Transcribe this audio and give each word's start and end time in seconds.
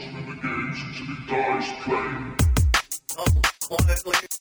watching 0.00 0.12
him 0.12 0.32
engage 0.32 0.82
until 0.82 1.06
he 1.06 1.26
dies 1.26 1.68
playing. 1.84 2.36
Oh, 3.18 4.39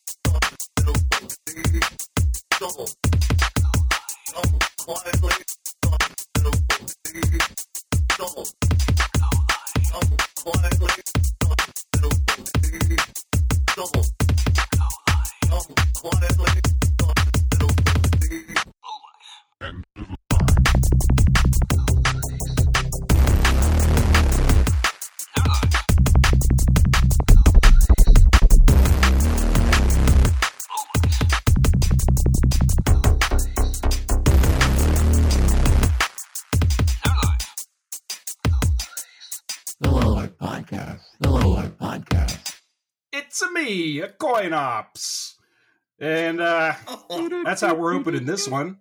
that's 47.49 47.61
how 47.61 47.73
we're 47.73 47.95
opening 47.95 48.25
this 48.25 48.47
one. 48.47 48.77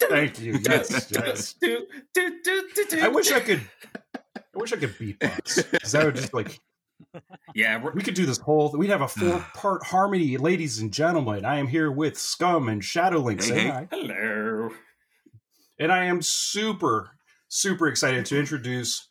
Thank 0.00 0.40
you. 0.40 0.58
Yes, 0.60 1.08
yes. 1.12 1.54
I 3.00 3.08
wish 3.08 3.30
I 3.30 3.38
could 3.38 3.60
I 4.16 4.40
wish 4.54 4.72
I 4.72 4.76
could 4.76 4.98
beatbox. 4.98 5.70
Because 5.70 5.92
that 5.92 6.04
would 6.04 6.16
just 6.16 6.34
like 6.34 6.58
Yeah, 7.54 7.80
we're, 7.80 7.92
we 7.92 8.02
could 8.02 8.14
do 8.14 8.26
this 8.26 8.38
whole 8.38 8.72
we'd 8.72 8.90
have 8.90 9.02
a 9.02 9.08
four-part 9.08 9.86
harmony, 9.86 10.36
ladies 10.36 10.80
and 10.80 10.92
gentlemen. 10.92 11.44
I 11.44 11.58
am 11.58 11.68
here 11.68 11.92
with 11.92 12.18
Scum 12.18 12.68
and 12.68 12.82
Shadowlink. 12.82 13.40
Hey, 13.42 13.48
Say 13.48 13.60
hey. 13.60 13.68
hi. 13.68 13.88
hello. 13.90 14.70
And 15.78 15.92
I 15.92 16.04
am 16.06 16.22
super, 16.22 17.12
super 17.48 17.86
excited 17.86 18.26
to 18.26 18.38
introduce 18.38 19.06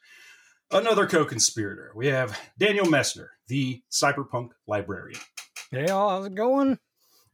another 0.70 1.08
co-conspirator. 1.08 1.94
We 1.96 2.08
have 2.08 2.38
Daniel 2.58 2.86
Messer, 2.90 3.32
the 3.48 3.82
cyberpunk 3.90 4.50
librarian. 4.68 5.20
Hey, 5.72 5.88
all, 5.88 6.10
how's 6.10 6.26
it 6.26 6.36
going? 6.36 6.78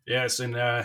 Yes, 0.07 0.39
and 0.39 0.55
uh, 0.55 0.83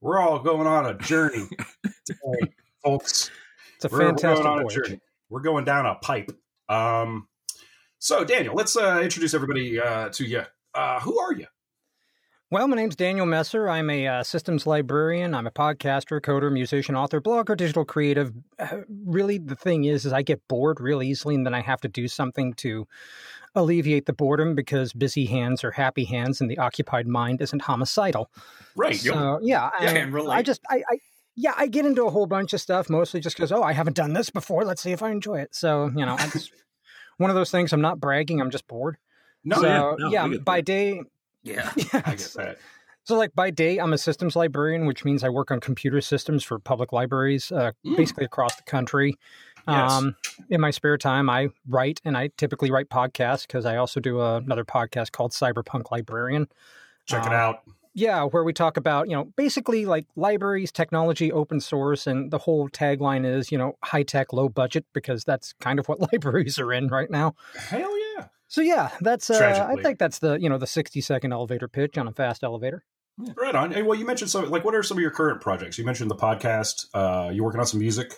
we're 0.00 0.20
all 0.20 0.38
going 0.38 0.68
on 0.68 0.86
a 0.86 0.94
journey 0.94 1.48
today, 2.06 2.52
folks. 2.84 3.32
It's 3.74 3.84
a 3.84 3.88
We're, 3.88 3.98
we're 3.98 4.06
fantastic 4.10 4.44
going 4.44 4.60
on 4.60 4.64
a 4.64 4.68
journey. 4.68 5.00
We're 5.28 5.40
going 5.40 5.64
down 5.64 5.86
a 5.86 5.96
pipe. 5.96 6.30
Um, 6.68 7.26
so, 7.98 8.24
Daniel, 8.24 8.54
let's 8.54 8.76
uh, 8.76 9.00
introduce 9.02 9.34
everybody 9.34 9.80
uh, 9.80 10.10
to 10.10 10.24
you. 10.24 10.42
Uh, 10.72 11.00
who 11.00 11.18
are 11.18 11.34
you? 11.34 11.46
Well, 12.52 12.68
my 12.68 12.76
name's 12.76 12.94
Daniel 12.94 13.26
Messer. 13.26 13.68
I'm 13.68 13.90
a 13.90 14.06
uh, 14.06 14.22
systems 14.22 14.68
librarian. 14.68 15.34
I'm 15.34 15.48
a 15.48 15.50
podcaster, 15.50 16.20
coder, 16.20 16.52
musician, 16.52 16.94
author, 16.94 17.20
blogger, 17.20 17.56
digital 17.56 17.84
creative. 17.84 18.32
Uh, 18.56 18.82
really, 19.04 19.38
the 19.38 19.56
thing 19.56 19.82
is, 19.82 20.06
is 20.06 20.12
I 20.12 20.22
get 20.22 20.46
bored 20.46 20.80
real 20.80 21.02
easily, 21.02 21.34
and 21.34 21.44
then 21.44 21.54
I 21.54 21.60
have 21.60 21.80
to 21.80 21.88
do 21.88 22.06
something 22.06 22.54
to 22.54 22.86
alleviate 23.54 24.06
the 24.06 24.12
boredom 24.12 24.54
because 24.54 24.92
busy 24.92 25.26
hands 25.26 25.62
are 25.64 25.70
happy 25.70 26.04
hands, 26.04 26.40
and 26.40 26.50
the 26.50 26.58
occupied 26.58 27.06
mind 27.06 27.40
isn't 27.40 27.62
homicidal. 27.62 28.30
Right. 28.76 28.96
So, 28.96 29.38
yeah, 29.42 29.70
Yeah, 29.80 30.08
I. 30.12 30.38
I 30.38 30.42
just, 30.42 30.60
I, 30.68 30.76
I, 30.90 30.98
yeah, 31.36 31.54
I 31.56 31.66
get 31.66 31.84
into 31.86 32.04
a 32.04 32.10
whole 32.10 32.26
bunch 32.26 32.52
of 32.52 32.60
stuff 32.60 32.88
mostly 32.90 33.20
just 33.20 33.36
because, 33.36 33.50
oh, 33.52 33.62
I 33.62 33.72
haven't 33.72 33.96
done 33.96 34.12
this 34.12 34.30
before. 34.30 34.64
Let's 34.64 34.82
see 34.82 34.92
if 34.92 35.02
I 35.02 35.10
enjoy 35.10 35.40
it. 35.40 35.54
So, 35.54 35.90
you 35.96 36.04
know, 36.06 36.16
it's 36.18 36.50
one 37.18 37.30
of 37.30 37.36
those 37.36 37.50
things. 37.50 37.72
I'm 37.72 37.80
not 37.80 38.00
bragging. 38.00 38.40
I'm 38.40 38.50
just 38.50 38.66
bored. 38.68 38.96
No, 39.44 39.56
so, 39.56 39.96
yeah, 40.10 40.26
no, 40.26 40.32
yeah, 40.32 40.38
by 40.38 40.58
that. 40.58 40.64
day, 40.66 41.02
Yeah. 41.42 41.70
yeah, 41.76 41.84
I 42.04 42.14
get 42.14 42.32
that. 42.36 42.58
so, 43.04 43.16
like 43.16 43.34
by 43.34 43.50
day, 43.50 43.78
I'm 43.78 43.92
a 43.92 43.98
systems 43.98 44.34
librarian, 44.36 44.86
which 44.86 45.04
means 45.04 45.22
I 45.22 45.28
work 45.28 45.50
on 45.50 45.60
computer 45.60 46.00
systems 46.00 46.42
for 46.44 46.58
public 46.58 46.92
libraries, 46.92 47.52
uh, 47.52 47.72
Mm. 47.84 47.96
basically 47.96 48.24
across 48.24 48.56
the 48.56 48.62
country. 48.62 49.16
Yes. 49.66 49.92
Um, 49.92 50.16
in 50.50 50.60
my 50.60 50.70
spare 50.70 50.98
time, 50.98 51.30
I 51.30 51.48
write, 51.68 52.00
and 52.04 52.16
I 52.16 52.28
typically 52.36 52.70
write 52.70 52.88
podcasts 52.88 53.46
because 53.46 53.64
I 53.64 53.76
also 53.76 54.00
do 54.00 54.20
another 54.20 54.64
podcast 54.64 55.12
called 55.12 55.32
Cyberpunk 55.32 55.90
Librarian. 55.90 56.48
Check 57.06 57.26
it 57.26 57.32
uh, 57.32 57.36
out. 57.36 57.62
Yeah, 57.96 58.24
where 58.24 58.42
we 58.42 58.52
talk 58.52 58.76
about 58.76 59.08
you 59.08 59.14
know 59.14 59.24
basically 59.36 59.86
like 59.86 60.06
libraries, 60.16 60.72
technology, 60.72 61.30
open 61.30 61.60
source, 61.60 62.06
and 62.06 62.30
the 62.30 62.38
whole 62.38 62.68
tagline 62.68 63.24
is 63.24 63.52
you 63.52 63.58
know 63.58 63.78
high 63.84 64.02
tech, 64.02 64.32
low 64.32 64.48
budget 64.48 64.84
because 64.92 65.24
that's 65.24 65.54
kind 65.60 65.78
of 65.78 65.88
what 65.88 66.00
libraries 66.12 66.58
are 66.58 66.72
in 66.72 66.88
right 66.88 67.10
now. 67.10 67.34
Hell 67.56 67.96
yeah. 68.16 68.26
So 68.48 68.60
yeah, 68.60 68.90
that's 69.00 69.30
uh, 69.30 69.68
I 69.68 69.80
think 69.80 69.98
that's 69.98 70.18
the 70.18 70.38
you 70.40 70.48
know 70.48 70.58
the 70.58 70.66
sixty 70.66 71.00
second 71.00 71.32
elevator 71.32 71.68
pitch 71.68 71.96
on 71.96 72.08
a 72.08 72.12
fast 72.12 72.42
elevator. 72.42 72.84
Right 73.36 73.54
on. 73.54 73.70
Hey, 73.70 73.82
well, 73.82 73.96
you 73.96 74.04
mentioned 74.04 74.30
some, 74.30 74.50
like, 74.50 74.64
what 74.64 74.74
are 74.74 74.82
some 74.82 74.96
of 74.96 75.02
your 75.02 75.12
current 75.12 75.40
projects? 75.40 75.78
You 75.78 75.84
mentioned 75.84 76.10
the 76.10 76.16
podcast. 76.16 76.86
Uh, 76.92 77.30
you 77.30 77.44
working 77.44 77.60
on 77.60 77.66
some 77.66 77.78
music? 77.78 78.14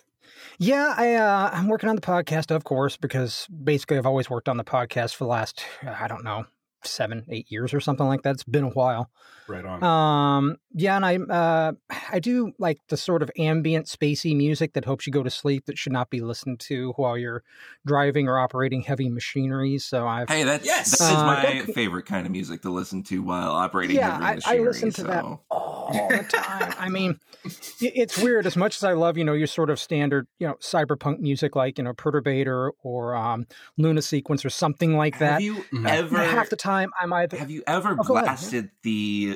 Yeah, 0.59 0.95
I 0.97 1.15
uh, 1.15 1.51
I'm 1.53 1.69
working 1.69 1.89
on 1.89 1.97
the 1.97 2.03
podcast, 2.03 2.55
of 2.55 2.65
course, 2.65 2.97
because 2.97 3.47
basically 3.49 3.99
I've 3.99 4.07
always 4.07 4.31
worked 4.31 4.49
on 4.49 4.57
the 4.57 4.65
podcast 4.65 5.15
for 5.15 5.25
the 5.25 5.31
last 5.31 5.63
I 5.83 6.09
don't 6.09 6.25
know 6.25 6.47
seven, 6.83 7.25
eight 7.29 7.51
years 7.51 7.75
or 7.75 7.81
something 7.81 8.07
like 8.07 8.23
that. 8.23 8.35
It's 8.35 8.45
been 8.45 8.65
a 8.65 8.69
while. 8.71 9.11
Right 9.49 9.65
on. 9.65 9.83
Um, 9.83 10.57
yeah, 10.73 10.97
and 10.97 11.05
I 11.05 11.17
uh, 11.17 11.73
I 12.13 12.19
do 12.19 12.53
like 12.59 12.79
the 12.89 12.97
sort 12.97 13.23
of 13.23 13.31
ambient, 13.39 13.87
spacey 13.87 14.37
music 14.37 14.73
that 14.75 14.85
helps 14.85 15.07
you 15.07 15.13
go 15.13 15.23
to 15.23 15.31
sleep. 15.31 15.67
That 15.67 15.79
should 15.79 15.93
not 15.93 16.11
be 16.11 16.21
listened 16.21 16.61
to 16.61 16.93
while 16.97 17.17
you're 17.19 17.43
driving 17.85 18.29
or 18.29 18.39
operating 18.39 18.83
heavy 18.83 19.09
machinery. 19.09 19.79
So 19.79 20.07
I've 20.07 20.29
Hey, 20.29 20.43
that's 20.43 20.65
Yes! 20.67 20.99
that 20.99 21.05
is 21.13 21.17
Uh, 21.19 21.25
my 21.27 21.43
that- 21.65 21.75
favorite 21.75 22.07
kind 22.07 22.27
of 22.27 22.33
music 22.33 22.63
to 22.63 22.71
listen 22.71 23.03
to 23.05 23.23
while 23.23 23.51
operating 23.53 23.97
yeah, 23.97 24.13
heavy 24.13 24.25
I, 24.25 24.31
I 24.31 24.35
machinery. 24.37 24.65
listen 24.67 24.91
to 24.93 25.03
that 25.05 25.23
so- 25.25 25.41
all 25.51 26.09
the 26.11 26.25
time. 26.29 26.75
I 26.79 26.89
mean, 26.89 27.21
it's 27.81 28.19
weird. 28.19 28.47
As 28.47 28.57
much 28.57 28.77
as 28.77 28.83
I 28.85 28.93
love, 28.95 29.17
you 29.17 29.25
know, 29.25 29.33
your 29.35 29.47
sort 29.47 29.71
of 29.71 29.79
standard, 29.79 30.27
you 30.41 30.47
know, 30.49 30.55
cyberpunk 30.55 31.21
music 31.21 31.55
like 31.55 31.79
you 31.79 31.85
know 31.85 31.93
Perturbator 31.93 32.71
or 32.83 33.15
um, 33.15 33.47
Luna 33.79 34.03
Sequence 34.03 34.45
or 34.45 34.51
something 34.51 34.97
like 34.97 35.19
that. 35.21 35.33
Have 35.35 35.41
you 35.43 35.65
ever 35.87 36.19
Half 36.19 36.51
the 36.51 36.57
time, 36.57 36.91
I'm 37.01 37.13
either 37.13 37.37
have 37.37 37.51
you 37.51 37.63
ever 37.67 37.97
Oh, 37.99 38.03
go 38.03 38.15
ahead. 38.17 38.27
blasted 38.27 38.71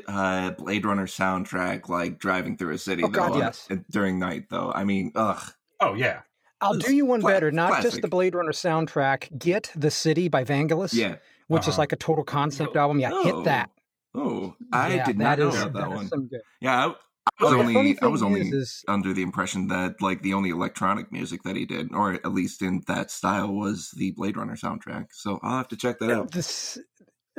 the 0.07 0.13
uh, 0.13 0.51
Blade 0.53 0.85
Runner 0.85 1.07
soundtrack 1.07 1.89
like 1.89 2.19
driving 2.19 2.57
through 2.57 2.75
a 2.75 2.79
city 2.79 3.03
Oh, 3.03 3.09
though, 3.09 3.13
God, 3.13 3.33
on- 3.33 3.39
yes. 3.39 3.69
during 3.91 4.19
night 4.19 4.45
though? 4.51 4.73
I 4.75 4.85
mean, 4.85 5.13
ugh. 5.15 5.43
oh, 5.81 5.95
yeah. 5.95 6.21
I'll 6.61 6.75
do 6.77 6.95
you 6.95 7.07
one 7.07 7.21
Cla- 7.23 7.31
better. 7.33 7.51
Not 7.51 7.83
just 7.83 8.03
the 8.03 8.09
Blade 8.09 8.35
Runner 8.35 8.53
soundtrack. 8.53 9.39
Get 9.39 9.71
the 9.75 9.91
City 9.91 10.29
by 10.29 10.45
Vangelis. 10.45 10.93
Yeah. 10.93 11.17
which 11.49 11.63
is 11.63 11.69
Uh-huh. 11.71 11.79
like 11.83 11.93
a 11.93 11.97
total 11.97 12.23
concept 12.23 12.77
album. 12.77 13.01
Yeah, 13.01 13.11
Oh. 13.13 13.25
hit 13.25 13.45
that. 13.45 13.71
Oh, 14.15 14.55
I 14.73 14.95
Yeah, 14.95 15.05
did 15.05 15.19
not 15.19 15.39
that 15.39 15.43
know 15.43 15.49
is- 15.49 15.63
about 15.63 15.73
that 15.73 16.03
is 16.05 16.11
one. 16.13 16.31
Yeah, 16.61 16.87
I, 16.87 16.89
I 16.89 16.89
was 16.89 16.95
Well, 17.41 17.61
only 17.61 17.99
I 18.01 18.07
was 18.07 18.23
only 18.23 18.41
is- 18.43 18.53
is- 18.53 18.85
under 18.87 19.13
the 19.13 19.23
impression 19.23 19.67
that 19.69 20.01
like 20.01 20.23
the 20.23 20.33
only 20.35 20.51
electronic 20.51 21.11
music 21.11 21.43
that 21.45 21.57
he 21.57 21.65
did, 21.67 21.93
or 21.93 22.13
at 22.15 22.33
least 22.33 22.63
in 22.63 22.83
that 22.87 23.11
style, 23.11 23.53
was 23.53 23.91
the 23.97 24.13
Blade 24.13 24.37
Runner 24.37 24.55
soundtrack. 24.55 25.07
So 25.13 25.41
I'll 25.43 25.57
have 25.57 25.69
to 25.69 25.77
check 25.77 25.99
that 26.01 26.11
out. 26.11 26.31
The, 26.31 26.43
c- 26.43 26.81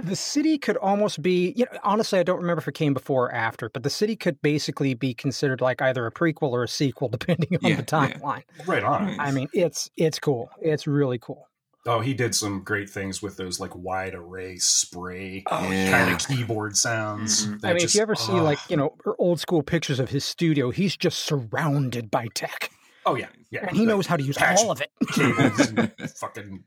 the 0.04 0.16
city 0.16 0.58
could 0.58 0.78
almost 0.78 1.22
be, 1.22 1.54
you 1.56 1.66
know, 1.72 1.80
honestly, 1.84 2.20
I 2.20 2.24
don't 2.24 2.40
remember 2.42 2.60
if 2.62 2.68
it 2.68 2.74
came 2.74 2.94
before 2.94 3.26
or 3.28 3.32
after, 3.34 3.70
but 3.70 3.84
the 3.84 3.90
city 3.90 4.16
could 4.16 4.42
basically 4.42 4.94
be 4.94 5.14
considered 5.14 5.62
like 5.62 5.82
either 5.82 6.06
a 6.06 6.12
prequel 6.12 6.52
or 6.52 6.64
a 6.64 6.68
sequel, 6.68 7.08
depending 7.18 7.50
on 7.64 7.70
Yeah, 7.70 7.76
the 7.78 7.82
yeah. 7.84 8.08
timeline. 8.10 8.44
Right 8.68 8.84
on. 8.84 9.20
I 9.20 9.32
mean, 9.32 9.48
it's 9.54 9.90
it's 9.98 10.20
cool. 10.20 10.50
It's 10.62 10.88
really 10.88 11.18
cool. 11.20 11.48
Oh, 11.88 12.00
he 12.00 12.14
did 12.14 12.36
some 12.36 12.62
great 12.64 12.90
things 12.92 13.24
with 13.24 13.38
those 13.38 13.60
like 13.60 13.76
wide 13.76 14.14
array 14.14 14.58
spray 14.58 15.44
Oh, 15.50 15.72
yeah. 15.72 15.90
kind 15.90 16.14
of 16.14 16.28
keyboard 16.28 16.78
sounds. 16.78 17.48
Mhm. 17.48 17.66
I 17.66 17.70
mean, 17.70 17.80
just- 17.82 17.96
if 17.96 17.98
you 17.98 18.02
ever 18.04 18.14
see 18.16 18.34
oh. 18.34 18.44
like 18.44 18.60
you 18.70 18.78
know 18.78 18.96
old 19.18 19.40
school 19.40 19.64
pictures 19.64 20.00
of 20.00 20.10
his 20.10 20.24
studio, 20.24 20.70
he's 20.70 20.96
just 20.96 21.20
surrounded 21.20 22.12
by 22.12 22.28
tech, 22.36 22.70
oh 23.08 23.16
yeah, 23.16 23.30
yeah, 23.50 23.66
and 23.68 23.76
he 23.76 23.86
knows 23.88 24.06
how 24.06 24.16
to 24.16 24.22
use 24.24 24.38
all 24.38 24.70
of 24.72 24.80
it. 24.82 24.92
cables 25.14 25.60
and 25.70 25.92
fucking 26.18 26.64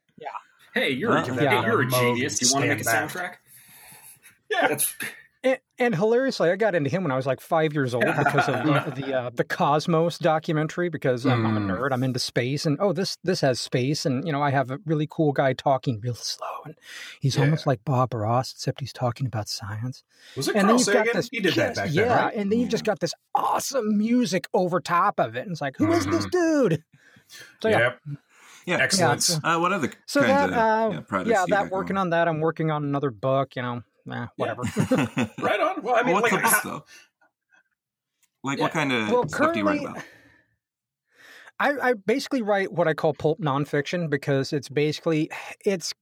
Hey, 0.74 0.90
you're 0.90 1.16
Huh? 1.16 1.32
a, 1.32 1.42
Yeah. 1.42 1.64
you're 1.64 1.82
a 1.82 1.86
Mode 1.86 2.16
genius. 2.16 2.42
You 2.42 2.48
want 2.52 2.64
to 2.64 2.68
make 2.68 2.80
a 2.80 2.84
stand 2.84 3.10
soundtrack? 3.10 3.34
yeah. 4.50 4.68
That's 4.68 4.94
And, 5.44 5.58
and 5.78 5.94
hilariously, 5.94 6.50
I 6.50 6.56
got 6.56 6.74
into 6.74 6.88
him 6.88 7.02
when 7.04 7.12
I 7.12 7.16
was 7.16 7.26
like 7.26 7.40
five 7.40 7.74
years 7.74 7.94
old 7.94 8.06
because 8.18 8.48
of 8.48 8.54
uh, 8.66 8.90
the 8.90 9.12
uh, 9.12 9.30
the 9.34 9.44
Cosmos 9.44 10.18
documentary. 10.18 10.88
Because 10.88 11.26
um, 11.26 11.44
I'm 11.46 11.56
a 11.56 11.60
Mm. 11.60 11.68
nerd, 11.78 11.92
I'm 11.92 12.02
into 12.02 12.18
space, 12.18 12.64
and 12.66 12.78
oh, 12.80 12.92
this 12.92 13.18
this 13.24 13.40
has 13.42 13.60
space, 13.60 14.06
and 14.06 14.26
you 14.26 14.32
know, 14.32 14.42
I 14.42 14.50
have 14.50 14.70
a 14.70 14.78
really 14.86 15.06
cool 15.10 15.32
guy 15.32 15.52
talking 15.52 16.00
real 16.00 16.14
slow, 16.14 16.46
and 16.64 16.74
he's 17.20 17.36
Yeah. 17.36 17.42
almost 17.42 17.66
like 17.66 17.84
Bob 17.84 18.14
Ross, 18.14 18.52
except 18.52 18.80
he's 18.80 18.92
talking 18.92 19.26
about 19.26 19.48
science. 19.48 20.02
Was 20.34 20.48
it 20.48 20.56
And 20.56 20.66
Carl 20.66 20.78
then 20.78 20.78
you've 20.78 20.86
got 20.94 21.04
Sagan? 21.04 21.16
this, 21.18 21.28
He 21.30 21.40
did 21.40 21.54
that 21.54 21.56
yes, 21.56 21.76
back 21.76 21.90
yeah, 21.92 22.04
then, 22.04 22.16
right? 22.24 22.34
and 22.36 22.50
then 22.50 22.58
you've 22.58 22.70
just 22.70 22.84
got 22.84 23.00
this 23.00 23.12
awesome 23.34 23.98
music 23.98 24.48
over 24.54 24.80
top 24.80 25.20
of 25.20 25.36
it, 25.36 25.42
and 25.42 25.52
it's 25.52 25.60
like, 25.60 25.76
who 25.76 25.92
is 25.92 26.06
this 26.06 26.24
dude? 26.26 26.82
So 27.62 27.68
yeah, 27.68 27.78
Yep. 27.80 28.00
Yeah. 28.66 28.76
Excellent. 28.78 29.28
Yeah, 29.28 29.56
Uh, 29.56 29.60
what 29.60 29.72
other 29.72 29.92
so 30.06 30.20
kinds 30.20 30.32
that 30.32 30.50
of 30.50 30.54
uh, 30.54 30.88
yeah, 30.94 31.00
projects 31.00 31.30
yeah, 31.30 31.44
that 31.48 31.70
working 31.70 31.94
going? 31.94 31.98
on 31.98 32.10
that. 32.10 32.28
I'm 32.28 32.40
working 32.40 32.70
on 32.70 32.84
another 32.84 33.10
book. 33.10 33.56
You 33.56 33.62
know, 33.62 33.82
eh, 34.12 34.26
whatever. 34.36 34.62
right 35.40 35.60
on. 35.60 35.82
Well, 35.82 35.94
I 35.96 36.02
mean, 36.02 36.14
Well, 36.14 36.22
what's 36.22 36.32
like, 36.32 36.42
the 36.42 36.48
book 36.48 36.62
though? 36.62 36.84
Like 38.42 38.58
Yeah. 38.58 38.64
what 38.64 38.72
kind 38.72 38.92
of 38.92 39.08
Well, 39.10 39.28
stuff 39.28 39.52
do 39.52 39.58
you 39.60 39.66
write 39.66 39.80
about? 39.80 40.02
I, 41.60 41.90
I 41.90 41.92
basically 41.94 42.42
write 42.42 42.72
what 42.72 42.88
I 42.88 42.94
call 42.94 43.14
pulp 43.14 43.38
nonfiction 43.40 44.10
because 44.10 44.52
it's 44.52 44.68
basically 44.68 45.30
it's. 45.64 45.92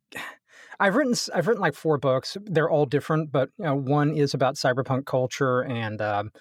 I've 0.81 0.97
written 0.97 1.15
I've 1.35 1.47
written 1.47 1.61
like 1.61 1.75
four 1.75 1.99
books. 1.99 2.37
They're 2.45 2.71
all 2.71 2.87
different, 2.87 3.31
but 3.31 3.51
you 3.59 3.65
know, 3.67 3.75
one 3.75 4.17
is 4.17 4.35
about 4.35 4.55
cyberpunk 4.57 5.05
culture 5.07 5.61
and 5.63 6.01
um, 6.01 6.33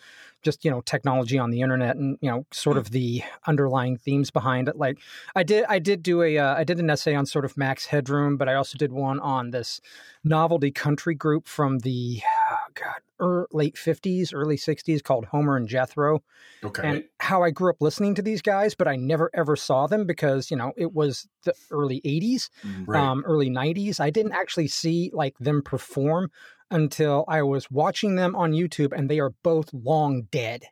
just 0.41 0.65
you 0.65 0.71
know 0.71 0.81
technology 0.81 1.37
on 1.37 1.51
the 1.51 1.61
internet 1.61 1.95
and 1.95 2.17
you 2.21 2.29
know 2.29 2.45
sort 2.51 2.77
of 2.77 2.91
the 2.91 3.23
underlying 3.47 3.97
themes 3.97 4.31
behind 4.31 4.67
it. 4.67 4.77
Like 4.77 4.99
I 5.35 5.43
did 5.43 5.65
I 5.69 5.79
did 5.79 6.03
do 6.03 6.21
a 6.21 6.37
uh, 6.37 6.55
I 6.55 6.63
did 6.63 6.79
an 6.79 6.89
essay 6.89 7.15
on 7.15 7.25
sort 7.25 7.45
of 7.45 7.57
Max 7.57 7.85
Headroom, 7.85 8.37
but 8.37 8.49
I 8.49 8.55
also 8.55 8.77
did 8.77 8.91
one 8.91 9.19
on 9.19 9.51
this 9.51 9.81
novelty 10.23 10.71
country 10.71 11.15
group 11.15 11.47
from 11.47 11.79
the 11.79 12.21
oh 12.51 12.71
God 12.73 13.01
er, 13.21 13.47
late 13.51 13.77
fifties, 13.77 14.33
early 14.33 14.57
sixties 14.57 15.01
called 15.01 15.25
Homer 15.25 15.57
and 15.57 15.67
Jethro 15.67 16.23
Okay. 16.63 16.87
and 16.87 17.03
how 17.19 17.43
I 17.43 17.49
grew 17.49 17.71
up 17.71 17.81
listening 17.81 18.13
to 18.15 18.21
these 18.21 18.41
guys, 18.41 18.75
but 18.75 18.87
I 18.87 18.95
never 18.95 19.31
ever 19.33 19.55
saw 19.55 19.87
them 19.87 20.05
because 20.05 20.51
you 20.51 20.57
know 20.57 20.73
it 20.77 20.93
was 20.93 21.27
the 21.43 21.53
early 21.71 22.01
'80s, 22.01 22.49
right. 22.85 23.01
um, 23.01 23.23
early 23.25 23.49
'90s. 23.49 23.99
I 23.99 24.09
didn't 24.09 24.33
actually 24.33 24.67
see 24.67 25.09
like 25.13 25.37
them 25.39 25.61
perform 25.63 26.31
until 26.71 27.25
I 27.27 27.43
was 27.43 27.69
watching 27.69 28.15
them 28.15 28.35
on 28.35 28.51
YouTube, 28.53 28.91
and 28.97 29.09
they 29.09 29.19
are 29.19 29.31
both 29.43 29.73
long 29.73 30.23
dead. 30.31 30.63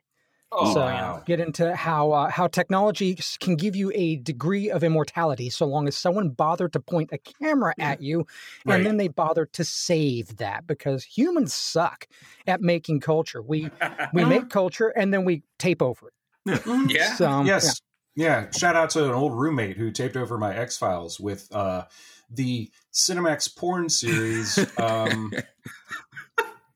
Oh, 0.52 0.74
so 0.74 0.80
wow. 0.80 1.22
get 1.24 1.38
into 1.38 1.76
how 1.76 2.10
uh, 2.10 2.28
how 2.28 2.48
technology 2.48 3.16
can 3.38 3.54
give 3.54 3.76
you 3.76 3.92
a 3.94 4.16
degree 4.16 4.68
of 4.68 4.82
immortality, 4.82 5.48
so 5.48 5.64
long 5.64 5.86
as 5.86 5.96
someone 5.96 6.30
bothered 6.30 6.72
to 6.72 6.80
point 6.80 7.10
a 7.12 7.18
camera 7.18 7.72
at 7.78 8.02
you, 8.02 8.26
Right. 8.64 8.76
and 8.78 8.86
then 8.86 8.96
they 8.96 9.06
bothered 9.06 9.52
to 9.52 9.64
save 9.64 10.38
that 10.38 10.66
because 10.66 11.04
humans 11.04 11.54
suck 11.54 12.08
at 12.48 12.60
making 12.62 12.98
culture. 12.98 13.40
We 13.40 13.70
we 14.12 14.24
make 14.24 14.50
culture 14.50 14.88
and 14.88 15.14
then 15.14 15.24
we 15.24 15.44
tape 15.60 15.82
over 15.82 16.08
it. 16.08 16.62
yeah. 16.90 17.14
So, 17.14 17.30
um, 17.30 17.46
yes. 17.46 17.80
Yeah. 18.16 18.50
Shout 18.50 18.74
out 18.74 18.90
to 18.90 19.04
an 19.04 19.12
old 19.12 19.38
roommate 19.38 19.76
who 19.76 19.92
taped 19.92 20.16
over 20.16 20.36
my 20.36 20.52
X 20.52 20.76
Files 20.76 21.20
with 21.20 21.46
uh, 21.54 21.84
the 22.30 22.70
Cinemax 22.92 23.56
porn 23.56 23.88
series. 23.88 24.58
Um, 24.78 25.32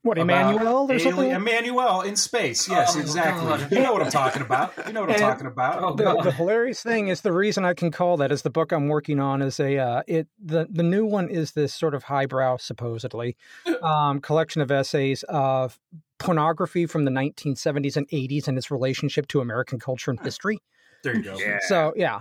What, 0.01 0.19
about 0.19 0.53
Emmanuel 0.53 0.77
or 0.83 0.93
alien- 0.93 0.99
something? 0.99 1.31
Emmanuel 1.31 2.01
in 2.01 2.15
space. 2.15 2.69
Yes, 2.69 2.95
Oh, 2.95 2.99
exactly. 2.99 3.47
God. 3.47 3.71
You 3.71 3.79
know 3.81 3.91
what 3.91 4.03
I'm 4.03 4.11
talking 4.11 4.43
about. 4.43 4.71
You 4.85 4.93
know 4.93 5.01
what 5.01 5.09
I'm 5.09 5.17
talking 5.31 5.47
about. 5.47 5.81
Oh, 5.83 5.95
the, 5.95 6.21
the 6.21 6.31
hilarious 6.31 6.83
thing 6.83 7.07
is 7.07 7.21
the 7.21 7.31
reason 7.31 7.65
I 7.65 7.73
can 7.73 7.89
call 7.89 8.15
that 8.17 8.31
is 8.31 8.43
the 8.43 8.51
book 8.51 8.71
I'm 8.71 8.87
working 8.87 9.19
on 9.19 9.41
is 9.41 9.59
a 9.59 9.79
uh, 9.79 10.03
it 10.05 10.27
the 10.39 10.67
the 10.69 10.83
new 10.83 11.07
one 11.07 11.27
is 11.27 11.53
this 11.53 11.73
sort 11.73 11.95
of 11.95 12.03
highbrow 12.03 12.57
supposedly 12.57 13.35
um, 13.81 14.19
collection 14.21 14.61
of 14.61 14.69
essays 14.69 15.23
of 15.23 15.79
pornography 16.19 16.85
from 16.85 17.05
the 17.05 17.11
1970s 17.11 17.97
and 17.97 18.07
80s 18.09 18.47
and 18.47 18.59
its 18.59 18.69
relationship 18.69 19.27
to 19.29 19.41
American 19.41 19.79
culture 19.79 20.11
and 20.11 20.19
history. 20.19 20.59
There 21.03 21.15
you 21.15 21.23
go. 21.23 21.35
Yeah. 21.39 21.57
So 21.67 21.93
yeah, 21.95 22.19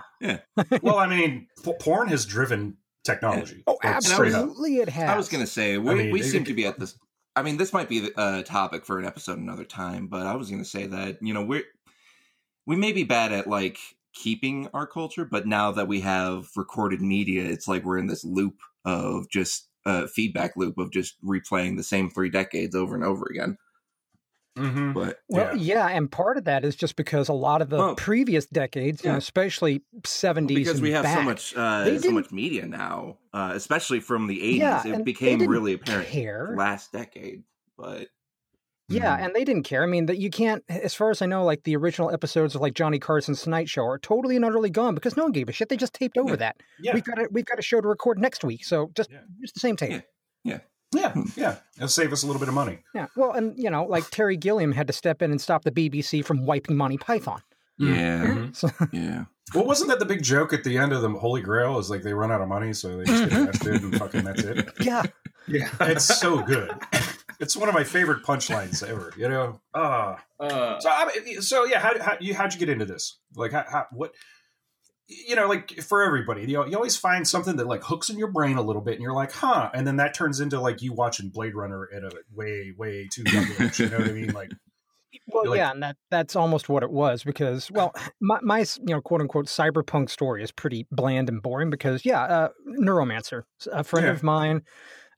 Well, 0.81 0.97
I 0.97 1.07
mean, 1.07 1.49
p- 1.63 1.75
porn 1.81 2.09
has 2.09 2.25
driven 2.25 2.79
technology. 3.05 3.63
oh 3.67 3.79
Like, 3.83 3.91
up. 3.91 3.97
absolutely, 3.97 4.79
it 4.79 4.89
has. 4.89 5.09
I 5.11 5.17
was 5.17 5.29
going 5.29 5.45
to 5.45 5.51
say 5.51 5.79
we, 5.79 5.95
mean, 5.95 6.11
we 6.11 6.21
it- 6.21 6.25
seem 6.25 6.45
to 6.45 6.55
be 6.55 6.67
at 6.67 6.79
this. 6.79 6.99
I 7.37 7.43
mean, 7.43 7.57
this 7.57 7.73
might 7.73 7.89
be 7.89 8.11
a 8.17 8.45
topic 8.45 8.87
for 8.87 8.99
an 8.99 9.05
episode 9.05 9.39
another 9.39 9.65
time, 9.65 10.07
but 10.07 10.25
I 10.25 10.37
was 10.37 10.51
going 10.51 10.63
to 10.63 10.69
say 10.69 10.87
that 10.87 11.19
you 11.21 11.35
know 11.35 11.45
we're 11.45 11.65
we 12.67 12.77
may 12.77 12.93
be 12.93 13.05
bad 13.05 13.33
at 13.33 13.47
like 13.49 13.79
keeping 14.13 14.69
our 14.73 14.87
culture, 14.87 15.25
but 15.25 15.47
now 15.47 15.73
that 15.73 15.89
we 15.89 16.01
have 16.01 16.49
recorded 16.57 17.03
media, 17.03 17.45
it's 17.45 17.67
like 17.67 17.85
we're 17.85 17.99
in 17.99 18.07
this 18.07 18.25
loop 18.25 18.61
of 18.85 19.29
just 19.29 19.69
uh, 19.85 20.07
feedback 20.07 20.57
loop 20.57 20.79
of 20.79 20.91
just 20.93 21.17
replaying 21.25 21.77
the 21.77 21.83
same 21.83 22.09
three 22.09 22.31
decades 22.31 22.75
over 22.75 22.95
and 22.95 23.05
over 23.05 23.27
again. 23.29 23.59
Mhm. 24.57 24.95
But 24.95 25.21
Well, 25.29 25.57
yeah. 25.57 25.89
and 25.89 26.11
part 26.11 26.37
of 26.37 26.45
that 26.45 26.65
is 26.65 26.77
just 26.77 26.95
because 26.97 27.29
a 27.29 27.33
lot 27.33 27.61
of 27.61 27.71
the 27.71 27.77
Well, 27.77 27.95
previous 27.97 28.47
decades, 28.47 29.03
you 29.05 29.11
know, 29.11 29.17
especially 29.17 29.83
70s 30.05 30.55
because 30.55 30.75
and 30.75 30.83
we 30.83 30.93
have 30.93 31.05
so 31.05 31.15
back, 31.17 31.25
much 31.25 31.57
uh, 31.57 31.99
so 31.99 32.11
much 32.13 32.31
media 32.31 32.65
now, 32.67 33.19
uh, 33.33 33.53
especially 33.55 33.99
from 34.01 34.29
the 34.29 34.41
eighties, 34.43 34.59
Yeah, 34.61 34.87
it 34.87 35.05
became 35.05 35.41
really 35.47 35.73
apparent 35.75 36.09
care. 36.09 36.55
last 36.57 36.93
decade. 36.93 37.43
But 37.77 38.09
Yeah, 38.89 39.17
Mhm. 39.19 39.25
and 39.25 39.35
they 39.35 39.45
didn't 39.45 39.63
care. 39.63 39.83
I 39.83 39.87
mean, 39.87 40.05
that 40.07 40.19
you 40.19 40.29
can't, 40.29 40.63
as 40.69 40.93
far 40.95 41.09
as 41.11 41.23
I 41.23 41.27
know, 41.27 41.43
like 41.43 41.63
the 41.65 41.75
original 41.75 42.11
episodes 42.11 42.55
of 42.55 42.61
like 42.61 42.75
Johnny 42.75 42.99
Carson's 42.99 43.41
Tonight 43.41 43.67
Show 43.69 43.83
are 43.87 43.99
totally 43.99 44.37
and 44.37 44.45
utterly 44.45 44.69
gone 44.69 44.95
because 44.95 45.17
no 45.17 45.23
one 45.23 45.33
gave 45.33 45.49
a 45.49 45.53
shit. 45.53 45.71
They 45.71 45.79
just 45.79 45.95
taped 45.95 46.19
over 46.19 46.33
Yeah. 46.33 46.37
that. 46.37 46.57
Yeah. 46.81 46.93
We've 46.95 47.03
got 47.03 47.19
a, 47.19 47.29
we've 47.33 47.47
got 47.47 47.59
a 47.59 47.63
show 47.63 47.81
to 47.81 47.89
record 47.89 48.19
next 48.19 48.45
week, 48.45 48.63
so 48.63 48.91
just 48.95 49.11
Yeah. 49.11 49.21
use 49.39 49.53
the 49.53 49.61
same 49.61 49.77
tape. 49.77 50.03
Yeah. 50.45 50.59
Yeah. 50.95 51.15
Yeah. 51.37 51.57
It'll 51.77 51.89
save 51.89 52.13
us 52.13 52.23
a 52.23 52.27
little 52.27 52.41
bit 52.41 52.49
of 52.49 52.55
money. 52.55 52.79
Yeah. 52.95 53.07
Well, 53.17 53.33
and 53.33 53.59
you 53.59 53.71
know, 53.71 53.85
like 53.85 54.09
Terry 54.11 54.37
Gilliam 54.37 54.73
had 54.73 54.87
to 54.87 54.93
step 54.93 55.23
in 55.23 55.31
and 55.31 55.41
stop 55.41 55.65
the 55.65 55.71
BBC 55.73 56.25
from 56.25 56.47
wiping 56.47 56.77
Monty 56.77 56.97
Python. 56.99 57.43
yeah, 57.79 58.25
Mhm. 58.27 58.57
So, 58.57 58.71
yeah. 58.93 59.25
Well, 59.55 59.67
wasn't 59.67 59.91
that 59.91 59.99
the 59.99 60.07
big 60.07 60.23
joke 60.23 60.53
at 60.53 60.65
the 60.65 60.79
end 60.79 60.93
of 60.93 61.03
the 61.03 61.11
Holy 61.11 61.43
Grail? 61.43 61.79
Is 61.79 61.91
like 61.91 62.03
they 62.03 62.15
run 62.15 62.31
out 62.33 62.41
of 62.41 62.49
money, 62.49 62.73
so 62.73 62.97
they 62.97 63.05
just 63.05 63.29
get 63.29 63.39
arrested 63.39 63.83
and 63.83 63.99
fucking 63.99 64.25
that's 64.25 64.43
it. 64.43 64.71
yeah. 64.81 65.03
Yeah. 65.47 65.69
It's 65.81 66.05
so 66.05 66.41
good. 66.43 66.71
It's 67.41 67.57
one 67.57 67.69
of 67.69 67.75
my 67.75 67.85
favorite 67.85 68.23
punchlines 68.25 68.87
ever. 68.87 69.13
You 69.19 69.29
know. 69.29 69.61
Ah. 69.75 70.23
Uh, 70.41 70.79
So, 70.81 70.89
I 70.89 71.11
mean, 71.25 71.43
so 71.43 71.65
yeah, 71.65 71.81
how, 71.81 72.01
how 72.03 72.17
you 72.21 72.35
how'd 72.35 72.53
you 72.55 72.59
get 72.61 72.69
into 72.71 72.85
this? 72.87 73.19
Like, 73.37 73.53
how, 73.53 73.65
how 73.71 73.87
what? 73.93 74.13
You 75.07 75.37
know, 75.37 75.49
like 75.49 75.71
for 75.83 76.03
everybody, 76.03 76.43
you 76.43 76.55
know, 76.55 76.65
you 76.67 76.77
always 76.77 76.97
find 76.97 77.29
something 77.29 77.57
that 77.57 77.67
like 77.67 77.83
hooks 77.85 78.09
in 78.09 78.19
your 78.19 78.31
brain 78.33 78.57
a 78.57 78.63
little 78.63 78.81
bit, 78.81 78.95
and 78.95 79.03
you're 79.03 79.13
like, 79.13 79.33
huh, 79.33 79.71
and 79.75 79.87
then 79.87 79.97
that 79.97 80.15
turns 80.15 80.41
into 80.41 80.59
like 80.61 80.81
you 80.81 80.95
watching 80.95 81.29
Blade 81.29 81.55
Runner 81.55 81.89
at 81.95 82.03
a 82.03 82.11
way, 82.35 82.73
way 82.77 83.07
too 83.13 83.23
young 83.31 83.47
age. 83.61 83.81
You 83.81 83.91
know 83.91 83.99
what 83.99 84.09
I 84.09 84.13
mean? 84.13 84.33
Like, 84.33 84.51
Well, 85.27 85.51
Like- 85.51 85.59
yeah, 85.59 85.71
and 85.73 85.83
that 85.83 85.97
that's 86.11 86.35
almost 86.37 86.71
what 86.71 86.83
it 86.83 86.91
was 86.91 87.23
because, 87.23 87.71
well, 87.71 87.93
my, 88.21 88.39
my 88.43 88.61
you 88.61 88.95
know 88.95 89.03
quote 89.03 89.21
unquote 89.21 89.47
cyberpunk 89.47 90.09
story 90.09 90.43
is 90.43 90.51
pretty 90.51 90.87
bland 90.91 91.29
and 91.29 91.43
boring 91.43 91.69
because, 91.69 92.07
yeah, 92.07 92.23
uh, 92.23 92.49
Neuromancer, 92.67 93.43
a 93.73 93.85
friend 93.85 94.07
Yeah. 94.07 94.13
of 94.13 94.23
mine. 94.23 94.63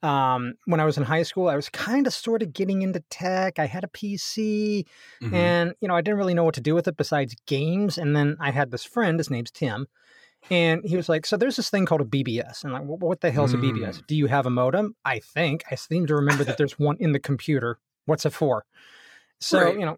Um, 0.07 0.53
when 0.65 0.79
I 0.79 0.85
was 0.85 0.97
in 0.97 1.03
high 1.03 1.23
school, 1.23 1.49
I 1.49 1.55
was 1.55 1.69
kind 1.69 2.07
of 2.07 2.13
sort 2.13 2.41
of 2.41 2.53
getting 2.53 2.81
into 2.81 3.01
tech. 3.09 3.59
I 3.59 3.65
had 3.65 3.83
a 3.83 3.87
PC, 3.87 4.85
Mm-hmm. 5.21 5.35
and 5.35 5.73
you 5.81 5.87
know, 5.87 5.95
I 5.95 6.01
didn't 6.01 6.17
really 6.17 6.33
know 6.33 6.43
what 6.43 6.55
to 6.55 6.61
do 6.61 6.75
with 6.75 6.87
it 6.87 6.95
besides 6.97 7.35
games. 7.45 7.97
And 7.97 8.15
then 8.15 8.37
I 8.39 8.51
had 8.51 8.71
this 8.71 8.83
friend, 8.85 9.19
his 9.19 9.29
name's 9.29 9.51
Tim, 9.51 9.87
and 10.49 10.81
he 10.85 10.95
was 10.95 11.09
like, 11.09 11.25
"So 11.25 11.35
there's 11.35 11.55
this 11.57 11.69
thing 11.69 11.85
called 11.85 12.01
a 12.01 12.05
BBS." 12.05 12.63
And 12.63 12.73
I'm 12.75 12.87
like, 12.87 13.01
"What 13.01 13.21
the 13.21 13.31
hell's 13.31 13.53
a 13.53 13.57
BBS? 13.57 14.01
Do 14.07 14.15
you 14.15 14.27
have 14.27 14.45
a 14.45 14.49
modem?" 14.49 14.95
I 15.03 15.19
think 15.19 15.63
I 15.71 15.75
seem 15.75 16.05
to 16.07 16.15
remember 16.15 16.43
that 16.45 16.57
there's 16.57 16.79
one 16.79 16.97
in 16.99 17.11
the 17.11 17.19
computer. 17.19 17.79
What's 18.05 18.25
it 18.25 18.33
for? 18.33 18.63
So 19.39 19.61
Right. 19.61 19.77
you 19.79 19.85
know, 19.85 19.97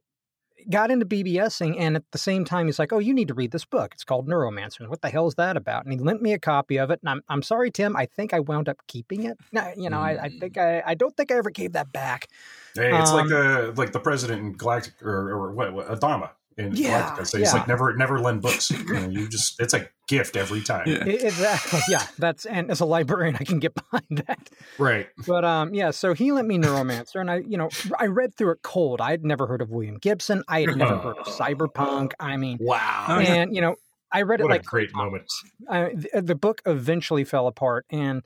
got 0.70 0.92
into 0.92 1.06
BBSing, 1.06 1.76
and 1.80 1.96
at 1.96 2.04
the 2.12 2.18
same 2.18 2.46
time, 2.46 2.66
he's 2.66 2.80
like, 2.80 2.92
"Oh, 2.92 3.00
you 3.00 3.14
need 3.14 3.28
to 3.28 3.34
read 3.34 3.52
this 3.52 3.66
book. 3.66 3.94
It's 3.94 4.04
called 4.04 4.28
Neuromancer. 4.28 4.88
What 4.88 5.02
the 5.02 5.10
hell 5.10 5.28
is 5.28 5.36
that 5.36 5.58
about?" 5.58 5.86
And 5.86 5.94
he 5.94 6.00
lent 6.00 6.22
me 6.22 6.34
a 6.34 6.40
copy 6.40 6.78
of 6.78 6.92
it. 6.92 7.00
And 7.02 7.10
I'm, 7.10 7.22
I'm 7.30 7.42
sorry, 7.44 7.72
Tim. 7.72 7.96
I 7.96 8.06
think 8.06 8.34
I 8.34 8.40
wound 8.40 8.68
up 8.70 8.78
keeping 8.88 9.24
it. 9.24 9.38
No, 9.52 9.72
you 9.78 9.90
know, 9.90 10.00
I, 10.00 10.24
I 10.24 10.30
think 10.30 10.58
I, 10.58 10.84
I 10.86 10.96
don't 10.96 11.16
think 11.16 11.32
I 11.32 11.36
ever 11.36 11.50
gave 11.50 11.74
that 11.74 11.92
back. 11.92 12.28
Hey, 12.76 12.98
it's 12.98 13.12
like 13.12 13.24
Um, 13.24 13.30
the 13.30 13.74
like 13.78 13.92
the 13.92 14.00
president 14.00 14.42
in 14.42 14.54
Galactic 14.54 15.02
or, 15.02 15.32
or 15.32 15.52
what, 15.52 15.74
what 15.74 15.88
Adama 15.88 16.32
in 16.60 16.76
Yeah, 16.76 17.02
Galactica. 17.16 17.28
So 17.28 17.38
it's 17.38 17.52
yeah. 17.52 17.60
like 17.60 17.68
never 17.68 17.96
never 17.96 18.20
lend 18.20 18.42
books. 18.42 18.70
You, 18.70 18.84
know, 18.94 19.08
you 19.10 19.30
just 19.30 19.60
it's 19.60 19.74
a 19.74 19.88
gift 20.08 20.36
every 20.36 20.62
time. 20.62 20.88
Yeah. 20.88 21.06
It- 21.06 21.24
exactly. 21.24 21.80
Yeah, 21.90 22.04
that's 22.18 22.46
and 22.46 22.70
as 22.70 22.80
a 22.80 22.86
librarian, 22.86 23.38
I 23.40 23.44
can 23.44 23.60
get 23.60 23.74
behind 23.92 24.24
that. 24.28 24.50
Right. 24.78 25.08
But 25.26 25.46
um, 25.46 25.74
yeah. 25.74 25.92
So 25.92 26.14
he 26.14 26.32
lent 26.32 26.48
me 26.48 26.58
Neuromancer, 26.58 27.22
and 27.22 27.32
I, 27.32 27.38
you 27.38 27.58
know, 27.58 27.70
I 27.98 28.06
read 28.08 28.36
through 28.36 28.52
it 28.52 28.60
cold. 28.62 29.02
I 29.02 29.12
had 29.12 29.24
never 29.24 29.48
heard 29.48 29.62
of 29.62 29.70
William 29.70 29.98
Gibson. 29.98 30.44
I 30.48 30.62
had 30.62 30.76
never 30.76 30.98
heard 31.00 31.18
of 31.18 31.28
cyberpunk. 31.28 32.12
I 32.20 32.38
mean, 32.38 32.58
Wow. 32.60 33.20
And 33.22 33.56
you 33.56 33.62
know, 33.62 33.76
I 34.12 34.24
read 34.24 34.40
it 34.40 34.44
What 34.44 34.52
a 34.52 34.56
like 34.56 34.66
great 34.66 34.94
moment. 34.94 35.26
I, 35.70 35.94
the, 35.94 36.22
the 36.22 36.36
book 36.36 36.62
eventually 36.66 37.24
fell 37.24 37.48
apart 37.48 37.86
and 37.90 38.24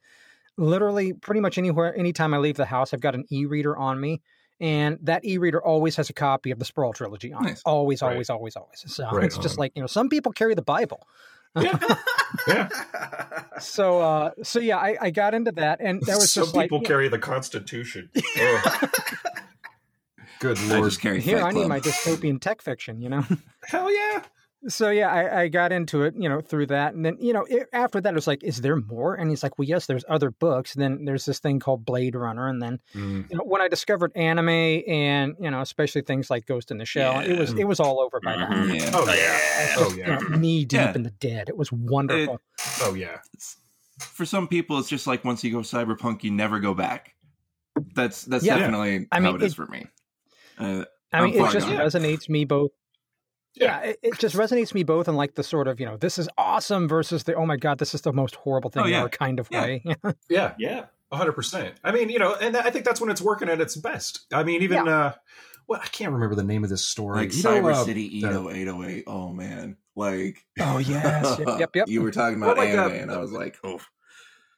literally 0.58 1.14
pretty 1.14 1.42
much 1.42 1.58
anywhere 1.58 1.98
anytime 1.98 2.32
i 2.32 2.38
leave 2.38 2.58
the 2.58 2.66
house 2.66 2.94
i've 2.94 3.02
got 3.02 3.16
an 3.16 3.26
e-reader 3.32 3.76
on 3.76 4.00
me 4.00 4.22
and 4.64 4.98
that 5.04 5.24
e-reader 5.26 5.62
always 5.62 5.96
has 5.98 6.10
a 6.10 6.14
copy 6.14 6.50
of 6.50 6.58
the 6.58 6.66
sprawl 6.66 6.94
trilogy 6.94 7.32
on 7.34 7.46
it 7.46 7.50
Nice. 7.50 7.62
always 7.66 8.02
Right. 8.02 8.14
always 8.14 8.30
always 8.32 8.56
always 8.56 8.84
so 8.88 9.08
Right 9.12 9.26
it's 9.26 9.38
just 9.38 9.60
like 9.60 9.74
you 9.76 9.82
know 9.84 9.88
some 9.88 10.10
people 10.10 10.32
carry 10.32 10.56
the 10.56 10.62
bible 10.64 11.06
Yeah. 12.48 12.68
so 13.60 14.02
uh 14.02 14.32
so 14.42 14.60
yeah 14.60 14.78
i, 14.78 14.98
I 15.00 15.10
got 15.12 15.34
into 15.36 15.52
that 15.52 15.80
and 15.82 16.02
that 16.04 16.16
was 16.16 16.32
Some 16.32 16.44
just 16.46 16.56
like 16.56 16.66
people 16.66 16.80
you 16.80 16.84
know, 16.84 16.88
carry 16.88 17.08
the 17.10 17.20
Constitution. 17.20 18.10
Ugh. 18.42 18.90
Good 20.40 20.58
I 20.58 20.64
lord. 20.76 20.86
just 20.90 21.00
carry 21.02 21.22
here 21.22 21.40
Fight 21.40 21.54
i 21.56 21.60
need 21.60 21.68
my 21.68 21.80
dystopian 21.80 22.42
tech 22.42 22.62
fiction 22.62 23.02
you 23.02 23.10
know 23.10 23.24
Hell 23.68 23.94
yeah. 23.94 24.24
So 24.68 24.90
yeah 24.90 25.10
I, 25.12 25.42
I 25.42 25.48
got 25.50 25.72
into 25.72 26.04
it 26.04 26.14
you 26.18 26.30
know 26.30 26.40
through 26.40 26.68
that 26.68 26.94
and 26.94 27.06
then 27.06 27.18
you 27.20 27.34
know 27.34 27.44
it, 27.50 27.68
after 27.74 28.00
that 28.00 28.10
it 28.12 28.16
was 28.16 28.28
like 28.28 28.44
is 28.44 28.62
there 28.62 28.76
more 28.78 29.16
and 29.16 29.30
he's 29.30 29.44
like 29.44 29.58
well 29.58 29.68
yes 29.68 29.88
there's 29.88 30.06
other 30.08 30.32
books 30.32 30.74
and 30.74 30.82
then 30.82 31.06
there's 31.06 31.26
this 31.26 31.40
thing 31.40 31.60
called 31.60 31.86
blade 31.86 32.16
runner 32.16 32.48
and 32.48 32.62
then 32.62 32.80
Mm. 32.96 33.30
you 33.30 33.38
know, 33.38 33.44
when 33.44 33.62
I 33.62 33.68
discovered 33.68 34.12
anime 34.16 34.50
and 34.50 35.36
you 35.40 35.50
know, 35.52 35.62
especially 35.62 36.02
things 36.02 36.30
like 36.30 36.46
Ghost 36.46 36.72
in 36.72 36.78
the 36.78 36.86
Shell, 36.86 37.20
it 37.22 37.38
was 37.38 37.54
it 37.54 37.66
was 37.66 37.80
all 37.80 38.00
over 38.00 38.20
by 38.24 38.38
that. 38.38 38.50
Mhm. 38.50 38.80
Yeah. 38.80 38.92
Oh 38.94 39.06
yeah. 39.08 39.16
yeah. 39.16 39.76
Oh 39.78 39.90
You 39.92 39.98
yeah. 39.98 40.18
know, 40.18 40.38
knee 40.38 40.66
deep 40.66 40.80
Yeah. 40.80 40.94
in 40.96 41.04
the 41.04 41.12
dead. 41.12 41.50
It 41.50 41.58
was 41.58 41.72
wonderful. 41.72 42.40
Oh 42.82 42.94
yeah. 42.94 43.18
For 44.00 44.26
some 44.26 44.48
people, 44.48 44.80
it's 44.80 44.90
just 44.90 45.08
like 45.08 45.24
once 45.26 45.44
you 45.44 45.52
go 45.52 45.60
cyberpunk, 45.60 46.24
you 46.24 46.32
never 46.32 46.60
go 46.60 46.74
back. 46.74 47.14
That's 47.96 48.24
that's 48.26 48.44
Yeah. 48.46 48.58
definitely 48.60 49.08
I 49.12 49.20
how 49.20 49.26
mean, 49.32 49.36
it 49.36 49.44
is 49.44 49.54
it- 49.54 49.56
for 49.56 49.66
me. 49.68 49.88
Uh, 50.58 50.86
I 51.12 51.22
mean, 51.26 51.34
it 51.36 51.52
just 51.52 51.68
resonates 51.68 52.30
me 52.30 52.46
both. 52.46 52.72
Yeah, 53.56 53.80
it, 53.82 54.00
it 54.02 54.18
just 54.20 54.36
resonates 54.36 54.74
me 54.74 54.84
both 54.84 55.08
in 55.08 55.16
like 55.16 55.36
the 55.36 55.44
sort 55.44 55.68
of 55.68 55.80
you 55.80 55.86
know 55.86 55.98
this 55.98 56.18
is 56.18 56.28
awesome 56.38 56.88
versus 56.88 57.24
the 57.24 57.36
oh 57.36 57.46
my 57.46 57.56
god 57.58 57.78
this 57.78 57.94
is 57.94 58.02
the 58.02 58.12
most 58.14 58.36
horrible 58.36 58.70
thing 58.70 58.84
Oh, 58.84 58.88
yeah. 58.88 59.00
ever 59.00 59.10
kind 59.10 59.40
of 59.40 59.48
Yeah. 59.52 59.62
way. 59.62 59.84
Yeah, 60.30 60.54
Yeah. 60.58 60.86
hundred 61.12 61.34
percent. 61.34 61.76
I 61.84 61.92
mean, 61.92 62.10
you 62.10 62.18
know, 62.20 62.34
and 62.34 62.58
I 62.58 62.70
think 62.72 62.86
that's 62.86 63.00
when 63.00 63.10
it's 63.12 63.22
working 63.22 63.50
at 63.50 63.62
its 63.62 63.76
best. 63.76 64.26
I 64.34 64.44
mean, 64.44 64.64
even 64.64 64.88
uh, 64.88 65.14
what 65.68 65.82
I 65.82 65.86
can't 65.88 66.12
remember 66.12 66.36
the 66.36 66.44
name 66.44 66.64
of 66.64 66.70
this 66.72 66.84
story. 66.84 67.20
like 67.20 67.36
You 67.36 67.44
know, 67.44 67.50
Cyber 67.62 67.74
uh, 67.74 67.84
City 67.86 68.18
Edo 68.18 68.50
808. 68.50 69.04
Oh 69.06 69.30
man, 69.32 69.78
like 69.96 70.44
oh 70.60 70.80
yes, 70.80 71.38
yep, 71.40 71.48
yep. 71.60 71.76
yep. 71.76 71.88
you 71.88 72.02
were 72.02 72.10
talking 72.12 72.38
about 72.42 72.58
Well, 72.58 72.66
like, 72.66 72.76
uh, 72.78 72.82
anime, 72.82 73.02
and 73.04 73.12
I 73.12 73.18
was 73.20 73.32
like, 73.32 73.58
oh, 73.64 73.80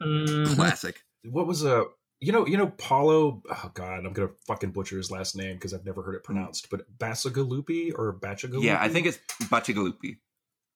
Mhm. 0.02 0.56
classic. 0.56 1.04
what 1.30 1.48
was 1.48 1.64
a 1.66 1.86
you 2.26 2.32
know 2.32 2.46
you 2.48 2.58
know 2.58 2.68
Paolo 2.68 3.42
oh 3.50 3.72
god 3.74 4.06
I'm 4.06 4.14
gonna 4.14 4.30
fucking 4.48 4.72
butcher 4.72 4.98
his 4.98 5.12
last 5.12 5.36
name 5.36 5.56
because 5.56 5.74
I've 5.74 5.86
never 5.86 6.02
heard 6.02 6.16
it 6.16 6.24
pronounced 6.24 6.70
but 6.70 6.82
Basagalupi 6.98 7.92
or 7.98 8.14
Bachagalupi 8.14 8.64
Yeah, 8.64 8.78
I 8.82 8.90
think 8.90 9.06
it's 9.08 9.20
Bacigalupi. 9.44 10.18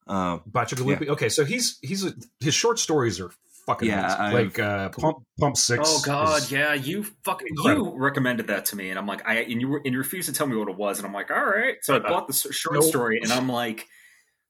Um, 0.08 0.42
Bachagalupi 0.50 1.08
okay 1.10 1.30
so 1.30 1.46
he's 1.46 1.80
he's 1.82 2.06
a, 2.06 2.14
his 2.40 2.54
short 2.54 2.78
stories 2.80 3.20
are 3.20 3.32
fucking 3.66 3.88
Yeah, 3.88 4.16
amazing. 4.30 4.46
Like 4.48 4.60
uh 4.60 4.90
Pump 4.90 5.18
Pump 5.40 5.58
Six 5.58 5.84
Oh 5.86 6.02
God, 6.06 6.42
is- 6.44 6.52
yeah, 6.52 6.74
you 6.74 7.04
fucking 7.24 7.48
incredible. 7.50 7.94
you 7.94 8.00
recommended 8.00 8.48
that 8.48 8.66
to 8.66 8.76
me, 8.76 8.90
and 8.90 8.98
I'm 8.98 9.06
like, 9.08 9.28
I 9.28 9.42
and 9.42 9.62
you 9.62 9.68
were 9.68 9.82
and 9.84 9.94
you 9.94 9.98
refused 10.00 10.28
to 10.30 10.34
tell 10.34 10.48
me 10.48 10.56
what 10.56 10.70
it 10.70 10.76
was, 10.76 10.98
and 11.00 11.06
I'm 11.08 11.14
like, 11.14 11.30
all 11.32 11.44
right. 11.46 11.76
So 11.82 11.96
I 11.96 12.00
bought 12.00 12.28
the 12.28 12.34
short 12.34 12.76
Nope. 12.76 12.84
story, 12.84 13.20
and 13.22 13.32
I'm 13.32 13.48
like, 13.50 13.86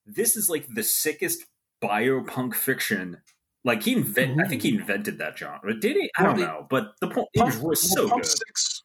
this 0.06 0.36
is 0.38 0.50
like 0.50 0.66
the 0.74 0.84
sickest 0.84 1.46
biopunk 1.84 2.56
fiction. 2.56 3.18
Like 3.66 3.84
he 3.84 3.94
invent, 3.94 4.40
I 4.42 4.48
think 4.48 4.62
he 4.62 4.70
invented 4.76 5.18
that 5.20 5.38
genre. 5.38 5.78
Did 5.78 5.98
he? 5.98 6.10
I 6.18 6.24
Well, 6.24 6.32
don't 6.32 6.40
the- 6.40 6.46
know, 6.48 6.68
but 6.70 6.92
the 7.02 7.08
point 7.10 7.28
it 7.34 7.40
Pump, 7.40 7.54
was 7.56 7.62
well, 7.64 7.76
so 7.76 8.10
Pump 8.10 8.24
good. 8.24 8.30
Six 8.48 8.84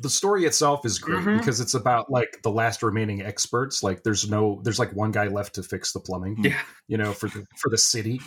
the 0.00 0.10
story 0.10 0.44
itself 0.44 0.84
is 0.84 0.98
great 0.98 1.20
Mhm. 1.20 1.38
because 1.38 1.60
it's 1.60 1.74
about 1.74 2.10
like 2.10 2.40
the 2.42 2.50
last 2.50 2.82
remaining 2.82 3.22
experts 3.22 3.80
like 3.80 4.02
there's 4.02 4.28
no 4.28 4.60
there's 4.64 4.80
like 4.80 4.92
one 4.92 5.12
guy 5.12 5.28
left 5.28 5.54
to 5.54 5.62
fix 5.62 5.92
the 5.92 6.00
plumbing 6.00 6.34
Yeah, 6.42 6.60
you 6.88 6.96
know 6.98 7.12
for 7.12 7.28
the 7.28 7.46
for 7.60 7.68
the 7.70 7.78
city 7.78 8.20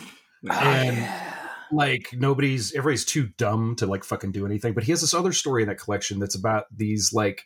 Oh, 0.48 0.54
and 0.54 1.36
like 1.70 2.08
nobody's 2.14 2.72
everybody's 2.74 3.04
too 3.04 3.28
dumb 3.36 3.76
to 3.76 3.86
like 3.86 4.02
fucking 4.02 4.32
do 4.32 4.46
anything 4.46 4.72
but 4.72 4.84
he 4.84 4.92
has 4.92 5.02
this 5.02 5.12
other 5.12 5.32
story 5.34 5.62
in 5.62 5.68
that 5.68 5.78
collection 5.78 6.18
that's 6.18 6.34
about 6.36 6.64
these 6.74 7.12
like 7.12 7.42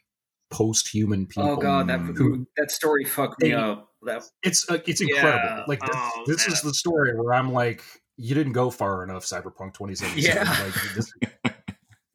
post-human 0.53 1.27
people 1.27 1.51
Oh 1.51 1.57
God, 1.57 1.89
that 1.89 1.99
who 2.01 2.47
that 2.57 2.71
story 2.71 3.05
fucked 3.05 3.43
me 3.43 3.49
They- 3.49 3.55
up. 3.55 3.89
That 4.05 4.23
it's 4.45 4.69
uh, 4.71 4.79
it's 4.87 5.01
incredible 5.01 5.49
Yeah. 5.59 5.65
like 5.67 5.81
this, 5.81 5.91
Oh, 5.95 6.25
this 6.27 6.47
is 6.49 6.61
the 6.63 6.75
story 6.75 7.13
where 7.19 7.35
i'm 7.35 7.53
like 7.53 7.83
you 8.17 8.35
didn't 8.35 8.53
go 8.53 8.71
far 8.71 9.03
enough 9.03 9.25
cyberpunk 9.25 9.75
2077 9.75 10.23
Yeah. 10.47 10.65
like 10.65 10.95
this 10.95 11.13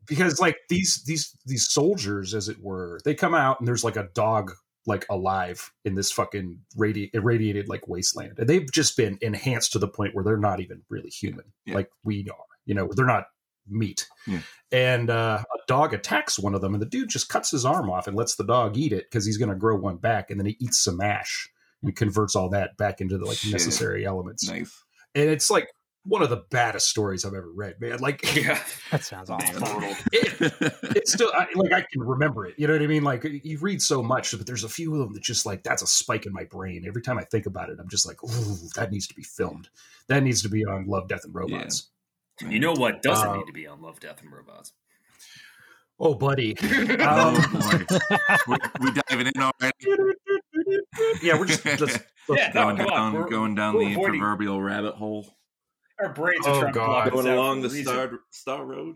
because 0.07 0.39
like 0.39 0.57
these 0.69 1.03
these 1.05 1.35
these 1.45 1.67
soldiers 1.67 2.33
as 2.33 2.49
it 2.49 2.57
were 2.61 2.99
they 3.05 3.13
come 3.15 3.33
out 3.35 3.59
and 3.59 3.67
there's 3.67 3.83
like 3.83 3.97
a 3.97 4.09
dog 4.13 4.51
like 4.85 5.05
alive 5.09 5.71
in 5.83 5.95
this 5.95 6.11
fucking 6.11 6.59
radi- 6.77 7.09
irradiated 7.13 7.67
like 7.67 7.87
wasteland 7.87 8.37
and 8.39 8.47
they've 8.47 8.71
just 8.71 8.95
been 8.95 9.17
enhanced 9.21 9.73
to 9.73 9.79
the 9.79 9.87
point 9.87 10.15
where 10.15 10.23
they're 10.23 10.37
not 10.37 10.59
even 10.59 10.81
really 10.89 11.09
human 11.09 11.45
Yeah. 11.65 11.75
like 11.75 11.89
we 12.03 12.27
are 12.29 12.37
you 12.65 12.73
know 12.75 12.89
they're 12.95 13.05
not 13.05 13.25
meat 13.69 14.07
Yeah. 14.25 14.39
and 14.71 15.09
uh, 15.09 15.43
a 15.43 15.57
dog 15.67 15.93
attacks 15.93 16.39
one 16.39 16.55
of 16.55 16.61
them 16.61 16.73
and 16.73 16.81
the 16.81 16.85
dude 16.87 17.09
just 17.09 17.27
cuts 17.27 17.51
his 17.51 17.65
arm 17.65 17.89
off 17.89 18.07
and 18.07 18.15
lets 18.15 18.35
the 18.37 18.45
dog 18.45 18.77
eat 18.77 18.93
it 18.93 19.05
because 19.09 19.25
he's 19.25 19.37
going 19.37 19.49
to 19.49 19.55
grow 19.57 19.75
one 19.75 19.97
back 19.97 20.31
and 20.31 20.39
then 20.39 20.45
he 20.45 20.55
eats 20.61 20.81
some 20.81 21.01
ash 21.01 21.49
and 21.83 21.93
converts 21.93 22.33
all 22.33 22.49
that 22.51 22.77
back 22.77 23.01
into 23.01 23.17
the 23.17 23.25
like 23.25 23.37
Shit. 23.37 23.51
necessary 23.51 24.05
elements 24.05 24.47
nice. 24.47 24.73
and 25.15 25.29
it's 25.29 25.49
like 25.49 25.67
one 26.07 26.21
of 26.21 26.29
the 26.29 26.43
baddest 26.51 26.87
stories 26.89 27.25
i've 27.25 27.33
ever 27.33 27.51
read 27.51 27.75
man 27.81 27.99
like 27.99 28.21
yeah, 28.35 28.61
That 28.91 29.03
sounds 29.03 29.29
awesome. 29.29 29.63
it, 30.13 30.63
it's 30.95 31.11
still 31.13 31.31
I, 31.35 31.47
like 31.55 31.73
I 31.73 31.81
can 31.91 32.01
remember 32.01 32.45
it. 32.45 32.55
You 32.57 32.67
know 32.67 32.73
what 32.73 32.81
I 32.81 32.87
mean? 32.87 33.03
Like 33.03 33.23
you 33.25 33.57
read 33.59 33.81
so 33.81 34.01
much, 34.01 34.31
but 34.37 34.45
there's 34.47 34.63
a 34.63 34.69
few 34.69 34.93
of 34.93 34.99
them 34.99 35.13
that 35.13 35.23
just 35.23 35.45
like 35.45 35.63
that's 35.63 35.81
a 35.81 35.87
spike 35.87 36.25
in 36.25 36.33
my 36.33 36.45
brain. 36.45 36.85
Every 36.87 37.01
time 37.01 37.17
I 37.17 37.23
think 37.25 37.45
about 37.45 37.69
it, 37.69 37.77
I'm 37.79 37.89
just 37.89 38.05
like, 38.07 38.23
ooh, 38.23 38.55
that 38.75 38.91
needs 38.91 39.07
to 39.07 39.13
be 39.15 39.23
filmed. 39.23 39.69
That 40.07 40.23
needs 40.23 40.41
to 40.43 40.49
be 40.49 40.63
on 40.65 40.85
Love, 40.87 41.07
Death, 41.09 41.25
and 41.25 41.35
Robots. 41.35 41.89
you 42.47 42.59
know 42.59 42.73
what 42.73 43.01
doesn't 43.01 43.27
Uh, 43.27 43.35
need 43.37 43.47
to 43.47 43.53
be 43.53 43.67
on 43.67 43.81
Love, 43.81 43.99
Death, 43.99 44.21
and 44.21 44.31
Robots. 44.31 44.71
Oh, 45.99 46.13
buddy. 46.13 46.55
oh 46.61 47.35
Um, 47.35 47.59
boy, 47.59 47.85
we, 48.47 48.57
we 48.85 49.01
diving 49.09 49.27
in 49.35 49.41
already. 49.41 50.11
yeah, 51.23 51.37
we're 51.37 51.45
just 51.45 51.65
let's, 51.65 51.81
let's 51.81 52.01
Yeah, 52.29 52.53
go. 52.53 52.71
no, 52.71 52.75
going 52.77 52.87
down, 52.89 53.13
we're- 53.13 53.29
going 53.29 53.55
down 53.55 53.75
we're 53.75 53.85
the 53.85 53.91
avoiding- 53.93 54.19
proverbial 54.21 54.61
rabbit 54.61 54.95
hole, 54.95 55.36
Our 55.99 56.09
brains 56.13 56.45
Oh, 56.45 56.53
are 56.57 56.61
trying 56.61 56.73
God. 56.73 56.85
to 56.85 56.91
block 56.91 57.07
us 57.07 57.13
going 57.13 57.27
along 57.27 57.61
the 57.61 57.69
reason. 57.69 57.85
star 57.93 58.11
star 58.31 58.65
road. 58.65 58.95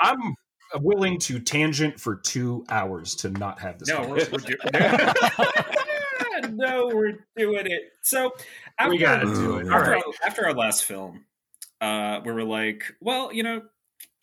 I'm 0.00 0.34
willing 0.76 1.18
to 1.20 1.38
tangent 1.40 1.98
for 2.00 2.16
two 2.16 2.64
hours 2.68 3.14
to 3.16 3.30
not 3.30 3.60
have 3.60 3.78
this. 3.78 3.88
No, 3.88 4.00
we're, 4.08 4.24
conversation. 4.24 4.58
we're 4.72 4.78
doing 6.40 6.56
no, 6.56 6.86
we're 6.94 7.18
doing 7.36 7.66
it. 7.66 7.92
So 8.02 8.32
after, 8.78 8.90
we 8.90 8.98
gotta 8.98 9.26
do 9.26 9.58
it. 9.58 9.68
All 9.68 9.74
after, 9.74 9.90
right. 9.92 10.02
our, 10.04 10.12
after 10.26 10.46
our 10.46 10.54
last 10.54 10.84
film, 10.84 11.24
uh, 11.80 12.20
we 12.24 12.32
were 12.32 12.44
like, 12.44 12.84
well, 13.00 13.32
you 13.32 13.42
know, 13.42 13.62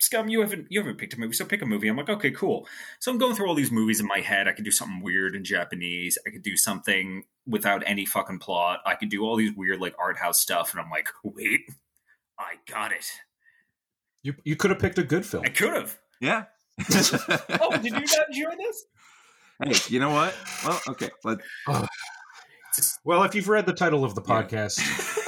Scum, 0.00 0.28
you 0.28 0.40
haven't 0.40 0.66
you 0.70 0.80
haven't 0.80 0.96
picked 0.96 1.14
a 1.14 1.20
movie, 1.20 1.32
so 1.34 1.44
pick 1.44 1.60
a 1.60 1.66
movie. 1.66 1.88
I'm 1.88 1.96
like, 1.96 2.08
okay, 2.08 2.30
cool. 2.30 2.66
So 3.00 3.10
I'm 3.10 3.18
going 3.18 3.34
through 3.34 3.48
all 3.48 3.54
these 3.56 3.72
movies 3.72 3.98
in 4.00 4.06
my 4.06 4.20
head. 4.20 4.46
I 4.46 4.52
could 4.52 4.64
do 4.64 4.70
something 4.70 5.00
weird 5.02 5.34
in 5.34 5.42
Japanese. 5.44 6.16
I 6.26 6.30
could 6.30 6.42
do 6.42 6.56
something 6.56 7.24
without 7.48 7.82
any 7.84 8.04
fucking 8.06 8.38
plot. 8.38 8.80
I 8.86 8.94
could 8.94 9.08
do 9.08 9.24
all 9.24 9.34
these 9.36 9.52
weird 9.56 9.80
like 9.80 9.94
art 9.98 10.16
house 10.16 10.40
stuff, 10.40 10.72
and 10.72 10.80
I'm 10.80 10.88
like, 10.90 11.08
wait, 11.24 11.62
I 12.38 12.54
got 12.70 12.92
it. 12.92 13.10
You 14.22 14.34
you 14.44 14.56
could 14.56 14.70
have 14.70 14.80
picked 14.80 14.98
a 14.98 15.02
good 15.04 15.24
film. 15.26 15.44
I 15.44 15.48
could 15.50 15.74
have. 15.74 15.98
Yeah. 16.20 16.44
Oh, 17.60 17.72
did 17.76 17.86
you 17.86 17.90
not 17.92 18.26
enjoy 18.30 18.56
this? 18.56 18.84
hey, 19.64 19.74
you 19.94 19.98
know 20.00 20.10
what? 20.10 20.34
Well, 20.64 20.80
okay. 20.90 21.10
Let, 21.24 21.38
Well, 23.04 23.24
if 23.24 23.34
you've 23.34 23.48
read 23.48 23.66
the 23.66 23.72
title 23.72 24.04
of 24.04 24.14
the 24.14 24.22
Yeah. 24.26 24.42
podcast, 24.42 24.78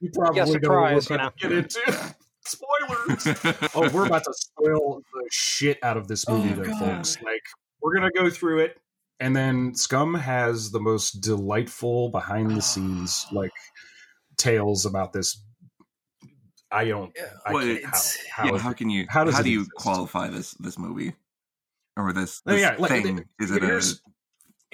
you 0.00 0.10
probably 0.12 0.38
Yeah, 0.38 0.44
know 0.44 0.52
surprise, 0.52 1.08
what 1.08 1.10
we're 1.10 1.16
about 1.16 1.38
to 1.38 1.48
get 1.48 1.58
into. 1.58 2.14
Spoilers. 2.44 3.70
oh, 3.74 3.88
we're 3.94 4.06
about 4.06 4.24
to 4.24 4.34
spoil 4.34 5.00
the 5.14 5.28
shit 5.30 5.78
out 5.82 5.96
of 5.96 6.08
this 6.08 6.28
movie, 6.28 6.50
Oh, 6.52 6.56
though, 6.56 6.64
God. 6.64 6.78
folks. 6.96 7.16
Like, 7.22 7.42
we're 7.80 7.94
gonna 7.94 8.10
go 8.10 8.28
through 8.28 8.60
it, 8.60 8.78
and 9.22 9.34
then 9.36 9.74
Scum 9.74 10.14
has 10.14 10.70
the 10.70 10.80
most 10.80 11.20
delightful 11.20 12.10
behind 12.10 12.50
the 12.50 12.60
scenes 12.62 13.26
like 13.32 13.52
tales 14.36 14.84
about 14.84 15.12
this. 15.12 15.42
I 16.70 16.86
don't. 16.86 17.12
I 17.46 17.52
Well, 17.52 17.66
it's- 17.68 18.18
how? 18.30 18.44
yeah, 18.44 18.50
How? 18.52 18.58
how 18.58 18.72
can 18.72 18.90
you 18.90 19.06
how 19.08 19.20
how, 19.20 19.24
does 19.24 19.38
it 19.40 19.44
do 19.44 19.50
you 19.50 19.60
exist? 19.60 19.74
qualify 19.76 20.28
this 20.28 20.52
this 20.54 20.78
movie 20.78 21.14
or 21.96 22.12
this, 22.12 22.40
this 22.46 22.60
yeah, 22.60 22.76
like, 22.78 22.90
thing? 22.90 23.24
Is 23.40 23.50
it 23.50 23.62
a 23.62 23.80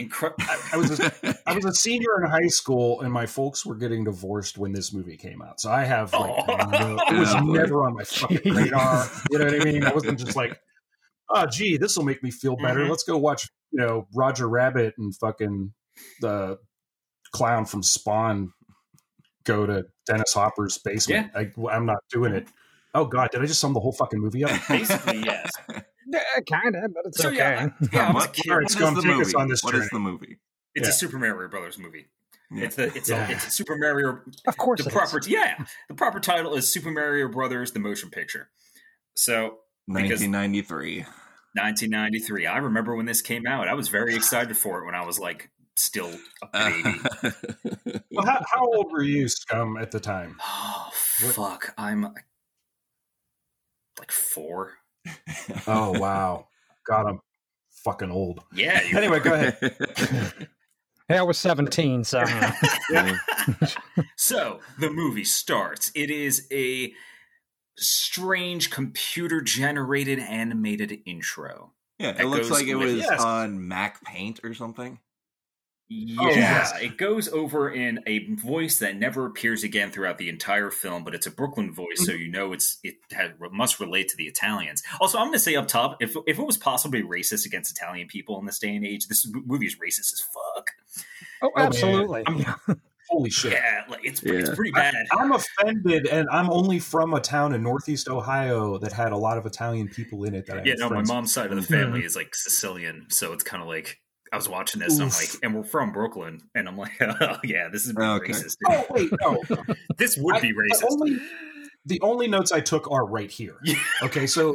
Incre- 0.01 0.33
I, 0.39 0.75
I 0.75 0.77
was. 0.77 1.01
A, 1.01 1.35
I 1.45 1.55
was 1.57 1.65
a 1.65 1.73
senior 1.87 2.23
in 2.23 2.31
high 2.31 2.47
school, 2.47 3.01
and 3.01 3.13
my 3.13 3.27
folks 3.27 3.67
were 3.67 3.75
getting 3.75 4.05
divorced 4.05 4.57
when 4.57 4.71
this 4.71 4.93
movie 4.93 5.17
came 5.17 5.43
out. 5.43 5.61
So 5.61 5.73
I 5.73 5.83
have 5.83 6.13
like, 6.13 6.31
Oh. 6.49 6.55
no, 6.71 6.99
it 7.11 7.19
was 7.19 7.35
boy. 7.35 7.41
never 7.41 7.85
on 7.85 7.95
my 7.95 8.05
fucking 8.05 8.55
radar. 8.55 9.11
You 9.33 9.39
know 9.41 9.47
what 9.47 9.61
I 9.61 9.65
mean? 9.65 9.83
I 9.85 9.93
wasn't 9.93 10.21
just 10.21 10.37
like, 10.37 10.57
oh, 11.31 11.47
gee, 11.47 11.77
this 11.77 11.97
will 11.97 12.05
make 12.05 12.23
me 12.23 12.31
feel 12.31 12.57
better. 12.57 12.81
Mhm. 12.81 12.91
Let's 12.91 13.05
go 13.05 13.17
watch, 13.19 13.49
you 13.71 13.79
know, 13.85 14.07
Roger 14.15 14.49
Rabbit 14.49 14.95
and 14.99 15.15
fucking 15.17 15.73
the 16.21 16.59
clown 17.33 17.65
from 17.67 17.83
Spawn 17.83 18.53
go 19.45 19.67
to 19.67 19.85
Dennis 20.07 20.33
Hopper's 20.33 20.79
basement. 20.79 21.31
I, 21.35 21.51
I'm 21.71 21.87
not 21.87 21.99
doing 22.11 22.33
it. 22.35 22.49
Oh 22.95 23.05
God, 23.05 23.31
did 23.31 23.43
I 23.43 23.47
just 23.47 23.61
sum 23.61 23.73
the 23.75 23.81
whole 23.81 23.93
fucking 23.93 24.19
movie 24.21 24.45
up? 24.45 24.51
basically 24.69 25.19
yes. 25.25 25.51
Yeah, 26.11 26.21
kind 26.51 26.75
of, 26.75 26.95
but 26.95 27.03
it's 27.05 27.19
So, 27.21 27.29
okay. 27.29 27.37
yeah, 27.37 27.69
yeah, 27.93 28.09
I 28.09 28.13
was 28.13 28.25
a 28.25 28.29
what, 28.29 28.33
kid. 28.33 28.51
All 28.51 28.57
right, 28.57 28.63
what 28.63 28.71
is 28.71 28.77
Scum, 28.79 28.95
the 28.95 29.03
take 29.03 29.11
us 29.13 29.19
movie? 29.27 29.35
on 29.37 29.49
this 29.49 29.63
What 29.63 29.75
is 29.75 29.81
journey. 29.81 29.89
the 29.93 29.99
movie? 29.99 30.39
It's 30.75 30.87
Yeah. 30.87 30.91
a 30.91 30.93
Super 30.95 31.19
Mario 31.19 31.49
Brothers 31.51 31.77
movie. 31.77 32.07
Yeah. 32.51 32.65
It's 32.65 32.77
the 32.77 32.85
it's 32.97 33.11
Yeah. 33.11 33.29
a 33.29 33.33
it's 33.33 33.47
a 33.47 33.51
Super 33.51 33.77
Mario. 33.77 34.21
Of 34.47 34.57
course, 34.57 34.83
The 34.83 34.89
it 34.89 34.93
proper 34.95 35.19
is. 35.19 35.29
yeah, 35.29 35.63
the 35.89 35.95
proper 35.95 36.19
title 36.19 36.55
is 36.55 36.73
Super 36.73 36.91
Mario 36.91 37.29
Brothers: 37.29 37.73
The 37.73 37.79
Motion 37.79 38.09
Picture. 38.09 38.49
So 39.17 39.59
1993. 39.89 40.99
1993. 41.55 42.47
I 42.47 42.59
remember 42.59 42.95
when 42.95 43.07
this 43.07 43.23
came 43.23 43.47
out. 43.47 43.69
I 43.69 43.75
was 43.75 43.89
very 43.89 44.15
excited 44.15 44.57
for 44.57 44.81
it 44.81 44.87
when 44.87 44.95
I 44.95 45.05
was 45.05 45.19
like 45.19 45.51
still 45.77 46.11
a 46.43 46.49
baby. 46.53 46.99
Well, 48.11 48.27
how, 48.27 48.45
how 48.53 48.67
old 48.67 48.91
were 48.91 49.03
you, 49.03 49.29
Scum, 49.29 49.77
at 49.77 49.91
the 49.93 50.01
time? 50.01 50.37
oh 50.45 50.91
What- 51.23 51.35
fuck! 51.35 51.75
I'm 51.79 52.03
like 53.99 54.11
four. 54.13 54.73
Oh 55.67 55.99
wow, 55.99 56.47
God, 56.87 57.07
I'm 57.07 57.21
fucking 57.85 58.11
old. 58.11 58.41
Yeah. 58.53 58.83
you- 58.83 58.97
Anyway, 58.99 59.21
go 59.21 59.35
ahead. 59.35 60.49
Yeah, 61.11 61.21
I 61.21 61.23
was 61.23 61.39
17, 61.39 62.05
so 62.05 62.19
uh, 62.21 62.53
so 64.17 64.61
the 64.79 64.91
movie 64.91 65.25
starts. 65.25 65.91
It 65.95 66.11
is 66.11 66.47
a 66.53 66.93
strange 67.79 68.71
computer 68.71 69.41
generated 69.41 70.19
animated 70.19 71.01
intro. 71.07 71.73
yeah, 71.99 72.15
it 72.21 72.27
looks 72.27 72.51
like 72.51 72.67
it 72.67 72.77
with- 72.77 72.95
was 72.95 73.05
Yes. 73.05 73.23
on 73.23 73.67
Mac 73.67 74.05
Paint 74.05 74.41
or 74.45 74.55
something. 74.55 75.01
Yeah, 75.91 76.17
oh, 76.21 76.29
yes. 76.29 76.73
it 76.83 76.99
goes 76.99 77.29
over 77.29 77.71
in 77.71 78.01
a 78.07 78.35
voice 78.35 78.81
that 78.81 78.97
never 78.97 79.25
appears 79.25 79.65
again 79.65 79.91
throughout 79.91 80.19
the 80.19 80.29
entire 80.29 80.71
film, 80.71 81.03
but 81.03 81.15
it's 81.15 81.27
a 81.27 81.31
Brooklyn 81.31 81.73
voice, 81.73 82.05
so 82.05 82.13
mm-hmm. 82.13 82.23
you 82.23 82.31
know 82.31 82.53
it's 82.53 82.79
it 82.83 82.97
has, 83.13 83.31
must 83.51 83.81
relate 83.81 84.09
to 84.09 84.17
the 84.19 84.27
Italians. 84.27 84.83
Also, 85.01 85.17
I'm 85.17 85.29
going 85.29 85.33
to 85.33 85.39
say 85.39 85.57
up 85.57 85.67
top, 85.67 85.97
if 86.03 86.15
if 86.27 86.39
it 86.39 86.47
was 86.47 86.59
possibly 86.59 87.03
racist 87.03 87.47
against 87.47 87.71
Italian 87.71 88.07
people 88.07 88.39
in 88.39 88.45
this 88.45 88.59
day 88.59 88.77
and 88.77 88.85
age, 88.85 89.09
this 89.09 89.27
movie 89.47 89.65
is 89.65 89.77
racist 89.77 90.13
as 90.13 90.21
fuck. 90.21 90.71
Oh, 91.41 91.53
oh 91.57 91.61
absolutely. 91.61 92.23
I'm- 92.27 92.83
Holy 93.09 93.31
shit. 93.31 93.53
Yeah, 93.53 93.85
like 93.89 94.05
it's 94.05 94.23
it's 94.23 94.55
pretty 94.55 94.71
bad. 94.73 94.95
I'm 95.13 95.33
offended, 95.33 96.07
and 96.07 96.29
I'm 96.31 96.51
only 96.51 96.79
from 96.79 97.15
a 97.15 97.21
town 97.21 97.55
in 97.55 97.63
Northeast 97.63 98.09
Ohio 98.09 98.79
that 98.79 98.93
had 98.93 99.13
a 99.13 99.17
lot 99.17 99.39
of 99.39 99.47
Italian 99.47 99.89
people 99.89 100.25
in 100.25 100.35
it. 100.35 100.47
That 100.47 100.59
I 100.59 100.63
Yeah, 100.65 100.75
no, 100.77 100.91
my 100.91 101.03
mom's 101.03 101.33
side 101.33 101.51
of 101.51 101.57
the 101.57 101.63
family 101.63 102.05
is 102.05 102.15
like 102.17 102.35
Sicilian, 102.35 103.07
so 103.09 103.33
it's 103.33 103.45
kind 103.45 103.63
of 103.63 103.69
like 103.69 104.01
I 104.33 104.37
was 104.37 104.49
watching 104.49 104.81
this, 104.81 104.95
and 104.99 105.05
I'm 105.05 105.09
like, 105.09 105.31
and 105.43 105.55
we're 105.55 105.65
from 105.65 105.93
Brooklyn, 105.93 106.43
and 106.55 106.69
I'm 106.69 106.77
like, 106.77 106.93
oh 107.01 107.39
yeah, 107.45 107.69
this 107.73 107.87
is 107.87 107.97
Okay. 107.97 108.33
racist. 108.33 108.57
Oh 108.69 108.85
wait, 108.91 109.11
no. 109.23 109.43
This 109.97 110.17
would 110.19 110.37
I- 110.37 110.41
be 110.41 110.53
the 110.53 110.59
racist. 110.59 110.85
only 110.91 111.19
the 111.87 112.01
only 112.03 112.29
notes 112.29 112.53
I 112.53 112.61
took 112.61 112.91
are 112.91 113.07
right 113.07 113.31
here. 113.31 113.57
Okay, 114.03 114.27
so 114.27 114.55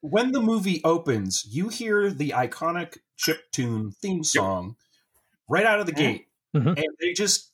when 0.00 0.30
the 0.32 0.40
movie 0.40 0.80
opens, 0.84 1.44
you 1.50 1.68
hear 1.68 2.08
the 2.10 2.30
iconic 2.30 2.98
chip 3.16 3.50
tune 3.52 3.90
theme 4.00 4.22
song 4.24 4.76
right 5.48 5.66
out 5.66 5.80
of 5.80 5.86
the 5.86 5.92
gate, 5.92 6.28
Mhm. 6.56 6.76
and 6.76 6.86
they 7.00 7.12
just 7.12 7.49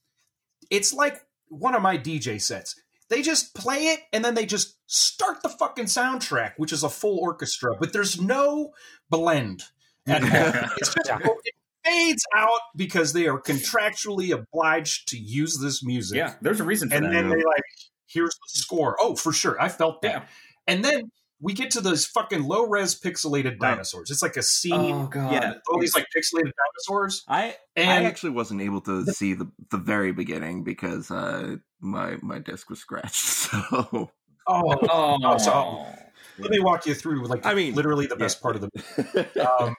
it's 0.71 0.93
like 0.93 1.21
one 1.49 1.75
of 1.75 1.83
my 1.83 1.97
DJ 1.99 2.41
sets. 2.41 2.81
They 3.09 3.23
just 3.23 3.55
play 3.55 3.89
it 3.89 4.01
and 4.13 4.25
then 4.25 4.35
they 4.35 4.47
just 4.47 4.77
start 4.87 5.43
the 5.43 5.49
fucking 5.49 5.85
soundtrack, 5.85 6.53
which 6.57 6.73
is 6.73 6.83
a 6.83 6.89
full 6.89 7.19
orchestra, 7.21 7.77
but 7.79 7.93
there's 7.93 8.21
no 8.21 8.73
blend 9.11 9.63
at 10.07 10.23
all. 10.25 10.71
It's 10.79 10.93
just 10.95 11.11
it 11.45 11.55
fades 11.87 12.25
out 12.35 12.61
because 12.75 13.13
they 13.13 13.27
are 13.27 13.41
contractually 13.41 14.33
obliged 14.33 15.09
to 15.09 15.19
use 15.19 15.59
this 15.61 15.85
music 15.85 16.17
yeah, 16.17 16.35
there's 16.41 16.61
a 16.61 16.65
reason 16.65 16.89
for 16.89 16.95
that. 16.95 17.05
and 17.05 17.15
that. 17.15 17.23
then 17.23 17.29
they 17.29 17.45
like 17.45 17.63
here's 18.07 18.35
the 18.35 18.61
score 18.61 18.97
oh 19.01 19.15
for 19.15 19.33
sure 19.33 19.61
i 19.61 19.69
felt 19.69 20.03
that 20.03 20.23
yeah. 20.23 20.29
and 20.67 20.85
then 20.85 21.11
we 21.41 21.53
get 21.53 21.71
to 21.73 21.81
those 21.81 22.07
fucking 22.07 22.43
low 22.45 22.67
res 22.67 22.99
pixelated 22.99 23.59
dinosaurs 23.59 24.11
it's 24.11 24.23
like 24.23 24.37
a 24.37 24.43
scene 24.43 24.73
Oh 24.93 25.07
god. 25.07 25.33
Yeah. 25.33 25.53
all 25.71 25.79
these 25.79 25.95
like 25.95 26.07
pixelated 26.17 26.53
dinosaurs 26.57 27.25
I 27.29 27.57
and 27.77 27.91
I 27.91 28.09
actually 28.09 28.31
wasn't 28.31 28.63
able 28.63 28.81
to 28.83 29.05
see 29.07 29.35
the 29.35 29.51
the 29.71 29.79
very 29.79 30.13
beginning 30.13 30.65
because 30.65 31.11
uh 31.11 31.57
my 31.81 32.17
my 32.23 32.39
disc 32.39 32.71
was 32.71 32.79
scratched. 32.81 33.15
So 33.27 33.61
oh 33.73 34.11
Oh, 34.49 35.19
Oh, 35.25 35.39
so- 35.39 35.87
let 36.39 36.51
me 36.51 36.61
walk 36.61 36.87
you 36.87 36.95
through 36.95 37.27
like 37.27 37.45
I 37.47 37.55
mean, 37.55 37.75
literally 37.75 38.07
the 38.07 38.17
best 38.17 38.43
part 38.43 38.57
of 38.57 38.63
the 38.63 39.27
um, 39.61 39.75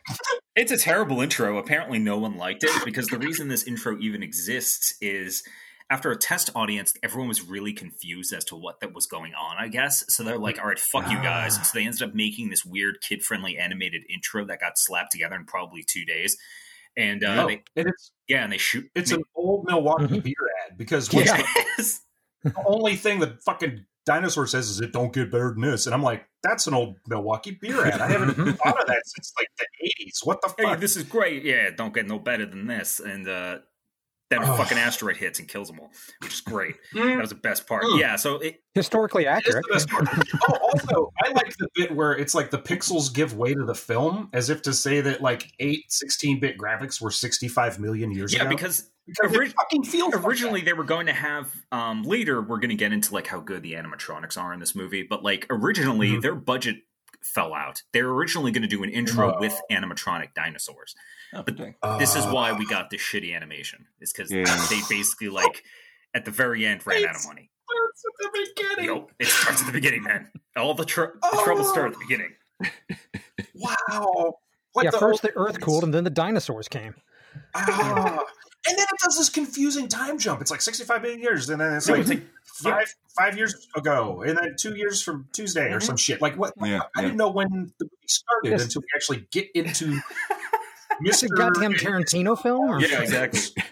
It's 0.55 0.71
a 0.71 0.77
terrible 0.77 1.21
intro. 1.21 1.57
Apparently, 1.57 1.99
no 1.99 2.17
one 2.17 2.35
liked 2.37 2.63
it 2.63 2.71
because 2.83 3.05
the 3.07 3.19
reason 3.19 3.47
this 3.47 3.63
intro 3.63 3.95
even 3.99 4.23
exists 4.23 4.95
is 4.99 5.43
after 5.89 6.11
a 6.11 6.17
test 6.17 6.49
audience, 6.55 6.93
everyone 7.01 7.27
was 7.29 7.41
really 7.41 7.71
confused 7.73 8.33
as 8.33 8.43
to 8.45 8.55
what 8.55 8.79
that 8.81 8.93
was 8.93 9.05
going 9.07 9.33
on. 9.33 9.57
I 9.57 9.67
guess 9.69 10.03
so. 10.13 10.23
They're 10.23 10.37
like, 10.37 10.59
"All 10.59 10.67
right, 10.67 10.79
fuck 10.79 11.09
you 11.09 11.17
guys." 11.17 11.57
Ah. 11.57 11.63
So 11.63 11.79
they 11.79 11.85
ended 11.85 12.01
up 12.01 12.13
making 12.13 12.49
this 12.49 12.65
weird 12.65 12.97
kid-friendly 13.01 13.57
animated 13.57 14.03
intro 14.09 14.45
that 14.45 14.59
got 14.59 14.77
slapped 14.77 15.11
together 15.11 15.35
in 15.35 15.45
probably 15.45 15.83
two 15.87 16.03
days. 16.05 16.37
And 16.97 17.23
uh, 17.23 17.43
oh, 17.43 17.47
they, 17.47 17.63
and 17.75 17.87
it's 17.87 18.11
yeah, 18.27 18.43
and 18.43 18.51
they 18.51 18.57
shoot. 18.57 18.89
it's 18.95 19.11
they, 19.11 19.15
an 19.17 19.23
old 19.35 19.65
milwaukee 19.65 20.05
Mhm. 20.19 20.23
beer 20.23 20.33
ad 20.69 20.77
because 20.77 21.09
what's 21.13 21.29
Yeah. 21.29 21.43
the, 21.77 22.49
the 22.49 22.53
only 22.65 22.95
thing 22.95 23.19
that 23.19 23.41
fucking 23.43 23.85
dinosaur 24.05 24.47
says 24.47 24.69
is 24.69 24.79
it 24.81 24.93
don't 24.93 25.11
get 25.13 25.29
better 25.29 25.51
than 25.51 25.59
this 25.59 25.85
and 25.85 25.93
i'm 25.93 26.01
like 26.01 26.25
that's 26.41 26.65
an 26.65 26.73
old 26.73 26.95
milwaukee 27.09 27.51
beer 27.61 27.85
ad 27.85 27.99
i 27.99 28.07
haven't 28.09 28.33
thought 28.35 28.79
of 28.79 28.87
that 28.87 29.01
since 29.05 29.33
like 29.37 29.49
the 29.57 29.65
80s 30.05 30.19
what 30.25 30.39
the 30.41 30.53
hey, 30.57 30.63
fuck 30.63 30.79
this 30.79 30.95
is 30.95 31.03
great. 31.03 31.43
Yeah, 31.43 31.71
don't 31.75 31.93
get 31.93 32.07
no 32.07 32.17
better 32.17 32.45
than 32.45 32.67
this. 32.67 33.01
And 33.01 33.27
uh, 33.27 33.57
then 34.29 34.43
a 34.43 34.51
Oh. 34.53 34.57
fucking 34.57 34.77
asteroid 34.77 35.17
hits 35.17 35.39
and 35.39 35.47
kills 35.47 35.67
them 35.69 35.79
all, 35.79 35.91
which 36.21 36.33
is 36.33 36.41
great. 36.41 36.75
That 36.93 36.99
Mm. 37.01 37.21
was 37.21 37.29
the 37.29 37.35
best 37.35 37.65
part. 37.67 37.83
Mm. 37.83 37.99
Yeah, 37.99 38.15
so 38.15 38.35
it, 38.39 38.61
Historically 38.73 39.23
It's 39.25 39.47
accurate. 39.47 39.63
the 39.67 39.73
best 39.73 39.89
part. 39.89 40.07
oh, 40.49 40.57
also, 40.61 41.11
I 41.23 41.29
like 41.29 41.55
the 41.57 41.67
bit 41.75 41.91
where 41.95 42.13
it's 42.13 42.35
like 42.35 42.51
the 42.51 42.59
pixels 42.59 43.11
give 43.11 43.35
way 43.35 43.53
to 43.55 43.63
the 43.65 43.73
film, 43.73 44.29
as 44.33 44.49
if 44.51 44.61
to 44.63 44.73
say 44.73 45.01
that 45.01 45.21
like 45.21 45.51
eight 45.59 45.85
16-bit 45.89 46.57
graphics 46.59 47.01
were 47.01 47.09
65 47.09 47.79
million 47.79 48.11
years 48.11 48.33
yeah, 48.33 48.41
ago. 48.41 48.49
because 48.51 48.91
because 49.07 49.33
ori- 49.35 49.47
it 49.47 49.53
fucking 49.53 49.83
feels 49.85 50.13
like 50.13 50.23
originally 50.25 50.59
they 50.61 50.73
were 50.73 50.83
going 50.83 51.05
to 51.05 51.13
have 51.13 51.49
um 51.71 52.03
later 52.03 52.41
we're 52.41 52.59
going 52.59 52.69
to 52.69 52.75
get 52.75 52.91
into 52.91 53.13
like 53.13 53.25
how 53.25 53.39
good 53.39 53.63
the 53.63 53.71
animatronics 53.73 54.37
are 54.37 54.53
in 54.53 54.59
this 54.59 54.75
movie 54.75 55.01
but 55.01 55.23
like 55.23 55.47
originally 55.49 56.09
Mhm. 56.09 56.21
their 56.21 56.35
budget 56.35 56.75
fell 57.27 57.53
out 57.53 57.81
they're 57.93 58.09
originally 58.09 58.51
going 58.51 58.61
to 58.61 58.67
do 58.67 58.83
an 58.83 58.89
intro 58.89 59.35
Oh. 59.35 59.39
with 59.39 59.59
animatronic 59.71 60.33
dinosaurs 60.33 60.95
Oh, 61.33 61.43
But- 61.43 61.57
dang. 61.57 61.75
this 61.99 62.15
is 62.15 62.25
why 62.25 62.53
we 62.53 62.65
got 62.65 62.89
this 62.89 63.01
shitty 63.01 63.35
animation 63.35 63.85
is 63.99 64.13
because 64.13 64.31
Yeah. 64.31 64.45
they 64.69 64.79
basically 64.89 65.29
like 65.29 65.63
at 66.13 66.23
the 66.25 66.31
very 66.31 66.65
end 66.65 66.85
ran 66.87 67.05
out 67.05 67.15
of 67.17 67.25
money 67.27 67.51
starts 67.67 68.03
at 68.05 68.31
the 68.31 68.49
beginning. 68.55 68.85
Yo, 68.85 69.09
it 69.19 69.27
starts 69.27 69.61
at 69.61 69.65
the 69.67 69.73
beginning 69.73 70.03
man 70.03 70.31
all 70.55 70.73
the, 70.73 70.85
tr- 70.85 71.01
the 71.01 71.29
Oh. 71.33 71.43
trouble 71.43 71.63
start 71.65 71.87
at 71.91 71.93
the 71.99 72.05
beginning 72.07 72.33
Wow. 73.53 74.35
Like 74.75 74.85
yeah, 74.85 74.91
first 74.99 75.21
the 75.23 75.31
Earth 75.35 75.59
cooled, 75.59 75.83
and 75.83 75.93
then 75.93 76.03
the 76.03 76.09
dinosaurs 76.11 76.67
came. 76.67 76.93
Ah. 77.55 78.23
And 78.67 78.77
then 78.77 78.85
it 78.85 78.99
does 79.03 79.17
this 79.17 79.29
confusing 79.29 79.87
time 79.87 80.17
jump. 80.17 80.41
It's 80.41 80.51
like 80.51 80.61
65 80.61 81.01
million 81.01 81.19
years, 81.21 81.49
and 81.49 81.59
then 81.61 81.73
it's 81.73 81.89
like 81.89 82.01
it's 82.01 82.09
like- 82.09 82.23
five 82.63 82.95
five 83.15 83.37
years 83.37 83.67
ago, 83.75 84.23
and 84.23 84.37
then 84.37 84.55
two 84.59 84.75
years 84.75 85.01
from 85.01 85.27
Tuesday 85.31 85.71
or 85.71 85.79
Mhm. 85.79 85.83
some 85.83 85.97
shit. 85.97 86.21
Like 86.21 86.35
what? 86.37 86.53
Yeah, 86.63 86.81
I 86.95 87.01
didn't 87.01 87.17
know 87.17 87.29
when 87.29 87.49
the 87.49 87.85
movie 87.85 88.07
started 88.07 88.49
Yes. 88.51 88.63
until 88.63 88.81
we 88.81 88.87
actually 88.95 89.27
get 89.31 89.49
into 89.53 89.99
It's 91.01 91.21
a 91.21 91.27
Mr. 91.27 91.35
goddamn 91.37 91.73
Tarantino 91.73 92.41
film. 92.41 92.69
Or 92.71 92.79
yeah 92.81 93.01
exactly 93.01 93.63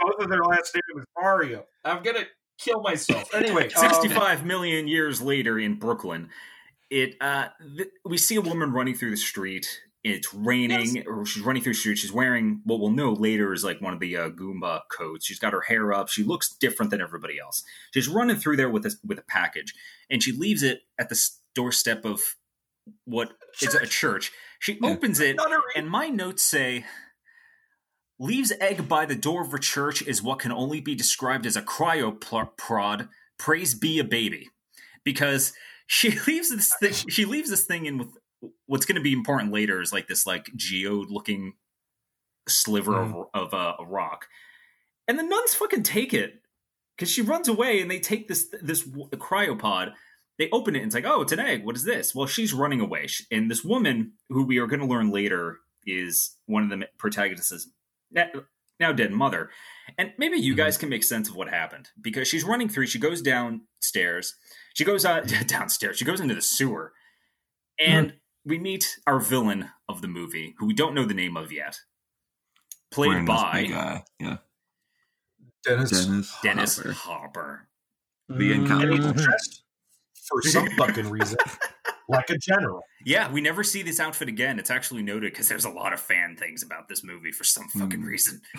both 0.00 0.18
of 0.18 0.28
their 0.30 0.42
last 0.42 0.74
name 0.74 0.82
was 0.94 1.04
Mario. 1.20 1.66
I'm 1.84 2.02
gonna 2.02 2.24
kill 2.58 2.80
myself. 2.82 3.32
Anyway, 3.34 3.70
um, 3.76 3.90
65 3.90 4.44
million 4.44 4.88
years 4.88 5.20
later 5.20 5.58
in 5.58 5.74
Brooklyn, 5.78 6.30
it 6.90 7.16
uh, 7.20 7.48
th- 7.76 7.90
we 8.04 8.16
see 8.18 8.36
a 8.36 8.40
woman 8.40 8.72
running 8.72 8.94
through 8.94 9.10
the 9.10 9.16
street. 9.16 9.80
It's 10.02 10.32
raining, 10.32 11.04
or 11.06 11.26
she's 11.26 11.42
running 11.42 11.62
through 11.62 11.74
the 11.74 11.78
street. 11.78 11.98
She's 11.98 12.12
wearing 12.12 12.62
what 12.64 12.80
we'll 12.80 12.90
know 12.90 13.12
later 13.12 13.52
is 13.52 13.62
like 13.62 13.82
one 13.82 13.92
of 13.92 14.00
the 14.00 14.16
uh, 14.16 14.30
Goomba 14.30 14.80
coats. 14.90 15.26
She's 15.26 15.38
got 15.38 15.52
her 15.52 15.60
hair 15.60 15.92
up. 15.92 16.08
She 16.08 16.24
looks 16.24 16.48
different 16.54 16.90
than 16.90 17.02
everybody 17.02 17.38
else. 17.38 17.62
She's 17.92 18.08
running 18.08 18.36
through 18.36 18.56
there 18.56 18.70
with 18.70 18.86
a, 18.86 18.94
with 19.04 19.18
a 19.18 19.24
package, 19.28 19.74
and 20.08 20.22
she 20.22 20.32
leaves 20.32 20.62
it 20.62 20.80
at 20.98 21.10
the 21.10 21.20
doorstep 21.54 22.06
of 22.06 22.20
what 23.04 23.32
is 23.60 23.74
a 23.74 23.86
church. 23.86 24.32
She 24.58 24.78
Yeah. 24.80 24.88
opens 24.90 25.20
it, 25.20 25.36
and 25.76 25.90
my 25.90 26.08
notes 26.08 26.42
say 26.42 26.86
leaves 28.18 28.52
egg 28.60 28.88
by 28.88 29.06
the 29.06 29.14
door 29.14 29.42
of 29.42 29.52
a 29.54 29.58
church 29.58 30.02
is 30.02 30.22
what 30.22 30.38
can 30.38 30.52
only 30.52 30.80
be 30.80 30.94
described 30.94 31.46
as 31.46 31.56
a 31.56 31.62
cryopod 31.62 33.08
praise 33.38 33.74
be 33.74 33.98
a 33.98 34.04
baby 34.04 34.50
because 35.04 35.54
she 35.86 36.10
leaves 36.26 36.50
this 36.50 36.70
thing 36.78 36.92
she 37.08 37.24
leaves 37.24 37.48
this 37.48 37.64
thing 37.64 37.86
in 37.86 37.96
with 37.96 38.08
what's 38.66 38.86
going 38.86 38.96
to 38.96 39.02
be 39.02 39.12
important 39.12 39.52
later 39.52 39.80
is 39.80 39.92
like 39.92 40.08
this 40.08 40.26
like 40.26 40.50
geode 40.56 41.10
looking 41.10 41.54
sliver 42.48 42.96
of, 43.00 43.14
of 43.34 43.54
uh, 43.54 43.74
a 43.78 43.84
rock. 43.84 44.26
And 45.08 45.18
the 45.18 45.22
nuns 45.22 45.54
fucking 45.54 45.82
take 45.82 46.14
it 46.14 46.40
because 46.96 47.10
she 47.10 47.22
runs 47.22 47.48
away 47.48 47.80
and 47.80 47.90
they 47.90 47.98
take 47.98 48.28
this 48.28 48.54
this 48.62 48.86
cryopod 48.86 49.92
they 50.38 50.48
open 50.52 50.74
it 50.74 50.78
and 50.78 50.86
it's 50.86 50.94
like 50.94 51.04
oh 51.06 51.22
it's 51.22 51.32
an 51.32 51.38
egg. 51.38 51.64
What 51.64 51.76
is 51.76 51.84
this? 51.84 52.14
Well 52.14 52.26
she's 52.26 52.54
running 52.54 52.80
away. 52.80 53.06
And 53.30 53.50
this 53.50 53.64
woman 53.64 54.12
who 54.28 54.44
we 54.44 54.58
are 54.58 54.66
going 54.66 54.80
to 54.80 54.86
learn 54.86 55.10
later 55.10 55.58
is 55.84 56.36
one 56.46 56.62
of 56.62 56.70
the 56.70 56.86
protagonists 56.98 57.68
now, 58.10 58.26
now 58.78 58.92
dead 58.92 59.12
mother. 59.12 59.50
And 59.98 60.12
maybe 60.18 60.38
you 60.38 60.54
guys 60.54 60.78
can 60.78 60.88
make 60.88 61.04
sense 61.04 61.28
of 61.28 61.36
what 61.36 61.48
happened 61.48 61.88
because 62.00 62.28
she's 62.28 62.44
running 62.44 62.68
through 62.68 62.86
she 62.86 62.98
goes 62.98 63.20
downstairs 63.20 64.36
she 64.74 64.84
goes 64.84 65.04
uh, 65.04 65.20
downstairs 65.46 65.98
she 65.98 66.04
goes 66.04 66.20
into 66.20 66.34
the 66.34 66.42
sewer. 66.42 66.92
And 67.78 68.14
we 68.50 68.58
meet 68.58 68.98
our 69.06 69.20
villain 69.20 69.70
of 69.88 70.02
the 70.02 70.08
movie 70.08 70.54
who 70.58 70.66
we 70.66 70.74
don't 70.74 70.92
know 70.94 71.04
the 71.04 71.14
name 71.14 71.36
of 71.36 71.52
yet 71.52 71.78
played 72.90 73.08
Wearing 73.10 73.24
by 73.24 73.62
big, 73.62 73.72
uh, 73.72 74.00
yeah, 74.18 74.36
Dennis, 75.64 75.90
Dennis. 75.90 76.36
dennis 76.42 76.76
Hopper. 76.78 76.92
hopper 76.92 77.68
The 78.28 78.52
and 78.52 78.62
incomparable. 78.62 79.12
he's 79.12 79.24
dressed 79.24 79.62
for 80.28 80.42
some 80.42 80.68
fucking 80.70 81.08
reason 81.10 81.38
like 82.10 82.30
a 82.30 82.38
general. 82.38 82.82
Yeah, 83.04 83.30
we 83.32 83.40
never 83.40 83.64
see 83.64 83.82
this 83.82 83.98
outfit 84.00 84.28
again. 84.28 84.58
It's 84.58 84.70
actually 84.70 85.02
noted 85.02 85.32
because 85.32 85.48
there's 85.48 85.64
a 85.64 85.70
lot 85.70 85.92
of 85.92 86.00
fan 86.00 86.36
things 86.36 86.62
about 86.62 86.88
this 86.88 87.02
movie 87.02 87.32
for 87.32 87.44
some 87.44 87.66
fucking 87.68 88.00
Hmm. 88.00 88.06
reason. 88.06 88.40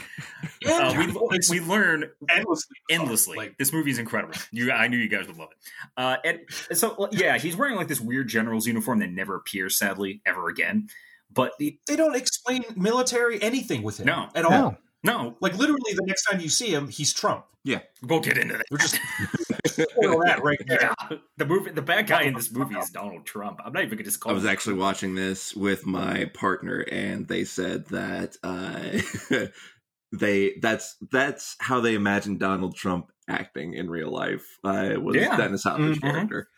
Uh, 0.64 0.94
we, 0.96 1.40
we 1.50 1.60
learn 1.60 2.08
endlessly, 2.30 2.76
endlessly. 2.92 3.36
Like 3.36 3.58
this 3.58 3.74
movie 3.74 3.90
is 3.90 3.98
incredible. 3.98 4.36
You, 4.52 4.72
I 4.72 4.88
knew 4.88 4.98
you 4.98 5.10
guys 5.10 5.26
would 5.28 5.38
love 5.38 5.50
it. 5.52 5.58
Uh, 5.98 6.18
and 6.24 6.40
so, 6.78 7.08
yeah, 7.12 7.40
he's 7.40 7.58
wearing 7.58 7.76
like 7.76 7.88
this 7.88 8.00
weird 8.00 8.28
general's 8.28 8.68
uniform 8.68 9.00
that 9.00 9.10
never 9.10 9.36
appears, 9.36 9.76
sadly, 9.78 10.22
ever 10.26 10.50
again. 10.50 10.88
But 11.34 11.54
the, 11.58 11.80
they 11.88 11.96
don't 11.96 12.16
explain 12.16 12.64
military 12.76 13.42
anything 13.42 13.82
with 13.82 14.00
him 14.00 14.06
No. 14.06 14.30
at 14.36 14.46
all. 14.46 14.52
No. 14.52 14.78
No, 15.04 15.36
Like 15.42 15.56
literally, 15.58 15.94
the 15.94 16.06
next 16.06 16.24
time 16.26 16.40
you 16.40 16.50
see 16.50 16.74
him, 16.74 16.88
he's 16.88 17.14
Trump. 17.14 17.46
Yeah. 17.64 17.80
We'll 18.02 18.20
get 18.22 18.38
into 18.38 18.58
that. 18.58 18.66
We're 18.72 18.78
just 18.80 18.96
spoil 19.68 20.20
that 20.26 20.42
right 20.44 20.60
there. 20.68 20.94
Yeah, 21.10 21.18
the 21.38 21.46
movie, 21.46 21.72
the 21.72 21.82
bad 21.82 22.08
guy 22.08 22.24
in 22.24 22.34
this 22.34 22.52
movie 22.52 22.76
is 22.76 22.90
Donald 22.90 23.26
Trump. 23.26 23.60
I'm 23.64 23.72
not 23.74 23.80
even 23.84 23.90
going 23.90 23.98
to 24.00 24.04
just 24.04 24.20
call. 24.20 24.32
I 24.32 24.36
was 24.36 24.46
him 24.46 24.50
actually 24.50 24.76
watching 24.78 25.14
this 25.16 25.56
with 25.56 25.86
my 25.86 26.26
partner, 26.34 26.80
and 26.92 27.28
they 27.28 27.44
said 27.44 27.86
that 27.88 28.36
uh, 28.44 29.46
they 30.12 30.56
that's 30.62 30.98
that's 31.12 31.56
how 31.60 31.80
they 31.82 31.94
imagine 31.94 32.38
Donald 32.40 32.76
Trump 32.76 33.12
acting 33.28 33.76
in 33.76 33.90
real 33.90 34.10
life. 34.12 34.58
Uh, 34.64 34.96
was 35.00 35.16
Yeah. 35.16 35.38
Dennis 35.38 35.64
Hopper's 35.64 35.98
Mhm. 36.00 36.02
character, 36.02 36.50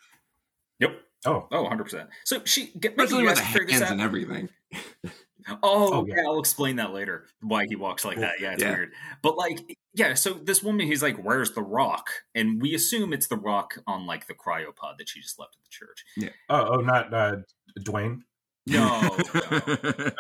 Yep. 0.80 1.02
Oh, 1.26 1.48
Oh, 1.52 1.64
100%. 1.66 2.08
So 2.26 2.42
she 2.46 2.68
get 2.80 2.98
maybe 2.98 3.06
especially 3.06 3.24
you 3.24 3.30
with 3.30 3.36
the 3.38 3.42
can 3.44 3.54
figure 3.54 3.74
hands 3.80 3.92
and 3.92 4.02
everything. 4.02 4.50
Oh, 5.48 5.58
Oh, 5.64 6.06
yeah. 6.08 6.16
yeah. 6.18 6.22
I'll 6.28 6.40
explain 6.40 6.76
that 6.78 6.94
later. 6.94 7.26
Why 7.42 7.66
he 7.68 7.76
walks 7.76 8.04
like 8.06 8.16
Cool. 8.16 8.24
that. 8.24 8.40
Yeah, 8.40 8.54
it's 8.54 8.64
Yeah. 8.64 8.72
weird. 8.72 8.94
But 9.22 9.38
like, 9.38 9.78
yeah. 9.94 10.14
So 10.14 10.34
this 10.34 10.62
woman, 10.64 10.86
he's 10.88 11.04
like, 11.04 11.18
"Where's 11.18 11.52
the 11.52 11.62
rock?" 11.62 12.10
And 12.36 12.62
we 12.62 12.74
assume 12.76 13.14
it's 13.14 13.28
the 13.28 13.38
rock 13.38 13.78
on 13.88 14.06
like 14.06 14.28
the 14.28 14.34
cryopod 14.34 14.98
that 14.98 15.10
she 15.10 15.22
just 15.22 15.40
left 15.40 15.56
at 15.56 15.64
the 15.64 15.70
church. 15.70 16.04
Yeah. 16.18 16.30
oh, 16.50 16.76
oh, 16.78 16.82
not 16.82 17.14
uh, 17.14 17.36
Dwayne. 17.80 18.22
No, 18.66 19.18
no, 19.34 20.12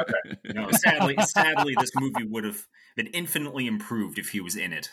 no. 0.53 0.71
Sadly, 0.71 1.15
sadly, 1.25 1.75
this 1.79 1.91
movie 1.95 2.25
would 2.25 2.43
have 2.43 2.67
been 2.97 3.07
infinitely 3.07 3.67
improved 3.67 4.19
if 4.19 4.29
he 4.29 4.41
was 4.41 4.55
in 4.57 4.73
it. 4.73 4.89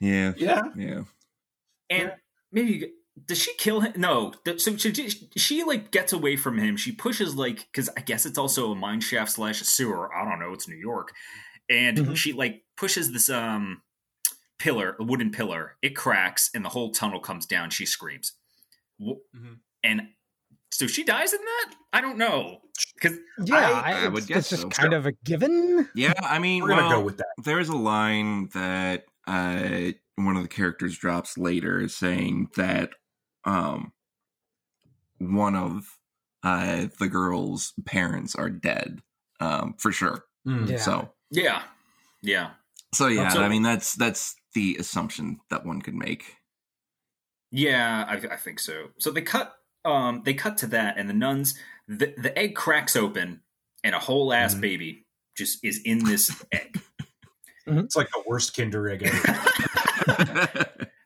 yeah, 0.00 0.32
Yeah, 0.38 0.62
yeah. 0.76 1.02
And 1.90 2.08
Yeah. 2.08 2.14
maybe 2.52 2.92
does 3.26 3.38
she 3.38 3.54
kill 3.56 3.80
him? 3.80 3.92
No. 3.96 4.32
So 4.58 4.76
she, 4.76 4.92
she 5.36 5.64
like 5.64 5.90
gets 5.90 6.12
away 6.12 6.36
from 6.36 6.58
him. 6.58 6.76
She 6.76 6.92
pushes 6.92 7.34
like 7.34 7.66
because 7.72 7.88
I 7.96 8.00
guess 8.00 8.26
it's 8.26 8.38
also 8.38 8.72
a 8.72 8.74
mine 8.74 9.00
shaft 9.00 9.32
slash 9.32 9.60
sewer. 9.62 10.14
I 10.14 10.28
don't 10.28 10.38
know. 10.40 10.52
It's 10.52 10.68
New 10.68 10.76
York, 10.76 11.12
and 11.68 11.96
Mhm. 11.98 12.16
she 12.16 12.32
like 12.32 12.62
pushes 12.76 13.12
this 13.12 13.28
um 13.30 13.82
pillar, 14.58 14.96
a 15.00 15.04
wooden 15.04 15.30
pillar. 15.30 15.76
It 15.82 15.96
cracks, 15.96 16.50
and 16.54 16.64
the 16.64 16.68
whole 16.70 16.92
tunnel 16.92 17.20
comes 17.20 17.46
down. 17.46 17.70
She 17.70 17.86
screams, 17.86 18.32
Wh- 19.00 19.20
Mhm. 19.36 19.58
and 19.82 20.02
so 20.70 20.86
she 20.86 21.02
dies 21.04 21.32
in 21.32 21.40
that. 21.40 21.74
I 21.92 22.00
don't 22.00 22.18
know 22.18 22.60
because 22.94 23.18
Yeah, 23.44 23.56
I 23.84 24.04
I, 24.04 24.08
would 24.08 24.18
it's, 24.18 24.26
guess 24.26 24.38
it's 24.38 24.50
just 24.50 24.62
so. 24.62 24.68
kind 24.68 24.94
of 24.94 25.06
a 25.06 25.12
given. 25.24 25.88
Yeah, 25.94 26.12
I 26.22 26.38
mean, 26.38 26.62
we're 26.62 26.68
gonna 26.68 26.82
well, 26.82 26.98
go 27.00 27.04
with 27.04 27.16
that. 27.18 27.26
there's 27.44 27.68
a 27.68 27.76
line 27.76 28.48
that 28.54 29.04
uh, 29.26 29.90
one 30.16 30.36
of 30.36 30.42
the 30.42 30.48
characters 30.48 30.96
drops 30.98 31.36
later 31.38 31.88
saying 31.88 32.48
that 32.56 32.90
um, 33.44 33.92
one 35.18 35.54
of 35.54 35.84
uh, 36.42 36.86
the 36.98 37.08
girl's 37.08 37.72
parents 37.84 38.34
are 38.34 38.50
dead 38.50 39.00
um, 39.40 39.74
for 39.78 39.92
sure. 39.92 40.24
Mm. 40.46 40.68
Yeah. 40.68 40.78
So, 40.78 41.10
yeah, 41.30 41.62
yeah, 42.22 42.50
so 42.94 43.06
yeah, 43.08 43.28
So- 43.28 43.42
I 43.42 43.48
mean 43.48 43.62
that's 43.62 43.94
that's 43.94 44.34
the 44.54 44.76
assumption 44.80 45.38
that 45.50 45.64
one 45.66 45.80
could 45.82 45.94
make. 45.94 46.36
yeah. 47.52 48.04
I, 48.08 48.14
I 48.34 48.36
think 48.36 48.58
so. 48.58 48.88
So 48.98 49.10
they 49.10 49.22
cut. 49.22 49.54
Um, 49.84 50.22
they 50.24 50.34
cut 50.34 50.56
to 50.58 50.66
that, 50.68 50.98
and 50.98 51.08
the 51.08 51.14
nuns. 51.14 51.54
The, 51.88 52.14
the 52.16 52.36
egg 52.38 52.54
cracks 52.54 52.94
open, 52.96 53.40
and 53.82 53.94
a 53.94 53.98
whole 53.98 54.32
ass 54.32 54.54
Mhm. 54.54 54.60
baby 54.60 55.06
just 55.36 55.64
is 55.64 55.80
in 55.84 56.04
this 56.04 56.44
egg. 56.52 56.80
It's 57.66 57.94
like 57.94 58.08
the 58.10 58.22
worst 58.26 58.56
Kinder 58.56 58.88
egg 58.90 59.02
ever. 59.04 60.66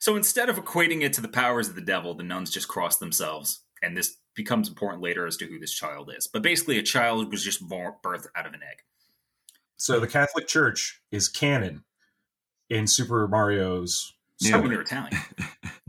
So 0.00 0.16
instead 0.16 0.48
of 0.48 0.56
equating 0.56 1.02
it 1.02 1.12
to 1.12 1.20
the 1.20 1.28
powers 1.28 1.68
of 1.68 1.76
the 1.76 1.80
devil, 1.80 2.14
the 2.14 2.22
nuns 2.24 2.50
just 2.50 2.66
cross 2.68 2.96
themselves, 2.96 3.60
and 3.82 3.96
this 3.96 4.16
becomes 4.34 4.68
important 4.68 5.02
later 5.02 5.26
as 5.26 5.36
to 5.36 5.46
who 5.46 5.58
this 5.58 5.72
child 5.72 6.10
is. 6.16 6.26
But 6.26 6.42
basically, 6.42 6.78
a 6.78 6.82
child 6.82 7.30
was 7.30 7.44
just 7.44 7.60
born, 7.68 7.94
birthed 8.02 8.26
out 8.34 8.46
of 8.46 8.54
an 8.54 8.60
egg. 8.68 8.78
so 9.76 10.00
the 10.00 10.06
Catholic 10.08 10.48
Church 10.48 11.00
is 11.12 11.28
canon 11.28 11.84
in 12.68 12.86
Super 12.86 13.28
Mario's. 13.28 14.14
Yeah. 14.40 14.56
Story. 14.56 14.70
you're 14.70 14.80
Italian. 14.82 15.12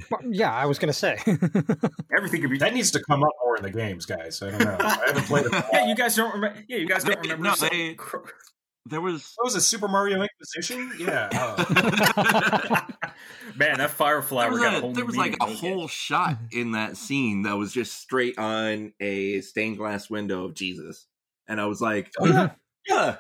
Well, 0.10 0.20
yeah, 0.30 0.52
I 0.54 0.66
was 0.66 0.78
going 0.78 0.92
to 0.92 0.94
say. 0.98 1.16
Everything 2.18 2.42
could 2.42 2.50
be. 2.50 2.58
That 2.58 2.74
needs 2.74 2.92
to 2.92 3.02
come 3.08 3.24
up 3.24 3.30
more 3.46 3.56
in 3.56 3.64
the 3.64 3.70
games, 3.70 4.06
guys. 4.06 4.42
I 4.42 4.50
don't 4.50 4.60
know. 4.60 4.76
I 4.80 5.04
haven't 5.08 5.24
played 5.26 5.46
it. 5.46 5.52
yeah, 5.72 5.86
you 5.86 5.96
guys 5.96 6.16
don't 6.18 6.34
remember. 6.34 6.62
Yeah, 6.68 6.78
you 6.78 6.88
guys 6.88 7.06
don't 7.06 7.20
remember. 7.22 7.44
no, 7.44 7.54
some- 7.54 7.70
they- 7.72 7.96
there 8.86 9.02
was 9.02 9.34
What 9.38 9.46
was 9.46 9.56
it, 9.56 9.62
Super 9.62 9.88
Mario 9.88 10.22
Inquisition? 10.24 10.92
Yeah. 11.00 11.30
oh. 11.34 12.88
Man, 13.56 13.78
that 13.80 13.92
fire 13.92 14.22
flower 14.22 14.44
there 14.44 14.52
was, 14.52 14.62
got 14.62 14.74
a 14.74 14.78
a- 14.78 14.82
whole 14.82 14.94
there 14.94 15.04
new 15.04 15.08
was 15.08 15.18
like 15.18 15.38
a 15.42 15.46
whole 15.46 15.80
games. 15.82 15.92
shot 15.92 16.38
in 16.52 16.72
that 16.74 16.98
scene 16.98 17.44
that 17.44 17.58
was 17.58 17.72
just 17.74 18.00
straight 18.00 18.38
on 18.38 18.94
a 19.00 19.42
stained 19.42 19.78
glass 19.78 20.10
window 20.10 20.46
of 20.46 20.54
Jesus, 20.56 21.06
and 21.48 21.60
I 21.62 21.66
was 21.66 21.82
like, 21.82 22.12
Oh, 22.20 22.26
yeah. 22.26 22.52
Yeah. 22.88 23.18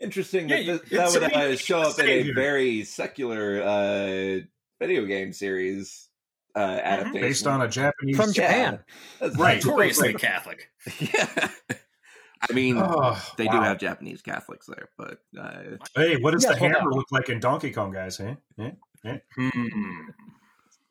Interesting 0.00 0.48
Yeah, 0.48 0.62
that 0.62 0.88
this, 0.88 1.12
that 1.12 1.20
would 1.20 1.32
uh, 1.34 1.56
show 1.56 1.80
up 1.80 1.98
in 1.98 2.06
a 2.06 2.30
very 2.32 2.84
secular 2.84 3.60
uh, 3.62 4.40
video 4.80 5.04
game 5.06 5.32
series 5.32 6.08
uh, 6.56 6.60
adaptation. 6.82 7.20
Based 7.20 7.46
on 7.46 7.60
a 7.60 7.68
Japanese. 7.68 8.16
From 8.16 8.32
Japan. 8.32 8.78
That's 9.20 9.36
Right. 9.36 9.56
Notoriously 9.62 10.14
Catholic. 10.14 10.70
Yeah. 11.00 11.48
I 12.40 12.52
mean, 12.52 12.76
Oh, 12.78 13.20
they 13.36 13.48
do 13.48 13.60
have 13.60 13.78
Japanese 13.78 14.22
Catholics 14.22 14.66
there, 14.66 14.88
but 14.96 15.18
uh, 15.38 15.76
Hey, 15.94 16.16
what 16.16 16.32
does 16.32 16.44
Yeah, 16.44 16.54
the 16.54 16.60
well, 16.60 16.70
hammer 16.72 16.92
look 16.92 17.06
like 17.10 17.28
in 17.28 17.40
Donkey 17.40 17.70
Kong, 17.72 17.92
guys? 17.92 18.18
Huh? 18.18 18.34
Yeah. 18.56 19.18
Hmm. 19.36 19.50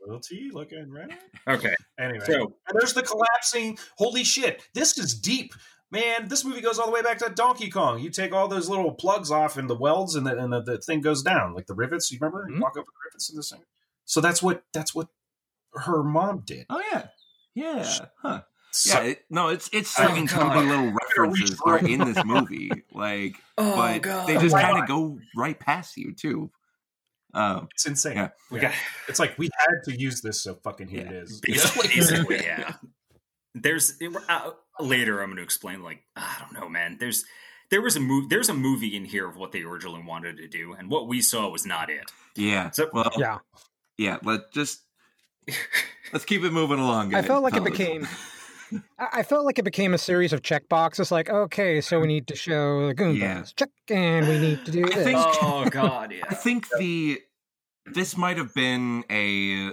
Little 0.01 0.19
T 0.21 0.49
looking 0.53 0.89
right. 0.89 1.11
Okay, 1.47 1.75
Anyway, 1.99 2.23
so 2.25 2.33
and 2.67 2.79
there's 2.79 2.93
the 2.93 3.03
collapsing. 3.03 3.77
Holy 3.97 4.23
shit! 4.23 4.61
This 4.73 4.97
is 4.97 5.13
deep, 5.19 5.53
man. 5.91 6.29
This 6.29 6.45
movie 6.45 6.61
goes 6.61 6.79
all 6.79 6.85
the 6.85 6.93
way 6.93 7.01
back 7.01 7.17
to 7.19 7.29
Donkey 7.29 7.69
Kong. 7.69 7.99
You 7.99 8.09
take 8.09 8.31
all 8.31 8.47
those 8.47 8.69
little 8.69 8.93
plugs 8.93 9.31
off 9.31 9.57
and 9.57 9.69
the 9.69 9.75
welds, 9.75 10.15
and 10.15 10.25
the 10.25 10.37
and 10.37 10.53
the, 10.53 10.61
the 10.61 10.77
thing 10.77 11.01
goes 11.01 11.23
down 11.23 11.53
like 11.53 11.65
the 11.67 11.73
rivets. 11.73 12.09
You 12.11 12.19
remember? 12.21 12.45
You 12.49 12.55
Mhm. 12.55 12.61
walk 12.61 12.77
up 12.77 12.85
the 12.85 12.91
rivets 13.05 13.29
in 13.29 13.35
this 13.35 13.49
thing. 13.51 13.63
So 14.05 14.21
that's 14.21 14.41
what 14.41 14.63
that's 14.73 14.95
what 14.95 15.09
her 15.73 16.03
mom 16.03 16.43
did. 16.45 16.65
oh 16.69 16.81
yeah, 16.91 17.07
yeah, 17.53 18.05
huh? 18.21 18.41
So, 18.77 18.99
Yeah, 19.01 19.07
it, 19.09 19.25
no, 19.29 19.47
it's 19.49 19.69
it's 19.73 19.97
Oh, 19.99 20.07
certain 20.07 20.25
God. 20.25 20.53
goofy 20.53 20.67
little 20.67 20.85
gonna 20.85 20.97
references 21.31 21.59
are 21.65 21.79
in 21.79 21.99
this 22.13 22.23
movie, 22.25 22.71
like, 22.93 23.35
oh 23.57 23.75
but 23.75 24.01
god, 24.01 24.27
they 24.27 24.37
just 24.37 24.55
kind 24.55 24.77
of 24.81 24.87
go 24.87 25.19
right 25.35 25.59
past 25.59 25.97
you 25.97 26.13
too. 26.13 26.51
Um, 27.33 27.67
it's 27.73 27.85
insane. 27.85 28.15
Yeah. 28.17 28.29
we 28.49 28.57
Yeah. 28.61 28.69
got 28.69 28.73
It's 29.09 29.19
like 29.19 29.37
we 29.37 29.49
had 29.57 29.83
to 29.85 29.99
use 29.99 30.21
this, 30.21 30.41
so 30.41 30.55
fucking 30.55 30.87
here 30.87 31.01
Yeah. 31.01 31.09
it 31.11 31.15
is. 31.23 31.41
basically, 31.41 32.37
yeah. 32.43 32.73
There's 33.53 33.93
uh, 34.29 34.51
later. 34.79 35.21
I'm 35.21 35.29
going 35.29 35.37
to 35.37 35.43
explain. 35.43 35.83
Like 35.83 36.03
I 36.15 36.37
don't 36.39 36.53
know, 36.59 36.69
man. 36.69 36.97
There's 36.99 37.25
there 37.69 37.81
was 37.81 37.95
a 37.95 37.99
movie. 37.99 38.27
There's 38.29 38.49
a 38.49 38.53
movie 38.53 38.95
in 38.95 39.05
here 39.05 39.27
of 39.27 39.35
what 39.35 39.51
they 39.51 39.61
originally 39.63 40.03
wanted 40.03 40.37
to 40.37 40.47
do, 40.47 40.73
and 40.73 40.89
what 40.89 41.07
we 41.07 41.21
saw 41.21 41.49
was 41.49 41.65
not 41.65 41.89
it. 41.89 42.09
yeah, 42.35 42.69
So- 42.71 42.89
well, 42.93 43.11
yeah, 43.17 43.39
Yeah. 43.97 44.17
Let's 44.23 44.45
just 44.53 44.81
let's 46.13 46.25
keep 46.25 46.43
it 46.43 46.51
moving 46.53 46.79
along. 46.79 47.09
Guys. 47.09 47.17
I 47.17 47.21
guys, 47.21 47.27
felt 47.27 47.43
like 47.43 47.55
it 47.55 47.63
became. 47.63 48.07
I 48.99 49.07
I 49.19 49.23
felt 49.23 49.45
like 49.45 49.59
it 49.59 49.65
became 49.65 49.93
a 49.93 49.97
series 49.97 50.33
of 50.33 50.41
check 50.41 50.67
boxes. 50.69 51.11
Like, 51.11 51.29
okay, 51.29 51.81
so 51.81 51.99
we 51.99 52.07
need 52.07 52.27
to 52.27 52.35
show 52.35 52.87
the 52.87 52.95
Goombas. 52.95 53.19
Yeah. 53.19 53.43
Check, 53.55 53.69
and 53.89 54.27
we 54.27 54.39
need 54.39 54.65
to 54.65 54.71
do 54.71 54.83
I 54.85 54.89
this. 54.89 55.03
think- 55.03 55.19
oh 55.41 55.67
god, 55.69 56.11
I 56.11 56.15
yeah. 56.15 56.29
think 56.33 56.67
the 56.79 57.19
this 57.85 58.17
might 58.17 58.37
have 58.37 58.53
been 58.53 59.03
a 59.09 59.71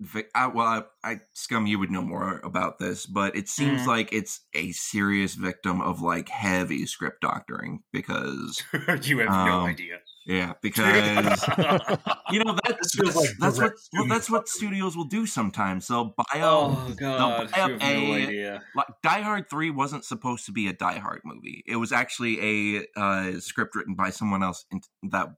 vi- 0.00 0.24
well, 0.34 0.58
I, 0.66 0.82
I 1.12 1.20
scum 1.32 1.66
you 1.66 1.78
would 1.78 1.90
know 1.90 2.02
more 2.02 2.40
about 2.44 2.78
this, 2.78 3.06
but 3.06 3.34
it 3.36 3.48
seems 3.48 3.82
Mm. 3.82 3.86
like 3.86 4.12
it's 4.12 4.40
a 4.54 4.72
serious 4.72 5.34
victim 5.34 5.80
of 5.80 6.02
like 6.02 6.28
heavy 6.28 6.84
script 6.86 7.22
doctoring 7.22 7.82
because 7.92 8.62
you 9.02 9.18
have 9.20 9.28
no 9.30 9.60
Um, 9.60 9.66
idea. 9.66 10.00
Yeah, 10.26 10.54
because 10.62 10.86
you 12.30 12.42
know 12.42 12.56
that, 12.64 12.76
This 12.80 12.92
feels 12.94 13.14
that's, 13.14 13.16
like 13.16 13.30
that's 13.38 13.58
what 13.58 13.72
well, 13.92 14.08
that's 14.08 14.30
what 14.30 14.48
studios 14.48 14.96
will 14.96 15.04
do 15.04 15.26
sometimes. 15.26 15.88
They'll 15.88 16.14
buy 16.16 16.40
up, 16.40 16.42
oh 16.42 16.94
god, 16.98 17.18
buy 17.18 17.44
up 17.44 17.50
have 17.52 17.70
no 17.80 18.14
idea. 18.14 18.62
like 18.74 18.86
Die 19.02 19.20
Hard 19.20 19.50
Three 19.50 19.70
wasn't 19.70 20.04
supposed 20.04 20.46
to 20.46 20.52
be 20.52 20.66
a 20.68 20.72
Die 20.72 20.98
Hard 20.98 21.20
movie. 21.24 21.62
It 21.66 21.76
was 21.76 21.92
actually 21.92 22.76
a 22.76 22.86
uh, 22.96 23.40
script 23.40 23.74
written 23.74 23.94
by 23.94 24.10
someone 24.10 24.42
else 24.42 24.64
in, 24.70 24.80
that 25.10 25.28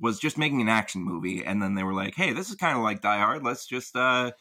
was 0.00 0.18
just 0.18 0.38
making 0.38 0.60
an 0.60 0.68
action 0.68 1.02
movie, 1.02 1.44
and 1.44 1.62
then 1.62 1.74
they 1.74 1.82
were 1.82 1.94
like, 1.94 2.14
"Hey, 2.14 2.32
this 2.32 2.48
is 2.48 2.56
kind 2.56 2.76
of 2.76 2.82
like 2.82 3.02
Die 3.02 3.18
Hard. 3.18 3.44
Let's 3.44 3.66
just 3.66 3.94
uh, 3.96 4.32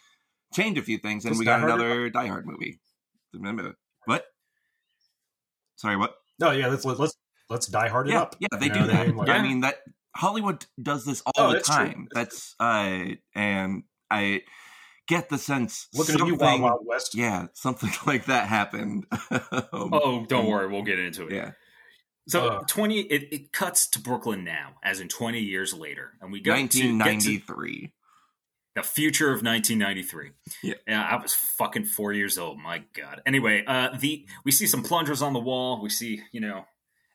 change 0.54 0.78
a 0.78 0.82
few 0.84 0.98
things, 1.00 1.26
and 1.26 1.32
Was 1.32 1.40
we 1.40 1.46
Die 1.46 1.52
got 1.52 1.60
Hard- 1.60 1.82
another 1.82 2.10
Die 2.10 2.28
Hard 2.28 2.46
movie." 2.46 2.80
Remember 3.34 3.76
what? 4.06 4.24
Sorry, 5.76 5.98
what? 5.98 6.16
No, 6.40 6.52
yeah, 6.52 6.68
let's 6.68 6.86
let's 6.86 7.18
let's 7.50 7.68
die 7.68 7.88
hard 7.90 8.08
it 8.08 8.12
Yeah, 8.14 8.22
up. 8.22 8.36
yeah, 8.40 8.48
they 8.60 8.66
You 8.68 8.72
know 8.74 8.76
do 8.76 8.82
what 8.82 8.90
I 8.90 8.98
that. 8.98 9.08
mean? 9.08 9.16
Like- 9.18 9.30
I 9.30 9.42
mean 9.42 9.60
that 9.62 9.76
Hollywood 10.16 10.66
does 10.82 11.04
this 11.06 11.22
all 11.26 11.34
Oh, 11.38 11.48
the 11.50 11.54
that's 11.56 11.68
true. 11.68 11.76
time. 11.76 12.08
That's 12.14 12.56
uh, 12.60 13.16
and 13.36 13.84
I 14.10 14.44
get 15.08 15.30
the 15.30 15.38
sense 15.38 15.88
Looking 15.94 16.16
at 16.22 16.28
you, 16.28 16.36
Wild 16.36 16.62
Wild 16.62 16.82
West. 16.86 17.16
Yeah, 17.16 17.48
something 17.54 17.92
like 18.06 18.26
that 18.26 18.48
happened. 18.48 19.06
Um, 19.32 19.90
Oh, 19.94 20.26
don't 20.28 20.48
worry, 20.48 20.68
we'll 20.68 20.84
get 20.84 21.00
into 21.00 21.28
it. 21.28 21.34
yeah. 21.34 21.52
So 22.28 22.48
Uh. 22.48 22.64
twenty, 22.68 23.02
it, 23.02 23.32
it 23.34 23.52
cuts 23.54 23.88
to 23.90 24.00
Brooklyn 24.00 24.44
now, 24.44 24.76
as 24.84 25.00
in 25.00 25.10
twenty 25.10 25.42
years 25.42 25.74
later, 25.74 26.14
and 26.22 26.32
we 26.32 26.40
go 26.40 26.56
to, 26.56 26.62
get 26.62 26.72
to 26.72 26.78
1993. 26.98 27.92
the 28.76 28.84
future 28.84 29.28
of 29.32 29.44
1993. 29.44 30.32
Yeah. 30.64 30.74
I 31.12 31.22
was 31.22 31.34
fucking 31.34 31.86
four 31.86 32.14
years 32.14 32.38
old. 32.38 32.58
My 32.58 32.84
God. 32.94 33.22
Anyway, 33.26 33.64
uh, 33.68 33.96
the 33.98 34.26
we 34.44 34.52
see 34.52 34.66
some 34.66 34.82
plungers 34.84 35.22
on 35.22 35.34
the 35.34 35.40
wall. 35.40 35.82
We 35.84 35.90
see, 35.90 36.22
you 36.32 36.42
know, 36.42 36.66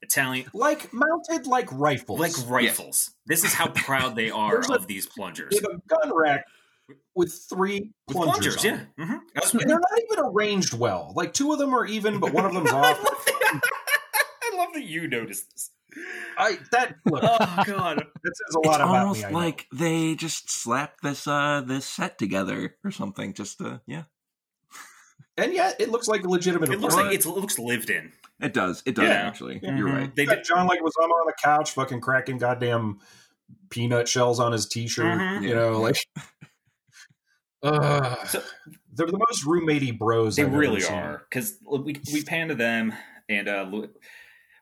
Italian 0.03 0.47
like 0.55 0.93
mounted 0.93 1.47
like 1.47 1.69
rifles, 1.73 2.19
like 2.21 2.33
rifles. 2.49 3.11
This 3.27 3.45
is 3.45 3.53
how 3.55 3.69
proud 3.69 4.17
they 4.17 4.31
are 4.31 4.53
There's 4.53 4.71
a- 4.71 4.75
of 4.75 4.87
these 4.87 5.07
plungers. 5.07 5.51
They 5.51 5.59
have 5.59 5.79
a 5.81 5.83
gun 6.07 6.17
rack 6.17 6.45
with 7.15 7.33
three 7.49 7.93
With 8.09 8.17
plungers. 8.17 8.57
plungers, 8.57 8.65
on 8.65 8.65
yeah. 8.99 9.05
it. 9.05 9.07
hmm 9.13 9.17
That's 9.35 9.51
they're 9.53 9.67
not 9.67 9.83
even 10.11 10.25
arranged 10.25 10.75
well. 10.75 11.13
Like 11.15 11.33
two 11.35 11.53
of 11.53 11.59
them 11.59 11.75
are 11.75 11.85
even, 11.87 12.19
but 12.19 12.33
one 12.33 12.45
of 12.47 12.55
them's 12.55 12.71
I 12.73 12.93
off. 12.93 13.05
love 13.05 13.25
that- 13.27 13.61
I 14.53 14.57
love 14.57 14.69
that 14.75 14.85
you 14.85 15.07
noticed 15.09 15.51
this. 15.53 15.71
I 16.39 16.59
that 16.73 16.95
look, 17.05 17.23
oh 17.25 17.63
god. 17.67 17.99
that 17.99 18.37
says 18.37 18.55
a 18.55 18.59
It's 18.61 18.67
lot 18.67 18.81
about 18.81 18.97
almost 18.97 19.21
me. 19.21 19.25
I 19.27 19.31
know. 19.33 19.37
like 19.39 19.67
they 19.73 20.15
just 20.15 20.49
slapped 20.51 21.03
this 21.03 21.27
uh 21.27 21.63
this 21.67 21.85
set 21.85 22.17
together 22.17 22.77
or 22.85 22.91
something. 22.93 23.35
Just 23.35 23.59
to 23.59 23.81
yeah, 23.87 24.05
and 25.37 25.53
yet 25.53 25.81
it 25.81 25.91
looks 25.91 26.07
like 26.09 26.23
a 26.25 26.29
legitimate. 26.29 26.71
It 26.71 26.81
looks 26.81 26.95
like 26.95 27.13
it's, 27.13 27.27
it 27.27 27.31
looks 27.31 27.59
lived 27.59 27.91
in. 27.91 28.13
It 28.41 28.53
does. 28.55 28.83
It 28.87 28.95
does 28.95 29.05
Yeah. 29.09 29.27
actually. 29.27 29.61
Yeah. 29.63 29.77
You're 29.77 29.89
Mhm. 29.89 29.97
right. 29.99 30.15
They 30.17 30.23
You 30.23 30.29
got 30.29 30.37
did, 30.37 30.45
John 30.45 30.69
Leguizamo 30.69 31.11
on 31.11 31.27
the 31.27 31.35
couch, 31.43 31.73
fucking 31.73 32.01
cracking 32.01 32.39
goddamn 32.39 33.01
peanut 33.71 34.09
shells 34.09 34.39
on 34.41 34.53
his 34.53 34.67
t-shirt. 34.67 35.05
Mhm. 35.19 35.43
You 35.43 35.55
know, 35.55 35.81
like. 35.81 35.97
Uh, 37.63 38.25
So- 38.25 38.43
they're 38.95 39.07
the 39.07 39.19
most 39.19 39.45
roommatey 39.47 39.97
bros. 39.97 40.37
they 40.37 40.43
I've 40.43 40.49
ever 40.49 40.59
really 40.59 40.81
seen. 40.81 40.95
are 40.95 41.27
because 41.29 41.59
we 41.67 41.95
we 42.13 42.25
pan 42.25 42.49
to 42.49 42.55
them 42.55 42.95
and 43.29 43.49
uh, 43.49 43.71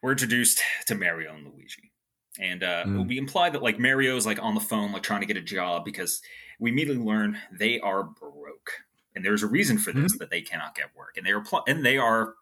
we're 0.03 0.11
introduced 0.11 0.61
to 0.87 0.95
Mario 0.97 1.33
and 1.35 1.47
Luigi, 1.47 1.93
and 2.41 2.65
uh, 2.65 2.85
Mm. 2.85 3.07
we 3.09 3.17
imply 3.19 3.51
that 3.51 3.63
like 3.63 3.79
Mario's 3.79 4.27
like 4.27 4.43
on 4.43 4.55
the 4.57 4.61
phone 4.61 4.91
like 4.91 5.05
trying 5.05 5.21
to 5.21 5.27
get 5.29 5.37
a 5.37 5.41
job 5.41 5.85
because 5.85 6.21
we 6.59 6.71
immediately 6.73 7.03
learn 7.05 7.39
they 7.53 7.79
are 7.79 8.03
broke, 8.03 8.73
and 9.15 9.25
there's 9.25 9.45
a 9.45 9.47
reason 9.47 9.79
for 9.79 9.93
this 9.93 10.19
that 10.19 10.31
they 10.31 10.43
cannot 10.43 10.75
get 10.75 10.87
work, 10.97 11.17
and 11.17 11.25
they 11.25 11.31
are 11.31 11.41
pl- 11.45 11.63
and 11.69 11.87
they 11.87 11.99
are 11.99 12.35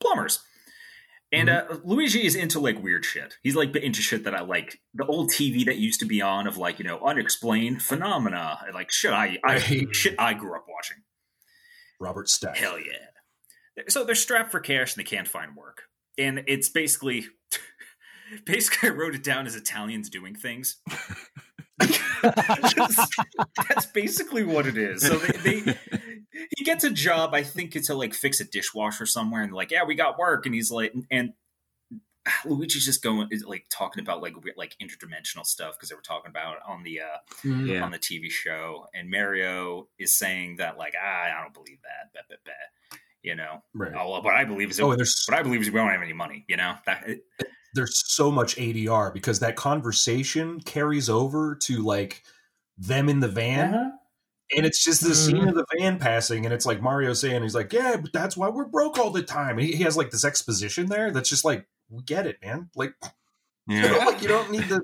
plumbers. 0.00 0.40
And 1.34 1.50
uh, 1.50 1.64
Luigi 1.82 2.24
is 2.24 2.36
into 2.36 2.60
like 2.60 2.82
weird 2.82 3.04
shit. 3.04 3.38
He's 3.42 3.56
like 3.56 3.74
into 3.74 4.02
shit 4.02 4.24
that 4.24 4.34
I 4.34 4.42
like. 4.42 4.80
The 4.94 5.04
old 5.04 5.30
TV 5.30 5.64
that 5.66 5.78
used 5.78 6.00
to 6.00 6.06
be 6.06 6.22
on 6.22 6.46
of 6.46 6.56
like 6.56 6.78
you 6.78 6.84
know 6.84 7.00
unexplained 7.00 7.82
phenomena, 7.82 8.58
like 8.72 8.92
shit 8.92 9.12
I, 9.12 9.38
I 9.44 9.58
shit 9.92 10.14
I 10.18 10.34
grew 10.34 10.54
up 10.54 10.66
watching. 10.68 10.98
Robert 12.00 12.28
Stack. 12.28 12.56
Hell 12.56 12.78
yeah. 12.78 13.84
So 13.88 14.04
they're 14.04 14.14
strapped 14.14 14.52
for 14.52 14.60
cash 14.60 14.94
and 14.94 15.04
they 15.04 15.08
can't 15.08 15.26
find 15.26 15.56
work. 15.56 15.82
And 16.16 16.44
it's 16.46 16.68
basically 16.68 17.26
basically 18.46 18.90
I 18.90 18.92
wrote 18.92 19.14
it 19.14 19.24
down 19.24 19.46
as 19.46 19.56
Italians 19.56 20.08
doing 20.10 20.36
things. 20.36 20.76
That's 22.22 23.86
basically 23.92 24.44
what 24.44 24.66
it 24.66 24.78
is. 24.78 25.02
So 25.02 25.16
they, 25.16 25.60
they 25.60 25.76
he 26.56 26.64
gets 26.64 26.84
a 26.84 26.90
job, 26.90 27.34
I 27.34 27.42
think 27.42 27.72
to 27.72 27.94
like 27.94 28.14
fix 28.14 28.40
a 28.40 28.44
dishwasher 28.44 29.06
somewhere, 29.06 29.42
and 29.42 29.52
like, 29.52 29.70
yeah, 29.70 29.84
we 29.84 29.94
got 29.94 30.18
work, 30.18 30.46
and 30.46 30.54
he's 30.54 30.70
like, 30.70 30.94
and 31.10 31.32
Luigi's 32.44 32.84
just 32.84 33.02
going 33.02 33.28
like 33.46 33.66
talking 33.70 34.02
about 34.02 34.22
like 34.22 34.42
weird, 34.42 34.56
like 34.56 34.76
interdimensional 34.82 35.44
stuff 35.44 35.74
because 35.76 35.88
they 35.90 35.94
were 35.94 36.02
talking 36.02 36.30
about 36.30 36.56
on 36.66 36.82
the 36.82 37.00
uh 37.00 37.18
Mhm. 37.44 37.68
Yeah. 37.68 37.82
on 37.82 37.90
the 37.90 37.98
TV 37.98 38.30
show, 38.30 38.86
and 38.94 39.10
Mario 39.10 39.88
is 39.98 40.16
saying 40.16 40.56
that 40.56 40.78
like 40.78 40.94
ah, 41.00 41.38
I 41.38 41.42
don't 41.42 41.54
believe 41.54 41.78
that, 41.82 42.12
bet, 42.14 42.28
bet, 42.28 42.44
bet. 42.44 42.98
you 43.22 43.34
know. 43.34 43.62
Right. 43.74 43.92
Oh, 43.94 44.10
well, 44.10 44.22
what 44.22 44.34
I 44.34 44.44
believe 44.44 44.70
is 44.70 44.80
Oh, 44.80 44.90
and 44.90 44.98
there's 44.98 45.24
what 45.28 45.38
I 45.38 45.42
believe 45.42 45.60
is 45.62 45.70
we 45.70 45.78
don't 45.78 45.88
have 45.90 46.02
any 46.02 46.12
money, 46.12 46.44
you 46.48 46.56
know. 46.56 46.74
That 46.86 47.06
there's 47.74 48.02
so 48.12 48.30
much 48.30 48.56
ADR 48.56 49.12
because 49.12 49.40
that 49.40 49.56
conversation 49.56 50.60
carries 50.60 51.10
over 51.10 51.56
to 51.62 51.82
like 51.82 52.22
them 52.78 53.08
in 53.08 53.20
the 53.20 53.28
van. 53.28 53.74
Uh-huh. 53.74 53.90
And 54.54 54.66
it's 54.66 54.84
just 54.84 55.02
the 55.02 55.14
scene 55.14 55.48
of 55.48 55.54
the 55.54 55.64
van 55.78 55.98
passing, 55.98 56.44
and 56.44 56.52
it's 56.52 56.66
like 56.66 56.82
Mario 56.82 57.14
saying, 57.14 57.42
"He's 57.42 57.54
like, 57.54 57.72
yeah, 57.72 57.96
but 57.96 58.12
that's 58.12 58.36
why 58.36 58.48
we're 58.50 58.66
broke 58.66 58.98
all 58.98 59.10
the 59.10 59.22
time." 59.22 59.58
And 59.58 59.66
he, 59.66 59.72
he 59.76 59.82
has 59.84 59.96
like 59.96 60.10
this 60.10 60.24
exposition 60.24 60.86
there 60.86 61.10
that's 61.10 61.30
just 61.30 61.44
like, 61.46 61.66
"We 61.88 62.02
get 62.02 62.26
it, 62.26 62.36
man." 62.44 62.68
Like, 62.76 62.94
you 63.66 63.80
know, 63.82 63.96
yeah. 63.96 64.04
like 64.06 64.20
you 64.20 64.28
don't 64.28 64.50
need 64.50 64.64
the, 64.64 64.82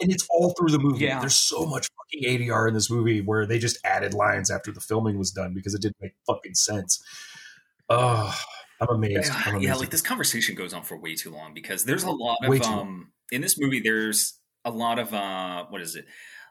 and 0.00 0.12
it's 0.12 0.26
all 0.28 0.54
through 0.58 0.70
the 0.70 0.80
movie. 0.80 1.04
Yeah. 1.04 1.20
There's 1.20 1.36
so 1.36 1.64
much 1.66 1.88
fucking 1.96 2.28
ADR 2.48 2.66
in 2.66 2.74
this 2.74 2.90
movie 2.90 3.20
where 3.20 3.46
they 3.46 3.60
just 3.60 3.78
added 3.84 4.12
lines 4.12 4.50
after 4.50 4.72
the 4.72 4.80
filming 4.80 5.18
was 5.18 5.30
done 5.30 5.54
because 5.54 5.74
it 5.74 5.80
didn't 5.80 5.96
make 6.00 6.14
fucking 6.26 6.54
sense. 6.54 7.02
Oh, 7.88 8.36
I'm 8.80 8.88
amazed. 8.88 9.32
I'm 9.32 9.60
yeah, 9.60 9.74
like 9.74 9.90
this 9.90 10.02
conversation 10.02 10.54
goes 10.54 10.74
on 10.74 10.82
for 10.82 10.96
way 10.98 11.14
too 11.14 11.30
long 11.30 11.54
because 11.54 11.84
there's 11.84 12.02
a 12.02 12.10
lot 12.10 12.38
Way 12.42 12.56
of 12.56 12.62
long. 12.64 12.78
um 12.80 13.12
in 13.30 13.40
this 13.40 13.58
movie. 13.58 13.80
There's 13.80 14.38
a 14.64 14.70
lot 14.70 14.98
of 14.98 15.12
uh 15.14 15.66
what 15.68 15.80
is 15.80 15.94
it 15.94 16.06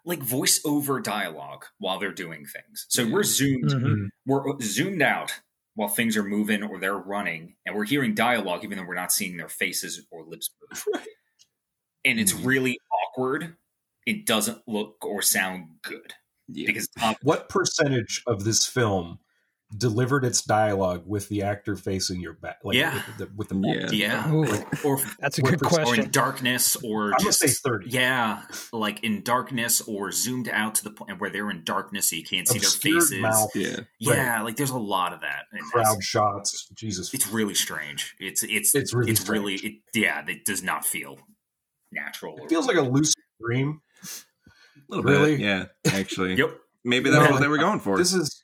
like 0.06 0.20
voiceover 0.20 1.02
dialogue 1.04 1.66
while 1.80 2.00
they're 2.00 2.14
doing 2.14 2.46
things. 2.46 2.86
So 2.90 3.08
we're 3.10 3.24
zoomed 3.24 3.72
Mhm. 3.72 4.10
we're 4.26 4.60
zoomed 4.62 5.02
out 5.02 5.34
while 5.76 5.90
things 5.90 6.16
are 6.18 6.24
moving 6.24 6.62
or 6.64 6.80
they're 6.80 6.98
running, 6.98 7.56
and 7.66 7.76
we're 7.76 7.86
hearing 7.86 8.14
dialogue 8.14 8.64
even 8.64 8.78
though 8.78 8.86
we're 8.86 8.96
not 8.96 9.12
seeing 9.12 9.38
their 9.38 9.50
faces 9.50 10.06
or 10.12 10.24
lips 10.26 10.50
move. 10.70 10.86
And 12.06 12.20
it's 12.20 12.34
Mhm. 12.34 12.46
really 12.46 12.80
awkward. 12.92 13.56
It 14.06 14.26
doesn't 14.26 14.68
look 14.68 14.98
or 15.06 15.22
sound 15.22 15.82
good 15.84 16.14
Yeah. 16.50 16.68
because 16.68 16.90
what 17.22 17.48
percentage 17.48 18.22
of 18.28 18.44
this 18.44 18.66
film 18.68 19.20
delivered 19.78 20.24
its 20.26 20.42
dialogue 20.44 21.04
with 21.06 21.28
the 21.30 21.42
actor 21.44 21.76
facing 21.76 22.20
your 22.22 22.34
back? 22.34 22.60
Like, 22.64 22.76
Yeah. 22.78 23.02
with 23.08 23.18
the, 23.18 23.30
with 23.36 23.50
the 23.50 23.90
Yeah. 23.92 23.92
yeah, 23.92 24.32
Ooh, 24.34 24.46
or 24.84 25.00
that's 25.20 25.40
a 25.40 25.42
What 25.42 25.52
good 25.52 25.60
percent- 25.60 25.82
or 25.82 25.86
question. 25.86 26.06
in 26.06 26.12
darkness 26.12 26.76
or 26.84 27.06
I'm 27.06 27.12
gonna 27.12 27.24
just 27.26 27.40
say 27.40 27.48
thirty. 27.48 27.90
Yeah, 27.90 28.44
like 28.72 29.04
in 29.04 29.24
darkness 29.24 29.82
or 29.82 30.12
zoomed 30.12 30.48
out 30.50 30.76
to 30.76 30.84
the 30.84 30.92
point 30.92 31.20
where 31.20 31.30
they're 31.30 31.50
in 31.50 31.64
darkness 31.64 32.10
so 32.10 32.16
you 32.16 32.24
can't 32.24 32.48
see 32.48 32.60
their 32.60 32.70
faces. 32.70 33.20
mouth, 33.20 33.50
Yeah. 33.56 33.80
Yeah, 34.00 34.42
like 34.44 34.56
there's 34.58 34.70
a 34.70 34.78
lot 34.78 35.14
of 35.14 35.22
that. 35.22 35.46
And 35.52 35.62
crowd 35.72 35.86
that's- 35.86 36.06
shots. 36.06 36.68
Jesus, 36.74 37.14
It's 37.14 37.28
really 37.28 37.56
strange. 37.56 38.16
It's 38.20 38.44
it's 38.44 38.74
It's 38.76 38.94
really 38.94 39.12
it's 39.12 39.28
really 39.30 39.56
it, 39.56 39.74
yeah. 39.94 40.24
It 40.28 40.46
does 40.46 40.62
not 40.64 40.86
feel 40.86 41.18
natural. 41.92 42.38
it 42.44 42.50
feels 42.50 42.68
like 42.68 42.78
a 42.78 42.82
lucid 42.82 43.16
dream. 43.42 43.82
A 44.04 44.96
little 44.96 45.04
Really? 45.04 45.38
bit. 45.38 45.42
Yeah. 45.46 45.66
Actually. 45.94 46.36
Yep. 46.38 46.58
Maybe 46.86 47.10
that's 47.10 47.26
No, 47.26 47.32
what 47.32 47.42
they 47.42 47.48
were 47.48 47.58
going 47.58 47.80
for. 47.80 47.98
This 47.98 48.14
is, 48.14 48.44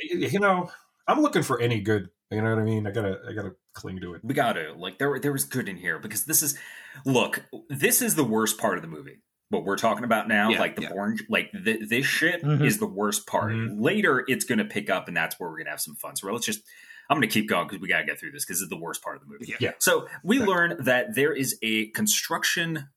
you 0.00 0.40
know, 0.40 0.70
I'm 1.06 1.20
looking 1.20 1.42
for 1.42 1.60
any 1.60 1.80
good. 1.80 2.08
You 2.30 2.40
know 2.40 2.50
what 2.50 2.58
I 2.60 2.64
mean? 2.64 2.86
I 2.86 2.90
gotta, 2.92 3.20
I 3.28 3.32
gotta 3.34 3.52
cling 3.74 4.00
to 4.00 4.14
it. 4.14 4.22
We 4.24 4.32
got 4.34 4.54
to 4.54 4.72
like 4.72 4.98
there 4.98 5.18
there 5.18 5.32
was 5.32 5.44
good 5.44 5.68
in 5.68 5.76
here 5.76 5.98
because 5.98 6.24
this 6.24 6.42
is 6.42 6.58
look 7.04 7.44
this 7.68 8.00
is 8.00 8.14
the 8.14 8.24
worst 8.24 8.58
part 8.58 8.76
of 8.76 8.82
the 8.82 8.88
movie. 8.88 9.18
What 9.50 9.64
we're 9.66 9.76
talking 9.76 10.04
about 10.04 10.28
now, 10.28 10.48
Yeah, 10.48 10.60
like 10.60 10.76
the 10.76 10.82
yeah. 10.82 10.88
born, 10.92 11.18
like 11.28 11.50
th- 11.52 11.86
this 11.90 12.06
shit 12.06 12.42
Mhm. 12.42 12.64
is 12.64 12.78
the 12.78 12.86
worst 12.86 13.26
part. 13.26 13.52
Mhm. 13.52 13.82
Later, 13.82 14.24
it's 14.26 14.46
going 14.46 14.60
to 14.60 14.64
pick 14.64 14.88
up, 14.88 15.08
and 15.08 15.16
that's 15.16 15.38
where 15.38 15.50
we're 15.50 15.56
going 15.56 15.66
to 15.66 15.72
have 15.72 15.80
some 15.82 15.94
fun. 15.96 16.16
So 16.16 16.32
let's 16.32 16.46
just, 16.46 16.62
I'm 17.10 17.18
going 17.18 17.28
to 17.28 17.32
keep 17.32 17.50
going 17.50 17.66
because 17.68 17.82
we 17.82 17.86
got 17.88 17.98
to 17.98 18.06
get 18.06 18.18
through 18.18 18.30
this 18.30 18.46
because 18.46 18.62
it's 18.62 18.70
the 18.70 18.78
worst 18.78 19.02
part 19.02 19.16
of 19.16 19.20
the 19.22 19.28
movie. 19.28 19.44
Yeah. 19.48 19.56
Yeah. 19.60 19.72
So 19.78 20.08
we 20.24 20.36
Exactly. 20.36 20.54
learn 20.54 20.76
that 20.84 21.14
there 21.14 21.34
is 21.34 21.58
a 21.60 21.88
construction 21.88 22.88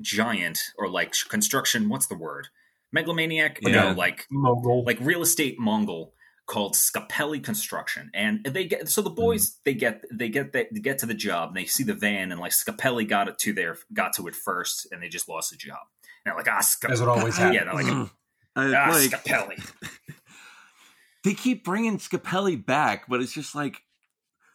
giant 0.00 0.58
or 0.78 0.88
like 0.88 1.12
construction. 1.28 1.88
What's 1.88 2.06
the 2.08 2.16
word? 2.16 2.48
Megalomaniac? 2.92 3.58
Yeah. 3.62 3.90
No, 3.90 3.92
like 3.92 4.26
Mogul. 4.30 4.84
like 4.84 4.98
real 5.00 5.22
estate 5.22 5.58
Mongol 5.58 6.14
called 6.46 6.74
Scapelli 6.74 7.42
Construction, 7.44 8.10
and 8.14 8.42
they 8.44 8.64
get 8.66 8.88
so 8.88 9.02
the 9.02 9.10
boys 9.10 9.58
they 9.64 9.74
get 9.74 10.02
they 10.12 10.28
get 10.30 10.52
they 10.52 10.66
get 10.80 10.98
to 11.00 11.06
the 11.06 11.14
job 11.14 11.48
and 11.50 11.56
they 11.56 11.66
see 11.66 11.82
the 11.84 11.92
van 11.94 12.32
and 12.32 12.40
like 12.40 12.52
Scapelli 12.52 13.06
got 13.06 13.28
it 13.28 13.38
to 13.40 13.52
their 13.52 13.76
got 13.92 14.14
to 14.14 14.26
it 14.28 14.34
first 14.34 14.88
and 14.90 15.02
they 15.02 15.08
just 15.08 15.28
lost 15.28 15.50
the 15.50 15.56
job. 15.56 15.78
And 16.24 16.32
they're 16.32 16.36
like 16.36 16.48
ah 16.50 16.60
Sca- 16.60 16.90
as 16.90 17.00
it 17.02 17.08
always 17.08 17.38
yeah, 17.38 17.52
happens. 17.52 17.86
they're 17.88 17.94
like 17.96 18.10
I- 18.56 18.74
ah 18.86 18.90
like, 18.92 19.10
Scapelli. 19.10 19.70
they 21.24 21.34
keep 21.34 21.64
bringing 21.64 21.98
Scapelli 21.98 22.64
back, 22.64 23.04
but 23.08 23.20
it's 23.20 23.32
just 23.34 23.54
like, 23.54 23.82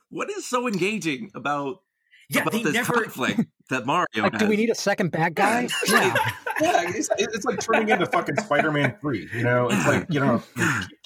what 0.10 0.30
is 0.32 0.46
so 0.48 0.68
engaging 0.68 1.30
about 1.36 1.82
Yeah, 2.30 2.42
about 2.42 2.54
they 2.54 2.64
this 2.64 2.74
never. 2.74 2.94
conflict 3.04 3.42
that 3.70 3.86
Mario 3.86 4.08
Like, 4.18 4.34
has? 4.34 4.42
do 4.42 4.48
we 4.48 4.56
need 4.56 4.70
a 4.72 4.76
second 4.76 5.12
bad 5.12 5.36
guy? 5.36 5.68
Yeah. 5.88 6.16
Yeah, 6.62 6.84
it's, 6.88 7.10
it's 7.18 7.46
like 7.46 7.60
turning 7.60 7.90
into 7.90 8.06
fucking 8.08 8.36
Spider-Man 8.38 8.96
Three. 9.02 9.30
You 9.34 9.44
know, 9.44 9.68
it's 9.70 9.88
like 9.88 10.06
you 10.10 10.20
know. 10.20 10.42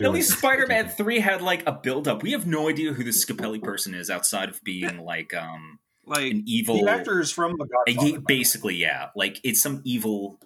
At 0.02 0.12
least. 0.12 0.38
Spider-Man 0.38 0.90
Three 0.90 1.20
had 1.20 1.42
like 1.42 1.68
a 1.68 1.72
build-up. 1.72 2.24
We 2.24 2.32
have 2.32 2.46
no 2.48 2.70
idea 2.70 2.94
who 2.94 3.04
this 3.04 3.24
Scapelli 3.26 3.62
person 3.62 3.94
is 3.94 4.10
outside 4.10 4.50
of 4.50 4.64
being 4.64 5.00
like 5.00 5.34
um 5.34 5.80
like 6.06 6.32
an 6.32 6.44
evil. 6.46 6.84
The 6.86 6.92
actors 6.92 7.32
from 7.32 7.56
the 7.58 7.66
Godfather. 7.66 8.20
basically, 8.28 8.76
yeah. 8.76 9.08
Like 9.16 9.40
it's 9.44 9.62
some 9.62 9.82
evil 9.84 10.40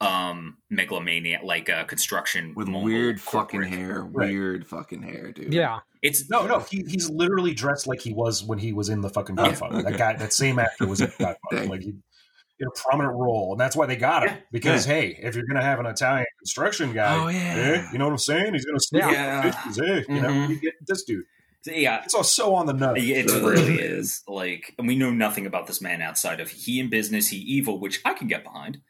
um 0.00 0.58
megalomania 0.70 1.38
like 1.44 1.70
uh 1.70 1.84
construction 1.84 2.52
with 2.56 2.68
weird 2.68 3.20
fucking 3.20 3.62
hair, 3.62 4.02
Right. 4.02 4.28
weird 4.30 4.66
fucking 4.66 5.02
hair, 5.02 5.30
dude. 5.32 5.54
Yeah. 5.54 5.80
It's 6.02 6.28
No, 6.28 6.46
no, 6.46 6.58
he, 6.58 6.84
he's 6.86 7.08
literally 7.08 7.54
dressed 7.54 7.86
like 7.86 8.00
he 8.00 8.12
was 8.12 8.44
when 8.44 8.58
he 8.58 8.72
was 8.72 8.88
in 8.88 9.00
the 9.00 9.08
fucking 9.08 9.38
Oh, 9.38 9.44
Godfather. 9.44 9.76
okay. 9.78 9.90
That 9.92 9.98
guy, 9.98 10.12
that 10.16 10.32
same 10.32 10.58
actor 10.58 10.86
was 10.86 11.00
in 11.00 11.06
Godfather. 11.18 11.36
Dang. 11.52 11.68
like 11.70 11.82
he 11.82 11.94
in 12.60 12.68
a 12.68 12.70
prominent 12.70 13.16
role, 13.16 13.52
and 13.52 13.60
that's 13.60 13.74
why 13.76 13.86
they 13.86 13.96
got 13.96 14.22
him. 14.28 14.34
Yeah. 14.34 14.40
Because 14.52 14.84
hey, 14.84 15.18
if 15.20 15.34
you're 15.34 15.46
gonna 15.46 15.62
have 15.62 15.80
an 15.80 15.86
Italian 15.86 16.26
construction 16.38 16.92
guy, 16.92 17.16
Oh, 17.18 17.28
yeah. 17.28 17.54
eh, 17.56 17.88
you 17.92 17.98
know 17.98 18.04
what 18.06 18.12
I'm 18.12 18.18
saying? 18.18 18.54
He's 18.54 18.64
gonna 18.64 18.78
sneak 18.80 19.02
Yeah. 19.02 19.10
yeah. 19.44 19.50
fishes, 19.50 19.80
eh? 19.80 20.02
You 20.14 20.20
know, 20.20 20.28
Mhm. 20.28 20.48
you 20.50 20.60
get 20.60 20.74
this 20.86 21.02
dude. 21.04 21.24
yeah, 21.66 22.02
It's 22.04 22.14
all 22.14 22.22
so 22.22 22.54
on 22.54 22.66
the 22.66 22.72
nut. 22.74 22.96
it 22.98 23.26
really 23.30 23.80
is. 23.80 24.22
Like, 24.28 24.74
and 24.78 24.86
we 24.86 24.96
know 24.96 25.10
nothing 25.10 25.46
about 25.46 25.66
this 25.66 25.80
man 25.80 26.02
outside 26.02 26.38
of 26.40 26.50
he 26.50 26.78
in 26.78 26.90
business, 26.90 27.28
he 27.28 27.38
evil, 27.38 27.78
which 27.80 28.00
I 28.04 28.12
can 28.14 28.28
get 28.28 28.44
behind. 28.44 28.80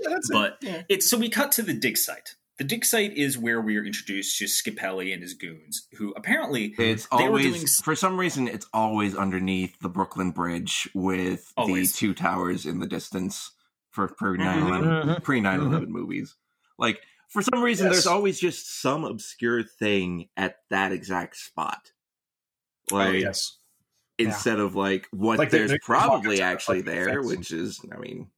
Yeah, 0.00 0.08
that's 0.10 0.28
it. 0.28 0.32
But 0.32 0.58
Yeah. 0.62 0.82
it's 0.88 1.08
so 1.08 1.16
we 1.16 1.28
cut 1.28 1.52
to 1.52 1.62
the 1.62 1.72
dig 1.74 1.96
site. 1.96 2.34
The 2.58 2.64
dig 2.64 2.84
site 2.84 3.16
is 3.16 3.38
where 3.38 3.60
we 3.60 3.76
are 3.78 3.84
introduced 3.84 4.38
to 4.38 4.44
Scapelli 4.44 5.12
and 5.12 5.22
his 5.22 5.34
goons, 5.34 5.88
who 5.96 6.12
apparently 6.16 6.74
It's 6.78 7.06
They 7.06 7.16
were 7.24 7.38
always 7.38 7.46
doing 7.54 7.66
for 7.82 7.96
some 7.96 8.18
reason 8.18 8.46
it's 8.46 8.66
always 8.74 9.16
underneath 9.16 9.78
the 9.80 9.88
Brooklyn 9.88 10.30
Bridge 10.32 10.88
with 10.94 11.52
Always. 11.56 11.92
the 11.92 11.98
two 11.98 12.14
towers 12.14 12.66
in 12.66 12.78
the 12.78 12.86
distance 12.86 13.52
for 13.90 14.08
pre 14.08 14.36
Mhm. 14.38 14.44
9/11 14.44 14.84
Mhm. 15.16 15.22
pre 15.24 15.40
9/11 15.40 15.90
movies. 15.90 16.36
Like 16.78 17.00
for 17.30 17.40
some 17.42 17.62
reason 17.62 17.86
Yes. 17.86 17.94
there's 17.96 18.06
always 18.06 18.38
just 18.38 18.80
some 18.80 19.04
obscure 19.04 19.62
thing 19.62 20.28
at 20.36 20.56
that 20.68 20.92
exact 20.92 21.36
spot. 21.38 21.92
Oh, 22.92 22.96
Like 22.96 23.20
yes. 23.22 23.58
instead 24.18 24.60
of 24.60 24.74
like 24.76 25.08
what 25.10 25.38
Like 25.38 25.50
they- 25.50 25.58
there's 25.58 25.70
they- 25.70 25.78
probably 25.78 26.36
they- 26.36 26.42
actually 26.42 26.82
there, 26.82 27.06
fencing. 27.06 27.38
which 27.38 27.50
is, 27.50 27.80
I 27.90 27.96
mean, 27.98 28.30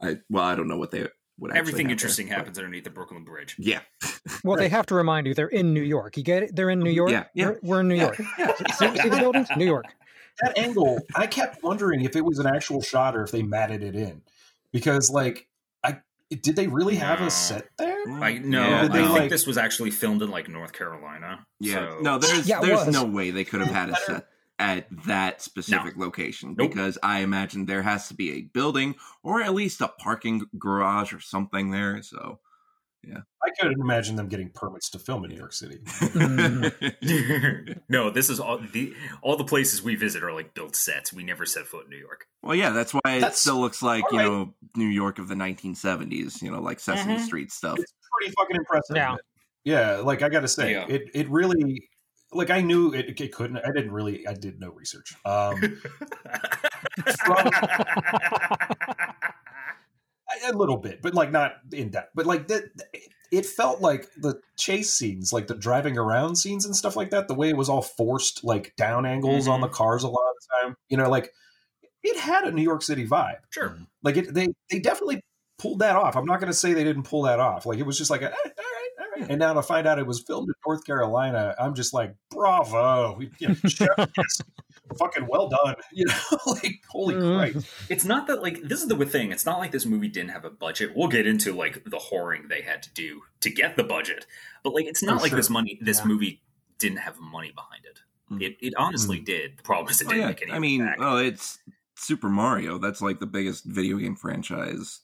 I 0.00 0.18
well, 0.28 0.44
I 0.44 0.56
don't 0.56 0.66
know 0.68 0.78
what 0.78 0.90
they 0.90 1.06
would 1.42 1.50
actually 1.50 1.60
Everything 1.60 1.78
have 1.86 1.88
there, 1.88 1.92
interesting 1.92 2.28
but- 2.28 2.36
happens 2.38 2.58
underneath 2.58 2.84
the 2.84 2.90
Brooklyn 2.90 3.24
Bridge. 3.24 3.56
Yeah, 3.58 3.80
Well, 4.44 4.56
they 4.56 4.68
have 4.68 4.86
to 4.86 4.94
remind 4.94 5.26
you 5.26 5.34
they're 5.34 5.48
in 5.48 5.74
New 5.74 5.82
York. 5.82 6.16
You 6.16 6.22
get 6.22 6.44
it? 6.44 6.56
They're 6.56 6.70
in 6.70 6.78
New 6.80 6.86
mm-hmm. 6.90 6.96
York. 6.96 7.10
Yeah, 7.10 7.24
yeah. 7.34 7.46
We're, 7.46 7.58
we're 7.62 7.80
in 7.80 7.88
New 7.88 7.96
York. 7.96 8.20
yeah. 8.38 8.52
See, 8.74 8.96
see 8.96 9.08
the 9.08 9.16
buildings? 9.18 9.48
New 9.56 9.66
York. 9.66 9.86
that 10.40 10.56
angle, 10.56 10.98
I 11.14 11.26
kept 11.26 11.62
wondering 11.62 12.02
if 12.04 12.16
it 12.16 12.24
was 12.24 12.38
an 12.38 12.46
actual 12.46 12.80
shot 12.80 13.14
or 13.16 13.24
if 13.24 13.30
they 13.30 13.42
matted 13.42 13.82
it 13.82 13.94
in, 13.94 14.22
because 14.72 15.10
like, 15.10 15.46
I 15.84 15.98
did 16.30 16.56
they 16.56 16.68
really 16.68 16.96
have 16.96 17.20
No. 17.20 17.26
a 17.26 17.30
set 17.30 17.68
there? 17.76 18.08
I 18.08 18.38
no, 18.38 18.62
Yeah, 18.66 18.78
I 18.78 18.82
Did 18.82 18.92
they, 18.92 19.06
think 19.08 19.30
this 19.30 19.46
was 19.46 19.58
actually 19.58 19.90
filmed 19.90 20.22
in 20.22 20.30
like 20.30 20.48
North 20.48 20.72
Carolina. 20.72 21.46
Yeah, 21.60 21.74
So- 21.74 21.98
no, 22.00 22.18
there's 22.18 22.48
Yeah, 22.48 22.60
there's 22.60 22.86
was. 22.86 22.94
no 22.94 23.04
way 23.04 23.30
they 23.30 23.44
could 23.44 23.60
have 23.60 23.70
had 23.70 23.90
a 23.90 23.96
set 23.96 24.26
at 24.62 24.86
that 25.06 25.42
specific 25.42 25.96
location 25.96 26.54
Nope. 26.56 26.70
because 26.70 26.96
I 27.02 27.20
imagine 27.20 27.66
there 27.66 27.82
has 27.82 28.06
to 28.08 28.14
be 28.14 28.32
a 28.32 28.42
building 28.42 28.94
or 29.24 29.42
at 29.42 29.52
least 29.54 29.80
a 29.80 29.88
parking 29.88 30.46
garage 30.58 31.12
or 31.12 31.20
something 31.20 31.70
there. 31.72 32.00
So, 32.02 32.38
yeah. 33.02 33.22
I 33.44 33.50
couldn't 33.58 33.80
imagine 33.80 34.14
them 34.14 34.28
getting 34.28 34.50
permits 34.50 34.88
to 34.90 35.00
film 35.00 35.24
in 35.24 35.30
New 35.32 35.36
York 35.36 35.52
City. 35.52 35.78
Mm. 35.84 37.80
no, 37.88 38.10
this 38.10 38.30
is 38.30 38.38
all 38.38 38.58
the 38.58 38.94
all 39.22 39.36
the 39.36 39.44
places 39.44 39.82
we 39.82 39.96
visit 39.96 40.22
are 40.22 40.32
like 40.32 40.54
built 40.54 40.76
sets. 40.76 41.12
We 41.12 41.24
never 41.24 41.44
set 41.44 41.66
foot 41.66 41.84
in 41.86 41.90
New 41.90 41.96
York. 41.98 42.26
well, 42.42 42.54
yeah, 42.54 42.70
that's 42.70 42.92
why 42.92 43.00
it 43.06 43.34
still 43.34 43.60
looks 43.60 43.82
like 43.82 44.04
you 44.12 44.18
all 44.20 44.24
right. 44.24 44.30
know 44.32 44.54
New 44.76 44.86
York 44.86 45.18
of 45.18 45.26
the 45.28 45.34
1970s, 45.34 46.40
you 46.42 46.50
know, 46.52 46.60
like 46.60 46.78
Sesame 46.80 47.16
Mhm. 47.16 47.24
Street 47.24 47.50
stuff. 47.52 47.78
It's 47.80 47.92
pretty 48.18 48.32
fucking 48.38 48.56
impressive. 48.56 48.96
Yeah. 48.96 49.16
yeah. 49.64 49.96
Like 49.96 50.22
I 50.22 50.28
got 50.28 50.40
to 50.42 50.48
say, 50.48 50.72
Yeah. 50.72 50.86
it 50.88 51.10
it 51.14 51.28
really. 51.28 51.88
Like 52.32 52.50
I 52.50 52.60
knew 52.60 52.92
it, 52.92 53.20
it 53.20 53.32
couldn't. 53.32 53.58
I 53.58 53.72
didn't 53.72 53.92
really. 53.92 54.26
I 54.26 54.34
did 54.34 54.60
no 54.60 54.70
research. 54.70 55.14
Um, 55.24 55.80
a 60.44 60.52
little 60.52 60.76
bit, 60.76 61.02
but 61.02 61.14
like 61.14 61.30
not 61.30 61.56
in 61.72 61.90
depth. 61.90 62.10
But 62.14 62.26
like 62.26 62.48
that, 62.48 62.64
it 63.30 63.46
felt 63.46 63.80
like 63.80 64.08
the 64.16 64.40
chase 64.56 64.92
scenes, 64.92 65.32
like 65.32 65.46
the 65.46 65.54
driving 65.54 65.98
around 65.98 66.36
scenes 66.36 66.64
and 66.64 66.74
stuff 66.74 66.96
like 66.96 67.10
that. 67.10 67.28
The 67.28 67.34
way 67.34 67.48
it 67.48 67.56
was 67.56 67.68
all 67.68 67.82
forced, 67.82 68.44
like 68.44 68.74
down 68.76 69.06
angles 69.06 69.48
on 69.48 69.60
the 69.60 69.68
cars 69.68 70.04
a 70.04 70.08
lot 70.08 70.30
of 70.30 70.34
the 70.40 70.48
time. 70.62 70.76
You 70.88 70.96
know, 70.96 71.08
like 71.08 71.32
it 72.02 72.18
had 72.18 72.44
a 72.44 72.52
New 72.52 72.62
York 72.62 72.82
City 72.82 73.06
vibe. 73.06 73.38
sure. 73.50 73.76
Like 74.02 74.16
it, 74.16 74.34
they 74.34 74.48
they 74.70 74.80
definitely 74.80 75.22
pulled 75.58 75.78
that 75.78 75.96
off. 75.96 76.16
I'm 76.16 76.26
not 76.26 76.40
going 76.40 76.52
to 76.52 76.58
say 76.58 76.74
they 76.74 76.84
didn't 76.84 77.04
pull 77.04 77.22
that 77.22 77.38
off. 77.38 77.66
Like 77.66 77.78
it 77.78 77.86
was 77.86 77.96
just 77.96 78.10
like, 78.10 78.22
a, 78.22 78.32
eh, 78.32 78.50
all 79.14 79.20
right, 79.20 79.20
all 79.20 79.20
right. 79.22 79.30
And 79.30 79.38
now 79.38 79.52
to 79.54 79.62
find 79.62 79.86
out 79.86 79.98
it 79.98 80.06
was 80.06 80.20
filmed 80.20 80.48
in 80.48 80.54
North 80.66 80.84
Carolina, 80.84 81.54
I'm 81.58 81.74
just 81.74 81.92
like, 81.94 82.14
bravo, 82.30 83.16
We- 83.18 83.30
you 83.38 83.48
know, 83.48 83.54
chef, 83.66 83.88
yes, 84.16 84.40
fucking 84.98 85.26
well 85.28 85.48
done. 85.48 85.74
You 85.92 86.06
know, 86.06 86.38
like 86.46 86.80
holy 86.88 87.14
Mhm. 87.14 87.36
Christ. 87.52 87.66
It's 87.90 88.04
not 88.04 88.26
that 88.28 88.42
like 88.42 88.62
this 88.62 88.82
is 88.82 88.88
the 88.88 89.06
thing. 89.06 89.30
It's 89.32 89.44
not 89.46 89.58
like 89.58 89.70
this 89.72 89.84
movie 89.86 90.08
didn't 90.08 90.30
have 90.30 90.44
a 90.44 90.50
budget. 90.50 90.92
We'll 90.96 91.08
get 91.08 91.26
into 91.26 91.52
like 91.52 91.84
the 91.84 91.98
whoring 91.98 92.48
they 92.48 92.62
had 92.62 92.82
to 92.84 92.92
do 92.94 93.22
to 93.40 93.50
get 93.50 93.76
the 93.76 93.84
budget, 93.84 94.26
but 94.64 94.72
like 94.74 94.86
it's 94.86 95.02
not 95.02 95.16
For 95.18 95.22
like 95.22 95.30
sure. 95.30 95.36
this 95.38 95.50
money. 95.50 95.78
This 95.82 95.98
Yeah. 96.00 96.06
movie 96.06 96.42
didn't 96.78 96.98
have 96.98 97.18
money 97.20 97.52
behind 97.54 97.84
it. 97.84 98.00
Mm. 98.32 98.42
It 98.42 98.56
it 98.60 98.74
honestly 98.78 99.20
did. 99.20 99.58
The 99.58 99.62
problem 99.62 99.90
is 99.90 100.00
it 100.00 100.06
Oh, 100.06 100.10
didn't 100.10 100.20
yeah, 100.22 100.28
make 100.28 100.42
any. 100.42 100.52
I 100.52 100.58
mean, 100.58 100.84
back. 100.84 100.98
well, 100.98 101.18
it's 101.18 101.58
Super 101.96 102.28
Mario. 102.30 102.78
That's 102.78 103.02
like 103.02 103.20
the 103.20 103.26
biggest 103.26 103.64
video 103.64 103.98
game 103.98 104.16
franchise 104.16 105.00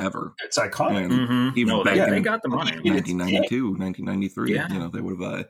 ever. 0.00 0.34
It's 0.44 0.58
iconic. 0.58 1.04
And 1.04 1.12
Mhm. 1.12 1.56
even 1.56 1.68
no, 1.76 1.84
back 1.84 1.94
they, 1.94 2.04
in- 2.04 2.10
they 2.10 2.20
got 2.20 2.42
the 2.42 2.48
money. 2.48 2.72
Yeah. 2.82 2.92
1992, 2.94 3.76
1993. 3.76 4.54
Yeah. 4.54 4.68
You 4.72 4.78
know, 4.78 4.88
they 4.88 5.00
would 5.00 5.20
have 5.20 5.32
uh, 5.40 5.44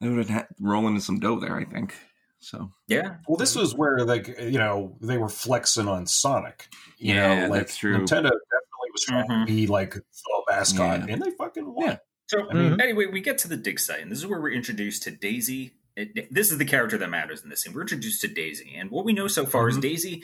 they 0.00 0.08
would 0.08 0.18
have 0.18 0.28
had 0.28 0.46
rolling 0.60 0.94
in 0.94 1.00
some 1.00 1.20
dough 1.20 1.38
there. 1.38 1.56
I 1.56 1.64
think 1.64 1.94
so. 2.40 2.72
Yeah, 2.88 3.16
Well, 3.28 3.36
this 3.36 3.54
was 3.54 3.74
where 3.74 3.98
like 4.04 4.26
you 4.40 4.58
know 4.58 4.96
they 5.00 5.16
were 5.18 5.28
flexing 5.28 5.86
on 5.88 6.06
Sonic. 6.06 6.68
You 6.98 7.14
Yeah, 7.14 7.44
know, 7.44 7.50
like 7.50 7.60
that's 7.60 7.76
true. 7.76 7.94
Nintendo 7.98 8.30
definitely 8.30 8.90
was 8.92 9.04
trying 9.06 9.28
Mhm. 9.28 9.46
to 9.46 9.52
be 9.52 9.66
like 9.68 9.94
the 9.94 10.02
mascot, 10.48 11.06
Yeah. 11.06 11.14
and 11.14 11.22
they 11.22 11.30
fucking 11.30 11.72
won. 11.72 11.86
Yeah. 11.86 11.96
So 12.26 12.48
I 12.50 12.54
mean, 12.54 12.80
anyway, 12.80 13.06
we 13.06 13.20
get 13.20 13.38
to 13.38 13.48
the 13.48 13.56
dig 13.56 13.78
site, 13.78 14.00
and 14.00 14.10
this 14.10 14.18
is 14.18 14.26
where 14.26 14.40
we're 14.40 14.52
introduced 14.52 15.02
to 15.04 15.10
Daisy. 15.10 15.74
It- 15.96 16.32
this 16.34 16.50
is 16.50 16.56
the 16.58 16.64
character 16.64 16.96
that 16.98 17.10
matters 17.10 17.42
in 17.42 17.50
this 17.50 17.60
scene. 17.62 17.74
We're 17.74 17.82
introduced 17.82 18.22
to 18.22 18.28
Daisy, 18.28 18.74
and 18.74 18.90
what 18.90 19.04
we 19.04 19.12
know 19.12 19.28
so 19.28 19.44
far 19.44 19.68
is 19.68 19.76
Mhm. 19.76 19.82
Daisy 19.82 20.22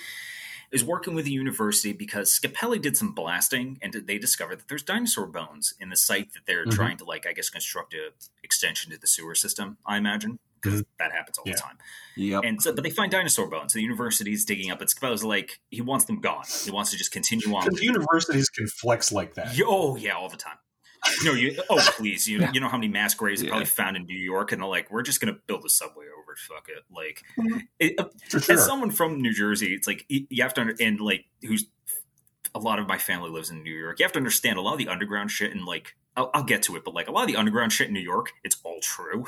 is 0.70 0.84
working 0.84 1.14
with 1.14 1.24
the 1.24 1.30
university 1.30 1.92
because 1.92 2.30
Scapelli 2.38 2.80
did 2.80 2.96
some 2.96 3.12
blasting, 3.14 3.78
and 3.82 3.92
they 3.92 4.18
discovered 4.18 4.58
that 4.60 4.68
there's 4.68 4.82
dinosaur 4.82 5.26
bones 5.26 5.74
in 5.80 5.88
the 5.88 5.96
site 5.96 6.32
that 6.34 6.40
they're 6.46 6.66
Mhm. 6.66 6.72
trying 6.74 6.96
to, 6.98 7.04
like, 7.04 7.26
I 7.26 7.32
guess, 7.32 7.48
construct 7.50 7.94
a 7.94 8.12
extension 8.42 8.92
to 8.92 8.98
the 8.98 9.06
sewer 9.06 9.34
system. 9.34 9.78
I 9.86 9.96
imagine 9.96 10.38
because 10.60 10.82
that 10.98 11.12
happens 11.12 11.38
all 11.38 11.44
Yeah. 11.46 11.54
the 11.54 11.58
time. 11.60 11.78
Yep. 12.16 12.42
And 12.44 12.62
so, 12.62 12.74
but 12.74 12.82
they 12.84 12.90
find 12.90 13.12
dinosaur 13.12 13.46
bones. 13.48 13.72
So 13.72 13.78
the 13.78 13.82
university's 13.84 14.44
digging 14.44 14.70
up, 14.70 14.80
and 14.80 14.90
Scapelli's 14.90 15.22
like, 15.24 15.60
he 15.70 15.80
wants 15.80 16.04
them 16.06 16.20
gone. 16.20 16.44
He 16.64 16.70
wants 16.70 16.90
to 16.90 16.96
just 16.96 17.12
continue 17.12 17.54
on. 17.54 17.64
because 17.64 17.80
universities 17.82 18.48
can 18.48 18.66
flex 18.66 19.12
like 19.12 19.34
that. 19.34 19.56
Oh 19.64 19.96
yeah, 19.96 20.12
all 20.14 20.28
the 20.28 20.36
time. 20.36 20.58
No, 21.24 21.32
you. 21.32 21.60
Oh 21.70 21.84
please, 21.96 22.28
you. 22.28 22.40
Yeah. 22.40 22.50
You 22.52 22.60
know 22.60 22.68
how 22.68 22.76
many 22.78 22.88
mass 22.88 23.14
graves 23.14 23.42
are 23.42 23.48
probably 23.48 23.66
found 23.66 23.96
in 23.96 24.04
New 24.06 24.18
York, 24.18 24.52
and 24.52 24.60
they're 24.62 24.68
like, 24.68 24.90
we're 24.90 25.02
just 25.02 25.20
gonna 25.20 25.36
build 25.46 25.64
a 25.64 25.68
subway 25.68 26.06
over 26.06 26.32
it. 26.32 26.38
Fuck 26.38 26.68
it. 26.68 26.84
Like, 26.94 27.22
Mhm. 27.38 27.66
it, 27.78 27.94
uh, 27.98 28.08
sure. 28.28 28.54
as 28.56 28.64
someone 28.64 28.90
from 28.90 29.20
New 29.20 29.32
Jersey, 29.32 29.74
it's 29.74 29.86
like 29.86 30.04
you 30.08 30.26
you 30.30 30.42
have 30.42 30.54
to 30.54 30.60
under, 30.62 30.74
and 30.80 31.00
like 31.00 31.24
who's 31.42 31.66
a 32.54 32.58
lot 32.58 32.78
of 32.78 32.86
my 32.88 32.98
family 32.98 33.30
lives 33.30 33.50
in 33.50 33.62
New 33.62 33.74
York. 33.74 33.98
You 33.98 34.04
have 34.04 34.12
to 34.12 34.18
understand 34.18 34.58
a 34.58 34.62
lot 34.62 34.72
of 34.72 34.78
the 34.78 34.88
underground 34.88 35.30
shit, 35.30 35.52
and 35.52 35.64
like 35.64 35.96
I'll, 36.16 36.30
I'll 36.34 36.42
get 36.44 36.62
to 36.64 36.76
it, 36.76 36.84
but 36.84 36.94
like 36.94 37.06
a 37.08 37.12
lot 37.12 37.22
of 37.22 37.28
the 37.28 37.36
underground 37.36 37.72
shit 37.72 37.88
in 37.88 37.94
New 37.94 38.00
York, 38.00 38.32
it's 38.42 38.56
all 38.64 38.80
true. 38.82 39.24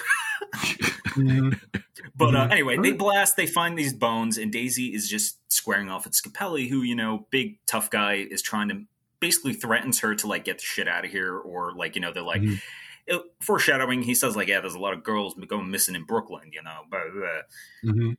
Mhm. 0.55 1.61
But 2.17 2.35
uh, 2.35 2.47
Mhm. 2.49 2.53
anyway, 2.53 2.77
they 2.79 2.93
blast, 2.93 3.37
they 3.37 3.47
find 3.47 3.79
these 3.79 3.93
bones, 3.93 4.39
and 4.39 4.51
Daisy 4.51 4.95
is 4.95 5.09
just 5.09 5.39
squaring 5.53 5.91
off 5.91 6.07
at 6.07 6.13
Scapelli, 6.13 6.69
who, 6.69 6.83
you 6.83 6.95
know, 6.95 7.27
big 7.31 7.59
tough 7.67 7.91
guy, 7.91 8.15
is 8.15 8.41
trying 8.43 8.69
to 8.71 8.83
basically 9.21 9.53
threatens 9.53 10.01
her 10.01 10.15
to 10.15 10.27
like 10.27 10.45
get 10.45 10.59
the 10.59 10.65
shit 10.65 10.89
out 10.89 11.05
of 11.05 11.11
here, 11.11 11.37
or 11.39 11.73
like, 11.75 11.95
you 11.95 12.01
know, 12.01 12.13
they're 12.13 12.23
like, 12.23 12.43
Mhm. 12.43 12.61
it- 13.07 13.23
foreshadowing, 13.43 14.03
he 14.03 14.15
says, 14.15 14.35
like, 14.37 14.49
yeah, 14.49 14.61
there's 14.61 14.75
a 14.75 14.79
lot 14.79 14.93
of 14.95 15.03
girls 15.05 15.35
going 15.47 15.71
missing 15.71 15.95
in 15.95 16.05
Brooklyn, 16.05 16.51
you 16.53 16.63
know, 16.63 16.83
blah, 16.91 17.01
blah, 17.13 17.21
blah. 17.21 17.93
Mhm. 17.93 18.17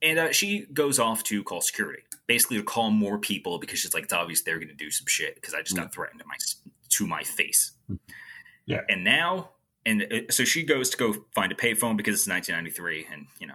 And 0.00 0.18
uh, 0.18 0.32
she 0.32 0.66
goes 0.72 0.98
off 0.98 1.24
to 1.24 1.42
call 1.42 1.60
security, 1.60 2.02
basically 2.26 2.56
to 2.58 2.62
call 2.62 2.90
more 2.90 3.18
people 3.18 3.58
because 3.58 3.80
she's 3.80 3.94
like, 3.94 4.04
it's 4.04 4.12
obvious 4.12 4.42
they're 4.42 4.58
going 4.58 4.68
to 4.68 4.74
do 4.74 4.90
some 4.90 5.06
shit 5.08 5.34
because 5.34 5.54
I 5.54 5.62
just 5.62 5.76
got 5.76 5.92
threatened 5.92 6.20
to 6.20 6.26
my 6.26 6.36
to 6.90 7.06
my 7.06 7.22
face. 7.24 7.72
Yeah. 8.64 8.82
And 8.88 9.02
now, 9.04 9.50
and 9.84 10.02
uh, 10.04 10.30
so 10.30 10.44
she 10.44 10.62
goes 10.62 10.90
to 10.90 10.96
go 10.96 11.14
find 11.34 11.50
a 11.50 11.54
payphone 11.56 11.96
because 11.96 12.14
it's 12.14 12.28
1993, 12.28 13.06
and 13.12 13.26
you 13.40 13.46
know, 13.48 13.54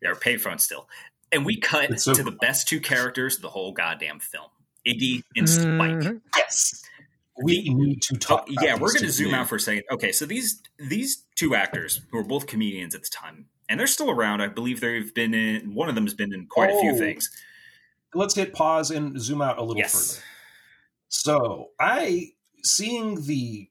there 0.00 0.10
are 0.12 0.16
payphones 0.16 0.60
still. 0.62 0.88
And 1.30 1.46
we 1.46 1.58
cut 1.60 1.98
so 2.00 2.12
to 2.12 2.22
the 2.22 2.30
best 2.32 2.66
two 2.68 2.80
characters 2.80 3.36
of 3.36 3.42
the 3.42 3.48
whole 3.50 3.72
goddamn 3.72 4.18
film: 4.20 4.50
Iggy 4.86 5.22
and 5.36 5.48
Spike. 5.48 5.68
Mhm. 6.00 6.20
Yes. 6.36 6.82
We 7.42 7.62
need 7.70 8.02
to 8.02 8.14
Oh, 8.14 8.18
talk. 8.18 8.48
about 8.50 8.64
yeah, 8.64 8.74
we're 8.74 8.92
going 8.92 9.04
to 9.04 9.10
zoom 9.10 9.30
yeah. 9.30 9.40
out 9.40 9.48
for 9.48 9.56
a 9.56 9.60
second. 9.60 9.84
Okay, 9.90 10.12
so 10.12 10.26
these 10.26 10.62
these 10.78 11.24
two 11.34 11.54
actors 11.54 12.02
who 12.10 12.18
are 12.18 12.24
both 12.24 12.46
comedians 12.46 12.94
at 12.94 13.02
the 13.02 13.08
time, 13.08 13.48
and 13.68 13.80
they're 13.80 13.86
still 13.86 14.10
around. 14.10 14.40
I 14.42 14.48
believe 14.48 14.80
they've 14.80 15.12
been 15.14 15.32
in. 15.34 15.74
One 15.74 15.88
of 15.88 15.94
them 15.94 16.04
has 16.04 16.14
been 16.14 16.32
in 16.34 16.46
quite 16.46 16.70
a 16.70 16.78
few 16.80 16.92
Oh. 16.92 16.98
things. 16.98 17.30
Let's 18.14 18.34
hit 18.34 18.52
pause 18.52 18.90
and 18.90 19.18
zoom 19.20 19.40
out 19.40 19.58
a 19.58 19.62
little 19.62 19.78
Yes. 19.78 19.92
further. 20.16 20.24
So 21.08 21.70
I 21.80 22.32
seeing 22.62 23.24
the 23.26 23.68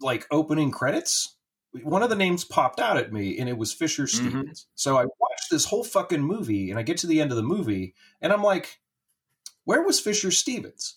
like 0.00 0.26
opening 0.30 0.70
credits, 0.70 1.36
one 1.82 2.02
of 2.02 2.10
the 2.10 2.16
names 2.16 2.44
popped 2.44 2.80
out 2.80 2.96
at 2.96 3.12
me, 3.12 3.38
and 3.38 3.48
it 3.48 3.56
was 3.56 3.72
Fisher 3.72 4.04
Mm-hmm. 4.04 4.28
Stevens. 4.28 4.66
So 4.74 4.96
I 4.98 5.04
watched 5.18 5.50
this 5.50 5.64
whole 5.64 5.84
fucking 5.84 6.22
movie, 6.22 6.70
and 6.70 6.78
I 6.78 6.82
get 6.82 6.98
to 6.98 7.06
the 7.06 7.20
end 7.20 7.30
of 7.30 7.36
the 7.36 7.42
movie, 7.42 7.94
and 8.20 8.32
I'm 8.32 8.42
like, 8.42 8.78
where 9.70 9.82
was 9.82 10.00
Fisher 10.00 10.32
Stevens? 10.32 10.96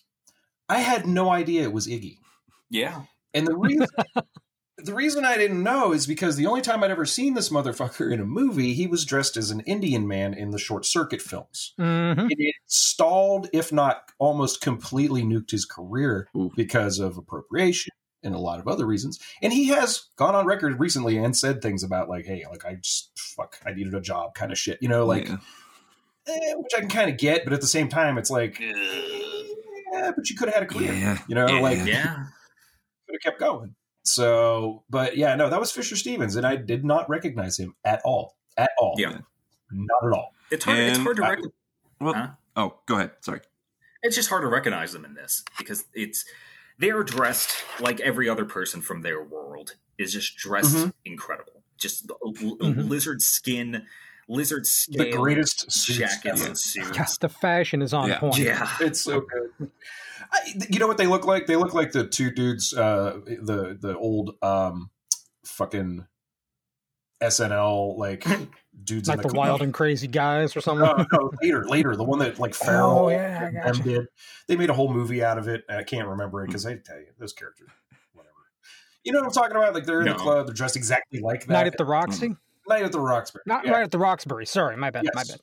I 0.68 0.80
had 0.80 1.06
no 1.06 1.30
idea 1.30 1.62
it 1.62 1.72
was 1.72 1.86
Iggy. 1.86 2.18
Yeah. 2.70 3.02
And 3.32 3.46
the 3.46 3.56
reason 3.56 3.86
the 4.78 4.94
reason 4.94 5.24
I 5.24 5.36
didn't 5.36 5.62
know 5.62 5.92
is 5.92 6.08
because 6.08 6.34
the 6.34 6.46
only 6.46 6.60
time 6.60 6.82
I'd 6.82 6.90
ever 6.90 7.06
seen 7.06 7.34
this 7.34 7.50
motherfucker 7.50 8.12
in 8.12 8.18
a 8.20 8.24
movie, 8.24 8.74
he 8.74 8.88
was 8.88 9.04
dressed 9.04 9.36
as 9.36 9.52
an 9.52 9.60
Indian 9.60 10.08
man 10.08 10.34
in 10.34 10.50
the 10.50 10.58
short 10.58 10.86
circuit 10.86 11.22
films. 11.22 11.72
Mhm. 11.78 12.26
It 12.32 12.56
stalled, 12.66 13.48
if 13.52 13.72
not 13.72 14.10
almost 14.18 14.60
completely 14.60 15.22
nuked 15.22 15.52
his 15.52 15.64
career 15.64 16.26
Ooh. 16.36 16.50
because 16.56 16.98
of 16.98 17.16
appropriation 17.16 17.92
and 18.24 18.34
a 18.34 18.38
lot 18.38 18.58
of 18.58 18.66
other 18.66 18.86
reasons. 18.86 19.20
And 19.40 19.52
he 19.52 19.68
has 19.68 20.08
gone 20.16 20.34
on 20.34 20.46
record 20.46 20.80
recently 20.80 21.16
and 21.16 21.36
said 21.36 21.62
things 21.62 21.84
about 21.84 22.08
like, 22.08 22.26
hey, 22.26 22.44
like 22.50 22.64
I 22.64 22.74
just 22.74 23.12
fuck, 23.16 23.60
I 23.64 23.72
needed 23.72 23.94
a 23.94 24.00
job 24.00 24.34
kind 24.34 24.50
of 24.50 24.58
shit. 24.58 24.78
You 24.82 24.88
know, 24.88 25.06
like 25.06 25.28
Yeah. 25.28 25.36
Eh, 26.26 26.54
which 26.56 26.72
I 26.76 26.80
can 26.80 26.88
kind 26.88 27.10
of 27.10 27.16
get, 27.18 27.44
but 27.44 27.52
at 27.52 27.60
the 27.60 27.66
same 27.66 27.88
time, 27.88 28.18
it's 28.18 28.30
like, 28.30 28.58
yeah, 28.60 30.10
but 30.16 30.28
you 30.30 30.36
could 30.36 30.48
have 30.48 30.54
had 30.54 30.62
a 30.64 30.66
clear, 30.66 30.92
Yeah. 30.92 31.18
You 31.28 31.34
know, 31.34 31.46
Yeah. 31.48 31.60
like 31.60 31.78
Yeah. 31.86 32.24
could 33.06 33.14
have 33.14 33.20
kept 33.22 33.38
going. 33.40 33.74
So, 34.02 34.84
but 34.90 35.16
yeah, 35.16 35.34
no, 35.34 35.48
that 35.48 35.58
was 35.60 35.72
Fisher 35.72 35.96
Stevens, 35.96 36.36
and 36.36 36.46
I 36.46 36.56
did 36.56 36.84
not 36.84 37.08
recognize 37.08 37.58
him 37.58 37.74
at 37.84 38.02
all. 38.04 38.36
At 38.56 38.70
all. 38.78 38.94
Yeah. 38.98 39.18
Not 39.70 40.04
at 40.04 40.12
all. 40.12 40.34
It's 40.50 40.64
hard. 40.64 40.78
it's 40.78 40.98
hard 40.98 41.16
to 41.16 41.22
recognize. 41.22 41.52
Well, 42.00 42.14
Huh? 42.14 42.28
oh, 42.56 42.78
go 42.86 42.96
ahead. 42.96 43.12
Sorry. 43.20 43.40
It's 44.02 44.14
just 44.14 44.28
hard 44.28 44.42
to 44.42 44.48
recognize 44.48 44.92
them 44.92 45.04
in 45.06 45.14
this 45.14 45.42
because 45.58 45.86
it's 45.94 46.24
they 46.78 46.90
are 46.90 47.02
dressed 47.02 47.54
like 47.80 48.00
every 48.00 48.28
other 48.28 48.44
person 48.44 48.80
from 48.82 49.00
their 49.02 49.22
world 49.22 49.76
is 49.96 50.12
just 50.12 50.36
dressed 50.36 50.74
Mhm. 50.76 50.92
incredible. 51.04 51.62
Just 51.78 52.10
a, 52.10 52.14
a 52.14 52.32
Mhm. 52.32 52.88
lizard 52.88 53.22
skin, 53.22 53.86
lizard 54.28 54.66
scale, 54.66 55.04
the 55.04 55.10
greatest 55.12 55.70
suits 55.70 55.98
jackets 55.98 56.40
ever. 56.40 56.48
and 56.48 56.58
suits. 56.58 56.90
Yes, 56.94 57.18
the 57.18 57.28
fashion 57.28 57.82
is 57.82 57.92
on 57.94 58.08
Yeah. 58.08 58.18
point. 58.18 58.38
Yeah. 58.38 58.68
It's 58.80 59.00
so 59.02 59.20
good. 59.20 59.70
I, 60.32 60.38
you 60.70 60.78
know 60.78 60.86
what 60.86 60.96
they 60.98 61.06
look 61.06 61.26
like? 61.26 61.46
They 61.46 61.56
look 61.56 61.74
like 61.74 61.92
the 61.92 62.06
two 62.06 62.30
dudes, 62.30 62.72
uh, 62.74 63.20
the 63.24 63.76
the 63.80 63.96
old 63.96 64.36
um, 64.42 64.90
fucking 65.44 66.06
SNL 67.22 67.96
like 67.98 68.24
dudes 68.84 69.08
Like 69.08 69.18
in 69.18 69.22
the 69.22 69.28
the, 69.28 69.34
wild 69.34 69.62
and 69.62 69.72
crazy 69.72 70.08
guys 70.08 70.56
or 70.56 70.60
something. 70.60 70.84
No, 70.86 71.06
no, 71.12 71.30
later, 71.42 71.64
later, 71.66 71.96
the 71.96 72.04
one 72.04 72.18
that 72.18 72.38
like 72.38 72.54
Ferrell 72.54 72.98
Oh, 73.06 73.08
yeah, 73.10 73.38
I 73.42 73.44
and 73.46 73.54
gotcha. 73.78 73.82
did. 73.82 74.06
They 74.48 74.56
made 74.56 74.70
a 74.70 74.74
whole 74.74 74.92
movie 74.92 75.22
out 75.22 75.38
of 75.38 75.48
it. 75.48 75.62
and 75.68 75.78
I 75.78 75.84
can't 75.84 76.08
remember 76.08 76.42
it 76.42 76.48
because 76.48 76.66
I 76.66 76.76
tell 76.76 76.98
you 76.98 77.06
those 77.18 77.32
characters, 77.32 77.70
whatever. 78.12 78.34
You 79.04 79.12
know 79.12 79.20
what 79.20 79.26
I'm 79.26 79.32
talking 79.32 79.56
about? 79.56 79.74
Like 79.74 79.84
they're 79.86 80.00
in 80.00 80.06
No. 80.06 80.12
the 80.14 80.18
club, 80.18 80.46
they're 80.46 80.54
dressed 80.54 80.76
exactly 80.76 81.20
like 81.20 81.42
that. 81.46 81.52
Night 81.52 81.66
at 81.66 81.76
the 81.78 81.84
Roxy? 81.84 82.34
Night 82.68 82.82
at 82.84 82.92
the 82.92 83.00
Roxbury. 83.00 83.42
Not 83.46 83.64
yeah. 83.66 83.72
right 83.72 83.82
at 83.84 83.90
the 83.90 83.98
Roxbury. 83.98 84.46
Sorry, 84.46 84.76
my 84.76 84.90
bad. 84.90 85.04
My 85.14 85.24
bad. 85.24 85.40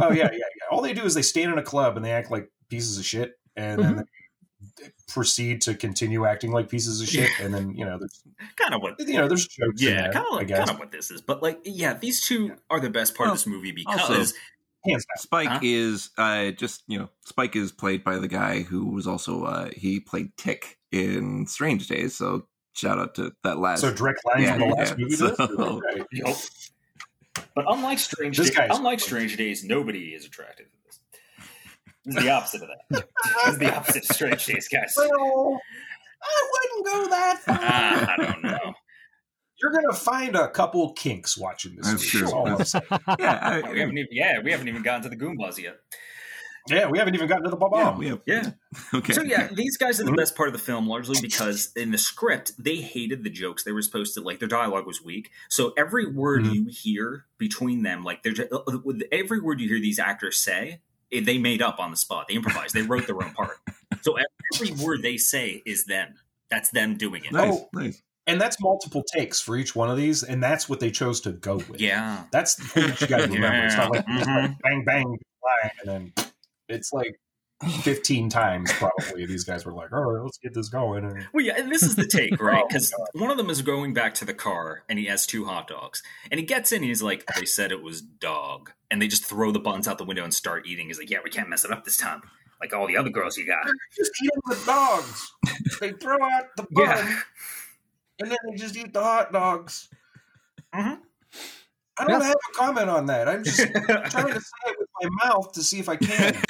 oh 0.00 0.10
yeah, 0.12 0.24
yeah, 0.24 0.30
yeah. 0.32 0.38
All 0.70 0.82
they 0.82 0.92
do 0.94 1.04
is 1.04 1.14
they 1.14 1.22
stand 1.22 1.52
in 1.52 1.58
a 1.58 1.62
club 1.62 1.96
and 1.96 2.04
they 2.04 2.12
act 2.12 2.30
like 2.30 2.50
pieces 2.68 2.98
of 2.98 3.04
shit, 3.04 3.32
and 3.56 3.80
Mm-hmm. 3.80 3.94
then 3.96 4.04
they 4.78 4.88
proceed 5.08 5.60
to 5.60 5.74
continue 5.74 6.24
acting 6.26 6.50
like 6.50 6.68
pieces 6.68 7.00
of 7.00 7.08
shit. 7.08 7.30
And 7.40 7.52
then 7.52 7.74
you 7.74 7.84
know, 7.84 7.98
there's 7.98 8.22
Kind 8.56 8.74
of 8.74 8.82
what 8.82 8.98
you 8.98 9.14
know, 9.18 9.28
there's 9.28 9.46
jokes. 9.46 9.80
Yeah, 9.82 10.02
there, 10.02 10.12
kind 10.12 10.26
of 10.26 10.32
I 10.32 10.36
like 10.36 10.48
guess. 10.48 10.58
kind 10.58 10.70
of 10.70 10.78
what 10.78 10.90
this 10.90 11.10
is. 11.10 11.20
But 11.20 11.42
like, 11.42 11.60
yeah, 11.64 11.94
these 11.94 12.20
two 12.26 12.56
are 12.70 12.80
the 12.80 12.90
best 12.90 13.14
part 13.14 13.26
Well, 13.26 13.34
of 13.34 13.38
this 13.38 13.46
movie 13.46 13.72
because 13.72 14.34
Hands 14.86 15.04
down. 15.06 15.16
Spike 15.16 15.48
Huh? 15.48 15.60
is 15.62 16.10
uh, 16.18 16.50
just 16.50 16.82
you 16.88 16.98
know 16.98 17.08
Spike 17.24 17.56
is 17.56 17.72
played 17.72 18.04
by 18.04 18.18
the 18.18 18.28
guy 18.28 18.62
who 18.62 18.86
was 18.86 19.06
also 19.06 19.44
uh, 19.44 19.70
he 19.76 20.00
played 20.00 20.36
Tick 20.36 20.78
in 20.92 21.46
Strange 21.46 21.88
Days. 21.88 22.14
So 22.16 22.46
shout 22.74 22.98
out 22.98 23.14
to 23.16 23.32
that 23.42 23.58
last. 23.58 23.80
So 23.80 23.92
direct 23.92 24.20
lines 24.26 24.42
Yeah, 24.42 24.58
from 24.58 24.68
the 24.68 24.74
last 24.74 24.90
yeah. 24.90 24.96
movie. 25.04 25.16
So- 25.16 25.34
So, 25.34 25.80
right. 25.80 26.06
Yup. 26.12 26.36
But 27.54 27.64
unlike 27.68 27.98
Strange 27.98 28.36
This 28.36 28.48
Days, 28.50 28.56
guy's- 28.56 28.76
unlike 28.76 29.00
Strange 29.00 29.36
Days, 29.36 29.64
nobody 29.64 30.14
is 30.14 30.24
attracted 30.26 30.64
to 30.70 30.78
this. 30.86 31.00
This 32.04 32.16
is 32.16 32.22
the 32.24 32.30
opposite 32.30 32.62
of 32.62 32.68
that. 32.68 33.06
this 33.44 33.52
is 33.54 33.58
the 33.58 33.74
opposite 33.74 34.08
of 34.10 34.14
Strange 34.16 34.44
Days, 34.46 34.68
guys. 34.68 34.92
Well, 34.96 35.60
I 36.22 36.50
wouldn't 36.52 36.86
go 36.86 37.08
that 37.10 37.38
far. 37.44 37.56
I 37.58 38.16
don't 38.32 38.42
know. 38.42 38.74
You're 39.60 39.72
gonna 39.72 39.92
find 39.94 40.36
a 40.36 40.48
couple 40.50 40.92
kinks 40.92 41.38
watching 41.38 41.76
this. 41.76 41.86
That's 41.86 42.02
movie, 42.14 42.18
true. 42.18 42.26
is 42.26 42.32
all 42.32 42.46
I'm 42.48 43.16
yeah, 43.18 43.38
I, 43.40 43.70
We 43.72 43.78
haven't 43.80 43.98
even, 43.98 44.08
yeah, 44.10 44.40
we 44.42 44.50
haven't 44.50 44.68
even 44.68 44.82
gotten 44.82 45.02
to 45.02 45.08
the 45.08 45.16
Goombas 45.16 45.58
yet. 45.58 45.76
Yeah, 46.68 46.86
we 46.88 46.98
haven't 46.98 47.14
even 47.14 47.28
gotten 47.28 47.44
to 47.44 47.50
the 47.50 47.68
yeah, 47.74 47.96
we 47.96 48.08
have 48.08 48.20
Yeah. 48.26 48.50
okay. 48.94 49.12
So 49.12 49.22
yeah, 49.22 49.48
these 49.52 49.76
guys 49.76 50.00
are 50.00 50.04
the 50.04 50.12
Mhm. 50.12 50.16
best 50.16 50.34
part 50.34 50.48
of 50.48 50.52
the 50.54 50.58
film, 50.58 50.86
largely 50.86 51.16
because 51.20 51.70
in 51.76 51.90
the 51.90 51.98
script 51.98 52.52
they 52.58 52.76
hated 52.76 53.22
the 53.22 53.30
jokes. 53.30 53.64
They 53.64 53.72
were 53.72 53.82
supposed 53.82 54.14
to 54.14 54.22
like 54.22 54.38
their 54.38 54.48
dialogue 54.48 54.86
was 54.86 55.02
weak, 55.02 55.30
so 55.50 55.74
every 55.76 56.06
word 56.06 56.44
Mhm. 56.44 56.54
you 56.54 56.66
hear 56.70 57.26
between 57.38 57.82
them, 57.82 58.02
like 58.02 58.22
they're 58.22 58.32
just, 58.32 58.50
every 59.12 59.40
word 59.40 59.60
you 59.60 59.68
hear 59.68 59.78
these 59.80 59.98
actors 59.98 60.38
say, 60.38 60.80
eh, 61.12 61.20
they 61.22 61.36
made 61.36 61.60
up 61.60 61.78
on 61.78 61.90
the 61.90 61.96
spot. 61.98 62.28
They 62.28 62.34
improvised. 62.34 62.74
They 62.74 62.82
wrote 62.82 63.06
their 63.06 63.22
own 63.22 63.34
part. 63.34 63.58
So 64.00 64.16
every 64.54 64.72
word 64.82 65.02
they 65.02 65.18
say 65.18 65.62
is 65.66 65.84
them. 65.84 66.14
That's 66.50 66.70
them 66.70 66.96
doing 66.96 67.24
it. 67.26 67.32
nice, 67.32 67.52
Oh. 67.52 67.68
nice. 67.74 68.00
And 68.26 68.40
that's 68.40 68.58
multiple 68.58 69.02
takes 69.14 69.38
for 69.38 69.56
each 69.58 69.76
one 69.76 69.90
of 69.90 69.98
these, 69.98 70.22
and 70.22 70.42
that's 70.42 70.66
what 70.66 70.80
they 70.80 70.90
chose 70.90 71.20
to 71.22 71.32
go 71.32 71.56
with. 71.56 71.78
Yeah. 71.78 72.24
That's 72.32 72.54
the 72.54 72.64
thing 72.64 72.86
that 72.88 73.00
you 73.02 73.06
got 73.06 73.16
to 73.18 73.26
remember. 73.30 73.66
It's 73.66 73.76
not 73.76 73.90
like, 73.90 74.04
Yeah. 74.08 74.18
it's 74.18 74.26
Mhm. 74.26 74.48
like 74.48 74.58
bang 74.62 74.84
bang 74.86 75.18
and 75.82 75.88
then 75.88 76.12
it's 76.68 76.92
like 76.92 77.18
fifteen 77.82 78.28
times 78.28 78.70
probably. 78.72 79.26
These 79.26 79.44
guys 79.44 79.64
were 79.64 79.72
like, 79.72 79.92
"All 79.92 80.02
right, 80.02 80.22
let's 80.22 80.38
get 80.38 80.52
this 80.54 80.68
going." 80.68 81.04
And 81.04 81.26
Well, 81.32 81.44
yeah, 81.44 81.54
and 81.56 81.70
this 81.70 81.82
is 81.82 81.96
the 81.96 82.06
take, 82.06 82.40
right? 82.42 82.62
Oh, 82.64 82.66
Because 82.68 82.92
one 83.14 83.30
of 83.30 83.36
them 83.36 83.50
is 83.50 83.62
going 83.62 83.94
back 83.94 84.14
to 84.14 84.24
the 84.24 84.34
car, 84.34 84.82
and 84.88 84.98
he 84.98 85.06
has 85.06 85.26
two 85.26 85.44
hot 85.44 85.68
dogs, 85.68 86.02
and 86.30 86.38
he 86.40 86.46
gets 86.46 86.72
in, 86.72 86.78
and 86.78 86.86
he's 86.86 87.02
like, 87.02 87.24
"They 87.38 87.44
said 87.46 87.72
it 87.72 87.82
was 87.82 88.00
dog," 88.02 88.70
and 88.90 89.00
they 89.00 89.08
just 89.08 89.24
throw 89.24 89.50
the 89.52 89.60
buns 89.60 89.86
out 89.88 89.98
the 89.98 90.04
window 90.04 90.24
and 90.24 90.34
start 90.34 90.66
eating. 90.66 90.88
He's 90.88 90.98
like, 90.98 91.10
"Yeah, 91.10 91.18
we 91.24 91.30
can't 91.30 91.48
mess 91.48 91.64
it 91.64 91.70
up 91.70 91.84
this 91.84 91.96
time, 91.96 92.22
like 92.60 92.72
all 92.74 92.86
the 92.86 92.96
other 92.96 93.10
girls 93.10 93.36
you 93.36 93.46
got." 93.46 93.66
just 93.96 94.10
eat 94.22 94.30
them 94.34 94.42
with 94.48 94.66
dogs. 94.66 95.32
They 95.80 95.92
throw 95.92 96.16
out 96.22 96.44
the 96.56 96.66
bun, 96.70 96.86
Yeah. 96.86 97.20
and 98.20 98.30
then 98.30 98.38
they 98.50 98.56
just 98.56 98.76
eat 98.76 98.92
the 98.92 99.02
hot 99.02 99.32
dogs. 99.32 99.88
Mhm. 100.74 100.98
I 101.96 102.04
don't 102.06 102.20
Yes. 102.20 102.24
have 102.24 102.34
a 102.50 102.52
comment 102.54 102.90
on 102.90 103.06
that. 103.06 103.28
I'm 103.28 103.44
just 103.44 103.58
trying 104.10 104.32
to 104.34 104.40
say 104.40 104.66
it 104.66 104.76
with 104.78 104.83
my 105.02 105.08
mouth 105.24 105.52
to 105.52 105.62
see 105.62 105.78
if 105.78 105.88
I 105.88 105.96
can. 105.96 106.36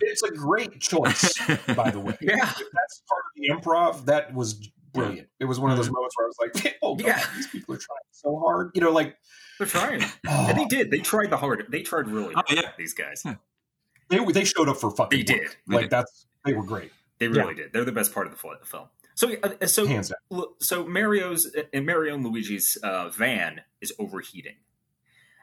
it's 0.00 0.22
a 0.22 0.30
great 0.30 0.80
choice, 0.80 1.34
by 1.74 1.90
the 1.90 2.00
way. 2.00 2.16
Yeah. 2.20 2.36
That's 2.36 3.02
part 3.08 3.22
of 3.24 3.32
the 3.36 3.48
improv, 3.50 4.04
that 4.06 4.34
was 4.34 4.54
brilliant. 4.92 5.28
It 5.38 5.44
was 5.44 5.58
one 5.60 5.70
of 5.70 5.76
those 5.76 5.90
moments 5.90 6.16
where 6.16 6.26
I 6.26 6.28
was 6.28 6.36
like, 6.64 6.78
"Oh, 6.82 6.94
God, 6.96 7.06
Yeah. 7.06 7.22
these 7.36 7.46
people 7.48 7.74
are 7.74 7.78
trying 7.78 7.98
so 8.12 8.38
hard." 8.38 8.70
You 8.74 8.80
know, 8.80 8.90
like 8.90 9.16
They're 9.58 9.66
trying, 9.66 10.02
oh, 10.26 10.46
and 10.48 10.58
they 10.58 10.64
did. 10.66 10.90
They 10.90 10.98
tried 10.98 11.30
the 11.30 11.36
hard. 11.36 11.66
They 11.68 11.82
tried 11.82 12.08
really 12.08 12.34
Oh, 12.34 12.42
hard. 12.46 12.50
yeah. 12.50 12.72
These 12.78 12.94
guys, 12.94 13.24
they 14.08 14.18
they 14.24 14.44
showed 14.44 14.68
up 14.68 14.76
for 14.78 14.90
fucking. 14.90 15.18
they 15.18 15.22
did. 15.22 15.40
work. 15.42 15.56
They 15.68 15.74
Like 15.74 15.84
did. 15.84 15.90
that's 15.90 16.26
they 16.44 16.54
were 16.54 16.64
great, 16.64 16.90
They 17.18 17.28
really 17.28 17.54
did. 17.54 17.72
They're 17.72 17.84
the 17.84 17.92
best 17.92 18.12
part 18.14 18.26
of 18.26 18.32
the 18.32 18.38
film. 18.38 18.88
So, 19.20 19.36
uh, 19.42 19.66
so 19.66 19.86
hands 19.86 20.10
down. 20.30 20.44
So 20.60 20.86
Mario's 20.86 21.54
and 21.74 21.84
Mario 21.84 22.14
and 22.14 22.24
Luigi's 22.24 22.78
uh, 22.82 23.10
van 23.10 23.60
is 23.82 23.92
overheating, 23.98 24.56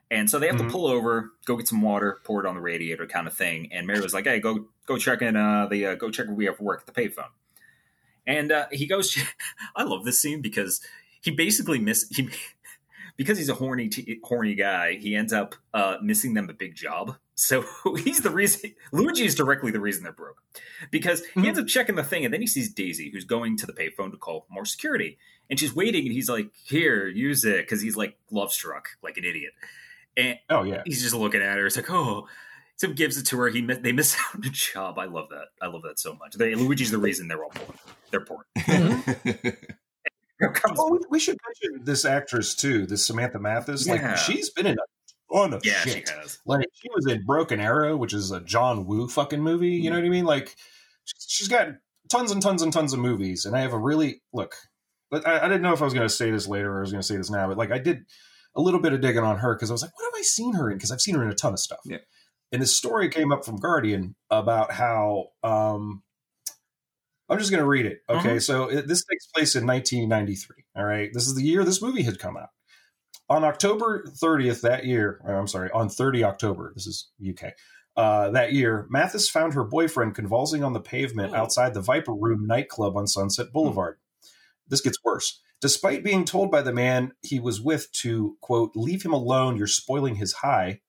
and 0.09 0.27
so 0.31 0.39
they 0.39 0.47
have 0.47 0.55
Mhm. 0.55 0.65
to 0.65 0.71
pull 0.71 0.87
over, 0.87 1.33
go 1.45 1.55
get 1.57 1.67
some 1.67 1.83
water, 1.83 2.19
pour 2.23 2.43
it 2.43 2.47
on 2.47 2.55
the 2.55 2.61
radiator, 2.61 3.05
kind 3.05 3.27
of 3.27 3.35
thing. 3.35 3.71
And 3.71 3.85
Mario's 3.85 4.15
like, 4.15 4.25
"Hey, 4.25 4.39
go 4.39 4.65
go 4.87 4.97
check 4.97 5.21
in 5.21 5.35
uh, 5.35 5.67
the 5.67 5.85
uh, 5.85 5.93
go 5.95 6.09
check 6.09 6.25
we 6.27 6.45
have 6.45 6.59
work 6.59 6.85
at 6.87 6.91
the 6.91 6.99
payphone." 6.99 7.29
And 8.25 8.51
uh, 8.51 8.65
he 8.71 8.87
goes. 8.87 9.15
I 9.75 9.83
love 9.83 10.05
this 10.05 10.19
scene 10.19 10.41
because 10.41 10.81
he 11.21 11.29
basically 11.29 11.77
miss 11.77 12.09
he 12.09 12.29
because 13.17 13.37
he's 13.37 13.49
a 13.49 13.55
horny 13.55 13.89
t- 13.89 14.19
horny 14.23 14.55
guy. 14.55 14.95
He 14.95 15.15
ends 15.15 15.33
up 15.33 15.55
uh, 15.73 15.97
missing 16.01 16.33
them 16.33 16.49
a 16.49 16.53
big 16.53 16.75
job. 16.75 17.17
So 17.35 17.65
he's 17.97 18.21
the 18.21 18.29
reason. 18.29 18.73
Luigi 18.91 19.25
is 19.25 19.35
directly 19.35 19.71
the 19.71 19.79
reason 19.79 20.03
they're 20.03 20.13
broke 20.13 20.41
because 20.91 21.23
he 21.35 21.47
ends 21.47 21.59
up 21.59 21.67
checking 21.67 21.95
the 21.95 22.03
thing 22.03 22.23
and 22.23 22.33
then 22.33 22.41
he 22.41 22.47
sees 22.47 22.73
Daisy 22.73 23.09
who's 23.11 23.25
going 23.25 23.57
to 23.57 23.65
the 23.65 23.73
payphone 23.73 24.11
to 24.11 24.17
call 24.17 24.45
more 24.49 24.65
security 24.65 25.17
and 25.49 25.59
she's 25.59 25.75
waiting 25.75 26.05
and 26.05 26.13
he's 26.13 26.29
like, 26.29 26.49
"Here, 26.63 27.07
use 27.07 27.43
it," 27.43 27.65
because 27.65 27.81
he's 27.81 27.97
like 27.97 28.17
love 28.31 28.51
struck 28.51 28.89
like 29.03 29.17
an 29.17 29.25
idiot. 29.25 29.53
And 30.15 30.39
Oh 30.49 30.63
yeah, 30.63 30.83
he's 30.85 31.01
just 31.01 31.15
looking 31.15 31.41
at 31.41 31.57
her. 31.57 31.65
It's 31.65 31.75
like, 31.75 31.91
oh. 31.91 32.27
So 32.79 32.89
gives 32.89 33.17
it 33.17 33.25
to 33.27 33.39
her. 33.39 33.49
He 33.49 33.61
they 33.61 33.91
miss 33.91 34.15
out 34.19 34.35
on 34.35 34.45
a 34.45 34.51
job. 34.51 34.99
I 34.99 35.05
love 35.05 35.29
that. 35.29 35.47
I 35.59 35.65
love 35.65 35.81
that 35.81 35.97
so 35.97 36.13
much. 36.13 36.35
They, 36.35 36.53
Luigi's 36.53 36.91
the 36.91 36.99
reason 36.99 37.27
they're 37.27 37.43
all 37.43 37.49
poor. 37.49 37.75
They're 38.11 38.25
poor. 38.25 38.45
Here 38.65 39.57
Oh, 40.41 40.91
we, 40.91 40.99
we 41.09 41.19
should 41.19 41.37
mention 41.47 41.83
this 41.85 42.05
actress 42.05 42.55
too, 42.55 42.85
this 42.85 43.05
Samantha 43.05 43.39
Mathis. 43.39 43.87
Yeah. 43.87 43.93
Like 43.93 44.17
she's 44.17 44.49
been 44.51 44.67
in 44.67 44.77
a 44.77 45.33
ton 45.35 45.53
of 45.53 45.65
yeah, 45.65 45.79
she 45.81 45.89
shit. 45.91 46.09
has. 46.09 46.39
Like 46.45 46.67
she 46.73 46.89
was 46.93 47.07
in 47.07 47.25
Broken 47.25 47.59
Arrow, 47.59 47.97
which 47.97 48.13
is 48.13 48.31
a 48.31 48.39
John 48.41 48.85
Woo 48.85 49.07
fucking 49.07 49.41
movie. 49.41 49.71
You 49.71 49.89
know 49.89 49.97
what 49.97 50.05
I 50.05 50.09
mean? 50.09 50.25
Like 50.25 50.55
she's- 51.05 51.49
got 51.49 51.69
tons 52.09 52.31
and 52.31 52.41
tons 52.41 52.61
and 52.61 52.71
tons 52.71 52.93
of 52.93 52.99
movies, 52.99 53.45
and 53.45 53.55
I 53.55 53.61
have 53.61 53.73
a 53.73 53.79
really 53.79 54.21
look. 54.31 54.55
But 55.09 55.27
I, 55.27 55.39
I 55.39 55.47
didn't 55.47 55.61
know 55.61 55.73
if 55.73 55.81
I 55.81 55.85
was 55.85 55.93
going 55.93 56.07
to 56.07 56.13
say 56.13 56.31
this 56.31 56.47
later 56.47 56.71
or 56.73 56.77
I 56.77 56.81
was 56.81 56.91
going 56.91 57.01
to 57.01 57.07
say 57.07 57.17
this 57.17 57.29
now, 57.29 57.47
but 57.47 57.57
like 57.57 57.71
I 57.71 57.79
did 57.79 58.05
a 58.55 58.61
little 58.61 58.79
bit 58.81 58.93
of 58.93 59.01
digging 59.01 59.23
on 59.23 59.37
her 59.37 59.55
because 59.55 59.71
I 59.71 59.73
was 59.73 59.81
like, 59.81 59.97
what 59.97 60.05
have 60.05 60.19
I 60.19 60.23
seen 60.23 60.53
her 60.55 60.69
in? 60.69 60.77
Because 60.77 60.91
I've 60.91 61.01
seen 61.01 61.15
her 61.15 61.23
in 61.23 61.29
a 61.29 61.35
ton 61.35 61.53
of 61.53 61.59
stuff. 61.59 61.79
Yeah. 61.85 61.97
And 62.51 62.61
this 62.61 62.75
story 62.75 63.09
came 63.09 63.31
up 63.31 63.45
from 63.45 63.57
Guardian 63.57 64.15
about 64.29 64.71
how 64.71 65.27
um, 65.43 66.01
I'm 67.29 67.39
just 67.39 67.51
going 67.51 67.61
to 67.61 67.67
read 67.67 67.85
it. 67.85 68.01
Okay, 68.09 68.29
mm-hmm. 68.29 68.37
so 68.39 68.69
it, 68.69 68.87
this 68.87 69.03
takes 69.05 69.27
place 69.27 69.55
in 69.55 69.65
1993. 69.65 70.63
All 70.75 70.85
right, 70.85 71.09
this 71.13 71.27
is 71.27 71.35
the 71.35 71.43
year 71.43 71.63
this 71.63 71.81
movie 71.81 72.03
had 72.03 72.19
come 72.19 72.37
out. 72.37 72.49
On 73.29 73.43
October 73.43 74.05
30th 74.07 74.61
that 74.61 74.85
year, 74.85 75.19
uh, 75.27 75.33
I'm 75.33 75.47
sorry, 75.47 75.69
on 75.71 75.89
30 75.89 76.23
October, 76.23 76.71
this 76.73 76.87
is 76.87 77.09
UK. 77.27 77.53
Uh, 77.97 78.29
that 78.29 78.53
year, 78.53 78.85
Mathis 78.89 79.29
found 79.29 79.53
her 79.53 79.63
boyfriend 79.63 80.15
convulsing 80.15 80.63
on 80.63 80.73
the 80.73 80.79
pavement 80.79 81.33
Oh. 81.33 81.37
outside 81.37 81.73
the 81.73 81.81
Viper 81.81 82.13
Room 82.13 82.45
nightclub 82.45 82.95
on 82.95 83.07
Sunset 83.07 83.47
hmm. 83.47 83.53
Boulevard. 83.53 83.97
This 84.67 84.81
gets 84.81 85.03
worse. 85.03 85.41
Despite 85.59 86.03
being 86.03 86.23
told 86.23 86.51
by 86.51 86.61
the 86.61 86.71
man 86.71 87.13
he 87.23 87.39
was 87.39 87.59
with 87.59 87.91
to, 87.93 88.37
quote, 88.41 88.73
leave 88.75 89.03
him 89.03 89.13
alone, 89.13 89.57
you're 89.57 89.65
spoiling 89.65 90.15
his 90.15 90.33
high, 90.33 90.81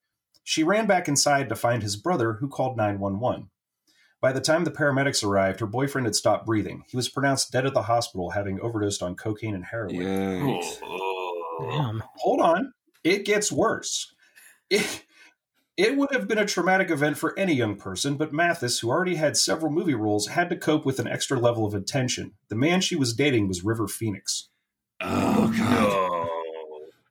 she 0.45 0.62
ran 0.62 0.86
back 0.86 1.09
inside 1.09 1.49
to 1.49 1.57
find 1.57 1.82
his 1.82 1.97
brother, 1.97 2.34
who 2.34 2.49
called 2.49 2.76
911. 2.76 3.49
By 4.20 4.32
the 4.32 4.40
time 4.40 4.64
the 4.64 4.70
paramedics 4.72 5.22
arrived, 5.24 5.60
her 5.60 5.66
boyfriend 5.66 6.06
had 6.06 6.14
stopped 6.16 6.44
breathing. 6.46 6.84
He 6.88 6.96
was 6.96 7.08
pronounced 7.08 7.52
dead 7.52 7.66
at 7.66 7.74
the 7.74 7.82
hospital, 7.82 8.30
having 8.30 8.60
overdosed 8.60 9.02
on 9.02 9.14
cocaine 9.14 9.54
and 9.54 9.64
heroin. 9.64 9.94
Yikes. 9.96 10.78
Oh. 10.82 11.68
Damn. 11.70 12.02
Hold 12.16 12.40
on. 12.40 12.72
It 13.04 13.24
gets 13.24 13.52
worse. 13.52 14.12
It, 14.70 15.04
it 15.76 15.96
would 15.96 16.12
have 16.12 16.26
been 16.26 16.38
a 16.38 16.46
traumatic 16.46 16.90
event 16.90 17.16
for 17.16 17.38
any 17.38 17.54
young 17.54 17.76
person, 17.76 18.16
but 18.16 18.32
Mathis, 18.32 18.80
who 18.80 18.90
already 18.90 19.14
had 19.14 19.36
several 19.36 19.70
movie 19.72 19.94
roles, 19.94 20.26
had 20.28 20.50
to 20.50 20.56
cope 20.56 20.84
with 20.84 20.98
an 20.98 21.06
extra 21.06 21.38
level 21.38 21.64
of 21.64 21.72
attention. 21.74 22.32
The 22.48 22.56
man 22.56 22.80
she 22.80 22.96
was 22.96 23.14
dating 23.14 23.46
was 23.46 23.64
River 23.64 23.86
Phoenix. 23.86 24.48
Oh, 25.00 25.34
oh 25.38 25.56
god. 25.56 26.28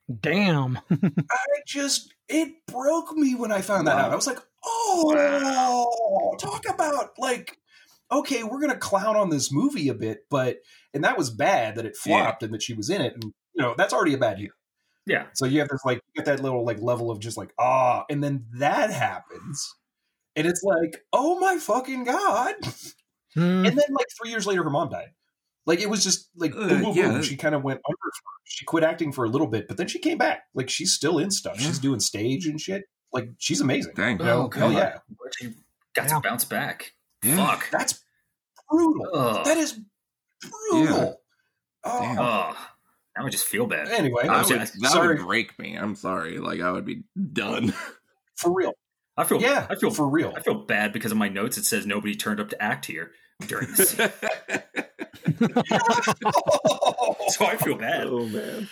No. 0.09 0.15
Damn. 0.21 0.79
I 0.91 1.37
just, 1.65 2.13
it 2.29 2.49
broke 2.67 3.13
me 3.13 3.35
when 3.35 3.51
I 3.51 3.61
found 3.61 3.87
that 3.87 3.95
Wow. 3.95 4.03
out. 4.05 4.11
I 4.11 4.15
was 4.15 4.27
like, 4.27 4.39
oh, 4.67 6.35
talk 6.39 6.63
about, 6.69 7.11
like, 7.17 7.57
okay, 8.11 8.43
we're 8.43 8.59
going 8.59 8.71
to 8.71 8.77
clown 8.77 9.15
on 9.15 9.29
this 9.29 9.51
movie 9.51 9.89
a 9.89 9.93
bit, 9.93 10.19
but, 10.29 10.57
and 10.93 11.03
that 11.03 11.17
was 11.17 11.29
bad 11.29 11.75
that 11.75 11.85
it 11.85 11.95
flopped 11.95 12.43
and 12.43 12.53
that 12.53 12.61
she 12.63 12.73
was 12.73 12.89
in 12.89 13.01
it. 13.01 13.13
And, 13.13 13.23
you 13.53 13.61
know, 13.63 13.75
that's 13.77 13.93
already 13.93 14.13
a 14.13 14.17
bad 14.17 14.39
year. 14.39 14.51
Yeah. 15.05 15.27
So 15.35 15.45
you 15.45 15.59
have 15.59 15.69
this 15.69 15.79
like 15.85 15.97
you 15.97 16.21
get 16.21 16.25
that 16.25 16.43
little 16.43 16.65
like 16.65 16.81
level 16.81 17.09
of 17.09 17.19
just 17.21 17.37
like 17.37 17.53
ah, 17.57 18.03
and 18.09 18.21
then 18.21 18.45
that 18.59 18.91
happens, 18.91 19.73
and 20.35 20.45
it's 20.45 20.61
like 20.63 20.97
oh 21.13 21.39
my 21.39 21.57
fucking 21.57 22.03
god, 22.03 22.55
Hmm. 23.33 23.65
and 23.65 23.67
then 23.67 23.85
like 23.91 24.07
three 24.19 24.31
years 24.31 24.45
later 24.45 24.63
her 24.65 24.69
mom 24.69 24.89
died. 24.89 25.11
Like 25.65 25.79
it 25.79 25.89
was 25.89 26.03
just 26.03 26.29
like 26.35 26.53
Uh, 26.53 26.67
boom, 26.67 26.81
boom, 26.83 26.97
yeah. 26.97 27.07
boom. 27.09 27.23
She 27.23 27.37
kind 27.37 27.55
of 27.55 27.63
went 27.63 27.79
under. 27.87 27.97
She 28.43 28.65
quit 28.65 28.83
acting 28.83 29.13
for 29.13 29.23
a 29.23 29.29
little 29.29 29.47
bit, 29.47 29.69
but 29.69 29.77
then 29.77 29.87
she 29.87 29.99
came 29.99 30.17
back. 30.17 30.41
Like 30.53 30.69
she's 30.69 30.91
still 30.93 31.19
in 31.19 31.31
stuff. 31.31 31.57
She's 31.57 31.79
doing 31.79 32.01
stage 32.01 32.45
and 32.45 32.59
shit. 32.59 32.83
Like 33.13 33.29
she's 33.37 33.61
amazing. 33.61 33.93
Dang. 33.95 34.19
Oh, 34.21 34.23
you 34.23 34.29
know? 34.29 34.49
Oh, 34.53 34.59
Hell 34.59 34.71
God. 34.71 34.77
yeah, 34.77 34.97
She 35.39 35.47
got 35.95 36.07
Yeah. 36.09 36.15
to 36.15 36.19
bounce 36.21 36.45
back. 36.45 36.93
Yeah. 37.23 37.35
Fuck. 37.37 37.69
that's 37.71 38.03
brutal. 38.69 39.07
Ugh. 39.13 39.45
That 39.45 39.57
is 39.57 39.79
brutal. 40.71 41.21
Oh, 41.83 42.01
Damn. 42.01 42.19
Oh, 42.19 42.57
now 43.17 43.25
I 43.25 43.29
just 43.29 43.45
feel 43.45 43.65
bad. 43.65 43.87
anyway, 43.89 44.23
I 44.23 44.27
That 44.27 44.45
would, 44.49 44.59
just- 44.59 44.79
that 44.81 44.91
sorry 44.91 45.15
would 45.15 45.25
break 45.25 45.57
me. 45.57 45.75
I'm 45.75 45.95
sorry. 45.95 46.37
Like 46.37 46.59
I 46.61 46.71
would 46.71 46.85
be 46.85 47.03
done. 47.33 47.73
for 48.35 48.53
real. 48.53 48.73
I 49.19 49.23
feel. 49.23 49.41
Yeah, 49.41 49.65
I 49.69 49.75
feel. 49.75 49.89
for 49.89 50.07
real. 50.07 50.31
I 50.35 50.41
feel 50.41 50.53
bad 50.65 50.93
because 50.93 51.11
of 51.11 51.17
my 51.17 51.27
notes. 51.29 51.57
It 51.57 51.65
says 51.65 51.87
nobody 51.87 52.13
turned 52.15 52.39
up 52.39 52.49
to 52.49 52.61
act 52.61 52.85
here 52.85 53.11
during 53.47 53.67
this, 53.75 53.91
so 53.93 54.09
I 57.45 57.55
feel 57.57 57.77
bad. 57.77 58.05
oh 58.07 58.25
man. 58.27 58.67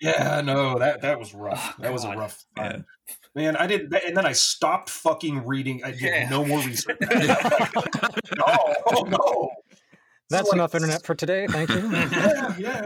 Yeah, 0.00 0.40
no, 0.40 0.78
that 0.78 1.02
that 1.02 1.18
was 1.18 1.34
rough. 1.34 1.74
Oh, 1.78 1.82
that 1.82 1.92
was 1.92 2.04
a 2.04 2.08
God. 2.08 2.18
rough 2.18 2.44
Yeah. 2.56 2.78
Man, 3.34 3.54
I 3.56 3.66
did, 3.66 3.92
and 3.94 4.16
then 4.16 4.26
I 4.26 4.32
stopped 4.32 4.90
fucking 4.90 5.46
reading. 5.46 5.82
I 5.84 5.90
did 5.92 6.00
Yeah. 6.00 6.28
no 6.28 6.44
more 6.44 6.58
research. 6.60 6.96
no, 7.10 8.74
oh 8.86 9.02
no. 9.08 9.50
That's 10.30 10.48
So, 10.48 10.50
like, 10.50 10.56
enough 10.56 10.74
internet 10.74 11.04
for 11.04 11.14
today. 11.14 11.46
Thank 11.46 11.70
you. 11.70 11.80
Yeah, 11.90 12.56
yeah. 12.58 12.84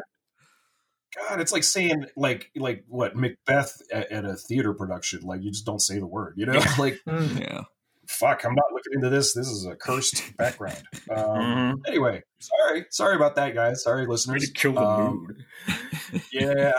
God, 1.28 1.40
it's 1.40 1.52
like 1.52 1.62
saying 1.62 2.06
like 2.16 2.50
like 2.56 2.84
what 2.88 3.14
Macbeth 3.14 3.80
at, 3.92 4.10
at 4.10 4.24
a 4.24 4.34
theater 4.34 4.74
production. 4.74 5.20
Like 5.22 5.42
you 5.42 5.50
just 5.52 5.64
don't 5.64 5.80
say 5.80 5.98
the 6.00 6.06
word. 6.06 6.34
You 6.36 6.46
know, 6.46 6.60
like 6.78 7.00
Hmm. 7.08 7.36
Yeah. 7.38 7.62
fuck. 8.08 8.44
I'm 8.44 8.54
not 8.54 8.72
looking 8.72 8.94
into 8.94 9.10
this. 9.10 9.32
This 9.32 9.46
is 9.46 9.64
a 9.64 9.76
cursed 9.76 10.36
background. 10.36 10.82
Um, 11.10 11.16
Mhm. 11.26 11.74
Anyway, 11.86 12.22
sorry, 12.40 12.86
sorry 12.90 13.14
about 13.16 13.36
that, 13.36 13.54
guys. 13.54 13.84
Sorry, 13.84 14.02
Way 14.02 14.10
listeners. 14.10 14.44
to 14.46 14.52
kill 14.52 14.72
the 14.72 14.80
Um, 14.80 15.26
mood. 15.28 16.22
Yeah. 16.32 16.72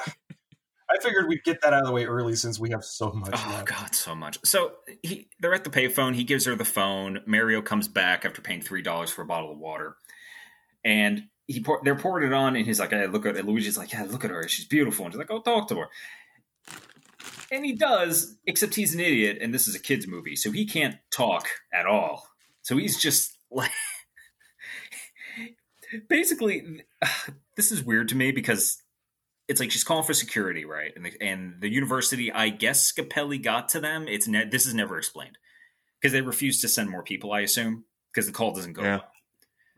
I 0.96 1.04
figured 1.04 1.28
we'd 1.28 1.44
get 1.44 1.62
that 1.62 1.74
out 1.74 1.82
of 1.82 1.88
the 1.88 1.94
way 1.94 2.06
early 2.06 2.36
since 2.36 2.60
we 2.60 2.70
have 2.72 2.84
so 2.84 3.12
much. 3.12 3.32
Oh 3.34 3.50
left. 3.50 3.68
God, 3.68 3.96
so 3.96 4.16
much. 4.16 4.40
So 4.44 4.74
he, 5.04 5.30
they're 5.40 5.54
at 5.54 5.64
the 5.64 5.70
payphone. 5.70 6.16
He 6.16 6.24
gives 6.24 6.46
her 6.46 6.56
the 6.56 6.66
phone. 6.66 7.22
Mario 7.26 7.62
comes 7.62 7.88
back 7.88 8.26
after 8.26 8.42
paying 8.42 8.62
three 8.62 8.82
dollars 8.82 9.12
for 9.12 9.22
a 9.22 9.26
bottle 9.26 9.52
of 9.52 9.58
water, 9.58 9.96
and 10.84 11.24
he 11.48 11.62
pour, 11.62 11.82
they're 11.84 11.96
pouring 11.96 12.28
it 12.28 12.34
on, 12.34 12.56
and 12.56 12.66
he's 12.66 12.80
like, 12.80 12.92
"Hey, 12.92 13.08
look 13.08 13.26
at 13.26 13.36
it." 13.36 13.46
Luigi's 13.46 13.78
like, 13.78 13.92
"Yeah, 13.92 14.04
look 14.04 14.24
at 14.24 14.32
her. 14.32 14.48
She's 14.48 14.66
beautiful." 14.66 15.06
And 15.06 15.14
she's 15.14 15.20
like, 15.20 15.32
"Oh, 15.32 15.42
talk 15.42 15.68
to 15.70 15.76
her." 15.78 15.88
And 17.52 17.66
he 17.66 17.74
does, 17.74 18.38
except 18.48 18.76
he's 18.76 18.94
an 18.96 19.00
idiot, 19.02 19.38
and 19.42 19.54
this 19.54 19.68
is 19.68 19.76
a 19.76 19.80
kids' 19.80 20.08
movie, 20.08 20.36
so 20.36 20.52
he 20.52 20.66
can't 20.66 20.96
talk 21.12 21.48
at 21.74 21.86
all. 21.86 22.28
So 22.64 22.78
he's 22.78 23.00
just 23.00 23.38
like, 23.52 23.72
basically, 26.10 26.84
this 27.56 27.72
is 27.72 27.84
weird 27.84 28.10
to 28.10 28.16
me 28.16 28.32
because 28.32 28.82
it's 29.48 29.60
like 29.60 29.72
she's 29.72 29.84
calling 29.84 30.04
for 30.04 30.14
security, 30.14 30.66
right? 30.66 30.92
And 30.96 31.06
the, 31.06 31.14
and 31.22 31.56
the 31.60 31.70
university, 31.70 32.32
I 32.32 32.50
guess 32.50 32.92
Scapelli 32.92 33.42
got 33.42 33.70
to 33.70 33.80
them. 33.80 34.08
It's 34.08 34.28
ne- 34.28 34.50
this 34.50 34.66
is 34.66 34.74
never 34.74 34.98
explained 34.98 35.38
because 36.02 36.14
they 36.14 36.22
refuse 36.22 36.62
to 36.62 36.68
send 36.68 36.90
more 36.90 37.04
people. 37.04 37.32
I 37.32 37.42
assume 37.42 37.86
because 38.12 38.26
the 38.26 38.34
call 38.34 38.54
doesn't 38.54 38.74
go. 38.74 38.82
Yeah. 38.82 38.98
well. 38.98 39.12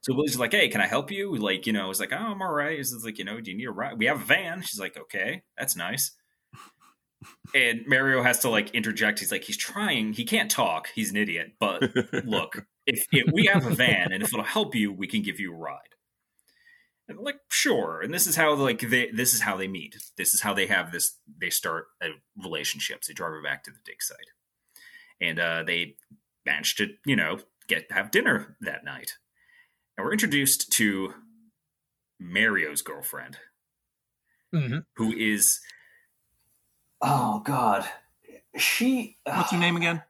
So 0.01 0.13
Lily's 0.13 0.37
like, 0.37 0.53
"Hey, 0.53 0.69
can 0.69 0.79
I 0.79 0.87
help 0.87 1.11
you?" 1.11 1.35
Like, 1.35 1.67
you 1.67 1.73
know, 1.73 1.89
it's 1.89 1.99
like, 1.99 2.13
"Oh, 2.13 2.17
I'm 2.17 2.41
all 2.41 2.53
right." 2.53 2.79
It's 2.79 2.93
like, 3.03 3.17
you 3.17 3.25
know, 3.25 3.41
do 3.41 3.51
you 3.51 3.57
need 3.57 3.65
a 3.65 3.71
ride? 3.71 3.97
We 3.97 4.05
have 4.05 4.21
a 4.21 4.25
van. 4.25 4.61
She's 4.61 4.79
like, 4.79 4.97
"Okay, 4.97 5.43
that's 5.57 5.75
nice." 5.75 6.11
And 7.55 7.81
Mario 7.87 8.21
has 8.21 8.39
to 8.39 8.49
like 8.49 8.69
interject. 8.71 9.19
He's 9.19 9.31
like, 9.31 9.43
he's 9.43 9.57
trying. 9.57 10.13
He 10.13 10.23
can't 10.23 10.51
talk. 10.51 10.89
He's 10.93 11.09
an 11.09 11.17
idiot. 11.17 11.53
But 11.59 11.81
look, 12.25 12.67
if, 12.85 13.07
if 13.11 13.33
we 13.33 13.47
have 13.47 13.65
a 13.65 13.73
van 13.73 14.11
and 14.11 14.21
if 14.21 14.31
it'll 14.31 14.45
help 14.45 14.75
you, 14.75 14.93
we 14.93 15.07
can 15.07 15.23
give 15.23 15.39
you 15.39 15.51
a 15.51 15.55
ride. 15.55 15.95
And 17.09 17.19
like, 17.19 17.39
sure. 17.49 18.01
And 18.01 18.13
this 18.13 18.27
is 18.27 18.35
how 18.35 18.53
like 18.55 18.81
they 18.81 19.09
this 19.11 19.33
is 19.33 19.41
how 19.41 19.55
they 19.55 19.67
meet. 19.67 19.95
This 20.17 20.33
is 20.33 20.41
how 20.41 20.53
they 20.53 20.67
have 20.67 20.91
this. 20.91 21.17
They 21.39 21.49
start 21.49 21.87
a 22.01 22.09
relationship. 22.41 23.01
They 23.03 23.13
drive 23.13 23.31
her 23.31 23.41
back 23.43 23.63
to 23.63 23.71
the 23.71 23.77
dig 23.85 24.01
site, 24.01 24.17
and 25.21 25.39
uh, 25.39 25.63
they 25.65 25.95
manage 26.45 26.75
to 26.75 26.89
you 27.05 27.15
know 27.15 27.39
get 27.67 27.91
have 27.91 28.11
dinner 28.11 28.57
that 28.61 28.83
night. 28.83 29.13
And 29.97 30.05
we're 30.05 30.11
introduced 30.11 30.71
to 30.73 31.13
Mario's 32.19 32.81
girlfriend, 32.81 33.37
Mhm. 34.53 34.85
who 34.97 35.13
is 35.13 35.59
oh 37.01 37.39
god, 37.45 37.87
she. 38.57 39.17
What's 39.23 39.51
her 39.51 39.57
name 39.57 39.77
again? 39.77 40.03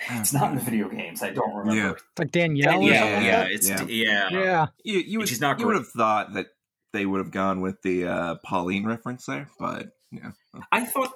It's 0.12 0.32
not 0.32 0.50
in 0.50 0.56
the 0.58 0.62
video 0.62 0.88
games. 0.88 1.22
I 1.22 1.30
don't 1.30 1.54
remember. 1.54 1.80
Yeah. 1.80 1.90
It's 1.92 2.02
like 2.18 2.30
Danielle. 2.30 2.82
Yeah, 2.82 3.04
yeah, 3.04 3.20
yeah, 3.20 3.38
like 3.42 3.50
it's 3.52 3.68
Yeah. 3.68 3.84
yeah. 3.88 4.28
yeah. 4.30 4.66
You, 4.84 4.98
you 5.00 5.18
would, 5.18 5.40
not 5.40 5.58
you 5.58 5.66
would 5.66 5.76
have 5.76 5.88
thought 5.88 6.34
that 6.34 6.46
they 6.92 7.04
would 7.04 7.18
have 7.18 7.30
gone 7.30 7.60
with 7.60 7.82
the 7.82 8.06
uh, 8.06 8.34
Pauline 8.44 8.86
reference 8.86 9.26
there, 9.26 9.48
but 9.58 9.88
yeah, 10.10 10.30
I 10.72 10.84
thought 10.84 11.12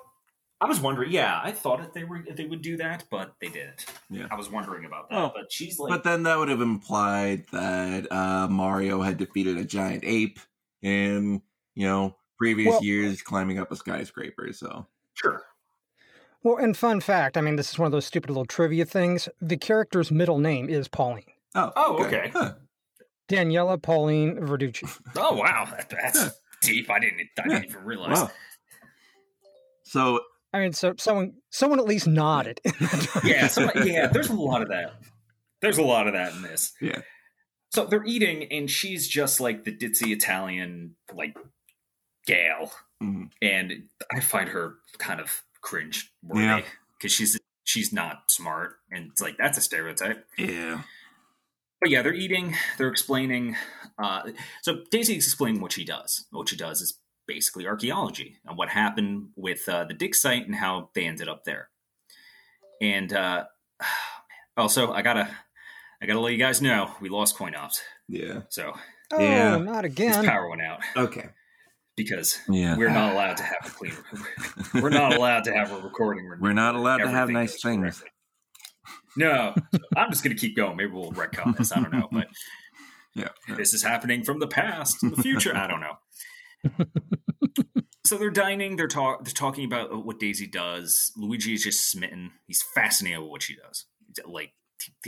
I 0.61 0.67
was 0.67 0.81
wondering. 0.81 1.11
Yeah, 1.11 1.41
I 1.43 1.53
thought 1.53 1.81
that 1.81 1.95
they 1.95 2.05
were 2.05 2.25
they 2.31 2.45
would 2.45 2.63
do 2.63 2.77
that, 2.77 3.05
but 3.11 3.35
they 3.41 3.49
didn't. 3.49 3.85
Yeah. 4.11 4.29
I 4.31 4.37
was 4.37 4.51
wondering 4.51 4.85
about 4.85 5.11
that. 5.11 5.19
Oh. 5.19 5.33
but 5.35 5.51
she's 5.51 5.79
like, 5.79 5.91
but 5.91 6.05
then 6.05 6.25
that 6.25 6.39
would 6.39 6.49
have 6.49 6.61
implied 6.61 7.47
that 7.53 8.11
uh, 8.13 8.49
Mario 8.49 9.03
had 9.03 9.17
defeated 9.17 9.57
a 9.57 9.65
giant 9.65 10.05
ape 10.07 10.39
in 10.83 11.43
you 11.75 11.87
know 11.87 12.17
previous 12.39 12.71
Well- 12.71 12.85
years, 12.85 13.23
climbing 13.23 13.59
up 13.59 13.73
a 13.73 13.77
skyscraper. 13.77 14.53
So 14.53 14.87
sure. 15.15 15.43
Well, 16.45 16.57
and 16.57 16.77
fun 16.77 17.01
fact 17.01 17.37
I 17.37 17.41
mean, 17.41 17.57
this 17.57 17.71
is 17.71 17.79
one 17.79 17.87
of 17.87 17.93
those 17.93 18.07
stupid 18.07 18.31
little 18.31 18.45
trivia 18.47 18.85
things. 18.85 19.29
The 19.41 19.57
character's 19.57 20.11
middle 20.11 20.39
name 20.39 20.69
is 20.69 20.89
Pauline. 20.89 21.25
oh, 21.55 21.73
Oh, 21.77 22.05
okay. 22.05 22.31
Huh. 22.35 22.55
Daniela 23.29 23.81
Pauline 23.81 24.37
Verducci. 24.39 24.91
Oh 25.17 25.37
wow, 25.37 25.69
that's 25.89 26.31
deep. 26.61 26.91
I 26.91 26.99
didn't. 26.99 27.29
I 27.39 27.43
didn't 27.49 27.63
Yeah. 27.65 27.69
even 27.71 27.85
realize. 27.85 28.19
Wow. 28.21 28.31
So 29.85 30.21
I 30.53 30.59
mean, 30.61 30.73
so 30.73 30.95
someone 30.99 31.35
someone 31.51 31.79
at 31.79 31.87
least 31.87 32.07
nodded. 32.07 32.61
Yeah, 33.25 33.47
so, 33.47 33.71
yeah. 33.85 34.09
There's 34.09 34.29
a 34.31 34.35
lot 34.35 34.63
of 34.63 34.69
that. 34.69 34.95
There's 35.61 35.79
a 35.79 35.83
lot 35.83 36.07
of 36.09 36.15
that 36.15 36.35
in 36.35 36.43
this. 36.43 36.73
Yeah. 36.81 37.01
So 37.71 37.87
they're 37.87 38.05
eating, 38.05 38.45
and 38.53 38.71
she's 38.71 39.07
just 39.09 39.41
like 39.41 39.65
the 39.65 39.75
ditzy 39.75 40.09
Italian, 40.15 40.97
like 41.15 41.37
gal, 42.27 42.73
mhm. 43.03 43.31
and 43.41 43.85
I 44.13 44.21
find 44.21 44.49
her 44.51 44.75
kind 44.99 45.21
of 45.21 45.43
cringe 45.63 46.13
worthy 46.23 46.45
Yeah. 46.45 46.63
because 46.99 47.13
she's 47.13 47.39
she's 47.65 47.93
not 47.93 48.25
smart, 48.29 48.77
and 48.91 49.11
it's 49.13 49.21
like 49.23 49.37
that's 49.39 49.57
a 49.57 49.63
stereotype. 49.63 50.27
yeah, 50.37 50.83
But 51.81 51.91
yeah, 51.91 52.03
they're 52.03 52.13
eating. 52.15 52.55
They're 52.77 52.89
explaining. 52.91 53.57
Uh, 53.99 54.31
so 54.63 54.81
Daisy's 54.91 55.25
explaining 55.27 55.61
what 55.63 55.73
she 55.73 55.85
does. 55.85 56.27
What 56.31 56.49
she 56.49 56.57
does 56.57 56.81
is 56.81 56.99
basically 57.27 57.67
archaeology 57.67 58.37
and 58.45 58.59
what 58.59 58.69
happened 58.69 59.29
with 59.37 59.69
uh, 59.69 59.85
the 59.85 59.95
dig 59.95 60.15
site 60.15 60.45
and 60.45 60.55
how 60.57 60.91
they 60.95 61.05
ended 61.07 61.29
up 61.29 61.45
there. 61.45 61.71
And 62.81 63.13
uh, 63.13 63.45
also, 64.57 64.93
I 64.93 65.03
gotta, 65.03 65.29
I 66.03 66.07
gotta 66.07 66.21
let 66.21 66.33
you 66.33 66.39
guys 66.39 66.61
know 66.61 66.91
we 67.01 67.09
lost 67.09 67.37
coin 67.37 67.55
ops. 67.55 67.81
yeah. 68.09 68.41
So 68.51 68.73
oh, 69.13 69.21
Yeah. 69.21 69.57
not 69.59 69.85
his 69.85 69.93
again. 69.93 70.25
power 70.25 70.49
went 70.49 70.63
out 70.63 70.81
Okay. 70.97 71.29
Because 72.03 72.39
Yeah. 72.49 72.77
we're 72.77 72.91
not 72.91 73.13
allowed 73.13 73.37
to 73.39 73.43
have 73.43 73.67
a 73.67 73.71
clean. 73.71 73.93
We're 74.83 74.89
not 74.91 75.15
allowed 75.15 75.45
to 75.45 75.53
have 75.53 75.71
a 75.73 75.79
recording. 75.81 76.27
where 76.29 76.39
We're 76.41 76.53
not 76.53 76.75
allowed 76.75 76.99
to 76.99 77.09
have 77.11 77.29
nice 77.29 77.61
things. 77.63 77.81
correctly. 77.81 78.09
No, 79.17 79.55
I'm 79.97 80.11
just 80.11 80.23
gonna 80.25 80.35
keep 80.37 80.57
going. 80.57 80.77
Maybe 80.77 80.91
we'll 80.93 81.13
retcon 81.13 81.57
this. 81.57 81.73
I 81.73 81.81
don't 81.81 81.93
know, 81.93 82.09
but 82.11 82.29
Yeah. 83.15 83.29
this 83.57 83.75
is 83.75 83.83
happening 83.83 84.23
from 84.25 84.39
the 84.41 84.47
past, 84.49 84.99
the 85.03 85.21
future. 85.23 85.55
I 85.57 85.67
don't 85.67 85.81
know. 85.81 86.87
so 88.07 88.17
they're 88.17 88.31
dining. 88.31 88.77
They're 88.77 88.89
talk. 88.89 89.25
They're 89.25 89.33
talking 89.35 89.65
about 89.65 89.93
uh, 89.93 89.99
what 89.99 90.19
Daisy 90.19 90.47
does. 90.47 91.13
Luigi 91.17 91.55
is 91.55 91.65
just 91.65 91.91
smitten. 91.91 92.33
He's 92.47 92.63
fascinated 92.75 93.21
with 93.21 93.31
what 93.31 93.43
she 93.43 93.55
does. 93.57 93.87
Like 94.27 94.53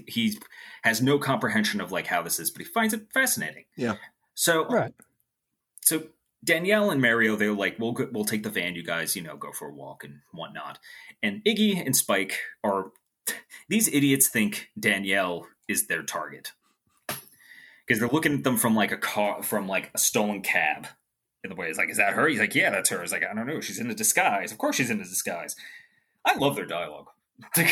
he 0.07 0.39
has 0.83 1.01
no 1.03 1.19
comprehension 1.19 1.81
of 1.81 1.91
like 1.93 2.07
how 2.07 2.23
this 2.23 2.39
is, 2.39 2.51
but 2.51 2.61
he 2.61 2.65
finds 2.67 2.93
it 2.95 3.07
fascinating. 3.13 3.65
Yeah. 3.77 3.97
So 4.35 4.67
Right. 4.67 4.93
so 5.83 6.05
Danielle 6.45 6.91
and 6.91 7.01
Mario, 7.01 7.37
they're 7.37 7.53
like, 7.53 7.79
we'll 7.79 7.97
we'll 8.13 8.25
take 8.25 8.43
the 8.43 8.51
van, 8.51 8.75
you 8.75 8.85
guys, 8.85 9.17
you 9.17 9.23
know, 9.23 9.37
go 9.37 9.53
for 9.53 9.69
a 9.69 9.75
walk 9.75 10.05
and 10.05 10.21
whatnot. 10.33 10.79
And 11.23 11.43
Iggy 11.45 11.85
and 11.85 11.97
Spike 11.97 12.39
are 12.63 12.93
these 13.69 13.89
idiots 13.89 14.29
think 14.29 14.69
Danielle 14.79 15.47
is 15.69 15.87
their 15.87 16.03
target 16.03 16.53
because 17.87 18.01
they're 18.01 18.09
looking 18.09 18.35
at 18.35 18.45
them 18.45 18.57
from 18.57 18.75
like 18.75 18.93
a 18.93 18.97
car 18.97 19.43
from 19.43 19.67
like 19.67 19.91
a 19.95 19.99
stolen 19.99 20.43
cab. 20.43 20.87
In 21.43 21.51
the 21.51 21.57
way, 21.57 21.69
it's 21.69 21.77
like, 21.77 21.91
is 21.91 21.99
that 21.99 22.15
her? 22.15 22.27
He's 22.27 22.41
like, 22.41 22.55
yeah, 22.55 22.71
that's 22.71 22.89
her. 22.89 23.03
It's 23.03 23.13
like, 23.13 23.23
I 23.23 23.35
don't 23.35 23.47
know. 23.47 23.61
She's 23.61 23.79
in 23.79 23.91
a 23.91 23.95
disguise. 23.95 24.51
Of 24.51 24.57
course, 24.57 24.77
she's 24.77 24.89
in 24.89 24.99
a 24.99 25.05
disguise. 25.05 25.55
I 26.25 26.37
love 26.37 26.57
their 26.57 26.65
dialogue. 26.65 27.09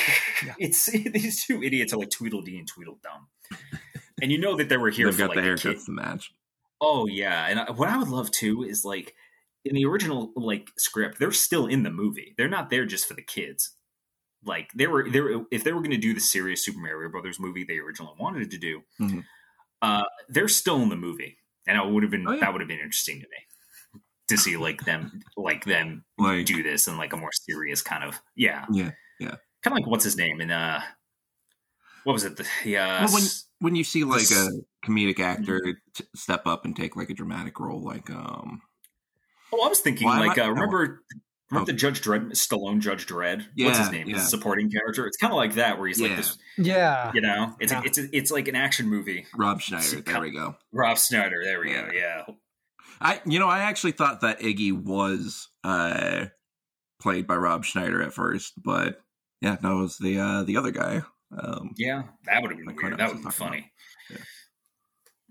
It's 0.58 0.86
these 1.12 1.44
two 1.46 1.62
idiots 1.62 1.92
are 1.92 1.98
like 1.98 2.10
Tweedledee 2.10 2.58
and 2.58 2.66
Tweedledum, 2.66 3.28
and 4.20 4.32
you 4.32 4.38
know 4.38 4.56
that 4.56 4.68
they 4.68 4.76
were 4.76 4.90
here 4.90 5.06
They've 5.06 5.14
for 5.14 5.28
got 5.28 5.36
like 5.36 5.36
the 5.36 5.42
haircuts 5.42 5.86
to 5.86 5.92
match. 5.92 6.32
Oh 6.84 7.06
yeah, 7.06 7.46
and 7.46 7.78
what 7.78 7.88
I 7.88 7.96
would 7.96 8.08
love 8.08 8.30
too 8.32 8.64
is 8.64 8.84
like 8.84 9.14
in 9.64 9.74
the 9.74 9.84
original 9.86 10.32
like 10.36 10.68
script, 10.76 11.18
they're 11.20 11.30
still 11.32 11.66
in 11.68 11.84
the 11.84 11.90
movie. 11.90 12.34
They're 12.36 12.48
not 12.48 12.68
there 12.70 12.84
just 12.84 13.06
for 13.06 13.14
the 13.14 13.22
kids. 13.22 13.70
Like 14.44 14.72
they 14.74 14.88
were, 14.88 15.08
there 15.08 15.42
if 15.52 15.62
they 15.62 15.72
were 15.72 15.80
going 15.80 15.92
to 15.92 15.96
do 15.96 16.12
the 16.12 16.20
serious 16.20 16.64
Super 16.64 16.80
Mario 16.80 17.08
Brothers 17.08 17.38
movie 17.38 17.62
they 17.64 17.78
originally 17.78 18.14
wanted 18.18 18.50
to 18.50 18.58
do, 18.58 18.82
Mhm. 19.00 19.24
uh, 19.80 20.02
they're 20.28 20.48
still 20.48 20.82
in 20.82 20.88
the 20.88 20.96
movie, 20.96 21.38
and 21.68 21.78
it 21.78 21.86
would 21.86 22.02
have 22.02 22.10
been 22.10 22.26
Oh, 22.26 22.32
yeah. 22.32 22.40
that 22.40 22.52
would 22.52 22.60
have 22.60 22.68
been 22.68 22.80
interesting 22.80 23.20
to 23.20 23.28
me 23.28 24.00
to 24.28 24.36
see 24.36 24.56
like 24.56 24.84
them 24.84 25.22
like 25.36 25.64
them 25.64 26.04
Like 26.18 26.46
do 26.46 26.62
this 26.64 26.88
in 26.88 26.96
like 26.96 27.12
a 27.12 27.16
more 27.16 27.30
serious 27.32 27.82
kind 27.82 28.02
of 28.02 28.20
yeah 28.34 28.66
Yeah, 28.72 28.90
yeah 29.20 29.36
kind 29.62 29.68
of 29.68 29.72
like 29.74 29.86
what's 29.86 30.04
his 30.04 30.16
name 30.16 30.40
in 30.40 30.50
uh 30.50 30.82
what 32.04 32.12
was 32.14 32.24
it 32.24 32.36
the 32.36 32.46
yeah 32.64 33.04
Well, 33.04 33.12
when 33.14 33.22
when 33.62 33.74
you 33.76 33.84
see 33.84 34.04
like 34.04 34.30
a 34.30 34.48
comedic 34.84 35.20
actor 35.20 35.78
t- 35.94 36.04
step 36.14 36.46
up 36.46 36.64
and 36.64 36.76
take 36.76 36.96
like 36.96 37.08
a 37.10 37.14
dramatic 37.14 37.58
role, 37.60 37.82
like 37.82 38.10
um, 38.10 38.60
oh 39.52 39.64
I 39.64 39.68
was 39.68 39.80
thinking 39.80 40.06
Why 40.06 40.20
am 40.20 40.26
like 40.26 40.38
I- 40.38 40.46
uh, 40.46 40.50
remember 40.50 40.78
remember 40.78 41.02
Oh. 41.54 41.64
the 41.66 41.74
Judge 41.74 42.00
Dredd 42.00 42.30
Stallone 42.30 42.80
Judge 42.80 43.06
Dredd 43.06 43.44
what's 43.58 43.76
his 43.78 43.90
name 43.90 44.08
yeah. 44.08 44.16
his 44.16 44.30
supporting 44.30 44.70
character 44.70 45.06
it's 45.06 45.18
kind 45.18 45.34
of 45.34 45.36
like 45.36 45.56
that 45.56 45.78
where 45.78 45.86
he's 45.86 46.00
like 46.00 46.12
Yeah. 46.12 46.16
this 46.16 46.38
Yeah. 46.56 47.10
you 47.14 47.20
know 47.20 47.54
it's 47.60 47.70
Yeah. 47.72 47.80
a, 47.80 47.84
it's 47.84 47.98
a, 47.98 48.16
it's 48.16 48.30
like 48.30 48.48
an 48.48 48.54
action 48.56 48.86
movie 48.88 49.26
Rob 49.36 49.60
Schneider. 49.60 50.00
There 50.00 50.20
we 50.22 50.30
go. 50.30 50.56
Rob 50.72 50.96
Schneider. 50.96 51.36
there 51.44 51.60
we 51.60 51.72
Yeah. 51.72 51.86
go 51.88 51.92
yeah 51.92 52.22
I 53.02 53.20
you 53.26 53.38
know 53.38 53.48
I 53.48 53.58
actually 53.60 53.92
thought 53.92 54.22
that 54.22 54.40
Iggy 54.40 54.72
was 54.72 55.48
uh 55.62 56.26
played 57.02 57.26
by 57.26 57.36
Rob 57.36 57.66
Schneider 57.66 58.00
at 58.00 58.14
first, 58.14 58.54
but 58.62 59.02
yeah, 59.42 59.58
no, 59.62 59.80
it 59.80 59.82
was 59.82 59.98
the 59.98 60.18
uh 60.20 60.42
the 60.44 60.56
other 60.56 60.70
guy. 60.70 61.02
Um, 61.38 61.70
yeah 61.76 62.02
that 62.26 62.42
would 62.42 62.50
have 62.52 62.58
been 62.58 62.74
weird 62.76 62.98
that 62.98 63.08
would 63.08 63.22
talking 63.22 63.30
funny 63.32 63.72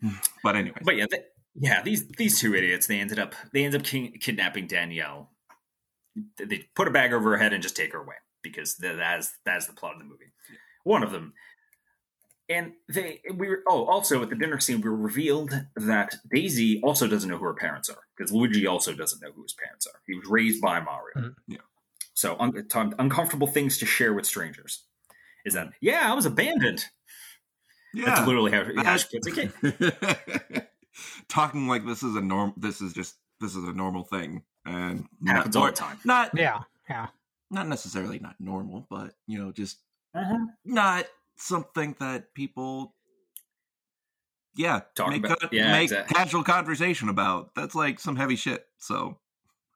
but 0.43 0.55
anyway, 0.55 0.77
But 0.83 0.97
yeah, 0.97 1.05
th 1.05 1.21
yeah, 1.55 1.81
these 1.83 2.07
these 2.17 2.39
two 2.39 2.55
idiots 2.55 2.87
they 2.87 2.99
ended 2.99 3.19
up 3.19 3.35
they 3.53 3.65
end 3.65 3.75
up 3.75 3.83
king, 3.83 4.13
kidnapping 4.19 4.67
Danielle. 4.67 5.31
They- 6.37 6.45
They 6.45 6.69
put 6.75 6.87
a 6.87 6.91
bag 6.91 7.13
over 7.13 7.31
her 7.31 7.37
head 7.37 7.53
and 7.53 7.61
just 7.63 7.75
take 7.75 7.93
her 7.93 7.99
away 8.01 8.15
because 8.41 8.75
that's 8.77 9.31
that's 9.45 9.67
the 9.67 9.73
plot 9.73 9.93
of 9.93 9.99
the 9.99 10.05
movie. 10.05 10.31
One 10.83 11.03
of 11.03 11.11
them, 11.11 11.33
and 12.49 12.73
they 12.89 13.21
we 13.35 13.47
were 13.49 13.63
oh 13.67 13.85
also 13.85 14.23
at 14.23 14.29
the 14.29 14.35
dinner 14.35 14.59
scene 14.59 14.81
we 14.81 14.89
were 14.89 14.95
revealed 14.95 15.51
that 15.75 16.15
Daisy 16.33 16.81
also 16.83 17.07
doesn't 17.07 17.29
know 17.29 17.37
who 17.37 17.45
her 17.45 17.53
parents 17.53 17.89
are 17.89 18.03
because 18.17 18.31
Luigi 18.31 18.65
also 18.65 18.93
doesn't 18.93 19.21
know 19.21 19.31
who 19.35 19.43
his 19.43 19.53
parents 19.53 19.85
are. 19.87 19.99
He 20.07 20.15
was 20.15 20.25
raised 20.27 20.61
by 20.61 20.79
Mario. 20.79 21.13
Mhm. 21.17 21.35
Yeah. 21.47 21.57
So 22.13 22.35
un- 22.39 22.67
uncomfortable 22.99 23.47
things 23.47 23.77
to 23.79 23.85
share 23.85 24.13
with 24.13 24.25
strangers. 24.25 24.85
Is 25.45 25.53
that 25.55 25.69
yeah? 25.81 26.11
I 26.11 26.13
was 26.13 26.25
abandoned. 26.25 26.85
That's 27.93 28.19
yeah, 28.19 28.25
literally 28.25 28.51
how, 28.51 28.63
how 28.83 28.93
I- 28.93 28.97
she 28.97 29.19
puts 29.19 29.37
it. 29.37 30.67
talking 31.29 31.67
like 31.67 31.85
this 31.85 32.03
is 32.03 32.15
a 32.15 32.21
norm. 32.21 32.53
This 32.57 32.81
is 32.81 32.93
just 32.93 33.15
this 33.39 33.55
is 33.55 33.63
a 33.63 33.73
normal 33.73 34.03
thing, 34.03 34.43
and 34.65 35.05
Happens 35.25 35.55
not, 35.55 35.61
all 35.61 35.65
the 35.67 35.71
time. 35.73 35.97
Not 36.05 36.31
Yeah. 36.37 36.59
Yeah. 36.89 37.07
not 37.49 37.67
necessarily 37.67 38.19
not 38.19 38.35
normal, 38.39 38.85
but 38.89 39.13
you 39.27 39.37
know, 39.39 39.51
just 39.51 39.77
Uh-huh. 40.13 40.37
not 40.65 41.05
something 41.37 41.95
that 41.99 42.33
people 42.33 42.95
yeah 44.55 44.81
Talk 44.95 45.09
make, 45.09 45.25
about- 45.25 45.51
yeah, 45.53 45.71
make 45.71 45.83
exactly. 45.83 46.13
casual 46.13 46.43
conversation 46.43 47.07
about 47.09 47.55
that's 47.55 47.73
like 47.73 47.99
some 47.99 48.15
heavy 48.17 48.35
shit 48.35 48.65
so 48.77 49.17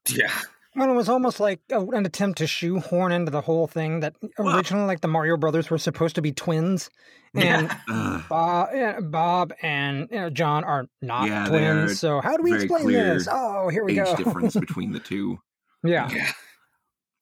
Yeah. 0.10 0.32
Well, 0.76 0.90
it 0.90 0.94
was 0.94 1.08
almost 1.10 1.40
like 1.40 1.62
a, 1.72 1.80
an 1.80 2.06
attempt 2.06 2.40
to 2.40 2.48
shoehorn 2.48 3.12
into 3.12 3.32
the 3.32 3.42
whole 3.42 3.68
thing 3.68 4.02
that 4.02 4.16
originally, 4.38 4.86
like 4.86 5.02
the 5.02 5.08
Mario 5.08 5.38
Brothers, 5.38 5.70
were 5.70 5.78
supposed 5.78 6.16
to 6.16 6.22
be 6.22 6.32
twins, 6.32 6.90
and 7.34 7.72
Ugh, 7.90 8.24
Bob, 8.30 8.70
yeah, 8.74 9.00
Bob 9.00 9.54
and 9.62 10.08
you 10.12 10.20
know, 10.20 10.30
John 10.30 10.64
are 10.64 10.88
not 11.02 11.28
Yeah, 11.28 11.46
twins. 11.46 12.00
So 12.00 12.22
how 12.22 12.38
do 12.38 12.44
we 12.44 12.54
explain 12.54 12.88
this? 12.88 13.28
Oh, 13.32 13.70
here 13.70 13.84
we 13.84 14.00
age 14.00 14.06
go. 14.06 14.16
difference 14.16 14.56
between 14.60 14.92
the 14.92 15.00
two 15.00 15.40
yeah. 15.84 16.10
Yeah. 16.12 16.32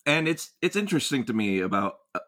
and 0.06 0.28
it's 0.28 0.52
it's 0.62 0.76
interesting 0.76 1.26
to 1.26 1.34
me 1.34 1.60
about 1.60 1.96
uh, 2.16 2.20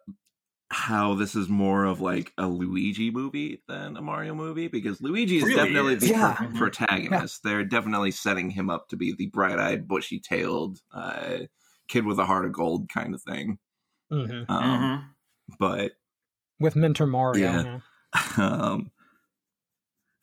how 0.72 1.14
this 1.14 1.36
is 1.36 1.48
more 1.48 1.86
of 1.86 2.02
like 2.02 2.34
a 2.38 2.48
Luigi 2.48 3.12
movie 3.12 3.62
than 3.68 3.96
a 3.98 4.02
Mario 4.02 4.34
movie 4.34 4.68
because 4.68 5.00
Luigi 5.02 5.38
is 5.38 5.44
Really 5.44 5.56
definitely 5.56 5.94
is. 5.96 6.02
the 6.02 6.08
Yeah. 6.10 6.34
pro- 6.34 6.48
protagonist. 6.52 7.44
They're 7.44 7.64
definitely 7.64 8.12
setting 8.12 8.50
him 8.50 8.70
up 8.70 8.90
to 8.90 8.98
be 8.98 9.14
the 9.14 9.28
bright-eyed, 9.28 9.88
bushy-tailed 9.88 10.80
uh, 10.94 11.38
kid 11.88 12.06
with 12.06 12.20
a 12.20 12.26
heart 12.26 12.46
of 12.46 12.52
gold 12.52 12.90
kind 12.90 13.14
of 13.14 13.22
thing. 13.22 13.60
hmm 14.10 14.22
Um, 14.22 14.46
Mhm. 14.50 15.06
But 15.60 15.94
With 16.60 16.76
Mentor 16.76 17.06
Mario. 17.06 17.52
Yeah. 17.52 17.80
yeah. 18.38 18.38
um, 18.72 18.92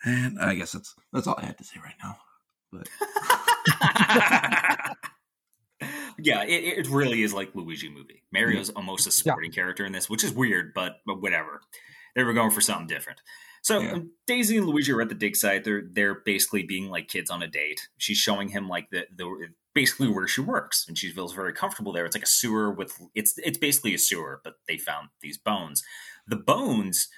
and 0.04 0.40
I 0.40 0.54
guess 0.54 0.72
that's 0.72 0.94
that's 1.12 1.26
all 1.28 1.36
I 1.38 1.44
had 1.46 1.58
to 1.58 1.64
say 1.64 1.78
right 1.84 1.94
now. 2.02 2.16
yeah, 6.22 6.42
it, 6.44 6.86
it 6.86 6.88
really 6.88 7.22
is 7.22 7.32
like 7.34 7.54
Luigi 7.54 7.88
movie. 7.88 8.22
Mario's 8.32 8.70
almost 8.70 9.06
a 9.06 9.10
supporting 9.10 9.52
character 9.52 9.84
in 9.84 9.92
this, 9.92 10.08
which 10.08 10.24
is 10.24 10.32
weird, 10.32 10.72
but 10.74 10.96
but 11.06 11.20
whatever. 11.20 11.60
They 12.14 12.24
were 12.24 12.34
going 12.34 12.50
for 12.50 12.60
something 12.60 12.86
different. 12.86 13.20
So 13.62 13.80
Yeah. 13.80 13.92
um, 13.92 14.10
Daisy 14.26 14.58
and 14.58 14.66
Luigi 14.66 14.92
are 14.92 15.00
at 15.00 15.08
the 15.08 15.14
dig 15.14 15.36
site. 15.36 15.64
They're 15.64 15.82
they're 15.90 16.20
basically 16.24 16.62
being 16.64 16.90
like 16.90 17.08
kids 17.08 17.30
on 17.30 17.42
a 17.42 17.46
date. 17.48 17.88
She's 17.98 18.18
showing 18.18 18.48
him 18.48 18.68
like 18.68 18.90
the 18.90 19.06
the 19.16 19.48
basically 19.74 20.08
where 20.08 20.28
she 20.28 20.40
works, 20.40 20.84
and 20.86 20.98
she 20.98 21.10
feels 21.10 21.32
very 21.32 21.52
comfortable 21.52 21.92
there. 21.92 22.04
It's 22.04 22.16
like 22.16 22.24
a 22.24 22.26
sewer 22.26 22.70
with 22.70 23.00
it's 23.14 23.34
it's 23.38 23.58
basically 23.58 23.94
a 23.94 23.98
sewer, 23.98 24.40
but 24.44 24.54
they 24.68 24.78
found 24.78 25.08
these 25.20 25.38
bones. 25.38 25.82
The 26.26 26.36
bones 26.36 27.08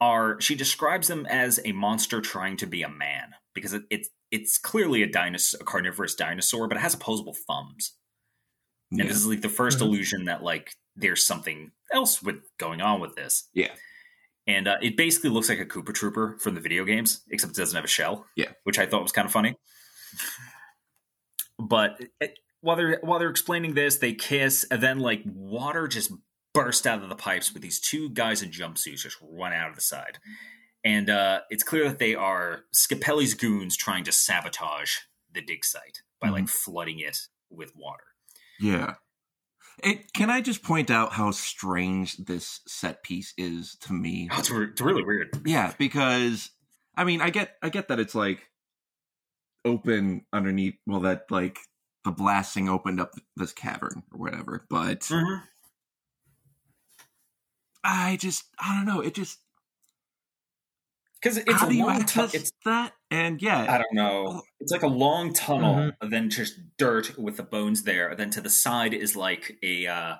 are 0.00 0.40
she 0.40 0.54
describes 0.54 1.08
them 1.08 1.26
as 1.26 1.60
a 1.64 1.72
monster 1.72 2.20
trying 2.20 2.56
to 2.58 2.66
be 2.66 2.82
a 2.82 2.88
man 2.88 3.34
because 3.54 3.72
it, 3.72 3.82
it's 3.90 4.08
it's 4.30 4.58
clearly 4.58 5.02
a 5.02 5.06
dinosaur, 5.06 5.60
a 5.60 5.64
carnivorous 5.64 6.14
dinosaur, 6.14 6.66
but 6.68 6.76
it 6.78 6.80
has 6.80 6.94
opposable 6.94 7.34
thumbs. 7.46 7.92
And 8.92 9.00
Yeah. 9.00 9.06
this 9.06 9.16
is 9.16 9.26
like 9.26 9.40
the 9.40 9.48
1st 9.48 9.78
Mhm. 9.78 9.82
illusion 9.82 10.24
that 10.26 10.42
like 10.42 10.76
there's 10.94 11.26
something 11.26 11.72
else 11.90 12.22
with 12.22 12.42
going 12.58 12.80
on 12.80 13.00
with 13.00 13.14
this. 13.16 13.48
Yeah. 13.54 13.74
And 14.46 14.68
uh, 14.68 14.76
it 14.82 14.96
basically 14.96 15.30
looks 15.30 15.48
like 15.48 15.58
a 15.60 15.64
Koopa 15.66 15.94
Trooper 15.94 16.38
from 16.40 16.54
the 16.54 16.60
video 16.60 16.84
games, 16.84 17.22
except 17.30 17.52
it 17.52 17.56
doesn't 17.56 17.76
have 17.76 17.84
a 17.84 17.88
shell. 17.88 18.26
Yeah. 18.36 18.52
which 18.64 18.78
I 18.78 18.86
thought 18.86 19.02
was 19.02 19.12
kind 19.12 19.26
of 19.26 19.32
funny. 19.32 19.56
But 21.58 22.00
it, 22.20 22.38
while 22.60 22.76
they're 22.76 22.98
while 23.02 23.18
they're 23.18 23.30
explaining 23.30 23.74
this, 23.74 23.98
they 23.98 24.14
kiss, 24.14 24.64
and 24.70 24.82
then 24.82 24.98
like 25.00 25.22
water 25.24 25.88
just 25.88 26.12
burst 26.54 26.86
out 26.86 27.02
of 27.02 27.08
the 27.08 27.16
pipes 27.16 27.52
with 27.52 27.62
these 27.62 27.80
two 27.80 28.10
guys 28.10 28.42
in 28.42 28.50
jumpsuits 28.50 28.98
just 29.02 29.16
run 29.22 29.52
out 29.52 29.70
of 29.70 29.74
the 29.74 29.80
side. 29.80 30.18
And 30.84 31.08
uh, 31.08 31.42
it's 31.50 31.62
clear 31.62 31.88
that 31.88 31.98
they 31.98 32.14
are 32.14 32.64
Scapelli's 32.74 33.34
goons 33.34 33.76
trying 33.76 34.04
to 34.04 34.12
sabotage 34.12 34.96
the 35.32 35.40
dig 35.40 35.64
site 35.64 36.02
by 36.20 36.28
like 36.28 36.48
flooding 36.48 36.98
it 36.98 37.16
with 37.50 37.72
water. 37.76 38.04
Yeah. 38.62 38.94
It, 39.82 40.12
can 40.12 40.30
I 40.30 40.40
just 40.40 40.62
point 40.62 40.90
out 40.90 41.12
how 41.12 41.32
strange 41.32 42.16
this 42.16 42.60
set 42.68 43.02
piece 43.02 43.34
is 43.36 43.76
to 43.80 43.92
me? 43.92 44.28
Oh, 44.30 44.38
it's, 44.38 44.50
it's 44.50 44.80
really 44.80 45.02
weird. 45.02 45.42
Yeah, 45.44 45.72
because 45.76 46.50
I 46.96 47.04
mean, 47.04 47.20
I 47.20 47.30
get 47.30 47.56
I 47.62 47.68
get 47.68 47.88
that 47.88 47.98
it's 47.98 48.14
like 48.14 48.44
open 49.64 50.24
underneath. 50.32 50.74
Well, 50.86 51.00
that 51.00 51.24
like 51.30 51.58
the 52.04 52.12
blasting 52.12 52.68
opened 52.68 53.00
up 53.00 53.12
this 53.36 53.52
cavern 53.52 54.04
or 54.12 54.20
whatever, 54.20 54.64
but 54.70 55.00
Mm-hmm. 55.00 55.44
I 57.84 58.16
just 58.16 58.44
I 58.60 58.76
don't 58.76 58.86
know. 58.86 59.00
It 59.00 59.14
just 59.14 59.38
Because 61.22 61.36
it's 61.38 61.52
how 61.52 61.66
a 61.66 61.70
do 61.70 61.76
you 61.76 61.86
long 61.86 62.00
access 62.00 62.32
tu- 62.32 62.38
It's 62.38 62.52
that? 62.64 62.92
And 63.10 63.40
yeah, 63.40 63.66
I 63.72 63.78
don't 63.78 63.92
know. 63.94 64.42
It's 64.58 64.72
like 64.72 64.82
a 64.82 64.88
long 64.88 65.32
tunnel, 65.32 65.74
Mhm. 65.76 65.92
and 66.00 66.12
then 66.12 66.30
just 66.30 66.54
dirt 66.78 67.16
with 67.18 67.36
the 67.36 67.42
bones 67.44 67.84
there. 67.84 68.08
And 68.08 68.18
then 68.18 68.30
to 68.30 68.40
the 68.40 68.50
side 68.50 68.92
is 68.94 69.14
like 69.14 69.56
a. 69.62 69.86
Uh, 69.86 70.16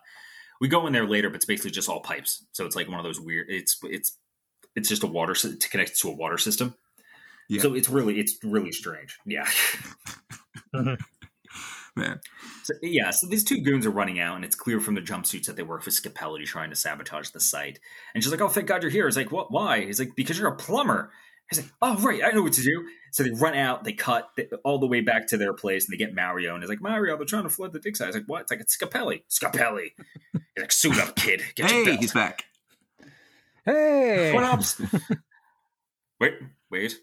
we 0.61 0.69
go 0.69 0.87
in 0.87 0.93
there 0.93 1.07
later, 1.09 1.29
but 1.29 1.37
it's 1.37 1.45
basically 1.45 1.73
just 1.73 1.89
all 1.89 2.01
pipes. 2.01 2.47
So 2.53 2.65
it's 2.67 2.77
like 2.77 2.89
one 2.89 2.99
of 3.01 3.05
those 3.05 3.21
weird. 3.21 3.47
It's 3.49 3.79
it's 3.83 4.17
it's 4.77 4.89
just 4.89 5.03
a 5.03 5.09
water 5.09 5.35
to 5.35 5.57
connect 5.69 5.99
to 6.01 6.09
a 6.09 6.13
water 6.15 6.39
system. 6.39 6.75
Yeah. 7.49 7.63
So 7.63 7.75
it's 7.75 7.89
really 7.89 8.21
it's 8.21 8.39
really 8.45 8.71
strange. 8.73 9.19
Yeah. 9.27 9.49
man. 11.97 12.21
So, 12.65 12.75
yeah, 12.83 13.11
so 13.11 13.27
these 13.27 13.45
two 13.45 13.61
goons 13.63 13.87
are 13.87 13.91
running 13.91 14.19
out, 14.21 14.37
and 14.37 14.45
it's 14.45 14.55
clear 14.57 14.81
from 14.81 14.95
the 14.95 15.01
jumpsuits 15.01 15.47
that 15.47 15.57
they 15.57 15.63
work 15.63 15.83
for 15.83 15.91
Scapelli 15.91 16.45
trying 16.47 16.71
to 16.71 16.77
sabotage 16.77 17.31
the 17.31 17.41
site. 17.41 17.79
And 18.15 18.23
she's 18.23 18.31
like, 18.33 18.41
"Oh, 18.41 18.49
thank 18.49 18.67
God 18.69 18.83
you're 18.83 18.91
here." 18.91 19.07
He's 19.07 19.17
like, 19.17 19.33
"What? 19.33 19.53
Why?" 19.53 19.85
He's 19.85 19.99
like, 19.99 20.15
"Because 20.17 20.39
you're 20.39 20.49
a 20.49 20.57
plumber." 20.57 21.11
He's 21.51 21.61
like, 21.61 21.71
"Oh, 21.83 21.97
right, 22.03 22.23
I 22.25 22.31
know 22.31 22.43
what 22.43 22.55
to 22.55 22.63
do." 22.63 22.87
So 23.11 23.23
they 23.25 23.31
run 23.31 23.55
out, 23.55 23.85
they 23.85 23.93
cut 23.93 24.31
th- 24.37 24.49
all 24.65 24.79
the 24.79 24.87
way 24.87 25.03
back 25.03 25.27
to 25.29 25.37
their 25.37 25.53
place, 25.53 25.85
and 25.87 25.93
they 25.93 25.99
get 25.99 26.15
Mario, 26.15 26.55
and 26.55 26.63
he's 26.63 26.71
like, 26.71 26.81
"Mario, 26.81 27.17
they're 27.17 27.27
trying 27.27 27.43
to 27.43 27.51
flood 27.51 27.73
the 27.75 27.79
dig 27.79 27.97
site." 27.97 28.07
He's 28.09 28.15
like, 28.17 28.25
"What?" 28.27 28.43
It's 28.43 28.51
like 28.51 28.61
it's 28.61 28.77
Scapelli. 28.77 29.23
Scapelli. 29.29 29.91
He's 30.33 30.43
like, 30.63 30.73
"Suit 30.73 30.99
up, 30.99 31.15
kid. 31.17 31.43
Get 31.55 31.71
your 31.71 31.79
Hey, 31.81 31.85
belt." 31.85 32.01
he's 32.01 32.13
back. 32.13 32.45
Hey. 33.65 34.33
What 34.33 34.45
up? 34.45 34.61
wait, 36.21 36.35
wait. 36.71 36.97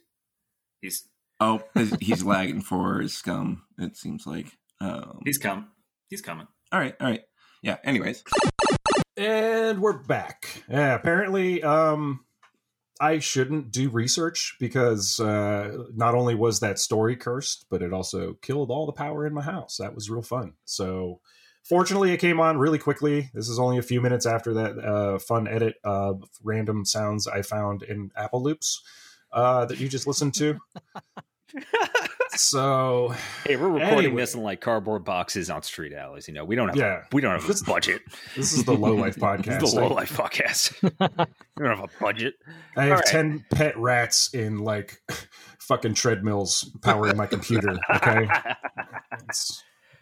He's 0.81 1.07
Oh, 1.41 1.61
he's- 1.73 1.95
he's 2.01 2.23
lagging 2.23 2.61
for 2.61 2.99
his 2.99 3.13
scum. 3.13 3.63
It 3.77 3.95
seems 3.95 4.25
like. 4.27 4.47
Um, 4.81 5.21
he's 5.25 5.37
come. 5.37 5.67
He's 6.09 6.21
coming. 6.21 6.47
all 6.71 6.79
right, 6.79 6.95
all 6.99 7.07
right. 7.07 7.21
Yeah. 7.61 7.77
Anyways, 7.83 8.23
And 9.17 9.81
we're 9.81 9.97
back. 9.97 10.63
Yeah, 10.69 10.95
apparently, 10.95 11.61
um, 11.61 12.21
I 13.01 13.19
shouldn't 13.19 13.71
do 13.71 13.89
research 13.89 14.55
because 14.59 15.19
uh, 15.19 15.85
not 15.93 16.15
only 16.15 16.35
was 16.35 16.59
that 16.61 16.79
story 16.79 17.15
cursed, 17.15 17.65
but 17.69 17.81
it 17.81 17.93
also 17.93 18.33
killed 18.41 18.71
all 18.71 18.85
the 18.85 18.91
power 18.93 19.25
in 19.25 19.33
my 19.33 19.41
house. 19.41 19.77
That 19.77 19.93
was 19.95 20.09
real 20.09 20.21
fun. 20.21 20.53
So, 20.65 21.19
fortunately, 21.63 22.11
it 22.11 22.17
came 22.17 22.39
on 22.39 22.57
really 22.57 22.79
quickly. 22.79 23.29
This 23.33 23.49
is 23.49 23.59
only 23.59 23.77
a 23.77 23.81
few 23.83 23.99
minutes 24.01 24.25
after 24.25 24.53
that 24.53 24.79
uh, 24.79 25.19
fun 25.19 25.47
edit 25.47 25.75
of 25.83 26.23
random 26.43 26.85
sounds 26.85 27.27
I 27.27 27.41
found 27.41 27.83
in 27.83 28.11
Apple 28.15 28.41
Loops 28.41 28.81
uh, 29.33 29.65
that 29.65 29.79
you 29.79 29.87
just 29.89 30.07
listened 30.07 30.33
to. 30.35 30.57
so, 32.35 33.13
Hey, 33.45 33.55
we're 33.55 33.69
recording 33.69 33.97
Anyway. 33.99 34.21
this 34.21 34.35
in 34.35 34.43
like 34.43 34.61
cardboard 34.61 35.03
boxes 35.05 35.49
on 35.49 35.61
street 35.63 35.93
alleys. 35.93 36.27
You 36.27 36.33
know, 36.33 36.45
we 36.45 36.55
don't 36.55 36.67
have 36.69 36.77
Yeah. 36.77 37.03
we 37.11 37.21
don't 37.21 37.31
have 37.39 37.47
This- 37.47 37.61
a 37.61 37.65
budget. 37.65 38.01
this 38.35 38.53
is 38.53 38.63
the 38.65 38.73
Low 38.73 38.93
Life 38.95 39.15
This 39.19 39.23
podcast. 39.23 39.63
is 39.63 39.73
the 39.73 39.79
low 39.81 39.87
life 39.93 40.15
podcast. 40.15 40.81
we 41.57 41.65
don't 41.65 41.77
have 41.77 41.85
a 41.89 41.99
budget. 42.03 42.35
I 42.77 42.83
have 42.85 42.97
right. 42.99 43.05
10 43.05 43.45
pet 43.51 43.77
rats 43.77 44.33
in 44.33 44.59
like 44.59 45.01
fucking 45.59 45.93
treadmills 45.95 46.69
powering 46.81 47.17
my 47.17 47.25
computer. 47.25 47.77
Okay. 47.95 48.27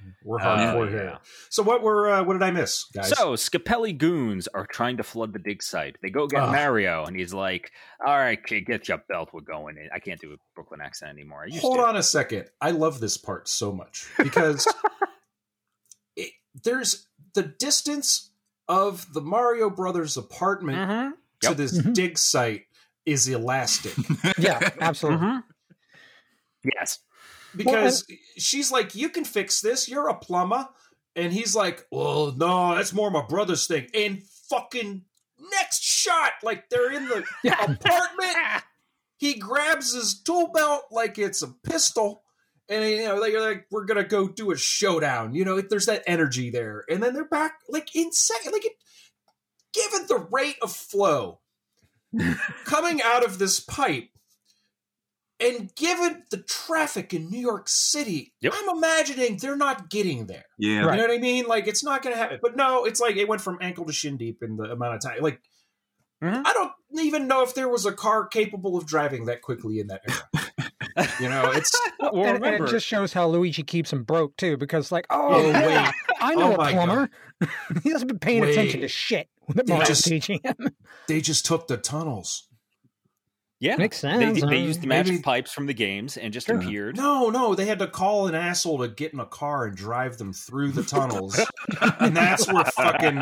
It's- 0.08 0.26
we're 0.26 0.39
hardcore 0.39 0.88
Uh, 0.88 0.89
here. 0.89 1.18
So 1.49 1.64
what 1.64 1.82
were 1.84 2.10
uh, 2.10 2.24
what 2.24 2.34
did 2.34 2.43
I 2.43 2.51
miss, 2.51 2.86
guys? 2.93 3.10
So 3.10 3.34
Scapelli 3.34 3.97
goons 3.97 4.47
are 4.49 4.66
trying 4.66 4.97
to 4.97 5.03
flood 5.03 5.34
the 5.34 5.39
dig 5.39 5.62
site. 5.64 5.97
They 6.01 6.10
go 6.10 6.28
get 6.28 6.41
Ugh. 6.43 6.51
Mario, 6.51 7.05
and 7.05 7.16
he's 7.18 7.34
like, 7.34 7.72
"All 8.05 8.16
right, 8.18 8.43
kid, 8.43 8.62
get 8.66 8.88
your 8.88 8.99
belt. 9.10 9.30
We're 9.34 9.41
going 9.41 9.78
in." 9.78 9.89
I 9.93 9.99
can't 9.99 10.20
do 10.20 10.34
a 10.34 10.38
Brooklyn 10.55 10.82
accent 10.82 11.12
anymore. 11.12 11.43
I 11.43 11.47
used 11.47 11.62
Hold 11.62 11.78
to. 11.78 11.86
on 11.86 11.95
a 11.95 12.03
second. 12.03 12.45
I 12.62 12.72
love 12.72 12.99
this 12.99 13.18
part 13.18 13.47
so 13.47 13.72
much 13.72 14.08
because 14.18 14.68
it, 16.16 16.32
there's 16.64 17.08
the 17.34 17.43
distance 17.43 18.32
of 18.68 19.14
the 19.14 19.22
Mario 19.22 19.70
Brothers 19.70 20.18
apartment 20.18 20.78
Mhm. 20.78 21.12
to 21.41 21.47
Yep. 21.49 21.58
this 21.58 21.78
Mhm. 21.80 21.93
dig 21.93 22.18
site 22.18 22.64
is 23.05 23.28
elastic 23.28 23.93
Yeah, 24.38 24.72
absolutely. 24.82 25.26
Mhm. 25.28 25.43
Yes. 26.76 26.99
Because 27.58 28.05
she's 28.38 28.72
like, 28.72 28.95
"You 28.95 29.10
can 29.10 29.26
fix 29.26 29.62
this. 29.62 29.89
You're 29.89 30.10
a 30.10 30.16
plumber," 30.16 30.68
and 31.16 31.34
he's 31.34 31.55
like, 31.55 31.86
"Well, 31.91 32.34
no, 32.36 32.76
that's 32.76 32.93
more 32.93 33.12
my 33.12 33.26
brother's 33.28 33.68
thing." 33.68 33.88
And 33.93 34.24
fucking 34.49 35.03
next 35.51 35.84
shot, 35.84 36.34
like 36.43 36.70
they're 36.70 36.91
in 36.91 37.08
the 37.08 37.26
apartment. 37.45 38.64
He 39.20 39.34
grabs 39.34 39.95
his 39.95 40.22
tool 40.22 40.51
belt 40.53 40.84
like 40.91 41.18
it's 41.18 41.41
a 41.41 41.47
pistol, 41.47 42.22
and 42.70 42.88
you 42.88 43.03
know, 43.03 43.16
like, 43.16 43.34
like 43.34 43.66
we're 43.72 43.86
gonna 43.86 44.03
go 44.03 44.28
do 44.28 44.51
a 44.51 44.55
showdown. 44.55 45.34
You 45.34 45.43
know, 45.43 45.60
there's 45.60 45.88
that 45.88 46.03
energy 46.05 46.51
there, 46.51 46.84
and 46.88 47.01
then 47.01 47.16
they're 47.16 47.26
back 47.26 47.62
like 47.68 47.95
in 47.95 48.12
second, 48.12 48.51
like 48.51 48.66
it, 48.66 48.74
given 49.74 50.05
the 50.08 50.28
rate 50.32 50.58
of 50.62 50.72
flow 50.72 51.39
coming 52.66 53.01
out 53.01 53.26
of 53.26 53.39
this 53.39 53.60
pipe. 53.60 54.10
And 55.39 55.73
given 55.75 56.23
the 56.31 56.38
traffic 56.38 57.13
in 57.13 57.29
New 57.29 57.39
York 57.39 57.69
City, 57.69 58.33
Yep. 58.41 58.53
I'm 58.55 58.77
imagining 58.77 59.38
they're 59.38 59.55
not 59.55 59.89
getting 59.89 60.25
there. 60.27 60.45
Yeah. 60.57 60.79
Right. 60.85 60.95
You 60.95 61.01
know 61.03 61.07
what 61.13 61.17
I 61.17 61.21
mean? 61.21 61.45
Like 61.45 61.67
it's 61.67 61.83
not 61.83 62.01
going 62.01 62.15
to 62.15 62.19
happen. 62.19 62.39
But 62.41 62.55
no, 62.55 62.85
it's 62.85 62.99
like 62.99 63.17
it 63.17 63.27
went 63.27 63.41
from 63.41 63.57
ankle 63.61 63.85
to 63.85 63.93
shin 63.93 64.17
deep 64.17 64.41
in 64.41 64.57
the 64.57 64.63
amount 64.63 64.95
of 64.95 65.01
time. 65.01 65.21
Like 65.21 65.39
Mhm. 66.23 66.41
I 66.43 66.51
don't 66.53 66.71
even 66.99 67.27
know 67.27 67.43
if 67.43 67.53
there 67.53 67.69
was 67.69 67.85
a 67.85 67.91
car 67.91 68.25
capable 68.25 68.75
of 68.75 68.88
driving 68.88 69.25
that 69.25 69.43
quickly 69.43 69.79
in 69.79 69.85
that 69.88 70.01
era. 70.07 71.07
you 71.19 71.29
know, 71.29 71.51
it's 71.51 71.79
Well, 71.99 72.15
and, 72.35 72.43
and 72.43 72.63
it 72.63 72.71
just 72.71 72.88
shows 72.88 73.13
how 73.13 73.27
Luigi 73.27 73.61
keeps 73.61 73.93
him 73.93 74.03
broke 74.03 74.35
too, 74.38 74.57
because 74.57 74.91
like, 74.91 75.05
oh, 75.11 75.35
Oh, 75.35 75.47
yeah, 75.51 75.67
wait. 75.85 75.93
I 76.19 76.33
know 76.33 76.55
Oh, 76.55 76.61
a 76.61 76.71
plumber. 76.71 77.09
he 77.83 77.91
hasn't 77.91 78.07
been 78.09 78.17
paying 78.17 78.43
attention 78.43 78.81
to 78.81 78.88
shit 78.88 79.29
that 79.53 79.67
They 79.67 79.73
Mario's 79.73 80.01
teaching 80.01 80.39
him. 80.43 80.55
they 81.07 81.21
just 81.21 81.45
took 81.45 81.67
the 81.67 81.77
tunnels. 81.77 82.47
Yeah, 83.60 83.76
Makes 83.78 83.99
sense. 83.99 84.39
they 84.41 84.47
huh? 84.47 84.53
used 84.53 84.82
the 84.82 84.88
magic 84.88 85.14
Maybe- 85.14 85.24
pipes 85.24 85.51
from 85.51 85.66
the 85.66 85.74
games 85.74 86.18
and 86.18 86.32
just 86.34 86.47
Sure. 86.47 86.58
appeared. 86.58 86.97
No, 86.97 87.30
no, 87.30 87.55
they 87.55 87.66
had 87.66 87.80
to 87.80 87.88
call 87.88 88.28
an 88.28 88.36
asshole 88.36 88.80
to 88.80 88.88
get 88.88 89.14
in 89.14 89.20
a 89.20 89.26
car 89.26 89.66
and 89.66 89.76
drive 89.76 90.18
them 90.18 90.34
through 90.34 90.72
the 90.72 90.84
tunnels. 90.84 91.39
and 91.99 92.16
that's 92.16 92.47
where 92.51 92.64
fucking 92.66 93.22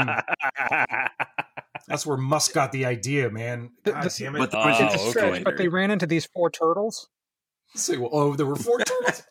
that's 1.88 2.06
where 2.06 2.18
Musk 2.18 2.54
got 2.54 2.72
the 2.72 2.86
idea, 2.86 3.30
man. 3.30 3.72
God 3.84 4.04
the- 4.04 4.16
damn 4.18 4.36
it. 4.36 4.40
But 4.40 4.52
the 4.52 4.58
Oh, 4.60 4.68
It's 4.70 4.80
okay. 4.96 5.10
stretch, 5.10 5.44
but 5.44 5.58
they 5.58 5.68
ran 5.68 5.92
into 5.92 6.06
these 6.08 6.26
four 6.26 6.50
turtles, 6.50 7.10
Say, 7.76 7.98
well, 7.98 8.10
oh, 8.14 8.36
there 8.36 8.46
were 8.46 8.56
four 8.56 8.80
turtles. 8.86 9.24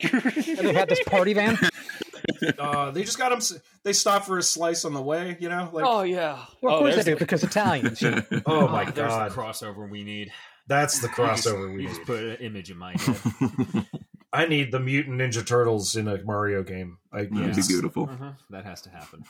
and 0.00 0.58
they 0.66 0.72
had 0.72 0.88
this 0.88 1.02
party 1.04 1.34
van. 1.34 1.58
Uh, 2.58 2.90
they 2.90 3.02
just 3.04 3.18
got 3.18 3.30
them. 3.30 3.58
They 3.84 3.92
stopped 3.92 4.26
for 4.26 4.38
a 4.38 4.42
slice 4.42 4.84
on 4.84 4.94
the 4.94 5.02
way. 5.02 5.36
You 5.40 5.48
know, 5.48 5.68
like 5.72 5.84
oh 5.86 6.02
yeah. 6.02 6.38
Well, 6.60 6.74
of 6.74 6.80
oh, 6.80 6.82
course 6.82 6.96
they 6.96 7.02
there's 7.02 7.16
do 7.18 7.24
because 7.24 7.42
Italians. 7.44 8.00
you 8.02 8.10
know. 8.30 8.42
oh 8.46 8.68
my 8.68 8.84
there's 8.84 8.94
god, 9.08 9.30
the 9.30 9.34
crossover 9.34 9.88
we 9.88 10.02
need. 10.04 10.32
that's 10.66 11.00
the 11.00 11.08
crossover 11.16 11.70
You 11.70 11.76
we 11.78 11.86
just 11.86 11.98
need. 12.00 12.06
put 12.06 12.22
an 12.24 12.36
image 12.36 12.70
in 12.70 12.76
my 12.78 12.94
head. 12.98 13.86
I 14.32 14.46
need 14.46 14.72
the 14.72 14.80
mutant 14.80 15.20
Ninja 15.20 15.46
Turtles 15.46 15.94
in 15.96 16.08
a 16.08 16.22
Mario 16.24 16.62
game. 16.62 16.98
I, 17.12 17.24
That'd 17.24 17.54
be 17.56 17.62
beautiful. 17.68 18.08
Uh-huh. 18.10 18.32
That 18.50 18.64
has 18.64 18.80
to 18.82 18.90
happen. 18.90 19.24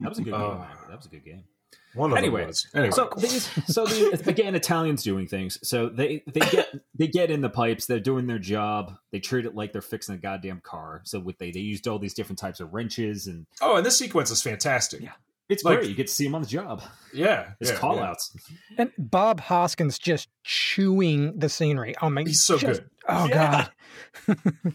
That 0.00 0.08
was 0.08 0.18
a 0.18 0.22
good 0.22 0.32
Oh. 0.34 0.52
game. 0.52 0.58
Randy. 0.60 0.74
That 0.88 0.96
was 0.96 1.06
a 1.06 1.08
good 1.10 1.24
game. 1.24 1.44
One 1.96 2.12
of 2.12 2.18
Anyway, 2.18 2.40
them 2.42 2.48
was. 2.48 2.66
Anyway, 2.74 2.90
So 2.92 3.10
these, 3.16 3.48
so 3.66 3.86
the, 3.86 4.22
again, 4.28 4.54
Italians 4.54 5.02
doing 5.02 5.26
things. 5.26 5.58
So 5.66 5.88
they 5.88 6.22
they 6.26 6.40
get 6.40 6.68
they 6.94 7.06
get 7.08 7.30
in 7.30 7.40
the 7.40 7.48
pipes. 7.50 7.86
They're 7.86 7.98
doing 8.00 8.26
their 8.26 8.38
job. 8.38 8.96
They 9.12 9.18
treat 9.20 9.46
it 9.46 9.54
like 9.54 9.72
they're 9.72 9.82
fixing 9.82 10.14
a 10.14 10.18
goddamn 10.18 10.60
car. 10.60 11.00
So 11.04 11.18
with 11.18 11.38
they 11.38 11.50
they 11.50 11.60
used 11.60 11.88
all 11.88 11.98
these 11.98 12.14
different 12.14 12.38
types 12.38 12.60
of 12.60 12.72
wrenches, 12.74 13.26
and 13.26 13.46
oh, 13.60 13.76
and 13.76 13.84
this 13.86 13.96
sequence 13.98 14.30
is 14.30 14.42
fantastic. 14.42 15.00
Yeah. 15.00 15.12
it's 15.48 15.64
Like- 15.64 15.78
great. 15.78 15.88
You 15.90 15.94
get 15.96 16.08
to 16.08 16.12
see 16.12 16.24
them 16.24 16.34
on 16.34 16.42
the 16.42 16.48
job. 16.48 16.82
Yeah, 17.14 17.50
It's 17.60 17.70
yeah, 17.70 17.76
call 17.76 17.96
yeah. 17.96 18.10
outs. 18.10 18.36
And 18.78 18.90
Bob 18.98 19.40
Hoskins 19.40 19.98
just 19.98 20.28
chewing 20.44 21.38
the 21.38 21.48
scenery. 21.48 21.94
Oh 22.02 22.10
my! 22.10 22.22
He's 22.22 22.44
so 22.44 22.58
just- 22.58 22.80
good. 22.82 22.90
Oh 23.08 23.26
Yeah. 23.28 23.68
god! 24.26 24.38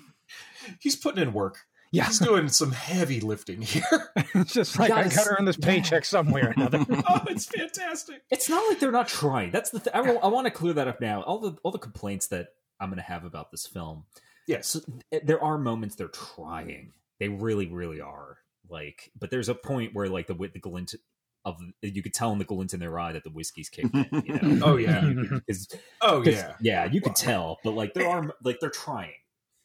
He's 0.80 0.96
putting 0.96 1.22
in 1.22 1.34
work. 1.34 1.58
Yeah, 1.94 2.06
He's 2.06 2.20
doing 2.20 2.48
some 2.48 2.72
heavy 2.72 3.20
lifting 3.20 3.62
here. 3.62 3.84
it's 4.34 4.54
just 4.54 4.80
like 4.80 4.92
I 4.92 5.02
Yes. 5.04 5.16
got 5.18 5.24
to 5.26 5.36
earn 5.38 5.46
this 5.46 5.58
paycheck 5.58 6.06
somewhere 6.06 6.48
or 6.48 6.52
another. 6.52 6.86
oh, 6.90 7.22
it's 7.28 7.46
fantastic. 7.46 8.22
It's 8.32 8.48
not 8.50 8.64
like 8.70 8.80
they're 8.80 8.92
not 8.92 9.10
trying. 9.10 9.52
That's 9.52 9.72
the. 9.72 9.80
Th- 9.82 9.94
I, 9.94 10.00
I 10.00 10.28
want 10.28 10.46
to 10.46 10.52
clear 10.52 10.74
that 10.74 10.88
up 10.88 11.02
now. 11.02 11.22
All 11.24 11.40
the 11.40 11.58
all 11.64 11.72
the 11.72 11.78
complaints 11.80 12.28
that 12.28 12.48
I'm 12.80 12.90
going 12.90 12.98
to 12.98 13.04
have 13.04 13.26
about 13.26 13.52
this 13.52 13.68
film. 13.68 14.06
Yes. 14.48 14.68
So, 14.68 14.80
eh, 15.12 15.20
there 15.24 15.44
are 15.44 15.58
moments 15.58 15.96
they're 15.96 16.08
trying. 16.08 16.94
They 17.20 17.28
really, 17.28 17.68
really 17.68 18.00
are. 18.02 18.38
Like, 18.70 19.12
but 19.20 19.30
there's 19.30 19.50
a 19.50 19.56
point 19.56 19.94
where 19.94 20.08
like 20.08 20.28
the 20.28 20.34
the 20.34 20.60
glint 20.60 20.96
of 21.44 21.58
you 21.82 22.02
could 22.02 22.14
tell 22.14 22.32
in 22.32 22.38
the 22.40 22.46
glint 22.46 22.74
in 22.74 22.80
their 22.80 22.98
eye 23.00 23.12
that 23.12 23.24
the 23.26 23.30
whiskey's 23.32 23.68
kicked 23.70 23.94
in. 23.94 24.24
You 24.26 24.40
know? 24.42 24.66
Oh 24.74 24.78
yeah. 24.78 25.02
Because 25.46 25.68
Oh 26.00 26.24
yeah. 26.24 26.54
yeah, 26.62 26.86
you 26.86 27.02
could 27.02 27.16
tell. 27.16 27.60
But 27.66 27.72
like 27.72 27.94
there 27.94 28.08
are 28.08 28.34
like 28.44 28.60
they're 28.62 28.70
trying. 28.70 29.12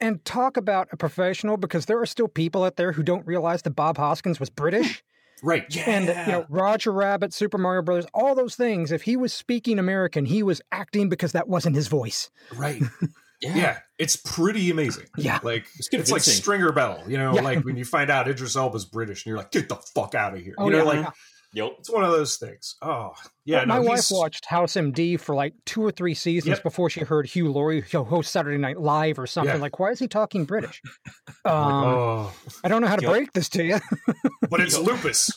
And 0.00 0.24
talk 0.24 0.56
about 0.56 0.88
a 0.92 0.96
professional 0.96 1.56
because 1.56 1.86
there 1.86 2.00
are 2.00 2.06
still 2.06 2.28
people 2.28 2.64
out 2.64 2.76
there 2.76 2.92
who 2.92 3.02
don't 3.02 3.26
realize 3.26 3.62
that 3.62 3.70
Bob 3.70 3.96
Hoskins 3.98 4.40
was 4.40 4.50
British. 4.50 5.02
Right. 5.42 5.66
Yeah. 5.68 5.82
And 5.90 6.06
you 6.06 6.32
know, 6.32 6.46
Roger 6.48 6.90
Rabbit, 6.90 7.34
Super 7.34 7.58
Mario 7.58 7.82
Brothers, 7.82 8.06
all 8.14 8.34
those 8.34 8.56
things. 8.56 8.90
If 8.90 9.02
he 9.02 9.18
was 9.18 9.34
speaking 9.34 9.78
American, 9.78 10.24
he 10.24 10.42
was 10.42 10.62
acting 10.72 11.10
because 11.10 11.32
that 11.32 11.46
wasn't 11.46 11.76
his 11.76 11.88
voice. 11.88 12.30
right. 12.56 12.82
Yeah. 13.42 13.80
It's 13.98 14.16
pretty 14.16 14.70
amazing. 14.70 15.04
Yeah. 15.18 15.40
Like 15.42 15.66
it's, 15.78 15.88
convincing. 15.88 16.14
like 16.14 16.22
Stringer 16.22 16.72
Bell. 16.72 17.04
You 17.06 17.18
know, 17.18 17.34
Yeah. 17.34 17.42
like 17.42 17.64
when 17.66 17.76
you 17.76 17.84
find 17.84 18.10
out 18.10 18.26
Idris 18.28 18.56
Elba's 18.56 18.86
British, 18.86 19.26
and 19.26 19.30
you're 19.30 19.36
like, 19.36 19.50
get 19.50 19.68
the 19.68 19.76
fuck 19.76 20.14
out 20.14 20.34
of 20.34 20.40
here. 20.40 20.54
Oh, 20.56 20.66
you 20.66 20.72
know, 20.72 20.78
yeah. 20.90 21.00
like 21.02 21.12
Yep. 21.52 21.76
it's 21.78 21.90
one 21.90 22.04
of 22.04 22.10
those 22.10 22.36
things. 22.36 22.76
Oh 22.82 23.12
yeah. 23.44 23.58
Well, 23.58 23.66
no, 23.66 23.74
my 23.74 23.80
wife 23.80 24.04
watched 24.10 24.44
House 24.46 24.74
MD 24.74 25.18
for 25.18 25.34
like 25.34 25.54
two 25.64 25.82
or 25.84 25.90
three 25.90 26.14
seasons 26.14 26.56
Yep. 26.56 26.62
before 26.62 26.90
she 26.90 27.00
heard 27.00 27.26
Hugh 27.26 27.50
Laurie 27.50 27.84
you 27.90 28.04
host 28.04 28.30
Saturday 28.32 28.58
Night 28.58 28.78
Live 28.80 29.18
or 29.18 29.26
something. 29.26 29.54
Yeah. 29.56 29.60
Like, 29.60 29.78
why 29.78 29.90
is 29.90 29.98
he 29.98 30.08
talking 30.08 30.44
British? 30.44 30.82
I'm 31.44 31.52
Um, 31.52 31.84
oh, 31.84 32.32
I 32.64 32.68
don't 32.68 32.82
know 32.82 32.88
how 32.88 32.96
to 32.96 33.02
Yep. 33.02 33.10
break 33.12 33.32
this 33.32 33.48
to 33.50 33.64
you. 33.64 33.78
but 34.50 34.60
it's 34.60 34.78
lupus. 34.78 35.30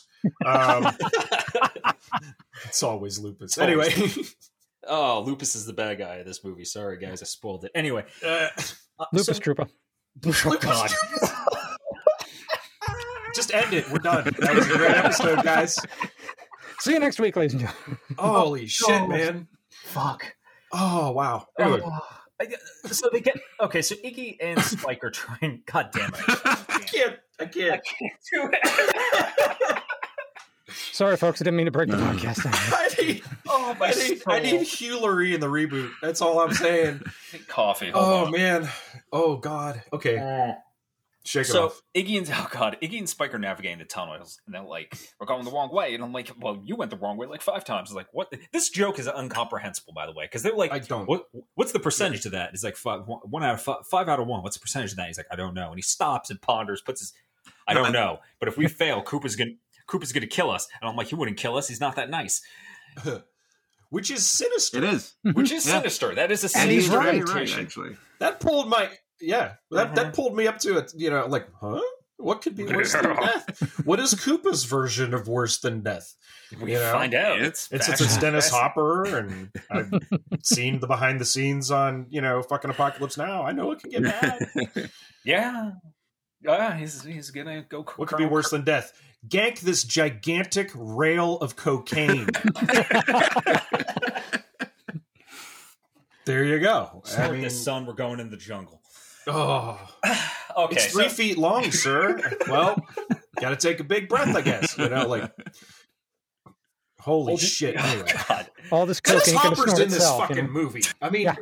Um, 0.45 0.87
it's 2.65 2.83
always 2.83 3.19
lupus. 3.19 3.57
Anyway, 3.57 3.89
Oh, 4.87 5.21
Lupus 5.25 5.55
is 5.55 5.65
the 5.65 5.73
bad 5.73 5.99
guy 5.99 6.15
of 6.15 6.25
this 6.25 6.43
movie. 6.43 6.65
Sorry, 6.65 6.97
guys, 6.97 7.21
I 7.21 7.25
spoiled 7.25 7.63
it. 7.65 7.71
Anyway, 7.75 8.05
uh, 8.25 8.47
uh, 8.97 9.05
Lupus 9.13 9.37
so- 9.37 9.39
Trooper. 9.41 9.67
Oh 10.25 10.57
God. 10.59 10.89
Just 13.35 13.53
end 13.53 13.73
it. 13.73 13.89
We're 13.91 13.99
done. 13.99 14.25
That 14.39 14.55
was 14.55 14.65
a 14.69 14.77
great 14.77 14.91
episode, 14.91 15.43
guys. 15.43 15.79
See 16.79 16.93
you 16.93 16.99
next 16.99 17.19
week, 17.19 17.35
ladies 17.35 17.53
and 17.53 17.61
gentlemen. 17.61 17.97
Holy 18.17 18.63
oh, 18.63 18.67
shit, 18.67 19.09
man. 19.09 19.47
Fuck. 19.69 20.35
Oh 20.71 21.11
wow. 21.11 21.47
Anyway, 21.59 21.81
Oh. 21.83 21.99
So 22.85 23.09
they 23.11 23.19
get 23.19 23.37
okay. 23.59 23.81
So 23.81 23.95
Iggy 23.95 24.37
and 24.39 24.61
Spike 24.61 25.03
are 25.03 25.11
trying. 25.11 25.61
God 25.71 25.89
damn 25.91 26.09
it! 26.13 26.19
I 26.45 26.83
can't. 26.85 27.19
I 27.39 27.45
can't. 27.45 27.73
I 27.73 27.77
can't 27.77 28.13
do 28.31 28.49
it. 28.53 29.83
Sorry, 30.93 31.17
folks. 31.17 31.41
I 31.41 31.43
didn't 31.43 31.57
mean 31.57 31.65
to 31.65 31.71
break 31.71 31.89
the 31.89 31.97
podcast. 31.97 32.41
I 32.45 33.03
need, 33.03 33.23
Oh 33.47 33.75
my 33.79 33.87
I 33.87 33.93
need, 33.93 34.21
I 34.27 34.39
need 34.39 34.49
soul. 34.49 34.59
Hugh 34.59 35.01
Laurie 35.01 35.33
in 35.33 35.41
the 35.41 35.47
reboot. 35.47 35.91
That's 36.01 36.21
all 36.21 36.39
I'm 36.39 36.53
saying. 36.53 37.01
Coffee. 37.47 37.91
oh 37.93 38.25
on. 38.25 38.31
man. 38.31 38.69
Oh 39.11 39.35
god. 39.35 39.81
Okay. 39.91 40.15
Mm. 40.15 40.55
Shake 41.25 41.45
so 41.45 41.65
off. 41.65 41.81
Iggy 41.95 42.17
and 42.17 42.29
oh 42.33 42.47
god, 42.49 42.77
Iggy 42.81 42.97
and 42.97 43.07
Spike 43.09 43.33
are 43.33 43.39
navigating 43.39 43.79
the 43.79 43.85
tunnels, 43.85 44.39
and 44.45 44.55
they're 44.55 44.61
like, 44.63 44.97
"We're 45.19 45.25
going 45.27 45.43
the 45.45 45.51
wrong 45.51 45.69
way," 45.71 45.93
and 45.93 46.03
I'm 46.03 46.13
like, 46.13 46.31
"Well, 46.39 46.61
you 46.63 46.75
went 46.75 46.91
the 46.91 46.97
wrong 46.97 47.17
way 47.17 47.27
like 47.27 47.41
five 47.41 47.65
times." 47.65 47.89
It's 47.89 47.95
like, 47.95 48.07
what? 48.13 48.33
This 48.53 48.69
joke 48.69 48.97
is 48.99 49.07
incomprehensible, 49.07 49.93
by 49.93 50.05
the 50.05 50.13
way, 50.13 50.25
because 50.25 50.43
they're 50.43 50.55
like, 50.55 50.71
I 50.71 50.79
don't. 50.79 51.07
What 51.07 51.25
what's 51.55 51.71
the 51.73 51.79
percentage 51.79 52.25
of 52.25 52.31
that? 52.31 52.51
It's 52.53 52.63
like 52.63 52.77
five, 52.77 53.01
one, 53.05 53.19
one 53.25 53.43
out 53.43 53.55
of 53.55 53.61
five, 53.61 53.85
five 53.91 54.07
out 54.09 54.19
of 54.19 54.27
one. 54.27 54.43
What's 54.43 54.55
the 54.57 54.61
percentage 54.61 54.91
of 54.91 54.97
that? 54.97 55.07
He's 55.07 55.17
like, 55.17 55.27
I 55.31 55.35
don't 55.35 55.53
know. 55.53 55.67
And 55.67 55.75
he 55.77 55.81
stops 55.81 56.29
and 56.29 56.41
ponders, 56.41 56.81
puts 56.81 57.01
his, 57.01 57.13
I 57.67 57.73
don't 57.73 57.91
know. 57.91 58.19
But 58.39 58.47
if 58.47 58.57
we 58.57 58.67
fail, 58.67 59.03
Koopa's 59.03 59.35
gonna 59.35 59.51
Koopa's 59.87 60.13
gonna 60.13 60.25
kill 60.27 60.49
us. 60.49 60.67
And 60.81 60.89
I'm 60.89 60.95
like, 60.95 61.07
he 61.07 61.15
wouldn't 61.15 61.37
kill 61.37 61.57
us. 61.57 61.67
He's 61.67 61.81
not 61.81 61.97
that 61.97 62.09
nice. 62.09 62.41
Which 63.89 64.11
is 64.11 64.25
sinister. 64.25 64.77
It 64.79 64.83
is. 64.85 65.15
Which 65.33 65.51
is 65.51 65.65
Yeah. 65.67 65.79
sinister. 65.79 66.13
That 66.15 66.31
is 66.31 66.43
a 66.43 66.45
And 66.45 66.51
sinister 66.51 66.73
he's 66.73 66.89
right. 66.89 67.03
very 67.05 67.19
temptation. 67.25 67.61
actually. 67.61 67.97
That 68.19 68.39
pulled 68.39 68.69
my 68.69 68.89
yeah. 69.21 69.53
That 69.71 69.87
Uh-huh. 69.87 69.95
that 69.95 70.13
pulled 70.13 70.35
me 70.35 70.47
up 70.47 70.59
to 70.59 70.77
it. 70.77 70.91
You 70.95 71.09
know, 71.09 71.25
like, 71.27 71.47
huh? 71.59 71.81
What 72.17 72.41
could 72.41 72.57
be 72.57 72.65
worse 72.65 72.91
than 72.91 73.15
death? 73.15 73.81
What 73.85 74.01
is 74.01 74.13
Koopa's 74.13 74.65
version 74.65 75.13
of 75.13 75.29
worse 75.29 75.59
than 75.59 75.83
death? 75.83 76.13
We 76.61 76.73
You 76.73 76.79
know? 76.79 76.91
find 76.91 77.13
out. 77.13 77.37
It's- 77.37 77.69
It's 77.71 77.87
it's, 77.87 78.01
it's 78.01 78.17
Dennis 78.17 78.49
Hopper, 78.49 79.05
and 79.05 79.49
I've 79.71 79.89
seen 80.43 80.81
the 80.81 80.87
behind 80.87 81.21
the 81.21 81.25
scenes 81.25 81.71
on 81.71 82.07
you 82.09 82.19
know 82.19 82.41
fucking 82.43 82.71
Apocalypse 82.71 83.15
Now. 83.17 83.43
I 83.45 83.53
know 83.53 83.71
it 83.71 83.79
can 83.79 83.89
get 83.91 84.03
bad. 84.03 84.89
Yeah. 85.25 85.71
Yeah, 86.41 86.77
he's 86.77 87.03
he's 87.03 87.31
gonna 87.31 87.61
go. 87.63 87.83
What 87.97 88.07
could 88.09 88.17
be 88.17 88.25
worse 88.25 88.49
than 88.49 88.63
death? 88.63 88.93
Gank 89.27 89.59
this 89.59 89.83
gigantic 89.83 90.71
rail 90.73 91.35
of 91.37 91.57
cocaine. 91.57 92.27
there 96.25 96.43
you 96.45 96.59
go. 96.59 97.01
So 97.05 97.17
I 97.21 97.27
with 97.27 97.33
mean, 97.33 97.41
the 97.43 97.49
sun, 97.49 97.85
we're 97.85 97.93
going 97.93 98.19
in 98.19 98.29
the 98.29 98.37
jungle. 98.37 98.78
Oh, 99.31 99.79
okay, 100.57 100.75
it's 100.75 100.93
three 100.93 101.09
so- 101.09 101.15
feet 101.15 101.37
long, 101.37 101.71
sir. 101.71 102.19
Well, 102.49 102.77
got 103.39 103.49
to 103.49 103.55
take 103.55 103.79
a 103.79 103.83
big 103.83 104.09
breath, 104.09 104.35
I 104.35 104.41
guess. 104.41 104.77
You 104.77 104.89
know, 104.89 105.07
like 105.07 105.31
holy 106.99 107.31
Hold 107.33 107.39
shit. 107.39 107.75
Oh, 107.79 107.83
Anyway, 107.85 108.11
God. 108.27 108.49
All 108.71 108.85
this 108.85 108.99
Dennis 109.01 109.25
cocaine 109.25 109.39
could 109.41 109.57
Hopper's 109.57 109.79
in 109.79 109.87
this 109.89 109.97
itself. 109.97 110.21
fucking 110.21 110.35
you 110.37 110.41
know? 110.43 110.49
movie. 110.49 110.81
I 111.01 111.09
mean, 111.09 111.21
Yeah. 111.25 111.35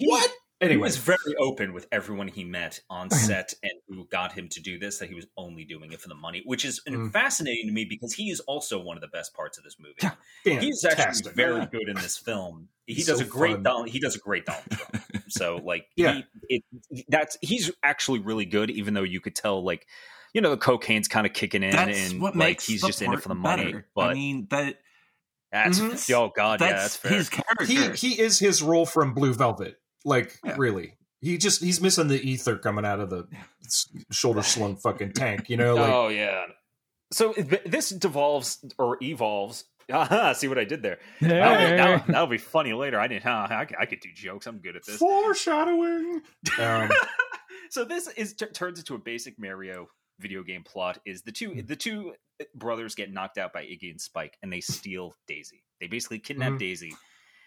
what? 0.00 0.32
And 0.62 0.70
he 0.70 0.76
was 0.76 0.98
very 0.98 1.34
open 1.38 1.72
with 1.72 1.86
everyone 1.90 2.28
he 2.28 2.44
met 2.44 2.80
on 2.90 3.08
set 3.10 3.54
and 3.62 3.72
who 3.88 4.06
got 4.08 4.32
him 4.32 4.48
to 4.50 4.60
do 4.60 4.78
this 4.78 4.98
that 4.98 5.08
he 5.08 5.14
was 5.14 5.26
only 5.36 5.64
doing 5.64 5.90
it 5.92 6.00
for 6.00 6.08
the 6.08 6.14
money, 6.14 6.42
which 6.44 6.64
is 6.66 6.80
Mm. 6.86 7.10
fascinating 7.12 7.66
to 7.66 7.72
me 7.72 7.84
because 7.86 8.12
he 8.12 8.30
is 8.30 8.40
also 8.40 8.78
one 8.80 8.96
of 8.96 9.00
the 9.00 9.08
best 9.08 9.32
parts 9.34 9.56
of 9.56 9.64
this 9.64 9.76
movie. 9.80 9.94
Yeah, 10.44 10.60
He's 10.60 10.84
actually 10.84 11.32
very 11.32 11.64
good 11.72 11.88
in 11.88 11.94
this 11.96 12.18
film. 12.18 12.68
He 12.86 13.02
does 13.02 13.18
so 13.20 13.24
a 13.24 13.28
great. 13.28 13.62
Donald, 13.62 13.88
he 13.88 14.00
does 14.00 14.14
a 14.16 14.18
great 14.18 14.44
Donald. 14.44 14.64
So 15.28 15.56
like 15.64 15.86
Yeah. 15.96 16.20
he, 16.48 16.62
it, 16.90 17.04
that's 17.08 17.38
he's 17.40 17.70
actually 17.82 18.18
really 18.18 18.44
good, 18.44 18.70
even 18.70 18.92
though 18.94 19.02
you 19.02 19.20
could 19.20 19.34
tell 19.34 19.64
like 19.64 19.86
you 20.34 20.40
know 20.42 20.50
the 20.50 20.56
cocaine's 20.58 21.08
kind 21.08 21.26
of 21.26 21.32
kicking 21.32 21.62
in 21.62 21.70
That's 21.70 22.12
and 22.12 22.20
what 22.20 22.36
like 22.36 22.60
he's 22.60 22.82
just 22.82 23.00
in 23.02 23.12
it 23.12 23.22
for 23.22 23.28
the 23.30 23.34
money. 23.34 23.64
better. 23.64 23.86
But 23.94 24.10
I 24.10 24.14
mean 24.14 24.46
that 24.50 24.76
that's 25.50 25.80
Mhm. 25.80 26.14
oh 26.14 26.32
god, 26.36 26.60
yeah, 26.60 26.68
that's 26.68 26.82
that's 26.82 26.96
fair. 26.96 27.12
his 27.12 27.28
character. 27.30 27.64
he 27.64 27.90
he 28.14 28.20
is 28.20 28.38
his 28.38 28.62
role 28.62 28.84
from 28.86 29.14
Blue 29.14 29.32
Velvet. 29.34 29.79
Like 30.04 30.38
Yeah. 30.44 30.54
really, 30.58 30.94
he 31.20 31.36
just 31.38 31.62
he's 31.62 31.80
missing 31.80 32.08
the 32.08 32.20
ether 32.20 32.56
coming 32.56 32.84
out 32.84 33.00
of 33.00 33.10
the 33.10 33.26
shoulder 34.10 34.42
slung 34.42 34.76
fucking 34.76 35.12
tank. 35.12 35.48
You 35.50 35.56
know, 35.56 35.74
like 35.76 35.90
oh 35.92 36.08
yeah. 36.08 36.44
So 37.12 37.32
this 37.66 37.90
devolves 37.90 38.64
or 38.78 38.96
evolves. 39.02 39.64
Aha, 39.92 40.34
see 40.34 40.46
what 40.46 40.58
I 40.58 40.62
did 40.64 40.82
there. 40.82 40.98
That'll, 41.20 41.76
that'll- 41.76 42.12
that'll 42.12 42.26
be 42.28 42.38
funny 42.38 42.72
later. 42.72 43.00
I 43.00 43.08
didn't. 43.08 43.24
Huh, 43.24 43.48
I, 43.50 43.64
could- 43.64 43.76
I 43.80 43.86
could 43.86 43.98
do 43.98 44.08
jokes. 44.14 44.46
I'm 44.46 44.58
good 44.58 44.76
at 44.76 44.86
this. 44.86 44.98
foreshadowing. 44.98 46.22
Um, 46.60 46.88
so 47.70 47.84
this 47.84 48.06
is 48.08 48.34
t- 48.34 48.46
turns 48.46 48.78
into 48.78 48.94
a 48.94 48.98
basic 48.98 49.34
Mario 49.38 49.88
video 50.20 50.42
game 50.44 50.62
plot. 50.62 51.00
Is 51.04 51.22
the 51.22 51.32
two 51.32 51.62
the 51.62 51.74
two 51.74 52.12
brothers 52.54 52.94
get 52.94 53.12
knocked 53.12 53.36
out 53.38 53.52
by 53.52 53.62
Iggy 53.62 53.90
and 53.90 54.00
Spike, 54.00 54.36
and 54.42 54.52
they 54.52 54.60
steal 54.60 55.14
Daisy. 55.26 55.64
They 55.80 55.88
basically 55.88 56.20
kidnap 56.20 56.52
Mhm. 56.52 56.58
Daisy. 56.60 56.92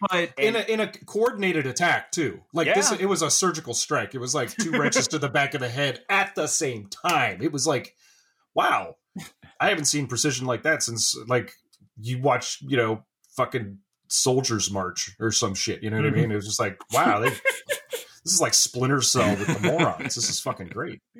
But 0.09 0.31
in 0.37 0.55
a 0.55 0.59
in 0.61 0.79
a 0.79 0.87
coordinated 0.87 1.65
attack 1.65 2.11
too. 2.11 2.41
Like 2.53 2.73
this, 2.73 2.91
it 2.91 3.05
was 3.05 3.21
a 3.21 3.31
surgical 3.31 3.73
strike. 3.73 4.13
It 4.15 4.19
was 4.19 4.33
like 4.35 4.49
two 4.55 4.71
wrenches 4.71 5.07
to 5.09 5.19
the 5.19 5.29
back 5.29 5.53
of 5.53 5.61
the 5.61 5.69
head 5.69 6.01
at 6.09 6.35
the 6.35 6.47
same 6.47 6.87
time. 6.87 7.41
It 7.41 7.51
was 7.51 7.65
like, 7.67 7.95
wow, 8.53 8.95
I 9.59 9.69
haven't 9.69 9.85
seen 9.85 10.07
precision 10.07 10.45
like 10.45 10.63
that 10.63 10.83
since 10.83 11.15
like 11.27 11.53
you 11.99 12.19
watch, 12.21 12.59
you 12.61 12.77
know, 12.77 13.03
fucking 13.35 13.77
Soldiers 14.07 14.69
March 14.71 15.15
or 15.19 15.31
some 15.31 15.55
shit. 15.55 15.81
You 15.83 15.89
know 15.89 15.97
what 15.97 16.05
I 16.05 16.09
mean? 16.11 16.23
Mm-hmm. 16.23 16.31
It 16.33 16.35
was 16.35 16.45
just 16.47 16.59
like, 16.59 16.77
wow, 16.91 17.19
they, 17.19 17.29
this 17.29 18.33
is 18.33 18.41
like 18.41 18.53
Splinter 18.53 19.01
Cell 19.01 19.35
with 19.35 19.47
the 19.47 19.67
morons. 19.71 20.15
This 20.15 20.29
is 20.29 20.39
fucking 20.39 20.67
great. 20.67 21.01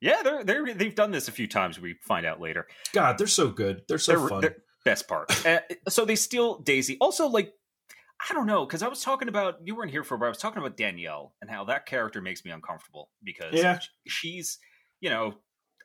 yeah, 0.00 0.22
they're 0.22 0.44
they're 0.44 0.74
they've 0.74 0.94
done 0.94 1.10
this 1.10 1.28
a 1.28 1.32
few 1.32 1.46
times. 1.46 1.80
We 1.80 1.94
find 2.02 2.26
out 2.26 2.40
later. 2.40 2.66
God, 2.92 3.18
they're 3.18 3.26
so 3.26 3.48
good. 3.50 3.82
They're 3.88 3.98
so 3.98 4.18
They're- 4.18 4.28
fun. 4.28 4.40
they're- 4.40 4.56
best 4.84 5.08
part. 5.08 5.30
Uh, 5.46 5.58
so 5.88 6.04
they 6.04 6.16
steal 6.16 6.58
Daisy. 6.60 6.96
Also, 7.00 7.26
like 7.28 7.52
I 8.30 8.34
don't 8.34 8.46
know 8.46 8.64
because 8.64 8.82
I 8.82 8.88
was 8.88 9.00
talking 9.02 9.28
about 9.28 9.56
you 9.64 9.74
weren't 9.74 9.90
here 9.90 10.04
for, 10.04 10.16
but 10.16 10.26
I 10.26 10.28
was 10.28 10.38
talking 10.38 10.58
about 10.58 10.76
Danielle 10.76 11.34
and 11.40 11.50
how 11.50 11.64
that 11.64 11.86
character 11.86 12.20
makes 12.20 12.44
me 12.44 12.50
uncomfortable 12.52 13.10
because 13.24 13.52
Yeah. 13.54 13.78
she's 14.06 14.58
you 15.00 15.10
know 15.10 15.34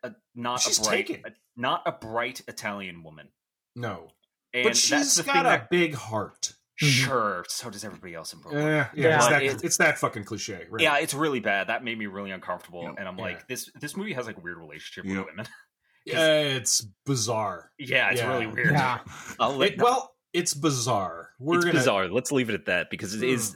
a, 0.03 0.11
not 0.35 0.59
She's 0.59 0.79
a 0.79 0.83
bright 0.83 1.09
a- 1.09 1.33
not 1.55 1.81
a 1.87 1.91
bright 1.91 2.41
Italian 2.47 3.01
woman, 3.03 3.29
no, 3.75 4.09
and 4.53 4.63
but 4.63 4.77
she's 4.77 5.19
got 5.21 5.45
a 5.45 5.49
that 5.49 5.69
big 5.71 5.95
heart. 5.95 6.53
sure. 6.75 7.43
So 7.49 7.71
does 7.71 7.83
everybody 7.83 8.13
else 8.13 8.33
in 8.33 8.39
Brooklyn. 8.39 8.63
Yeah, 8.67 8.87
yeah, 8.93 9.07
Yeah. 9.07 9.15
It's, 9.17 9.27
that, 9.27 9.41
it's- 9.43 9.63
it's 9.63 9.77
that 9.77 9.97
fucking 9.97 10.25
cliche. 10.25 10.67
Right? 10.69 10.83
Yeah, 10.83 10.99
it's 10.99 11.15
really 11.15 11.39
bad. 11.39 11.69
That 11.69 11.83
made 11.83 11.97
me 11.97 12.05
really 12.05 12.29
uncomfortable, 12.29 12.83
Yeah. 12.83 12.93
and 12.99 13.07
I'm 13.07 13.17
Yeah. 13.17 13.23
like, 13.23 13.47
this 13.47 13.71
this 13.81 13.97
movie 13.97 14.13
has 14.13 14.27
like 14.27 14.37
a 14.37 14.41
weird 14.41 14.59
relationship 14.59 15.05
with 15.09 15.25
women. 15.25 15.47
Yeah, 16.13 16.39
it's 16.39 16.81
bizarre. 17.05 17.71
yeah, 17.77 18.11
it's 18.11 18.21
Yeah. 18.21 18.31
really 18.33 18.47
weird. 18.47 18.71
Yeah. 18.71 18.99
I'll 19.39 19.55
let- 19.55 19.73
It- 19.73 19.81
well, 19.81 20.13
it's 20.33 20.53
bizarre. 20.53 21.29
We're 21.39 21.55
it's 21.55 21.65
gonna, 21.65 21.79
bizarre. 21.79 22.07
Let's 22.09 22.31
leave 22.31 22.49
it 22.49 22.53
at 22.53 22.65
that 22.65 22.89
because 22.91 23.13
it 23.15 23.23
is. 23.23 23.55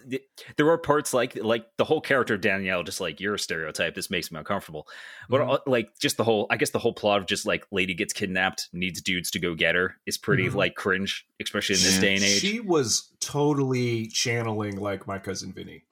There 0.57 0.69
are 0.69 0.77
parts 0.77 1.13
like 1.13 1.35
like 1.35 1.65
the 1.77 1.83
whole 1.83 2.01
character 2.01 2.35
of 2.35 2.41
Danielle, 2.41 2.81
just 2.83 2.99
like 3.01 3.19
you're 3.19 3.35
a 3.35 3.39
stereotype. 3.39 3.93
This 3.93 4.09
makes 4.09 4.31
me 4.31 4.39
uncomfortable. 4.39 4.87
But 5.29 5.41
Mhm. 5.41 5.53
uh, 5.53 5.59
like 5.67 5.89
just 5.99 6.17
the 6.17 6.23
whole, 6.23 6.47
I 6.49 6.57
guess 6.57 6.69
the 6.71 6.79
whole 6.79 6.93
plot 6.93 7.19
of 7.19 7.27
just 7.27 7.45
like 7.45 7.65
lady 7.71 7.93
gets 7.93 8.13
kidnapped, 8.13 8.69
needs 8.73 9.01
dudes 9.01 9.29
to 9.31 9.39
go 9.39 9.53
get 9.53 9.75
her 9.75 9.95
is 10.05 10.17
pretty 10.17 10.47
Mhm. 10.47 10.55
like 10.55 10.75
cringe, 10.75 11.25
especially 11.41 11.75
in 11.75 11.81
this 11.83 11.97
day 11.99 12.15
and 12.15 12.23
age. 12.23 12.39
She 12.39 12.59
was 12.59 13.11
totally 13.19 14.07
channeling 14.07 14.77
like 14.77 15.05
my 15.07 15.19
cousin 15.19 15.53
Vinny. 15.53 15.83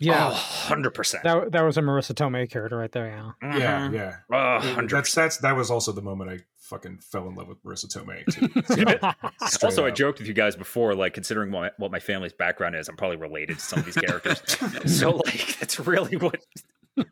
Yeah. 0.00 0.28
Oh, 0.28 0.32
hundred 0.32 0.94
percent. 0.94 1.24
That, 1.24 1.52
that 1.52 1.62
was 1.62 1.76
a 1.76 1.80
Marisa 1.80 2.12
Tomei 2.14 2.48
character 2.48 2.76
right 2.76 2.92
there, 2.92 3.08
yeah. 3.08 3.58
Yeah, 3.58 3.80
mm-hmm. 3.80 3.94
yeah. 3.94 4.16
Oh, 4.30 4.60
100%. 4.62 4.90
that's 4.90 5.14
that's 5.14 5.36
that 5.38 5.56
was 5.56 5.70
also 5.70 5.90
the 5.92 6.02
moment 6.02 6.30
I 6.30 6.38
fucking 6.60 6.98
fell 6.98 7.26
in 7.28 7.34
love 7.34 7.48
with 7.48 7.62
Marisa 7.64 7.86
Tomei. 7.86 8.24
Too. 8.26 8.62
Straight 9.46 9.64
Also, 9.64 9.86
I 9.86 9.90
joked 9.90 10.18
with 10.18 10.28
you 10.28 10.34
guys 10.34 10.54
before, 10.54 10.94
like 10.94 11.14
considering 11.14 11.50
what 11.50 11.60
my, 11.60 11.70
what 11.78 11.90
my 11.90 11.98
family's 11.98 12.32
background 12.32 12.76
is, 12.76 12.88
I'm 12.88 12.96
probably 12.96 13.16
related 13.16 13.58
to 13.58 13.64
some 13.64 13.80
of 13.80 13.84
these 13.86 13.96
characters. 13.96 14.40
so, 14.98 15.16
like, 15.26 15.58
that's 15.58 15.80
really 15.80 16.16
what. 16.16 16.40
or 16.96 17.04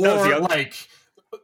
the 0.00 0.36
other- 0.36 0.40
like, 0.40 0.88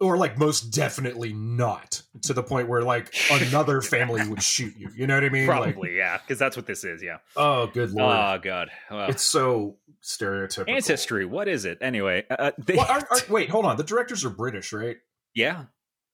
or 0.00 0.16
like 0.16 0.38
most 0.38 0.70
definitely 0.74 1.32
not 1.32 2.02
to 2.22 2.32
the 2.32 2.42
point 2.42 2.68
where 2.68 2.82
like 2.82 3.14
another 3.30 3.80
family 3.82 4.26
would 4.28 4.42
shoot 4.42 4.74
you. 4.76 4.90
You 4.96 5.06
know 5.06 5.14
what 5.14 5.24
I 5.24 5.28
mean? 5.28 5.46
Like, 5.46 5.62
Probably, 5.62 5.96
yeah, 5.96 6.18
because 6.18 6.38
that's 6.38 6.56
what 6.56 6.66
this 6.66 6.84
is. 6.84 7.02
Yeah. 7.02 7.18
oh, 7.36 7.66
good 7.68 7.90
lord, 7.92 8.16
Oh 8.16 8.38
God. 8.42 8.70
Well, 8.90 9.08
it's 9.10 9.22
so 9.24 9.76
stereotypical. 10.02 10.70
ancestry. 10.70 11.24
What 11.24 11.48
is 11.48 11.64
it 11.64 11.78
anyway? 11.80 12.24
Uh, 12.30 12.52
they, 12.58 12.74
Well, 12.76 12.86
are- 12.86 13.06
are- 13.10 13.18
wait, 13.28 13.50
hold 13.50 13.64
on. 13.66 13.76
The 13.76 13.84
directors 13.84 14.24
are 14.24 14.30
British, 14.30 14.72
right? 14.72 14.96
yeah. 15.34 15.64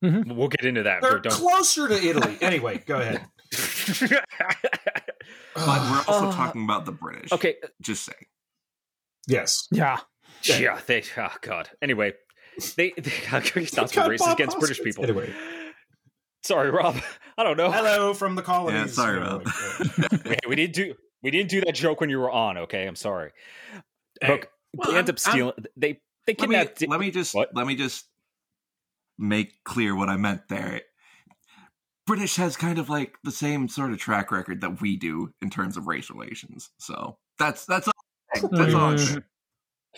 Mhm. 0.04 0.36
We'll 0.36 0.48
get 0.48 0.66
into 0.66 0.82
that. 0.82 1.00
They're 1.00 1.18
Don't- 1.20 1.32
closer 1.32 1.88
to 1.88 1.94
Italy. 1.94 2.36
Anyway, 2.42 2.82
go 2.86 3.00
ahead. 3.00 3.24
but 5.54 5.66
we're 5.66 6.04
also 6.06 6.28
Uh, 6.28 6.32
talking 6.32 6.64
about 6.64 6.84
the 6.84 6.92
British. 6.92 7.32
okay. 7.32 7.56
just 7.80 8.04
say 8.04 8.12
yes. 9.26 9.66
Yeah. 9.70 9.98
Yeah. 10.42 10.58
Yeah. 10.58 10.80
They. 10.86 11.02
Oh 11.16 11.32
God. 11.40 11.70
Anyway, 11.80 12.12
they. 12.76 12.92
they 12.96 13.12
not 13.30 13.44
Got 13.44 13.52
racist 13.54 14.18
Bob 14.18 14.32
against 14.38 14.58
British 14.58 14.80
people. 14.82 15.04
Anyway. 15.04 15.32
Sorry, 16.42 16.70
Rob. 16.70 16.96
I 17.38 17.42
don't 17.42 17.56
know. 17.56 17.70
Hello 17.72 18.14
from 18.14 18.34
the 18.36 18.42
colonies. 18.42 18.80
Yeah, 18.80 18.86
sorry 18.86 19.14
You 19.18 19.24
know, 19.24 19.36
about 19.42 20.26
Hey, 20.26 20.38
we 20.48 20.54
didn't 20.56 20.74
do. 20.74 20.94
We 21.22 21.30
didn't 21.30 21.50
do 21.50 21.60
that 21.62 21.74
joke 21.74 22.00
when 22.00 22.08
you 22.10 22.18
were 22.18 22.30
on. 22.30 22.56
Okay, 22.58 22.86
I'm 22.86 22.94
sorry. 22.96 23.32
Look, 24.26 24.48
Well, 24.74 24.90
they 24.92 24.98
end 24.98 25.08
I'm- 25.08 25.14
up 25.14 25.18
stealing. 25.18 25.52
They 25.76 26.00
they 26.26 26.34
let 26.38 26.48
me, 26.48 26.56
kidnapped. 26.56 26.88
let 26.88 27.00
me 27.00 27.10
just 27.10 27.34
What? 27.34 27.50
let 27.54 27.66
me 27.66 27.74
just 27.74 28.06
make 29.18 29.62
clear 29.64 29.94
what 29.96 30.08
I 30.08 30.16
meant 30.16 30.48
there. 30.48 30.82
British 32.06 32.36
has 32.36 32.56
kind 32.56 32.78
of 32.78 32.88
like 32.88 33.16
the 33.24 33.32
same 33.32 33.68
sort 33.68 33.90
of 33.92 33.98
track 33.98 34.30
record 34.30 34.60
that 34.60 34.80
we 34.80 34.96
do 34.96 35.32
in 35.42 35.50
terms 35.50 35.76
of 35.76 35.86
race 35.88 36.08
relations. 36.10 36.70
So 36.78 37.18
that's 37.38 37.66
that's 37.66 37.88
all. 37.88 38.48
That's 38.52 38.74
all 38.74 38.80
I'm 38.82 38.96
Mm. 38.96 38.98
saying. 39.08 39.24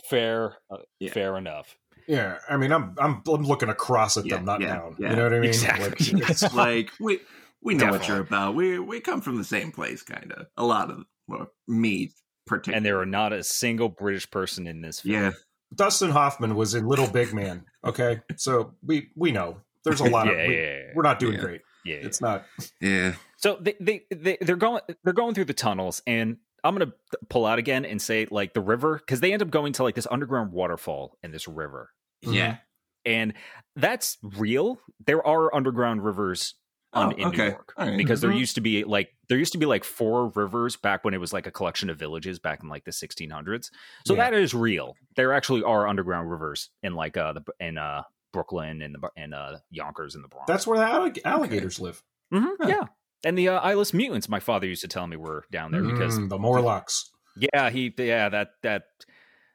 fair. 0.08 0.56
Uh, 0.70 0.78
Yeah. 1.00 1.12
Fair 1.12 1.36
enough. 1.36 1.76
Yeah, 2.08 2.38
I 2.48 2.56
mean, 2.56 2.72
I'm 2.72 2.94
I'm 2.98 3.22
I'm 3.28 3.42
looking 3.44 3.68
across 3.68 4.16
at 4.16 4.26
Yeah, 4.26 4.36
them, 4.36 4.44
not 4.46 4.60
yeah, 4.60 4.66
down. 4.76 4.96
yeah. 4.98 5.10
You 5.10 5.16
know 5.16 5.22
what 5.24 5.34
I 5.34 5.38
mean? 5.40 5.48
Exactly. 5.50 6.12
Like, 6.14 6.30
it's- 6.30 6.54
Like 6.54 6.90
we 6.98 7.20
we 7.62 7.74
know 7.74 7.90
what 7.90 8.08
you're 8.08 8.20
about. 8.20 8.54
We 8.54 8.78
we 8.78 9.00
come 9.00 9.20
from 9.20 9.36
the 9.36 9.44
same 9.44 9.70
place, 9.72 10.02
kind 10.02 10.32
of. 10.32 10.46
A 10.56 10.64
lot 10.64 10.90
of 10.90 11.04
well, 11.28 11.50
me 11.66 12.12
particularly. 12.46 12.76
And 12.78 12.86
there 12.86 12.98
are 13.00 13.06
not 13.06 13.32
a 13.32 13.44
single 13.44 13.88
British 13.88 14.30
person 14.30 14.66
in 14.66 14.80
this 14.80 15.00
film. 15.00 15.14
yeah. 15.14 15.30
Dustin 15.74 16.10
Hoffman 16.10 16.54
was 16.54 16.74
in 16.74 16.86
Little 16.86 17.08
Big 17.08 17.34
Man. 17.34 17.64
Okay, 17.84 18.20
so 18.36 18.74
we 18.82 19.10
we 19.14 19.30
know 19.32 19.58
there's 19.84 20.00
a 20.00 20.04
lot 20.08 20.26
yeah, 20.26 20.32
of 20.32 20.48
we, 20.48 20.54
yeah, 20.56 20.62
yeah, 20.62 20.82
we're 20.94 21.02
not 21.02 21.18
doing 21.18 21.34
Yeah. 21.34 21.40
great. 21.40 21.60
yeah. 21.84 21.96
It's 21.96 22.20
not. 22.22 22.44
Yeah. 22.80 23.14
So 23.36 23.58
they, 23.60 23.74
they 23.78 24.02
they 24.10 24.38
they're 24.40 24.56
going 24.56 24.80
they're 25.04 25.12
going 25.12 25.34
through 25.34 25.44
the 25.44 25.52
tunnels, 25.54 26.02
and 26.06 26.38
I'm 26.64 26.74
gonna 26.74 26.92
pull 27.28 27.44
out 27.44 27.58
again 27.58 27.84
and 27.84 28.00
say 28.00 28.26
like 28.30 28.54
the 28.54 28.60
river 28.62 28.96
because 28.96 29.20
they 29.20 29.32
end 29.32 29.42
up 29.42 29.50
going 29.50 29.74
to 29.74 29.82
like 29.82 29.94
this 29.94 30.06
underground 30.10 30.52
waterfall 30.52 31.18
in 31.22 31.32
this 31.32 31.46
river, 31.46 31.90
Yeah. 32.22 32.56
and 33.04 33.34
that's 33.76 34.18
real. 34.22 34.78
There 35.06 35.24
are 35.26 35.54
underground 35.54 36.04
rivers 36.04 36.54
on 36.92 37.12
Oh, 37.12 37.16
in 37.16 37.30
New. 37.30 37.44
York 37.44 37.74
All 37.76 37.86
right. 37.86 37.96
because 37.98 38.20
there 38.22 38.30
Mhm. 38.30 38.38
used 38.38 38.54
to 38.56 38.60
be 38.60 38.82
like 38.84 39.10
there 39.28 39.38
used 39.38 39.52
to 39.52 39.58
be 39.58 39.66
like 39.66 39.84
four 39.84 40.28
rivers 40.34 40.74
back 40.76 41.04
when 41.04 41.12
it 41.14 41.18
was 41.18 41.32
like 41.34 41.46
a 41.46 41.50
collection 41.50 41.90
of 41.90 41.98
villages 41.98 42.38
back 42.38 42.62
in 42.62 42.68
like 42.70 42.84
the 42.84 42.92
1600s. 42.92 43.70
So 44.06 44.14
Yeah. 44.14 44.30
that 44.30 44.34
is 44.38 44.54
real. 44.54 44.94
There 45.16 45.32
actually 45.34 45.62
are 45.62 45.86
underground 45.86 46.30
rivers 46.30 46.70
in 46.82 46.94
like 46.94 47.16
uh 47.16 47.34
the 47.34 47.44
in 47.60 47.76
uh 47.78 48.02
Brooklyn 48.32 48.82
and 48.82 48.94
the 48.94 49.10
and 49.16 49.34
uh 49.34 49.58
Yonkers 49.70 50.14
in 50.14 50.22
the 50.22 50.28
Bronx. 50.28 50.46
That's 50.48 50.66
where 50.66 50.78
the 50.78 50.84
allig- 50.86 51.20
alligators 51.24 51.78
live. 51.78 52.02
Mhm, 52.32 52.52
Huh. 52.60 52.68
yeah. 52.68 52.84
And 53.24 53.36
the 53.36 53.48
uh, 53.48 53.60
eyeless 53.60 53.92
mutants, 53.92 54.28
my 54.28 54.38
father 54.40 54.66
used 54.66 54.82
to 54.82 54.88
tell 54.88 55.06
me 55.06 55.16
were 55.16 55.44
down 55.50 55.72
there 55.72 55.82
because 55.82 56.18
Mm, 56.18 56.28
the 56.30 56.38
Morlocks. 56.38 57.10
yeah, 57.36 57.68
he 57.70 57.92
yeah 57.98 58.28
that 58.30 58.50
that 58.62 58.84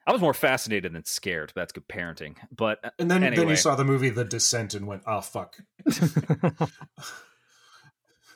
I 0.06 0.12
was 0.12 0.20
more 0.20 0.34
fascinated 0.34 0.92
than 0.92 1.04
scared. 1.04 1.52
That's 1.54 1.72
good 1.72 1.88
parenting. 1.88 2.36
But 2.54 2.84
uh, 2.84 2.90
And 2.98 3.10
then 3.10 3.22
then 3.22 3.48
you 3.48 3.56
saw 3.56 3.74
the 3.74 3.84
movie 3.84 4.10
The 4.10 4.24
Descent 4.24 4.74
and 4.74 4.86
went, 4.86 5.02
oh 5.06 5.20
fuck. 5.20 5.56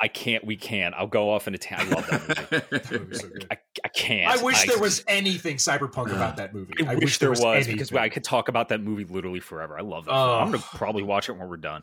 I 0.00 0.06
can't. 0.06 0.44
We 0.44 0.56
can't. 0.56 0.94
I'll 0.94 1.08
go 1.08 1.30
off 1.30 1.48
in 1.48 1.54
a 1.54 1.58
ta- 1.58 1.76
I 1.80 1.84
love 1.84 2.06
that 2.08 2.28
movie. 2.28 2.64
That 2.70 2.92
movie's 2.92 3.20
so 3.20 3.28
good. 3.28 3.46
I, 3.50 3.58
I 3.84 3.88
can't. 3.88 4.38
I 4.40 4.42
wish 4.42 4.62
I- 4.62 4.66
there 4.66 4.78
was 4.78 5.02
anything 5.08 5.56
cyberpunk 5.56 6.12
about 6.12 6.36
that 6.36 6.54
movie. 6.54 6.72
I, 6.86 6.94
wish, 6.94 7.18
there 7.18 7.30
was, 7.30 7.66
because. 7.66 7.92
I 7.92 8.08
could 8.08 8.22
talk 8.24 8.48
about 8.48 8.68
that 8.68 8.80
movie 8.80 9.04
literally 9.04 9.40
forever. 9.40 9.76
I 9.76 9.82
love 9.82 10.04
that. 10.04 10.12
Oh. 10.12 10.38
I'm 10.38 10.52
gonna 10.52 10.62
probably 10.74 11.02
watch 11.02 11.28
it 11.28 11.32
when 11.32 11.48
we're 11.48 11.56
done. 11.56 11.82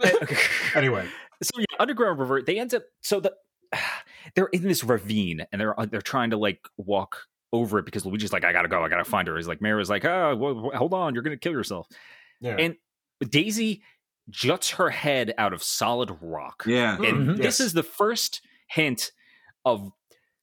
Anyway, 0.74 1.06
so 1.42 1.50
yeah, 1.58 1.66
underground 1.78 2.18
river. 2.18 2.40
They 2.40 2.58
end 2.58 2.72
up 2.72 2.84
so 3.02 3.20
the 3.20 3.34
they're 4.34 4.46
in 4.46 4.62
this 4.62 4.82
ravine 4.82 5.44
and 5.52 5.60
they're 5.60 5.74
they're 5.90 6.00
trying 6.00 6.30
to 6.30 6.38
like 6.38 6.60
walk 6.78 7.26
over 7.52 7.78
it 7.78 7.84
because 7.84 8.04
Luigi's 8.06 8.32
like, 8.32 8.44
I 8.44 8.52
gotta 8.52 8.68
go, 8.68 8.82
I 8.82 8.88
gotta 8.88 9.04
find 9.04 9.28
her. 9.28 9.36
He's 9.36 9.48
like, 9.48 9.60
Mario's 9.60 9.90
like, 9.90 10.04
oh, 10.04 10.34
well, 10.36 10.70
hold 10.74 10.94
on, 10.94 11.14
you're 11.14 11.22
gonna 11.22 11.36
kill 11.36 11.52
yourself. 11.52 11.86
yeah. 12.40 12.56
And 12.58 12.76
Daisy 13.28 13.82
juts 14.30 14.70
her 14.70 14.90
head 14.90 15.34
out 15.38 15.52
of 15.52 15.62
solid 15.62 16.16
rock. 16.20 16.64
yeah. 16.66 16.96
And 16.96 17.28
Mhm. 17.28 17.36
this 17.36 17.58
Yes. 17.58 17.60
is 17.60 17.72
the 17.72 17.82
first 17.82 18.40
hint 18.68 19.12
of 19.64 19.90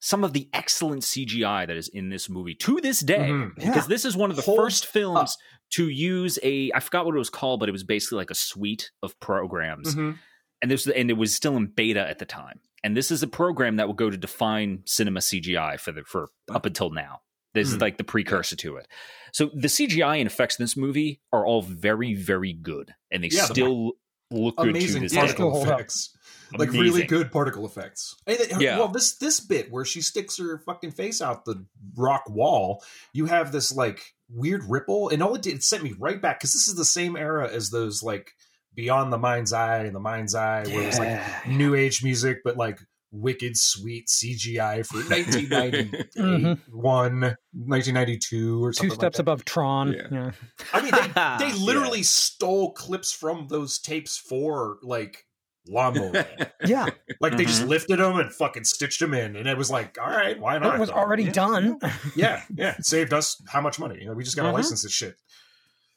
some 0.01 0.23
of 0.23 0.31
the 0.33 0.49
excellent 0.53 1.03
CGI 1.03 1.65
that 1.65 1.75
is 1.75 1.87
in 1.89 2.09
this 2.09 2.29
movie 2.29 2.55
to 2.55 2.79
this 2.81 2.99
day. 2.99 3.29
Mhm. 3.29 3.55
Because 3.55 3.87
this 3.87 4.05
is 4.05 4.15
one 4.15 4.29
of 4.29 4.37
the 4.37 4.41
Hold 4.43 4.57
first 4.57 4.85
films 4.85 5.37
to 5.71 5.89
use 5.89 6.39
a 6.41 6.71
I 6.73 6.79
forgot 6.79 7.05
what 7.05 7.15
it 7.15 7.19
was 7.19 7.29
called, 7.29 7.59
but 7.59 7.67
it 7.67 7.73
was 7.73 7.83
basically 7.83 8.17
like 8.17 8.31
a 8.31 8.35
suite 8.35 8.91
of 9.03 9.19
programs. 9.19 9.95
Mhm. 9.95 10.17
And 10.61 10.69
this 10.69 10.87
and 10.87 11.09
it 11.09 11.13
was 11.17 11.33
still 11.33 11.55
in 11.57 11.67
beta 11.67 12.07
at 12.07 12.19
the 12.19 12.25
time. 12.25 12.59
And 12.83 12.95
this 12.95 13.11
is 13.11 13.23
a 13.23 13.27
program 13.27 13.75
that 13.77 13.87
will 13.87 13.93
go 13.93 14.09
to 14.09 14.17
define 14.17 14.81
cinema 14.85 15.19
CGI 15.21 15.79
for 15.79 15.91
the 15.91 16.03
for 16.03 16.29
up 16.51 16.65
until 16.65 16.89
now. 16.89 17.21
This 17.53 17.67
is 17.69 17.75
Hmm. 17.75 17.81
like 17.81 17.97
the 17.97 18.03
precursor 18.03 18.55
to 18.57 18.75
it. 18.77 18.87
So 19.33 19.49
the 19.53 19.67
CGI 19.69 20.17
and 20.17 20.27
effects 20.27 20.59
in 20.59 20.63
this 20.63 20.77
movie 20.77 21.21
are 21.33 21.45
all 21.45 21.61
very, 21.61 22.13
very 22.13 22.53
good. 22.53 22.93
And 23.11 23.23
they 23.23 23.29
Yeah, 23.29 23.47
the 23.47 23.53
still 23.53 23.91
look 24.31 24.57
good 24.57 24.65
to 24.65 24.69
Amazing 24.69 25.01
this 25.03 25.13
Yeah. 25.13 25.21
day. 25.21 25.27
particle 25.27 25.51
Hold 25.51 25.67
effects. 25.67 26.15
Like 26.57 26.71
really 26.71 27.05
good 27.05 27.31
particle 27.31 27.65
effects. 27.65 28.15
And 28.27 28.39
it- 28.39 28.59
Yeah. 28.61 28.77
Well, 28.79 28.87
this 28.87 29.13
this 29.17 29.39
bit 29.39 29.71
where 29.71 29.85
she 29.85 30.01
sticks 30.01 30.37
her 30.37 30.59
fucking 30.65 30.91
face 30.91 31.21
out 31.21 31.45
the 31.45 31.65
rock 31.95 32.29
wall, 32.29 32.83
you 33.13 33.25
have 33.27 33.51
this 33.51 33.71
like 33.71 34.13
weird 34.29 34.63
ripple, 34.69 35.09
and 35.09 35.21
all 35.23 35.35
it 35.35 35.41
did 35.41 35.55
it 35.55 35.63
sent 35.63 35.83
me 35.83 35.93
right 35.99 36.21
back 36.21 36.39
because 36.39 36.53
this 36.53 36.67
is 36.67 36.75
the 36.75 36.85
same 36.85 37.15
era 37.15 37.49
as 37.51 37.69
those 37.71 38.01
like 38.03 38.33
Beyond 38.79 39.11
the 39.11 39.17
Mind's 39.17 39.51
Eye 39.51 39.79
and 39.83 39.93
the 39.93 39.99
Mind's 39.99 40.33
Eye, 40.35 40.63
where 40.67 40.83
it 40.83 40.85
was 40.85 40.99
like 40.99 41.19
new 41.47 41.75
age 41.75 42.01
music, 42.01 42.37
but 42.45 42.55
like 42.55 42.79
wicked 43.11 43.57
sweet 43.57 44.07
CGI 44.07 44.85
for 44.85 44.97
1991, 45.09 46.61
1992, 46.71 48.63
or 48.63 48.71
Two 48.71 48.89
steps 48.89 49.01
like 49.01 49.11
that. 49.13 49.19
above 49.19 49.45
Tron. 49.45 49.93
Yeah. 49.93 50.07
Yeah. 50.11 50.31
I 50.73 50.81
mean, 50.81 50.91
they, 50.91 51.37
they 51.51 51.57
literally 51.59 52.03
stole 52.03 52.71
clips 52.73 53.11
from 53.11 53.47
those 53.49 53.79
tapes 53.79 54.17
for 54.17 54.77
like 54.81 55.25
Lawnmower. 55.67 56.25
Yeah. 56.65 56.87
Like 57.19 57.35
they 57.37 57.43
just 57.45 57.63
Mhm. 57.63 57.67
lifted 57.67 57.99
them 57.99 58.17
and 58.19 58.33
fucking 58.33 58.63
stitched 58.63 58.99
them 59.01 59.13
in, 59.13 59.35
and 59.35 59.45
it 59.47 59.57
was 59.57 59.69
like, 59.69 59.97
all 60.01 60.09
right, 60.09 60.39
why 60.39 60.57
not? 60.57 60.75
It 60.75 60.79
was 60.79 60.89
already 60.89 61.23
Yeah. 61.25 61.31
done. 61.31 61.79
yeah, 62.15 62.43
yeah, 62.55 62.75
it 62.79 62.85
saved 62.85 63.11
us 63.13 63.41
how 63.47 63.59
much 63.61 63.77
money? 63.79 63.97
You 63.99 64.07
know, 64.07 64.13
we 64.13 64.23
just 64.23 64.35
got 64.37 64.43
to 64.43 64.49
Mhm. 64.49 64.53
license 64.53 64.83
this 64.83 64.91
shit. 64.93 65.15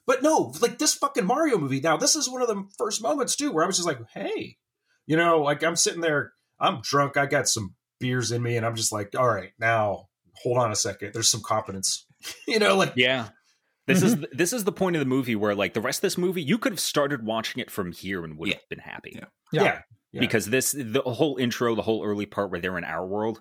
But 0.07 0.23
no, 0.23 0.53
like 0.61 0.79
this 0.79 0.95
fucking 0.95 1.25
Mario 1.27 1.59
movie. 1.59 1.81
Now, 1.81 1.97
this 1.97 2.17
is 2.17 2.29
one 2.29 2.43
of 2.43 2.49
the 2.49 2.65
first 2.77 3.03
moments 3.03 3.37
too 3.37 3.53
where 3.53 3.63
I 3.65 3.67
was 3.67 3.77
just 3.77 3.87
like, 3.87 4.01
hey, 4.15 4.57
you 5.07 5.17
know, 5.17 5.41
like 5.41 5.63
I'm 5.63 5.77
sitting 5.77 6.01
there, 6.01 6.33
I'm 6.59 6.81
drunk, 6.83 7.17
I 7.17 7.27
got 7.27 7.49
some 7.49 7.75
beers 8.01 8.33
in 8.33 8.43
me, 8.43 8.57
and 8.57 8.67
I'm 8.67 8.75
just 8.75 8.93
like, 8.93 9.15
all 9.17 9.29
right, 9.29 9.53
now 9.59 10.09
hold 10.35 10.59
on 10.59 10.73
a 10.73 10.77
second, 10.77 11.13
there's 11.13 11.31
some 11.31 11.43
competence, 11.43 12.07
you 12.49 12.59
know, 12.59 12.77
like 12.77 12.95
Yeah. 12.97 13.29
This 13.87 14.03
is 14.03 14.15
mm-hmm. 14.15 14.37
this 14.37 14.53
is 14.53 14.63
the 14.63 14.71
point 14.73 14.95
of 14.95 15.01
the 15.01 15.07
movie 15.07 15.35
where 15.35 15.57
like 15.57 15.75
the 15.75 15.81
rest 15.81 15.99
of 15.99 16.03
this 16.03 16.17
movie, 16.17 16.41
you 16.43 16.57
could 16.57 16.73
have 16.73 16.79
started 16.81 17.25
watching 17.27 17.61
it 17.61 17.69
from 17.71 17.91
here 17.91 18.25
and 18.25 18.39
would 18.39 18.49
have 18.51 18.69
been 18.71 18.79
happy. 18.79 19.11
Yeah. 19.17 19.25
yeah, 19.53 19.63
Yeah. 19.63 19.81
yeah. 20.13 20.21
Because 20.21 20.47
this 20.47 20.71
the 20.79 21.03
whole 21.03 21.37
intro, 21.37 21.75
the 21.75 21.83
whole 21.83 22.05
early 22.05 22.25
part 22.27 22.53
where 22.53 22.61
they're 22.61 22.79
in 22.79 22.85
our 22.85 23.05
world, 23.05 23.41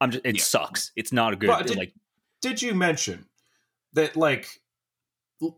I'm 0.00 0.10
just 0.10 0.24
it 0.24 0.36
Yeah. 0.36 0.42
sucks. 0.42 0.90
It's 0.96 1.12
not 1.12 1.34
a 1.34 1.36
good 1.36 1.48
But 1.48 1.66
did- 1.66 1.76
like 1.76 1.92
did 2.40 2.62
you 2.62 2.74
mention 2.74 3.26
that 3.92 4.16
like 4.16 4.46
Lu- 4.46 4.63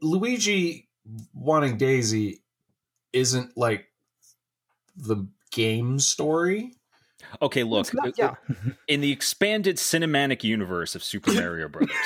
Luigi 0.03 0.89
wanting 1.35 1.77
Daisy 1.77 2.43
isn't 3.13 3.57
like 3.57 3.87
the 4.97 5.29
game 5.53 5.99
story? 5.99 6.73
okay, 7.43 7.63
look, 7.65 7.93
not- 7.95 8.17
yeah. 8.19 8.35
in 8.89 9.01
the 9.01 9.11
expanded 9.13 9.77
cinematic 9.77 10.45
universe 10.45 10.95
of 10.95 11.03
Super 11.05 11.33
Mario 11.35 11.69
Brothers, 11.69 11.97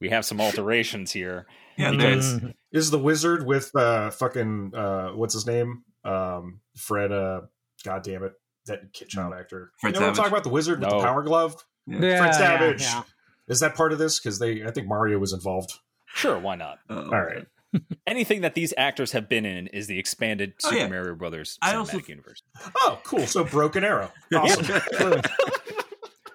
we 0.00 0.08
have 0.10 0.24
some 0.24 0.40
alterations 0.40 1.12
here. 1.12 1.46
yeah, 1.76 1.90
Because- 1.90 2.40
there's 2.40 2.52
Is 2.72 2.90
the 2.90 2.98
wizard 2.98 3.46
with 3.46 3.74
uh 3.74 4.10
fucking 4.10 4.72
uh 4.74 5.08
what's 5.10 5.34
his 5.34 5.46
name? 5.46 5.84
Um 6.04 6.60
Fred 6.76 7.12
uh 7.12 7.42
god 7.84 8.02
damn 8.02 8.22
it. 8.24 8.32
That 8.66 8.92
kid 8.92 9.08
child 9.08 9.32
actor. 9.32 9.72
Fred 9.80 9.94
you 9.94 10.00
know 10.00 10.06
what 10.06 10.10
I'm 10.10 10.16
talking 10.16 10.32
about? 10.32 10.42
The 10.44 10.50
wizard 10.50 10.80
with 10.80 10.90
No. 10.90 10.98
the 10.98 11.04
power 11.04 11.22
glove? 11.22 11.56
Yeah, 11.86 12.18
Fred 12.18 12.34
Savage. 12.34 12.82
yeah. 12.82 13.02
Is 13.48 13.60
that 13.60 13.74
part 13.76 13.92
of 13.92 13.98
this? 13.98 14.18
Because 14.20 14.38
they 14.38 14.64
I 14.64 14.70
think 14.72 14.88
Mario 14.88 15.18
was 15.18 15.32
involved. 15.32 15.72
Sure, 16.16 16.38
why 16.38 16.56
not? 16.56 16.78
uh, 16.90 16.94
All 17.04 17.22
right. 17.22 17.46
Anything 18.06 18.40
that 18.40 18.54
these 18.54 18.72
actors 18.78 19.12
have 19.12 19.28
been 19.28 19.44
in 19.44 19.66
is 19.68 19.86
the 19.86 19.98
expanded 19.98 20.54
Oh, 20.64 20.70
Super 20.70 20.80
yeah. 20.82 20.88
Mario 20.88 21.14
Brothers 21.14 21.58
I 21.62 21.72
cinematic 21.72 21.78
also- 21.78 21.98
universe. 22.08 22.42
Oh, 22.78 22.98
cool. 23.04 23.26
So 23.26 23.44
Broken 23.44 23.84
Arrow. 23.84 24.10
Awesome. 24.34 24.80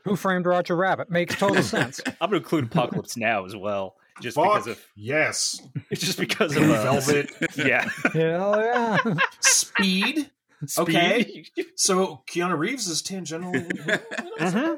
Who 0.04 0.16
framed 0.16 0.46
Roger 0.48 0.76
Rabbit? 0.76 1.10
Makes 1.12 1.36
total 1.38 1.62
sense. 1.64 2.02
I'm 2.06 2.14
going 2.30 2.32
to 2.32 2.38
include 2.38 2.66
Apocalypse 2.66 3.18
Now 3.18 3.46
as 3.46 3.56
well, 3.56 3.96
just 4.20 4.36
Fuck 4.36 4.46
because 4.66 4.68
of 4.68 4.86
yes. 4.96 5.62
just 5.94 6.18
because 6.18 6.56
of 6.56 6.64
Blue 6.64 6.74
uh, 6.76 6.82
Velvet. 7.00 7.30
Yeah, 7.56 7.88
Hell 8.12 8.56
yeah. 8.60 8.98
Speed. 9.42 10.32
Okay. 10.78 11.46
So 11.76 12.24
Keanu 12.28 12.58
Reeves 12.58 12.88
is 12.88 13.02
tangentially 13.04 13.68
Mhm. 14.40 14.78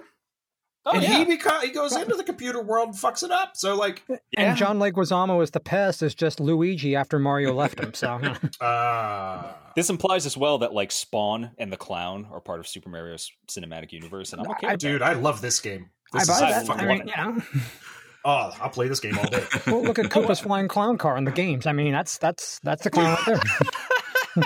Oh, 0.86 0.92
and 0.96 1.04
yeah. 1.04 1.18
he 1.24 1.26
beca- 1.38 1.62
he 1.62 1.70
goes 1.70 1.96
into 1.96 2.16
the 2.16 2.24
computer 2.26 2.62
world 2.62 2.90
and 2.90 2.98
fucks 2.98 3.24
it 3.24 3.32
up. 3.32 3.56
So 3.56 3.76
like, 3.76 4.04
Yeah. 4.08 4.18
And 4.38 4.58
John 4.58 4.80
Leguizamo 4.80 5.42
as 5.42 5.52
the 5.52 5.62
pest 5.62 6.04
is 6.04 6.14
just 6.14 6.40
Luigi 6.42 6.96
after 6.96 7.20
Mario 7.20 7.54
left 7.54 7.80
him. 7.80 7.94
So 7.94 8.20
uh, 8.60 9.54
This 9.76 9.90
implies 9.90 10.26
as 10.26 10.36
well 10.36 10.58
that 10.60 10.74
like 10.74 10.92
Spawn 10.92 11.52
and 11.58 11.72
the 11.72 11.78
Clown 11.78 12.28
are 12.32 12.42
part 12.42 12.60
of 12.60 12.68
Super 12.68 12.90
Mario's 12.90 13.32
cinematic 13.48 13.92
universe, 13.94 14.34
and 14.34 14.42
I'm 14.42 14.52
okay. 14.52 14.68
I- 14.68 14.72
with 14.74 14.82
that. 14.82 14.88
dude, 14.88 15.02
I 15.02 15.14
love 15.14 15.42
this 15.42 15.60
game. 15.62 15.90
I 16.14 16.20
This 16.20 16.28
buy 16.28 16.34
is- 16.34 16.40
that. 16.56 16.68
fucking 16.68 16.86
I 16.86 16.88
mean, 16.88 17.02
it. 17.02 17.08
you 17.08 17.24
know. 17.24 17.42
Oh, 18.26 18.54
I'll 18.62 18.70
play 18.70 18.88
this 18.88 19.02
game 19.02 19.18
all 19.20 19.26
day. 19.28 19.44
Well, 19.68 19.84
look 19.84 20.00
at 20.00 20.06
Koopa's 20.06 20.40
flying 20.40 20.70
clown 20.70 20.98
car 20.98 21.18
in 21.18 21.26
the 21.26 21.32
games. 21.32 21.68
I 21.68 21.74
mean, 21.74 21.92
that's 21.92 22.18
that's 22.20 22.58
that's 22.64 22.82
the 22.86 22.90
clown 22.90 23.18
right 23.28 23.42
there. 24.38 24.46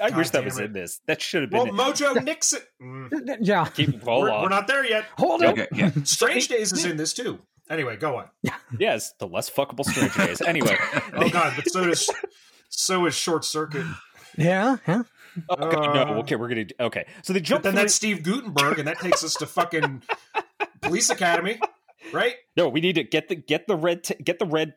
I 0.00 0.10
God 0.10 0.18
wish 0.18 0.30
that 0.30 0.44
was 0.44 0.58
it. 0.58 0.64
in 0.66 0.72
this. 0.72 1.00
That 1.06 1.20
should 1.22 1.42
have 1.42 1.50
been. 1.50 1.58
well, 1.58 1.66
been. 1.66 1.76
Mojo 1.76 2.24
Nixon. 2.24 2.60
Mm, 2.82 3.36
yeah. 3.40 3.64
Keep, 3.66 4.02
hold 4.02 4.22
we're, 4.24 4.30
on. 4.30 4.42
we're 4.42 4.48
not 4.48 4.66
there 4.66 4.84
yet. 4.86 5.04
Hold 5.18 5.42
on. 5.42 5.50
okay, 5.50 5.68
yeah. 5.72 5.90
Strange 6.04 6.48
Days 6.48 6.72
is 6.72 6.84
in 6.84 6.96
this 6.96 7.12
too. 7.12 7.38
Anyway, 7.68 7.96
go 7.96 8.16
on. 8.16 8.26
Yes, 8.78 9.12
the 9.20 9.26
less 9.28 9.48
fuckable 9.50 9.84
Strange 9.84 10.14
Days. 10.14 10.40
Anyway, 10.40 10.76
Oh 11.14 11.28
god, 11.28 11.52
but 11.56 11.70
so 11.70 11.84
does 11.86 12.08
so 12.68 13.06
is 13.06 13.14
Short 13.14 13.44
Circuit. 13.44 13.86
Yeah. 14.36 14.76
Yeah. 14.88 15.02
okay, 15.48 15.76
no, 15.76 16.02
Uh, 16.02 16.18
okay, 16.20 16.34
we're 16.36 16.48
gonna. 16.48 16.64
Okay, 16.80 17.06
so 17.22 17.32
they 17.32 17.40
jump. 17.40 17.62
then 17.62 17.72
through- 17.74 17.82
that's 17.82 17.94
Steve 17.94 18.22
Guttenberg, 18.24 18.78
and 18.80 18.88
that 18.88 18.98
takes 18.98 19.22
us 19.22 19.34
to 19.34 19.46
fucking 19.46 20.02
Police 20.82 21.10
Academy, 21.10 21.60
right? 22.12 22.34
no, 22.56 22.68
we 22.68 22.80
need 22.80 22.94
to 22.94 23.04
get 23.04 23.28
the 23.28 23.36
get 23.36 23.66
the 23.68 23.76
red 23.76 24.02
t- 24.04 24.14
get 24.22 24.38
the 24.40 24.46
red 24.46 24.74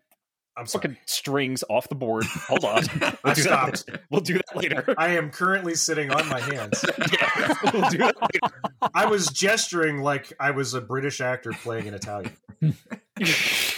I'm 0.56 0.66
sorry. 0.68 0.82
fucking 0.84 0.98
strings 1.06 1.64
off 1.70 1.90
the 1.90 1.96
board. 1.96 2.26
Hold 2.26 2.64
on, 2.66 2.84
we'll 3.24 3.34
do 3.34 3.44
that. 3.44 3.78
stopped. 3.78 3.90
We'll 4.12 4.22
do 4.22 4.34
that 4.36 4.56
later. 4.56 4.94
I 4.98 5.16
am 5.18 5.32
currently 5.32 5.76
sitting 5.76 6.12
on 6.12 6.28
my 6.30 6.40
hands. 6.40 6.84
Yeah, 7.20 7.54
we'll 7.74 7.90
do 7.90 7.98
that 8.00 8.16
later. 8.22 8.56
I 8.94 9.06
was 9.06 9.28
gesturing 9.28 10.00
like 10.00 10.32
I 10.40 10.52
was 10.52 10.74
a 10.74 10.82
British 10.82 11.22
actor 11.22 11.52
playing 11.52 11.88
an 11.88 11.94
Italian. 11.94 12.34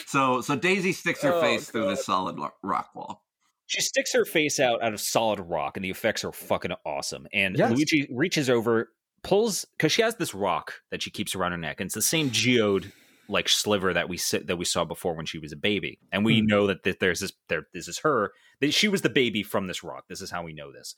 so 0.06 0.42
so 0.42 0.56
Daisy 0.56 0.92
sticks 0.92 1.22
her 1.22 1.34
Oh, 1.34 1.42
face 1.42 1.70
through 1.70 1.84
God. 1.86 1.92
the 1.92 1.96
solid 1.98 2.38
lo- 2.38 2.52
rock 2.64 2.90
wall. 2.96 3.24
She 3.68 3.82
sticks 3.82 4.14
her 4.14 4.26
face 4.26 4.60
out 4.60 4.84
out 4.84 4.94
of 4.94 5.02
solid 5.02 5.40
rock, 5.40 5.78
and 5.78 5.84
the 5.84 5.90
effects 5.90 6.24
are 6.24 6.32
fucking 6.32 6.72
awesome. 6.86 7.28
And 7.34 7.58
Yes. 7.58 7.72
Luigi 7.72 8.08
reaches 8.12 8.50
over, 8.50 8.90
pulls 9.24 9.66
because 9.78 9.92
she 9.92 10.02
has 10.04 10.16
this 10.16 10.34
rock 10.36 10.74
that 10.92 11.02
she 11.02 11.10
keeps 11.10 11.36
around 11.36 11.52
her 11.52 11.58
neck, 11.58 11.80
and 11.80 11.88
it's 11.88 11.96
the 11.96 12.02
same 12.02 12.30
geode 12.30 12.92
like 13.28 13.50
sliver 13.50 13.94
that 13.94 14.10
we 14.10 14.18
sit, 14.18 14.48
that 14.48 14.58
we 14.58 14.66
saw 14.66 14.84
before 14.86 15.16
when 15.16 15.26
she 15.26 15.40
was 15.40 15.52
a 15.52 15.58
baby. 15.58 16.00
And 16.12 16.24
we 16.26 16.40
Hmm. 16.40 16.46
know 16.48 16.68
that 16.68 16.84
th- 16.84 17.00
there's 17.00 17.20
this 17.22 17.34
there 17.50 17.68
this 17.74 17.88
is 17.88 18.00
her 18.00 18.32
that 18.62 18.74
she 18.74 18.88
was 18.88 19.02
the 19.02 19.10
baby 19.10 19.44
from 19.44 19.68
this 19.68 19.84
rock. 19.84 20.06
This 20.08 20.22
is 20.22 20.32
how 20.32 20.44
we 20.44 20.54
know 20.54 20.72
this. 20.72 20.96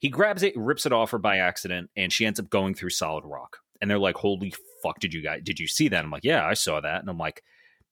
He 0.00 0.08
grabs 0.08 0.42
it, 0.42 0.54
rips 0.56 0.84
it 0.86 0.92
off 0.92 1.12
her 1.12 1.18
by 1.18 1.38
accident, 1.38 1.90
and 1.96 2.12
she 2.12 2.26
ends 2.26 2.38
up 2.40 2.50
going 2.50 2.74
through 2.74 2.90
solid 2.90 3.24
rock. 3.24 3.58
And 3.80 3.90
they're 3.90 3.98
like, 3.98 4.16
"Holy 4.16 4.54
fuck! 4.82 4.98
Did 5.00 5.12
you 5.14 5.22
guys? 5.22 5.40
Did 5.44 5.58
you 5.60 5.66
see 5.66 5.88
that?" 5.88 6.04
I'm 6.04 6.10
like, 6.10 6.24
"Yeah, 6.24 6.46
I 6.46 6.54
saw 6.54 6.80
that." 6.80 7.00
And 7.00 7.08
I'm 7.10 7.18
like, 7.18 7.42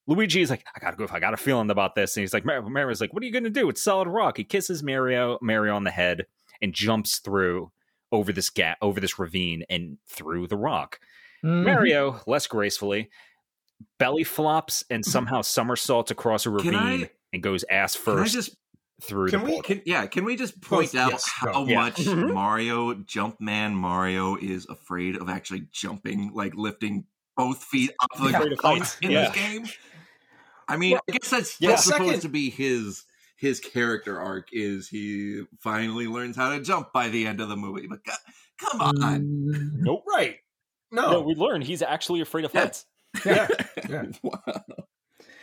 Luigi 0.09 0.41
is 0.43 0.51
like, 0.51 0.65
I 0.75 0.81
gotta 0.81 0.97
go. 0.97 1.05
If 1.05 1.13
I 1.13 1.21
got 1.21 1.33
a 1.35 1.37
feeling 1.37 1.71
about 1.71 1.95
this. 1.95 2.17
And 2.17 2.23
he's 2.23 2.35
like, 2.35 2.45
Mar- 2.45 2.61
Mario's 2.69 3.01
like, 3.01 3.13
what 3.13 3.23
are 3.23 3.27
you 3.27 3.33
gonna 3.33 3.51
do? 3.51 3.69
It's 3.69 3.83
solid 3.85 4.09
rock. 4.09 4.37
He 4.37 4.43
kisses 4.45 4.83
Mario, 4.83 5.39
Mario 5.41 5.77
on 5.77 5.85
the 5.85 5.93
head, 5.93 6.27
and 6.61 6.73
jumps 6.73 7.19
through 7.21 7.71
over 8.11 8.33
this 8.33 8.51
gap, 8.51 8.79
over 8.83 8.99
this 9.01 9.19
ravine, 9.21 9.65
and 9.71 9.99
through 10.09 10.49
the 10.49 10.57
rock. 10.57 10.99
Mhm. 11.45 11.65
Mario, 11.65 12.21
less 12.27 12.47
gracefully, 12.49 13.11
belly 13.99 14.24
flops 14.24 14.85
and 14.91 15.05
somehow 15.05 15.41
somersaults 15.43 16.11
across 16.11 16.47
a 16.47 16.51
Can 16.51 16.74
ravine 16.74 17.05
I- 17.05 17.11
and 17.33 17.43
goes 17.43 17.64
ass 17.70 17.95
Can 17.97 18.14
I 18.14 18.16
first 18.22 18.33
just 18.35 18.57
through 19.03 19.28
can 19.30 19.41
the 19.41 19.47
we- 19.47 19.53
portal. 19.55 19.74
can, 19.76 19.83
yeah? 19.87 20.07
Can 20.07 20.24
we 20.24 20.37
just 20.37 20.61
point 20.61 20.93
Both- 20.93 21.01
out 21.01 21.11
yes, 21.12 21.24
how. 21.28 21.64
Yeah. 21.66 21.76
much 21.80 21.97
Mhm. 21.97 22.33
Mario 22.35 22.95
Jumpman 22.95 23.72
Mario 23.74 24.37
is 24.37 24.66
afraid 24.68 25.16
of 25.16 25.28
actually 25.28 25.66
jumping, 25.72 26.30
like 26.35 26.55
lifting 26.55 27.05
both 27.37 27.64
feet 27.64 27.91
up 28.03 28.11
the 28.18 28.28
Afraid 28.37 28.53
of 28.53 28.59
heights 28.61 28.78
heights, 28.95 28.99
in 29.03 29.11
yeah. 29.11 29.28
this 29.28 29.35
game? 29.37 29.66
I 30.68 30.76
mean, 30.76 30.97
I 31.09 31.12
guess 31.12 31.30
that's, 31.30 31.61
Yeah. 31.61 31.70
that's 31.70 31.85
supposed 31.85 32.05
Second- 32.07 32.20
to 32.22 32.28
be 32.28 32.51
his 32.51 33.05
his 33.37 33.59
character 33.59 34.20
arc. 34.20 34.51
Is 34.53 34.89
he 34.89 35.43
finally 35.59 36.07
learns 36.07 36.37
how 36.37 36.51
to 36.57 36.61
jump 36.62 36.93
by 36.93 37.09
the 37.09 37.26
end 37.26 37.41
of 37.41 37.49
the 37.49 37.57
movie? 37.57 37.89
But 37.89 38.05
co- 38.07 38.14
come 38.70 38.80
on, 38.80 38.95
Mm, 38.97 39.70
Nope. 39.80 40.05
Right. 40.07 40.37
No. 40.93 41.11
No, 41.11 41.20
we 41.22 41.35
learn 41.35 41.61
he's 41.61 41.83
actually 41.83 42.20
afraid 42.20 42.45
of 42.45 42.55
Yeah. 42.55 42.61
heights. 42.61 42.87
Yeah. 43.25 43.49
yeah. 43.89 44.03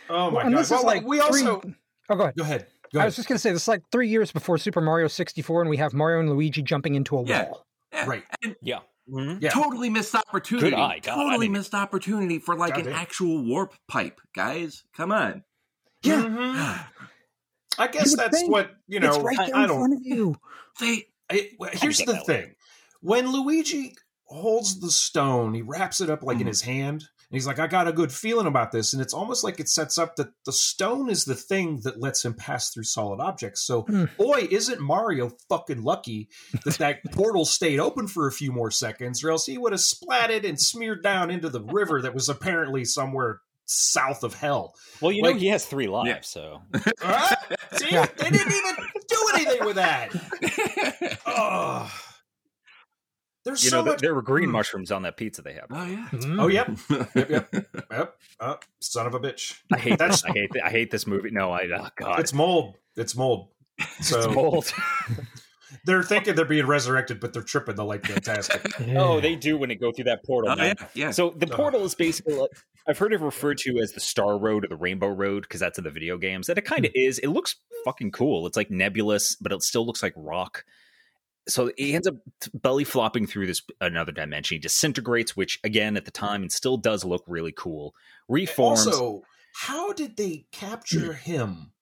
Oh 0.08 0.30
my 0.30 0.32
Well, 0.32 0.38
and 0.38 0.52
god. 0.54 0.58
this 0.60 0.66
is 0.68 0.70
Well, 0.72 0.84
like 0.84 1.04
we 1.04 1.18
three- 1.18 1.42
also 1.46 1.62
Oh, 2.08 2.16
go 2.16 2.22
ahead. 2.24 2.34
go 2.36 2.42
ahead. 2.42 2.66
Go 2.92 3.00
I 3.00 3.04
was 3.04 3.14
just 3.14 3.28
going 3.28 3.36
to 3.36 3.40
say 3.40 3.52
this 3.52 3.62
is 3.62 3.68
like 3.68 3.82
three 3.92 4.08
years 4.08 4.32
before 4.32 4.58
Super 4.58 4.80
Mario 4.80 5.06
64, 5.06 5.60
and 5.60 5.70
we 5.70 5.76
have 5.76 5.94
Mario 5.94 6.18
and 6.20 6.28
Luigi 6.30 6.60
jumping 6.62 6.96
into 6.96 7.16
a 7.16 7.24
Yeah. 7.24 7.44
wall. 7.44 7.66
Yeah. 7.92 8.06
Right. 8.06 8.24
And 8.42 8.56
Yeah. 8.62 8.80
Mhm. 9.08 9.40
Yeah. 9.40 9.50
totally 9.50 9.90
missed 9.90 10.14
opportunity. 10.14 10.70
Good 10.70 10.76
eye, 10.78 10.98
God, 11.00 11.12
I 11.12 11.14
totally 11.22 11.46
didn't- 11.46 11.52
missed 11.58 11.74
opportunity 11.74 12.38
for 12.40 12.56
like 12.56 12.74
an 12.76 12.84
Goddamn. 12.84 12.94
actual 13.00 13.44
warp 13.46 13.74
pipe, 13.88 14.20
guys. 14.34 14.82
Come 14.96 15.12
on. 15.12 15.44
Yeah. 16.02 16.22
Mhm. 16.22 16.86
I 17.78 17.86
guess 17.86 18.14
that's 18.16 18.42
what 18.44 18.72
you 18.88 18.98
know. 19.00 19.08
it's 19.14 19.18
right 19.18 19.38
I, 19.38 19.46
there 19.46 19.56
I 19.56 19.62
in 19.62 19.68
don't. 19.68 19.78
front 19.78 19.94
of 19.94 20.00
you. 20.02 20.36
They 20.80 21.06
I, 21.30 21.50
well, 21.58 21.70
here's 21.72 21.98
the 21.98 22.12
that 22.12 22.26
thing: 22.26 22.54
when 23.00 23.30
Luigi 23.30 23.94
holds 24.24 24.80
the 24.80 24.90
stone, 24.90 25.54
he 25.54 25.62
wraps 25.62 26.00
it 26.00 26.10
up 26.10 26.22
like 26.24 26.38
in 26.38 26.44
Mhm. 26.44 26.48
his 26.48 26.62
hand, 26.62 27.02
and 27.02 27.04
he's 27.30 27.46
like, 27.46 27.58
"I 27.58 27.66
got 27.66 27.88
a 27.88 27.92
good 27.92 28.12
feeling 28.12 28.46
about 28.46 28.72
this." 28.72 28.92
And 28.92 29.00
it's 29.02 29.14
almost 29.14 29.44
like 29.44 29.60
it 29.60 29.68
sets 29.68 29.98
up 29.98 30.16
that 30.16 30.28
the 30.46 30.52
stone 30.52 31.08
is 31.10 31.24
the 31.24 31.34
thing 31.34 31.80
that 31.84 32.00
lets 32.00 32.24
him 32.24 32.34
pass 32.34 32.70
through 32.70 32.84
solid 32.84 33.20
objects. 33.20 33.62
So, 33.62 33.82
Hmm. 33.82 34.04
boy, 34.18 34.48
isn't 34.50 34.80
Mario 34.80 35.30
fucking 35.48 35.82
lucky 35.82 36.28
that 36.64 36.78
that 36.78 36.98
portal 37.12 37.44
stayed 37.44 37.80
open 37.80 38.06
for 38.08 38.26
a 38.26 38.32
few 38.32 38.52
more 38.52 38.70
seconds, 38.70 39.22
or 39.24 39.30
else 39.30 39.46
he 39.46 39.58
would 39.58 39.72
have 39.72 39.80
splatted 39.80 40.48
and 40.48 40.60
smeared 40.60 41.02
down 41.02 41.30
into 41.30 41.48
the 41.48 41.62
river 41.62 42.02
that 42.02 42.14
was 42.14 42.28
apparently 42.28 42.84
somewhere 42.84 43.40
south 43.72 44.24
of 44.24 44.34
hell. 44.34 44.74
Well, 45.00 45.12
you 45.12 45.22
know 45.22 45.32
he 45.32 45.46
has 45.48 45.64
three 45.64 45.86
lives, 45.86 46.08
Yeah. 46.08 46.20
so 46.22 46.62
Ah, 47.04 47.36
see, 47.74 47.86
they 47.90 48.30
didn't 48.30 48.52
even 48.52 48.76
do 49.08 49.26
anything 49.34 49.64
with 49.64 49.76
that. 49.76 51.18
Oh, 51.26 51.90
there's 53.50 53.64
you 53.64 53.70
so 53.70 53.84
know 53.84 53.92
much. 53.92 54.00
there 54.00 54.14
were 54.14 54.22
green 54.22 54.48
Mm. 54.48 54.52
mushrooms 54.52 54.90
on 54.90 55.02
that 55.02 55.16
pizza 55.16 55.42
they 55.42 55.54
have. 55.54 55.66
oh 55.70 55.84
yeah. 55.84 56.08
Oh, 56.12 56.16
mm. 56.16 56.52
yep. 56.52 57.10
Yep, 57.14 57.30
yep. 57.30 57.66
Yep. 57.90 58.16
Oh, 58.40 58.58
son 58.80 59.06
of 59.06 59.14
a 59.14 59.20
bitch. 59.20 59.60
I 59.72 59.78
hate 59.78 59.98
That's- 59.98 60.22
this. 60.22 60.30
I 60.30 60.32
hate. 60.32 60.50
th- 60.52 60.64
I 60.64 60.70
hate 60.70 60.90
this 60.90 61.06
movie. 61.06 61.30
No, 61.30 61.50
I. 61.52 61.68
Oh 61.70 61.82
uh, 61.82 61.88
God, 61.96 62.20
It's 62.20 62.32
mold. 62.32 62.76
It's 62.96 63.16
mold. 63.16 63.48
So 64.02 64.18
it's 64.18 64.34
mold. 64.34 64.72
they're 65.84 66.02
thinking 66.02 66.34
they're 66.34 66.44
being 66.44 66.66
resurrected, 66.66 67.18
but 67.20 67.32
they're 67.32 67.42
tripping 67.42 67.76
They're 67.76 67.84
like 67.84 68.04
fantastic. 68.06 68.60
oh, 68.96 69.20
they 69.20 69.36
do 69.36 69.56
when 69.56 69.68
they 69.70 69.74
go 69.74 69.92
through 69.92 70.04
that 70.04 70.24
portal. 70.24 70.50
Oh, 70.50 70.56
man. 70.56 70.76
yeah, 70.78 70.86
yeah. 70.94 71.10
So 71.10 71.30
the 71.30 71.46
Ugh. 71.46 71.56
portal 71.56 71.84
is 71.84 71.94
basically 71.94 72.34
like, 72.34 72.50
I've 72.86 72.98
heard 72.98 73.12
it 73.12 73.20
referred 73.20 73.58
to 73.58 73.78
as 73.78 73.92
the 73.92 74.00
Star 74.00 74.36
Road 74.36 74.64
or 74.64 74.68
the 74.68 74.76
Rainbow 74.76 75.08
Road 75.08 75.42
because 75.42 75.60
that's 75.60 75.78
in 75.78 75.84
the 75.84 75.90
video 75.90 76.18
games. 76.18 76.48
And 76.48 76.58
it 76.58 76.64
kind 76.64 76.84
of 76.84 76.92
hmm. 76.92 77.00
is. 77.00 77.18
It 77.20 77.28
looks 77.28 77.56
fucking 77.84 78.10
cool. 78.10 78.46
It's 78.46 78.56
like 78.56 78.70
nebulous, 78.70 79.36
but 79.36 79.52
it 79.52 79.62
still 79.62 79.86
looks 79.86 80.02
like 80.02 80.12
rock. 80.16 80.64
So 81.50 81.72
he 81.76 81.94
ends 81.94 82.06
up 82.06 82.14
belly 82.54 82.84
flopping 82.84 83.26
through 83.26 83.46
this 83.46 83.62
another 83.80 84.12
dimension. 84.12 84.54
He 84.56 84.58
disintegrates, 84.60 85.36
which 85.36 85.58
again 85.64 85.96
at 85.96 86.04
the 86.04 86.10
time 86.10 86.42
and 86.42 86.52
still 86.52 86.76
does 86.76 87.04
look 87.04 87.24
really 87.26 87.52
cool. 87.56 87.94
Reforms. 88.28 88.86
Also, 88.86 89.22
how 89.54 89.92
did 89.92 90.16
they 90.16 90.46
capture 90.52 91.12
him? 91.12 91.72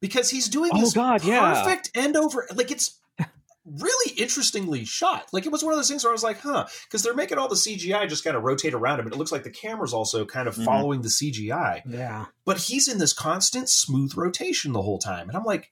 Because 0.00 0.30
he's 0.30 0.48
doing 0.48 0.70
Oh, 0.74 0.80
this 0.80 0.94
God, 0.94 1.22
yeah. 1.24 1.62
perfect 1.62 1.90
end 1.94 2.16
over. 2.16 2.48
Like 2.54 2.70
it's 2.70 2.98
really 3.64 4.14
interestingly 4.16 4.84
shot. 4.84 5.28
Like 5.32 5.46
it 5.46 5.52
was 5.52 5.62
one 5.62 5.72
of 5.72 5.78
those 5.78 5.88
things 5.88 6.02
where 6.02 6.10
I 6.10 6.14
was 6.14 6.24
like, 6.24 6.40
huh, 6.40 6.66
because 6.84 7.02
they're 7.04 7.14
making 7.14 7.38
all 7.38 7.46
the 7.48 7.54
CGI 7.54 8.08
just 8.08 8.24
kind 8.24 8.36
of 8.36 8.42
rotate 8.42 8.74
around 8.74 8.98
him, 8.98 9.06
and 9.06 9.14
it 9.14 9.18
looks 9.18 9.30
like 9.30 9.44
the 9.44 9.50
camera's 9.50 9.94
also 9.94 10.24
kind 10.24 10.48
of 10.48 10.56
Mhm. 10.56 10.64
following 10.64 11.02
the 11.02 11.08
CGI. 11.10 11.82
Yeah. 11.86 12.26
But 12.44 12.58
he's 12.58 12.88
in 12.88 12.98
this 12.98 13.12
constant 13.12 13.68
smooth 13.68 14.16
rotation 14.16 14.72
the 14.72 14.82
whole 14.82 14.98
time, 14.98 15.28
and 15.28 15.36
I'm 15.36 15.44
like, 15.44 15.70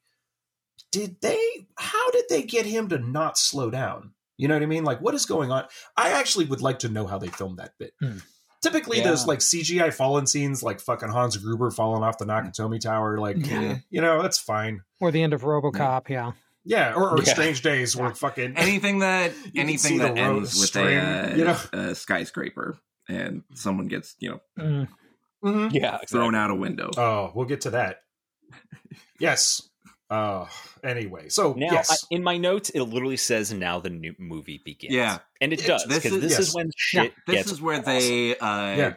did 0.91 1.17
they? 1.21 1.67
How 1.77 2.11
did 2.11 2.25
they 2.29 2.43
get 2.43 2.67
him 2.67 2.89
to 2.89 2.99
not 2.99 3.39
slow 3.39 3.71
down? 3.71 4.13
You 4.37 4.49
know 4.49 4.55
what 4.55 4.63
I 4.63 4.67
mean? 4.67 4.85
Like, 4.85 5.01
what 5.01 5.15
is 5.15 5.27
going 5.27 5.51
on? 5.53 5.65
I 5.97 6.11
actually 6.13 6.47
would 6.47 6.63
like 6.63 6.79
to 6.81 6.89
know 6.89 7.07
how 7.07 7.19
they 7.19 7.29
filmed 7.29 7.59
that 7.59 7.73
bit. 7.79 7.93
Hmm. 8.01 8.19
Typically, 8.63 8.99
Yeah. 8.99 9.05
those 9.11 9.27
like 9.27 9.41
CGI 9.41 9.93
fallen 9.93 10.27
scenes, 10.27 10.63
like 10.63 10.81
fucking 10.81 11.09
Hans 11.11 11.37
Gruber 11.37 11.71
falling 11.71 12.03
off 12.03 12.19
the 12.19 12.25
Nakatomi 12.27 12.81
Tower, 12.81 13.19
like 13.19 13.37
Yeah. 13.47 13.79
you 13.91 14.01
know, 14.01 14.21
that's 14.23 14.39
fine. 14.39 14.83
Or 15.01 15.11
the 15.11 15.23
end 15.23 15.33
of 15.33 15.43
RoboCop. 15.43 16.09
Yeah. 16.09 16.33
Yeah, 16.65 16.93
or, 16.95 17.11
or 17.11 17.19
Yeah. 17.23 17.33
Strange 17.33 17.63
Days, 17.63 17.97
where 17.97 18.15
fucking 18.15 18.57
anything 18.57 18.99
that 18.99 19.33
anything 19.57 19.99
that 19.99 20.19
ends 20.19 20.59
with 20.59 20.69
string, 20.69 20.99
a, 20.99 21.01
uh, 21.33 21.35
you 21.37 21.45
know? 21.45 21.59
a 21.73 21.95
skyscraper 21.95 22.79
and 23.09 23.45
someone 23.55 23.89
gets 23.89 24.15
you 24.19 24.31
know 24.31 24.41
Mm. 24.59 24.89
Mhm. 25.43 25.73
yeah, 25.73 25.97
thrown 26.07 26.35
out 26.35 26.51
a 26.51 26.55
window. 26.55 26.91
Oh, 26.99 27.33
we'll 27.35 27.47
get 27.47 27.63
to 27.63 27.71
that. 27.71 28.03
Yes. 29.19 29.69
Uh 30.11 30.47
anyway, 30.83 31.29
so 31.29 31.53
Now, 31.57 31.69
yes, 31.73 31.91
I, 31.91 31.97
in 32.15 32.23
my 32.25 32.37
notes, 32.37 32.71
it 32.71 32.81
literally 32.83 33.17
says 33.17 33.53
now 33.53 33.79
the 33.79 33.91
new 33.91 34.15
movie 34.19 34.61
begins. 34.65 34.93
Yeah. 34.93 35.19
and 35.41 35.53
it 35.53 35.61
It's- 35.63 35.69
does 35.83 35.89
this 35.89 36.03
because 36.03 36.19
is- 36.25 36.37
this 36.37 36.49
is 36.49 36.55
when 36.55 36.71
shit 36.77 37.15
this 37.29 37.37
gets 37.37 37.53
is 37.53 37.63
where 37.63 37.81
they 37.81 38.37
uh, 38.37 38.77
Yeah. 38.77 38.95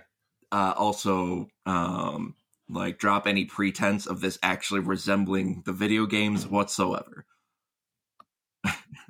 uh, 0.52 0.74
also 0.76 1.48
um, 1.68 2.36
like 2.68 2.98
drop 2.98 3.28
any 3.28 3.46
pretense 3.46 4.08
of 4.08 4.22
this 4.22 4.40
actually 4.42 4.80
resembling 4.80 5.62
the 5.66 5.74
video 5.74 6.08
games 6.08 6.48
whatsoever. 6.48 7.26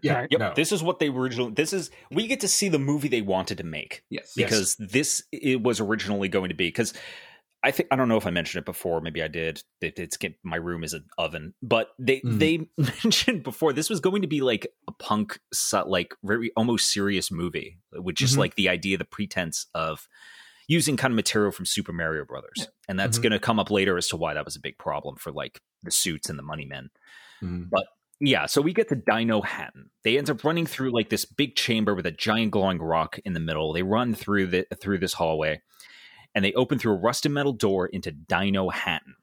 yeah, 0.01 0.25
Yep, 0.31 0.39
no. 0.39 0.53
this 0.55 0.71
is 0.73 0.83
what 0.83 0.99
they 0.99 1.07
originally. 1.07 1.53
This 1.53 1.71
is 1.71 1.89
we 2.11 2.27
get 2.27 2.41
to 2.41 2.47
see 2.49 2.67
the 2.69 2.79
movie 2.79 3.07
they 3.07 3.21
wanted 3.21 3.59
to 3.59 3.63
make 3.63 4.03
Yes. 4.09 4.33
Yes. 4.35 4.49
because 4.49 4.75
this 4.75 5.23
it 5.31 5.61
was 5.63 5.79
originally 5.79 6.27
going 6.27 6.49
to 6.49 6.55
be 6.55 6.67
because 6.67 6.93
I 7.63 7.71
think 7.71 7.87
I 7.91 7.95
don't 7.95 8.09
know 8.09 8.17
if 8.17 8.27
I 8.27 8.29
mentioned 8.31 8.61
it 8.61 8.65
before. 8.65 8.99
Maybe 9.01 9.23
I 9.23 9.27
did. 9.27 9.63
It, 9.81 9.97
it's 9.97 10.17
my 10.43 10.57
room 10.57 10.83
is 10.83 10.93
an 10.93 11.05
oven, 11.17 11.53
but 11.61 11.89
they 11.97 12.19
Mhm. 12.21 12.39
they 12.39 12.67
mentioned 13.03 13.43
before 13.43 13.71
this 13.73 13.89
was 13.89 13.99
going 13.99 14.21
to 14.21 14.27
be 14.27 14.41
like 14.41 14.67
a 14.87 14.91
punk, 14.91 15.39
like 15.85 16.13
very 16.23 16.51
almost 16.57 16.91
serious 16.91 17.31
movie, 17.31 17.79
with 17.93 18.15
just 18.15 18.35
Mhm. 18.35 18.39
like 18.39 18.55
the 18.55 18.69
idea, 18.69 18.97
the 18.97 19.05
pretense 19.05 19.67
of 19.73 20.07
using 20.67 20.97
kind 20.97 21.11
of 21.11 21.15
material 21.15 21.51
from 21.51 21.65
Super 21.65 21.93
Mario 21.93 22.25
Brothers, 22.25 22.67
and 22.87 22.99
that's 22.99 23.17
Mhm. 23.19 23.23
going 23.23 23.31
to 23.33 23.39
come 23.39 23.59
up 23.59 23.69
later 23.71 23.97
as 23.97 24.07
to 24.09 24.17
why 24.17 24.33
that 24.33 24.45
was 24.45 24.55
a 24.55 24.61
big 24.61 24.77
problem 24.77 25.15
for 25.15 25.31
like 25.31 25.61
the 25.83 25.91
suits 25.91 26.29
and 26.29 26.37
the 26.39 26.43
money 26.43 26.65
men. 26.65 26.89
But 27.41 27.87
Yeah, 28.19 28.45
so 28.45 28.61
we 28.61 28.71
get 28.71 28.87
to 28.89 28.95
Dinohattan. 28.95 29.89
They 30.05 30.17
end 30.17 30.29
up 30.29 30.45
running 30.45 30.65
through 30.65 30.91
like 30.93 31.09
this 31.09 31.25
big 31.25 31.55
chamber 31.57 31.93
with 31.93 32.05
a 32.05 32.11
giant 32.11 32.51
glowing 32.51 32.77
rock 32.79 33.19
in 33.25 33.33
the 33.33 33.39
middle. 33.41 33.73
They 33.73 33.83
run 33.83 34.13
through 34.13 34.47
the 34.47 34.65
through 34.79 34.99
this 34.99 35.13
hallway, 35.13 35.61
and 36.35 36.43
they 36.43 36.53
open 36.53 36.79
through 36.79 36.93
a 36.93 36.97
rusted 36.99 37.31
metal 37.31 37.53
door 37.53 37.87
into 37.87 38.11
Dinohattan, 38.11 39.13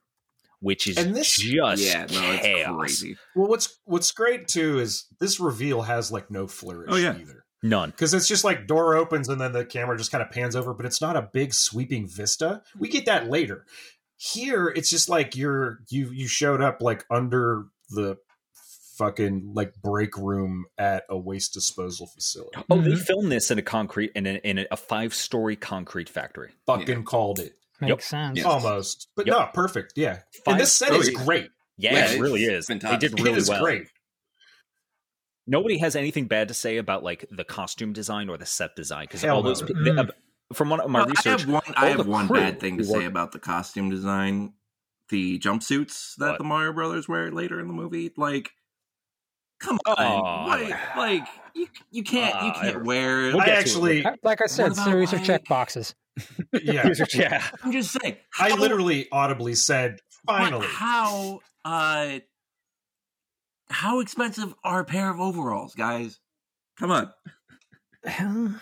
which 0.59 0.87
is 0.87 0.97
And 0.97 1.15
this- 1.15 1.35
just 1.35 1.45
yeah, 1.83 2.05
no, 2.11 2.31
it's 2.31 2.41
chaos. 2.41 2.77
crazy. 2.79 3.17
Well, 3.35 3.47
what's 3.47 3.77
what's 3.85 4.11
great 4.11 4.47
too 4.47 4.79
is 4.79 5.05
this 5.19 5.39
reveal 5.39 5.81
has 5.83 6.11
like 6.11 6.29
no 6.31 6.47
flourish 6.47 6.89
Oh, 6.91 6.97
yeah. 6.97 7.15
either. 7.17 7.45
None. 7.63 7.91
Because 7.91 8.13
it's 8.15 8.27
just 8.27 8.43
like 8.43 8.65
door 8.65 8.95
opens 8.95 9.29
and 9.29 9.39
then 9.39 9.51
the 9.51 9.63
camera 9.65 9.95
just 9.97 10.11
kind 10.11 10.23
of 10.23 10.31
pans 10.31 10.55
over, 10.55 10.73
but 10.73 10.85
it's 10.85 10.99
not 11.01 11.15
a 11.15 11.29
big 11.31 11.53
sweeping 11.53 12.07
vista. 12.07 12.63
We 12.79 12.87
get 12.89 13.05
that 13.05 13.29
later. 13.29 13.65
Here, 14.17 14.67
it's 14.67 14.89
just 14.89 15.09
like 15.09 15.35
you're 15.35 15.79
you 15.89 16.09
you 16.11 16.27
showed 16.27 16.61
up 16.61 16.81
like 16.81 17.05
under 17.11 17.65
the 17.89 18.17
fucking 19.05 19.53
like 19.55 19.73
break 19.81 20.15
room 20.17 20.65
at 20.77 21.05
a 21.09 21.17
waste 21.17 21.53
disposal 21.53 22.05
facility. 22.07 22.57
Oh, 22.69 22.79
they 22.81 22.91
Mhm. 22.91 22.99
filmed 23.05 23.31
this 23.31 23.49
in 23.49 23.57
a 23.57 23.61
concrete 23.63 24.11
in 24.15 24.27
a, 24.27 24.35
in 24.43 24.65
a 24.69 24.77
five 24.77 25.13
story 25.15 25.55
concrete 25.55 26.07
factory. 26.09 26.51
Fucking 26.67 27.03
called 27.05 27.39
it. 27.39 27.53
Makes 27.79 28.05
sense. 28.05 28.37
Yes. 28.37 28.45
almost, 28.45 29.07
but 29.15 29.25
Yep. 29.25 29.35
no, 29.35 29.49
perfect. 29.55 29.93
Yeah, 29.95 30.19
Five- 30.45 30.53
and 30.53 30.59
this 30.59 30.71
set 30.71 30.93
is 30.93 31.09
great. 31.09 31.49
Yeah, 31.77 31.93
Yeah, 31.93 32.05
it 32.05 32.11
it's 32.11 32.19
really 32.21 32.43
is. 32.43 32.67
They 32.67 32.77
did 32.77 33.19
really 33.19 33.39
is 33.39 33.49
well. 33.49 33.63
great. 33.63 33.87
Nobody 35.47 35.79
has 35.79 35.95
anything 35.95 36.27
bad 36.27 36.47
to 36.49 36.53
say 36.53 36.77
about 36.77 37.03
like 37.03 37.25
the 37.31 37.43
costume 37.43 37.93
design 37.93 38.29
or 38.29 38.37
the 38.37 38.45
set 38.45 38.75
design 38.75 39.05
because 39.05 39.23
all 39.25 39.41
those 39.41 39.61
no. 39.61 39.67
pe- 39.67 39.73
Mm. 39.73 40.09
uh, 40.09 40.11
from 40.53 40.69
one 40.69 40.79
of 40.79 40.89
my 40.91 40.99
Well, 40.99 41.07
research. 41.09 41.25
I 41.25 41.29
have 41.41 41.49
one, 41.49 41.63
I 41.75 41.89
have 41.89 42.07
one 42.07 42.27
bad 42.27 42.59
thing 42.59 42.77
to 42.77 42.83
who 42.83 42.89
say 42.99 43.05
about 43.05 43.31
the 43.31 43.39
costume 43.39 43.89
design. 43.89 44.53
The 45.09 45.39
jumpsuits 45.39 46.15
that 46.17 46.29
What? 46.31 46.37
the 46.37 46.43
Mario 46.45 46.71
Brothers 46.71 47.09
wear 47.09 47.31
later 47.31 47.59
in 47.59 47.67
the 47.67 47.73
movie, 47.73 48.11
like, 48.15 48.51
come 49.61 49.79
on, 49.85 49.95
Oh, 49.97 50.45
like, 50.47 50.95
like 50.95 51.27
you, 51.53 51.67
you 51.91 52.03
can't, 52.03 52.45
you 52.45 52.51
can't 52.53 52.83
wear. 52.85 53.17
We'll 53.31 53.41
I 53.41 53.45
get 53.45 53.45
to 53.45 53.51
it 53.51 53.59
actually, 53.59 54.05
Like 54.23 54.41
I 54.41 54.47
said, 54.47 54.73
about, 54.73 54.85
series 54.85 55.13
of 55.13 55.19
like- 55.19 55.25
check 55.27 55.45
boxes. 55.47 55.95
yeah, 56.61 56.89
yeah, 57.13 57.47
I'm 57.63 57.71
just 57.71 57.97
saying. 58.01 58.17
I 58.39 58.53
literally 58.55 59.07
audibly 59.11 59.55
said, 59.55 59.99
"Finally." 60.25 60.67
how, 60.67 61.39
uh, 61.63 62.19
how 63.69 63.99
expensive 64.01 64.53
are 64.63 64.81
a 64.81 64.85
pair 64.85 65.09
of 65.09 65.19
overalls, 65.21 65.73
guys? 65.75 66.19
Come 66.77 66.91
on. 66.91 68.59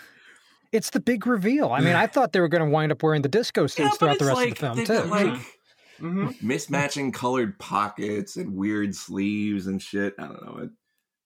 It's 0.72 0.90
the 0.90 1.00
big 1.00 1.26
reveal. 1.26 1.72
I 1.72 1.80
mean, 1.80 1.96
I 1.96 2.06
thought 2.06 2.32
they 2.32 2.38
were 2.38 2.46
going 2.46 2.62
to 2.64 2.70
wind 2.70 2.92
up 2.92 3.02
wearing 3.02 3.22
the 3.22 3.28
disco 3.28 3.66
suits 3.66 3.78
Yeah, 3.80 3.88
throughout 3.98 4.18
the 4.20 4.26
rest 4.26 4.36
like, 4.36 4.50
of 4.52 4.54
the 4.54 4.60
film 4.60 4.86
too. 4.86 5.08
got, 5.08 5.08
like 5.08 5.40
hmm 5.98 6.28
mismatching 6.42 7.12
colored 7.12 7.58
pockets 7.58 8.36
and 8.36 8.54
weird 8.54 8.94
sleeves 8.94 9.66
and 9.66 9.82
shit. 9.82 10.14
I 10.16 10.26
don't 10.26 10.46
know. 10.46 10.58
It, 10.62 10.70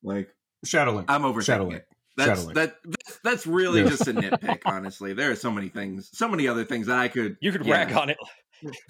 like 0.05 0.29
Shadowlink. 0.67 1.07
I'm 1.09 1.25
over 1.25 1.41
Shadowlink. 1.41 1.75
it. 1.79 1.87
That's 2.17 2.45
Shadowlink. 2.45 2.55
that 2.55 2.77
that's, 2.85 3.19
that's 3.25 3.47
really 3.47 3.83
Yeah. 3.83 3.89
just 3.89 4.07
a 4.07 4.15
nitpick, 4.15 4.61
honestly. 4.67 5.13
There 5.15 5.31
are 5.33 5.37
so 5.37 5.51
many 5.51 5.69
things, 5.69 6.11
so 6.13 6.29
many 6.29 6.47
other 6.47 6.65
things 6.65 6.87
that 6.87 6.97
I 6.99 7.09
could 7.09 7.37
you 7.41 7.51
could 7.51 7.67
Yeah. 7.67 7.75
rack 7.75 7.97
on 7.97 8.11
it. 8.11 8.19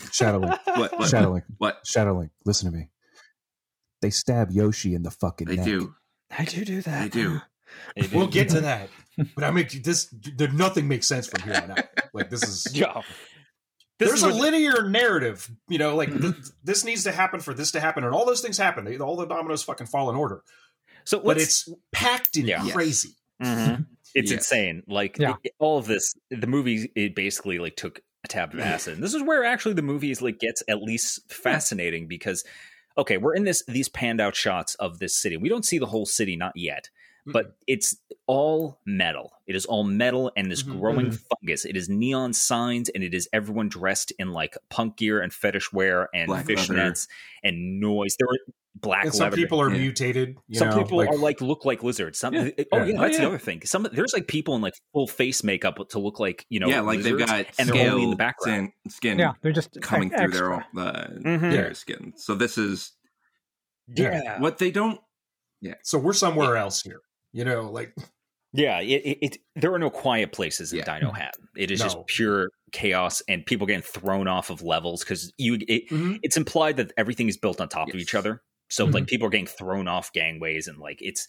Shadowlink, 0.03 0.59
what 0.77 0.99
what, 0.99 1.11
Shadowlink, 1.11 1.43
what 1.59 1.79
Shadowlink. 1.87 2.31
Listen 2.45 2.71
to 2.71 2.77
me. 2.77 2.91
They 4.03 4.11
stab 4.11 4.51
Yoshi 4.51 4.95
in 4.95 5.03
the 5.03 5.11
fucking 5.11 5.49
they 5.49 5.57
neck. 5.57 5.65
do. 5.65 5.95
I 6.37 6.45
do 6.45 6.65
do 6.65 6.83
that. 6.83 7.03
They 7.13 7.21
do. 7.23 7.41
It 7.97 8.13
We'll 8.13 8.29
get 8.29 8.51
to 8.51 8.61
that, 8.61 8.89
but 9.35 9.43
I 9.43 9.51
mean, 9.51 9.67
this 9.83 10.07
there, 10.37 10.53
nothing 10.53 10.87
makes 10.87 11.09
sense 11.09 11.27
from 11.27 11.43
here 11.43 11.61
on 11.61 11.73
out. 11.73 11.87
Like 12.13 12.31
this 12.31 12.43
is 12.45 12.77
Yeah. 12.77 13.01
This 13.99 14.09
there's 14.11 14.23
is 14.23 14.23
a 14.25 14.29
what- 14.29 14.37
linear 14.53 14.89
narrative. 14.89 15.51
You 15.69 15.79
know, 15.79 15.97
like 15.97 16.11
mm-hmm. 16.11 16.33
th- 16.33 16.45
this 16.63 16.85
needs 16.85 17.03
to 17.05 17.11
happen 17.11 17.41
for 17.41 17.53
this 17.55 17.73
to 17.73 17.81
happen, 17.81 18.05
and 18.05 18.15
all 18.15 18.27
those 18.27 18.43
things 18.43 18.59
happen. 18.59 18.85
They, 18.85 18.99
all 18.99 19.17
the 19.17 19.27
dominoes 19.27 19.63
fucking 19.65 19.87
fall 19.89 20.09
in 20.11 20.15
order, 20.15 20.43
so 21.05 21.21
but 21.21 21.39
it's 21.39 21.69
packed 21.93 22.37
in 22.37 22.47
Yeah. 22.47 22.65
Yes. 22.65 22.75
crazy. 22.75 23.11
Mhm. 23.43 23.87
It's 24.17 24.31
Yes. 24.31 24.43
insane. 24.43 24.85
Like 24.87 25.19
Yeah. 25.19 25.35
it- 25.43 25.55
all 25.59 25.77
of 25.79 25.87
this, 25.87 26.15
the 26.31 26.47
movie 26.47 26.91
it 26.95 27.17
basically 27.17 27.59
like 27.59 27.75
took 27.75 28.01
a 28.25 28.29
tab 28.29 28.55
of 28.55 28.61
acid. 28.61 28.95
And 28.95 29.03
this 29.03 29.13
is 29.13 29.23
where 29.25 29.45
actually 29.45 29.75
the 29.75 29.83
movie 29.83 30.11
is 30.13 30.23
like 30.23 30.39
gets 30.39 30.63
at 30.69 30.81
least 30.83 31.31
fascinating 31.33 32.07
because 32.07 32.45
okay, 32.97 33.17
we're 33.17 33.35
in 33.35 33.43
this 33.43 33.65
these 33.67 33.89
panned 33.89 34.21
out 34.21 34.37
shots 34.37 34.77
of 34.77 35.01
this 35.01 35.17
city. 35.17 35.37
We 35.37 35.49
don't 35.49 35.65
see 35.65 35.79
the 35.79 35.87
whole 35.87 36.07
city, 36.07 36.37
not 36.37 36.53
yet, 36.57 36.91
but 37.27 37.57
it's 37.67 37.97
all 38.29 38.79
metal. 38.87 39.33
It 39.49 39.57
is 39.57 39.67
all 39.67 39.83
metal 39.83 40.31
and 40.37 40.49
this 40.49 40.63
Mhm. 40.63 40.79
growing 40.79 41.11
fungus. 41.11 41.65
It 41.65 41.77
is 41.77 41.89
neon 41.89 42.33
signs 42.35 42.89
and 42.91 43.03
it 43.03 43.15
is 43.15 43.29
everyone 43.33 43.69
dressed 43.69 44.13
in 44.21 44.31
like 44.31 44.57
punk 44.71 44.97
gear 44.99 45.21
and 45.21 45.33
fetish 45.33 45.73
wear 45.73 46.09
and 46.15 46.29
Black 46.29 46.49
leather. 46.49 46.61
fishnets 46.63 47.09
and 47.43 47.81
noise. 47.81 48.15
There 48.17 48.29
were 48.29 48.39
black 48.77 49.05
and 49.05 49.15
some 49.15 49.25
leather. 49.27 49.37
people 49.37 49.61
are 49.61 49.71
Yeah. 49.71 49.79
mutated. 49.83 50.37
You 50.49 50.59
Some 50.59 50.71
know, 50.71 50.83
people 50.83 50.99
like, 50.99 51.09
are 51.11 51.17
like 51.17 51.41
look 51.41 51.65
like 51.65 51.83
lizards. 51.83 52.19
Some, 52.19 52.35
Yeah. 52.35 52.51
oh 52.73 52.79
Yeah. 52.79 52.85
yeah, 52.85 52.95
Oh, 52.99 53.03
that's 53.03 53.19
the 53.19 53.27
other 53.27 53.39
thing. 53.39 53.63
Some 53.65 53.87
there's 53.93 54.13
like 54.13 54.27
people 54.27 54.55
in 54.57 54.63
like 54.63 54.75
full 54.93 55.07
face 55.07 55.45
makeup 55.45 55.79
to 55.91 55.99
look 55.99 56.19
like 56.19 56.45
you 56.51 56.59
know 56.61 56.69
yeah, 56.69 56.81
like 56.81 57.01
they've 57.01 57.19
got 57.19 57.47
and 57.59 57.69
they're 57.69 57.91
only 57.93 58.05
in 58.05 58.11
the 58.11 58.15
scale 58.15 58.17
background. 58.17 58.73
skin, 58.89 58.91
skin 58.91 59.19
Yeah, 59.19 59.33
they're 59.43 59.53
just 59.53 59.81
coming 59.81 60.13
ex- 60.13 60.21
through 60.23 60.31
their 60.33 60.53
extra. 60.55 60.81
own 60.81 60.87
uh, 60.87 61.11
Mhm. 61.25 61.51
their 61.53 61.75
skin. 61.75 62.13
So 62.17 62.35
this 62.35 62.59
is 62.59 62.93
yeah. 63.89 64.41
what 64.41 64.59
they 64.59 64.71
don't. 64.71 65.01
Yeah, 65.61 65.75
So 65.83 65.99
we're 65.99 66.13
somewhere 66.13 66.57
else 66.57 66.83
here. 66.83 67.01
You 67.33 67.45
know, 67.45 67.71
like 67.71 67.95
Yeah, 68.53 68.81
it, 68.81 69.03
it, 69.05 69.19
it 69.23 69.39
there 69.57 69.73
are 69.75 69.79
no 69.79 69.91
quiet 69.91 70.33
places 70.33 70.73
in 70.73 70.79
Yeah. 70.81 70.99
Dino 70.99 71.11
Hat. 71.13 71.35
It 71.57 71.71
is 71.71 71.81
No. 71.81 71.87
just 71.87 71.99
pure 72.07 72.51
chaos 72.73 73.23
and 73.29 73.45
people 73.47 73.67
getting 73.67 73.83
thrown 73.83 74.29
off 74.29 74.51
of 74.51 74.63
levels 74.63 75.03
because 75.05 75.33
you 75.39 75.59
it, 75.69 75.89
Mhm. 75.91 76.19
it's 76.23 76.37
implied 76.37 76.77
that 76.77 76.93
everything 76.97 77.29
is 77.29 77.37
built 77.37 77.61
on 77.61 77.69
top 77.69 77.89
of 77.89 77.95
each 77.97 78.15
other. 78.15 78.43
So 78.75 78.87
Mhm. 78.87 78.95
like 78.95 79.07
people 79.07 79.27
are 79.27 79.31
getting 79.31 79.47
thrown 79.47 79.89
off 79.89 80.13
gangways 80.13 80.69
and 80.69 80.79
like 80.79 80.99
it's. 81.01 81.27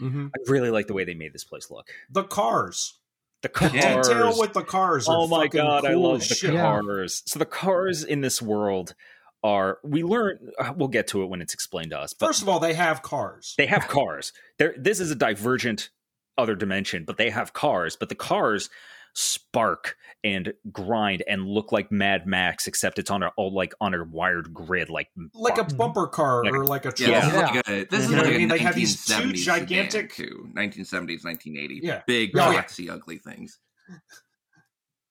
mhm. 0.00 0.28
I 0.34 0.50
really 0.50 0.70
like 0.70 0.86
the 0.86 0.92
way 0.94 1.04
they 1.04 1.14
made 1.14 1.32
this 1.32 1.44
place 1.44 1.70
look. 1.70 1.88
the 2.10 2.24
cars, 2.24 2.98
The 3.42 3.48
the 3.48 3.52
cars. 3.52 4.08
detail 4.08 4.38
with 4.38 4.52
the 4.54 4.62
cars. 4.64 5.06
Oh 5.08 5.26
my 5.28 5.44
fucking 5.44 5.60
god, 5.60 5.84
I 5.84 5.94
love 5.94 6.22
as 6.22 6.28
the 6.28 6.34
shit. 6.34 6.54
Yeah. 6.54 6.62
cars. 6.62 7.22
So 7.26 7.38
the 7.38 7.46
cars 7.46 8.02
in 8.04 8.20
this 8.20 8.40
world 8.42 8.94
are 9.42 9.78
we 9.84 10.02
learn. 10.02 10.50
uh, 10.58 10.72
We'll 10.76 10.88
get 10.88 11.06
to 11.08 11.22
it 11.22 11.26
when 11.26 11.42
it's 11.42 11.52
explained 11.52 11.90
to 11.90 11.98
us. 11.98 12.14
But 12.14 12.28
First 12.28 12.42
of 12.42 12.48
all, 12.48 12.58
they 12.60 12.72
have 12.74 13.02
cars. 13.02 13.54
they 13.58 13.66
have 13.66 13.86
cars. 13.88 14.32
There, 14.58 14.74
this 14.78 15.00
is 15.00 15.10
a 15.10 15.14
divergent 15.14 15.90
other 16.38 16.54
dimension, 16.54 17.04
but 17.04 17.16
they 17.18 17.30
have 17.30 17.52
cars. 17.52 17.94
But 17.96 18.08
the 18.08 18.14
cars 18.14 18.70
spark 19.14 19.96
and 20.22 20.52
grind 20.72 21.22
and 21.28 21.46
look 21.46 21.70
like 21.72 21.90
Mad 21.92 22.26
Max, 22.26 22.66
except 22.66 22.98
it's 22.98 23.10
on 23.10 23.22
a 23.22 23.30
all 23.36 23.54
like 23.54 23.72
on 23.80 23.94
a 23.94 24.04
wired 24.04 24.52
grid, 24.52 24.90
like 24.90 25.08
like 25.34 25.58
a 25.58 25.64
bumper 25.64 26.06
car 26.06 26.44
Like- 26.44 26.52
or 26.54 26.64
like 26.66 26.84
a 26.84 26.92
Yeah, 26.98 27.20
truck. 27.20 27.22
this 27.22 27.26
is 27.28 27.34
like 27.34 27.68
a 27.68 27.84
this 27.90 28.04
is 28.04 28.10
You 28.10 28.16
know 28.16 28.22
like 28.22 28.26
what 28.26 28.32
I 28.32 28.36
a 28.36 28.38
mean? 28.38 28.48
They 28.48 28.58
have 28.58 28.74
these 28.74 29.04
two 29.04 29.12
1970s 29.14 29.44
gigantic- 29.44 30.12
too. 30.14 30.48
1970s, 30.56 31.24
1980. 31.24 31.80
Yeah. 31.82 32.02
big, 32.06 32.36
Oh, 32.36 32.50
yeah. 32.50 32.62
boxy, 32.62 32.90
ugly 32.90 33.18
things. 33.18 33.58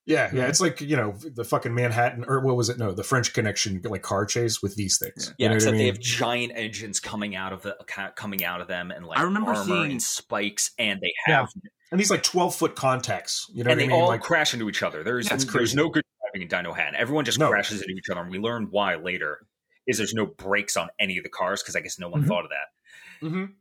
Yeah, 0.06 0.28
yeah, 0.34 0.48
it's 0.48 0.60
like 0.60 0.82
you 0.82 0.96
know 0.96 1.14
the 1.34 1.44
fucking 1.44 1.74
Manhattan 1.74 2.26
or 2.28 2.40
what 2.40 2.56
was 2.56 2.68
it? 2.68 2.76
No, 2.76 2.92
the 2.92 3.02
French 3.02 3.32
Connection 3.32 3.80
like 3.84 4.02
car 4.02 4.26
chase 4.26 4.60
with 4.60 4.76
these 4.76 4.98
things. 4.98 5.32
Yeah, 5.38 5.44
You 5.44 5.48
know 5.48 5.52
what 5.52 5.52
I 5.54 5.56
except 5.56 5.76
they 5.78 5.86
have 5.86 5.98
giant 5.98 6.52
engines 6.54 7.00
coming 7.00 7.34
out 7.34 7.54
of 7.54 7.62
the 7.62 7.74
coming 8.14 8.44
out 8.44 8.60
of 8.60 8.68
them, 8.68 8.90
and 8.90 9.06
like 9.06 9.18
I 9.18 9.22
remember 9.22 9.52
armor 9.52 9.64
seeing- 9.64 9.92
and 9.92 10.02
spikes, 10.02 10.72
and 10.78 11.00
they 11.00 11.10
Yeah. 11.26 11.46
Have 11.94 11.98
and 11.98 12.00
these 12.00 12.10
like 12.10 12.22
twelve 12.22 12.54
foot 12.54 12.74
contacts. 12.76 13.46
You 13.52 13.64
know 13.64 13.70
and 13.70 13.78
what 13.78 13.82
I 13.82 13.86
they 13.86 13.92
mean? 13.92 14.00
all 14.02 14.08
like 14.08 14.20
crash 14.22 14.52
into 14.54 14.68
each 14.68 14.82
other. 14.82 15.02
There's 15.02 15.28
That's 15.28 15.44
there's 15.44 15.52
crazy. 15.54 15.76
no 15.76 15.88
good 15.88 16.02
driving 16.20 16.42
in 16.42 16.48
Dino 16.48 16.72
Hat. 16.72 16.94
Everyone 16.94 17.24
just 17.24 17.38
No. 17.38 17.48
crashes 17.48 17.80
into 17.82 17.94
each 17.94 18.08
other, 18.10 18.20
and 18.20 18.30
we 18.30 18.38
learn 18.38 18.68
why 18.70 18.96
later. 18.96 19.46
Is 19.86 19.98
there's 19.98 20.14
no 20.14 20.24
brakes 20.24 20.78
on 20.78 20.88
any 20.98 21.18
of 21.18 21.24
the 21.24 21.28
cars 21.30 21.62
because 21.62 21.76
I 21.76 21.80
guess 21.80 21.98
no 21.98 22.08
one 22.08 22.24
Mhm. 22.24 22.28
thought 22.28 22.44
of 22.44 22.50
that. 22.50 23.26
Mhm. 23.28 23.52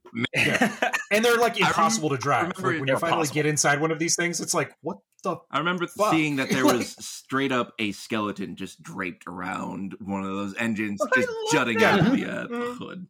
and 1.11 1.23
they're 1.25 1.37
like 1.37 1.53
I 1.61 1.67
impossible 1.67 2.09
to 2.09 2.17
drive. 2.17 2.47
Like, 2.47 2.57
when 2.59 2.87
you 2.87 2.97
finally 2.97 3.11
impossible. 3.21 3.33
get 3.33 3.45
inside 3.45 3.81
one 3.81 3.91
of 3.91 3.99
these 3.99 4.15
things, 4.15 4.39
it's 4.39 4.53
like 4.53 4.73
what 4.81 4.97
the 5.23 5.35
I 5.51 5.57
remember 5.59 5.85
Fuck. 5.87 6.11
seeing 6.11 6.37
that 6.37 6.49
there 6.51 6.63
Like- 6.63 6.77
was 6.77 6.95
straight 7.05 7.51
up 7.51 7.73
a 7.79 7.91
skeleton 7.91 8.55
just 8.55 8.81
draped 8.81 9.25
around 9.27 9.95
one 9.99 10.21
of 10.23 10.29
those 10.33 10.55
engines, 10.57 11.01
just 11.15 11.27
jutting 11.51 11.79
that. 11.79 11.99
out 11.99 12.07
of 12.07 12.13
the, 12.13 12.25
uh, 12.25 12.43
the 12.43 12.47
Mhm. 12.55 12.77
hood. 12.77 13.07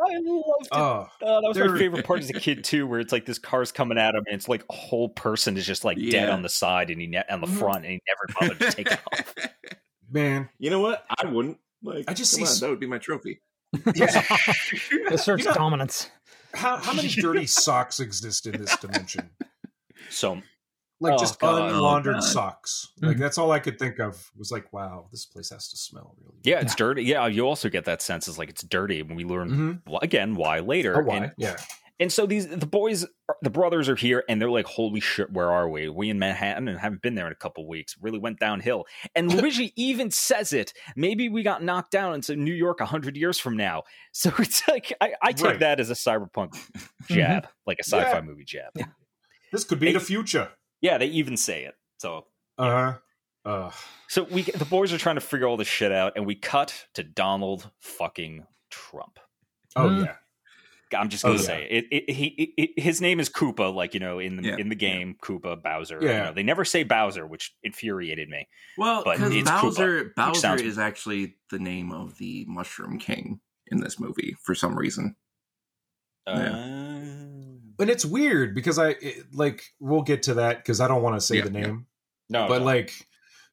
I 0.00 0.14
loved 0.18 0.62
it. 0.62 0.68
oh 0.72 1.08
Oh, 1.22 1.40
that 1.40 1.48
was 1.48 1.58
my 1.58 1.78
favorite 1.78 2.04
part 2.04 2.20
as 2.20 2.30
a 2.30 2.34
kid 2.34 2.64
too, 2.64 2.86
where 2.86 3.00
it's 3.00 3.12
like 3.12 3.26
this 3.26 3.38
car's 3.38 3.72
coming 3.72 3.98
at 3.98 4.14
him, 4.14 4.24
and 4.26 4.34
it's 4.34 4.48
like 4.48 4.64
a 4.70 4.72
whole 4.72 5.08
person 5.08 5.56
is 5.56 5.66
just 5.66 5.84
like 5.84 5.98
dead 6.10 6.28
on 6.30 6.42
the 6.42 6.48
side 6.48 6.90
and 6.90 7.00
he 7.00 7.06
ne- 7.06 7.24
on 7.30 7.40
the 7.40 7.46
Mhm. 7.46 7.58
front, 7.58 7.84
and 7.84 7.92
he 7.94 8.00
never 8.06 8.38
bothered 8.54 8.60
to 8.70 8.76
take 8.76 8.90
it 8.92 9.00
off. 9.12 9.34
man, 10.10 10.48
you 10.58 10.70
know 10.70 10.80
what? 10.80 11.04
I 11.18 11.26
wouldn't. 11.26 11.58
Like, 11.82 12.04
I 12.08 12.14
just 12.14 12.32
come 12.36 12.38
see 12.38 12.42
on, 12.44 12.48
s- 12.54 12.60
that 12.60 12.70
would 12.70 12.80
be 12.80 12.86
my 12.86 12.98
trophy. 12.98 13.40
Yeah. 13.94 14.24
Asserts 15.10 15.44
You 15.44 15.50
know- 15.50 15.54
dominance. 15.54 16.10
how 16.54 16.76
how 16.78 16.92
many 16.94 17.08
dirty 17.08 17.46
socks 17.46 18.00
exist 18.00 18.46
in 18.46 18.60
this 18.60 18.76
dimension? 18.78 19.30
So 20.10 20.40
Like 21.00 21.14
Oh, 21.14 21.18
just 21.18 21.38
God. 21.38 21.70
unlaundered 21.70 22.16
Oh, 22.16 22.20
God. 22.20 22.24
socks. 22.26 22.92
Like 23.00 23.16
Mhm. 23.16 23.20
that's 23.20 23.38
all 23.38 23.52
I 23.52 23.60
could 23.60 23.78
think 23.78 24.00
of. 24.00 24.30
Was 24.36 24.50
like, 24.50 24.72
wow, 24.72 25.08
this 25.12 25.26
place 25.26 25.50
has 25.50 25.68
to 25.70 25.76
smell 25.76 26.16
really. 26.20 26.38
yeah, 26.42 26.60
it's 26.60 26.74
dirty. 26.74 27.04
Yeah, 27.04 27.26
you 27.28 27.46
also 27.46 27.68
get 27.68 27.84
that 27.84 28.02
sense 28.02 28.26
is 28.26 28.36
like 28.38 28.48
it's 28.50 28.62
dirty 28.62 29.02
when 29.02 29.16
we 29.16 29.24
learn 29.24 29.48
Mm-hmm. 29.50 29.92
wh- 29.94 30.02
again 30.02 30.34
why 30.34 30.58
later. 30.60 30.96
Oh, 30.98 31.04
why? 31.04 31.16
And, 31.16 31.32
yeah. 31.38 31.56
and 32.00 32.12
so 32.12 32.26
these 32.26 32.48
the 32.48 32.66
boys, 32.66 33.06
the 33.42 33.50
brothers 33.50 33.88
are 33.88 33.94
here, 33.94 34.24
and 34.28 34.40
they're 34.40 34.50
like, 34.50 34.66
"Holy 34.66 34.98
shit, 34.98 35.32
where 35.32 35.52
are 35.52 35.68
we? 35.68 35.88
We 35.88 36.10
in 36.10 36.18
Manhattan 36.18 36.66
and 36.66 36.78
haven't 36.80 37.02
been 37.02 37.14
there 37.14 37.26
in 37.26 37.32
a 37.32 37.36
couple 37.36 37.66
weeks. 37.68 37.94
Really 38.00 38.18
went 38.18 38.40
downhill." 38.40 38.84
And 39.14 39.28
Luigi 39.32 39.72
even 39.76 40.10
says 40.10 40.52
it. 40.52 40.72
Maybe 40.96 41.28
we 41.28 41.44
got 41.44 41.62
knocked 41.62 41.92
down 41.92 42.14
into 42.14 42.34
New 42.34 42.54
York 42.54 42.80
a 42.80 42.86
hundred 42.86 43.16
years 43.16 43.38
from 43.38 43.56
now. 43.56 43.84
So 44.12 44.32
it's 44.40 44.66
like 44.66 44.92
I, 45.00 45.12
I 45.22 45.30
take 45.32 45.44
Right. 45.44 45.60
that 45.60 45.78
as 45.78 45.90
a 45.90 45.94
cyberpunk 45.94 46.56
jab, 47.08 47.46
like 47.66 47.78
a 47.78 47.84
sci-fi 47.84 48.14
Yeah. 48.14 48.20
movie 48.20 48.44
jab. 48.44 48.72
This 49.52 49.64
could 49.64 49.78
be 49.78 49.86
Hey. 49.86 49.92
the 49.92 50.00
future. 50.00 50.50
Yeah, 50.80 50.98
they 50.98 51.06
even 51.06 51.36
say 51.36 51.64
it. 51.64 51.74
So 51.98 52.26
Uh 52.56 52.70
huh. 52.70 52.98
Uh, 53.44 53.70
so 54.08 54.24
we 54.24 54.42
the 54.42 54.64
boys 54.66 54.92
are 54.92 54.98
trying 54.98 55.14
to 55.14 55.20
figure 55.20 55.46
all 55.46 55.56
this 55.56 55.68
shit 55.68 55.92
out, 55.92 56.12
and 56.16 56.26
we 56.26 56.34
cut 56.34 56.86
to 56.94 57.02
Donald 57.02 57.70
fucking 57.78 58.46
Trump. 58.70 59.18
oh 59.76 59.88
Mm. 59.88 60.04
yeah. 60.06 60.14
I'm 60.98 61.08
just 61.10 61.22
Oh, 61.24 61.28
gonna 61.28 61.40
yeah. 61.40 61.46
say 61.46 61.66
it, 61.70 61.84
it, 61.90 62.10
he 62.10 62.26
it, 62.26 62.50
it- 62.76 62.82
His 62.82 63.00
name 63.02 63.20
is 63.20 63.28
Koopa, 63.28 63.72
like 63.74 63.92
you 63.94 64.00
know 64.00 64.18
in 64.18 64.36
the 64.36 64.42
Yeah, 64.48 64.56
in 64.58 64.68
the 64.70 64.74
yeah. 64.74 64.88
game, 64.90 65.16
Koopa 65.22 65.62
Bowser. 65.62 65.98
Yeah. 66.02 66.08
You 66.10 66.18
know, 66.24 66.32
they 66.32 66.42
never 66.42 66.64
say 66.64 66.82
Bowser, 66.82 67.26
which 67.26 67.54
infuriated 67.62 68.28
me. 68.30 68.48
Well, 68.78 69.02
But 69.04 69.16
because 69.18 69.34
it's 69.34 69.50
Bowser, 69.50 70.04
Koopa, 70.06 70.14
Bowser 70.16 70.40
sounds- 70.40 70.62
is 70.62 70.78
actually 70.78 71.36
the 71.50 71.58
name 71.58 71.92
of 71.92 72.16
the 72.18 72.44
Mushroom 72.48 72.98
King 72.98 73.40
in 73.66 73.80
this 73.80 74.00
movie 74.00 74.34
for 74.42 74.54
some 74.54 74.76
reason. 74.78 75.16
And 77.80 77.88
it's 77.90 78.04
weird 78.04 78.54
because 78.54 78.78
I 78.78 78.90
it, 78.90 79.32
like 79.32 79.62
we'll 79.78 80.02
get 80.02 80.24
to 80.24 80.34
that 80.34 80.58
because 80.58 80.80
I 80.80 80.88
don't 80.88 81.02
want 81.02 81.14
to 81.16 81.20
say 81.20 81.36
Yeah, 81.36 81.44
the 81.44 81.52
yeah. 81.52 81.60
name, 81.66 81.86
no, 82.28 82.48
but 82.48 82.58
no. 82.58 82.64
like, 82.64 82.92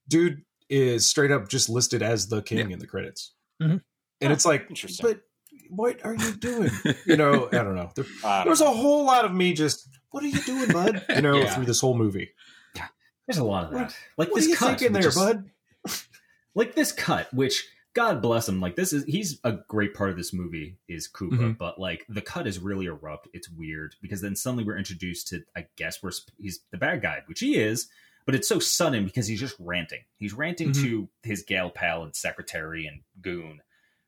dude, 0.07 0.43
is 0.69 1.05
straight 1.07 1.31
up 1.31 1.47
just 1.47 1.69
listed 1.69 2.01
as 2.01 2.27
the 2.27 2.41
king 2.41 2.71
in 2.71 2.79
the 2.79 2.87
credits, 2.87 3.33
Mhm. 3.61 3.81
and 4.21 4.33
it's 4.33 4.45
like, 4.45 4.67
but 5.01 5.21
what 5.69 6.03
are 6.03 6.15
you 6.15 6.35
doing? 6.37 6.71
You 7.05 7.17
know, 7.17 7.47
I 7.51 7.57
don't 7.57 7.75
know. 7.75 7.91
There, 7.95 8.05
I 8.23 8.37
don't 8.39 8.47
there's 8.47 8.61
a 8.61 8.71
whole 8.71 9.05
lot 9.05 9.25
of 9.25 9.31
me 9.33 9.53
just, 9.53 9.87
what 10.11 10.23
are 10.23 10.27
you 10.27 10.41
doing, 10.41 10.71
bud? 10.71 11.05
You 11.09 11.21
know, 11.21 11.37
Yeah. 11.37 11.53
through 11.53 11.65
this 11.65 11.79
whole 11.81 11.95
movie. 11.97 12.31
Yeah. 12.75 12.87
There's 13.27 13.37
a 13.37 13.43
lot 13.43 13.65
of 13.65 13.71
that. 13.71 13.77
What- 13.77 13.95
like 14.17 14.29
What 14.31 14.35
this 14.37 14.45
are 14.45 14.49
you 14.49 14.55
cut, 14.55 14.67
thinking 14.79 14.93
which 14.93 15.01
there, 15.03 15.09
is- 15.09 15.15
bud? 15.15 15.49
like 16.55 16.73
this 16.75 16.91
cut, 16.91 17.31
which 17.33 17.67
God 17.95 18.21
bless 18.21 18.47
him. 18.47 18.59
Like 18.59 18.75
this 18.75 18.93
is 18.93 19.05
he's 19.05 19.39
a 19.43 19.53
great 19.69 19.93
part 19.95 20.09
of 20.11 20.17
this 20.17 20.33
movie 20.33 20.77
is 20.87 21.07
Koopa, 21.07 21.37
Mhm. 21.37 21.57
but 21.57 21.79
like 21.79 22.05
the 22.09 22.21
cut 22.21 22.45
is 22.45 22.59
really 22.59 22.85
abrupt. 22.87 23.29
It's 23.33 23.49
weird 23.49 23.95
because 24.01 24.21
then 24.21 24.35
suddenly 24.35 24.63
we're 24.65 24.77
introduced 24.77 25.29
to 25.29 25.43
I 25.55 25.65
guess 25.77 26.03
we're 26.03 26.11
he's 26.37 26.59
the 26.71 26.77
bad 26.77 27.01
guy, 27.01 27.23
which 27.25 27.39
he 27.39 27.55
is, 27.57 27.87
but 28.25 28.35
it's 28.35 28.47
so 28.49 28.59
sudden 28.59 29.05
because 29.05 29.27
he's 29.27 29.39
just 29.39 29.55
ranting. 29.59 30.01
He's 30.17 30.33
ranting 30.33 30.69
Mhm. 30.69 30.83
to 30.83 31.09
his 31.23 31.43
gal 31.43 31.69
pal 31.71 32.03
and 32.03 32.15
secretary 32.15 32.85
and 32.85 33.01
goon, 33.21 33.61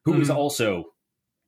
who 0.04 0.20
is 0.20 0.28
Mhm. 0.30 0.36
also 0.36 0.94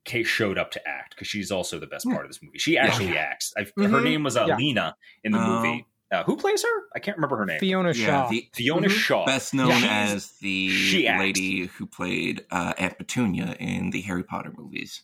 Kate 0.06 0.26
showed 0.26 0.56
up 0.56 0.70
to 0.70 0.88
act 0.88 1.14
because 1.14 1.28
she's 1.28 1.50
also 1.50 1.78
the 1.78 1.86
best 1.86 2.06
part 2.06 2.24
of 2.24 2.30
this 2.30 2.42
movie. 2.42 2.58
She 2.58 2.78
actually 2.78 3.18
acts. 3.18 3.52
I've, 3.54 3.70
Her 3.76 3.82
Mhm. 3.84 4.02
name 4.02 4.22
was 4.22 4.34
Alina 4.36 4.96
Yeah. 4.96 5.24
In 5.24 5.32
the 5.32 5.38
Oh. 5.38 5.62
movie. 5.62 5.84
Uh, 6.12 6.24
who 6.24 6.36
plays 6.36 6.62
her? 6.62 6.82
I 6.94 6.98
can't 6.98 7.16
remember 7.16 7.36
her 7.36 7.46
name. 7.46 7.60
Fiona 7.60 7.92
Yeah, 7.92 8.06
Shaw. 8.24 8.28
the 8.28 8.48
Fiona 8.52 8.88
Mhm. 8.88 8.90
Shaw. 8.90 9.26
best 9.26 9.54
known 9.54 9.68
Yeah. 9.68 10.06
as 10.12 10.32
the 10.40 10.68
She 10.70 11.06
acts. 11.06 11.20
lady 11.20 11.66
who 11.66 11.86
played 11.86 12.44
uh, 12.50 12.72
Aunt 12.78 12.98
Petunia 12.98 13.54
in 13.60 13.90
the 13.90 14.00
Harry 14.02 14.24
Potter 14.24 14.52
movies. 14.56 15.02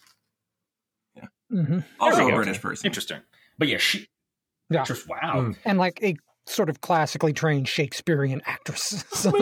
hmm 1.49 1.79
Also 2.01 2.27
a 2.27 2.31
go. 2.31 2.37
British 2.37 2.61
person. 2.61 2.87
Interesting. 2.87 3.21
But 3.59 3.69
yeah, 3.69 3.79
she. 3.79 4.09
Yeah. 4.69 4.83
Just, 4.83 5.09
wow. 5.09 5.19
Mm. 5.37 5.57
And 5.65 5.79
like 5.79 6.03
a 6.03 6.17
sort 6.47 6.69
of 6.69 6.81
classically 6.81 7.33
trained 7.33 7.69
Shakespearean 7.69 8.43
actress. 8.45 9.05
So, 9.15 9.33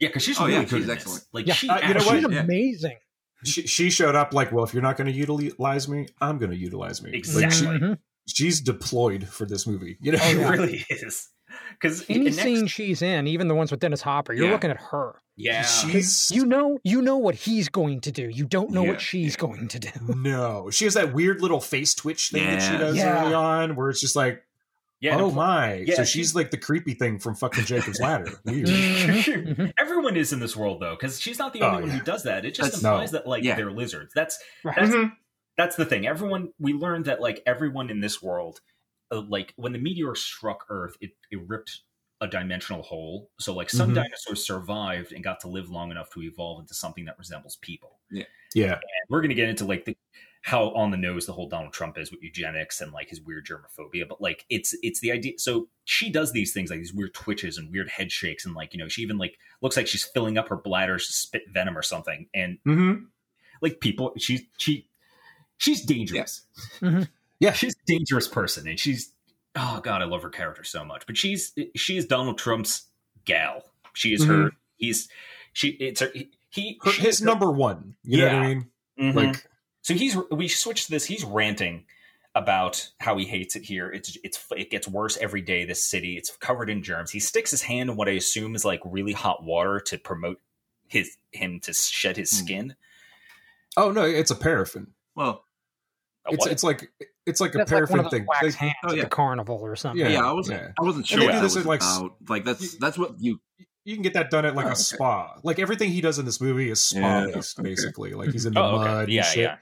Yeah, 0.00 0.08
because 0.08 0.22
she's 0.24 0.38
Oh, 0.40 0.46
really 0.46 0.54
yeah, 0.58 0.64
good. 0.64 0.80
she's 0.80 0.88
excellent. 0.88 1.24
Like 1.32 1.46
Yeah. 1.46 1.54
she, 1.54 1.68
Uh, 1.68 1.76
you 1.76 1.80
know 1.80 1.86
actually- 2.00 2.06
what? 2.06 2.20
she's 2.30 2.32
Yeah. 2.36 2.42
amazing. 2.42 2.96
She, 3.44 3.66
she 3.68 3.90
showed 3.90 4.16
up 4.16 4.34
like, 4.34 4.50
well, 4.50 4.64
if 4.64 4.74
you're 4.74 4.82
not 4.82 4.96
going 4.96 5.06
to 5.12 5.16
utilize 5.16 5.88
me, 5.88 6.08
I'm 6.20 6.38
going 6.38 6.50
to 6.50 6.56
utilize 6.56 7.00
me. 7.02 7.12
Like, 7.12 7.24
she- 7.24 7.44
Exactly. 7.44 7.96
She's 8.28 8.60
deployed 8.60 9.26
for 9.28 9.46
this 9.46 9.66
movie. 9.66 9.96
You 10.00 10.12
know, 10.12 10.18
Oh, 10.22 10.28
It 10.30 10.36
yeah. 10.38 10.48
really 10.50 10.86
is. 10.90 11.28
Because 11.70 12.04
Any 12.10 12.30
scene 12.30 12.66
she's 12.66 13.00
in, 13.02 13.26
even 13.26 13.48
the 13.48 13.54
ones 13.54 13.70
with 13.70 13.80
Dennis 13.80 14.02
Hopper, 14.02 14.32
you're 14.34 14.46
Yeah. 14.46 14.52
looking 14.52 14.70
at 14.70 14.76
her. 14.90 15.14
yeah, 15.36 15.62
she's 15.62 16.30
You 16.30 16.44
know, 16.44 16.78
you 16.84 17.00
know 17.00 17.16
what 17.16 17.34
he's 17.36 17.68
going 17.68 18.00
to 18.02 18.12
do. 18.12 18.28
You 18.28 18.44
don't 18.44 18.70
know 18.70 18.82
Yeah, 18.84 18.90
what 18.90 19.00
she's 19.00 19.34
going 19.36 19.68
to 19.68 19.78
do. 19.78 19.90
no. 20.16 20.68
She 20.70 20.84
has 20.84 20.94
that 20.94 21.14
weird 21.14 21.40
little 21.40 21.60
face 21.60 21.94
twitch 21.94 22.28
thing 22.30 22.44
that 22.44 22.60
she 22.60 22.76
does 22.76 22.96
Yeah. 22.96 23.24
early 23.24 23.34
on, 23.34 23.76
where 23.76 23.88
it's 23.88 24.00
just 24.00 24.14
like, 24.16 24.42
yeah. 25.00 25.16
oh 25.20 25.30
my. 25.30 25.74
yeah, 25.86 25.94
so 25.94 26.04
she- 26.04 26.18
she's 26.18 26.34
like 26.34 26.50
the 26.50 26.56
creepy 26.58 26.92
thing 26.94 27.18
from 27.20 27.34
fucking 27.36 27.64
Jacob's 27.64 28.00
Ladder. 28.00 28.32
Weird. 28.44 29.72
Everyone 29.78 30.16
is 30.16 30.32
in 30.32 30.40
this 30.40 30.56
world 30.56 30.80
though, 30.82 30.96
because 30.98 31.20
she's 31.20 31.38
not 31.38 31.52
the 31.52 31.62
only 31.62 31.78
Oh, 31.78 31.80
one 31.82 31.88
yeah. 31.90 31.98
who 31.98 32.04
does 32.04 32.24
that. 32.24 32.44
It 32.44 32.54
just 32.54 32.72
That's- 32.72 32.82
implies 32.82 33.12
no. 33.12 33.18
that 33.20 33.28
like 33.28 33.44
Yeah. 33.44 33.54
they're 33.56 33.70
lizards. 33.70 34.12
That's 34.14 34.38
Right. 34.64 34.76
that's 34.76 34.90
Mhm. 34.94 35.12
That's 35.58 35.76
the 35.76 35.84
thing. 35.84 36.06
Everyone 36.06 36.52
we 36.58 36.72
learned 36.72 37.04
that 37.04 37.20
like 37.20 37.42
everyone 37.44 37.90
in 37.90 38.00
this 38.00 38.22
world, 38.22 38.60
uh, 39.12 39.20
like 39.28 39.52
when 39.56 39.72
the 39.72 39.78
meteor 39.78 40.14
struck 40.14 40.64
Earth, 40.70 40.96
it, 41.02 41.10
it 41.30 41.40
ripped 41.46 41.80
a 42.20 42.26
dimensional 42.26 42.82
hole. 42.82 43.30
So 43.38 43.54
like 43.54 43.68
some 43.70 43.90
Mhm. 43.90 43.96
dinosaurs 43.96 44.44
survived 44.46 45.12
and 45.12 45.22
got 45.22 45.40
to 45.40 45.48
live 45.48 45.68
long 45.70 45.90
enough 45.90 46.10
to 46.14 46.22
evolve 46.22 46.60
into 46.60 46.74
something 46.74 47.04
that 47.04 47.18
resembles 47.18 47.56
people. 47.56 48.00
Yeah. 48.10 48.24
Yeah. 48.54 48.72
And 48.72 48.80
we're 49.10 49.20
going 49.20 49.28
to 49.28 49.34
get 49.36 49.48
into 49.48 49.66
like 49.66 49.84
the 49.84 49.96
how 50.42 50.70
on 50.70 50.90
the 50.92 50.96
nose 50.96 51.26
the 51.26 51.32
whole 51.32 51.48
Donald 51.48 51.72
Trump 51.72 51.98
is 51.98 52.10
with 52.12 52.22
eugenics 52.22 52.80
and 52.80 52.92
like 52.92 53.08
his 53.08 53.20
weird 53.20 53.46
germophobia, 53.46 54.08
but 54.08 54.20
like 54.20 54.46
it's 54.48 54.74
it's 54.82 55.00
the 55.00 55.10
idea. 55.12 55.32
So 55.38 55.68
she 55.84 56.10
does 56.10 56.32
these 56.32 56.52
things 56.54 56.70
like 56.70 56.78
these 56.78 56.94
weird 56.94 57.12
twitches 57.14 57.58
and 57.58 57.70
weird 57.72 57.88
head 57.88 58.10
shakes, 58.12 58.46
and 58.46 58.54
like 58.54 58.72
you 58.72 58.78
know 58.78 58.88
she 58.88 59.02
even 59.02 59.18
like 59.18 59.36
looks 59.60 59.76
like 59.76 59.86
she's 59.88 60.04
filling 60.04 60.38
up 60.38 60.48
her 60.48 60.56
bladder 60.56 60.96
to 60.98 61.04
spit 61.12 61.42
venom 61.52 61.76
or 61.76 61.82
something, 61.82 62.28
and 62.34 62.58
Mm-hmm. 62.66 63.04
like 63.60 63.80
people, 63.80 64.12
she 64.16 64.48
she 64.58 64.87
she's 65.58 65.82
dangerous. 65.84 66.42
Mhm. 66.80 67.08
Yeah. 67.40 67.52
she's 67.52 67.74
a 67.74 67.86
dangerous 67.86 68.26
person, 68.26 68.66
and 68.66 68.80
she's 68.80 69.12
oh 69.54 69.80
god, 69.82 70.02
I 70.02 70.06
love 70.06 70.22
her 70.22 70.30
character 70.30 70.64
so 70.64 70.84
much. 70.84 71.06
But 71.06 71.16
she's 71.16 71.52
she 71.76 71.96
is 71.96 72.06
Donald 72.06 72.38
Trump's 72.38 72.84
gal. 73.24 73.62
She 73.92 74.14
is 74.14 74.24
her. 74.24 74.50
He's 74.76 75.08
she. 75.52 75.68
It's 75.70 76.00
her. 76.00 76.10
He. 76.14 76.30
he 76.50 76.78
Her, 76.82 76.90
she 76.92 77.02
his 77.02 77.18
her- 77.20 77.26
number 77.26 77.50
one. 77.50 77.94
You 78.04 78.18
know 78.18 78.24
what 78.26 78.32
Yeah. 78.32 78.40
I 78.40 78.48
mean? 78.54 78.70
Mhm. 78.98 79.14
Like, 79.14 79.46
So 79.82 79.94
he's 79.94 80.16
we 80.30 80.48
switched 80.48 80.86
to 80.86 80.90
this. 80.92 81.04
He's 81.04 81.24
ranting 81.24 81.84
about 82.34 82.90
how 83.00 83.16
he 83.16 83.24
hates 83.24 83.56
it 83.56 83.64
here. 83.64 83.90
It's 83.90 84.16
it's 84.22 84.44
it 84.56 84.70
gets 84.70 84.86
worse 84.86 85.16
every 85.16 85.40
day. 85.40 85.64
This 85.64 85.84
city, 85.84 86.16
it's 86.16 86.36
covered 86.36 86.70
in 86.70 86.82
germs. 86.82 87.10
He 87.10 87.20
sticks 87.20 87.50
his 87.50 87.62
hand 87.62 87.90
in 87.90 87.96
what 87.96 88.08
I 88.08 88.12
assume 88.12 88.54
is 88.54 88.64
like 88.64 88.80
really 88.84 89.12
hot 89.12 89.42
water 89.42 89.80
to 89.86 89.98
promote 89.98 90.40
his 90.86 91.16
him 91.32 91.58
to 91.60 91.72
shed 91.72 92.16
his 92.16 92.30
Hmm. 92.30 92.44
skin. 92.44 92.76
oh 93.76 93.90
no, 93.90 94.02
it's 94.04 94.30
a 94.30 94.36
paraffin. 94.36 94.92
Well, 95.14 95.30
A 95.30 95.47
It's 96.30 96.46
it's 96.46 96.62
like 96.62 96.90
it's 97.26 97.40
like 97.40 97.54
a 97.54 97.58
That's 97.58 97.70
like 97.72 97.78
paraffin 97.78 97.96
one 97.98 98.06
of 98.06 98.10
thing. 98.12 98.26
wax 98.26 98.42
Like, 98.44 98.54
hands 98.54 98.74
oh, 98.84 98.90
at 98.90 98.96
yeah. 98.96 99.02
the 99.04 99.08
carnival 99.10 99.58
or 99.62 99.76
something. 99.76 100.04
Yeah. 100.04 100.12
yeah, 100.12 100.28
I 100.28 100.32
wasn't. 100.32 100.60
yeah. 100.60 100.68
I 100.80 100.82
wasn't 100.84 101.06
sure 101.06 101.18
they 101.20 101.26
what 101.26 101.32
do 101.32 101.36
that 101.38 101.42
this 101.42 101.54
was 101.56 101.64
at, 101.64 101.68
like, 101.68 101.80
about. 101.80 102.14
Like 102.28 102.44
that's 102.44 102.76
that's 102.78 102.98
what 102.98 103.14
you. 103.18 103.40
you 103.84 103.94
can 103.94 104.02
get 104.02 104.12
that 104.14 104.30
done 104.30 104.44
at 104.44 104.54
like 104.54 104.66
Oh, 104.66 104.68
a 104.68 104.72
okay. 104.72 104.80
spa. 104.80 105.34
Like 105.42 105.58
everything 105.58 105.90
he 105.90 106.00
does 106.00 106.18
in 106.18 106.24
this 106.26 106.40
movie 106.40 106.70
is 106.70 106.80
spa 106.80 106.98
Yeah, 107.24 107.26
based, 107.34 107.58
okay. 107.58 107.68
basically. 107.68 108.12
Like 108.12 108.30
he's 108.32 108.44
in 108.46 108.54
the 108.54 108.60
Oh, 108.60 108.76
okay. 108.80 108.84
mud 108.88 109.08
Yeah, 109.08 109.22
and 109.22 109.26
shit. 109.32 109.42
yeah. 109.44 109.56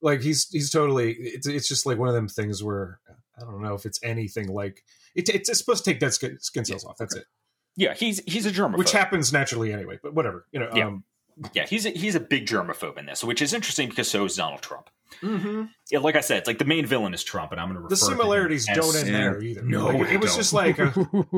Like 0.00 0.20
he's 0.22 0.48
he's 0.50 0.70
totally. 0.70 1.12
It's 1.14 1.46
it's 1.46 1.66
just 1.68 1.84
like 1.86 1.98
one 1.98 2.08
of 2.08 2.14
them 2.14 2.28
things 2.28 2.62
where 2.62 3.00
I 3.36 3.40
don't 3.42 3.62
know 3.62 3.74
if 3.74 3.84
it's 3.86 3.98
anything 4.02 4.48
like 4.48 4.82
it, 5.16 5.28
it's, 5.28 5.48
it's 5.48 5.58
supposed 5.58 5.84
to 5.84 5.90
take 5.90 5.98
dead 6.00 6.14
skin, 6.14 6.38
skin 6.40 6.64
cells 6.64 6.84
off. 6.84 6.96
That's 6.98 7.16
it, 7.16 7.24
Yeah, 7.76 7.94
he's 7.94 8.20
he's 8.26 8.46
a 8.46 8.50
germaphobe. 8.52 8.78
which 8.78 8.92
happens 8.92 9.32
naturally 9.32 9.72
anyway. 9.72 9.98
But 10.02 10.14
whatever, 10.14 10.46
you 10.52 10.60
know. 10.60 10.70
Yeah. 10.74 10.86
Um, 10.86 11.04
yeah, 11.52 11.66
he's 11.66 11.86
a, 11.86 11.90
he's 11.90 12.14
a 12.14 12.20
big 12.20 12.46
germaphobe 12.46 12.98
in 12.98 13.06
this, 13.06 13.22
which 13.24 13.42
is 13.42 13.52
interesting 13.52 13.88
because 13.88 14.10
so 14.10 14.24
is 14.24 14.36
Donald 14.36 14.62
Trump. 14.62 14.90
mm-hmm. 15.22 15.64
Yeah, 15.90 16.00
like 16.00 16.16
I 16.16 16.20
said, 16.20 16.38
it's 16.38 16.46
like 16.46 16.58
the 16.58 16.64
main 16.64 16.86
villain 16.86 17.14
is 17.14 17.24
Trump, 17.24 17.52
and 17.52 17.60
I'm 17.60 17.68
going 17.68 17.76
to 17.76 17.80
refer 17.82 17.94
The 17.94 17.96
to 17.96 18.04
him 18.12 18.18
similarities 18.18 18.68
as- 18.68 18.76
don't 18.76 18.96
end 18.96 19.14
there 19.14 19.40
either. 19.42 19.62
No, 19.62 19.86
Like, 19.86 20.06
they 20.08 20.14
it 20.14 20.20
was 20.20 20.30
don't. 20.32 20.38
just 20.40 20.52
like 20.52 20.78
a, 20.78 20.88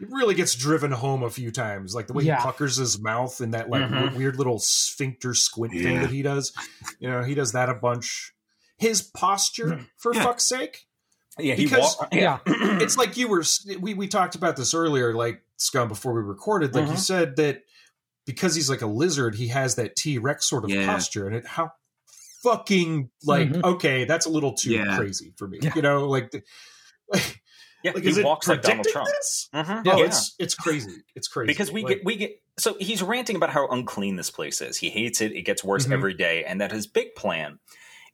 it 0.00 0.08
really 0.10 0.34
gets 0.34 0.54
driven 0.54 0.92
home 0.92 1.22
a 1.22 1.30
few 1.30 1.50
times, 1.50 1.94
like 1.94 2.06
the 2.06 2.12
way 2.12 2.24
Yeah. 2.24 2.36
he 2.36 2.42
puckers 2.42 2.76
his 2.76 3.00
mouth 3.00 3.40
and 3.40 3.54
that 3.54 3.68
like 3.70 3.82
Mhm. 3.82 4.14
weird 4.16 4.36
little 4.36 4.58
sphincter 4.58 5.34
squint 5.34 5.72
thing 5.74 6.00
that 6.00 6.10
he 6.10 6.22
does. 6.22 6.52
You 6.98 7.10
know, 7.10 7.22
he 7.22 7.34
does 7.34 7.52
that 7.52 7.68
a 7.68 7.74
bunch. 7.74 8.32
His 8.78 9.00
posture, 9.02 9.80
for 9.96 10.14
Yeah. 10.14 10.22
fuck's 10.24 10.44
sake, 10.44 10.86
Yeah, 11.38 11.54
he 11.54 11.64
Because- 11.64 11.96
walk- 12.00 12.14
Yeah. 12.14 12.38
it's 12.46 12.96
like 12.96 13.18
you 13.18 13.28
were. 13.28 13.44
We 13.80 13.92
we 13.92 14.08
talked 14.08 14.36
about 14.36 14.56
this 14.56 14.72
earlier, 14.72 15.12
like 15.14 15.42
scum 15.58 15.86
before 15.88 16.14
we 16.14 16.22
recorded. 16.22 16.74
Like 16.74 16.86
you 16.86 16.92
Mhm. 16.94 16.98
said 16.98 17.36
that 17.36 17.62
because 18.26 18.54
he's 18.54 18.68
like 18.68 18.82
a 18.82 18.86
lizard, 18.86 19.34
he 19.36 19.48
has 19.48 19.76
that 19.76 19.96
T 19.96 20.18
Rex 20.18 20.46
sort 20.48 20.64
of 20.64 20.70
Yeah. 20.70 20.86
posture, 20.86 21.26
and 21.26 21.36
it 21.36 21.46
how 21.46 21.70
fucking 22.42 23.10
like 23.24 23.48
Mhm. 23.50 23.64
okay, 23.64 24.04
that's 24.04 24.26
a 24.26 24.30
little 24.30 24.52
too 24.54 24.70
Yeah. 24.72 24.96
crazy 24.96 25.32
for 25.36 25.48
me. 25.48 25.58
Yeah. 25.62 25.72
You 25.74 25.82
know, 25.82 26.06
like. 26.08 26.30
the- 26.30 26.42
like 27.08 27.40
yeah, 27.84 27.92
like, 27.92 28.02
he 28.02 28.08
is 28.10 28.18
it 28.18 28.24
walks 28.24 28.48
like 28.48 28.62
Donald 28.62 28.84
predicting 28.84 28.92
Trump. 28.92 29.08
this? 29.08 29.48
Mhm. 29.54 29.82
Oh, 29.86 29.98
Yeah. 29.98 30.04
it's 30.06 30.34
it's 30.38 30.54
crazy. 30.54 31.02
It's 31.14 31.28
crazy 31.28 31.46
because 31.46 31.70
we 31.72 31.82
Like, 31.82 31.96
get 31.98 32.04
we 32.04 32.16
get 32.16 32.42
so 32.58 32.76
he's 32.80 33.02
ranting 33.02 33.36
about 33.36 33.50
how 33.50 33.68
unclean 33.68 34.16
this 34.16 34.30
place 34.30 34.60
is. 34.60 34.76
He 34.78 34.90
hates 34.90 35.20
it. 35.20 35.32
It 35.32 35.42
gets 35.42 35.62
worse 35.62 35.86
Mhm. 35.86 35.92
every 35.92 36.14
day, 36.14 36.44
and 36.44 36.60
that 36.60 36.72
his 36.72 36.86
big 36.86 37.14
plan 37.14 37.58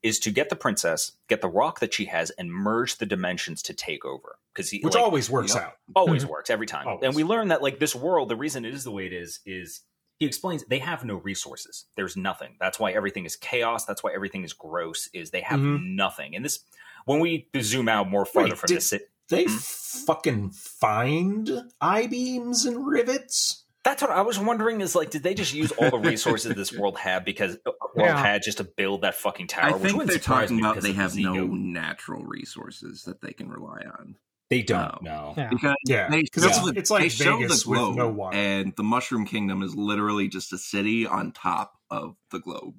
is 0.02 0.18
to 0.18 0.30
get 0.32 0.48
the 0.48 0.56
princess, 0.56 1.12
get 1.28 1.40
the 1.40 1.48
rock 1.48 1.78
that 1.78 1.94
she 1.94 2.06
has, 2.06 2.30
and 2.30 2.50
merge 2.52 2.96
the 2.98 3.06
dimensions 3.06 3.62
to 3.62 3.72
take 3.72 4.04
over. 4.04 4.36
Because 4.52 4.68
he 4.68 4.80
which 4.80 4.94
like, 4.94 5.02
always 5.04 5.30
works 5.30 5.54
Yep. 5.54 5.62
out. 5.62 5.72
always 5.94 6.26
works 6.26 6.50
every 6.50 6.66
time. 6.66 6.88
Always. 6.88 7.04
And 7.04 7.14
we 7.14 7.22
learn 7.24 7.48
that 7.48 7.62
like 7.62 7.78
this 7.78 7.94
world, 7.94 8.28
the 8.28 8.36
reason 8.36 8.64
it 8.64 8.74
is 8.74 8.82
the 8.84 8.90
way 8.90 9.06
it 9.06 9.12
is 9.12 9.40
is 9.46 9.82
he 10.22 10.26
explains 10.28 10.64
they 10.66 10.78
have 10.78 11.04
no 11.04 11.16
resources. 11.16 11.86
There's 11.96 12.16
nothing. 12.16 12.54
That's 12.60 12.78
why 12.78 12.92
everything 12.92 13.24
is 13.24 13.34
chaos. 13.34 13.84
That's 13.84 14.04
why 14.04 14.12
everything 14.14 14.44
is 14.44 14.52
gross. 14.52 15.08
Is 15.12 15.30
they 15.32 15.40
have 15.40 15.58
Mhm. 15.58 15.96
nothing. 15.96 16.36
And 16.36 16.44
this 16.44 16.60
when 17.06 17.18
we 17.18 17.48
zoom 17.60 17.88
out 17.88 18.08
more 18.08 18.24
farther 18.24 18.50
Wait, 18.50 18.58
from 18.58 18.68
did- 18.68 18.76
this, 18.76 18.92
it, 18.92 19.08
They 19.28 19.46
Mhm. 19.46 20.04
fucking 20.06 20.50
find 20.50 21.50
I 21.80 22.06
beams 22.06 22.64
and 22.66 22.86
rivets. 22.86 23.64
That's 23.82 24.00
what 24.02 24.10
I 24.12 24.20
was 24.22 24.38
wondering. 24.38 24.80
Is 24.80 24.94
like, 24.94 25.10
did 25.10 25.22
they 25.24 25.34
just 25.34 25.52
use 25.54 25.72
all 25.72 25.90
the 25.90 25.98
resources 25.98 26.54
this 26.54 26.72
world 26.78 26.98
had 26.98 27.24
because 27.24 27.56
uh, 27.66 27.70
world 27.96 28.10
Yeah. 28.10 28.22
had 28.22 28.42
just 28.42 28.58
to 28.58 28.64
build 28.64 29.02
that 29.02 29.14
fucking 29.16 29.46
tower? 29.48 29.70
I 29.70 29.72
which 29.72 29.82
think 29.82 29.94
wouldn't 29.94 30.10
they're 30.10 30.18
talking 30.20 30.60
about 30.60 30.80
they 30.82 30.92
have 30.92 31.16
no 31.16 31.46
natural 31.46 32.24
resources 32.24 33.04
that 33.04 33.22
they 33.22 33.32
can 33.32 33.48
rely 33.48 33.80
on. 33.98 34.16
They 34.52 34.60
don't 34.62 35.02
No. 35.02 35.10
know. 35.10 35.34
Yeah. 35.36 35.48
Because 35.48 35.74
Yeah, 35.86 36.10
they 36.10 36.20
because 36.22 36.42
show 36.42 36.48
it's, 36.50 36.60
the- 36.60 36.78
it's 36.78 36.90
like 36.90 37.02
they 37.02 37.08
show 37.08 37.38
Vegas 37.38 37.62
the 37.64 37.70
with 37.70 37.78
globe, 37.78 37.96
no 37.96 38.08
water. 38.08 38.36
and 38.36 38.74
the 38.76 38.82
Mushroom 38.82 39.24
Kingdom 39.24 39.62
is 39.62 39.74
literally 39.74 40.28
just 40.28 40.52
a 40.52 40.58
city 40.58 41.06
on 41.06 41.32
top 41.32 41.72
of 41.90 42.16
the 42.30 42.38
globe. 42.38 42.74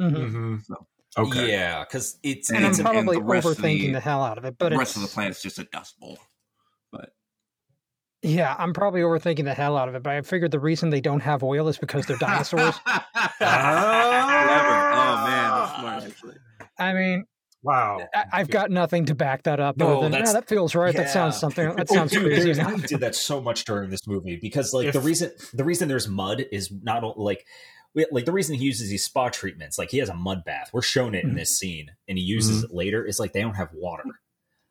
Mhm. 0.00 0.30
hmm 0.30 0.56
So- 0.66 0.86
Okay. 1.16 1.50
Yeah, 1.50 1.84
because 1.84 2.18
it's 2.22 2.50
And 2.50 2.58
I'm 2.58 2.64
And- 2.64 2.70
it's 2.72 2.78
and 2.80 2.86
probably 2.88 3.16
the 3.16 3.22
rest 3.22 3.46
of 3.46 3.56
overthinking 3.56 3.80
the- 3.86 3.92
the, 3.92 4.00
hell 4.00 4.22
out 4.22 4.36
of 4.38 4.44
it, 4.44 4.56
but 4.58 4.68
the 4.68 4.74
it's, 4.74 4.78
rest 4.78 4.96
of 4.96 5.02
the 5.02 5.08
planet's 5.08 5.40
just 5.42 5.58
a 5.58 5.64
dust 5.64 5.98
bowl. 5.98 6.18
But 6.90 7.14
yeah, 8.22 8.54
I'm 8.58 8.72
probably 8.74 9.00
overthinking 9.00 9.44
the 9.44 9.54
hell 9.54 9.76
out 9.78 9.88
of 9.88 9.94
it. 9.94 10.02
But 10.02 10.12
I 10.12 10.20
figured 10.22 10.50
the 10.50 10.60
reason 10.60 10.90
they 10.90 11.00
don't 11.00 11.20
have 11.20 11.42
oil 11.42 11.68
is 11.68 11.78
because 11.78 12.04
they're 12.06 12.16
dinosaurs. 12.18 12.76
Clever. 12.84 13.02
Oh 13.40 15.24
man, 15.26 15.50
that's 15.50 15.78
smart 15.80 16.02
actually. 16.06 16.36
I 16.78 16.92
mean, 16.94 17.24
Wow. 17.62 18.08
I, 18.14 18.24
I've 18.32 18.50
got 18.50 18.70
nothing 18.70 19.04
to 19.06 19.14
back 19.14 19.44
that 19.44 19.60
up. 19.60 19.76
No, 19.76 19.86
other 19.98 20.02
than, 20.02 20.12
that's- 20.12 20.28
yeah, 20.30 20.40
that 20.40 20.48
feels 20.48 20.74
right. 20.74 20.94
That 20.94 21.10
sounds 21.10 21.38
something. 21.38 21.74
That 21.76 21.86
Oh, 21.90 21.94
sounds 21.94 22.10
dude, 22.10 22.24
crazy. 22.24 22.52
there's- 22.52 22.58
I 22.84 22.86
did 22.86 23.00
that 23.00 23.14
so 23.14 23.40
much 23.40 23.64
during 23.64 23.90
this 23.90 24.06
movie 24.06 24.36
because 24.36 24.72
like 24.72 24.92
the 24.92 25.00
reason 25.00 25.30
the 25.52 25.64
reason 25.64 25.88
there's 25.88 26.08
mud 26.08 26.44
is 26.50 26.70
not 26.82 27.18
like 27.18 27.46
we- 27.94 28.06
like 28.10 28.24
the 28.24 28.32
reason 28.32 28.56
he 28.56 28.64
uses 28.64 28.88
these 28.90 29.04
spa 29.04 29.28
treatments 29.28 29.78
like 29.78 29.90
he 29.90 29.98
has 29.98 30.08
a 30.08 30.14
mud 30.14 30.44
bath 30.44 30.70
we're 30.72 30.82
shown 30.82 31.14
it 31.14 31.24
in 31.24 31.34
this 31.34 31.56
scene 31.56 31.90
and 32.08 32.16
he 32.18 32.24
uses 32.24 32.64
it 32.64 32.72
later 32.74 33.04
is 33.04 33.20
like 33.20 33.32
they 33.32 33.42
don't 33.42 33.54
have 33.56 33.68
water 33.74 34.04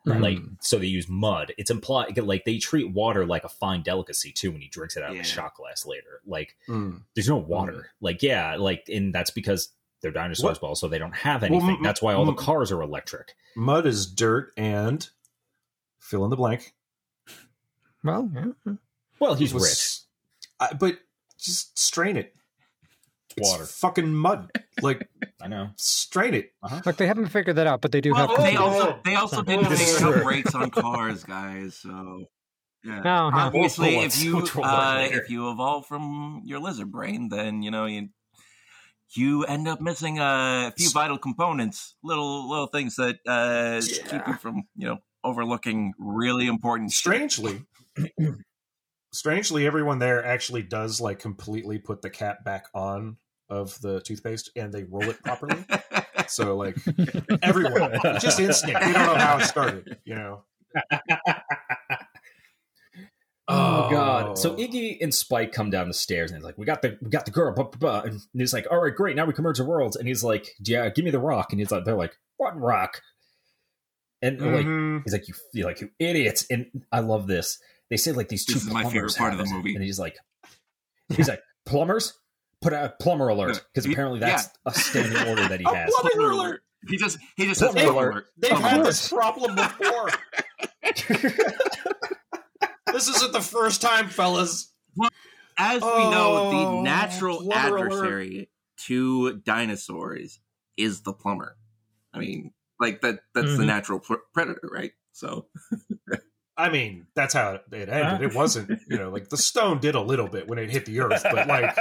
Mhm. 0.07 0.19
like 0.19 0.39
so 0.61 0.79
they 0.79 0.87
use 0.87 1.07
mud 1.07 1.53
it's 1.59 1.69
implied 1.69 2.17
like 2.17 2.43
they 2.43 2.57
treat 2.57 2.91
water 2.91 3.23
like 3.23 3.43
a 3.43 3.49
fine 3.49 3.83
delicacy 3.83 4.31
too 4.31 4.51
when 4.51 4.59
he 4.59 4.67
drinks 4.67 4.97
it 4.97 5.03
out 5.03 5.11
of 5.11 5.19
a 5.19 5.23
shot 5.23 5.53
glass 5.55 5.85
later 5.85 6.21
like 6.25 6.55
Mm. 6.67 7.03
there's 7.15 7.29
no 7.29 7.37
water 7.37 7.91
like 8.01 8.23
yeah 8.23 8.55
like 8.55 8.85
and 8.91 9.13
that's 9.13 9.29
because 9.29 9.69
they're 10.01 10.11
dinosaurs 10.11 10.57
What? 10.57 10.61
well 10.69 10.75
so 10.75 10.87
they 10.87 10.97
don't 10.99 11.15
have 11.15 11.41
Well, 11.41 11.51
anything 11.53 11.77
m- 11.77 11.83
that's 11.83 12.01
why 12.01 12.13
all 12.13 12.25
the 12.25 12.33
cars 12.33 12.71
are 12.71 12.81
electric 12.81 13.33
Mud 13.55 13.85
is 13.85 14.05
dirt 14.05 14.51
and 14.57 15.07
fill 15.99 16.23
in 16.23 16.29
the 16.29 16.35
blank. 16.37 16.73
well, 18.03 18.29
yeah. 18.33 18.73
well 19.19 19.35
he's 19.35 19.53
Was- 19.53 19.63
rich 20.59 20.69
I, 20.71 20.73
but 20.75 20.99
just 21.39 21.77
strain 21.79 22.17
it. 22.17 22.33
It's 23.37 23.49
water 23.49 23.65
fucking 23.65 24.13
mud. 24.13 24.51
Like 24.81 25.07
i 25.41 25.47
know 25.47 25.69
strain 25.77 26.33
it. 26.35 26.51
Look, 26.85 26.97
they 26.97 27.07
haven't 27.07 27.29
figured 27.29 27.55
that 27.55 27.65
out, 27.65 27.81
but 27.81 27.91
they 27.91 28.01
do 28.01 28.11
Well, 28.11 28.27
have. 28.27 28.37
they 28.37 28.51
computers. 28.55 28.59
also 28.83 28.99
they 29.05 29.15
also 29.15 29.35
So- 29.37 29.41
didn't 29.43 29.69
This 29.69 29.81
is 29.81 29.97
figure 29.99 30.17
out 30.17 30.23
brakes 30.23 30.53
on 30.53 30.69
cars, 30.69 31.23
guys. 31.23 31.75
So 31.77 32.25
yeah. 32.83 32.99
No, 33.01 33.29
no. 33.29 33.37
Obviously, 33.37 33.95
if 33.97 34.21
you 34.23 34.31
it- 34.31 34.35
we'll 34.35 34.47
pull 34.47 34.63
it 34.63 34.67
uh, 34.67 35.07
if 35.11 35.29
you 35.29 35.49
evolve 35.49 35.85
from 35.87 36.41
your 36.45 36.59
lizard 36.59 36.91
brain, 36.91 37.29
then 37.29 37.61
you 37.63 37.71
know 37.71 37.85
you 37.85 38.09
you 39.15 39.43
end 39.45 39.67
up 39.67 39.81
missing 39.81 40.19
a 40.19 40.73
few 40.77 40.89
vital 40.89 41.17
components, 41.17 41.95
little 42.03 42.49
little 42.49 42.67
things 42.67 42.95
that 42.95 43.19
uh, 43.27 43.81
keep 44.09 44.27
you 44.27 44.35
from 44.35 44.63
you 44.75 44.87
know 44.87 44.97
overlooking 45.23 45.93
really 45.97 46.47
important. 46.47 46.91
Strangely, 46.91 47.65
strangely, 49.13 49.67
everyone 49.67 49.99
there 49.99 50.25
actually 50.25 50.63
does 50.63 51.01
like 51.01 51.19
completely 51.19 51.77
put 51.77 52.01
the 52.01 52.09
cap 52.09 52.43
back 52.43 52.65
on 52.73 53.17
of 53.49 53.79
the 53.81 53.99
toothpaste 54.01 54.49
and 54.55 54.73
they 54.73 54.83
roll 54.83 55.09
it 55.09 55.21
properly. 55.23 55.63
so 56.27 56.55
like 56.55 56.77
everyone, 57.41 57.99
just 58.19 58.39
instinct. 58.39 58.79
We 58.85 58.93
don't 58.93 59.05
know 59.05 59.15
how 59.15 59.37
it 59.37 59.45
started. 59.45 59.97
You 60.05 60.15
know. 60.15 60.43
Oh 63.47 63.89
god! 63.89 64.37
So 64.37 64.53
oh. 64.53 64.57
Iggy 64.57 64.97
and 65.01 65.13
Spike 65.13 65.51
come 65.51 65.69
down 65.69 65.87
the 65.87 65.93
stairs 65.93 66.31
and 66.31 66.37
he's 66.37 66.45
like, 66.45 66.57
"We 66.57 66.65
got 66.65 66.81
the 66.81 66.97
we 67.01 67.09
got 67.09 67.25
the 67.25 67.31
girl." 67.31 67.53
Blah, 67.53 67.65
blah, 67.65 68.01
blah. 68.01 68.09
And 68.09 68.21
he's 68.33 68.53
like, 68.53 68.67
"All 68.71 68.81
right, 68.81 68.95
great. 68.95 69.15
Now 69.15 69.25
we 69.25 69.33
can 69.33 69.43
merge 69.43 69.57
the 69.57 69.65
worlds." 69.65 69.95
And 69.95 70.07
he's 70.07 70.23
like, 70.23 70.47
"Yeah, 70.63 70.89
give 70.89 71.03
me 71.03 71.11
the 71.11 71.19
rock." 71.19 71.47
And 71.51 71.59
he's 71.59 71.71
like, 71.71 71.83
"They're 71.83 71.95
like, 71.95 72.15
what 72.37 72.57
rock?" 72.59 73.01
And 74.21 74.39
they're 74.39 74.55
like, 74.55 74.65
mm-hmm. 74.65 74.99
he's 75.03 75.13
like, 75.13 75.27
"You 75.27 75.33
feel 75.51 75.65
like 75.65 75.81
you 75.81 75.89
idiots." 75.99 76.45
And 76.49 76.67
I 76.91 76.99
love 76.99 77.27
this. 77.27 77.59
They 77.89 77.97
say 77.97 78.11
like 78.11 78.29
these 78.29 78.45
two 78.45 78.53
This 78.53 78.63
is 78.63 78.69
my 78.71 78.83
plumbers 78.83 79.15
favorite 79.15 79.17
part 79.17 79.33
of 79.33 79.39
the 79.39 79.53
movie. 79.53 79.75
And 79.75 79.83
he's 79.83 79.99
like, 79.99 80.17
he's 81.09 81.27
like, 81.27 81.41
plumbers, 81.65 82.13
put 82.61 82.71
a 82.73 82.93
plumber 83.01 83.27
alert 83.27 83.65
because 83.73 83.91
apparently 83.91 84.19
that's 84.19 84.49
a 84.65 84.71
standing 84.73 85.27
order 85.27 85.47
that 85.47 85.59
he 85.59 85.65
Oh, 85.69 85.73
has. 85.73 85.91
plumber 85.91 86.09
Plumber 86.11 86.31
alert. 86.31 86.45
alert. 86.45 86.61
He 86.87 86.97
just 86.97 87.17
he 87.35 87.45
just 87.47 87.59
says 87.59 87.71
Plumber 87.71 87.91
plumber 87.91 87.99
alert. 87.99 88.11
alert. 88.13 88.25
They've 88.37 88.51
Plumber 88.51 88.67
had 88.69 88.85
this 88.85 89.09
problem 89.09 89.55
before. 89.55 90.09
this 93.07 93.17
isn't 93.17 93.33
the 93.33 93.41
first 93.41 93.81
time, 93.81 94.09
fellas. 94.09 94.73
As 95.57 95.81
we 95.81 95.87
know, 95.87 96.49
Oh, 96.49 96.51
the 96.51 96.81
natural 96.81 97.37
plumber 97.41 97.77
alert. 97.77 97.91
adversary 97.91 98.49
to 98.85 99.37
dinosaurs 99.39 100.39
is 100.77 101.01
the 101.01 101.13
plumber. 101.13 101.57
I 102.13 102.19
mean, 102.19 102.53
like 102.79 103.01
that 103.01 103.19
that's 103.33 103.47
the 103.47 103.57
mm-hmm. 103.57 103.67
natural 103.67 103.99
pr- 103.99 104.15
predator, 104.33 104.69
right? 104.71 104.91
So 105.11 105.47
I 106.57 106.69
mean, 106.69 107.07
that's 107.15 107.33
how 107.33 107.53
it, 107.53 107.63
it 107.71 107.89
ended. 107.89 108.31
It 108.31 108.35
wasn't, 108.35 108.81
you 108.87 108.97
know, 108.97 109.09
like 109.09 109.29
the 109.29 109.37
stone 109.37 109.79
did 109.79 109.95
a 109.95 110.01
little 110.01 110.27
bit 110.27 110.47
when 110.47 110.59
it 110.59 110.69
hit 110.69 110.85
the 110.85 110.99
earth, 110.99 111.23
but 111.23 111.47
like 111.47 111.75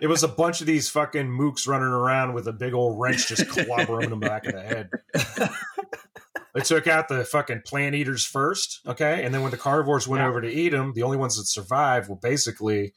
it 0.00 0.08
was 0.08 0.22
a 0.22 0.28
bunch 0.28 0.60
of 0.60 0.66
these 0.66 0.88
fucking 0.88 1.26
mooks 1.26 1.68
running 1.68 1.88
around 1.88 2.34
with 2.34 2.48
a 2.48 2.52
big 2.52 2.74
old 2.74 3.00
wrench 3.00 3.28
just 3.28 3.44
clobbering 3.44 4.08
them 4.08 4.20
back 4.20 4.44
in 4.44 4.56
the 4.56 4.62
head. 4.62 4.90
They 6.54 6.60
took 6.60 6.86
out 6.86 7.08
the 7.08 7.24
fucking 7.24 7.62
plant 7.64 7.94
eaters 7.94 8.24
first, 8.26 8.80
okay, 8.86 9.24
and 9.24 9.32
then 9.34 9.40
when 9.42 9.50
the 9.52 9.56
carnivores 9.56 10.06
went 10.06 10.22
Yeah. 10.22 10.28
over 10.28 10.40
to 10.42 10.48
eat 10.52 10.68
them, 10.70 10.92
the 10.94 11.02
only 11.02 11.16
ones 11.16 11.36
that 11.38 11.46
survived 11.46 12.08
were 12.10 12.16
basically, 12.16 12.92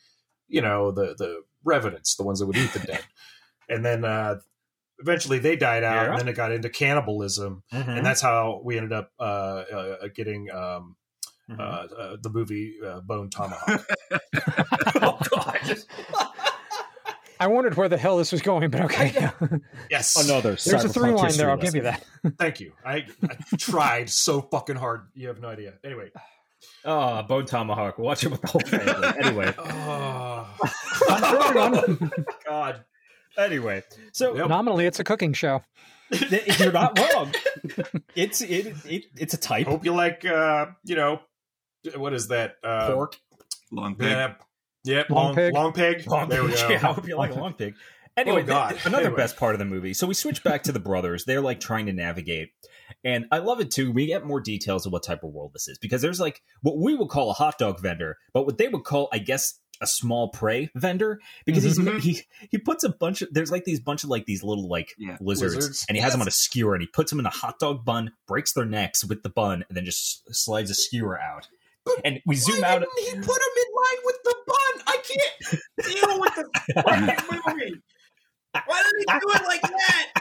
you 0.47 0.61
know, 0.61 0.91
the 0.91 1.15
the 1.17 1.43
revenants, 1.63 2.15
the 2.15 2.23
ones 2.23 2.39
that 2.39 2.47
would 2.47 2.57
eat 2.57 2.73
the 2.73 2.79
dead, 2.79 3.03
and 3.69 3.85
then 3.85 4.03
uh, 4.03 4.39
eventually 4.99 5.39
they 5.39 5.55
died 5.55 5.83
out, 5.83 6.05
Yeah. 6.05 6.11
and 6.11 6.19
then 6.19 6.27
it 6.27 6.35
got 6.35 6.51
into 6.51 6.69
cannibalism, 6.69 7.63
Mhm. 7.73 7.97
and 7.97 8.05
that's 8.05 8.21
how 8.21 8.61
we 8.63 8.75
ended 8.77 8.91
up 8.93 9.11
uh, 9.19 9.23
uh, 9.23 10.07
getting 10.13 10.51
um, 10.51 10.97
Mhm. 11.49 11.59
uh, 11.59 11.95
uh, 11.95 12.17
the 12.21 12.29
movie 12.29 12.75
uh, 12.85 12.99
Bone 13.01 13.29
Tomahawk. 13.29 13.85
oh 15.01 15.19
god! 15.29 15.59
I 17.39 17.47
wondered 17.47 17.75
where 17.75 17.89
the 17.89 17.97
hell 17.97 18.17
this 18.17 18.31
was 18.31 18.41
going, 18.41 18.69
but 18.69 18.81
okay. 18.81 19.29
yes, 19.89 20.15
Another 20.15 20.51
There's 20.51 20.85
a 20.85 20.89
three 20.89 21.11
line 21.11 21.33
there. 21.37 21.49
I'll 21.49 21.57
give 21.57 21.75
you 21.75 21.81
that. 21.83 22.03
Thank 22.39 22.59
you. 22.59 22.71
I, 22.85 23.05
I 23.23 23.35
tried 23.57 24.09
so 24.09 24.41
fucking 24.41 24.75
hard. 24.77 25.07
You 25.13 25.27
have 25.27 25.39
no 25.41 25.49
idea. 25.49 25.73
Anyway. 25.83 26.11
Oh, 26.83 27.21
Bone 27.23 27.45
Tomahawk. 27.45 27.97
Watch 27.99 28.23
it 28.23 28.29
with 28.29 28.41
the 28.41 28.47
whole 28.47 28.61
family. 28.61 29.13
anyway, 29.23 29.53
Oh, 29.57 30.47
God. 32.45 32.83
anyway. 33.37 33.83
So 34.13 34.35
Yep. 34.35 34.47
Nominally, 34.49 34.85
it's 34.85 34.99
a 34.99 35.03
cooking 35.03 35.33
show. 35.33 35.61
th- 36.11 36.59
you're 36.59 36.71
not 36.71 36.97
wrong. 36.99 37.33
It's 38.15 38.41
it, 38.41 38.75
it 38.85 39.05
it's 39.17 39.33
a 39.33 39.37
type 39.37 39.67
Hope 39.67 39.83
you 39.83 39.93
like, 39.93 40.23
uh, 40.25 40.67
you 40.83 40.95
know, 40.95 41.19
what 41.95 42.13
is 42.13 42.27
that? 42.29 42.55
Uh, 42.63 42.91
pork. 42.93 43.17
long 43.71 43.95
pig. 43.95 44.09
Yeah. 44.09 44.33
Yep. 44.85 45.09
Long 45.09 45.25
Long, 45.25 45.35
pig. 45.35 45.53
long 45.53 45.73
pig. 45.73 46.07
Long 46.07 46.29
there 46.29 46.43
we 46.43 46.51
go. 46.53 46.55
Yeah, 46.69 46.75
I 46.89 46.93
hope 46.93 47.07
you 47.07 47.17
like 47.17 47.31
a 47.35 47.39
long 47.39 47.53
pig. 47.53 47.75
Anyway, 48.17 48.43
Oh, 48.43 48.45
God. 48.45 48.69
th- 48.71 48.85
another 48.85 49.05
Anyway. 49.07 49.17
best 49.17 49.35
part 49.35 49.55
of 49.55 49.59
the 49.59 49.65
movie. 49.65 49.93
So 49.93 50.07
we 50.07 50.13
switch 50.13 50.41
back 50.41 50.63
to 50.63 50.71
the 50.71 50.79
brothers. 50.79 51.25
They're 51.25 51.41
like 51.41 51.59
trying 51.59 51.87
to 51.87 51.91
navigate, 51.93 52.51
and 53.03 53.25
I 53.31 53.39
love 53.39 53.59
it 53.59 53.71
too. 53.71 53.91
We 53.91 54.05
get 54.05 54.25
more 54.25 54.39
details 54.39 54.85
of 54.85 54.93
what 54.93 55.03
type 55.03 55.23
of 55.23 55.31
world 55.31 55.51
this 55.53 55.67
is 55.67 55.77
because 55.77 56.01
there's 56.01 56.19
like 56.21 56.41
what 56.61 56.77
we 56.77 56.95
would 56.95 57.09
call 57.09 57.29
a 57.29 57.33
hot 57.33 57.57
dog 57.57 57.81
vendor, 57.81 58.17
but 58.33 58.45
what 58.45 58.57
they 58.57 58.69
would 58.69 58.85
call, 58.85 59.09
I 59.11 59.17
guess, 59.19 59.59
a 59.81 59.87
small 59.87 60.29
prey 60.29 60.69
vendor 60.75 61.19
because 61.45 61.65
Mhm. 61.65 61.99
he's 61.99 62.19
he 62.19 62.25
he 62.51 62.57
puts 62.57 62.85
a 62.85 62.89
bunch 62.89 63.21
of 63.21 63.27
there's 63.33 63.51
like 63.51 63.65
these 63.65 63.81
bunch 63.81 64.05
of 64.05 64.09
like 64.09 64.25
these 64.25 64.41
little 64.41 64.69
like 64.69 64.93
Yeah. 64.97 65.17
lizards, 65.19 65.55
Lizards. 65.55 65.85
and 65.89 65.97
he 65.97 66.01
has 66.01 66.13
them 66.13 66.21
on 66.21 66.27
a 66.29 66.31
skewer 66.31 66.73
and 66.75 66.81
he 66.81 66.87
puts 66.87 67.09
them 67.11 67.19
in 67.19 67.25
a 67.25 67.29
hot 67.29 67.59
dog 67.59 67.83
bun, 67.83 68.13
breaks 68.29 68.53
their 68.53 68.63
necks 68.63 69.03
with 69.03 69.23
the 69.23 69.29
bun, 69.29 69.65
and 69.67 69.75
then 69.75 69.83
just 69.83 70.33
slides 70.33 70.71
a 70.71 70.73
skewer 70.75 71.19
out. 71.19 71.49
And 72.03 72.19
we 72.25 72.35
zoom 72.35 72.61
Why 72.61 72.69
out. 72.69 72.79
didn't 72.81 72.99
he 72.99 73.11
put 73.11 73.19
him 73.19 73.55
in 73.57 73.69
line 73.75 74.01
with 74.05 74.15
the 74.23 74.35
bun? 74.47 74.83
I 74.87 74.97
can't 75.03 75.61
deal 75.87 76.19
with 76.19 76.35
the 76.35 76.81
fucking 76.81 77.39
movie. 77.55 77.81
Why 78.65 78.83
did 78.83 78.93
he 78.97 79.19
do 79.19 79.29
it 79.33 79.43
like 79.47 79.61
that? 79.61 80.13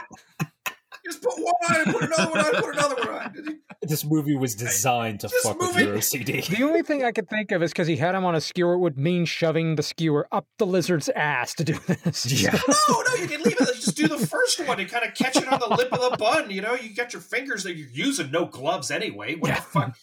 Just 1.05 1.21
put 1.21 1.33
one 1.37 1.53
on 1.69 1.75
and 1.85 1.93
put 1.93 2.03
another 2.03 2.31
one 2.31 2.39
on, 2.39 2.53
put 2.63 2.73
another 2.75 2.95
one 2.95 3.07
on. 3.09 3.33
Did 3.33 3.47
he- 3.47 3.55
This 3.83 4.03
movie 4.03 4.35
was 4.35 4.55
designed 4.55 5.19
to 5.19 5.27
This 5.27 5.43
fuck 5.43 5.59
with 5.59 5.77
your 5.77 5.95
OCD. 5.97 6.47
The 6.57 6.63
only 6.63 6.81
thing 6.81 7.03
I 7.03 7.11
could 7.11 7.29
think 7.29 7.51
of 7.51 7.61
is 7.61 7.71
because 7.71 7.87
he 7.87 7.95
had 7.97 8.15
him 8.15 8.25
on 8.25 8.33
a 8.35 8.41
skewer 8.41 8.73
it 8.73 8.79
would 8.79 8.97
mean 8.97 9.25
shoving 9.25 9.75
the 9.75 9.83
skewer 9.83 10.27
up 10.31 10.47
the 10.57 10.65
lizard's 10.65 11.09
ass 11.09 11.53
to 11.55 11.63
do 11.63 11.73
this. 11.87 12.25
Yeah. 12.43 12.51
No, 12.67 13.01
no, 13.07 13.15
you 13.21 13.27
can 13.27 13.41
leave 13.43 13.55
it. 13.59 13.75
Just 13.75 13.95
do 13.95 14.07
the 14.07 14.17
first 14.25 14.65
one 14.67 14.79
and 14.79 14.89
kind 14.89 15.05
of 15.05 15.13
catch 15.13 15.35
it 15.35 15.47
on 15.47 15.59
the 15.59 15.75
lip 15.75 15.93
of 15.93 16.11
the 16.11 16.17
bun. 16.17 16.49
You 16.49 16.61
know, 16.61 16.73
you 16.73 16.95
got 16.95 17.13
your 17.13 17.21
fingers 17.21 17.63
that 17.63 17.75
you're 17.75 17.89
using 17.89 18.31
no 18.31 18.45
gloves 18.45 18.89
anyway. 18.89 19.35
What 19.35 19.55
the 19.55 19.61
fuck? 19.61 19.95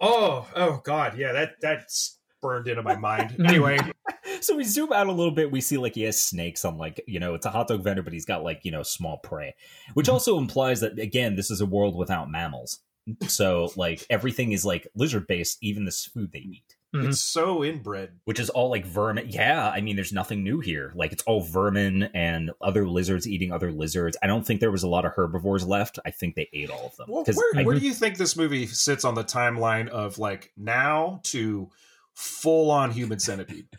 Oh, 0.00 0.48
oh 0.54 0.80
God, 0.84 1.18
yeah, 1.18 1.32
that 1.32 1.52
that's 1.60 2.18
burned 2.40 2.68
into 2.68 2.82
my 2.82 2.96
mind. 2.96 3.36
Anyway, 3.48 3.78
so 4.40 4.56
we 4.56 4.64
zoom 4.64 4.92
out 4.92 5.06
a 5.06 5.12
little 5.12 5.32
bit. 5.32 5.50
We 5.50 5.60
see 5.60 5.76
like 5.76 5.94
he 5.94 6.02
has 6.02 6.20
snakes 6.20 6.64
on 6.64 6.76
like 6.76 7.02
you 7.06 7.20
know 7.20 7.34
it's 7.34 7.46
a 7.46 7.50
hot 7.50 7.68
dog 7.68 7.82
vendor, 7.82 8.02
but 8.02 8.12
he's 8.12 8.26
got 8.26 8.42
like 8.42 8.60
you 8.64 8.70
know 8.70 8.82
small 8.82 9.18
prey, 9.18 9.54
which 9.94 10.06
mm-hmm. 10.06 10.14
also 10.14 10.38
implies 10.38 10.80
that 10.80 10.98
again 10.98 11.36
this 11.36 11.50
is 11.50 11.60
a 11.60 11.66
world 11.66 11.96
without 11.96 12.30
mammals. 12.30 12.80
So 13.26 13.70
like 13.76 14.04
everything 14.10 14.52
is 14.52 14.64
like 14.64 14.86
lizard 14.94 15.26
based, 15.26 15.58
even 15.62 15.84
this 15.84 16.04
food 16.04 16.30
they 16.32 16.40
eat, 16.40 16.76
Mhm. 16.94 17.08
it's 17.08 17.20
so 17.20 17.62
inbred. 17.62 18.12
which 18.24 18.40
is 18.40 18.48
all 18.50 18.70
like 18.70 18.86
vermin. 18.86 19.28
Yeah, 19.28 19.68
I 19.68 19.80
mean 19.82 19.94
there's 19.96 20.12
nothing 20.12 20.42
new 20.42 20.60
here. 20.60 20.90
Like 20.94 21.12
it's 21.12 21.22
all 21.24 21.40
vermin 21.42 22.04
and 22.14 22.50
other 22.62 22.88
lizards 22.88 23.28
eating 23.28 23.52
other 23.52 23.70
lizards. 23.70 24.16
I 24.22 24.26
don't 24.26 24.46
think 24.46 24.60
there 24.60 24.70
was 24.70 24.82
a 24.84 24.88
lot 24.88 25.04
of 25.04 25.12
herbivores 25.14 25.66
left. 25.66 25.98
I 26.06 26.10
think 26.10 26.34
they 26.34 26.48
ate 26.54 26.70
all 26.70 26.86
of 26.86 26.96
them. 26.96 27.06
Well, 27.10 27.24
'Cause 27.24 27.36
where, 27.36 27.62
where 27.64 27.78
do 27.78 27.84
you 27.84 27.92
think 27.92 28.16
this 28.16 28.36
movie 28.36 28.66
sits 28.66 29.04
on 29.04 29.14
the 29.14 29.24
timeline 29.24 29.88
of 29.88 30.18
like 30.18 30.50
now 30.56 31.20
to 31.24 31.68
full 32.14 32.70
on 32.70 32.90
human 32.90 33.18
centipede? 33.18 33.68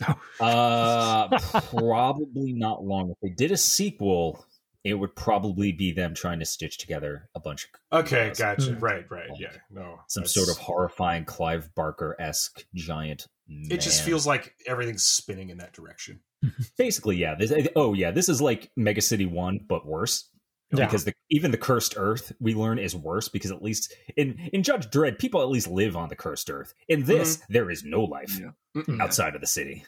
Uh, 0.40 1.38
probably 1.70 2.52
not 2.52 2.84
long. 2.84 3.10
If 3.10 3.16
they 3.22 3.30
did 3.30 3.50
a 3.52 3.56
sequel, 3.56 4.44
it 4.86 4.94
would 4.94 5.14
probably 5.16 5.72
be 5.72 5.92
them 5.92 6.14
trying 6.14 6.38
to 6.38 6.44
stitch 6.46 6.78
together 6.78 7.28
a 7.34 7.40
bunch 7.40 7.64
of 7.92 7.98
Okay, 8.00 8.28
Yes. 8.28 8.38
gotcha. 8.38 8.70
Mm. 8.70 8.82
Right, 8.82 9.04
right. 9.10 9.28
Yeah, 9.38 9.52
no, 9.70 10.00
some 10.08 10.22
that's- 10.22 10.34
sort 10.34 10.48
of 10.48 10.56
horrifying 10.58 11.24
Clive 11.24 11.74
Barker 11.74 12.16
esque 12.18 12.64
giant. 12.74 13.26
It 13.48 13.80
just 13.80 14.02
feels 14.02 14.26
like 14.26 14.54
everything's 14.66 15.04
spinning 15.04 15.50
in 15.50 15.58
that 15.58 15.72
direction. 15.72 16.20
basically 16.78 17.16
yeah. 17.16 17.34
This, 17.34 17.52
oh 17.76 17.92
yeah, 17.94 18.10
this 18.10 18.28
is 18.28 18.40
like 18.42 18.70
Mega 18.76 19.00
City 19.00 19.26
One, 19.26 19.60
but 19.68 19.86
worse. 19.86 20.28
Yeah. 20.76 20.86
because 20.86 21.04
the, 21.04 21.14
even 21.30 21.52
the 21.52 21.56
cursed 21.58 21.94
earth 21.96 22.32
we 22.40 22.52
learn 22.54 22.80
is 22.80 22.94
worse 22.96 23.28
because 23.28 23.52
at 23.52 23.62
least 23.62 23.94
in 24.16 24.36
in 24.52 24.64
Judge 24.64 24.88
Dredd 24.90 25.16
people 25.20 25.40
at 25.40 25.48
least 25.48 25.68
live 25.68 25.96
on 25.96 26.08
the 26.08 26.16
cursed 26.16 26.50
earth. 26.50 26.74
In 26.88 27.04
this, 27.04 27.40
there 27.48 27.70
is 27.70 27.84
no 27.84 28.02
life 28.02 28.36
Yeah. 28.38 28.82
Outside 29.00 29.36
of 29.36 29.40
the 29.40 29.46
city. 29.46 29.84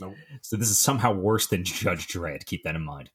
Nope. 0.00 0.14
So 0.42 0.56
this 0.56 0.68
is 0.68 0.78
somehow 0.78 1.12
worse 1.14 1.46
than 1.46 1.62
Judge 1.64 2.08
Dredd. 2.08 2.44
Keep 2.44 2.64
that 2.64 2.74
in 2.74 2.82
mind. 2.82 3.10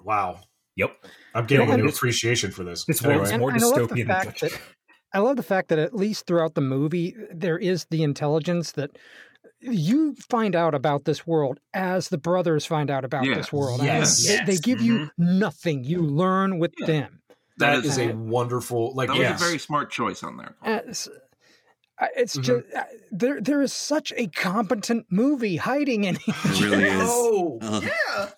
Wow. 0.00 0.40
Yep. 0.76 0.96
I'm 1.34 1.46
getting 1.46 1.68
You 1.68 1.74
a 1.74 1.76
new 1.76 1.88
appreciation 1.88 2.50
for 2.50 2.64
this. 2.64 2.84
This 2.84 3.00
Anyway. 3.02 3.16
world's 3.16 3.30
And- 3.30 3.40
more 3.40 3.50
and 3.50 3.62
I 3.62 3.66
love 3.66 3.74
the 3.76 3.94
dystopian 3.94 3.96
than 3.96 4.06
fact 4.06 4.40
that- 4.40 4.60
I 5.12 5.18
love 5.20 5.36
the 5.36 5.42
fact 5.44 5.68
that 5.68 5.78
at 5.78 5.94
least 5.94 6.26
throughout 6.26 6.54
the 6.54 6.60
movie, 6.60 7.14
there 7.32 7.56
is 7.58 7.86
the 7.90 8.02
intelligence 8.02 8.72
that 8.72 8.90
you 9.60 10.16
find 10.28 10.56
out 10.56 10.74
about 10.74 11.04
this 11.04 11.24
world 11.26 11.60
as 11.72 12.08
the 12.08 12.18
brothers 12.18 12.66
find 12.66 12.90
out 12.90 13.04
about 13.04 13.24
Yeah. 13.24 13.36
this 13.36 13.52
world. 13.52 13.80
I 13.80 13.84
mean, 13.84 13.92
Yes. 13.94 14.26
they, 14.26 14.36
they 14.44 14.52
Yes. 14.52 14.60
give 14.60 14.80
you 14.80 15.10
nothing. 15.16 15.84
You 15.84 16.02
learn 16.02 16.58
with 16.58 16.74
Yeah. 16.80 16.86
them. 16.86 17.20
that 17.58 17.76
That 17.76 17.84
is 17.84 17.92
is 17.92 17.98
a 17.98 18.12
wonderful 18.14 18.92
like 18.96 19.06
That 19.10 19.12
was 19.16 19.20
yes. 19.22 19.40
a 19.40 19.44
very 19.44 19.58
smart 19.60 19.92
choice 19.92 20.24
on 20.24 20.36
there. 20.38 20.56
part. 20.60 20.86
As- 20.88 21.08
I- 22.00 22.08
It's 22.16 22.36
Mhm. 22.36 22.42
just 22.42 22.64
there. 23.12 23.40
There 23.40 23.62
is 23.62 23.72
such 23.72 24.12
a 24.16 24.26
competent 24.26 25.06
movie 25.08 25.54
hiding 25.58 26.02
in 26.02 26.16
here. 26.16 26.34
It 26.46 26.60
really 26.60 26.84
is. 26.88 26.92
Oh, 27.08 27.58
Ugh. 27.62 27.84
yeah. 27.84 28.30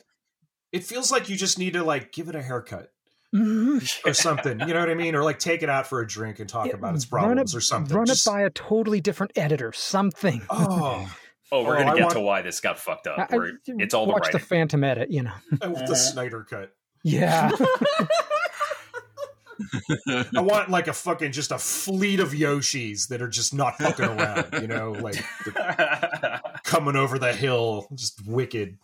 It 0.72 0.84
feels 0.84 1.10
like 1.12 1.28
you 1.28 1.36
just 1.36 1.58
need 1.58 1.72
to 1.74 1.82
like 1.84 2.12
give 2.12 2.28
it 2.28 2.34
a 2.34 2.42
haircut 2.42 2.90
Mhm. 3.34 4.00
or 4.06 4.14
something. 4.14 4.60
You 4.60 4.66
know 4.74 4.80
what 4.80 4.90
I 4.90 4.94
mean? 4.94 5.14
Or 5.14 5.22
like 5.24 5.38
take 5.38 5.62
it 5.62 5.68
out 5.68 5.86
for 5.86 6.00
a 6.00 6.06
drink 6.06 6.38
and 6.38 6.48
talk 6.48 6.66
Yeah, 6.66 6.74
about 6.74 6.94
its 6.94 7.04
problems 7.04 7.54
it- 7.54 7.56
or 7.58 7.60
something. 7.60 7.96
Run 7.96 8.06
Just- 8.06 8.26
it 8.26 8.30
by 8.30 8.42
a 8.42 8.50
totally 8.50 9.00
different 9.00 9.32
editor. 9.36 9.72
Something. 9.72 10.42
Oh, 10.50 11.10
Oh, 11.52 11.62
we're 11.62 11.76
Oh, 11.76 11.78
gonna 11.78 11.92
I 11.92 11.94
get 11.94 12.02
want- 12.02 12.14
to 12.14 12.20
why 12.20 12.42
this 12.42 12.58
got 12.60 12.76
fucked 12.78 13.06
up. 13.06 13.18
I- 13.18 13.36
I- 13.36 13.50
it's 13.78 13.94
all 13.94 14.06
the 14.06 14.12
watch 14.12 14.24
the 14.32 14.38
writing. 14.38 14.40
Phantom 14.48 14.82
edit. 14.84 15.10
You 15.12 15.22
know. 15.22 15.32
I 15.62 15.68
want 15.68 15.86
the 15.86 15.94
Snyder 15.94 16.42
cut. 16.48 16.72
Yeah. 17.04 17.50
I 20.08 20.40
want 20.40 20.68
like 20.70 20.86
a 20.88 20.92
fucking 20.92 21.32
just 21.32 21.50
a 21.50 21.58
fleet 21.58 22.20
of 22.20 22.32
Yoshis 22.32 23.08
that 23.08 23.22
are 23.22 23.28
just 23.28 23.54
not 23.54 23.78
fucking 23.78 24.04
around. 24.04 24.48
You 24.60 24.66
know, 24.66 24.92
like 24.92 25.16
coming 26.64 26.96
over 26.96 27.18
the 27.18 27.32
hill, 27.32 27.86
just 27.94 28.26
wicked. 28.26 28.76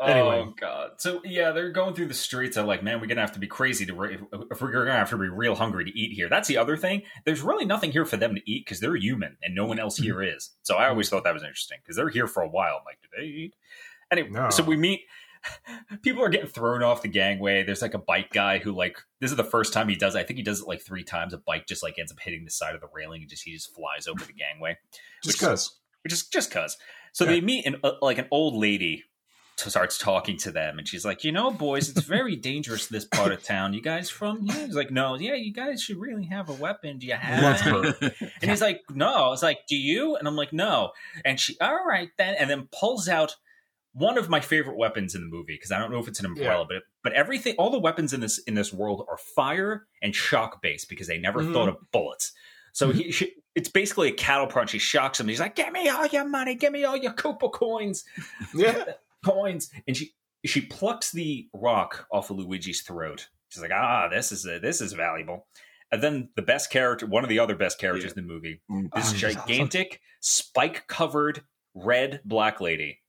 Anyway. 0.00 0.44
Oh 0.46 0.54
god. 0.58 0.90
So 0.98 1.20
yeah, 1.24 1.50
they're 1.50 1.72
going 1.72 1.94
through 1.94 2.06
the 2.06 2.14
streets. 2.14 2.56
I'm 2.56 2.66
like, 2.66 2.82
man, 2.84 3.00
we're 3.00 3.06
gonna 3.08 3.20
have 3.20 3.32
to 3.32 3.40
be 3.40 3.48
crazy 3.48 3.84
to 3.86 3.94
re- 3.94 4.18
if 4.50 4.60
we're 4.60 4.70
gonna 4.72 4.92
have 4.92 5.10
to 5.10 5.18
be 5.18 5.28
real 5.28 5.56
hungry 5.56 5.84
to 5.84 5.90
eat 5.98 6.14
here. 6.14 6.28
That's 6.28 6.46
the 6.46 6.56
other 6.56 6.76
thing. 6.76 7.02
There's 7.24 7.42
really 7.42 7.64
nothing 7.64 7.90
here 7.90 8.04
for 8.04 8.16
them 8.16 8.34
to 8.36 8.40
eat 8.50 8.64
because 8.64 8.78
they're 8.80 8.94
human 8.96 9.36
and 9.42 9.54
no 9.56 9.66
one 9.66 9.78
else 9.80 9.96
here 9.96 10.22
is. 10.22 10.50
So 10.62 10.76
I 10.76 10.88
always 10.88 11.08
thought 11.08 11.24
that 11.24 11.34
was 11.34 11.42
interesting 11.42 11.78
because 11.82 11.96
they're 11.96 12.10
here 12.10 12.28
for 12.28 12.42
a 12.42 12.48
while. 12.48 12.76
I'm 12.78 12.84
like, 12.86 13.00
do 13.02 13.08
they 13.16 13.26
eat? 13.26 13.54
Anyway, 14.12 14.28
No. 14.30 14.50
so 14.50 14.62
we 14.62 14.76
meet. 14.76 15.00
People 16.02 16.22
are 16.22 16.28
getting 16.28 16.48
thrown 16.48 16.82
off 16.82 17.02
the 17.02 17.08
gangway. 17.08 17.62
There's 17.64 17.82
like 17.82 17.94
a 17.94 17.98
bike 17.98 18.30
guy 18.32 18.58
who 18.58 18.72
like 18.72 18.98
this 19.20 19.30
is 19.30 19.36
the 19.36 19.44
first 19.44 19.72
time 19.72 19.88
he 19.88 19.96
does. 19.96 20.14
it. 20.14 20.18
I 20.20 20.22
think 20.24 20.36
he 20.36 20.42
does 20.42 20.60
it 20.60 20.68
like 20.68 20.80
three 20.82 21.04
times. 21.04 21.32
A 21.32 21.38
bike 21.38 21.66
just 21.66 21.82
like 21.82 21.98
ends 21.98 22.12
up 22.12 22.18
hitting 22.20 22.44
the 22.44 22.50
side 22.50 22.74
of 22.74 22.80
the 22.80 22.88
railing 22.92 23.22
and 23.22 23.30
just 23.30 23.42
he 23.44 23.52
just 23.52 23.74
flies 23.74 24.06
over 24.06 24.24
the 24.24 24.32
gangway 24.32 24.76
Just 25.24 25.42
which 26.02 26.12
is 26.12 26.26
just 26.28 26.50
cause. 26.52 26.76
So 27.12 27.24
Yeah. 27.24 27.30
they 27.32 27.40
meet 27.40 27.66
and 27.66 27.76
uh, 27.82 27.92
like 28.00 28.18
an 28.18 28.26
old 28.30 28.54
lady 28.54 29.04
starts 29.58 29.98
talking 29.98 30.36
to 30.38 30.50
them, 30.52 30.78
and 30.78 30.86
she's 30.88 31.04
like, 31.04 31.24
"You 31.24 31.32
know, 31.32 31.50
boys, 31.50 31.88
it's 31.88 32.02
very 32.02 32.36
dangerous 32.36 32.86
this 32.86 33.04
part 33.04 33.32
of 33.32 33.42
town. 33.42 33.74
You 33.74 33.82
guys 33.82 34.08
from 34.08 34.42
here?" 34.42 34.66
He's 34.66 34.74
like, 34.76 34.90
"No, 34.90 35.16
yeah, 35.16 35.34
you 35.34 35.52
guys 35.52 35.82
should 35.82 35.98
really 35.98 36.26
have 36.26 36.48
a 36.48 36.52
weapon. 36.54 36.98
Do 36.98 37.06
you 37.06 37.14
have 37.14 37.66
Love 37.66 37.94
any?" 38.02 38.12
And 38.42 38.50
he's 38.50 38.62
like, 38.62 38.82
"No." 38.90 39.32
It's 39.32 39.42
like, 39.42 39.58
"Do 39.68 39.76
you?" 39.76 40.16
And 40.16 40.28
I'm 40.28 40.36
like, 40.36 40.52
"No." 40.52 40.92
And 41.24 41.38
she, 41.40 41.56
"All 41.60 41.84
right 41.86 42.10
then," 42.18 42.34
and 42.38 42.48
then 42.48 42.68
pulls 42.72 43.08
out 43.08 43.36
one 43.92 44.16
of 44.18 44.28
my 44.28 44.38
favorite 44.38 44.76
weapons 44.76 45.14
in 45.14 45.22
the 45.22 45.26
movie 45.26 45.54
because 45.54 45.72
I 45.72 45.78
don't 45.78 45.90
know 45.90 45.98
if 45.98 46.06
it's 46.08 46.20
an 46.20 46.26
umbrella, 46.26 46.64
but 46.68 46.82
but 47.02 47.12
everything, 47.14 47.54
all 47.58 47.70
the 47.70 47.78
weapons 47.80 48.12
in 48.12 48.20
this 48.20 48.38
in 48.38 48.54
this 48.54 48.72
world 48.72 49.04
are 49.08 49.18
fire 49.18 49.86
and 50.02 50.14
shock 50.14 50.62
based 50.62 50.88
because 50.88 51.06
they 51.08 51.18
never 51.18 51.42
Mhm. 51.42 51.52
thought 51.52 51.68
of 51.68 51.76
bullets. 51.90 52.32
So 52.72 52.92
he, 52.92 53.10
she, 53.10 53.32
it's 53.56 53.68
basically 53.70 54.08
a 54.08 54.12
cattle 54.12 54.46
prod. 54.46 54.70
She 54.70 54.78
shocks 54.78 55.18
him. 55.18 55.26
He's 55.26 55.40
like, 55.40 55.56
"Give 55.56 55.72
me 55.72 55.88
all 55.88 56.06
your 56.06 56.28
money. 56.28 56.54
Give 56.54 56.70
me 56.72 56.84
all 56.84 56.96
your 56.96 57.12
Koopa 57.12 57.50
coins, 57.50 58.04
Yeah. 58.54 58.84
coins." 59.24 59.70
And 59.86 59.96
she 59.96 60.12
she 60.44 60.60
plucks 60.60 61.10
the 61.12 61.48
rock 61.52 62.06
off 62.12 62.30
of 62.30 62.36
Luigi's 62.38 62.82
throat. 62.82 63.28
She's 63.48 63.62
like, 63.62 63.72
"Ah, 63.74 64.08
this 64.08 64.30
is 64.32 64.44
a, 64.46 64.58
this 64.58 64.80
is 64.80 64.92
valuable." 64.92 65.46
And 65.90 66.02
then 66.02 66.28
the 66.36 66.42
best 66.42 66.70
character, 66.70 67.06
one 67.06 67.24
of 67.24 67.30
the 67.30 67.38
other 67.38 67.56
best 67.56 67.78
characters 67.80 68.12
in 68.12 68.22
the 68.26 68.32
movie, 68.32 68.60
Mm. 68.70 68.90
this 68.94 69.10
Oh, 69.10 69.14
she's 69.14 69.24
awesome. 69.36 69.48
gigantic 69.48 70.00
spike 70.20 70.86
covered 70.86 71.42
red 71.74 72.20
black 72.24 72.60
lady 72.60 73.00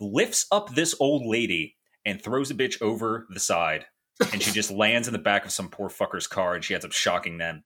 lifts 0.00 0.46
up 0.52 0.74
this 0.74 0.94
old 1.00 1.26
lady 1.26 1.76
and 2.04 2.22
throws 2.22 2.50
a 2.50 2.54
bitch 2.54 2.80
over 2.82 3.26
the 3.30 3.40
side 3.40 3.86
and 4.32 4.40
she 4.42 4.52
just 4.52 4.70
lands 4.82 5.08
in 5.08 5.12
the 5.12 5.18
back 5.18 5.44
of 5.44 5.50
some 5.50 5.68
poor 5.68 5.88
fucker's 5.88 6.26
car 6.26 6.54
and 6.54 6.62
she 6.64 6.74
ends 6.74 6.84
up 6.84 6.92
shocking 6.92 7.38
them 7.38 7.64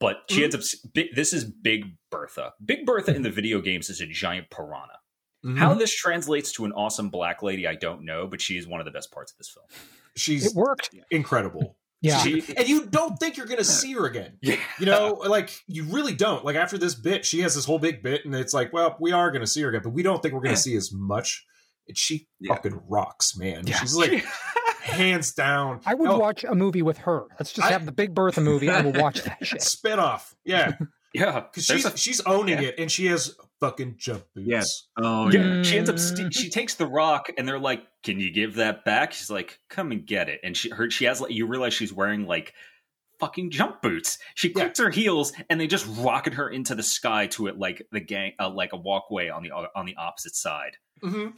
but 0.00 0.22
she 0.30 0.42
ends 0.42 0.54
up 0.54 0.62
this 1.14 1.32
is 1.34 1.44
big 1.44 1.84
bertha 2.10 2.52
big 2.64 2.86
bertha 2.86 3.14
in 3.14 3.22
the 3.22 3.30
video 3.30 3.60
games 3.60 3.90
is 3.90 4.00
a 4.00 4.06
giant 4.06 4.48
piranha 4.50 4.98
Mhm. 5.44 5.56
how 5.58 5.72
this 5.74 5.94
translates 5.94 6.52
to 6.52 6.64
an 6.66 6.72
awesome 6.72 7.08
black 7.08 7.42
lady 7.42 7.66
i 7.66 7.74
don't 7.74 8.04
know 8.04 8.26
but 8.26 8.40
she 8.42 8.58
is 8.58 8.66
one 8.66 8.78
of 8.80 8.84
the 8.84 8.90
best 8.90 9.10
parts 9.10 9.32
of 9.32 9.38
this 9.38 9.48
film 9.48 9.64
she's 10.16 10.46
It 10.46 10.54
worked. 10.54 10.90
incredible. 11.10 11.76
Yeah. 12.02 12.18
She- 12.22 12.42
and 12.56 12.66
you 12.68 12.86
don't 12.86 13.18
think 13.18 13.36
you're 13.36 13.46
gonna 13.46 13.62
see 13.62 13.92
her 13.92 14.06
again. 14.06 14.38
yeah 14.42 14.56
You 14.78 14.86
know, 14.86 15.12
like 15.26 15.50
you 15.66 15.84
really 15.84 16.14
don't. 16.14 16.44
Like 16.44 16.56
after 16.56 16.78
this 16.78 16.94
bit, 16.94 17.24
she 17.26 17.40
has 17.40 17.54
this 17.54 17.64
whole 17.66 17.78
big 17.78 18.02
bit, 18.02 18.24
and 18.24 18.34
it's 18.34 18.52
like, 18.54 18.72
well, 18.72 18.96
we 19.00 19.12
are 19.12 19.30
gonna 19.30 19.46
see 19.46 19.60
her 19.62 19.68
again, 19.68 19.82
but 19.84 19.90
we 19.90 20.02
don't 20.02 20.20
think 20.22 20.32
we're 20.34 20.40
gonna 20.40 20.56
see 20.56 20.74
as 20.76 20.90
much. 20.92 21.44
And 21.88 21.96
she 21.96 22.26
Yeah. 22.40 22.54
fucking 22.54 22.80
rocks, 22.88 23.36
man. 23.36 23.66
Yeah. 23.66 23.76
She's 23.80 23.94
like 23.94 24.24
hands 24.82 25.32
down. 25.32 25.80
I 25.86 25.94
would 25.94 26.08
Oh, 26.08 26.18
watch 26.18 26.42
a 26.44 26.54
movie 26.54 26.82
with 26.82 26.98
her. 26.98 27.24
Let's 27.38 27.52
just 27.52 27.68
I- 27.68 27.72
have 27.72 27.86
the 27.86 27.92
Big 27.92 28.14
Bertha 28.14 28.40
movie. 28.40 28.68
I 28.70 28.80
will 28.80 28.92
watch 29.00 29.22
that 29.22 29.38
shit. 29.46 29.62
spin 29.62 29.98
off. 29.98 30.34
Yeah, 30.44 30.72
yeah 31.14 31.40
because 31.40 31.66
she's 31.66 31.84
a- 31.84 31.96
she's 31.96 32.20
owning 32.22 32.62
it, 32.62 32.76
and 32.78 32.90
she 32.90 33.06
has 33.06 33.34
fucking 33.60 33.94
jump 33.98 34.24
boots. 34.34 34.46
Yes. 34.48 34.88
Oh 34.96 35.30
Yeah, 35.30 35.56
yeah. 35.56 35.62
she 35.62 35.78
ends 35.78 35.90
up. 35.90 35.98
St- 35.98 36.32
she 36.34 36.48
takes 36.50 36.74
the 36.74 36.86
rock, 36.86 37.30
and 37.36 37.46
they're 37.46 37.58
like, 37.58 37.82
"Can 38.02 38.18
you 38.18 38.30
give 38.30 38.54
that 38.56 38.84
back?" 38.84 39.12
She's 39.12 39.30
like, 39.30 39.58
"Come 39.68 39.92
and 39.92 40.04
get 40.06 40.28
it." 40.28 40.40
And 40.42 40.56
she, 40.56 40.70
her, 40.70 40.90
she 40.90 41.04
has 41.04 41.20
like, 41.20 41.30
you 41.32 41.46
realize 41.46 41.74
she's 41.74 41.92
wearing 41.92 42.26
like 42.26 42.54
fucking 43.18 43.50
jump 43.50 43.82
boots. 43.82 44.18
She 44.34 44.48
Yeah. 44.48 44.54
clicks 44.54 44.78
her 44.78 44.90
heels, 44.90 45.32
and 45.50 45.60
they 45.60 45.66
just 45.66 45.86
rocket 45.98 46.34
her 46.34 46.48
into 46.48 46.74
the 46.74 46.82
sky 46.82 47.26
to 47.28 47.46
it 47.48 47.58
like 47.58 47.86
the 47.92 48.00
gang, 48.00 48.32
uh, 48.40 48.48
like 48.50 48.72
a 48.72 48.76
walkway 48.76 49.28
on 49.28 49.42
the 49.42 49.50
on 49.50 49.84
the 49.86 49.96
opposite 49.96 50.34
side, 50.34 50.76
because 51.00 51.32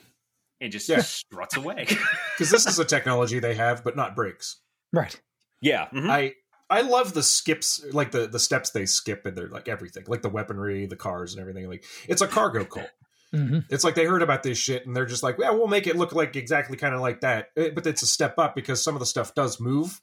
and 0.60 0.70
just 0.72 0.88
Yeah. 0.88 1.00
struts 1.00 1.56
away. 1.56 1.86
Because 2.38 2.50
this 2.50 2.66
is 2.66 2.78
a 2.78 2.84
technology 2.84 3.40
they 3.40 3.54
have, 3.54 3.84
but 3.84 3.94
not 3.96 4.16
brakes. 4.16 4.56
Right. 4.92 5.20
yeah, 5.60 5.88
mhm. 5.92 6.08
I 6.08 6.34
I 6.70 6.80
love 6.82 7.12
the 7.14 7.22
skips, 7.22 7.84
like 7.92 8.10
the 8.12 8.26
the 8.26 8.38
steps 8.38 8.70
they 8.70 8.86
skip, 8.86 9.26
and 9.26 9.36
they're 9.36 9.48
like 9.48 9.68
everything, 9.68 10.04
like 10.06 10.22
the 10.22 10.28
weaponry, 10.28 10.86
the 10.86 10.96
cars, 10.96 11.32
and 11.34 11.40
everything. 11.40 11.68
Like 11.68 11.84
it's 12.08 12.22
a 12.22 12.26
cargo 12.28 12.64
cult. 12.74 12.90
hmm 13.32 13.60
It's 13.70 13.84
like 13.84 13.94
they 13.94 14.04
heard 14.04 14.22
about 14.22 14.42
this 14.42 14.58
shit 14.58 14.86
and 14.86 14.94
they're 14.96 15.06
just 15.06 15.22
like, 15.22 15.36
yeah, 15.38 15.50
we'll 15.50 15.68
make 15.68 15.86
it 15.86 15.96
look 15.96 16.12
like 16.14 16.36
exactly 16.36 16.76
kind 16.76 16.94
of 16.94 17.00
like 17.00 17.20
that. 17.22 17.48
Eh, 17.56 17.70
But 17.74 17.86
it's 17.86 18.02
a 18.02 18.06
step 18.06 18.38
up 18.38 18.54
because 18.54 18.82
some 18.82 18.94
of 18.94 19.00
the 19.00 19.06
stuff 19.06 19.34
does 19.34 19.60
move. 19.60 20.00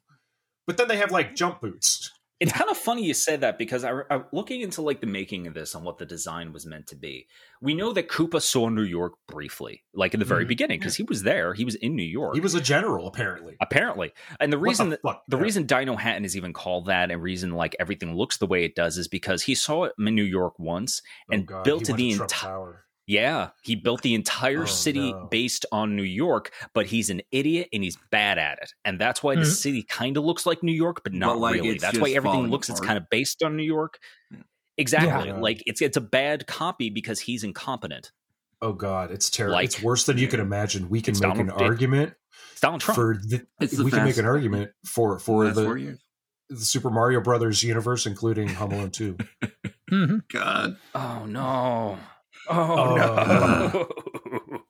But 0.68 0.78
then 0.78 0.88
they 0.88 0.98
have 0.98 1.12
like 1.12 1.36
jump 1.36 1.62
boots. 1.62 2.12
It's 2.40 2.54
kind 2.54 2.70
of 2.70 2.78
funny 2.78 3.04
you 3.04 3.14
said 3.14 3.42
that 3.42 3.58
because 3.58 3.84
I, 3.84 3.92
I 4.10 4.22
looking 4.32 4.62
into 4.62 4.82
like 4.82 5.02
the 5.02 5.08
making 5.08 5.46
of 5.46 5.54
this 5.54 5.76
and 5.76 5.84
what 5.84 5.98
the 5.98 6.06
design 6.06 6.54
was 6.54 6.66
meant 6.66 6.88
to 6.88 6.96
be. 6.96 7.28
We 7.62 7.74
know 7.74 7.92
that 7.92 8.08
Koopa 8.08 8.42
saw 8.42 8.70
New 8.70 8.84
York 8.84 9.14
briefly, 9.28 9.84
like 9.94 10.14
in 10.14 10.22
the 10.22 10.26
very 10.26 10.46
Mhm. 10.46 10.50
beginning, 10.50 10.80
because 10.80 10.96
he 10.96 11.04
was 11.04 11.24
there. 11.24 11.54
He 11.54 11.66
was 11.66 11.76
in 11.76 11.96
New 11.98 12.04
York. 12.04 12.36
He 12.36 12.40
was 12.42 12.56
a 12.56 12.62
general, 12.62 13.08
apparently. 13.08 13.58
apparently, 13.60 14.14
and 14.40 14.54
the 14.54 14.58
reason 14.58 14.90
the 14.92 15.00
that 15.04 15.18
the 15.28 15.36
Yeah. 15.38 15.44
reason 15.44 15.68
Dinohattan 15.68 16.24
is 16.24 16.38
even 16.38 16.54
called 16.54 16.86
that, 16.86 17.12
and 17.12 17.22
reason 17.22 17.52
like 17.52 17.76
everything 17.78 18.16
looks 18.16 18.38
the 18.38 18.48
way 18.48 18.64
it 18.64 18.74
does, 18.74 18.98
is 18.98 19.10
because 19.10 19.44
he 19.44 19.54
saw 19.54 19.84
it 19.84 19.94
in 20.00 20.16
New 20.16 20.24
York 20.24 20.58
once 20.58 21.02
Oh, 21.30 21.34
and 21.34 21.46
God, 21.46 21.64
built 21.66 21.86
the 21.86 22.12
entire. 22.12 22.86
Tower. 23.10 23.22
Yeah, 23.22 23.50
he 23.64 23.76
built 23.76 24.02
the 24.02 24.14
entire 24.16 24.64
Oh, 24.64 24.66
city 24.66 25.12
no. 25.12 25.28
based 25.32 25.66
on 25.72 25.96
New 25.96 26.04
York, 26.04 26.52
but 26.74 26.86
he's 26.86 27.10
an 27.10 27.22
idiot 27.32 27.70
and 27.74 27.84
he's 27.84 27.98
bad 28.12 28.38
at 28.38 28.60
it. 28.62 28.72
And 28.86 29.00
that's 29.00 29.22
why 29.24 29.36
the 29.36 29.42
Mhm. 29.42 29.46
city 29.56 29.84
kind 29.84 30.16
of 30.18 30.24
looks 30.24 30.46
like 30.46 30.62
New 30.64 30.72
York, 30.74 31.02
but 31.04 31.14
not 31.14 31.34
But, 31.36 31.40
like, 31.40 31.54
really. 31.56 31.78
That's 31.78 31.98
why 32.00 32.10
everything 32.12 32.38
falling 32.38 32.52
looks 32.52 32.70
it's 32.70 32.80
kind 32.80 32.98
of 32.98 33.06
based 33.10 33.42
on 33.44 33.58
New 33.58 33.64
York. 33.64 34.00
Yeah. 34.32 34.38
Exactly. 34.78 35.30
Yeah. 35.30 35.40
Like 35.40 35.62
it's 35.66 35.82
it's 35.82 35.98
a 35.98 36.02
bad 36.02 36.48
copy 36.48 36.90
because 36.90 37.20
he's 37.20 37.44
incompetent. 37.44 38.12
Oh 38.62 38.74
God, 38.74 39.12
it's 39.12 39.30
terrible. 39.30 39.54
Like- 39.56 39.66
it's 39.66 39.82
worse 39.82 40.06
than 40.06 40.18
you 40.18 40.28
can 40.28 40.40
imagine. 40.40 40.90
We 40.90 41.02
can 41.02 41.14
It's 41.14 41.22
make 41.22 41.32
an 41.38 41.48
Donald- 41.48 41.62
it- 41.62 41.66
argument 41.66 42.14
It's 42.52 42.62
Donald 42.62 42.82
Trump. 42.82 42.96
for 42.96 43.18
the, 43.26 43.46
It's 43.60 43.76
the 43.76 43.84
we 43.84 43.92
can 43.92 44.04
make 44.06 44.18
an 44.18 44.26
argument 44.26 44.72
for 44.86 45.18
for 45.20 45.48
the, 45.50 45.98
the 46.50 46.58
Super 46.66 46.90
Mario 46.90 47.22
Brothers 47.22 47.64
universe, 47.64 48.06
including 48.06 48.50
Home 48.50 48.72
Alone 48.72 48.92
Two. 48.92 49.18
hmm 49.90 50.18
God. 50.30 50.78
oh 50.96 51.26
no. 51.26 51.98
Oh, 52.48 52.76
Oh. 52.78 53.88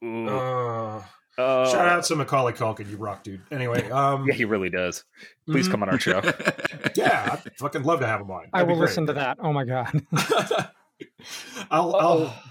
no. 0.01 1.01
Uh, 1.39 1.41
Uh, 1.41 1.69
shout 1.71 1.87
out 1.87 2.03
to 2.03 2.15
Macaulay 2.17 2.51
Culkin, 2.51 2.89
you 2.89 2.97
rock, 2.97 3.23
dude. 3.23 3.41
Anyway, 3.49 3.89
um, 3.91 4.25
Yeah, 4.27 4.33
he 4.33 4.43
really 4.43 4.69
does. 4.69 5.05
Please 5.45 5.67
mhm. 5.67 5.71
come 5.71 5.83
on 5.83 5.89
our 5.89 5.99
show. 5.99 6.21
Yeah, 6.95 7.29
I'd 7.45 7.55
fucking 7.57 7.83
love 7.83 7.99
to 8.01 8.07
have 8.07 8.19
him 8.21 8.31
on. 8.31 8.47
I 8.51 8.59
That'd 8.59 8.67
be 8.67 8.73
will 8.73 8.79
listen 8.81 9.05
to 9.07 9.13
that. 9.13 9.37
Oh 9.41 9.53
my 9.53 9.63
god. 9.63 10.01
I'll 11.71 11.95
I'll 11.95 12.43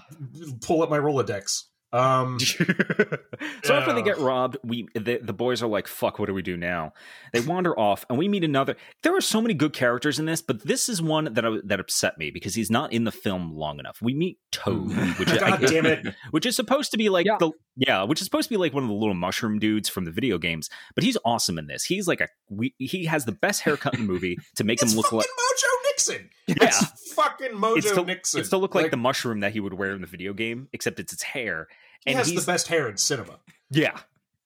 pull 0.62 0.82
up 0.82 0.88
my 0.90 0.98
Rolodex. 0.98 1.64
Um, 1.92 2.38
so 3.64 3.74
after 3.74 3.92
they 3.94 4.02
get 4.02 4.18
robbed, 4.18 4.58
we 4.62 4.88
the, 4.94 5.18
the 5.22 5.32
boys 5.32 5.62
are 5.62 5.68
like, 5.68 5.88
"Fuck, 5.88 6.18
what 6.18 6.26
do 6.26 6.34
we 6.34 6.42
do 6.42 6.56
now?" 6.56 6.92
They 7.32 7.40
wander 7.40 7.78
off, 7.78 8.04
and 8.08 8.18
we 8.18 8.28
meet 8.28 8.44
another. 8.44 8.76
There 9.02 9.16
are 9.16 9.20
so 9.22 9.40
many 9.40 9.54
good 9.54 9.72
characters 9.72 10.18
in 10.18 10.26
this, 10.26 10.42
but 10.42 10.64
this 10.66 10.88
is 10.88 11.00
one 11.00 11.32
that 11.32 11.44
I, 11.44 11.58
that 11.64 11.80
upset 11.80 12.18
me 12.18 12.30
because 12.30 12.54
he's 12.54 12.70
not 12.70 12.92
in 12.92 13.04
the 13.04 13.12
film 13.12 13.54
long 13.54 13.78
enough. 13.78 13.98
We 14.02 14.14
meet 14.14 14.38
Toad, 14.52 14.90
which 15.18 15.30
is, 15.30 15.38
God 15.40 15.60
damn 15.62 15.86
it! 15.86 16.14
which 16.30 16.44
is 16.44 16.56
supposed 16.56 16.90
to 16.90 16.98
be 16.98 17.08
like 17.08 17.26
Yeah. 17.26 17.36
the 17.40 17.52
yeah, 17.76 18.02
which 18.02 18.20
is 18.20 18.26
supposed 18.26 18.48
to 18.48 18.52
be 18.54 18.58
like 18.58 18.74
one 18.74 18.82
of 18.82 18.88
the 18.88 18.94
little 18.94 19.14
mushroom 19.14 19.58
dudes 19.58 19.88
from 19.88 20.04
the 20.04 20.10
video 20.10 20.36
games. 20.38 20.68
But 20.94 21.04
he's 21.04 21.16
awesome 21.24 21.58
in 21.58 21.68
this. 21.68 21.84
He's 21.84 22.06
like 22.06 22.20
a 22.20 22.28
we, 22.50 22.74
he 22.78 23.06
has 23.06 23.24
the 23.24 23.32
best 23.32 23.62
haircut 23.62 23.94
in 23.94 24.00
the 24.06 24.12
movie 24.12 24.36
to 24.56 24.64
make 24.64 24.82
It's 24.82 24.92
him 24.92 24.96
look 24.96 25.06
fucking 25.06 25.18
like 25.18 25.26
Mojo 25.26 25.87
Nixon. 25.98 26.30
Yeah. 26.46 26.54
It's 26.62 27.12
fucking 27.14 27.50
Mojo 27.52 27.76
it's 27.78 27.92
to, 27.92 28.04
Nixon. 28.04 28.40
it's 28.40 28.48
to 28.50 28.56
look 28.56 28.74
like, 28.74 28.90
the 28.90 28.96
mushroom 28.96 29.40
that 29.40 29.52
he 29.52 29.60
would 29.60 29.74
wear 29.74 29.92
in 29.92 30.00
the 30.00 30.06
video 30.06 30.32
game, 30.32 30.68
except 30.72 30.98
it's 31.00 31.12
its 31.12 31.22
hair. 31.22 31.68
he 32.04 32.10
and 32.12 32.18
has 32.18 32.28
he's 32.28 32.44
the 32.44 32.50
best 32.52 32.68
hair 32.68 32.88
in 32.88 32.96
cinema. 32.96 33.38
Yeah. 33.70 33.98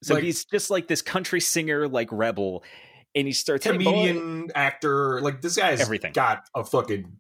So 0.03 0.15
Like- 0.15 0.25
he's 0.25 0.45
just 0.45 0.71
like 0.71 0.89
this 0.89 1.01
country 1.03 1.41
singer, 1.41 1.87
like 1.87 2.09
rebel, 2.11 2.65
and 3.15 3.27
he 3.27 3.33
starts 3.33 3.65
"Hey. 3.65 3.73
Comedian, 3.73 4.51
actor, 4.55 5.21
like 5.21 5.41
this 5.43 5.57
guy's 5.57 5.81
Everything. 5.81 6.13
got 6.13 6.49
a 6.57 6.65
fucking 6.65 7.19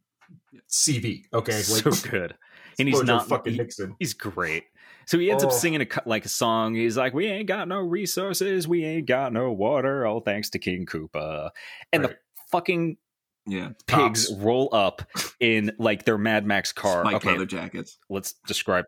CV. 0.69 1.25
Okay, 1.33 1.53
like 1.55 1.65
so 1.65 1.91
good, 2.11 2.35
and 2.79 2.89
he's 2.89 3.01
Mojo 3.01 3.07
not 3.07 3.29
fucking 3.29 3.53
he- 3.53 3.59
Nixon. 3.59 3.95
He's 3.99 4.15
great. 4.15 4.65
So 5.07 5.19
he 5.19 5.31
ends 5.31 5.43
up 5.45 5.51
Oh. 5.51 5.53
singing 5.55 5.83
a 5.83 5.87
like 6.07 6.25
a 6.25 6.29
song. 6.29 6.75
He's 6.75 6.97
like, 6.97 7.13
"We 7.13 7.27
ain't 7.27 7.47
got 7.49 7.69
no 7.69 7.81
resources, 7.81 8.67
we 8.67 8.85
ain't 8.85 9.07
got 9.07 9.33
no 9.33 9.53
water, 9.53 10.07
all 10.07 10.21
thanks 10.21 10.51
to 10.51 10.59
King 10.59 10.87
Koopa," 10.87 11.51
and 11.93 12.05
the 12.05 12.17
fucking 12.51 12.97
Yeah. 13.47 13.71
pigs 13.87 14.29
Cops. 14.29 14.33
roll 14.41 14.69
up 14.73 15.03
in 15.41 15.73
like 15.79 16.05
their 16.05 16.19
Mad 16.19 16.47
Max 16.47 16.73
car. 16.73 17.03
Spike 17.03 17.15
okay, 17.17 17.31
leather 17.33 17.47
jackets. 17.47 17.99
let's 18.09 18.35
describe. 18.47 18.85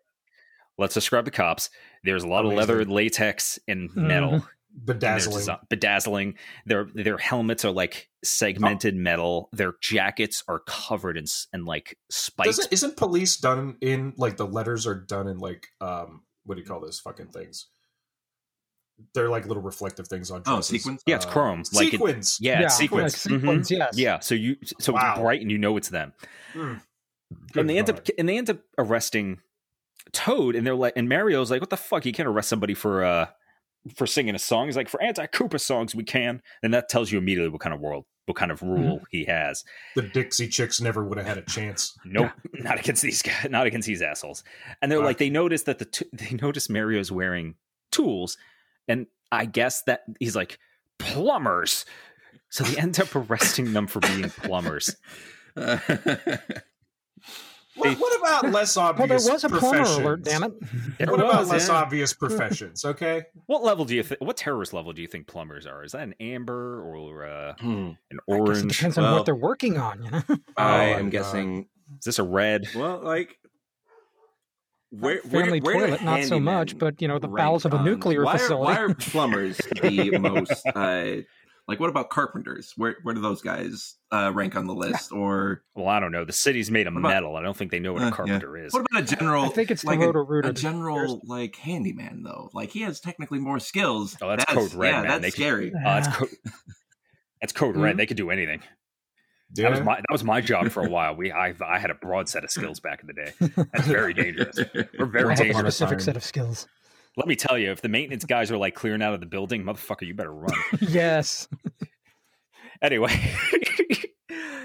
Let's 0.78 0.94
describe 0.94 1.24
the 1.24 1.31
cops. 1.31 1.70
There's 2.02 2.24
a 2.24 2.28
lot 2.28 2.40
Amazing. 2.44 2.59
of 2.59 2.68
leather, 2.68 2.85
latex, 2.85 3.59
and 3.68 3.94
metal. 3.94 4.31
Mhm. 4.31 4.35
And 4.35 4.43
they're 4.86 4.94
Bedazzling. 4.97 5.47
desi- 5.47 5.68
bedazzling. 5.68 6.35
Their 6.66 6.89
their 6.94 7.16
helmets 7.18 7.64
are 7.64 7.70
like 7.70 8.10
segmented 8.24 8.97
metal. 8.97 9.48
Their 9.52 9.74
jackets 9.81 10.43
are 10.48 10.60
covered 10.66 11.16
in 11.16 11.26
and 11.52 11.64
like 11.64 11.97
spiked. 12.10 12.47
Doesn't, 12.47 12.72
isn't 12.72 12.97
police 12.97 13.36
done 13.36 13.76
in 13.81 14.14
like 14.16 14.36
the 14.36 14.47
letters 14.48 14.85
are 14.86 14.97
done 14.97 15.28
in 15.28 15.39
like 15.39 15.68
um 15.81 16.22
what 16.44 16.56
do 16.56 16.60
you 16.60 16.66
call 16.66 16.81
those 16.81 16.98
fucking 16.98 17.28
things? 17.28 17.68
They're 19.14 19.28
like 19.28 19.46
little 19.46 19.62
reflective 19.62 20.06
things 20.08 20.30
on 20.30 20.42
Oh, 20.46 20.60
sequins? 20.60 21.02
Yeah, 21.06 21.16
it's 21.16 21.26
Uh, 21.26 21.30
chrome. 21.30 21.62
Like 21.72 21.88
it- 21.88 21.90
sequins. 21.92 22.38
yeah, 22.40 22.62
it's 22.62 22.76
sequence. 22.76 23.26
like 23.26 23.40
sequins, 23.40 23.70
yes. 23.70 23.96
Yeah, 23.98 24.18
so 24.20 24.34
you 24.34 24.56
so 24.80 24.92
Wow. 24.92 25.12
it's 25.12 25.20
bright 25.20 25.40
and 25.40 25.50
you 25.50 25.58
know 25.58 25.76
it's 25.76 25.88
them. 25.88 26.12
Mm. 26.54 26.80
and 27.56 27.68
they 27.68 27.74
Good 27.74 27.78
end 27.78 27.90
up 27.90 28.08
and 28.18 28.28
they 28.28 28.38
end 28.38 28.50
up 28.50 28.58
arresting 28.78 29.40
Toad, 30.12 30.54
and 30.54 30.66
they're 30.66 30.74
like, 30.76 30.92
and 30.96 31.08
Mario's 31.08 31.50
like, 31.50 31.60
"What 31.60 31.70
the 31.70 31.76
fuck? 31.76 32.04
You 32.06 32.12
can't 32.12 32.28
arrest 32.28 32.48
somebody 32.48 32.74
for 32.74 33.02
uh 33.04 33.26
for 33.96 34.06
singing 34.06 34.34
a 34.34 34.38
song." 34.38 34.66
He's 34.66 34.76
like, 34.76 34.88
"For 34.88 35.02
anti 35.02 35.26
Koopa 35.26 35.58
songs, 35.60 35.94
we 35.94 36.04
can." 36.04 36.40
And 36.62 36.72
that 36.74 36.88
tells 36.88 37.10
you 37.10 37.18
immediately 37.18 37.48
what 37.50 37.60
kind 37.62 37.74
of 37.74 37.80
world, 37.80 38.04
what 38.26 38.36
kind 38.36 38.52
of 38.52 38.62
rule 38.62 39.00
he 39.10 39.24
has. 39.24 39.64
the 39.96 40.02
Dixie 40.02 40.46
Chicks 40.48 40.80
never 40.80 41.04
would 41.04 41.18
have 41.18 41.26
had 41.26 41.38
a 41.38 41.42
chance. 41.42 41.96
Nope, 42.04 42.30
not 42.52 42.78
against 42.78 43.02
these 43.02 43.22
guys, 43.22 43.46
not 43.50 43.66
against 43.66 43.88
these 43.88 44.02
assholes. 44.02 44.44
And 44.82 44.92
they're 44.92 45.02
like, 45.02 45.18
they 45.18 45.30
notice 45.30 45.62
that 45.62 45.78
the 45.78 45.86
t- 45.86 46.06
they 46.12 46.36
notice 46.36 46.68
Mario's 46.68 47.10
wearing 47.10 47.54
tools, 47.90 48.36
and 48.89 49.06
I 49.32 49.47
guess 49.47 49.82
that 49.82 50.02
he's 50.20 50.36
like 50.36 50.59
plumbers. 50.98 51.85
So 52.51 52.62
they 52.65 52.77
end 52.81 53.01
up 53.01 53.15
arresting 53.16 53.73
them 53.73 53.86
for 53.86 54.01
being 54.01 54.31
plumbers. 54.31 54.94
What, 57.77 57.98
what 57.98 58.20
about 58.20 58.52
less 58.52 58.77
Well, 58.77 58.93
there 58.93 59.02
obvious? 59.02 59.28
was 59.28 59.43
a 59.43 59.48
plumber 59.48 59.66
professions? 59.69 59.98
alert, 59.98 60.23
damn 60.23 60.44
it. 60.44 60.52
There 60.98 61.09
What 61.11 61.19
about 61.19 61.40
was, 61.40 61.51
less 61.51 61.66
yeah. 61.69 61.74
obvious 61.74 62.12
professions? 62.15 62.85
Okay, 62.85 63.24
What 63.47 63.65
level 63.65 63.85
do 63.85 63.97
you 63.97 64.05
think? 64.05 64.20
What 64.20 64.36
terrorist 64.36 64.73
level 64.73 64.93
do 64.93 65.02
you 65.02 65.09
think 65.09 65.27
plumbers 65.27 65.66
are? 65.66 65.82
Is 65.82 65.90
that 65.90 66.02
an 66.02 66.15
amber 66.20 66.81
or 66.85 67.27
uh, 67.27 67.55
Hmm. 67.59 67.69
an 67.69 67.97
I 68.12 68.15
it 68.15 68.39
orange? 68.39 68.77
depends 68.77 68.97
on 68.97 69.02
Well- 69.02 69.16
what 69.16 69.27
they're 69.27 69.35
working 69.35 69.77
on, 69.77 70.05
you 70.05 70.11
know? 70.12 70.23
I 70.56 70.93
Oh, 70.93 70.98
am 70.98 71.06
God. 71.06 71.11
guessing. 71.11 71.66
Is 71.98 72.05
this 72.05 72.19
a 72.20 72.23
red? 72.23 72.69
Well, 72.77 73.01
like. 73.02 73.39
Where, 75.00 75.18
Family 75.20 75.60
where, 75.60 75.76
where 75.76 75.86
toilet, 75.88 76.02
not 76.02 76.22
so 76.24 76.38
much, 76.40 76.78
but 76.78 77.00
you 77.02 77.08
know, 77.08 77.18
the 77.18 77.28
bowels 77.28 77.64
of 77.64 77.72
a 77.74 77.82
nuclear 77.82 78.24
why 78.24 78.38
facility. 78.38 78.72
Are, 78.72 78.86
why 78.86 78.92
are 78.92 78.94
plumbers 78.94 79.56
the 79.82 80.18
most? 80.18 80.66
Uh, 80.66 81.22
like, 81.66 81.80
what 81.80 81.88
about 81.88 82.10
carpenters? 82.10 82.74
Where 82.76 82.96
where 83.02 83.14
do 83.14 83.22
those 83.22 83.40
guys 83.40 83.94
uh, 84.12 84.30
rank 84.34 84.54
on 84.54 84.66
the 84.66 84.74
list? 84.74 85.12
Or 85.12 85.62
Well, 85.74 85.88
I 85.88 85.98
don't 85.98 86.12
know. 86.12 86.24
The 86.26 86.32
city's 86.32 86.70
made 86.70 86.86
of 86.86 86.94
about- 86.94 87.08
metal. 87.08 87.36
I 87.36 87.42
don't 87.42 87.56
think 87.56 87.70
they 87.70 87.78
know 87.80 87.94
what 87.94 88.02
Uh, 88.02 88.06
a 88.06 88.08
yeah. 88.08 88.14
carpenter 88.14 88.56
is. 88.58 88.72
what 88.74 88.86
about 88.90 89.02
a 89.10 89.16
general? 89.16 89.44
I 89.44 89.48
think 89.48 89.70
it's 89.70 89.80
the 89.82 89.88
like 89.88 90.00
a, 90.00 90.48
a 90.48 90.52
general 90.52 91.22
like 91.24 91.56
handyman 91.56 92.22
though. 92.22 92.50
Like 92.52 92.70
he 92.70 92.82
has 92.82 93.00
technically 93.00 93.38
more 93.38 93.58
skills. 93.58 94.16
Oh, 94.20 94.28
that's 94.28 94.44
code 94.44 94.74
red, 94.74 94.90
Yeah, 94.90 95.00
man. 95.02 95.08
that's 95.08 95.22
They 95.22 95.30
can- 95.30 95.42
scary. 95.42 95.72
Uh, 95.74 95.80
that's 95.84 96.08
Ah. 96.08 96.16
code. 96.18 96.28
That's 97.40 97.52
code 97.52 97.76
red. 97.76 97.96
They 97.98 98.06
could 98.06 98.16
do 98.16 98.30
anything. 98.30 98.62
Yeah. 99.55 99.64
That 99.64 99.70
was 99.70 99.81
my 99.81 99.94
that 99.97 100.10
was 100.10 100.24
my 100.24 100.40
job 100.40 100.70
for 100.70 100.85
a 100.85 100.89
while. 100.97 101.14
We 101.16 101.32
I 101.32 101.55
I 101.66 101.78
had 101.78 101.90
a 101.90 101.94
broad 101.94 102.28
set 102.28 102.44
of 102.44 102.51
skills 102.51 102.81
back 102.81 103.01
in 103.02 103.06
the 103.06 103.12
day. 103.12 103.32
That's 103.72 103.86
very 103.86 104.14
dangerous. 104.14 104.59
We're 104.98 105.06
very 105.06 105.26
I 105.26 105.31
have 105.31 105.40
a 105.40 105.44
dangerous. 105.44 105.76
specific 105.76 106.01
set 106.01 106.16
of 106.16 106.24
skills. 106.24 106.66
Let 107.16 107.28
me 107.28 107.36
tell 107.36 107.56
you, 107.56 107.70
if 107.70 107.81
the 107.81 107.89
maintenance 107.89 108.24
guys 108.24 108.51
are 108.51 108.56
like 108.56 108.74
clearing 108.74 109.01
out 109.02 109.14
of 109.14 109.20
the 109.20 109.26
building, 109.26 109.62
motherfucker, 109.62 110.06
you 110.06 110.14
better 110.14 110.35
run. 110.35 110.52
yes. 110.81 111.47
Anyway, 112.82 113.35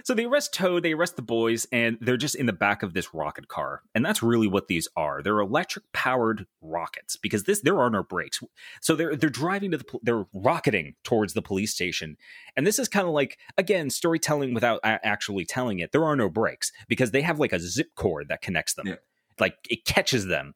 so 0.03 0.14
they 0.14 0.26
arrest 0.26 0.53
Toad, 0.53 0.84
they 0.84 0.94
arrest 0.94 1.15
the 1.15 1.22
boys, 1.22 1.68
and 1.72 1.98
they're 1.99 2.18
just 2.18 2.36
in 2.36 2.45
the 2.45 2.53
back 2.53 2.81
of 2.81 2.94
this 2.94 3.14
rocket 3.14 3.48
car. 3.48 3.81
And 3.94 4.06
that's 4.06 4.23
really 4.23 4.48
what 4.48 4.68
these 4.68 4.88
are. 4.95 5.22
They're 5.22 5.40
electric 5.40 5.86
powered 5.91 6.48
rockets 6.61 7.18
because 7.18 7.44
this 7.44 7.61
there 7.61 7.80
are 7.80 7.90
no 7.90 8.03
brakes. 8.03 8.41
So 8.81 8.95
they're 8.95 9.15
they're 9.15 9.30
driving 9.30 9.72
to 9.72 9.77
the 9.77 9.99
they're 10.02 10.26
rocketing 10.34 10.95
towards 11.03 11.34
the 11.34 11.41
police 11.41 11.73
station. 11.73 12.18
And 12.56 12.65
this 12.65 12.80
is 12.80 12.88
kind 12.88 13.07
of 13.07 13.14
like 13.14 13.38
again 13.57 13.90
storytelling 13.90 14.53
without 14.53 14.80
actually 14.84 15.45
telling 15.45 15.80
it. 15.80 15.91
There 15.91 16.06
are 16.06 16.15
no 16.15 16.30
brakes 16.30 16.72
because 16.88 17.11
they 17.11 17.22
have 17.22 17.40
like 17.40 17.53
a 17.53 17.60
zip 17.60 17.95
cord 17.95 18.30
that 18.30 18.41
connects 18.41 18.76
them. 18.76 18.88
Yeah. 18.88 18.95
Like 19.40 19.57
it 19.69 19.86
catches 19.86 20.27
them 20.27 20.56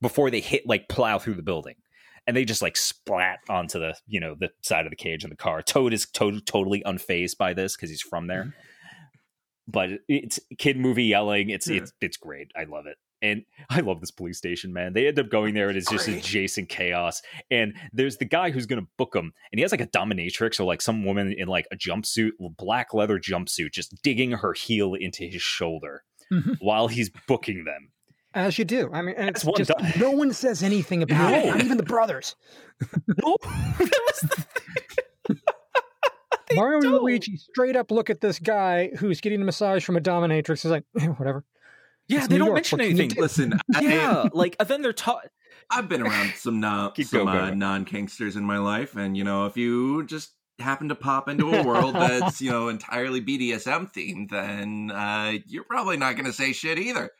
before 0.00 0.30
they 0.30 0.40
hit 0.40 0.66
like 0.66 0.88
plow 0.88 1.18
through 1.18 1.34
the 1.34 1.42
building 1.42 1.74
and 2.30 2.36
they 2.36 2.44
just 2.44 2.62
like 2.62 2.76
splat 2.76 3.40
onto 3.48 3.80
the 3.80 3.96
you 4.06 4.20
know 4.20 4.36
the 4.38 4.50
side 4.62 4.86
of 4.86 4.90
the 4.90 4.96
cage 4.96 5.24
in 5.24 5.30
the 5.30 5.36
car. 5.36 5.62
Toad 5.62 5.92
is 5.92 6.06
to- 6.12 6.40
totally 6.42 6.80
unfazed 6.86 7.36
by 7.36 7.54
this 7.54 7.74
because 7.76 7.90
he's 7.90 8.00
from 8.02 8.28
there. 8.28 8.42
Mm-hmm. 8.44 8.50
But 9.66 9.90
it's 10.08 10.38
kid 10.58 10.76
movie 10.76 11.04
yelling. 11.04 11.50
It's 11.50 11.68
Yeah. 11.68 11.78
it's 11.78 11.92
it's 12.00 12.16
great. 12.16 12.52
I 12.56 12.64
love 12.64 12.86
it. 12.86 12.96
And 13.22 13.42
I 13.70 13.80
love 13.80 14.00
this 14.00 14.10
police 14.12 14.38
station, 14.38 14.72
man. 14.72 14.92
They 14.92 15.08
end 15.08 15.18
up 15.18 15.28
going 15.28 15.54
there 15.54 15.68
and 15.68 15.76
it's 15.76 15.90
just 15.90 16.06
Great. 16.06 16.18
adjacent 16.18 16.68
chaos. 16.68 17.20
And 17.50 17.74
there's 17.92 18.16
the 18.18 18.24
guy 18.24 18.50
who's 18.50 18.66
going 18.66 18.80
to 18.82 18.88
book 18.96 19.12
them, 19.12 19.32
and 19.52 19.58
he 19.58 19.62
has 19.62 19.72
like 19.72 19.80
a 19.80 19.86
dominatrix 19.88 20.60
or 20.60 20.64
like 20.64 20.80
some 20.82 21.04
woman 21.04 21.32
in 21.36 21.48
like 21.48 21.66
a 21.72 21.76
jumpsuit, 21.76 22.30
black 22.56 22.94
leather 22.94 23.18
jumpsuit, 23.18 23.72
just 23.72 24.00
digging 24.02 24.30
her 24.32 24.52
heel 24.52 24.94
into 24.94 25.24
his 25.24 25.42
shoulder 25.42 26.04
while 26.60 26.86
he's 26.88 27.10
booking 27.26 27.64
them. 27.64 27.90
As 28.34 28.58
you 28.58 28.64
do. 28.64 28.90
I 28.92 29.02
mean, 29.02 29.14
and 29.16 29.28
it's 29.28 29.42
That's 29.42 29.44
one 29.46 29.56
just 29.56 29.70
done. 29.70 29.92
no 29.98 30.10
one 30.12 30.32
says 30.32 30.62
anything 30.62 31.02
about 31.02 31.34
it. 31.34 31.46
Not 31.46 31.62
even 31.64 31.76
the 31.76 31.82
brothers. 31.82 32.36
No, 33.06 33.36
that 33.42 34.00
was 34.06 34.20
the 35.28 35.36
Mario 36.54 36.76
and 36.78 36.84
don't. 36.84 37.02
Luigi 37.02 37.36
straight 37.36 37.76
up 37.76 37.90
look 37.90 38.10
at 38.10 38.20
this 38.20 38.38
guy 38.38 38.90
who's 38.98 39.20
getting 39.20 39.40
a 39.42 39.44
massage 39.44 39.84
from 39.84 39.96
a 39.96 40.00
dominatrix. 40.00 40.62
He's 40.62 40.70
like, 40.70 40.84
eh, 40.98 41.06
whatever. 41.06 41.44
yeah. 42.08 42.18
It's 42.18 42.28
They 42.28 42.34
New 42.34 42.38
don't 42.38 42.46
York. 42.48 42.56
mention 42.56 42.78
What 42.78 42.86
anything. 42.86 43.10
Listen, 43.20 43.60
Yeah, 43.80 44.28
like 44.32 44.56
and 44.58 44.68
then 44.68 44.82
they're 44.82 44.92
taught. 44.92 45.26
I've 45.70 45.88
been 45.88 46.02
around 46.02 46.32
some 46.36 46.58
non 46.58 46.92
Keep 46.92 47.06
some 47.06 47.28
uh, 47.28 47.50
non 47.50 47.84
gangsters 47.84 48.34
in 48.36 48.44
my 48.44 48.58
life, 48.58 48.96
and 48.96 49.16
you 49.16 49.22
know, 49.24 49.46
if 49.46 49.56
you 49.56 50.04
just 50.06 50.30
happen 50.58 50.88
to 50.88 50.94
pop 50.94 51.28
into 51.28 51.48
a 51.54 51.62
world 51.62 51.94
that's 51.94 52.40
you 52.40 52.50
know 52.50 52.68
entirely 52.68 53.20
BDSM 53.20 53.92
themed, 53.92 54.30
then 54.30 54.90
uh, 54.90 55.34
you're 55.46 55.64
probably 55.64 55.96
not 55.96 56.14
going 56.16 56.26
to 56.26 56.32
say 56.32 56.52
shit 56.52 56.78
either. 56.78 57.10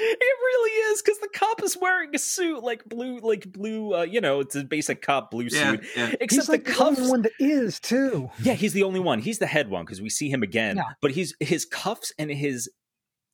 It 0.00 0.36
really 0.44 0.70
is 0.92 1.02
because 1.02 1.18
the 1.18 1.28
cop 1.34 1.60
is 1.64 1.76
wearing 1.80 2.14
a 2.14 2.18
suit 2.18 2.62
like 2.62 2.84
blue, 2.88 3.18
like 3.18 3.50
blue. 3.52 3.94
Uh, 3.96 4.02
you 4.02 4.20
know, 4.20 4.38
it's 4.38 4.54
a 4.54 4.62
basic 4.62 5.02
cop 5.02 5.32
blue 5.32 5.48
Yeah, 5.50 5.72
suit. 5.72 5.84
yeah. 5.96 6.12
Except 6.20 6.32
He's 6.32 6.48
like 6.48 6.64
the 6.64 6.70
the 6.70 6.76
cuffs. 6.76 6.98
only 7.00 7.10
one 7.10 7.22
that 7.22 7.32
is 7.40 7.80
too. 7.80 8.30
Yeah, 8.40 8.52
he's 8.52 8.72
the 8.74 8.84
only 8.84 9.00
one. 9.00 9.18
He's 9.18 9.38
the 9.40 9.46
head 9.48 9.68
one 9.70 9.84
because 9.84 10.00
we 10.00 10.08
see 10.08 10.30
him 10.30 10.44
again. 10.44 10.76
Yeah. 10.76 10.84
But 11.02 11.10
he's 11.12 11.34
his 11.40 11.64
cuffs 11.64 12.12
and 12.16 12.30
his 12.30 12.70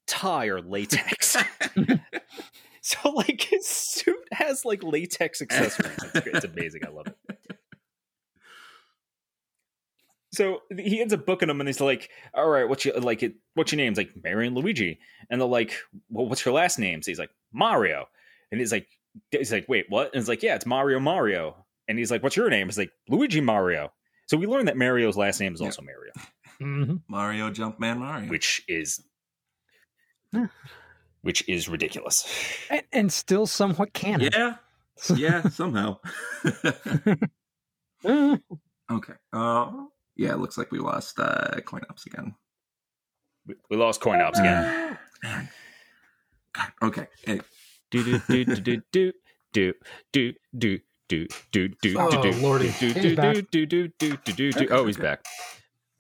tie 0.07 0.47
are 0.47 0.63
latex. 0.63 1.37
so 2.81 3.11
like 3.11 3.43
his 3.43 3.67
suit 3.69 4.17
has 4.33 4.65
like 4.65 4.83
latex 4.83 5.43
accessories. 5.43 5.99
It's, 6.15 6.27
it's 6.29 6.45
amazing. 6.47 6.81
I 6.87 6.91
love 6.91 7.09
it. 7.09 7.17
So 10.35 10.62
he 10.77 11.01
ends 11.01 11.15
up 11.15 11.24
booking 11.27 11.48
them, 11.48 11.61
and 11.61 11.69
he's 11.69 11.81
like, 11.81 12.11
"All 12.35 12.48
right, 12.48 12.69
what's 12.69 12.85
your 12.85 12.98
like? 13.01 13.23
It, 13.23 13.35
what's 13.55 13.73
your 13.73 13.77
name?" 13.78 13.93
He's 13.93 13.98
like 13.98 14.12
Marion 14.23 14.55
Luigi, 14.55 14.98
and 15.31 15.40
they're 15.40 15.48
like, 15.48 15.74
"Well, 16.11 16.27
what's 16.28 16.44
your 16.44 16.55
last 16.55 16.78
name?" 16.78 17.02
So 17.02 17.11
he's 17.11 17.19
like 17.19 17.31
Mario, 17.52 18.06
and 18.51 18.61
he's 18.61 18.73
like, 18.73 18.86
"He's 19.31 19.52
like, 19.52 19.66
wait, 19.69 19.86
what?" 19.89 20.12
And 20.12 20.20
it's 20.20 20.28
like, 20.28 20.43
"Yeah, 20.43 20.55
it's 20.56 20.66
Mario 20.66 20.98
Mario," 21.01 21.56
and 21.89 21.98
he's 21.98 22.11
like, 22.11 22.23
"What's 22.23 22.36
your 22.36 22.51
name?" 22.51 22.66
He's 22.69 22.78
like 22.78 22.90
Luigi 23.09 23.40
Mario. 23.40 23.93
So 24.27 24.36
we 24.36 24.47
learned 24.47 24.69
that 24.69 24.77
Mario's 24.77 25.16
last 25.16 25.39
name 25.40 25.55
is 25.55 25.61
Yeah. 25.61 25.66
also 25.66 25.82
Mario, 25.82 26.12
Mhm. 26.61 27.02
Mario 27.09 27.51
Jumpman 27.51 27.98
Mario. 27.98 28.28
which 28.31 28.62
is 28.69 29.02
which 31.23 31.48
is 31.48 31.69
ridiculous. 31.69 32.27
and, 32.70 32.82
and 32.93 33.12
still 33.12 33.47
somewhat 33.47 33.93
canon. 33.93 34.31
Yeah, 34.32 34.56
yeah, 35.16 35.43
somehow. 35.48 35.98
Okay. 38.90 39.15
Uh, 39.32 39.73
yeah, 40.16 40.31
it 40.32 40.39
looks 40.39 40.57
like 40.59 40.70
we 40.70 40.78
lost 40.78 41.19
uh, 41.19 41.61
coin 41.65 41.82
ops 41.91 42.07
again. 42.07 42.35
We- 43.47 43.57
We 43.70 43.77
lost 43.77 44.01
coin 44.01 44.20
ops 44.20 44.39
again. 44.39 44.99
Man. 45.23 45.49
God, 46.53 46.73
okay. 46.82 47.07
Hey, 47.24 47.41
do 47.91 48.03
do 48.05 48.19
do 48.28 48.45
do 48.45 48.82
do 48.93 49.12
do 49.53 49.73
do 50.12 50.32
do 50.57 50.78
do 51.09 51.27
do 51.53 51.69
do 51.69 51.97
Oh, 51.99 52.11
do 52.11 52.31
do 52.32 52.39
Lordy. 52.41 52.73
do 52.81 52.86
He's 52.86 52.95
do 53.03 53.16
back. 53.16 53.35
do 53.35 53.43
do 53.43 53.66
do 53.66 53.89
do 53.99 54.16
do 54.16 54.53
do. 54.53 54.69
Oh, 54.70 54.86
he's 54.86 54.97
back. 54.97 55.24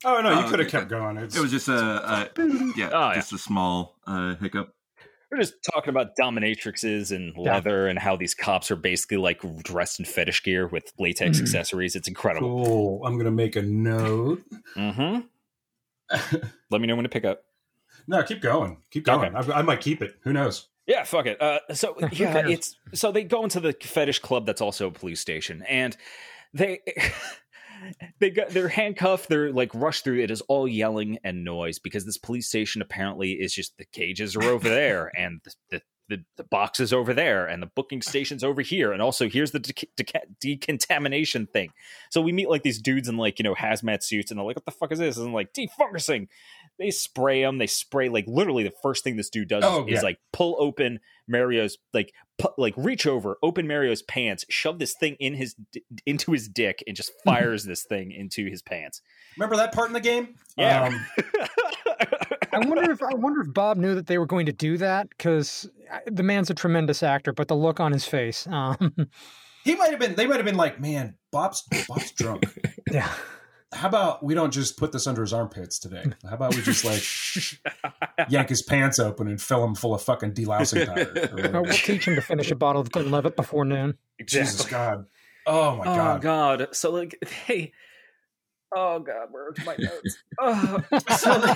Oh 0.04 0.20
no, 0.20 0.30
you 0.30 0.36
Oh, 0.46 0.48
could 0.50 0.58
have 0.58 0.68
okay, 0.68 0.78
kept 0.78 0.90
going. 0.90 1.16
It's, 1.18 1.36
it 1.36 1.40
was 1.40 1.50
just 1.50 1.68
a, 1.68 1.74
a 1.74 2.30
yeah, 2.76 2.90
Oh, 2.92 3.08
yeah. 3.08 3.14
just 3.14 3.32
a 3.32 3.38
small 3.38 3.96
uh, 4.06 4.34
hiccup. 4.36 4.74
We're 5.34 5.40
just 5.40 5.54
talking 5.64 5.90
about 5.90 6.14
dominatrixes 6.16 7.10
and 7.10 7.34
Yeah. 7.36 7.54
leather 7.54 7.88
and 7.88 7.98
how 7.98 8.14
these 8.14 8.36
cops 8.36 8.70
are 8.70 8.76
basically 8.76 9.16
like 9.16 9.42
dressed 9.64 9.98
in 9.98 10.04
fetish 10.04 10.44
gear 10.44 10.68
with 10.68 10.92
latex 10.96 11.38
Mhm. 11.38 11.42
accessories. 11.42 11.96
It's 11.96 12.06
incredible. 12.06 12.64
cool. 12.64 13.04
I'm 13.04 13.18
gonna 13.18 13.32
make 13.32 13.56
a 13.56 13.62
note. 13.62 14.44
Mm-hmm. 14.76 15.22
Let 16.70 16.80
me 16.80 16.86
know 16.86 16.94
when 16.94 17.02
to 17.02 17.08
pick 17.08 17.24
up. 17.24 17.42
no, 18.06 18.22
keep 18.22 18.40
going. 18.42 18.76
Keep 18.92 19.06
going. 19.06 19.34
I, 19.34 19.40
I 19.58 19.62
might 19.62 19.80
keep 19.80 20.02
it. 20.02 20.14
Who 20.22 20.32
knows? 20.32 20.68
Yeah, 20.86 21.02
fuck 21.02 21.26
it. 21.26 21.42
Uh, 21.42 21.58
so 21.72 21.96
yeah, 22.12 22.46
it's 22.46 22.76
so 22.92 23.10
they 23.10 23.24
go 23.24 23.42
into 23.42 23.58
the 23.58 23.72
fetish 23.72 24.20
club 24.20 24.46
that's 24.46 24.60
also 24.60 24.86
a 24.86 24.92
police 24.92 25.18
station, 25.18 25.64
and 25.68 25.96
they 26.52 26.80
they 28.20 28.30
got 28.30 28.50
they're 28.50 28.68
handcuffed. 28.68 29.28
They're 29.28 29.52
like 29.52 29.74
rushed 29.74 30.04
through. 30.04 30.20
It 30.20 30.30
is 30.30 30.40
all 30.42 30.66
yelling 30.68 31.18
and 31.24 31.44
noise 31.44 31.78
because 31.78 32.04
this 32.04 32.18
police 32.18 32.48
station 32.48 32.82
apparently 32.82 33.32
is 33.32 33.54
just 33.54 33.76
the 33.78 33.84
cages 33.86 34.36
are 34.36 34.42
over 34.44 34.68
there, 34.68 35.10
and 35.18 35.40
the, 35.44 35.52
the 35.70 35.82
the, 36.10 36.22
the 36.36 36.44
boxes 36.44 36.92
over 36.92 37.14
there, 37.14 37.46
and 37.46 37.62
the 37.62 37.70
booking 37.74 38.02
station's 38.02 38.44
over 38.44 38.60
here, 38.60 38.92
and 38.92 39.00
also 39.00 39.26
here's 39.26 39.52
the 39.52 39.60
dec- 39.60 39.88
deca- 39.96 40.26
decontamination 40.38 41.46
thing. 41.46 41.70
So 42.10 42.20
we 42.20 42.30
meet 42.30 42.50
like 42.50 42.62
these 42.62 42.80
dudes 42.80 43.08
in 43.08 43.16
like 43.16 43.38
you 43.38 43.42
know 43.42 43.54
hazmat 43.54 44.02
suits, 44.02 44.30
and 44.30 44.38
they're 44.38 44.44
like, 44.46 44.56
"What 44.56 44.66
the 44.66 44.70
fuck 44.70 44.92
is 44.92 44.98
this?" 44.98 45.16
And 45.16 45.28
I'm 45.28 45.32
like, 45.32 45.52
"Defungusing." 45.54 46.28
They 46.78 46.90
spray 46.90 47.42
them. 47.42 47.58
They 47.58 47.66
spray 47.68 48.08
like 48.08 48.24
literally 48.26 48.64
the 48.64 48.72
first 48.82 49.04
thing 49.04 49.16
this 49.16 49.30
dude 49.30 49.48
does 49.48 49.62
Oh, 49.64 49.84
is 49.86 49.94
yeah. 49.94 50.00
like 50.02 50.18
pull 50.32 50.56
open 50.58 50.98
Mario's 51.28 51.78
like 51.92 52.12
pu- 52.38 52.54
like 52.58 52.74
reach 52.76 53.06
over, 53.06 53.36
open 53.42 53.66
Mario's 53.66 54.02
pants, 54.02 54.44
shove 54.48 54.78
this 54.78 54.94
thing 54.98 55.16
in 55.20 55.34
his 55.34 55.54
d- 55.72 55.84
into 56.06 56.32
his 56.32 56.48
dick, 56.48 56.82
and 56.86 56.96
just 56.96 57.12
fires 57.24 57.64
this 57.64 57.84
thing 57.84 58.12
into 58.12 58.46
his 58.48 58.62
pants. 58.62 59.00
Remember 59.36 59.56
that 59.56 59.72
part 59.72 59.88
in 59.88 59.92
the 59.94 60.00
game? 60.00 60.34
Yeah. 60.56 60.84
Um, 60.84 61.06
I 62.52 62.58
wonder 62.58 62.90
if 62.90 63.02
I 63.02 63.14
wonder 63.14 63.40
if 63.40 63.52
Bob 63.52 63.76
knew 63.78 63.94
that 63.94 64.06
they 64.06 64.18
were 64.18 64.26
going 64.26 64.46
to 64.46 64.52
do 64.52 64.76
that 64.78 65.08
because 65.10 65.68
the 66.06 66.22
man's 66.22 66.50
a 66.50 66.54
tremendous 66.54 67.02
actor, 67.02 67.32
but 67.32 67.48
the 67.48 67.56
look 67.56 67.80
on 67.80 67.92
his 67.92 68.04
face, 68.04 68.46
um, 68.46 68.92
he 69.64 69.74
might 69.74 69.90
have 69.90 69.98
been. 69.98 70.14
They 70.14 70.26
might 70.26 70.36
have 70.36 70.44
been 70.44 70.56
like, 70.56 70.80
"Man, 70.80 71.16
Bob's 71.32 71.66
Bob's 71.88 72.12
drunk. 72.12 72.44
yeah, 72.92 73.10
How 73.74 73.88
about 73.88 74.22
we 74.22 74.34
don't 74.34 74.52
just 74.52 74.76
put 74.78 74.92
this 74.92 75.06
under 75.06 75.20
his 75.22 75.32
armpits 75.32 75.78
today? 75.78 76.04
How 76.28 76.34
about 76.36 76.54
we 76.54 76.62
just 76.62 76.84
like 76.84 77.02
yank 78.30 78.48
his 78.48 78.62
pants 78.62 78.98
open 78.98 79.26
and 79.28 79.40
fill 79.40 79.64
him 79.64 79.74
full 79.74 79.94
of 79.94 80.02
fucking 80.02 80.32
delousing 80.32 80.86
powder? 80.86 81.52
or 81.52 81.62
we'll 81.62 81.72
teach 81.72 82.06
him 82.06 82.14
to 82.14 82.20
finish 82.20 82.50
a 82.50 82.54
bottle 82.56 82.80
of 82.80 82.90
Glenlivet 82.90 83.36
before 83.36 83.64
noon. 83.64 83.98
Jesus 84.24 84.64
God! 84.66 85.06
Oh 85.46 85.76
my 85.76 85.84
god. 85.84 86.16
oh 86.16 86.20
God! 86.20 86.58
god. 86.60 86.68
So 86.76 86.90
like 86.92 87.16
hey. 87.46 87.72
Oh 88.76 88.98
god, 89.00 89.28
where's 89.30 89.64
my 89.66 89.76
notes? 89.78 90.18
Oh. 90.40 90.80
So- 91.16 91.54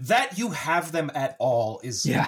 that 0.00 0.36
you 0.38 0.50
have 0.50 0.90
them 0.90 1.10
at 1.14 1.36
all 1.38 1.80
is 1.84 2.04
Yeah, 2.04 2.26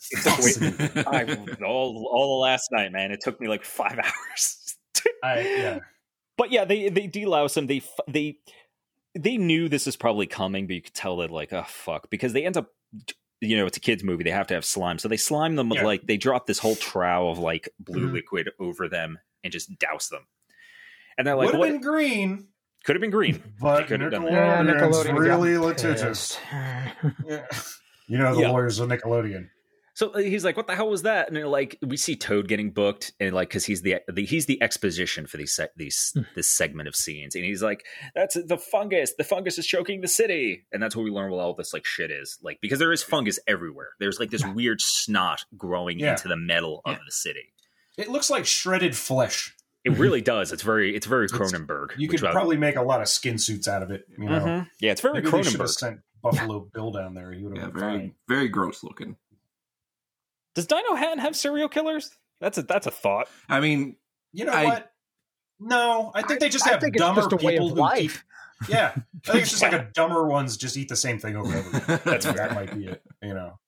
fascinating. 0.00 1.04
I 1.06 1.24
all 1.64 2.06
all 2.12 2.38
the 2.38 2.42
last 2.42 2.68
night, 2.70 2.92
man. 2.92 3.10
It 3.12 3.20
took 3.22 3.40
me 3.40 3.48
like 3.48 3.64
five 3.64 3.98
hours. 3.98 4.76
I, 5.24 5.40
yeah. 5.40 5.78
But 6.36 6.50
yeah, 6.50 6.64
they 6.64 6.88
they 6.88 7.08
delouse 7.08 7.56
him. 7.56 7.66
They 7.66 7.82
they 8.08 8.36
they 9.14 9.36
knew 9.36 9.68
this 9.68 9.86
is 9.86 9.96
probably 9.96 10.26
coming, 10.26 10.66
but 10.66 10.74
you 10.76 10.82
could 10.82 10.94
tell 10.94 11.16
that 11.18 11.30
like 11.30 11.52
oh 11.52 11.64
fuck 11.66 12.10
because 12.10 12.32
they 12.32 12.44
end 12.44 12.56
up. 12.56 12.68
You 13.40 13.56
know, 13.56 13.66
it's 13.66 13.76
a 13.76 13.80
kids' 13.80 14.04
movie. 14.04 14.22
They 14.22 14.30
have 14.30 14.46
to 14.48 14.54
have 14.54 14.64
slime, 14.64 14.98
so 15.00 15.08
they 15.08 15.16
slime 15.16 15.56
them 15.56 15.68
with 15.68 15.80
Yeah. 15.80 15.86
like 15.86 16.06
they 16.06 16.16
drop 16.16 16.46
this 16.46 16.60
whole 16.60 16.76
trow 16.76 17.28
of 17.28 17.38
like 17.40 17.68
blue 17.80 18.08
Mhm. 18.08 18.12
liquid 18.12 18.50
over 18.60 18.88
them 18.88 19.18
and 19.42 19.52
just 19.52 19.76
douse 19.80 20.08
them. 20.08 20.28
And 21.18 21.26
they're 21.26 21.34
like, 21.34 21.46
Would 21.46 21.54
have 21.54 21.58
"What?" 21.58 21.68
been 21.72 21.80
green, 21.80 22.46
Could 22.84 22.94
have 22.94 23.00
been 23.00 23.10
green. 23.10 23.42
but 23.60 23.78
They 23.80 23.84
could 23.88 24.00
have 24.00 24.12
done 24.12 24.24
that. 24.26 24.32
yeah, 24.32 24.62
Nickelodeon's 24.62 25.10
really 25.18 25.58
litigious. 25.58 26.38
Yeah. 27.26 27.46
You 28.06 28.18
know 28.18 28.34
the 28.34 28.42
Yeah. 28.42 28.50
lawyers 28.50 28.78
of 28.78 28.88
Nickelodeon. 28.88 29.48
So 29.94 30.08
uh, 30.10 30.18
he's 30.18 30.42
like, 30.44 30.56
"What 30.56 30.66
the 30.66 30.74
hell 30.74 30.88
was 30.88 31.02
that?" 31.02 31.28
And 31.28 31.36
they're 31.36 31.46
like, 31.46 31.78
we 31.86 31.96
see 31.98 32.16
Toad 32.16 32.48
getting 32.48 32.70
booked, 32.70 33.12
and 33.20 33.34
like, 33.34 33.48
because 33.50 33.66
he's 33.66 33.82
the, 33.82 33.96
the 34.08 34.24
he's 34.24 34.46
the 34.46 34.62
exposition 34.62 35.26
for 35.26 35.36
these 35.36 35.60
these 35.76 36.12
Hmm. 36.14 36.22
this 36.34 36.50
segment 36.50 36.88
of 36.88 36.96
scenes, 36.96 37.34
and 37.34 37.44
he's 37.44 37.62
like, 37.62 37.84
"That's 38.14 38.34
the 38.34 38.56
fungus. 38.56 39.12
The 39.18 39.24
fungus 39.24 39.58
is 39.58 39.66
choking 39.66 40.00
the 40.00 40.08
city," 40.08 40.64
and 40.72 40.82
that's 40.82 40.96
where 40.96 41.04
we 41.04 41.10
learn 41.10 41.30
what 41.30 41.40
all 41.40 41.54
this 41.54 41.74
like 41.74 41.84
shit 41.84 42.10
is. 42.10 42.38
Like, 42.42 42.58
because 42.62 42.78
there 42.78 42.92
is 42.92 43.02
fungus 43.02 43.38
everywhere. 43.46 43.90
There's 44.00 44.18
like 44.18 44.30
this 44.30 44.44
weird 44.46 44.80
snot 44.80 45.44
growing 45.58 45.98
Yeah. 45.98 46.12
into 46.12 46.26
the 46.28 46.36
metal 46.38 46.80
of 46.86 46.96
the 47.04 47.12
city. 47.12 47.52
It 47.98 48.08
looks 48.08 48.30
like 48.30 48.46
shredded 48.46 48.96
flesh. 48.96 49.54
It 49.84 49.98
really 49.98 50.20
does. 50.32 50.52
It's 50.52 50.62
very 50.62 50.96
it's 50.96 51.06
very 51.06 51.26
It's- 51.26 51.38
Cronenberg. 51.38 51.90
You 51.98 52.08
could 52.08 52.24
I- 52.24 52.32
probably 52.32 52.56
make 52.56 52.76
a 52.76 52.82
lot 52.82 53.02
of 53.02 53.08
skin 53.08 53.36
suits 53.36 53.68
out 53.68 53.82
of 53.82 53.90
it. 53.90 54.06
You 54.18 54.24
know, 54.30 54.40
Mhm. 54.40 54.68
yeah, 54.80 54.92
it's 54.92 55.02
very 55.02 55.14
maybe 55.14 55.30
they 55.30 55.42
should 55.42 55.60
have 55.60 55.68
Cronenberg. 55.68 55.68
sent 55.68 56.00
Buffalo 56.22 56.60
Bill 56.72 56.92
down 56.92 57.12
there. 57.14 57.30
He 57.32 57.42
would 57.44 57.56
Yeah, 57.56 57.64
have 57.64 57.72
been 57.74 57.80
very 57.80 57.98
fine. 57.98 58.14
very 58.26 58.48
gross 58.48 58.82
looking. 58.82 59.16
Does 60.54 60.66
Dinohattan 60.66 61.18
have 61.18 61.34
serial 61.36 61.68
killers? 61.68 62.10
That's 62.40 62.58
a 62.58 62.62
that's 62.62 62.86
a 62.86 62.90
thought. 62.90 63.28
I 63.48 63.60
mean, 63.60 63.96
You 64.32 64.44
know 64.46 64.52
I- 64.52 64.64
what? 64.64 64.88
No, 65.64 66.10
I 66.14 66.22
think 66.22 66.40
they 66.40 66.48
just 66.48 66.66
I 66.66 66.70
have 66.72 66.80
think 66.80 66.96
it's 66.96 67.00
dumber 67.02 67.20
just 67.20 67.32
a 67.32 67.36
way 67.36 67.52
people 67.52 67.68
of 67.68 67.74
who 67.74 67.78
life. 67.80 68.24
keep. 68.60 68.70
Yeah, 68.70 68.92
I 69.28 69.30
think 69.32 69.42
it's 69.42 69.50
just 69.50 69.62
like 69.62 69.72
a 69.72 69.88
dumber 69.94 70.26
ones 70.26 70.56
just 70.56 70.76
eat 70.76 70.88
the 70.88 70.96
same 70.96 71.18
thing 71.20 71.36
over 71.36 71.54
and 71.56 71.66
over. 71.66 71.76
Again. 71.76 72.00
that's 72.04 72.26
that 72.26 72.54
might 72.54 72.74
be 72.74 72.86
it. 72.86 73.02
You 73.22 73.34
know, 73.34 73.58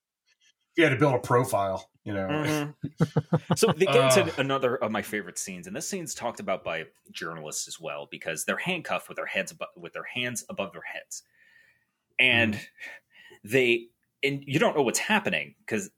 if 0.72 0.78
you 0.78 0.82
had 0.84 0.90
to 0.90 0.96
build 0.96 1.14
a 1.14 1.18
profile, 1.20 1.88
you 2.04 2.12
know, 2.14 2.26
Mhm. 2.26 3.58
so 3.58 3.68
they 3.72 3.86
get 3.86 3.94
into 4.18 4.22
Ugh. 4.32 4.38
another 4.38 4.74
of 4.76 4.90
my 4.90 5.02
favorite 5.02 5.38
scenes, 5.38 5.68
and 5.68 5.76
this 5.76 5.88
scene's 5.88 6.14
talked 6.14 6.40
about 6.40 6.64
by 6.64 6.86
journalists 7.12 7.68
as 7.68 7.78
well 7.80 8.08
because 8.10 8.44
they're 8.44 8.56
handcuffed 8.56 9.08
with 9.08 9.14
their 9.16 9.26
heads 9.26 9.52
above, 9.52 9.68
with 9.76 9.92
their 9.92 10.02
hands 10.14 10.44
above 10.48 10.72
their 10.72 10.82
heads, 10.92 11.22
and 12.18 12.58
they 13.44 13.86
and 14.24 14.42
you 14.46 14.58
don't 14.58 14.76
know 14.76 14.82
what's 14.82 14.98
happening 14.98 15.54
because 15.64 15.90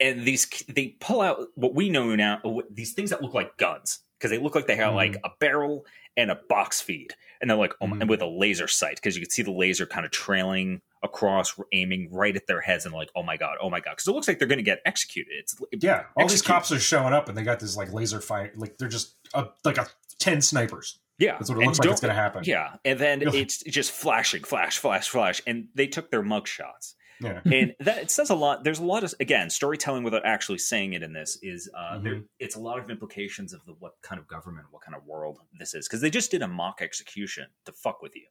and 0.00 0.24
these 0.24 0.46
they 0.68 0.88
pull 1.00 1.20
out 1.20 1.48
what 1.54 1.74
we 1.74 1.88
know 1.88 2.14
now 2.16 2.40
these 2.70 2.92
things 2.92 3.10
that 3.10 3.22
look 3.22 3.34
like 3.34 3.56
guns 3.56 4.00
because 4.18 4.30
they 4.30 4.38
look 4.38 4.54
like 4.54 4.66
they 4.66 4.76
have 4.76 4.92
Mhm. 4.92 4.96
like 4.96 5.16
a 5.24 5.30
barrel 5.40 5.84
and 6.16 6.30
a 6.30 6.34
box 6.48 6.80
feed 6.80 7.14
and 7.40 7.50
they're 7.50 7.56
like 7.58 7.74
oh 7.80 7.86
Mhm. 7.86 8.00
and 8.00 8.10
with 8.10 8.22
a 8.22 8.26
laser 8.26 8.68
sight 8.68 8.96
because 8.96 9.16
you 9.16 9.22
can 9.22 9.30
see 9.30 9.42
the 9.42 9.50
laser 9.52 9.86
kind 9.86 10.04
of 10.06 10.12
trailing 10.12 10.80
across 11.02 11.58
aiming 11.72 12.08
right 12.10 12.34
at 12.36 12.46
their 12.46 12.60
heads 12.60 12.84
and 12.86 12.94
like 12.94 13.10
oh 13.14 13.22
my 13.22 13.36
god 13.36 13.56
oh 13.60 13.70
my 13.70 13.78
god 13.80 13.92
because 13.92 14.08
it 14.08 14.12
looks 14.12 14.26
like 14.26 14.38
they're 14.38 14.48
going 14.48 14.58
to 14.58 14.62
get 14.64 14.80
executed 14.84 15.32
it's 15.38 15.54
yeah. 15.72 16.04
All 16.16 16.26
these 16.26 16.42
cops 16.42 16.72
are 16.72 16.80
showing 16.80 17.12
up 17.12 17.28
and 17.28 17.36
they 17.38 17.42
got 17.42 17.60
this 17.60 17.76
like 17.76 17.92
laser 17.92 18.20
fight. 18.20 18.56
Like 18.58 18.76
they're 18.78 18.88
just 18.88 19.14
a, 19.34 19.46
like 19.64 19.78
a 19.78 19.86
ten 20.18 20.40
snipers. 20.40 20.98
yeah 21.18 21.32
That's 21.38 21.50
what 21.50 21.58
it 21.58 21.60
And 21.60 21.66
looks 21.68 21.78
like 21.78 21.90
it's 21.90 22.00
going 22.00 22.14
to 22.14 22.20
happen. 22.20 22.42
yeah 22.44 22.76
and 22.84 22.98
then 22.98 23.22
it's 23.22 23.62
just 23.62 23.92
flashing 23.92 24.42
flash 24.42 24.78
flash 24.78 25.08
flash 25.08 25.40
and 25.46 25.68
they 25.74 25.86
took 25.86 26.10
their 26.10 26.22
mug 26.22 26.48
shots 26.48 26.95
Yeah. 27.20 27.40
and 27.44 27.74
that 27.80 27.98
it 27.98 28.10
says 28.10 28.30
a 28.30 28.34
lot 28.34 28.62
there's 28.64 28.78
a 28.78 28.84
lot 28.84 29.04
of 29.04 29.14
again 29.20 29.48
storytelling 29.50 30.02
without 30.04 30.26
actually 30.26 30.58
saying 30.58 30.92
it 30.92 31.02
in 31.02 31.12
this 31.12 31.38
is 31.42 31.70
uh 31.74 31.94
Mm-hmm. 31.94 32.04
there 32.04 32.20
it's 32.38 32.56
a 32.56 32.60
lot 32.60 32.78
of 32.78 32.90
implications 32.90 33.52
of 33.54 33.64
the 33.64 33.72
what 33.78 33.92
kind 34.02 34.20
of 34.20 34.26
government 34.28 34.66
what 34.70 34.82
kind 34.82 34.94
of 34.94 35.04
world 35.06 35.38
this 35.58 35.74
is 35.74 35.86
because 35.88 36.00
they 36.00 36.10
just 36.10 36.30
did 36.30 36.42
a 36.42 36.48
mock 36.48 36.80
execution 36.82 37.46
to 37.64 37.72
fuck 37.72 38.02
with 38.02 38.14
you 38.16 38.26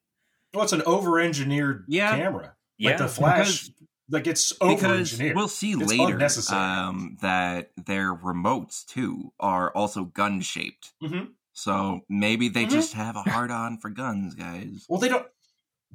Well, 0.53 0.63
it's 0.63 0.73
an 0.73 0.83
over-engineered 0.85 1.85
Yeah. 1.87 2.15
camera. 2.15 2.55
yeah 2.77 2.89
Like 2.91 2.97
the 2.99 3.07
Flash, 3.07 3.69
like 4.09 4.27
it's 4.27 4.53
over-engineered. 4.61 5.35
we'll 5.35 5.47
see 5.47 5.71
It's 5.71 5.89
later 5.91 6.19
um, 6.55 7.17
that 7.21 7.71
their 7.87 8.13
remotes 8.13 8.85
too 8.85 9.33
are 9.39 9.71
also 9.75 10.03
gun 10.05 10.41
shaped. 10.41 10.93
Mhm. 11.01 11.29
So 11.53 12.01
maybe 12.09 12.49
they 12.49 12.65
Mhm. 12.65 12.69
just 12.69 12.93
have 12.93 13.15
a 13.15 13.23
hard 13.23 13.49
on 13.49 13.79
for 13.79 13.89
guns, 13.89 14.35
guys. 14.35 14.85
Well, 14.89 14.99
they 14.99 15.07
don't. 15.09 15.25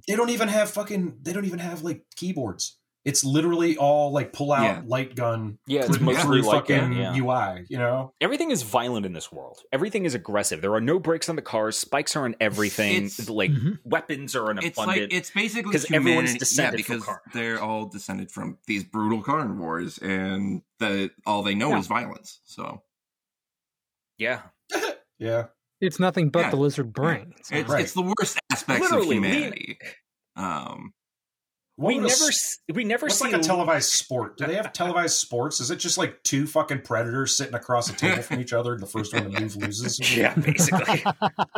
They 0.08 0.16
don't 0.16 0.30
even 0.30 0.48
have 0.48 0.70
fucking. 0.70 1.18
They 1.22 1.32
don't 1.34 1.44
even 1.44 1.58
have 1.60 1.82
like 1.82 2.04
keyboards. 2.16 2.79
It's 3.04 3.24
literally 3.24 3.78
all 3.78 4.12
like 4.12 4.32
pull 4.34 4.52
out 4.52 4.62
Yeah. 4.62 4.82
light 4.84 5.14
gun. 5.16 5.58
Yeah, 5.66 5.80
it's 5.80 5.88
click 5.88 6.02
mostly 6.02 6.22
through 6.22 6.42
light 6.42 6.66
fucking 6.68 6.92
yeah. 6.92 7.16
UI. 7.16 7.64
You 7.70 7.78
know, 7.78 8.12
everything 8.20 8.50
is 8.50 8.62
violent 8.62 9.06
in 9.06 9.12
this 9.14 9.32
world 9.32 9.58
everything 9.72 10.04
is 10.04 10.14
aggressive 10.14 10.60
there 10.60 10.74
are 10.74 10.80
no 10.80 10.98
brakes 10.98 11.28
on 11.30 11.36
the 11.36 11.42
cars 11.42 11.78
spikes 11.78 12.14
are 12.16 12.24
on 12.24 12.34
everything 12.40 13.04
It's- 13.06 13.28
like 13.28 13.50
Mhm. 13.52 13.78
weapons 13.84 14.36
are 14.36 14.50
an 14.50 14.58
It's 14.58 14.76
abundant 14.76 15.10
like 15.12 15.12
it's 15.18 15.30
basically 15.30 15.72
'Cause 15.72 15.90
everyone's 15.90 16.34
descended 16.36 16.80
yeah, 16.80 16.84
from 16.86 16.94
because 16.96 17.04
car- 17.06 17.22
they're 17.32 17.60
all 17.62 17.86
descended 17.86 18.30
from 18.30 18.58
these 18.66 18.84
brutal 18.84 19.22
carnivores, 19.22 19.96
and 19.98 20.62
the 20.78 21.10
all 21.24 21.42
they 21.42 21.54
know 21.54 21.70
Yeah. 21.70 21.78
is 21.78 21.86
violence. 21.86 22.40
So 22.44 22.82
yeah 24.18 24.42
yeah. 25.18 25.46
It's 25.80 25.98
nothing 25.98 26.28
but 26.28 26.40
Yeah. 26.40 26.50
the 26.50 26.56
lizard 26.56 26.92
brain. 26.92 27.32
So- 27.42 27.56
it's, 27.56 27.70
Right. 27.70 27.82
it's 27.84 27.94
the 27.94 28.02
worst 28.02 28.38
aspects 28.52 28.82
Literally, 28.82 29.02
of 29.16 29.22
we- 29.22 29.28
humanity. 29.28 29.78
Um, 30.36 30.92
What 30.92 30.99
we 31.86 31.96
a 31.98 32.00
never 32.00 32.28
s- 32.28 32.58
we 32.72 32.84
never 32.84 33.08
see 33.08 33.24
like 33.24 33.34
a 33.34 33.38
televised 33.38 33.90
sport? 33.90 34.36
Do 34.36 34.46
they 34.46 34.54
have 34.54 34.72
televised 34.72 35.16
sports? 35.16 35.60
Is 35.60 35.70
it 35.70 35.76
just 35.76 35.98
like 35.98 36.22
two 36.22 36.46
fucking 36.46 36.82
predators 36.82 37.36
sitting 37.36 37.54
across 37.54 37.88
a 37.90 37.94
table 37.94 38.22
from 38.22 38.40
each 38.40 38.52
other? 38.52 38.72
and 38.74 38.82
The 38.82 38.86
first 38.86 39.12
one 39.14 39.30
to 39.30 39.40
move 39.40 39.56
loses. 39.56 39.98
Yeah, 40.16 40.34
basically. 40.34 41.02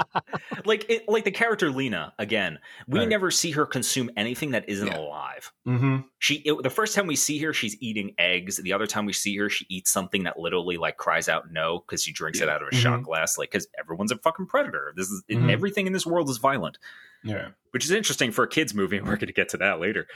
like 0.64 0.88
it, 0.88 1.08
like 1.08 1.24
the 1.24 1.30
character 1.30 1.70
Lena 1.70 2.12
again. 2.18 2.58
We 2.86 3.00
Right. 3.00 3.08
never 3.08 3.30
see 3.30 3.50
her 3.52 3.66
consume 3.66 4.10
anything 4.16 4.52
that 4.52 4.68
isn't 4.68 4.86
Yeah. 4.88 4.98
alive. 4.98 5.52
Mm-hmm. 5.66 5.96
She 6.18 6.36
it, 6.44 6.62
the 6.62 6.70
first 6.70 6.94
time 6.94 7.06
we 7.06 7.16
see 7.16 7.38
her, 7.40 7.52
she's 7.52 7.76
eating 7.80 8.14
eggs. 8.18 8.58
The 8.58 8.72
other 8.72 8.86
time 8.86 9.06
we 9.06 9.12
see 9.12 9.36
her, 9.38 9.48
she 9.48 9.66
eats 9.68 9.90
something 9.90 10.24
that 10.24 10.38
literally 10.38 10.76
like 10.76 10.96
cries 10.96 11.28
out 11.28 11.50
no 11.52 11.80
because 11.80 12.02
she 12.02 12.12
drinks 12.12 12.40
it 12.40 12.48
out 12.48 12.62
of 12.62 12.68
a 12.70 12.74
shot 12.74 13.02
glass. 13.02 13.38
Like 13.38 13.50
because 13.50 13.66
everyone's 13.78 14.12
a 14.12 14.18
fucking 14.18 14.46
predator. 14.46 14.92
This 14.96 15.08
is 15.08 15.22
Mhm. 15.30 15.50
everything 15.50 15.86
in 15.86 15.92
this 15.92 16.06
world 16.06 16.28
is 16.30 16.36
violent, 16.38 16.78
Yeah. 17.24 17.48
which 17.70 17.84
is 17.84 17.90
interesting 17.90 18.30
for 18.32 18.44
a 18.44 18.48
kids 18.48 18.74
movie. 18.74 18.96
and 18.98 19.06
We're 19.06 19.16
going 19.16 19.28
to 19.28 19.32
get 19.32 19.48
to 19.50 19.56
that 19.58 19.80
later. 19.80 20.06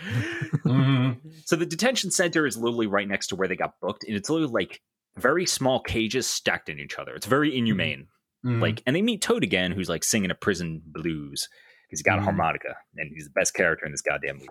Mm-hmm. 0.65 1.29
So 1.45 1.57
the 1.57 1.67
detention 1.67 2.11
center 2.11 2.47
is 2.47 2.57
literally 2.57 2.87
right 2.87 3.09
next 3.09 3.29
to 3.29 3.37
where 3.37 3.49
they 3.49 3.57
got 3.57 3.81
booked, 3.81 4.05
and 4.05 4.17
it's 4.17 4.29
literally 4.31 4.53
like 4.53 4.81
very 5.17 5.47
small 5.47 5.81
cages 5.81 6.27
stacked 6.27 6.69
in 6.69 6.79
each 6.79 6.99
other. 6.99 7.15
It's 7.15 7.27
very 7.27 7.57
inhumane. 7.57 8.09
Mm-hmm. 8.45 8.61
Like, 8.61 8.83
and 8.87 8.95
they 8.95 9.03
meet 9.03 9.23
Toad 9.23 9.43
again, 9.45 9.73
who's 9.73 9.89
like 9.89 10.05
singing 10.05 10.31
a 10.31 10.35
prison 10.35 10.83
blues 10.85 11.49
because 11.89 12.01
he 12.01 12.03
got 12.05 12.19
a 12.19 12.23
Mhm. 12.23 12.25
harmonica, 12.25 12.75
and 12.97 13.11
he's 13.15 13.25
the 13.27 13.31
best 13.31 13.55
character 13.55 13.87
in 13.87 13.93
this 13.93 14.03
goddamn 14.03 14.39
movie. 14.39 14.49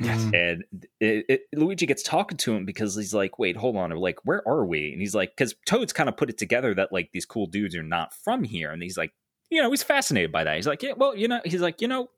Mhm. 0.00 0.34
And 0.34 0.64
it, 1.00 1.24
it, 1.28 1.40
Luigi 1.54 1.86
gets 1.86 2.02
talking 2.02 2.36
to 2.38 2.54
him 2.54 2.64
because 2.64 2.96
he's 2.96 3.14
like, 3.14 3.38
"Wait, 3.38 3.56
hold 3.56 3.76
on," 3.76 3.90
like, 3.92 4.18
"Where 4.24 4.46
are 4.46 4.66
we?" 4.66 4.90
And 4.92 5.00
he's 5.00 5.14
like, 5.14 5.30
"Because 5.36 5.54
Toad's 5.64 5.92
kind 5.92 6.08
of 6.08 6.16
put 6.16 6.28
it 6.28 6.38
together 6.38 6.74
that 6.74 6.92
like 6.92 7.10
these 7.12 7.24
cool 7.24 7.46
dudes 7.46 7.74
are 7.76 7.82
not 7.84 8.12
from 8.24 8.42
here," 8.44 8.70
and 8.72 8.82
he's 8.82 8.98
like, 8.98 9.12
you 9.52 9.62
know, 9.62 9.70
he's 9.70 9.82
fascinated 9.82 10.32
by 10.32 10.44
that. 10.44 10.56
He's 10.56 10.66
like, 10.66 10.82
"Yeah, 10.82 10.92
well, 10.96 11.14
you 11.16 11.28
know," 11.28 11.40
he's 11.44 11.60
like, 11.60 11.80
"You 11.80 11.88
know, 11.88 12.08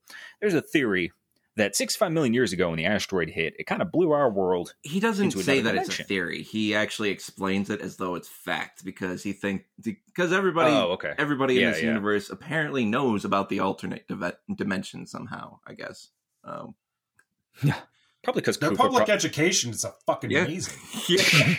there's 0.40 0.54
a 0.54 0.62
theory." 0.62 1.12
That 1.56 1.76
65 1.76 2.10
million 2.10 2.34
years 2.34 2.52
ago, 2.52 2.70
when 2.70 2.78
the 2.78 2.84
asteroid 2.84 3.30
hit, 3.30 3.54
it 3.60 3.68
kind 3.68 3.80
of 3.80 3.92
blew 3.92 4.10
our 4.10 4.28
world 4.28 4.74
He 4.82 4.98
doesn't 4.98 5.26
into 5.26 5.40
say 5.40 5.60
another 5.60 5.76
that 5.76 5.86
it's 5.86 6.00
a 6.00 6.02
theory. 6.02 6.42
He 6.42 6.74
actually 6.74 7.10
explains 7.10 7.70
it 7.70 7.80
as 7.80 7.96
though 7.96 8.16
it's 8.16 8.26
fact 8.28 8.84
because 8.84 9.22
he 9.22 9.32
think 9.32 9.62
because 9.80 10.32
everybody 10.32 10.72
Oh, 10.72 10.94
okay. 10.94 11.14
everybody 11.16 11.62
in 11.62 11.70
this 11.70 11.80
yeah. 11.80 11.86
universe 11.90 12.28
apparently 12.28 12.84
knows 12.84 13.24
about 13.24 13.50
the 13.50 13.60
alternate 13.60 14.04
dive- 14.08 14.34
dimension 14.52 15.06
somehow. 15.06 15.60
I 15.64 15.74
guess. 15.74 16.08
Um, 16.42 16.74
Probably 18.24 18.40
because 18.40 18.58
Their 18.58 18.74
public 18.74 19.08
education 19.08 19.70
is 19.70 19.84
a 19.84 19.92
fucking 20.06 20.32
Yeah. 20.32 20.46
amazing. 20.46 20.74
yeah. 21.08 21.54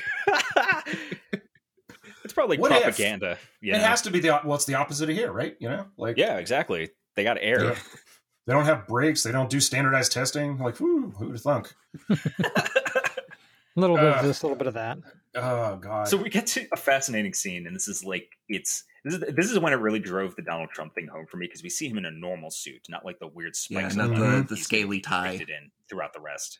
It's 2.36 2.38
probably 2.38 2.58
What 2.58 2.72
if? 2.74 2.82
propaganda. 2.84 3.38
Yeah, 3.62 3.76
It 3.78 3.82
has 3.82 4.02
to 4.04 4.12
be 4.12 4.20
the 4.20 4.42
well, 4.44 4.56
it's 4.56 4.66
the 4.66 4.76
opposite 4.76 5.10
of 5.10 5.16
here, 5.16 5.32
right? 5.32 5.56
You 5.60 5.70
know, 5.70 5.86
like 5.98 6.18
yeah, 6.18 6.38
exactly. 6.38 6.90
They 7.16 7.24
got 7.24 7.38
air. 7.40 7.64
Yeah. 7.64 7.76
they 8.46 8.54
don't 8.54 8.66
have 8.66 8.86
breaks, 8.88 9.24
they 9.24 9.32
don't 9.32 9.50
do 9.50 9.60
standardized 9.62 10.12
testing. 10.12 10.58
Like, 10.58 10.80
whoo, 10.82 11.12
who'd 11.18 11.32
have 11.32 11.42
thunk? 11.42 11.74
A 12.10 12.18
little 13.78 13.96
bit 13.96 14.06
Uh, 14.06 14.16
of 14.20 14.26
this, 14.26 14.42
a 14.42 14.46
little 14.46 14.58
bit 14.58 14.68
of 14.68 14.74
that. 14.74 14.98
Oh 15.36 15.78
god. 15.78 16.08
So 16.10 16.18
we 16.18 16.30
get 16.30 16.46
to 16.48 16.66
a 16.74 16.78
fascinating 16.78 17.34
scene, 17.34 17.68
and 17.68 17.76
this 17.76 17.88
is 17.88 18.04
like 18.04 18.30
it's 18.50 18.84
this 19.06 19.14
is 19.16 19.20
this 19.36 19.52
is 19.52 19.60
when 19.60 19.72
it 19.74 19.78
really 19.78 20.00
drove 20.00 20.36
the 20.36 20.42
Donald 20.42 20.70
Trump 20.72 20.94
thing 20.94 21.08
home 21.08 21.26
for 21.30 21.38
me 21.38 21.46
because 21.48 21.64
we 21.64 21.70
see 21.70 21.88
him 21.88 21.98
in 21.98 22.06
a 22.06 22.12
normal 22.12 22.52
suit, 22.52 22.86
not 22.90 23.06
like 23.06 23.20
the 23.20 23.28
weird 23.28 23.54
Yeah, 23.70 23.80
spikes. 23.82 23.96
not 23.96 24.10
the- 24.10 24.46
the 24.48 24.58
scaly 24.58 25.00
tie. 25.00 25.32
depicted 25.32 25.50
in 25.50 25.72
throughout 25.90 26.14
the 26.14 26.20
rest. 26.22 26.60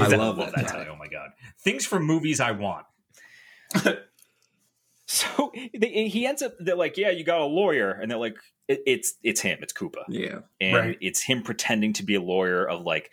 I 0.00 0.06
love 0.16 0.36
that 0.36 0.68
tie. 0.68 0.86
Oh 0.90 0.96
my 0.96 1.08
god, 1.08 1.30
things 1.62 1.84
from 1.84 2.04
movies 2.04 2.40
I 2.40 2.52
want. 2.52 2.86
So 5.12 5.52
they, 5.78 6.08
he 6.08 6.26
ends 6.26 6.40
up. 6.40 6.52
They're 6.58 6.74
like, 6.76 6.96
"Yeah, 6.96 7.10
you 7.10 7.22
got 7.22 7.40
a 7.40 7.44
lawyer," 7.44 7.90
and 7.90 8.10
they're 8.10 8.18
like, 8.18 8.36
it, 8.66 8.80
"It's 8.86 9.14
it's 9.22 9.40
him. 9.42 9.58
It's 9.60 9.72
Koopa." 9.74 10.04
Yeah. 10.08 10.38
and 10.58 10.74
Right. 10.76 10.98
it's 11.02 11.22
him 11.22 11.42
pretending 11.42 11.92
to 11.94 12.02
be 12.02 12.14
a 12.14 12.20
lawyer 12.22 12.66
of 12.66 12.82
like 12.86 13.10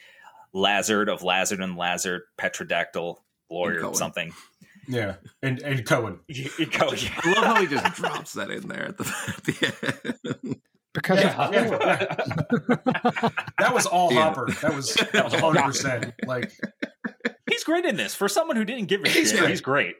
Lazard 0.53 1.09
of 1.09 1.23
Lazard 1.23 1.59
and 1.59 1.75
Lazard, 1.75 2.21
Petrodactyl 2.39 3.17
lawyer 3.49 3.81
Cohen. 3.81 3.95
something. 3.95 4.33
yeah, 4.87 5.15
and 5.43 5.59
and 5.61 5.85
Cohen. 5.85 6.19
You, 6.29 6.49
you 6.57 6.67
go, 6.67 6.91
yeah. 6.93 7.09
I 7.23 7.33
love 7.33 7.43
how 7.43 7.61
he 7.61 7.67
just 7.67 7.95
drops 7.95 8.33
that 8.33 8.49
in 8.49 8.67
there 8.69 8.85
at 8.89 8.97
the, 8.97 9.13
at 9.27 9.43
the 9.43 10.33
end. 10.45 10.61
Because 10.93 11.19
Yeah, 11.19 11.35
of 11.47 11.53
yeah, 11.53 13.29
That 13.59 13.73
was 13.73 13.85
all 13.85 14.13
Yeah. 14.13 14.23
Hopper. 14.23 14.47
That 14.61 14.73
was 14.75 14.93
that 15.13 15.25
was 15.25 15.33
hundred 15.33 15.63
percent. 15.63 16.13
Like, 16.25 16.51
he's 17.49 17.63
great 17.63 17.85
in 17.85 17.95
this. 17.97 18.15
For 18.15 18.27
someone 18.27 18.55
who 18.55 18.65
didn't 18.65 18.85
give 18.87 19.03
a 19.03 19.09
He's 19.09 19.31
shit, 19.31 19.39
great. 19.39 19.49
he's 19.49 19.61
great. 19.61 19.95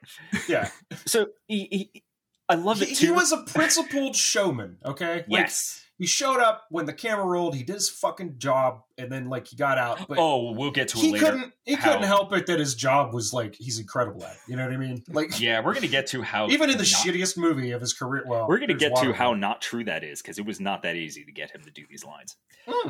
yeah, 0.48 0.70
So 1.06 1.28
he, 1.48 1.90
he 1.94 2.04
I 2.48 2.56
love 2.56 2.80
he, 2.80 2.86
it 2.92 2.96
too. 2.98 3.08
he 3.08 3.12
was 3.12 3.32
a 3.32 3.38
principled 3.44 4.16
showman. 4.16 4.78
Okay, 4.84 5.18
Like, 5.28 5.42
yes. 5.42 5.86
he 6.00 6.08
showed 6.08 6.40
up 6.40 6.64
when 6.72 6.86
the 6.86 6.94
camera 6.94 7.24
rolled. 7.26 7.54
He 7.56 7.62
did 7.64 7.74
his 7.76 7.90
fucking 7.92 8.40
job, 8.40 8.82
and 8.98 9.12
then 9.12 9.30
like 9.30 9.48
he 9.48 9.56
got 9.56 9.78
out. 9.78 10.08
But 10.08 10.18
oh, 10.20 10.54
we'll 10.54 10.72
get 10.72 10.88
to 10.90 10.98
it 10.98 11.02
he 11.02 11.12
later. 11.12 11.26
couldn't. 11.26 11.54
He 11.66 11.76
how- 11.76 11.84
couldn't 11.92 12.08
help 12.08 12.34
it 12.34 12.48
that 12.48 12.58
his 12.60 12.74
job 12.74 13.14
was 13.14 13.34
like 13.34 13.56
he's 13.60 13.78
incredible 13.78 14.24
at. 14.24 14.36
You 14.48 14.56
know 14.56 14.64
what 14.64 14.74
I 14.74 14.78
mean? 14.78 15.04
Like 15.10 15.40
Yeah, 15.40 15.64
we're 15.64 15.76
gonna 15.76 15.88
get 15.88 16.08
to 16.08 16.24
how 16.24 16.48
even 16.50 16.70
in 16.72 16.78
the 16.78 16.84
not- 16.84 17.06
shittiest 17.06 17.38
movie 17.38 17.70
of 17.72 17.82
his 17.82 17.94
career. 17.94 18.24
Well, 18.26 18.48
We're 18.48 18.58
gonna 18.60 18.74
get 18.74 18.96
to 18.98 19.14
how 19.14 19.34
not 19.36 19.62
true 19.62 19.84
that 19.84 20.04
is 20.04 20.22
because 20.24 20.40
it 20.40 20.46
was 20.46 20.60
not 20.60 20.82
that 20.84 20.96
easy 20.96 21.24
to 21.26 21.32
get 21.32 21.52
him 21.52 21.62
to 21.66 21.72
do 21.72 21.84
these 21.88 22.04
lines. 22.04 22.36
Hmm. 22.68 22.90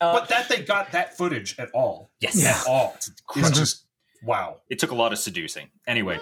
But 0.00 0.06
uh, 0.06 0.12
But 0.20 0.28
that 0.28 0.48
they 0.48 0.62
got 0.62 0.92
that 0.92 1.16
footage 1.16 1.58
at 1.58 1.70
all. 1.72 2.10
yes, 2.20 2.44
At 2.44 2.66
all. 2.68 2.96
It's 3.36 3.50
just 3.58 3.84
wow. 4.22 4.60
it 4.68 4.78
took 4.78 4.90
a 4.90 4.94
lot 4.94 5.12
of 5.12 5.18
seducing. 5.18 5.70
Anyway, 5.86 6.18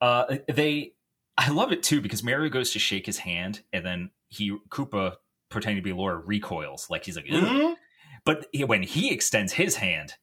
uh, 0.00 0.36
they, 0.48 0.92
I 1.36 1.50
love 1.50 1.72
it 1.72 1.82
too 1.82 2.00
because 2.00 2.22
Mario 2.22 2.48
goes 2.50 2.72
to 2.72 2.78
shake 2.78 3.06
his 3.06 3.18
hand 3.18 3.62
and 3.72 3.84
then 3.84 4.10
he 4.28 4.56
Koopa 4.68 5.16
pretending 5.48 5.82
to 5.82 5.82
be 5.82 5.92
Laura 5.92 6.16
recoils 6.18 6.88
like 6.90 7.04
he's 7.04 7.16
like, 7.16 7.26
"Ugh." 7.32 7.42
Mhm. 7.42 7.74
but 8.24 8.46
he- 8.52 8.64
when 8.64 8.82
he 8.82 9.10
extends 9.10 9.54
his 9.54 9.76
hand, 9.76 10.14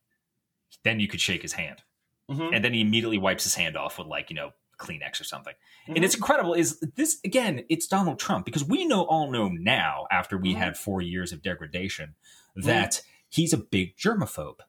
then 0.83 0.99
you 0.99 1.07
could 1.07 1.19
shake 1.21 1.41
his 1.41 1.53
hand, 1.53 1.81
Mhm. 2.29 2.55
and 2.55 2.63
then 2.63 2.73
he 2.73 2.81
immediately 2.81 3.17
wipes 3.17 3.43
his 3.43 3.55
hand 3.55 3.75
off 3.75 3.97
with 3.97 4.07
like 4.07 4.29
you 4.29 4.35
know 4.35 4.51
Kleenex 4.77 5.19
or 5.19 5.23
something. 5.23 5.53
Mhm. 5.87 5.95
And 5.95 6.05
it's 6.05 6.15
incredible. 6.15 6.53
Is 6.53 6.79
this 6.95 7.19
again? 7.23 7.65
It's 7.69 7.87
Donald 7.87 8.19
Trump 8.19 8.45
because 8.45 8.63
we 8.63 8.85
know 8.85 9.03
all 9.05 9.31
know 9.31 9.47
now 9.47 10.05
after 10.11 10.37
we 10.37 10.53
Mhm. 10.53 10.57
had 10.57 10.77
four 10.77 11.01
years 11.01 11.31
of 11.31 11.41
degradation 11.41 12.15
Hmm. 12.55 12.67
that 12.67 13.01
he's 13.29 13.53
a 13.53 13.57
big 13.57 13.97
germaphobe. 13.97 14.59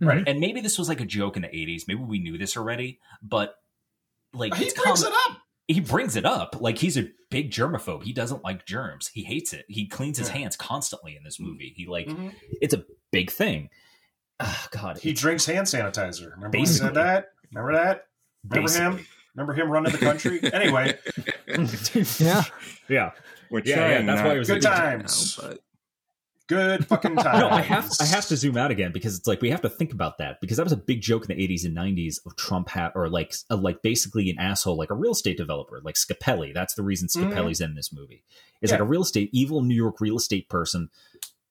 Hmm. 0.00 0.06
Right. 0.08 0.24
And 0.28 0.40
maybe 0.40 0.60
this 0.60 0.78
was 0.78 0.88
like 0.88 1.00
a 1.00 1.04
joke 1.06 1.36
in 1.36 1.42
the 1.42 1.48
80s. 1.48 1.82
Maybe 1.88 2.00
we 2.00 2.18
knew 2.18 2.38
this 2.38 2.56
already, 2.56 3.00
but 3.22 3.56
like 4.32 4.54
he 4.54 4.64
it's 4.64 4.80
brings 4.80 5.02
com- 5.04 5.12
it 5.12 5.16
up. 5.30 5.38
he 5.68 5.80
brings 5.80 6.16
it 6.16 6.24
up. 6.24 6.60
Like 6.60 6.78
he's 6.78 6.96
a 6.96 7.08
big 7.30 7.50
germaphobe. 7.50 8.02
He 8.04 8.12
doesn't 8.12 8.44
like 8.44 8.66
germs. 8.66 9.08
He 9.08 9.22
hates 9.24 9.52
it. 9.52 9.64
He 9.68 9.86
cleans 9.86 10.18
his 10.18 10.28
Yeah. 10.28 10.36
hands 10.38 10.56
constantly 10.56 11.16
in 11.16 11.24
this 11.24 11.36
hmm. 11.36 11.44
movie. 11.46 11.72
He 11.76 11.86
like 11.86 12.06
Mhm. 12.08 12.34
it's 12.60 12.74
a 12.74 12.84
big 13.12 13.30
thing. 13.30 13.70
Oh, 14.38 14.66
God, 14.70 14.98
He 14.98 15.12
drinks 15.14 15.46
hand 15.46 15.66
sanitizer. 15.66 16.30
Remember 16.32 16.50
when 16.50 16.60
he 16.60 16.66
said 16.66 16.94
that? 16.94 17.30
Remember 17.52 17.72
that? 17.72 18.08
Remember 18.48 18.70
him? 18.70 19.06
Remember 19.34 19.54
him 19.54 19.70
running 19.70 19.92
the 19.92 19.98
country? 19.98 20.40
anyway, 20.52 20.98
yeah. 22.18 22.42
Yeah, 22.88 23.10
We're 23.50 23.62
Yeah, 23.64 23.76
yeah, 23.88 24.02
that's 24.02 24.06
not 24.06 24.24
why 24.26 24.34
it 24.34 24.38
was 24.38 24.48
good 24.48 24.58
a- 24.58 24.60
times. 24.60 25.38
now, 25.42 25.48
but 25.48 25.60
Good 26.48 26.86
fucking 26.86 27.16
time. 27.16 27.40
No, 27.40 27.48
I 27.50 27.60
have 27.60 27.90
I 28.00 28.04
have 28.04 28.26
to 28.28 28.36
zoom 28.36 28.56
out 28.56 28.70
again 28.70 28.92
because 28.92 29.18
it's 29.18 29.26
like 29.26 29.40
we 29.42 29.50
have 29.50 29.62
to 29.62 29.68
think 29.68 29.92
about 29.92 30.18
that 30.18 30.40
because 30.40 30.56
that 30.58 30.62
was 30.64 30.72
a 30.72 30.76
big 30.76 31.00
joke 31.00 31.28
in 31.28 31.36
the 31.36 31.48
80s 31.48 31.64
and 31.64 31.76
90s 31.76 32.24
of 32.24 32.36
Trump 32.36 32.68
hat 32.68 32.92
or 32.94 33.08
like 33.08 33.34
uh, 33.50 33.56
like 33.56 33.82
basically 33.82 34.30
an 34.30 34.38
asshole 34.38 34.76
like 34.76 34.90
a 34.90 34.94
real 34.94 35.10
estate 35.12 35.36
developer 35.36 35.80
like 35.82 35.96
Scapelli. 35.96 36.54
That's 36.54 36.74
the 36.74 36.84
reason 36.84 37.08
Mhm. 37.08 37.32
Scapelli's 37.32 37.60
in 37.60 37.74
this 37.74 37.92
movie. 37.92 38.22
Is 38.62 38.70
Yeah. 38.70 38.76
like 38.76 38.82
a 38.82 38.84
real 38.88 39.02
estate 39.02 39.30
evil 39.32 39.60
New 39.62 39.74
York 39.74 40.00
real 40.00 40.16
estate 40.16 40.48
person 40.48 40.88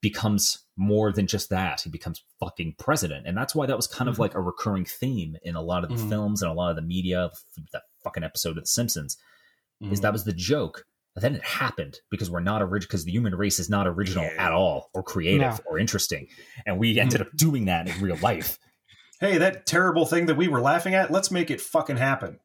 becomes 0.01 0.59
more 0.77 1.11
than 1.11 1.25
just 1.27 1.49
that. 1.49 1.81
He 1.81 1.89
becomes 1.89 2.21
fucking 2.39 2.75
president, 2.77 3.25
and 3.27 3.35
that's 3.35 3.55
why 3.55 3.65
that 3.65 3.75
was 3.75 3.87
kind 3.87 4.07
of 4.07 4.15
Mhm. 4.15 4.19
like 4.19 4.35
a 4.35 4.41
recurring 4.41 4.85
theme 4.85 5.35
in 5.43 5.55
a 5.55 5.61
lot 5.61 5.83
of 5.83 5.89
the 5.89 5.95
Mhm. 5.95 6.09
films 6.09 6.41
and 6.41 6.51
a 6.51 6.53
lot 6.53 6.69
of 6.69 6.75
the 6.75 6.81
media. 6.81 7.31
That 7.73 7.83
fucking 8.03 8.23
episode 8.23 8.57
of 8.57 8.63
The 8.63 8.67
Simpsons 8.67 9.17
is 9.81 10.01
that 10.01 10.13
was 10.13 10.23
the 10.23 10.33
joke. 10.33 10.85
But 11.15 11.21
then 11.21 11.33
it 11.35 11.43
happened 11.43 11.97
because 12.11 12.29
we're 12.29 12.41
not 12.41 12.61
original 12.61 12.87
because 12.89 13.05
the 13.05 13.11
human 13.11 13.33
race 13.35 13.57
is 13.57 13.69
not 13.69 13.87
original 13.87 14.25
Yeah. 14.25 14.45
at 14.47 14.51
all 14.51 14.89
or 14.93 15.01
creative 15.01 15.39
No. 15.41 15.57
or 15.65 15.79
interesting, 15.79 16.27
and 16.65 16.77
we 16.77 16.99
ended 16.99 17.21
up 17.21 17.29
doing 17.35 17.65
that 17.65 17.87
in 17.87 17.99
real 18.03 18.17
life. 18.17 18.59
hey, 19.21 19.37
that 19.37 19.65
terrible 19.65 20.05
thing 20.05 20.25
that 20.27 20.35
we 20.35 20.47
were 20.49 20.59
laughing 20.61 20.93
at, 20.93 21.09
let's 21.11 21.31
make 21.31 21.49
it 21.49 21.61
fucking 21.61 21.95
happen. 21.97 22.39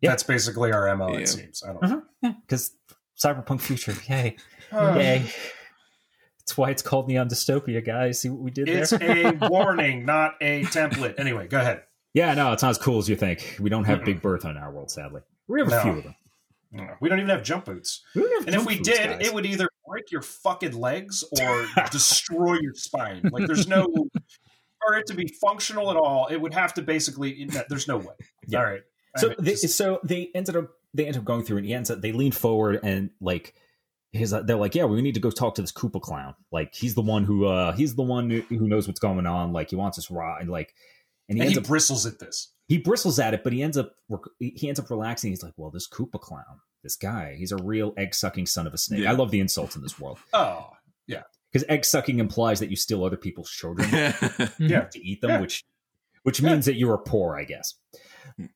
Yeah. 0.00 0.10
That's 0.10 0.22
basically 0.22 0.72
our 0.72 0.86
MO, 0.96 1.12
Yeah. 1.12 1.18
it 1.18 1.26
seems. 1.28 1.62
I 1.64 1.72
don't 1.72 1.82
Uh-huh. 1.84 2.00
Yeah, 2.22 2.32
because 2.42 2.70
cyberpunk 3.20 3.60
future, 3.60 3.94
yay, 4.08 4.36
know. 4.70 4.94
yay! 4.98 5.24
That's 6.38 6.56
why 6.56 6.70
it's 6.70 6.82
called 6.82 7.08
Neon 7.08 7.28
Dystopia, 7.28 7.84
guys. 7.84 8.20
See 8.20 8.28
what 8.28 8.40
we 8.40 8.52
did 8.52 8.68
It's 8.68 8.90
there? 8.90 9.34
a 9.42 9.48
warning, 9.50 10.04
not 10.04 10.34
a 10.40 10.62
template. 10.64 11.14
Anyway, 11.18 11.48
go 11.48 11.58
ahead. 11.58 11.82
yeah, 12.14 12.34
no, 12.34 12.52
it's 12.52 12.62
not 12.62 12.70
as 12.70 12.78
cool 12.78 12.98
as 12.98 13.08
you 13.08 13.16
think. 13.16 13.56
We 13.58 13.68
don't 13.68 13.82
have 13.84 14.00
Mm-mm. 14.00 14.04
Big 14.04 14.22
Bertha 14.22 14.48
in 14.50 14.56
our 14.56 14.70
world, 14.70 14.92
sadly. 14.92 15.22
We 15.48 15.58
have 15.60 15.66
a 15.68 15.70
No. 15.72 15.82
few 15.82 15.90
of 15.92 16.04
them. 16.04 16.14
We 17.00 17.08
don't 17.08 17.18
even 17.18 17.30
have 17.30 17.42
jump 17.42 17.64
boots. 17.66 18.02
Have 18.14 18.24
And 18.46 18.54
if 18.54 18.66
we 18.66 18.76
boots, 18.76 18.88
did, 18.88 19.10
guys. 19.18 19.26
it 19.28 19.34
would 19.34 19.46
either 19.46 19.68
break 19.88 20.10
your 20.10 20.22
fucking 20.22 20.78
legs 20.78 21.24
or 21.40 21.66
destroy 21.90 22.58
your 22.60 22.74
spine. 22.74 23.22
Like 23.32 23.46
there's 23.46 23.68
no 23.68 23.86
for 24.86 24.94
it 24.96 25.06
to 25.06 25.14
be 25.14 25.26
functional 25.40 25.90
at 25.90 25.96
all. 25.96 26.26
It 26.26 26.36
would 26.40 26.54
have 26.54 26.74
to 26.74 26.82
basically. 26.82 27.48
There's 27.68 27.88
no 27.88 27.98
way. 27.98 28.14
Yeah. 28.48 28.58
All 28.60 28.64
right. 28.64 28.82
I 29.16 29.20
so 29.20 29.28
mean, 29.28 29.36
they, 29.40 29.50
just- 29.52 29.76
so 29.76 30.00
they 30.04 30.30
ended 30.34 30.56
up 30.56 30.70
they 30.94 31.04
ended 31.06 31.18
up 31.20 31.24
going 31.24 31.42
through 31.42 31.56
and 31.58 31.66
he 31.66 31.74
ends 31.74 31.90
up 31.90 32.00
they 32.00 32.12
leaned 32.12 32.34
forward 32.34 32.80
and 32.82 33.10
like 33.20 33.54
like, 34.14 34.46
they're 34.46 34.56
like, 34.56 34.74
yeah, 34.74 34.84
we 34.84 35.02
need 35.02 35.14
to 35.14 35.20
go 35.20 35.30
talk 35.30 35.56
to 35.56 35.62
this 35.62 35.72
Koopa 35.72 36.00
clown. 36.00 36.34
Like 36.52 36.74
he's 36.74 36.94
the 36.94 37.02
one 37.02 37.24
who 37.24 37.46
uh 37.46 37.72
he's 37.72 37.94
the 37.96 38.02
one 38.02 38.30
who 38.30 38.68
knows 38.68 38.86
what's 38.86 39.00
going 39.00 39.26
on. 39.26 39.52
Like 39.52 39.70
he 39.70 39.76
wants 39.76 39.98
us 39.98 40.10
raw 40.10 40.36
and 40.38 40.48
like 40.48 40.74
and 41.28 41.36
he 41.38 41.42
And 41.42 41.50
he 41.52 41.58
up 41.58 41.64
bristles 41.66 42.06
at 42.06 42.18
this. 42.18 42.52
He 42.68 42.78
bristles 42.78 43.18
at 43.18 43.34
it, 43.34 43.44
but 43.44 43.52
he 43.52 43.62
ends 43.62 43.76
up 43.78 43.92
he 44.38 44.68
ends 44.68 44.80
up 44.80 44.90
relaxing. 44.90 45.30
He's 45.30 45.42
like, 45.42 45.52
well, 45.56 45.70
this 45.70 45.88
Koopa 45.88 46.20
clown, 46.20 46.60
this 46.82 46.96
guy, 46.96 47.34
he's 47.38 47.52
a 47.52 47.56
real 47.56 47.92
egg 47.96 48.14
sucking 48.14 48.46
son 48.46 48.66
of 48.66 48.74
a 48.74 48.78
snake. 48.78 49.00
Yeah. 49.00 49.10
I 49.10 49.14
love 49.14 49.30
the 49.30 49.40
insults 49.40 49.76
in 49.76 49.82
this 49.82 49.98
world 50.00 50.18
Oh, 50.32 50.68
yeah, 51.06 51.22
because 51.52 51.64
egg 51.68 51.84
sucking 51.84 52.18
implies 52.18 52.60
that 52.60 52.70
you 52.70 52.76
steal 52.76 53.04
other 53.04 53.16
people's 53.16 53.50
children 53.50 53.88
yeah. 54.58 54.82
to 54.92 54.98
eat 55.00 55.20
them, 55.20 55.30
Yeah. 55.30 55.40
which 55.40 55.64
which 56.22 56.40
Yeah. 56.40 56.50
means 56.50 56.66
that 56.66 56.74
you 56.76 56.90
are 56.90 56.98
poor, 56.98 57.36
I 57.36 57.44
guess. 57.44 57.74
Hmm. 58.36 58.46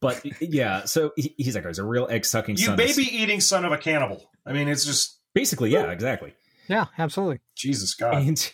But 0.00 0.22
yeah, 0.40 0.84
so 0.84 1.12
he, 1.16 1.34
he's 1.38 1.54
like, 1.54 1.66
he's 1.66 1.78
a 1.78 1.84
real 1.84 2.06
egg 2.10 2.24
sucking 2.26 2.56
You 2.58 2.66
son. 2.66 2.74
of 2.74 2.80
a 2.80 2.86
baby 2.86 3.02
eating 3.04 3.40
son 3.40 3.64
of 3.64 3.72
a 3.72 3.78
cannibal. 3.78 4.30
I 4.46 4.52
mean, 4.52 4.68
it's 4.68 4.84
just 4.84 5.18
Basically, 5.34 5.70
yeah, 5.70 5.90
exactly. 5.90 6.34
Yeah, 6.68 6.86
absolutely. 6.98 7.40
Jesus 7.56 7.94
God. 7.94 8.14
And 8.16 8.52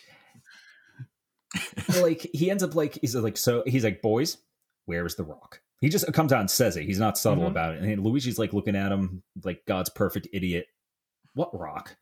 like 2.01 2.27
he 2.33 2.51
ends 2.51 2.63
up 2.63 2.75
like 2.75 2.97
he's 3.01 3.15
like 3.15 3.37
so 3.37 3.63
he's 3.65 3.83
like 3.83 4.01
boys, 4.01 4.37
where's 4.85 5.15
the 5.15 5.23
rock? 5.23 5.61
He 5.81 5.89
just 5.89 6.11
comes 6.13 6.31
out 6.33 6.39
and 6.39 6.49
says 6.49 6.77
it. 6.77 6.83
He's 6.85 6.99
not 6.99 7.17
subtle 7.17 7.43
Mhm. 7.43 7.49
about 7.51 7.75
it. 7.75 7.83
And 7.83 8.03
Luigi's 8.03 8.39
like 8.39 8.53
looking 8.53 8.75
at 8.75 8.91
him 8.91 9.23
like 9.43 9.61
God's 9.67 9.89
perfect 9.89 10.27
idiot. 10.33 10.67
What 11.33 11.57
rock? 11.57 11.97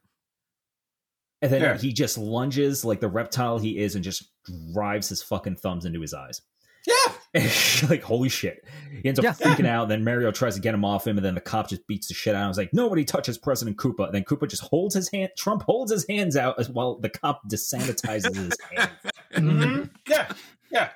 And 1.41 1.51
then 1.51 1.61
Yeah. 1.61 1.77
he 1.77 1.91
just 1.91 2.17
lunges 2.17 2.85
like 2.85 3.01
the 3.01 3.09
reptile 3.09 3.57
he 3.59 3.79
is 3.79 3.95
and 3.95 4.03
just 4.03 4.29
drives 4.73 5.09
his 5.09 5.21
fucking 5.23 5.55
thumbs 5.57 5.85
into 5.85 5.99
his 5.99 6.13
eyes. 6.13 6.41
Yeah. 6.85 7.13
like 7.89 8.03
holy 8.03 8.29
shit. 8.29 8.63
He 9.01 9.07
ends 9.07 9.19
up 9.19 9.23
Yeah. 9.25 9.33
freaking 9.33 9.65
out. 9.65 9.89
Then 9.89 10.03
Mario 10.03 10.31
tries 10.31 10.55
to 10.55 10.61
get 10.61 10.73
him 10.73 10.85
off 10.85 11.07
him, 11.07 11.17
and 11.17 11.25
then 11.25 11.33
the 11.35 11.41
cop 11.41 11.69
just 11.69 11.85
beats 11.87 12.07
the 12.07 12.13
shit 12.13 12.35
out 12.35 12.39
of 12.39 12.43
him. 12.43 12.49
He's 12.51 12.57
like, 12.57 12.73
nobody 12.73 13.03
touches 13.03 13.37
President 13.37 13.77
Koopa. 13.77 14.05
And 14.05 14.13
then 14.13 14.23
Koopa 14.23 14.47
just 14.49 14.61
holds 14.63 14.93
his 14.95 15.09
hand. 15.09 15.31
Trump 15.37 15.63
holds 15.63 15.91
his 15.91 16.05
hands 16.07 16.37
out 16.37 16.59
as 16.59 16.69
while 16.69 16.99
the 16.99 17.09
cop 17.09 17.41
desanitizes 17.49 18.35
his 18.35 18.57
hand. 18.71 18.91
Mhm. 19.33 19.89
Yeah. 20.07 20.31
Yeah. 20.71 20.89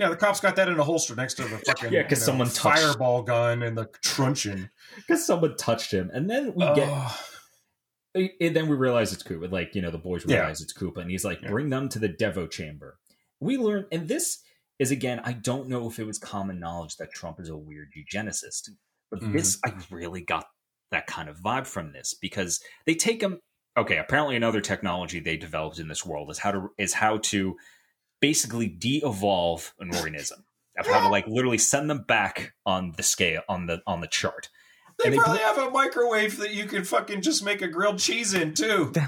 Yeah, 0.00 0.08
the 0.08 0.16
cops 0.16 0.40
got 0.40 0.56
that 0.56 0.66
in 0.70 0.78
a 0.80 0.82
holster 0.82 1.14
next 1.14 1.34
to 1.34 1.42
the 1.42 1.58
fucking 1.58 1.92
Yeah, 1.92 2.04
'cause 2.04 2.12
you 2.12 2.16
know, 2.22 2.26
someone 2.26 2.48
touched- 2.48 2.80
fireball 2.82 3.22
gun 3.22 3.62
and 3.62 3.76
the 3.76 3.84
truncheon. 4.02 4.70
Because 4.96 5.26
someone 5.26 5.56
touched 5.58 5.92
him, 5.92 6.10
and 6.14 6.28
then 6.28 6.54
we 6.54 6.64
get, 6.74 6.88
and 8.14 8.56
then 8.56 8.66
we 8.66 8.76
realize 8.76 9.12
it's 9.12 9.22
Koopa. 9.22 9.52
Like 9.52 9.74
you 9.74 9.82
know, 9.82 9.90
the 9.90 9.98
boys 9.98 10.24
Yeah. 10.26 10.38
realize 10.38 10.62
it's 10.62 10.72
Koopa, 10.72 11.02
and 11.02 11.10
he's 11.10 11.24
like, 11.24 11.42
Yeah. 11.42 11.50
bring 11.50 11.68
them 11.68 11.90
to 11.90 11.98
the 11.98 12.08
Devo 12.08 12.50
chamber. 12.50 12.98
We 13.40 13.58
learn, 13.58 13.86
and 13.92 14.08
this 14.08 14.42
is 14.78 14.90
again, 14.90 15.20
I 15.22 15.34
don't 15.34 15.68
know 15.68 15.86
if 15.86 15.98
it 15.98 16.06
was 16.06 16.18
common 16.18 16.58
knowledge 16.58 16.96
that 16.96 17.12
Trump 17.12 17.38
is 17.38 17.50
a 17.50 17.56
weird 17.56 17.92
eugenicist, 17.94 18.70
but 19.10 19.20
Mhm. 19.20 19.34
this 19.34 19.58
I 19.66 19.74
really 19.90 20.22
got 20.22 20.46
that 20.92 21.06
kind 21.06 21.28
of 21.28 21.36
vibe 21.40 21.66
from 21.66 21.92
this 21.92 22.14
because 22.14 22.58
they 22.86 22.94
take 22.94 23.22
him. 23.22 23.38
Okay, 23.76 23.98
apparently 23.98 24.34
another 24.34 24.62
technology 24.62 25.20
they 25.20 25.36
developed 25.36 25.78
in 25.78 25.88
this 25.88 26.06
world 26.06 26.30
is 26.30 26.38
how 26.38 26.52
to 26.52 26.70
is 26.78 26.94
how 26.94 27.18
to 27.18 27.56
basically 28.20 28.68
de-evolve 28.68 29.74
an 29.78 29.94
organism. 29.94 30.44
Of 30.78 30.86
how 30.86 31.00
to 31.00 31.08
like 31.08 31.26
literally 31.26 31.58
send 31.58 31.90
them 31.90 32.04
back 32.08 32.54
on 32.64 32.92
the 32.96 33.02
scale 33.02 33.42
on 33.50 33.66
the 33.66 33.82
on 33.86 34.00
the 34.00 34.06
chart. 34.06 34.48
they 34.98 35.06
And 35.06 35.12
they 35.12 35.18
probably 35.18 35.42
have 35.42 35.58
a 35.58 35.70
microwave 35.70 36.38
that 36.38 36.54
you 36.54 36.64
can 36.64 36.84
fucking 36.84 37.20
just 37.20 37.44
make 37.44 37.60
a 37.60 37.68
grilled 37.68 37.98
cheese 37.98 38.32
in 38.32 38.54
too. 38.54 38.90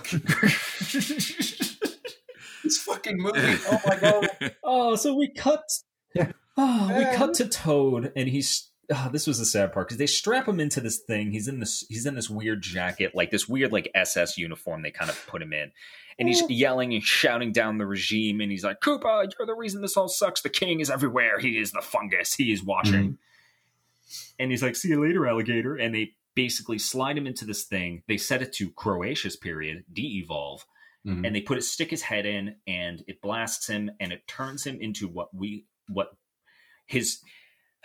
This 2.63 2.79
fucking 2.79 3.19
movie. 3.19 3.39
Oh 3.71 3.81
my 3.87 3.97
god. 3.97 4.29
Oh, 4.63 4.97
so 4.97 5.15
we 5.15 5.33
cut. 5.33 5.65
Yeah. 6.15 6.33
Oh, 6.57 6.95
we 6.97 7.17
cut 7.17 7.35
to 7.35 7.49
Toad, 7.49 8.13
and 8.15 8.29
he's. 8.29 8.71
Oh, 8.91 9.09
this 9.13 9.27
was 9.27 9.39
the 9.39 9.45
sad 9.45 9.73
part 9.73 9.89
because 9.89 9.99
they 9.99 10.07
strap 10.07 10.49
him 10.49 10.59
into 10.61 10.81
this 10.81 10.99
thing. 10.99 11.31
He's 11.31 11.47
in 11.49 11.61
this. 11.61 11.85
He's 11.89 12.05
in 12.05 12.15
this 12.15 12.29
weird 12.29 12.63
jacket, 12.63 13.15
like 13.15 13.31
this 13.31 13.49
weird 13.49 13.73
like 13.73 13.91
SS 13.95 14.37
uniform. 14.37 14.83
They 14.83 14.91
kind 14.91 15.09
of 15.11 15.25
put 15.29 15.41
him 15.41 15.53
in, 15.53 15.71
and 16.19 16.29
he's 16.29 16.43
yelling 16.51 16.93
and 16.93 17.03
shouting 17.03 17.53
down 17.53 17.79
the 17.79 17.87
regime. 17.87 18.41
And 18.41 18.51
he's 18.51 18.65
like, 18.65 18.81
"Koopa, 18.81 19.31
you're 19.39 19.47
the 19.47 19.55
reason 19.55 19.83
this 19.83 19.97
all 19.97 20.09
sucks. 20.09 20.43
The 20.43 20.49
king 20.51 20.81
is 20.81 20.91
everywhere. 20.91 21.39
He 21.39 21.59
is 21.59 21.71
the 21.71 21.81
fungus. 21.81 22.35
He 22.35 22.53
is 22.53 22.63
watching." 22.63 23.19
And 24.39 24.51
he's 24.51 24.63
like, 24.63 24.75
"See 24.77 24.89
you 24.89 25.01
later, 25.01 25.27
alligator." 25.27 25.77
And 25.77 25.95
they 25.95 26.15
basically 26.35 26.79
slide 26.79 27.17
him 27.17 27.27
into 27.27 27.45
this 27.45 27.65
thing. 27.65 28.03
They 28.09 28.17
set 28.17 28.43
it 28.43 28.53
to 28.55 28.71
Cretaceous 28.71 29.37
period, 29.37 29.85
de-evolve, 29.93 30.65
Mhm. 31.07 31.27
and 31.27 31.37
they 31.37 31.41
put 31.41 31.59
it 31.59 31.63
stick 31.63 31.91
his 31.91 32.03
head 32.03 32.27
in 32.27 32.57
and 32.67 33.05
it 33.07 33.21
blasts 33.21 33.67
him 33.69 33.91
and 34.01 34.13
it 34.13 34.27
turns 34.27 34.65
him 34.65 34.81
into 34.81 35.07
what 35.09 35.35
we 35.35 35.67
what 35.89 36.17
his 36.87 37.21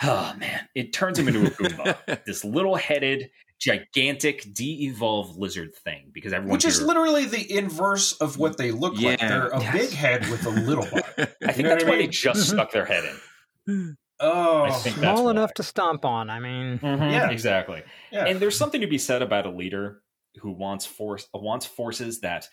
oh 0.04 0.34
man 0.38 0.68
it 0.76 0.94
turns 0.94 1.18
him 1.20 1.28
into 1.28 1.46
a 1.46 1.50
goomba 1.50 2.24
this 2.26 2.44
little 2.46 2.76
headed 2.76 3.30
gigantic 3.60 4.46
de-evolved 4.54 5.36
lizard 5.38 5.74
thing 5.74 6.12
because 6.14 6.32
everyone 6.32 6.54
Which 6.54 6.66
is 6.66 6.80
literally 6.82 7.26
the 7.26 7.58
inverse 7.58 8.14
of 8.14 8.38
what 8.38 8.58
they 8.58 8.70
look 8.72 9.00
like. 9.02 9.20
They're 9.20 9.48
a 9.48 9.60
Yes. 9.60 9.74
big 9.74 9.90
head 9.90 10.30
with 10.30 10.46
a 10.46 10.50
little 10.52 10.86
body. 10.92 11.04
i 11.44 11.52
think 11.52 11.68
that's 11.68 11.84
what 11.84 11.88
I 11.88 11.90
why 11.90 11.98
they 11.98 12.08
just 12.08 12.48
stuck 12.50 12.72
their 12.72 12.86
head 12.86 13.04
in 13.68 13.98
Oh, 14.20 14.64
I 14.64 14.72
think 14.72 14.96
that's 14.96 15.20
Small 15.20 15.30
enough 15.30 15.54
to 15.56 15.64
stomp 15.64 16.04
on. 16.04 16.30
I 16.32 16.40
mean, 16.40 16.80
mm-hmm. 16.80 17.04
Yeah. 17.04 17.30
exactly 17.30 17.84
yeah. 18.12 18.26
and 18.26 18.40
there's 18.40 18.58
something 18.58 18.82
to 18.82 18.88
be 18.88 18.98
said 19.00 19.22
about 19.22 19.46
a 19.46 19.52
leader 19.52 20.02
who 20.42 20.52
wants 20.52 20.86
force 20.86 21.28
wants 21.34 21.66
forces 21.66 22.20
that 22.22 22.48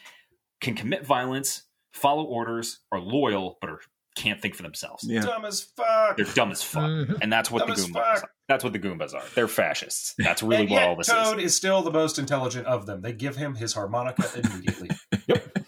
can 0.62 0.74
commit 0.74 1.04
violence 1.04 1.64
follow 1.92 2.24
orders 2.24 2.80
are 2.90 2.98
loyal 3.00 3.58
but 3.60 3.68
are, 3.70 3.80
can't 4.14 4.40
think 4.40 4.54
for 4.54 4.62
themselves 4.62 5.04
yeah. 5.08 5.20
dumb 5.20 5.44
as 5.44 5.60
fuck. 5.76 6.16
they're 6.16 6.24
dumb 6.34 6.50
as 6.52 6.62
fuck 6.62 6.84
Mhm. 6.84 7.18
and 7.20 7.32
that's 7.32 7.50
what 7.50 7.66
Dumb 7.66 7.76
the 7.76 7.82
goombas 7.82 7.96
are. 8.22 8.30
that's 8.48 8.62
what 8.62 8.72
the 8.72 8.78
goombas 8.78 9.12
are 9.14 9.22
they're 9.34 9.48
fascists 9.48 10.14
that's 10.18 10.42
really 10.44 10.62
and 10.62 10.70
what 10.70 10.80
yet 10.80 10.88
all 10.88 10.96
this 10.96 11.08
Toad 11.08 11.38
is 11.38 11.46
is. 11.46 11.56
still 11.56 11.82
the 11.82 11.90
most 11.90 12.18
intelligent 12.18 12.66
of 12.66 12.86
them. 12.86 13.00
They 13.02 13.12
give 13.12 13.36
him 13.36 13.54
his 13.56 13.72
harmonica 13.74 14.28
immediately. 14.36 14.90
Yep. 15.26 15.58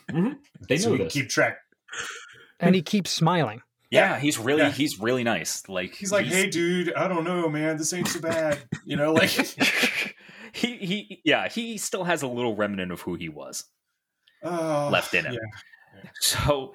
They 0.68 0.76
so 0.78 0.86
know 0.88 0.92
we 0.92 0.98
can 0.98 1.04
this 1.06 1.12
keep 1.12 1.28
track. 1.28 1.58
and 2.60 2.74
he 2.74 2.82
keeps 2.82 3.10
smiling. 3.10 3.62
yeah 3.90 4.18
he's 4.18 4.38
really 4.38 4.62
Yeah. 4.62 4.70
he's 4.70 4.98
really 5.00 5.24
nice 5.24 5.68
like 5.68 5.94
He's 5.94 6.12
like, 6.12 6.26
"Hey, 6.26 6.48
dude, 6.50 6.92
I 6.94 7.06
don't 7.08 7.24
know, 7.24 7.48
man. 7.48 7.76
This 7.76 7.92
ain't 7.92 8.08
so 8.08 8.20
bad." 8.20 8.58
You 8.84 8.96
know, 8.96 9.12
like, 9.12 9.30
he 10.52 10.76
he 10.78 11.20
yeah 11.24 11.48
he 11.48 11.76
still 11.78 12.04
has 12.04 12.22
a 12.22 12.26
little 12.28 12.54
remnant 12.56 12.92
of 12.92 13.00
who 13.02 13.14
he 13.14 13.28
was 13.28 13.64
oh, 14.42 14.88
left 14.92 15.12
in 15.14 15.24
him 15.26 15.34
yeah. 15.34 15.38
So 16.20 16.74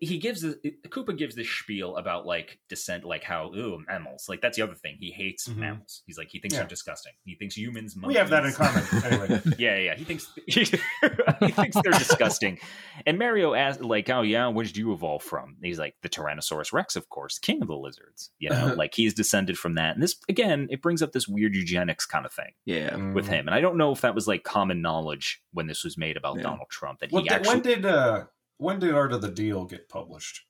he 0.00 0.18
gives 0.18 0.42
the 0.42 0.58
Koopa 0.88 1.16
gives 1.18 1.34
this 1.34 1.48
spiel 1.50 1.96
about 1.96 2.24
like 2.26 2.58
descent, 2.68 3.04
like 3.04 3.24
how 3.24 3.52
ooh 3.54 3.78
mammals. 3.88 4.26
Like 4.28 4.40
that's 4.40 4.56
the 4.56 4.62
other 4.62 4.74
thing. 4.74 4.96
He 5.00 5.10
hates 5.10 5.48
Mhm. 5.48 5.56
mammals. 5.56 6.02
He's 6.06 6.16
like 6.18 6.28
he 6.30 6.38
thinks 6.40 6.54
Yeah. 6.54 6.60
they're 6.60 6.68
disgusting. 6.68 7.12
He 7.24 7.34
thinks 7.34 7.56
humans. 7.56 7.96
We 8.02 8.14
have 8.14 8.30
that 8.30 8.46
in 8.46 8.52
common. 8.52 8.84
Anyway, 9.04 9.40
Yeah, 9.58 9.76
yeah. 9.78 9.94
He 9.96 10.04
thinks 10.04 10.30
he, 10.46 10.64
thinks 10.64 11.76
they're 11.82 11.92
disgusting. 11.98 12.58
And 13.06 13.18
Mario 13.18 13.54
asks, 13.54 13.82
like, 13.82 14.08
"Oh 14.10 14.22
yeah, 14.22 14.48
where 14.48 14.64
did 14.64 14.76
you 14.76 14.92
evolve 14.92 15.22
from?" 15.22 15.50
And 15.56 15.64
he's 15.64 15.78
like, 15.78 15.94
"The 16.02 16.08
Tyrannosaurus 16.08 16.72
Rex, 16.72 16.96
of 16.96 17.08
course, 17.08 17.38
king 17.38 17.60
of 17.62 17.68
the 17.68 17.76
lizards. 17.76 18.30
You 18.38 18.50
know, 18.50 18.74
like 18.76 18.94
he's 18.94 19.14
descended 19.14 19.58
from 19.58 19.74
that." 19.74 19.94
And 19.94 20.02
this 20.02 20.16
again, 20.28 20.68
it 20.70 20.80
brings 20.82 21.02
up 21.02 21.12
this 21.12 21.26
weird 21.28 21.54
eugenics 21.54 22.06
kind 22.06 22.24
of 22.24 22.32
thing 22.32 22.52
Yeah. 22.64 22.96
with 23.12 23.26
him. 23.26 23.46
And 23.48 23.54
I 23.54 23.60
don't 23.60 23.76
know 23.76 23.92
if 23.92 24.00
that 24.02 24.14
was 24.14 24.26
like 24.28 24.44
common 24.44 24.80
knowledge 24.80 25.42
when 25.52 25.66
this 25.66 25.84
was 25.84 25.98
made 25.98 26.16
about 26.16 26.36
Yeah. 26.36 26.42
Donald 26.44 26.68
Trump 26.70 27.00
that 27.00 27.10
When, 27.12 27.24
he 27.24 27.28
did- 27.28 27.34
actually. 27.36 27.54
when 27.54 27.62
did 27.62 27.86
uh, 27.86 28.24
when 28.58 28.78
did 28.78 28.94
Art 28.94 29.12
of 29.12 29.20
the 29.22 29.30
Deal 29.30 29.64
get 29.64 29.88
published? 29.88 30.42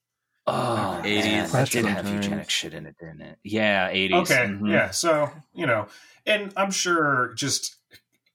Oh, 0.49 1.01
80s 1.05 1.23
man, 1.24 1.51
that 1.51 1.70
did 1.70 1.85
have 1.87 2.09
eugenic 2.09 2.49
shit 2.51 2.73
in 2.73 2.87
it, 2.87 2.95
didn't 3.01 3.20
it? 3.20 3.39
Yeah, 3.43 3.91
80s. 3.91 4.12
Okay, 4.23 4.47
mhm. 4.47 4.70
yeah. 4.70 4.91
So 4.91 5.28
you 5.55 5.66
know, 5.66 5.89
and 6.24 6.53
I'm 6.57 6.70
sure 6.70 7.33
just 7.35 7.77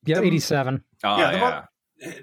Yeah, 0.06 0.20
The- 0.20 0.26
87. 0.28 0.84
Oh, 1.04 1.18
Yeah, 1.18 1.32
yeah. 1.32 1.66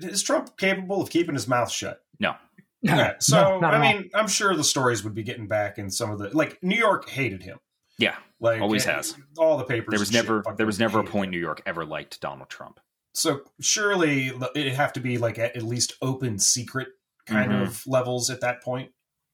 the 0.00 0.08
is 0.08 0.22
Trump 0.22 0.56
capable 0.58 1.00
of 1.00 1.08
keeping 1.10 1.34
his 1.34 1.48
mouth 1.48 1.70
shut? 1.70 2.00
No. 2.20 2.34
Yeah. 2.82 3.14
So 3.20 3.58
No, 3.60 3.66
I 3.66 3.68
at 3.68 3.74
all. 3.74 3.80
mean, 3.80 4.10
I'm 4.14 4.28
sure 4.28 4.54
the 4.54 4.62
stories 4.64 5.02
would 5.04 5.14
be 5.14 5.22
getting 5.22 5.46
back 5.48 5.78
in 5.78 5.90
some 5.90 6.10
of 6.10 6.18
the 6.18 6.36
like 6.36 6.62
New 6.62 6.76
York 6.76 7.08
hated 7.08 7.42
him. 7.42 7.58
Yeah, 7.98 8.16
Like 8.40 8.60
Always 8.60 8.86
eh, 8.86 8.92
has. 8.94 9.16
All 9.38 9.56
the 9.56 9.64
papers. 9.64 9.90
There 9.92 9.98
was 9.98 10.12
never 10.12 10.42
there 10.56 10.66
was 10.66 10.78
never 10.78 11.00
a 11.00 11.04
point 11.04 11.28
him. 11.28 11.30
New 11.32 11.40
York 11.40 11.62
ever 11.66 11.84
liked 11.86 12.20
Donald 12.20 12.48
Trump. 12.50 12.78
So 13.14 13.40
surely 13.60 14.32
it'd 14.54 14.74
have 14.74 14.92
to 14.92 15.00
be 15.00 15.16
like 15.18 15.38
at, 15.38 15.56
at 15.56 15.62
least 15.62 15.94
open 16.02 16.38
secret 16.38 16.88
kind 17.28 17.52
Mhm. 17.52 17.62
of 17.62 17.86
levels 17.86 18.30
at 18.30 18.40
that 18.40 18.62
point. 18.62 18.90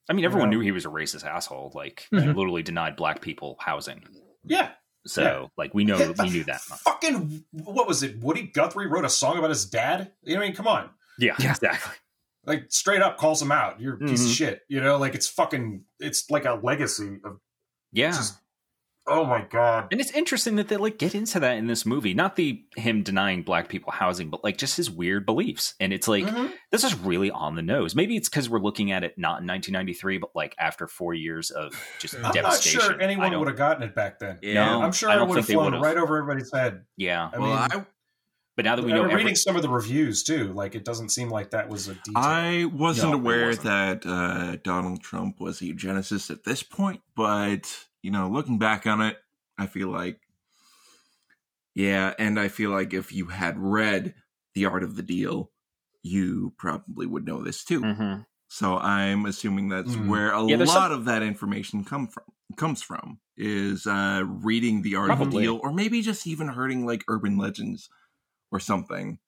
I 0.08 0.12
mean, 0.12 0.24
everyone 0.24 0.50
Yeah. 0.52 0.58
knew 0.58 0.60
he 0.64 0.72
was 0.72 0.84
a 0.84 0.88
racist 0.88 1.24
asshole. 1.24 1.72
Like, 1.74 2.06
Mhm. 2.12 2.22
he 2.22 2.26
literally 2.28 2.62
denied 2.62 2.96
black 2.96 3.22
people 3.22 3.56
housing. 3.60 4.04
Yeah. 4.44 4.72
So, 5.06 5.22
Yeah. 5.22 5.46
like, 5.56 5.74
we 5.74 5.84
know 5.84 5.96
Yeah, 5.98 6.12
we 6.18 6.30
knew 6.30 6.44
that. 6.44 6.60
Fucking 6.60 7.44
what 7.52 7.86
was 7.88 8.02
it? 8.02 8.18
Woody 8.20 8.42
Guthrie 8.42 8.86
wrote 8.86 9.04
a 9.04 9.10
song 9.10 9.38
about 9.38 9.50
his 9.50 9.64
dad. 9.66 10.12
You 10.22 10.34
know, 10.36 10.42
I 10.42 10.46
mean, 10.46 10.54
come 10.54 10.66
on. 10.66 10.90
Yeah, 11.18 11.34
Yeah. 11.38 11.50
exactly. 11.52 11.94
Like 12.46 12.66
straight 12.70 13.00
up 13.00 13.16
calls 13.16 13.40
him 13.40 13.50
out. 13.52 13.80
You're 13.80 13.94
a 13.94 13.98
piece 13.98 14.22
of 14.24 14.30
Mhm. 14.30 14.34
shit. 14.36 14.62
You 14.68 14.80
know, 14.82 14.98
like 14.98 15.14
it's 15.14 15.28
fucking. 15.28 15.84
It's 16.00 16.30
like 16.30 16.44
a 16.44 16.54
legacy 16.54 17.18
of 17.24 17.40
Yeah. 17.92 18.10
just. 18.10 18.38
Oh 19.06 19.24
my 19.26 19.42
god. 19.50 19.88
And 19.92 20.00
it's 20.00 20.12
interesting 20.12 20.56
that 20.56 20.68
they 20.68 20.78
like 20.78 20.96
get 20.98 21.14
into 21.14 21.38
that 21.40 21.58
in 21.58 21.66
this 21.66 21.84
movie. 21.84 22.14
Not 22.14 22.36
the 22.36 22.64
him 22.74 23.02
denying 23.02 23.42
black 23.42 23.68
people 23.68 23.92
housing, 23.92 24.30
but 24.30 24.42
like 24.42 24.56
just 24.56 24.78
his 24.78 24.90
weird 24.90 25.26
beliefs. 25.26 25.74
And 25.78 25.92
it's 25.92 26.08
like 26.08 26.24
Mhm. 26.24 26.50
this 26.72 26.84
is 26.84 26.98
really 26.98 27.30
on 27.30 27.54
the 27.54 27.60
nose. 27.62 27.94
Maybe 27.94 28.16
it's 28.16 28.30
because 28.30 28.48
we're 28.48 28.60
looking 28.60 28.92
at 28.92 29.04
it 29.04 29.18
not 29.18 29.40
in 29.42 29.46
1993, 29.46 30.16
but 30.18 30.30
like 30.34 30.54
after 30.58 30.86
four 30.88 31.12
years 31.12 31.50
of 31.50 31.74
just 32.00 32.14
I'm 32.14 32.22
not 32.22 32.32
devastation. 32.34 32.80
sure 32.80 32.98
I 33.00 33.04
anyone 33.04 33.30
don't- 33.30 33.40
would 33.40 33.48
have 33.48 33.58
gotten 33.58 33.82
it 33.82 33.94
back 33.94 34.20
then. 34.20 34.38
Yeah. 34.40 34.64
No, 34.64 34.82
I'm 34.82 34.92
sure 34.92 35.10
I 35.10 35.14
it 35.14 35.18
don't 35.18 35.28
would 35.28 35.36
have 35.36 35.46
flown 35.46 35.78
right 35.82 35.98
over 35.98 36.16
everybody's 36.16 36.50
head. 36.50 36.84
Yeah, 36.96 37.28
I 37.30 37.38
well, 37.38 37.48
mean, 37.50 37.58
I 37.58 37.86
But 38.56 38.64
now 38.64 38.76
that 38.76 38.84
we 38.84 38.92
I'm 38.92 38.96
know 38.98 39.02
reading 39.04 39.18
every- 39.20 39.34
some 39.34 39.56
of 39.56 39.62
the 39.62 39.68
reviews 39.68 40.22
too. 40.22 40.52
Like 40.54 40.74
it 40.76 40.84
doesn't 40.84 41.10
seem 41.10 41.28
like 41.28 41.50
that 41.50 41.68
was 41.68 41.88
a 41.88 41.94
detail. 41.94 42.14
I 42.16 42.64
wasn't 42.72 43.10
No, 43.12 43.18
aware 43.18 43.48
wasn't. 43.48 43.64
that 43.64 44.06
uh, 44.06 44.56
Donald 44.62 45.02
Trump 45.02 45.40
was 45.40 45.60
a 45.60 45.64
eugenicist 45.64 46.30
at 46.30 46.44
this 46.44 46.62
point, 46.62 47.02
but 47.16 47.84
you 48.04 48.10
know, 48.10 48.28
looking 48.28 48.58
back 48.58 48.86
on 48.86 49.00
it, 49.00 49.16
I 49.56 49.66
feel 49.66 49.88
like, 49.88 50.20
yeah, 51.74 52.14
and 52.18 52.38
I 52.38 52.48
feel 52.48 52.70
like 52.70 52.92
if 52.92 53.12
you 53.12 53.26
had 53.26 53.58
read 53.58 54.14
The 54.54 54.66
Art 54.66 54.82
of 54.84 54.96
the 54.96 55.02
Deal, 55.02 55.50
you 56.02 56.52
probably 56.58 57.06
would 57.06 57.24
know 57.24 57.42
this 57.42 57.64
too. 57.64 57.80
Mhm. 57.80 58.26
So 58.48 58.76
I'm 58.76 59.24
assuming 59.26 59.70
that's 59.70 59.96
Mm. 59.96 60.06
where 60.08 60.32
a 60.32 60.42
Yeah, 60.44 60.58
lot 60.58 60.90
some- 60.90 60.92
of 60.92 61.04
that 61.06 61.22
information 61.22 61.82
come 61.82 62.06
from 62.08 62.24
comes 62.58 62.82
from 62.82 63.18
is 63.38 63.86
uh 63.86 64.22
reading 64.26 64.82
the 64.82 64.94
art 64.94 65.10
of 65.10 65.18
the 65.18 65.24
deal 65.24 65.58
or 65.64 65.72
maybe 65.72 66.02
just 66.02 66.26
even 66.26 66.52
hearing 66.52 66.84
like 66.86 67.02
urban 67.08 67.38
legends 67.38 67.88
or 68.52 68.60
something 68.60 69.18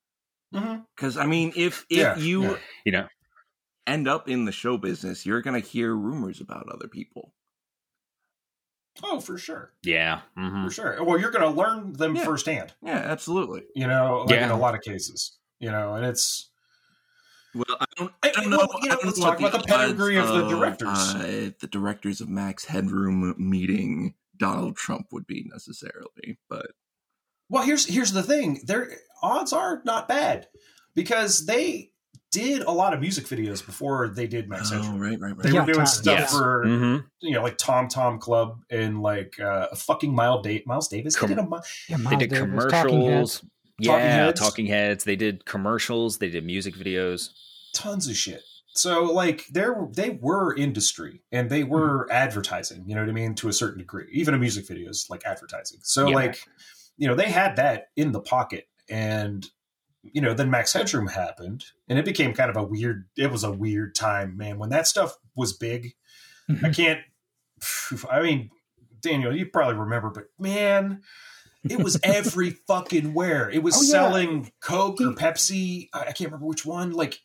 Mhm. 0.54 0.86
because 0.94 1.16
i 1.16 1.24
mean 1.26 1.50
if 1.56 1.86
if 1.88 1.98
Yeah, 1.98 2.16
you 2.18 2.42
yeah. 2.42 2.56
you 2.84 2.92
know, 2.92 3.08
end 3.86 4.06
up 4.06 4.28
in 4.28 4.44
the 4.44 4.52
show 4.52 4.76
business 4.76 5.24
you're 5.26 5.40
gonna 5.42 5.58
hear 5.60 5.96
rumors 5.96 6.40
about 6.42 6.68
other 6.68 6.86
people 6.88 7.34
Oh, 9.02 9.20
for 9.20 9.36
sure, 9.38 9.72
yeah, 9.82 10.20
mhm. 10.38 10.64
for 10.64 10.70
sure. 10.70 11.04
Well, 11.04 11.18
you're 11.20 11.30
going 11.30 11.42
to 11.50 11.60
learn 11.60 11.92
them 11.92 12.16
Yeah. 12.16 12.24
firsthand. 12.24 12.74
yeah 12.82 12.98
absolutely 12.98 13.62
You 13.74 13.86
know, 13.86 14.24
like 14.28 14.40
in 14.40 14.50
a 14.50 14.58
lot 14.58 14.74
of 14.74 14.80
cases. 14.82 15.36
You 15.58 15.70
know, 15.70 15.94
and 15.94 16.04
it's 16.04 16.50
well 17.54 17.64
i 17.80 17.84
don't, 17.96 18.12
I- 18.22 18.28
I 18.28 18.30
don't 18.32 18.50
know, 18.50 18.58
well, 18.58 18.68
you 18.82 18.90
I 18.90 18.94
know, 18.94 18.96
don't 18.96 19.04
let's 19.06 19.18
know 19.18 19.24
talk 19.24 19.38
about 19.40 19.52
the 19.52 19.58
pedigree 19.66 20.18
odds 20.18 20.30
of 20.30 20.36
the 20.36 20.48
directors. 20.56 20.88
uh, 21.14 21.50
the 21.60 21.66
directors 21.66 22.20
of 22.20 22.28
max 22.28 22.66
headroom 22.66 23.34
meeting 23.38 24.14
donald 24.36 24.76
trump 24.76 25.06
would 25.12 25.26
be 25.26 25.46
necessarily 25.50 26.36
but 26.50 26.66
Well, 27.48 27.62
here's 27.62 27.86
here's 27.86 28.12
the 28.12 28.22
thing. 28.22 28.60
Their 28.66 28.98
odds 29.22 29.52
are 29.54 29.80
not 29.86 30.08
bad 30.08 30.48
because 30.94 31.46
they 31.46 31.92
did 32.32 32.62
a 32.62 32.70
lot 32.70 32.92
of 32.92 33.00
music 33.00 33.24
videos 33.26 33.64
before 33.64 34.08
they 34.08 34.26
did 34.26 34.48
Max 34.48 34.70
oh, 34.72 34.76
Headroom. 34.82 35.00
right 35.00 35.18
right 35.20 35.36
right 35.36 35.42
They 35.42 35.50
Yeah, 35.52 35.60
were 35.60 35.66
doing 35.66 35.78
Tom- 35.78 35.86
stuff 35.86 36.18
yes. 36.20 36.32
for 36.36 36.64
Mhm. 36.66 37.04
you 37.20 37.32
know 37.32 37.42
like 37.42 37.56
Tom 37.58 37.88
Tom 37.88 38.18
Club 38.18 38.58
and 38.70 39.00
like 39.02 39.38
uh, 39.40 39.68
a 39.72 39.76
fucking 39.76 40.14
Miles, 40.14 40.44
da- 40.44 40.62
Miles 40.66 40.88
Davis. 40.88 41.14
They 41.14 41.20
Com- 41.20 41.28
did 41.30 41.38
a 41.38 41.42
mi- 41.48 41.58
Yeah, 41.88 41.96
They 42.10 42.16
did 42.16 42.30
Davis, 42.30 42.64
Talking 42.70 43.00
commercials. 43.00 43.40
Heads. 43.40 43.50
Yeah, 43.78 43.92
Talking 44.32 44.34
talking 44.34 44.66
Heads. 44.66 44.88
heads. 44.88 45.04
They 45.04 45.16
did 45.16 45.44
commercials. 45.44 46.18
They 46.18 46.30
did 46.30 46.44
music 46.44 46.74
videos. 46.74 47.30
tons 47.74 48.08
of 48.08 48.16
shit. 48.16 48.42
So 48.74 49.04
like 49.04 49.46
they're 49.50 49.86
they 49.94 50.10
were 50.20 50.54
industry 50.54 51.22
and 51.32 51.48
they 51.50 51.62
were 51.64 52.10
advertising, 52.12 52.84
you 52.86 52.94
know 52.94 53.02
what 53.02 53.08
I 53.10 53.12
mean, 53.12 53.34
to 53.36 53.48
a 53.48 53.52
certain 53.52 53.78
degree. 53.78 54.06
Even 54.12 54.34
a 54.34 54.38
music 54.38 54.66
video 54.66 54.88
is 54.90 55.06
like 55.10 55.22
advertising. 55.26 55.80
So 55.82 56.08
Yeah. 56.08 56.14
like, 56.14 56.38
you 56.98 57.06
know, 57.08 57.14
they 57.14 57.30
had 57.30 57.56
that 57.56 57.88
in 57.96 58.12
the 58.12 58.20
pocket. 58.20 58.66
And 58.88 59.46
you 60.12 60.20
know, 60.20 60.34
then 60.34 60.50
Max 60.50 60.72
Headroom 60.72 61.06
happened 61.08 61.64
and 61.88 61.98
it 61.98 62.04
became 62.04 62.32
kind 62.34 62.50
of 62.50 62.56
a 62.56 62.62
weird 62.64 63.06
it 63.16 63.30
was 63.30 63.44
a 63.44 63.52
weird 63.52 63.94
time, 63.94 64.36
man. 64.36 64.58
When 64.58 64.70
that 64.70 64.86
stuff 64.86 65.16
was 65.34 65.52
big, 65.52 65.92
I 66.62 66.70
can't 66.70 67.00
I 68.10 68.22
mean, 68.22 68.50
Daniel, 69.00 69.34
you 69.34 69.46
probably 69.46 69.74
remember, 69.74 70.10
but 70.10 70.24
man, 70.38 71.02
it 71.68 71.82
was 71.82 71.98
every 72.04 72.50
fucking 72.50 73.14
where. 73.14 73.50
It 73.50 73.62
was 73.62 73.76
Oh, 73.76 73.82
yeah. 73.82 73.90
selling 73.90 74.52
Coke 74.60 75.00
or 75.00 75.12
Pepsi. 75.12 75.88
I 75.92 76.04
can't 76.12 76.30
remember 76.30 76.46
which 76.46 76.64
one. 76.66 76.92
Like 76.92 77.18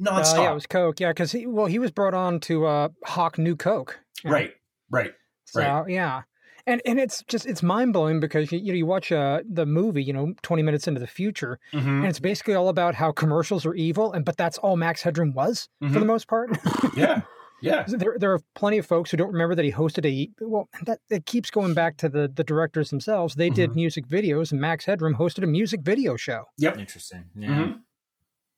Uh, 0.00 0.10
nonstop. 0.10 0.38
yeah, 0.38 0.50
it 0.52 0.54
was 0.54 0.66
Coke. 0.66 1.00
Yeah, 1.00 1.10
because 1.10 1.32
he 1.32 1.46
well 1.46 1.66
he 1.66 1.78
was 1.78 1.90
brought 1.90 2.14
on 2.14 2.40
to 2.40 2.66
uh, 2.66 2.88
hawk 3.04 3.38
new 3.38 3.56
Coke. 3.56 4.00
Yeah. 4.24 4.30
Right, 4.32 4.52
right. 4.90 5.12
So 5.46 5.60
right. 5.60 5.88
yeah, 5.88 6.22
and 6.70 6.80
and 6.86 6.98
it's 6.98 7.22
just 7.28 7.46
it's 7.46 7.62
mind 7.62 7.92
blowing 7.92 8.20
because 8.20 8.50
you, 8.52 8.58
you 8.58 8.72
know 8.72 8.76
you 8.76 8.86
watch 8.86 9.10
uh, 9.12 9.40
the 9.48 9.66
movie 9.66 10.02
you 10.02 10.12
know 10.12 10.32
twenty 10.42 10.62
minutes 10.62 10.86
into 10.88 11.00
the 11.00 11.06
future 11.06 11.58
Mhm, 11.72 11.98
and 11.98 12.06
it's 12.06 12.20
basically 12.20 12.54
all 12.54 12.68
about 12.68 12.94
how 12.94 13.12
commercials 13.12 13.66
are 13.66 13.74
evil 13.74 14.12
and 14.12 14.24
but 14.24 14.36
that's 14.36 14.58
all 14.58 14.76
Max 14.76 15.02
Headroom 15.02 15.32
was 15.34 15.68
for 15.82 15.88
the 15.88 16.00
mhm. 16.00 16.06
most 16.06 16.28
part. 16.28 16.50
Yeah, 16.96 17.22
yeah. 17.62 17.84
there 17.86 18.16
there 18.18 18.32
are 18.32 18.40
plenty 18.54 18.78
of 18.78 18.86
folks 18.86 19.10
who 19.10 19.16
don't 19.16 19.32
remember 19.32 19.54
that 19.54 19.64
he 19.64 19.72
hosted 19.72 20.04
a 20.06 20.30
well 20.40 20.68
that 20.86 20.98
it 21.10 21.26
keeps 21.26 21.50
going 21.50 21.74
back 21.74 21.96
to 21.98 22.08
the 22.08 22.30
the 22.34 22.44
directors 22.44 22.90
themselves. 22.90 23.34
They 23.34 23.50
did 23.50 23.70
Mhm. 23.70 23.74
music 23.76 24.06
videos 24.08 24.52
and 24.52 24.60
Max 24.60 24.84
Headroom 24.86 25.14
hosted 25.16 25.42
a 25.44 25.46
music 25.46 25.80
video 25.82 26.16
show. 26.16 26.44
Yep, 26.58 26.78
interesting. 26.78 27.24
Yeah. 27.36 27.48
Mhm. 27.48 27.80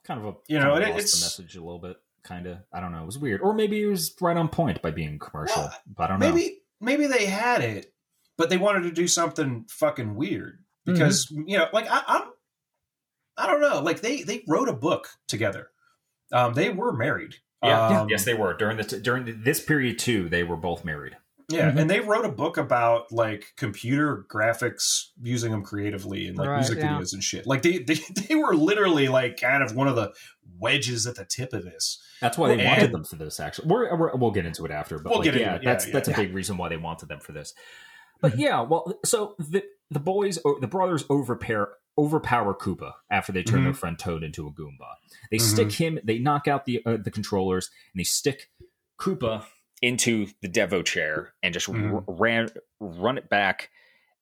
Kind 0.05 0.21
of 0.21 0.27
a 0.27 0.35
You 0.49 0.59
know, 0.59 0.75
it- 0.77 0.81
lost 0.81 0.91
it's- 0.91 1.13
the 1.21 1.25
message 1.27 1.57
a 1.57 1.61
little 1.61 1.79
bit. 1.79 1.97
Kind 2.25 2.47
of. 2.47 2.59
I 2.73 2.81
don't 2.81 2.93
know. 2.93 3.03
It 3.03 3.07
was 3.07 3.19
weird, 3.19 3.41
or 3.41 3.53
maybe 3.53 3.83
it 3.83 3.87
was 3.87 4.15
right 4.21 4.37
on 4.37 4.49
point 4.49 4.81
by 4.81 4.93
being 4.93 5.19
commercial. 5.19 5.63
Well, 5.63 5.77
but 5.97 6.05
I 6.05 6.07
don't 6.07 6.21
know. 6.21 6.33
Maybe 6.33 6.59
maybe 6.81 7.07
they 7.09 7.27
had 7.27 7.61
it, 7.63 7.92
but 8.39 8.51
they 8.51 8.57
wanted 8.59 8.83
to 8.83 8.91
do 8.93 9.07
something 9.07 9.65
fucking 9.69 10.15
weird 10.15 10.59
because 10.85 11.31
you 11.31 11.59
know, 11.59 11.67
like 11.73 11.87
I, 11.91 12.03
I'm, 12.07 12.23
I 13.37 13.47
don't 13.47 13.61
know. 13.61 13.81
Like 13.81 14.01
they 14.01 14.23
they 14.23 14.43
wrote 14.49 14.69
a 14.69 14.73
book 14.75 15.09
together. 15.29 15.69
Um, 16.33 16.55
they 16.55 16.71
were 16.71 16.93
married. 16.93 17.37
Yeah. 17.63 18.01
Um, 18.01 18.09
yes, 18.09 18.25
they 18.25 18.35
were 18.35 18.55
during 18.55 18.77
the 18.77 18.85
t- 18.85 19.01
during 19.01 19.25
the, 19.25 19.33
this 19.33 19.63
period 19.63 19.99
too. 19.99 20.29
They 20.29 20.43
were 20.43 20.57
both 20.57 20.85
married. 20.85 21.17
Yeah, 21.49 21.71
Mhm. 21.71 21.81
and 21.83 21.91
they 21.91 22.01
wrote 22.01 22.25
a 22.25 22.31
book 22.31 22.57
about 22.57 23.13
like 23.13 23.53
computer 23.57 24.25
graphics 24.33 25.09
using 25.23 25.51
them 25.53 25.63
creatively 25.63 26.27
and 26.27 26.39
like 26.39 26.49
Right, 26.49 26.57
music 26.57 26.79
yeah. 26.79 26.97
videos 26.99 27.13
and 27.13 27.23
shit. 27.23 27.47
Like 27.47 27.63
they, 27.63 27.79
they 27.79 27.95
they 28.29 28.35
were 28.35 28.55
literally 28.55 29.09
like 29.09 29.39
kind 29.41 29.63
of 29.63 29.75
one 29.77 29.87
of 29.87 29.95
the 29.97 30.13
wedges 30.59 31.07
at 31.07 31.17
the 31.17 31.25
tip 31.25 31.53
of 31.53 31.65
this. 31.65 32.01
That's 32.21 32.39
why 32.39 32.49
they 32.49 32.61
And- 32.61 32.69
wanted 32.69 32.93
them 32.93 33.05
for 33.05 33.17
this. 33.17 33.39
Actually, 33.39 33.69
we're, 33.69 33.95
we're, 33.97 34.17
we'll 34.17 34.31
get 34.31 34.47
into 34.47 34.65
it 34.65 34.71
after. 34.71 34.99
But 34.99 35.11
We'll 35.11 35.19
like, 35.19 35.25
get 35.27 35.35
into 35.35 35.45
yeah, 35.47 35.55
it, 35.57 35.63
yeah, 35.63 35.73
that's 35.73 35.87
yeah. 35.87 35.93
that's 35.93 36.09
a 36.09 36.15
big 36.15 36.33
reason 36.35 36.57
why 36.57 36.69
they 36.71 36.77
wanted 36.79 37.09
them 37.09 37.21
for 37.21 37.33
this. 37.33 37.53
But 38.23 38.39
yeah, 38.39 38.63
well, 38.63 38.99
so 39.05 39.35
the 39.39 39.65
the 39.91 40.01
boys, 40.01 40.39
the 40.61 40.67
brothers, 40.69 41.05
overpower 41.11 41.75
overpower 41.99 42.55
Koopa 42.55 42.93
after 43.11 43.33
they 43.33 43.43
turn 43.43 43.61
Mhm. 43.61 43.65
their 43.65 43.75
friend 43.75 43.99
Toad 43.99 44.23
into 44.23 44.47
a 44.47 44.51
Goomba. 44.51 44.95
They 45.31 45.37
Mhm. 45.37 45.41
stick 45.43 45.73
him. 45.73 45.99
They 46.03 46.19
knock 46.19 46.49
out 46.49 46.65
the 46.65 46.81
uh, 46.87 46.97
the 46.97 47.11
controllers 47.11 47.71
and 47.93 48.01
they 48.01 48.05
stick 48.05 48.51
Koopa. 48.99 49.45
into 49.83 50.29
the 50.43 50.49
Devo 50.49 50.85
chair 50.85 51.35
and 51.43 51.53
just 51.53 51.67
Mhm. 51.67 51.93
r- 51.93 52.05
ran 52.15 52.49
run 52.79 53.19
it 53.19 53.29
back 53.29 53.69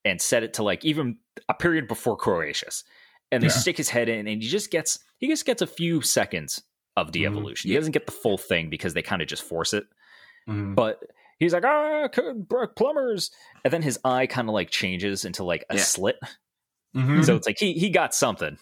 and 0.06 0.18
set 0.20 0.43
it 0.43 0.55
to 0.55 0.62
like 0.62 0.85
even 0.86 1.18
a 1.51 1.55
period 1.55 1.86
before 1.86 2.16
Cretaceous. 2.16 2.82
And 3.31 3.43
they 3.43 3.48
Yeah. 3.48 3.52
stick 3.52 3.77
his 3.77 3.90
head 3.90 4.09
in 4.09 4.27
and 4.27 4.43
he 4.43 4.48
just 4.48 4.70
gets 4.70 4.98
he 5.18 5.28
just 5.28 5.44
gets 5.44 5.60
a 5.60 5.66
few 5.66 6.01
seconds 6.01 6.62
of 6.97 7.12
de-evolution. 7.12 7.68
He 7.70 7.77
doesn't 7.77 7.93
get 7.93 8.06
the 8.06 8.12
full 8.12 8.39
thing 8.39 8.70
because 8.70 8.94
they 8.94 9.02
kind 9.02 9.20
of 9.20 9.28
just 9.28 9.43
force 9.43 9.74
it. 9.74 9.85
Mhm. 10.48 10.74
But 10.74 11.02
he's 11.41 11.53
like, 11.53 11.65
ah, 11.65 12.09
c- 12.15 12.23
br- 12.37 12.67
plumbers. 12.77 13.33
And 13.65 13.73
then 13.73 13.83
his 13.83 13.99
eye 14.05 14.29
kind 14.29 14.49
of 14.49 14.55
like 14.55 14.71
changes 14.71 15.25
into 15.25 15.43
like 15.43 15.65
a 15.69 15.75
Yeah. 15.75 15.83
slit. 15.83 16.17
Mhm. 16.97 17.25
So 17.25 17.35
it's 17.35 17.47
like 17.49 17.59
he 17.59 17.73
he 17.73 17.91
got 17.91 18.15
something. 18.15 18.57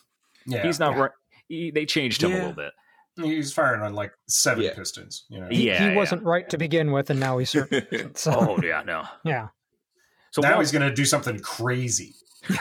Yeah, 0.46 0.62
he's 0.62 0.80
not 0.80 0.94
Yeah. 0.94 1.00
right. 1.02 1.10
He, 1.48 1.70
they 1.70 1.84
changed 1.84 2.22
him 2.22 2.32
a 2.32 2.34
little 2.36 2.52
bit. 2.54 2.72
he's 3.16 3.52
firing 3.52 3.82
on 3.82 3.92
like 3.94 4.12
seven 4.28 4.64
Yeah. 4.64 4.74
pistons. 4.74 5.24
You 5.28 5.40
know, 5.40 5.48
He, 5.50 5.66
Yeah, 5.66 5.78
he 5.78 5.84
yeah. 5.90 5.94
wasn't 5.94 6.22
right 6.22 6.48
to 6.50 6.56
begin 6.58 6.92
with, 6.92 7.10
and 7.10 7.18
now 7.20 7.36
he's 7.38 7.50
certain. 7.50 8.12
So 8.14 8.32
Oh 8.32 8.58
yeah, 8.62 8.82
no. 8.86 9.04
yeah, 9.24 9.48
So 10.30 10.40
now 10.40 10.50
while- 10.52 10.60
he's 10.60 10.72
going 10.72 10.88
to 10.88 10.94
do 10.94 11.04
something 11.04 11.38
crazy. 11.40 12.14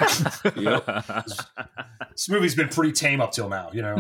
Yep. 0.56 1.06
This 2.12 2.30
movie's 2.30 2.56
been 2.56 2.70
pretty 2.70 2.94
tame 2.94 3.22
up 3.22 3.32
till 3.32 3.48
now. 3.48 3.70
You 3.72 3.84
know, 3.84 3.96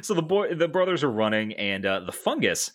so 0.00 0.14
the 0.14 0.22
boy, 0.22 0.54
the 0.54 0.68
brothers 0.68 1.04
are 1.04 1.10
running, 1.10 1.52
and 1.54 1.84
uh, 1.84 2.00
the 2.00 2.12
fungus 2.12 2.70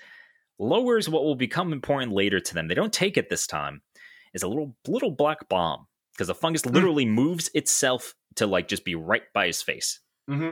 lowers 0.60 1.08
what 1.10 1.24
will 1.24 1.36
become 1.36 1.72
important 1.74 2.12
later 2.14 2.40
to 2.40 2.54
them. 2.54 2.68
They 2.68 2.76
don't 2.76 2.94
take 2.94 3.18
it 3.18 3.30
this 3.30 3.48
time. 3.48 3.82
Is 4.34 4.44
a 4.44 4.48
little 4.48 4.76
little 4.88 5.12
black 5.12 5.48
bomb 5.50 5.88
because 6.14 6.28
the 6.28 6.36
fungus 6.36 6.66
literally 6.66 7.06
moves 7.06 7.50
itself 7.54 8.14
to 8.36 8.46
like 8.46 8.68
just 8.68 8.84
be 8.86 8.96
right 8.96 9.24
by 9.34 9.48
his 9.48 9.62
face. 9.62 10.00
hmm 10.28 10.50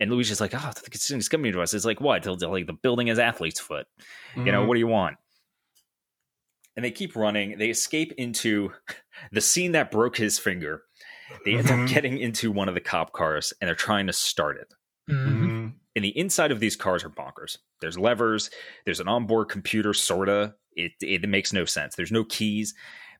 And 0.00 0.10
Luigi's 0.10 0.40
like, 0.40 0.52
"Oh, 0.54 0.70
it's, 0.86 1.10
it's 1.10 1.28
coming 1.28 1.52
to 1.52 1.60
us." 1.62 1.74
It's 1.74 1.84
like, 1.86 2.00
"What?" 2.00 2.22
They'll- 2.22 2.36
they're 2.36 2.48
like 2.48 2.66
the 2.66 2.72
building 2.74 3.08
is 3.08 3.18
athlete's 3.18 3.58
foot. 3.60 3.86
You 3.98 4.04
Mm-hmm. 4.42 4.50
know, 4.52 4.64
what 4.66 4.74
do 4.74 4.80
you 4.80 4.86
want? 4.86 5.16
And 6.76 6.84
they 6.84 6.90
keep 6.92 7.16
running. 7.16 7.58
They 7.58 7.70
escape 7.70 8.12
into 8.18 8.72
the 9.32 9.40
scene 9.40 9.72
that 9.72 9.90
broke 9.90 10.16
his 10.16 10.38
finger. 10.38 10.82
They 11.44 11.54
end 11.56 11.66
up 11.70 11.78
Mhm. 11.78 11.88
getting 11.88 12.18
into 12.18 12.52
one 12.52 12.68
of 12.68 12.74
the 12.74 12.80
cop 12.80 13.12
cars 13.12 13.52
and 13.60 13.66
they're 13.68 13.74
trying 13.74 14.06
to 14.06 14.12
start 14.12 14.58
it. 14.58 14.74
And 15.96 16.04
the 16.04 16.16
inside 16.16 16.52
of 16.52 16.60
these 16.60 16.76
cars 16.76 17.02
are 17.04 17.10
bonkers. 17.10 17.58
There's 17.80 17.98
levers, 17.98 18.50
there's 18.84 19.00
an 19.00 19.08
onboard 19.08 19.48
computer, 19.48 19.92
sorta. 19.94 20.54
It, 20.74 20.92
it 21.00 21.28
makes 21.28 21.52
no 21.52 21.64
sense. 21.64 21.96
There's 21.96 22.12
no 22.12 22.24
keys, 22.24 22.74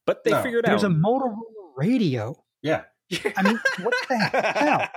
but 0.07 0.23
they 0.25 0.31
No. 0.31 0.43
figured 0.43 0.65
there's 0.65 0.85
a. 0.85 0.89
Motorola 0.89 1.37
radio. 1.77 2.37
yeah, 2.63 2.83
I 3.37 3.43
mean, 3.43 3.61
what 3.83 3.95
the 4.09 4.17
hell? 4.55 4.89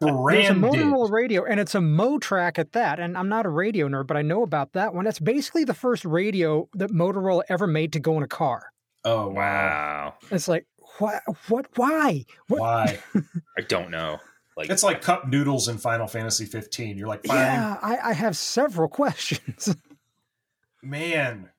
There's 0.00 0.48
a. 0.50 0.52
Motorola 0.52 1.10
radio, 1.10 1.44
and 1.44 1.58
it's 1.58 1.74
a 1.74 1.78
Motrac 1.78 2.58
at 2.58 2.72
that. 2.72 3.00
And 3.00 3.16
I'm 3.18 3.28
not 3.28 3.44
a 3.46 3.48
radio 3.48 3.88
nerd, 3.88 4.06
but 4.06 4.16
I 4.16 4.22
know 4.22 4.42
about 4.42 4.74
that 4.74 4.94
one. 4.94 5.04
That's 5.04 5.18
basically 5.18 5.64
the 5.64 5.74
first 5.74 6.04
radio 6.04 6.68
that 6.74 6.90
Motorola 6.90 7.42
ever 7.48 7.66
made 7.66 7.92
to 7.94 8.00
go 8.00 8.16
in 8.18 8.22
a 8.22 8.28
car. 8.28 8.70
Oh 9.04 9.28
wow! 9.28 9.34
wow. 9.34 10.14
It's 10.30 10.46
like, 10.48 10.66
what? 10.98 11.22
What? 11.48 11.66
Why? 11.76 12.24
What? 12.48 12.60
Why? 12.60 12.98
I 13.58 13.62
don't 13.62 13.90
know. 13.90 14.18
Like, 14.56 14.70
It's 14.70 14.82
like 14.82 15.02
cup 15.02 15.28
noodles 15.28 15.68
in 15.68 15.76
Final 15.78 16.06
Fantasy 16.06 16.46
15. 16.46 16.96
You're 16.96 17.08
like, 17.08 17.26
fine, 17.26 17.36
Yeah, 17.36 17.76
I, 17.82 17.98
I 18.02 18.12
have 18.14 18.36
several 18.36 18.88
questions. 19.02 19.74
man. 20.82 21.50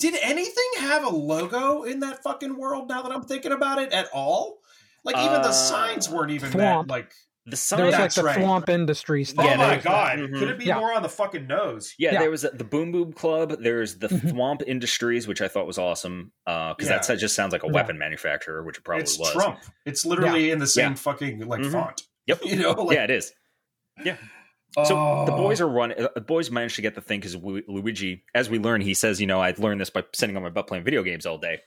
Did 0.00 0.14
anything 0.22 0.64
have 0.80 1.04
a 1.04 1.08
logo 1.08 1.84
in 1.84 2.00
that 2.00 2.22
fucking 2.22 2.56
world? 2.56 2.88
Now 2.88 3.02
that 3.02 3.12
I'm 3.12 3.22
thinking 3.22 3.52
about 3.52 3.78
it, 3.80 3.92
at 3.92 4.08
all? 4.12 4.58
Like 5.04 5.16
even 5.16 5.40
the 5.42 5.48
Uh, 5.48 5.52
signs 5.52 6.08
weren't 6.10 6.32
even 6.32 6.50
Thwomp. 6.50 6.86
that 6.86 6.88
like. 6.88 7.12
The 7.46 7.50
There 7.50 7.56
sign. 7.56 7.84
was 7.84 7.94
like 7.94 8.14
the 8.14 8.22
right. 8.22 8.38
Thwomp 8.38 8.68
Industries 8.70 9.32
thing. 9.32 9.40
oh 9.46 9.56
my 9.56 9.66
there's- 9.68 9.84
god! 9.84 10.18
mhm. 10.18 10.38
Could 10.38 10.48
it 10.48 10.58
be 10.58 10.64
Yeah. 10.64 10.78
more 10.78 10.94
on 10.94 11.02
the 11.02 11.08
fucking 11.10 11.46
nose? 11.46 11.94
Yeah, 11.98 12.14
Yeah. 12.14 12.20
there 12.20 12.30
was 12.30 12.42
the 12.42 12.64
Boom 12.64 12.90
Boom 12.90 13.12
Club. 13.12 13.56
There's 13.60 13.98
the 13.98 14.08
Mhm. 14.08 14.32
Thwomp 14.32 14.62
Industries, 14.66 15.28
which 15.28 15.42
I 15.42 15.48
thought 15.48 15.66
was 15.66 15.76
awesome 15.76 16.32
because 16.46 16.76
Yeah. 16.88 16.98
that 17.06 17.18
just 17.18 17.34
sounds 17.34 17.52
like 17.52 17.62
a 17.62 17.66
Yeah. 17.66 17.72
weapon 17.72 17.98
manufacturer, 17.98 18.62
which 18.62 18.78
it 18.78 18.84
probably 18.84 19.02
it's 19.02 19.18
was. 19.18 19.32
Trump. 19.32 19.60
It's 19.84 20.06
literally 20.06 20.50
in 20.50 20.58
the 20.58 20.66
same 20.66 20.92
Yeah. 20.92 20.94
fucking 20.96 21.40
like 21.46 21.60
Mhm. 21.60 21.72
font. 21.72 22.02
Yep. 22.26 22.40
You 22.44 22.56
know, 22.56 22.72
like, 22.72 22.96
yeah, 22.96 23.04
it 23.04 23.10
is. 23.10 23.32
Yeah 24.02 24.16
so 24.76 25.24
the 25.26 25.32
oh. 25.32 25.36
boys 25.36 25.60
are 25.60 25.68
running. 25.68 26.00
uh, 26.02 26.08
The 26.16 26.20
boys 26.20 26.50
managed 26.50 26.74
to 26.76 26.82
get 26.82 26.96
the 26.96 27.00
thing 27.00 27.20
because 27.20 27.36
Luigi, 27.36 28.24
as 28.34 28.50
we 28.50 28.58
learn, 28.58 28.80
he 28.80 28.92
says, 28.92 29.20
"You 29.20 29.26
know, 29.28 29.40
I 29.40 29.54
learned 29.56 29.80
this 29.80 29.90
by 29.90 30.02
sitting 30.12 30.36
on 30.36 30.42
my 30.42 30.48
butt 30.48 30.66
playing 30.66 30.82
video 30.82 31.04
games 31.04 31.26
all 31.26 31.38
day." 31.38 31.60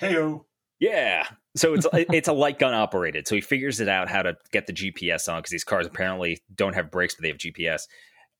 Heyo. 0.00 0.44
Yeah. 0.84 1.26
So 1.56 1.74
it's 1.74 1.86
it's 1.92 2.28
a 2.28 2.32
light 2.32 2.58
gun 2.58 2.74
operated. 2.74 3.26
So 3.28 3.34
he 3.36 3.40
figures 3.40 3.80
it 3.80 3.88
out 3.88 4.08
how 4.08 4.22
to 4.22 4.36
get 4.52 4.66
the 4.66 4.72
GPS 4.72 5.32
on 5.32 5.38
because 5.38 5.50
these 5.50 5.64
cars 5.64 5.86
apparently 5.86 6.42
don't 6.54 6.74
have 6.74 6.90
brakes, 6.90 7.14
but 7.14 7.22
they 7.22 7.28
have 7.28 7.38
GPS. 7.38 7.82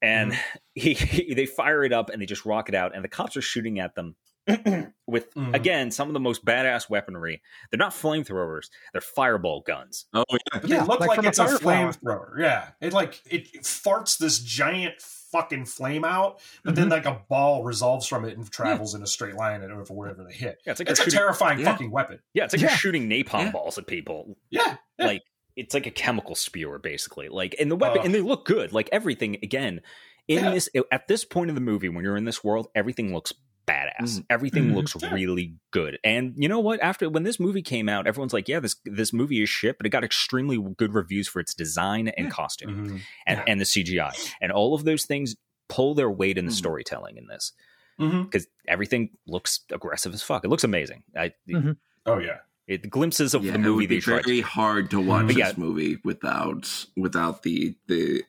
And 0.03 0.33
Mm-hmm. 0.33 0.59
he, 0.75 0.95
he 0.95 1.35
they 1.35 1.47
fire 1.47 1.85
it 1.85 1.93
up 1.93 2.11
and 2.11 2.21
they 2.21 2.27
just 2.27 2.45
rock 2.45 2.69
it 2.69 2.75
out, 2.75 2.95
and 2.95 3.03
the 3.05 3.09
cops 3.09 3.37
are 3.37 3.41
shooting 3.43 3.79
at 3.79 3.95
them 3.95 4.16
with 5.07 5.33
Mhm. 5.35 5.55
again 5.55 5.91
some 5.91 6.09
of 6.09 6.12
the 6.15 6.21
most 6.21 6.45
badass 6.45 6.91
weaponry. 6.91 7.41
They're 7.71 7.79
not 7.79 7.93
flamethrowers; 7.93 8.69
they're 8.93 9.01
fireball 9.01 9.62
guns. 9.66 10.07
Oh 10.12 10.25
yeah. 10.31 10.39
But 10.53 10.69
Yeah, 10.69 10.81
they 10.81 10.87
look 10.87 11.01
like 11.01 11.09
like, 11.16 11.25
it's 11.25 11.39
a 11.39 11.45
flamethrower. 11.47 12.39
Yeah. 12.39 12.71
It 12.83 12.93
like 12.93 13.23
it 13.31 13.62
farts 13.62 14.19
this 14.19 14.41
giant 14.41 14.95
fucking 15.35 15.65
flame 15.66 16.05
out, 16.05 16.40
but 16.65 16.77
then 16.77 16.86
Mhm. 16.86 16.90
like 16.93 17.06
a 17.06 17.20
ball 17.28 17.65
resolves 17.65 18.06
from 18.06 18.24
it 18.24 18.36
and 18.39 18.48
travels 18.51 18.94
in 18.94 19.02
a 19.02 19.06
straight 19.06 19.35
line 19.35 19.62
and 19.62 19.73
over 19.73 19.93
wherever 19.93 20.23
they 20.23 20.32
hit. 20.32 20.61
Yeah, 20.65 20.70
it's 20.73 20.81
like 20.81 20.89
It's 20.89 21.01
a 21.01 21.05
shooting. 21.05 21.19
terrifying 21.19 21.59
Yeah. 21.59 21.73
fucking 21.73 21.90
weapon. 21.90 22.20
yeah, 22.35 22.44
it's 22.44 22.55
like 22.55 22.62
Yeah. 22.62 22.69
you're 22.69 22.77
shooting 22.78 23.11
napalm 23.11 23.47
Yeah. 23.47 23.51
balls 23.51 23.77
at 23.78 23.86
people. 23.89 24.36
Yeah. 24.51 24.77
yeah. 24.98 25.06
Like 25.06 25.23
it's 25.56 25.74
like 25.74 25.86
a 25.86 25.90
chemical 25.90 26.35
spewer, 26.36 26.78
basically. 26.78 27.28
Like 27.28 27.55
and 27.59 27.70
the 27.70 27.77
weapon, 27.77 27.98
Ugh. 28.01 28.06
and 28.06 28.15
they 28.15 28.20
look 28.20 28.44
good. 28.47 28.73
Like 28.73 28.89
everything 28.93 29.35
again 29.43 29.82
in 30.28 30.43
Yeah. 30.44 30.51
this 30.52 30.69
at 30.93 31.06
this 31.09 31.24
point 31.24 31.48
in 31.51 31.55
the 31.55 31.61
movie 31.61 31.89
when 31.89 32.05
you're 32.05 32.16
in 32.16 32.24
this 32.24 32.43
world, 32.44 32.69
everything 32.74 33.12
looks 33.12 33.32
badass. 33.66 34.19
Mhm. 34.20 34.27
Everything 34.31 34.65
Mhm. 34.70 34.74
looks 34.74 34.95
Yeah. 35.01 35.12
really 35.15 35.55
good. 35.70 35.99
And 36.05 36.35
you 36.36 36.49
know 36.49 36.61
what? 36.61 36.81
After 36.82 37.09
when 37.09 37.23
this 37.23 37.41
movie 37.41 37.62
came 37.62 37.89
out, 37.89 38.07
everyone's 38.07 38.32
like, 38.32 38.49
"Yeah, 38.49 38.61
this 38.61 38.77
this 38.85 39.12
movie 39.12 39.43
is 39.43 39.49
shit," 39.49 39.78
but 39.78 39.86
it 39.86 39.91
got 39.91 40.05
extremely 40.05 40.59
good 40.77 40.93
reviews 40.95 41.28
for 41.28 41.41
its 41.41 41.55
design 41.55 42.09
and 42.09 42.31
costume 42.31 42.70
Mhm. 42.89 43.01
and, 43.27 43.39
Yeah. 43.39 43.45
and 43.47 43.61
the 43.61 43.65
CGI, 43.65 44.12
and 44.41 44.53
all 44.53 44.74
of 44.74 44.85
those 44.85 45.05
things 45.07 45.36
pull 45.69 45.95
their 45.95 46.11
weight 46.11 46.36
in 46.39 46.47
the 46.47 46.53
Mhm. 46.53 46.57
storytelling 46.57 47.16
in 47.16 47.27
this 47.27 47.53
because 47.99 48.47
everything 48.69 49.11
looks 49.27 49.61
aggressive 49.70 50.12
as 50.12 50.23
fuck. 50.23 50.45
It 50.45 50.49
looks 50.49 50.65
amazing. 50.65 51.05
I. 51.16 51.32
Oh 52.07 52.19
yeah. 52.19 52.39
it 52.66 52.89
glimpses 52.89 53.35
of 53.35 53.45
yeah, 53.45 53.57
the 53.57 53.69
it 53.69 53.70
would 53.73 53.78
be 53.81 53.97
they 53.97 54.01
tried. 54.01 54.24
very 54.24 54.41
hard 54.41 54.91
to 54.91 54.99
watch 54.99 55.35
yeah. 55.36 55.49
this 55.49 55.59
movie 55.59 55.99
without 56.03 56.86
without 56.97 57.43
the 57.43 57.74
the 57.89 58.23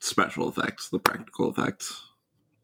special 0.00 0.48
effects, 0.48 0.88
the 0.90 0.98
practical 0.98 1.50
effects, 1.50 2.02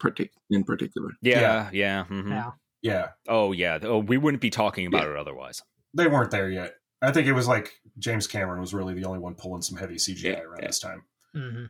partic- 0.05 0.31
in 0.51 0.65
particular. 0.65 1.11
Yeah, 1.23 1.71
yeah. 1.73 2.05
mhm. 2.11 2.31
Yeah. 2.31 2.51
Yeah. 2.83 3.09
Oh 3.29 3.53
yeah. 3.53 3.79
Oh, 3.83 3.99
we 3.99 4.19
wouldn't 4.19 4.41
be 4.43 4.51
talking 4.51 4.87
about 4.87 5.09
it 5.09 5.17
otherwise. 5.17 5.63
They 5.95 6.07
weren't 6.07 6.31
there 6.31 6.51
yet. 6.51 6.75
I 7.03 7.13
think 7.13 7.27
it 7.27 7.33
was 7.33 7.49
like 7.49 7.71
James 7.99 8.27
Cameron 8.27 8.61
was 8.61 8.75
really 8.75 8.95
the 8.95 9.05
only 9.05 9.19
one 9.19 9.35
pulling 9.35 9.63
some 9.63 9.79
heavy 9.79 9.95
CGI 9.97 10.23
Yeah, 10.25 10.41
around 10.41 10.61
yeah. 10.61 10.67
this 10.67 10.79
time. 10.81 11.03
hmm 11.35 11.65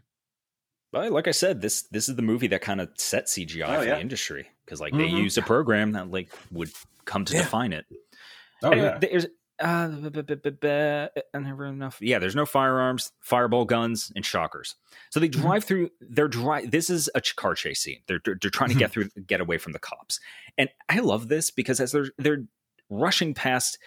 But 0.92 1.12
like 1.12 1.28
I 1.28 1.32
said, 1.32 1.60
this 1.60 1.82
this 1.90 2.08
is 2.08 2.16
the 2.16 2.22
movie 2.22 2.46
that 2.48 2.60
kind 2.62 2.80
of 2.80 2.88
set 2.96 3.26
CGI 3.26 3.64
Oh, 3.68 3.80
for 3.80 3.86
yeah. 3.86 3.94
the 3.96 4.00
industry 4.00 4.48
because 4.64 4.80
like 4.80 4.92
they 4.92 5.08
Mhm. 5.08 5.22
used 5.22 5.38
a 5.38 5.42
program 5.42 5.92
that 5.92 6.10
like 6.10 6.30
would 6.50 6.70
come 7.04 7.24
to 7.26 7.34
Yeah. 7.34 7.42
define 7.42 7.72
it. 7.72 7.84
Oh 8.62 8.70
Anyway, 8.70 8.86
yeah. 8.88 8.98
there's 8.98 9.26
uh, 9.60 9.66
uh, 9.66 11.38
never 11.38 11.66
enough. 11.66 11.98
Yeah, 12.00 12.18
there's 12.18 12.34
no 12.34 12.46
firearms, 12.46 13.12
fireball 13.20 13.64
guns, 13.64 14.12
and 14.16 14.24
shockers. 14.24 14.74
So 15.10 15.20
they 15.20 15.28
drive 15.28 15.64
through. 15.64 15.90
They're 16.00 16.28
drive. 16.28 16.70
This 16.70 16.90
is 16.90 17.08
a 17.14 17.20
car 17.20 17.54
chase 17.54 17.80
scene. 17.80 18.00
They're 18.08 18.20
they're, 18.24 18.36
they're 18.40 18.50
trying 18.50 18.70
to 18.70 18.76
get 18.76 18.90
through, 18.90 19.10
get 19.26 19.40
away 19.40 19.58
from 19.58 19.72
the 19.72 19.78
cops. 19.78 20.18
And 20.58 20.68
I 20.88 21.00
love 21.00 21.28
this 21.28 21.50
because 21.50 21.80
as 21.80 21.92
they're 21.92 22.10
they're 22.18 22.44
rushing 22.90 23.34
past 23.34 23.78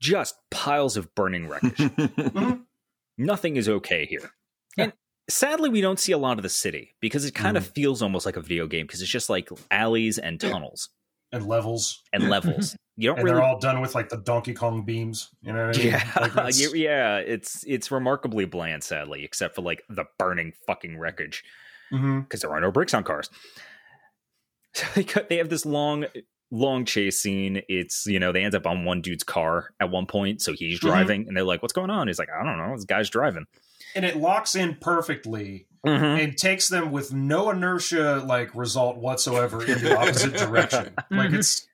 just 0.00 0.34
piles 0.50 0.96
of 0.96 1.14
burning 1.14 1.48
wreckage. 1.48 1.90
Nothing 3.18 3.56
is 3.56 3.68
okay 3.68 4.04
here. 4.06 4.32
Yeah. 4.76 4.84
And 4.84 4.92
sadly, 5.28 5.70
we 5.70 5.80
don't 5.80 6.00
see 6.00 6.12
a 6.12 6.18
lot 6.18 6.38
of 6.38 6.42
the 6.42 6.48
city 6.48 6.96
because 7.00 7.24
it 7.24 7.34
kind 7.34 7.56
of 7.56 7.66
feels 7.66 8.02
almost 8.02 8.26
like 8.26 8.36
a 8.36 8.40
video 8.40 8.66
game 8.66 8.86
because 8.86 9.00
it's 9.00 9.10
just 9.10 9.30
like 9.30 9.48
alleys 9.70 10.18
and 10.18 10.40
tunnels 10.40 10.88
And 11.32 11.46
levels. 11.46 12.02
and 12.12 12.28
levels. 12.28 12.76
You 12.98 13.08
don't 13.08 13.20
And 13.20 13.24
really 13.24 13.36
they're 13.38 13.44
all 13.44 13.58
done 13.58 13.80
with 13.80 13.94
like 13.94 14.10
the 14.10 14.18
Donkey 14.18 14.52
Kong 14.52 14.84
beams. 14.84 15.30
You 15.40 15.54
know 15.54 15.66
what 15.68 15.76
I 15.78 15.78
mean? 15.78 15.88
yeah, 15.92 16.12
Like, 16.20 16.50
it's- 16.50 16.74
yeah. 16.74 17.16
It's 17.16 17.64
it's 17.66 17.90
remarkably 17.90 18.44
bland, 18.44 18.84
sadly, 18.84 19.24
except 19.24 19.54
for 19.54 19.62
like 19.62 19.82
the 19.88 20.04
burning 20.18 20.52
fucking 20.66 20.98
wreckage 20.98 21.42
Mhm. 21.90 22.24
because 22.24 22.42
there 22.42 22.50
are 22.52 22.60
no 22.60 22.70
brakes 22.70 22.92
on 22.92 23.02
cars. 23.02 23.30
So 24.74 24.86
they 24.94 25.04
cut, 25.04 25.28
they 25.28 25.36
have 25.38 25.48
this 25.48 25.64
long 25.66 26.04
long 26.50 26.84
chase 26.84 27.18
scene. 27.20 27.62
It's 27.68 28.04
you 28.06 28.18
know 28.18 28.30
they 28.32 28.44
end 28.44 28.54
up 28.54 28.66
on 28.66 28.84
one 28.84 29.00
dude's 29.00 29.24
car 29.24 29.70
at 29.80 29.90
one 29.90 30.06
point, 30.06 30.40
so 30.42 30.52
he's 30.52 30.78
Mhm. 30.78 30.82
driving, 30.82 31.28
and 31.28 31.36
they're 31.36 31.44
like, 31.44 31.60
"What's 31.62 31.72
going 31.74 31.90
on?" 31.90 32.06
He's 32.08 32.18
like, 32.18 32.28
"I 32.30 32.44
don't 32.44 32.58
know. 32.58 32.74
This 32.76 32.84
guy's 32.84 33.10
driving." 33.10 33.44
And 33.94 34.04
it 34.04 34.16
locks 34.16 34.54
in 34.54 34.76
perfectly 34.80 35.66
Mm-hmm. 35.84 36.04
and 36.20 36.38
takes 36.38 36.68
them 36.68 36.92
with 36.92 37.12
no 37.12 37.50
inertia 37.50 38.22
like 38.24 38.54
result 38.54 38.98
whatsoever 38.98 39.64
in 39.64 39.82
the 39.82 39.98
opposite 39.98 40.34
direction. 40.36 40.94
Like 41.10 41.30
Mhm. 41.30 41.38
it's 41.38 41.66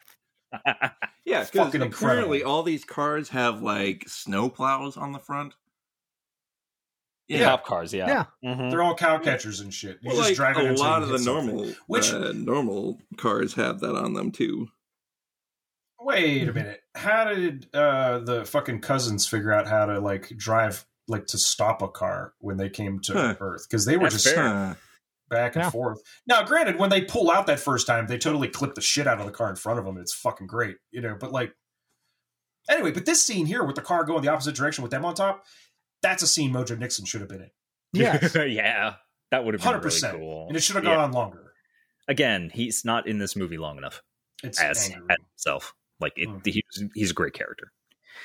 Yeah, 1.27 1.45
because 1.45 1.49
Fucking 1.51 1.83
apparently 1.83 2.39
incredible. 2.39 2.51
all 2.51 2.63
these 2.63 2.85
cars 2.87 3.29
have 3.31 3.61
like 3.61 4.05
snow 4.09 4.49
plows 4.49 4.97
on 4.97 5.13
the 5.13 5.19
front. 5.19 5.53
Yeah. 7.29 7.45
Cop 7.45 7.67
cars, 7.67 7.93
yeah. 7.93 8.27
Yeah. 8.43 8.55
Mhm. 8.55 8.71
they're 8.71 8.83
all 8.83 8.95
cow 8.95 9.19
catchers 9.19 9.61
and 9.61 9.75
shit. 9.75 9.99
You 10.01 10.09
Well, 10.09 10.17
just 10.17 10.31
like 10.31 10.37
drive 10.37 10.57
a 10.57 10.61
until 10.71 10.83
lot 10.83 11.03
of 11.03 11.09
hit 11.11 11.19
the 11.19 11.25
something. 11.25 11.57
normal, 11.57 11.75
Which- 11.87 12.11
uh, 12.11 12.33
normal 12.35 13.03
cars 13.19 13.55
have 13.55 13.81
that 13.81 13.95
on 13.95 14.15
them 14.15 14.33
too. 14.33 14.69
Wait 16.01 16.49
a 16.49 16.53
minute. 16.55 16.81
How 16.95 17.25
did 17.27 17.69
uh 17.75 18.21
the 18.21 18.47
fucking 18.47 18.81
cousins 18.81 19.27
figure 19.27 19.53
out 19.53 19.67
how 19.69 19.85
to 19.85 20.01
like 20.01 20.31
drive 20.39 20.87
like 21.09 21.27
to 21.29 21.39
stop 21.39 21.83
a 21.83 21.89
car 21.89 22.35
when 22.39 22.57
they 22.57 22.69
came 22.69 23.01
to 23.01 23.13
Huh. 23.13 23.35
Earth? 23.41 23.67
Because 23.69 23.85
they 23.85 23.97
were 23.97 24.05
That's 24.11 24.23
just 24.23 24.35
fair. 24.35 24.77
Back 25.31 25.57
and 25.57 25.65
Yeah. 25.65 25.71
forth. 25.71 26.01
Now, 26.27 26.43
granted, 26.45 26.79
when 26.79 26.89
they 26.91 27.03
pull 27.03 27.31
out 27.31 27.47
that 27.49 27.61
first 27.61 27.87
time, 27.87 28.07
they 28.07 28.17
totally 28.19 28.49
clip 28.49 28.75
the 28.75 28.81
shit 28.81 29.07
out 29.07 29.21
of 29.21 29.27
the 29.27 29.33
car 29.33 29.51
in 29.51 29.57
front 29.57 29.79
of 29.79 29.85
them. 29.85 29.99
It's 29.99 30.15
fucking 30.15 30.47
great, 30.47 30.77
you 30.91 31.01
know. 31.03 31.17
But 31.21 31.33
like, 31.33 31.53
anyway, 32.71 32.93
but 32.93 33.05
this 33.07 33.23
scene 33.23 33.47
here 33.47 33.63
with 33.65 33.77
the 33.77 33.83
car 33.83 34.05
going 34.05 34.23
the 34.23 34.29
opposite 34.29 34.55
direction 34.55 34.83
with 34.83 34.91
them 34.91 35.05
on 35.05 35.15
top, 35.15 35.45
that's 36.03 36.23
a 36.23 36.27
scene 36.27 36.53
Mojo 36.53 36.79
Nixon 36.79 37.05
should 37.05 37.21
have 37.21 37.29
been 37.29 37.43
in, 37.43 37.51
Yes. 37.93 38.35
yeah. 38.49 38.95
That 39.31 39.45
would 39.45 39.53
have 39.55 39.61
been 39.61 39.67
hundred 39.67 39.79
really 39.85 39.87
percent, 39.97 40.17
cool. 40.19 40.47
and 40.49 40.57
it 40.57 40.61
should 40.61 40.77
have 40.77 40.85
Yeah. 40.85 40.95
gone 40.95 41.05
on 41.05 41.13
longer. 41.13 41.53
Again, 42.07 42.51
he's 42.55 42.85
not 42.87 43.07
in 43.07 43.19
this 43.19 43.37
movie 43.37 43.59
long 43.59 43.77
enough 43.77 44.03
It's 44.43 44.59
as, 44.59 44.89
angry. 44.89 45.07
as 45.11 45.17
himself. 45.33 45.75
Like 46.01 46.15
it, 46.17 46.29
Mm. 46.29 46.47
he's 46.47 46.91
he's 46.95 47.11
a 47.11 47.15
great 47.15 47.35
character. 47.35 47.73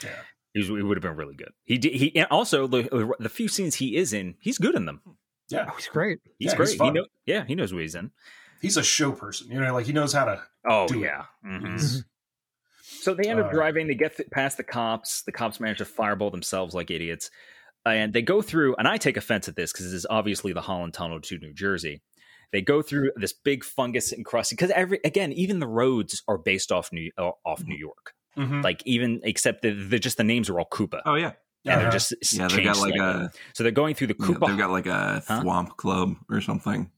Yeah. 0.04 0.22
He, 0.54 0.60
was, 0.60 0.68
he 0.68 0.82
would 0.84 0.98
have 0.98 1.02
been 1.02 1.16
really 1.16 1.36
good. 1.36 1.52
He 1.64 1.78
did, 1.78 1.94
he 1.94 2.16
and 2.16 2.28
also 2.30 2.68
the 2.68 3.14
the 3.20 3.30
few 3.30 3.48
scenes 3.48 3.76
he 3.76 3.96
is 3.96 4.14
in, 4.14 4.36
he's 4.40 4.58
good 4.58 4.76
in 4.76 4.86
them. 4.86 5.02
yeah, 5.50 5.66
Oh, 5.70 5.76
he's 5.76 5.88
great. 5.88 6.20
He's 6.38 6.52
Yeah, 6.52 6.56
great. 6.58 6.70
he's 6.70 6.80
he 6.82 6.92
know, 6.92 7.06
yeah, 7.26 7.44
he 7.46 7.56
knows 7.56 7.74
what 7.74 7.82
he's 7.82 7.96
in. 7.96 8.12
he's 8.62 8.78
a 8.78 8.84
show 8.84 9.12
person. 9.12 9.50
You 9.52 9.60
know, 9.60 9.74
like 9.74 9.86
he 9.88 9.94
knows 9.94 10.14
how 10.14 10.26
to. 10.26 10.44
Oh 10.66 10.88
Do 10.88 11.00
it. 11.04 11.08
yeah. 11.08 11.24
Mhm. 11.46 12.04
So 12.82 13.14
they 13.14 13.30
end 13.30 13.40
up 13.40 13.48
Uh, 13.48 13.52
driving. 13.52 13.88
They 13.88 13.96
get 13.96 14.16
th- 14.18 14.30
past 14.30 14.58
the 14.58 14.64
cops. 14.64 15.24
The 15.24 15.32
cops 15.32 15.60
manage 15.60 15.80
to 15.80 15.86
fireball 15.86 16.30
themselves 16.32 16.74
like 16.76 16.92
idiots, 16.92 17.30
and 17.86 18.14
they 18.14 18.22
go 18.22 18.42
through. 18.42 18.76
And 18.76 18.88
I 18.88 18.98
take 18.98 19.18
offense 19.18 19.48
at 19.50 19.56
this 19.56 19.72
because 19.74 19.86
this 19.88 19.94
is 19.94 20.08
obviously 20.10 20.54
the 20.54 20.62
Holland 20.62 20.94
Tunnel 20.94 21.20
to 21.20 21.38
New 21.40 21.54
Jersey. 21.54 22.02
They 22.52 22.62
go 22.62 22.82
through 22.82 23.12
this 23.16 23.34
big 23.34 23.64
fungus 23.64 24.14
encrusted 24.14 24.58
because 24.58 24.72
every 24.72 25.00
again, 25.04 25.34
even 25.34 25.60
the 25.60 25.68
roads 25.68 26.22
are 26.28 26.38
based 26.38 26.72
off 26.72 26.92
New 26.94 27.12
uh, 27.18 27.32
off 27.46 27.64
New 27.66 27.76
York. 27.78 28.14
Mhm. 28.38 28.64
Like 28.64 28.82
even 28.86 29.20
except 29.24 29.62
that 29.62 29.76
they're 29.90 30.00
just 30.00 30.18
the 30.18 30.24
names 30.24 30.50
are 30.50 30.60
all 30.60 30.66
Koopa, 30.68 31.02
oh 31.06 31.16
yeah, 31.16 31.34
and 31.66 31.74
Uh-huh. 31.74 31.80
they're 31.82 31.92
just 31.92 32.14
yeah. 32.34 32.48
They 32.48 32.56
changed 32.56 32.64
got 32.74 32.78
like 32.80 32.96
slightly. 32.96 33.26
a 33.26 33.32
So 33.54 33.64
they're 33.64 33.72
going 33.72 33.96
through 33.96 34.08
the 34.08 34.16
yeah, 34.20 34.26
Koopa. 34.26 34.48
they've 34.48 34.58
got 34.58 34.72
like 34.72 34.86
a 34.88 35.24
Huh? 35.28 35.42
Thwomp 35.44 35.78
club 35.78 36.16
or 36.30 36.42
something. 36.42 36.90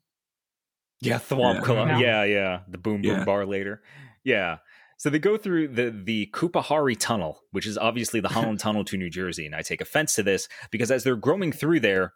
Yeah, 1.01 1.19
Thwomp 1.19 1.55
Yeah. 1.55 1.61
Club. 1.61 1.87
Yeah. 1.89 1.99
Yeah. 1.99 2.23
yeah, 2.23 2.59
The 2.69 2.77
boom 2.77 3.01
boom 3.01 3.19
Yeah. 3.19 3.23
bar 3.25 3.45
later. 3.45 3.81
Yeah. 4.23 4.57
So 4.97 5.09
they 5.09 5.19
go 5.19 5.35
through 5.37 5.67
the 5.69 5.91
the 5.91 6.29
Koopahari 6.33 6.95
Tunnel, 6.97 7.41
which 7.51 7.67
is 7.67 7.77
obviously 7.77 8.21
the 8.21 8.29
Holland 8.29 8.59
Tunnel 8.61 8.85
to 8.85 8.97
New 8.97 9.09
Jersey, 9.09 9.45
and 9.45 9.53
I 9.53 9.61
take 9.61 9.81
offense 9.81 10.13
to 10.15 10.23
this 10.23 10.47
because 10.71 10.89
as 10.89 11.03
they're 11.03 11.17
growing 11.17 11.51
through 11.51 11.81
there, 11.81 12.13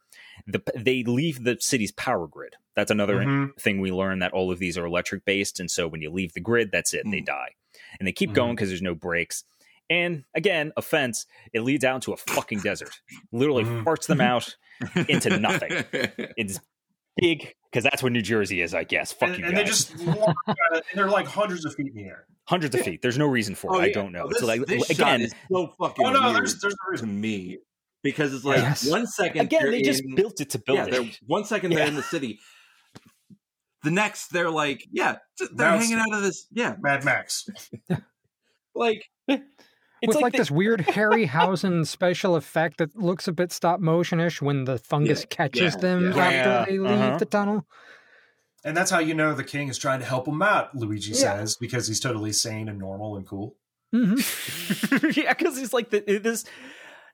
the, 0.47 0.61
they 0.77 1.03
leave 1.03 1.43
the 1.43 1.57
city's 1.59 1.91
power 1.91 2.25
grid. 2.25 2.55
That's 2.77 2.89
another 2.89 3.17
Mhm. 3.17 3.59
thing 3.59 3.81
we 3.81 3.91
learn 3.91 4.19
that 4.19 4.31
all 4.31 4.49
of 4.49 4.59
these 4.59 4.77
are 4.77 4.85
electric 4.85 5.25
based, 5.25 5.59
and 5.59 5.69
so 5.69 5.89
when 5.89 6.01
you 6.01 6.09
leave 6.09 6.31
the 6.31 6.39
grid, 6.39 6.71
that's 6.71 6.93
it, 6.93 7.03
they 7.11 7.19
Mm. 7.19 7.25
die, 7.25 7.49
and 7.99 8.07
they 8.07 8.11
keep 8.11 8.31
Mhm. 8.31 8.35
going 8.35 8.55
because 8.55 8.69
there's 8.69 8.81
no 8.81 8.95
brakes. 8.95 9.43
And 9.89 10.23
again, 10.35 10.71
offense, 10.77 11.25
it 11.53 11.61
leads 11.61 11.83
out 11.83 12.03
to 12.03 12.13
a 12.13 12.17
fucking 12.17 12.59
desert. 12.59 12.91
Literally 13.31 13.63
Mhm. 13.63 13.83
farts 13.83 14.05
them 14.07 14.21
out 14.21 14.55
into 15.07 15.37
nothing. 15.39 15.71
It's 16.37 16.59
big 17.17 17.53
because 17.71 17.83
that's 17.83 18.01
what 18.03 18.11
New 18.11 18.21
Jersey 18.21 18.61
is, 18.61 18.73
I 18.73 18.83
guess. 18.83 19.11
Fuck 19.11 19.29
and, 19.29 19.39
you 19.39 19.45
and 19.45 19.55
guys. 19.55 19.63
they 19.63 19.69
just 20.05 20.05
walk, 20.17 20.35
uh, 20.47 20.53
and 20.73 20.81
they're 20.93 21.09
like 21.09 21.25
hundreds 21.27 21.65
of 21.65 21.73
feet 21.75 21.87
in 21.87 21.93
the 21.95 22.03
air. 22.05 22.25
Hundreds 22.47 22.73
of 22.75 22.81
feet. 22.81 23.01
There's 23.01 23.17
no 23.17 23.25
reason 23.27 23.55
for 23.55 23.73
it. 23.75 23.77
Oh, 23.77 23.81
I 23.81 23.91
don't 23.91 24.11
know. 24.11 24.23
Oh, 24.23 24.29
It's 24.29 24.39
this- 24.39 24.47
like 24.47 24.65
this 24.65 24.87
shot 24.87 24.91
again, 24.91 25.21
is 25.21 25.33
so 25.51 25.73
fucking 25.79 26.05
Oh 26.05 26.11
no, 26.11 26.21
weird 26.21 26.35
there's 26.37 26.61
there's 26.61 26.75
no 26.91 26.97
to 26.97 27.05
me 27.07 27.57
because 28.03 28.33
it's 28.33 28.45
like 28.45 28.57
Yes. 28.57 28.89
one 28.89 29.05
second 29.05 29.41
again, 29.41 29.69
they're 29.71 29.81
just 29.81 30.03
in- 30.03 30.15
built 30.15 30.39
it 30.39 30.49
to 30.51 30.59
build 30.59 30.77
yeah, 30.77 30.85
it. 30.85 30.91
they're 30.91 31.11
one 31.27 31.43
second 31.45 31.71
they're 31.73 31.87
in 31.87 31.95
the 31.95 32.03
city. 32.03 32.39
The 33.84 33.91
next, 33.91 34.27
they're 34.30 34.49
like, 34.49 34.85
yeah, 34.91 35.18
they're 35.39 35.72
Now 35.72 35.77
hanging 35.77 35.99
out 35.99 36.14
of 36.14 36.22
this, 36.22 36.47
yeah, 36.51 36.76
Mad 36.81 37.06
Max. 37.06 37.47
like 38.76 39.06
It's 39.27 39.41
With 40.06 40.22
like, 40.22 40.34
the- 40.34 40.39
this 40.39 40.51
weird 40.51 40.81
Harryhausen 40.81 41.85
special 41.88 42.35
effect 42.35 42.77
that 42.77 42.95
looks 42.97 43.27
a 43.27 43.31
bit 43.31 43.51
stop 43.51 43.80
motionish 43.80 44.41
when 44.41 44.65
the 44.65 44.77
fungus 44.77 45.26
catches 45.30 45.76
yeah, 45.76 45.80
them 45.81 46.11
yeah. 46.11 46.18
after 46.18 46.35
Yeah, 46.49 46.65
they 46.65 46.77
leave 46.80 46.91
uh-huh. 46.99 47.18
the 47.18 47.26
tunnel. 47.26 47.65
And 48.65 48.76
that's 48.76 48.91
how 48.91 48.99
you 48.99 49.14
know 49.14 49.34
the 49.34 49.43
king 49.45 49.69
is 49.69 49.77
trying 49.77 49.99
to 50.01 50.06
help 50.06 50.27
him 50.27 50.41
out, 50.41 50.76
Luigi 50.76 51.11
Yeah. 51.11 51.38
says, 51.38 51.56
because 51.56 51.88
he's 51.88 51.99
totally 52.01 52.34
sane 52.34 52.68
and 52.68 52.77
normal 52.77 53.15
and 53.15 53.26
cool. 53.26 53.56
hmm 53.93 54.15
yeah, 55.15 55.34
because 55.34 55.57
he's 55.57 55.72
like 55.73 55.89
the, 55.89 56.01
this. 56.22 56.43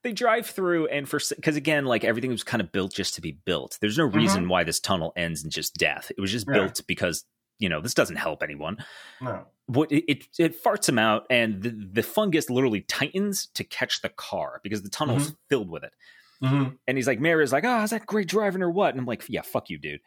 They 0.05 0.13
drive 0.13 0.45
through, 0.45 0.87
and 0.87 1.09
for 1.09 1.19
because 1.35 1.55
again, 1.55 1.83
like 1.85 2.03
everything 2.03 2.29
was 2.29 2.43
kind 2.43 2.61
of 2.61 2.71
built 2.71 2.93
just 2.93 3.15
to 3.15 3.21
be 3.21 3.31
built. 3.31 3.77
There's 3.81 3.97
no 3.97 4.05
reason 4.05 4.47
why 4.47 4.63
this 4.63 4.79
tunnel 4.79 5.11
ends 5.17 5.43
in 5.43 5.49
just 5.49 5.73
death. 5.75 6.11
It 6.15 6.21
was 6.21 6.31
just 6.31 6.45
Mm-hmm. 6.45 6.55
Yeah. 6.55 6.63
built 6.65 6.81
because 6.87 7.25
you 7.57 7.69
know 7.69 7.81
this 7.81 7.95
doesn't 7.95 8.17
help 8.17 8.43
anyone. 8.43 8.77
No. 9.19 9.45
What 9.65 9.91
it, 9.91 10.03
it 10.07 10.27
it 10.37 10.63
farts 10.63 10.87
him 10.87 10.99
out, 10.99 11.25
and 11.31 11.61
the, 11.63 11.69
the 11.69 12.03
fungus 12.03 12.51
literally 12.51 12.81
tightens 12.81 13.47
to 13.55 13.63
catch 13.63 14.01
the 14.03 14.09
car 14.09 14.59
because 14.63 14.83
the 14.83 14.89
tunnel's 14.89 15.23
Mm-hmm. 15.27 15.35
filled 15.49 15.69
with 15.71 15.83
it. 15.83 15.93
Mhm. 16.43 16.77
And 16.87 16.97
he's 16.97 17.07
like, 17.07 17.19
Mary's 17.19 17.51
like, 17.51 17.63
oh, 17.65 17.81
is 17.83 17.89
that 17.89 18.05
great 18.05 18.27
driving 18.27 18.61
or 18.61 18.69
what? 18.69 18.91
And 18.91 18.99
I'm 18.99 19.05
like, 19.07 19.23
yeah, 19.27 19.41
fuck 19.41 19.69
you, 19.71 19.79
dude. 19.79 20.01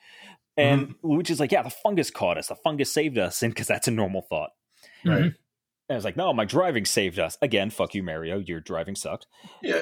And 0.56 0.88
Mm-hmm. 0.90 1.06
Luigi's 1.10 1.40
like, 1.40 1.50
yeah, 1.50 1.62
the 1.62 1.70
fungus 1.70 2.10
caught 2.12 2.38
us. 2.38 2.46
The 2.48 2.54
fungus 2.54 2.92
saved 2.92 3.18
us. 3.18 3.42
And 3.42 3.52
because 3.52 3.66
that's 3.66 3.88
a 3.88 3.90
normal 3.90 4.22
thought. 4.22 4.50
Right. 5.04 5.32
And 5.88 5.94
I 5.94 5.96
was 5.96 6.04
like, 6.04 6.16
no, 6.16 6.32
my 6.34 6.44
driving 6.44 6.84
saved 6.84 7.18
us. 7.18 7.38
Again, 7.40 7.70
fuck 7.70 7.94
you, 7.94 8.02
Mario. 8.02 8.38
Your 8.38 8.60
driving 8.60 8.94
sucked. 8.94 9.26
Yeah. 9.62 9.80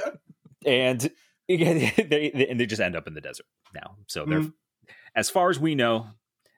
And 0.64 1.00
they, 1.48 1.92
they, 1.96 2.46
and 2.48 2.58
they 2.60 2.66
just 2.66 2.80
end 2.80 2.96
up 2.96 3.06
in 3.06 3.14
the 3.14 3.20
desert 3.20 3.46
now. 3.74 3.96
So 4.06 4.24
they're, 4.24 4.40
Mhm. 4.40 4.52
as 5.14 5.30
far 5.30 5.50
as 5.50 5.58
we 5.58 5.74
know, 5.74 6.08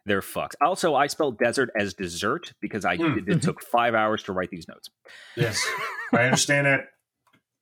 they're 0.07 0.23
fucked. 0.23 0.57
Also, 0.63 0.95
I 0.95 1.07
spelled 1.07 1.39
desert 1.39 1.71
as 1.79 1.93
dessert 1.95 2.53
because 2.61 2.85
I 2.85 2.97
Mm. 2.97 3.19
it, 3.19 3.37
it 3.37 3.43
took 3.43 3.63
five 3.63 3.95
hours 3.95 4.23
to 4.25 4.33
write 4.33 4.51
these 4.51 4.67
notes. 4.69 4.89
Yes. 5.37 5.63
I 6.13 6.25
understand 6.25 6.67
that. 6.67 6.87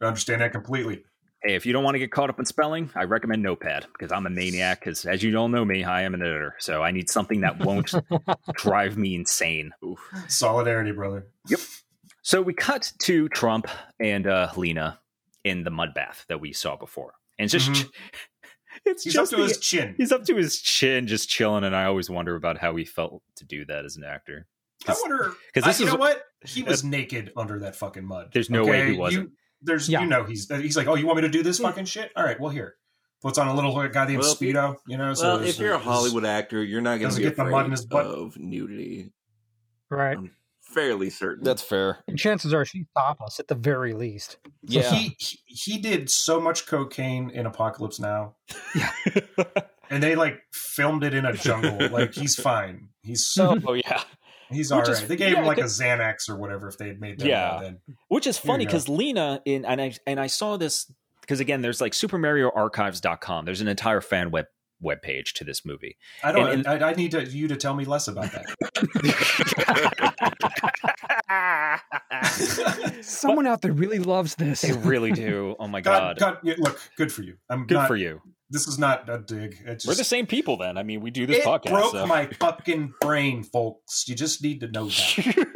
I 0.01 0.07
understand 0.07 0.41
that 0.43 0.53
completely. 0.53 1.05
Hey, 1.47 1.55
if 1.55 1.64
you 1.64 1.73
don't 1.73 1.85
want 1.85 1.94
to 1.94 2.01
get 2.01 2.10
caught 2.10 2.28
up 2.28 2.40
in 2.40 2.44
spelling, 2.44 2.90
I 2.97 3.05
recommend 3.05 3.40
Notepad 3.43 3.86
because 3.93 4.10
I'm 4.10 4.27
a 4.27 4.31
maniac. 4.31 4.81
Because 4.81 5.05
as 5.06 5.23
you 5.23 5.31
don't 5.31 5.52
know 5.52 5.64
me, 5.64 5.85
I 5.85 6.02
am 6.02 6.12
an 6.14 6.20
editor, 6.23 6.56
so 6.59 6.82
I 6.82 6.90
need 6.90 7.09
something 7.09 7.43
that 7.43 7.60
won't 7.64 7.94
drive 8.55 8.97
me 8.97 9.14
insane. 9.14 9.70
Solidarity, 10.27 10.90
brother. 10.90 11.28
Yep. 11.48 11.60
So 12.23 12.43
we 12.43 12.52
cut 12.52 12.93
to 13.01 13.28
Trump 13.28 13.68
and 14.01 14.27
uh, 14.27 14.51
Lena 14.56 14.98
in 15.44 15.62
the 15.62 15.70
mud 15.70 15.94
bath 15.94 16.24
that 16.28 16.40
we 16.40 16.52
saw 16.52 16.74
before, 16.74 17.12
and 17.39 17.48
just 17.48 17.70
Mhm. 17.70 17.90
it's 18.85 19.05
He's 19.05 19.12
just 19.14 19.32
up 19.32 19.36
to 19.39 19.43
the- 19.44 19.48
his 19.48 19.59
chin. 19.59 19.94
he's 19.97 20.10
up 20.10 20.24
to 20.24 20.35
his 20.35 20.60
chin, 20.60 21.06
just 21.06 21.28
chilling. 21.28 21.62
And 21.62 21.77
I 21.77 21.85
always 21.85 22.10
wonder 22.10 22.35
about 22.35 22.59
how 22.59 22.74
he 22.74 22.85
felt 22.85 23.23
to 23.36 23.44
do 23.44 23.64
that 23.66 23.85
as 23.85 23.97
an 23.97 24.02
actor. 24.02 24.48
I 24.89 24.97
wonder 25.01 25.32
'cause 25.55 25.62
I- 25.62 25.68
this 25.68 25.78
you 25.78 25.86
is- 25.86 25.93
know 25.93 25.98
what? 26.01 26.24
He 26.44 26.64
was 26.64 26.82
naked 26.82 27.32
under 27.36 27.60
that 27.60 27.77
fucking 27.77 28.05
mud. 28.05 28.31
There's 28.32 28.51
no 28.51 28.64
way 28.64 28.90
he 28.90 28.98
wasn't. 28.98 29.31
There's 29.62 29.89
Yeah. 29.89 30.03
you 30.03 30.07
know 30.07 30.24
he's 30.24 30.49
he's 30.49 30.77
like, 30.77 30.87
oh, 30.87 30.95
you 30.95 31.07
want 31.07 31.16
me 31.16 31.23
to 31.23 31.28
do 31.28 31.43
this 31.43 31.59
hmm. 31.59 31.65
fucking 31.65 31.87
shit? 31.87 32.11
All 32.16 32.24
right, 32.24 32.39
well 32.39 32.51
here. 32.51 32.77
Puts 33.23 33.39
on 33.39 33.49
a 33.49 33.55
little 33.55 33.73
goddamn 33.89 34.20
Well, 34.20 34.35
speedo, 34.35 34.77
you 34.87 34.99
know. 34.99 35.15
So 35.15 35.37
well, 35.37 35.45
if 35.45 35.59
you're 35.59 35.73
a 35.73 35.78
Hollywood 35.78 36.24
actor, 36.27 36.62
you're 36.62 36.83
not 36.83 37.01
going 37.01 37.11
to 37.11 37.16
be 37.16 37.23
get 37.23 37.37
the 37.37 37.43
afraid 37.43 37.53
mud 37.53 37.65
in 37.65 37.70
his 37.70 37.87
butt. 37.87 38.07
of 38.07 38.37
nudity. 38.37 39.12
Right. 39.91 40.19
I'm 40.19 40.33
fairly 40.61 41.09
certain. 41.09 41.43
That's 41.43 41.62
fair. 41.62 41.99
And 42.07 42.19
chances 42.19 42.53
are 42.53 42.65
she's 42.65 42.85
topless 42.97 43.41
at 43.41 43.49
the 43.49 43.55
very 43.55 43.95
least. 43.95 44.37
So 44.69 44.83
he, 44.83 45.16
he 45.19 45.39
he 45.47 45.78
did 45.78 46.11
so 46.11 46.41
much 46.41 46.66
cocaine 46.66 47.31
in 47.31 47.47
Apocalypse 47.47 47.99
Now, 47.99 48.37
Yeah. 48.74 48.93
and 49.91 50.03
they 50.03 50.15
like 50.15 50.43
filmed 50.53 51.03
it 51.03 51.15
in 51.15 51.24
a 51.24 51.33
jungle. 51.33 51.89
like 51.91 52.12
he's 52.12 52.37
fine. 52.37 52.91
He's 53.03 53.24
so 53.24 53.59
oh 53.66 53.73
yeah. 53.73 54.03
He's 54.51 54.70
all 54.73 54.78
Which 54.81 54.89
right. 54.89 55.02
is- 55.02 55.09
they 55.09 55.16
gave 55.16 55.32
yeah, 55.32 55.39
him 55.40 55.47
like 55.47 55.59
a 55.59 55.62
Xanax 55.64 56.28
or 56.28 56.36
whatever 56.36 56.68
if 56.68 56.78
they 56.78 56.89
had 56.89 57.01
made 57.01 57.18
that. 57.20 57.27
Yeah. 57.28 57.59
then. 57.60 57.78
Which 58.09 58.27
is 58.27 58.39
funny 58.39 58.64
because 58.66 58.89
Lena 58.89 59.40
in 59.44 59.64
and 59.64 59.81
I 59.81 59.94
and 60.06 60.18
I 60.20 60.27
saw 60.28 60.56
this 60.56 60.90
because 61.20 61.40
again, 61.40 61.62
there's 61.62 61.81
like 61.81 61.93
SuperMarioArchives.com. 61.93 63.44
There's 63.44 63.60
an 63.60 63.68
entire 63.68 64.01
fan 64.01 64.31
web 64.31 64.47
web 64.81 65.01
page 65.02 65.32
to 65.35 65.44
this 65.44 65.64
movie. 65.64 65.97
I 66.23 66.32
don't. 66.32 66.51
And- 66.51 66.66
I, 66.66 66.90
I 66.90 66.93
need 66.94 67.10
to, 67.12 67.24
you 67.24 67.48
to 67.48 67.56
tell 67.56 67.74
me 67.74 67.85
less 67.85 68.09
about 68.09 68.31
that. 68.32 68.44
Someone 73.02 73.47
out 73.47 73.62
there 73.62 73.73
really 73.73 73.98
loves 73.98 74.35
this. 74.35 74.60
They 74.62 74.73
really 74.73 75.12
do. 75.12 75.56
Oh 75.59 75.68
my 75.68 75.81
God, 75.81 76.18
god. 76.18 76.35
God, 76.35 76.39
yeah, 76.43 76.55
look, 76.59 76.81
good 76.97 77.12
for 77.12 77.23
you. 77.23 77.36
I'm 77.48 77.66
Good 77.66 77.74
not, 77.74 77.89
for 77.89 77.97
you. 77.97 78.20
This 78.48 78.68
is 78.68 78.78
not 78.78 79.09
a 79.09 79.18
dig. 79.18 79.56
Just, 79.66 79.86
We're 79.86 79.94
the 79.94 80.05
same 80.05 80.27
people 80.27 80.56
then. 80.56 80.78
I 80.78 80.82
mean, 80.82 81.01
we 81.01 81.10
do 81.10 81.27
this 81.27 81.39
it 81.39 81.44
podcast. 81.44 81.70
broke 81.70 81.93
so. 81.93 82.06
my 82.06 82.27
fucking 82.27 82.94
brain, 83.01 83.43
folks. 83.43 84.05
You 84.06 84.14
just 84.14 84.43
need 84.43 84.60
to 84.60 84.68
know 84.68 84.86
that. 84.86 85.47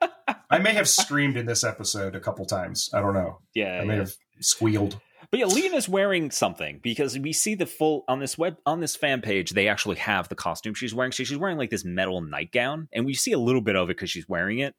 I 0.50 0.58
may 0.58 0.72
have 0.72 0.88
screamed 0.88 1.36
in 1.36 1.46
this 1.46 1.64
episode 1.64 2.14
a 2.14 2.20
couple 2.20 2.46
times. 2.46 2.90
I 2.94 3.00
don't 3.00 3.14
know. 3.14 3.40
yeah, 3.54 3.80
I 3.80 3.84
may 3.84 3.94
yeah. 3.94 4.00
have 4.00 4.12
squealed. 4.40 4.98
But 5.30 5.40
yeah, 5.40 5.46
Lena's 5.46 5.90
wearing 5.90 6.30
something 6.30 6.80
because 6.82 7.18
we 7.18 7.34
see 7.34 7.54
the 7.54 7.66
full 7.66 8.02
on 8.08 8.18
this 8.18 8.38
web 8.38 8.56
on 8.64 8.80
this 8.80 8.96
fan 8.96 9.20
page. 9.20 9.50
They 9.50 9.68
actually 9.68 9.96
have 9.96 10.28
the 10.30 10.34
costume 10.34 10.72
she's 10.72 10.94
wearing. 10.94 11.12
So 11.12 11.22
she's 11.24 11.36
wearing 11.36 11.58
like 11.58 11.68
this 11.68 11.84
metal 11.84 12.22
nightgown, 12.22 12.88
and 12.94 13.04
we 13.04 13.12
see 13.12 13.32
a 13.32 13.38
little 13.38 13.60
bit 13.60 13.76
of 13.76 13.90
it 13.90 13.96
because 13.96 14.10
she's 14.10 14.26
wearing 14.26 14.60
it, 14.60 14.74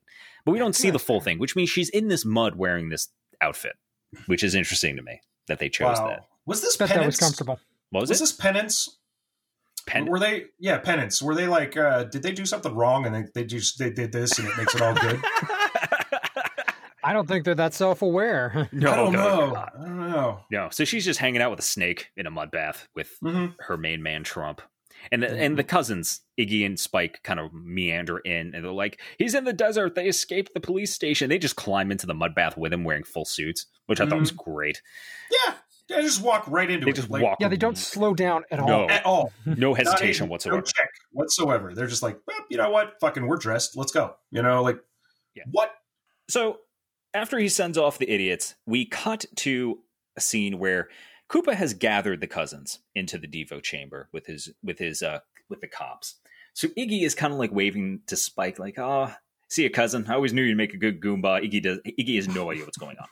but 0.46 0.54
we 0.54 0.58
don't 0.60 0.76
see 0.76 0.90
the 0.90 0.98
full 0.98 1.22
thing. 1.22 1.38
Which 1.38 1.56
means 1.56 1.70
she's 1.70 1.90
in 1.90 2.08
this 2.08 2.26
mud 2.26 2.56
wearing 2.56 2.90
this 2.90 3.10
outfit, 3.42 3.74
which 4.26 4.44
is 4.44 4.56
interesting 4.56 4.96
to 4.96 5.04
me 5.04 5.22
that 5.48 5.60
they 5.60 5.70
chose 5.70 6.00
Wow. 6.00 6.08
that. 6.08 6.26
Was 6.50 6.62
this 6.62 6.76
Bet 6.78 6.90
that 6.90 6.96
was 7.06 7.18
penance? 7.18 7.20
comfortable. 7.20 7.60
What 7.92 8.02
was, 8.02 8.10
Was 8.10 8.20
it? 8.20 8.24
this 8.24 8.32
penance? 8.34 8.98
Pen- 9.88 10.06
Were 10.08 10.20
they? 10.20 10.46
Yeah, 10.60 10.78
penance. 10.80 11.22
Were 11.22 11.34
they 11.36 11.48
like? 11.48 11.78
uh 11.78 12.04
Did 12.04 12.22
they 12.24 12.32
do 12.32 12.46
something 12.46 12.76
wrong 12.76 13.06
and 13.06 13.16
they 13.16 13.24
they 13.34 13.46
just 13.46 13.80
they 13.80 13.90
did 13.90 14.12
this 14.12 14.38
and 14.38 14.48
it 14.48 14.58
makes 14.58 14.76
it 14.76 14.82
all 14.82 14.94
good? 14.96 15.20
I 17.02 17.14
don't 17.14 17.28
think 17.28 17.46
they're 17.46 17.56
that 17.56 17.74
self-aware. 17.74 18.68
no, 18.74 18.92
I 18.92 18.96
don't 18.96 19.14
no, 19.14 19.20
know. 19.20 19.56
I 19.56 19.70
don't 19.80 20.00
know. 20.12 20.40
No, 20.52 20.68
so 20.70 20.84
she's 20.84 21.06
just 21.06 21.20
hanging 21.20 21.42
out 21.42 21.50
with 21.50 21.60
a 21.60 21.64
snake 21.64 22.10
in 22.18 22.28
a 22.28 22.32
mud 22.32 22.52
bath 22.52 22.88
with 22.96 23.10
hmm 23.22 23.48
her 23.62 23.78
main 23.78 24.04
man 24.04 24.24
Trump. 24.24 24.62
And 25.14 25.24
the, 25.24 25.30
and 25.30 25.58
the 25.58 25.64
cousins 25.64 26.20
Iggy 26.38 26.66
and 26.66 26.78
Spike 26.78 27.22
kind 27.24 27.40
of 27.40 27.54
meander 27.54 28.18
in, 28.20 28.54
and 28.54 28.66
they're 28.66 28.72
like, 28.72 29.00
"He's 29.18 29.34
in 29.34 29.46
the 29.46 29.54
desert. 29.54 29.96
They 29.96 30.08
escaped 30.10 30.54
the 30.54 30.60
police 30.60 30.94
station. 30.94 31.30
They 31.30 31.40
just 31.40 31.56
climb 31.56 31.90
into 31.90 32.06
the 32.06 32.14
mud 32.14 32.36
bath 32.36 32.58
with 32.58 32.74
him, 32.74 32.84
wearing 32.84 33.06
full 33.06 33.24
suits, 33.24 33.66
which 33.86 34.02
I 34.02 34.06
thought 34.06 34.20
was 34.20 34.32
great. 34.32 34.82
Yeah, 35.32 35.54
yeah. 35.90 36.02
Just 36.02 36.22
walk 36.22 36.46
right 36.48 36.70
into 36.70 36.86
They 36.86 36.92
it. 36.92 36.96
just 36.96 37.10
like, 37.10 37.24
walk, 37.24 37.38
yeah, 37.40 37.48
they 37.48 37.58
don't 37.58 37.78
slow 37.78 38.14
down 38.14 38.44
at 38.52 38.60
all. 38.60 38.68
No. 38.68 38.90
at 38.90 39.06
all. 39.06 39.34
no 39.46 39.74
hesitation 39.74 40.26
even- 40.26 40.30
whatsoever. 40.30 40.58
No 40.58 40.62
check 40.64 40.90
whatsoever. 41.12 41.74
They're 41.74 41.88
just 41.88 42.04
like, 42.04 42.20
well, 42.28 42.38
you 42.50 42.58
know 42.58 42.70
what? 42.70 42.94
Fucking, 43.02 43.26
we're 43.28 43.38
dressed. 43.38 43.76
Let's 43.78 43.92
go. 43.92 44.16
You 44.32 44.42
know, 44.42 44.62
like, 44.64 44.80
Yeah. 45.36 45.44
what? 45.52 45.72
So 46.30 46.60
after 47.14 47.38
he 47.40 47.50
sends 47.50 47.78
off 47.78 47.98
the 47.98 48.10
idiots, 48.10 48.56
we 48.66 48.86
cut 48.86 49.26
to 49.38 49.80
a 50.16 50.22
scene 50.22 50.60
where 50.60 50.90
Koopa 51.32 51.54
has 51.54 51.74
gathered 51.74 52.22
the 52.22 52.28
cousins 52.28 52.80
into 52.96 53.18
the 53.18 53.28
Devo 53.28 53.62
chamber 53.62 54.10
with 54.12 54.26
his 54.28 54.52
with 54.64 54.80
his 54.80 55.02
uh 55.02 55.20
with 55.50 55.62
the 55.62 55.68
cops. 55.68 56.16
So 56.54 56.68
Iggy 56.70 57.04
is 57.04 57.16
kind 57.16 57.32
of 57.34 57.40
like 57.40 57.52
waving 57.52 58.02
to 58.08 58.16
Spike, 58.16 58.58
like, 58.60 58.78
"Ah, 58.80 59.18
see 59.48 59.66
a 59.66 59.70
cousin. 59.70 60.06
I 60.10 60.14
always 60.16 60.34
knew 60.34 60.42
you'd 60.44 60.58
make 60.58 60.74
a 60.74 60.78
good 60.78 61.00
Goomba." 61.00 61.44
Iggy 61.48 61.62
does. 61.62 61.78
Iggy 61.86 62.16
has 62.16 62.28
no 62.28 62.52
idea 62.52 62.66
what's 62.66 62.78
going 62.78 62.98
on. 62.98 63.08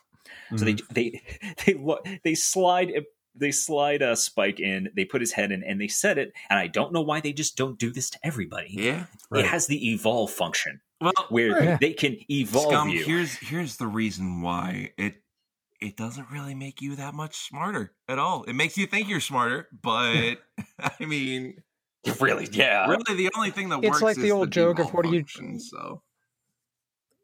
So 0.55 0.65
they 0.65 0.73
mm-hmm. 0.75 0.93
they 0.93 1.21
they 1.65 1.73
lo- 1.73 2.01
they 2.23 2.35
slide 2.35 2.91
they 3.35 3.51
slide 3.51 4.01
a 4.01 4.15
Spike 4.15 4.59
in. 4.59 4.89
They 4.95 5.05
put 5.05 5.21
his 5.21 5.31
head 5.33 5.51
in 5.51 5.63
and 5.63 5.79
they 5.79 5.87
set 5.87 6.17
it. 6.17 6.31
And 6.49 6.57
I 6.57 6.65
don't 6.67 6.91
know 6.91 7.01
why 7.01 7.19
they 7.21 7.33
just 7.33 7.55
don't 7.55 7.77
do 7.77 7.91
this 7.91 8.09
to 8.11 8.19
everybody. 8.23 8.69
yeah. 8.71 9.05
Right. 9.29 9.43
It 9.45 9.47
has 9.47 9.67
the 9.67 9.91
evolve 9.91 10.31
function 10.31 10.81
Well, 10.99 11.11
where 11.29 11.53
Right. 11.53 11.79
they 11.79 11.93
can 11.93 12.17
evolve 12.31 12.71
Scum, 12.71 12.89
you. 12.89 13.03
here's 13.03 13.35
here's 13.37 13.77
the 13.77 13.85
reason 13.87 14.41
why 14.41 14.91
it 14.97 15.21
it 15.79 15.95
doesn't 15.95 16.31
really 16.31 16.55
make 16.55 16.81
you 16.81 16.95
that 16.95 17.13
much 17.13 17.35
smarter 17.47 17.93
at 18.07 18.17
all. 18.17 18.43
It 18.45 18.53
makes 18.53 18.75
you 18.79 18.87
think 18.87 19.07
you're 19.07 19.19
smarter, 19.19 19.67
but 19.83 20.37
I 20.79 21.05
mean, 21.05 21.61
Really? 22.19 22.47
Yeah. 22.51 22.87
really, 22.87 23.15
the 23.17 23.29
only 23.35 23.51
thing 23.51 23.69
that 23.69 23.79
It's 23.83 23.89
works 23.89 24.01
like 24.01 24.15
the 24.15 24.27
is 24.27 24.31
old 24.31 24.49
joke 24.49 24.79
of 24.79 24.85
default 24.87 24.93
what 24.95 25.11
do 25.11 25.15
you- 25.15 25.19
function, 25.19 25.59
So 25.59 26.01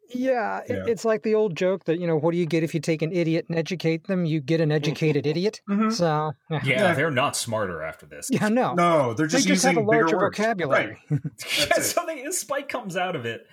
Yeah, 0.10 0.60
it- 0.60 0.70
Yeah. 0.70 0.84
it's 0.88 1.06
like 1.06 1.24
the 1.24 1.34
old 1.36 1.56
joke 1.56 1.86
that 1.86 2.00
you 2.00 2.06
know, 2.08 2.16
what 2.18 2.32
do 2.32 2.38
you 2.38 2.46
get 2.46 2.64
if 2.64 2.74
you 2.74 2.80
take 2.80 3.02
an 3.02 3.12
idiot 3.12 3.46
and 3.50 3.58
educate 3.58 4.08
them? 4.08 4.26
You 4.26 4.42
get 4.42 4.62
an 4.62 4.72
educated 4.72 5.26
idiot. 5.26 5.62
Mhm. 5.70 5.92
So 5.92 6.34
yeah, 6.50 6.60
Yeah, 6.64 6.82
Yeah. 6.90 6.94
they're 6.94 7.10
not 7.12 7.36
smarter 7.36 7.82
after 7.82 8.06
this. 8.06 8.30
Yeah, 8.32 8.50
no, 8.50 8.74
No, 8.74 9.14
they're 9.14 9.28
they 9.28 9.32
just 9.38 9.48
just 9.48 9.64
have 9.66 9.74
using 9.74 9.86
a 9.86 9.88
larger 9.88 10.18
words. 10.18 10.38
vocabulary. 10.38 10.98
Right. 11.10 11.20
Yeah, 11.70 11.80
so 11.82 12.04
they, 12.06 12.30
Spike 12.32 12.70
comes 12.70 12.96
out 12.98 13.16
of 13.16 13.26
it, 13.26 13.48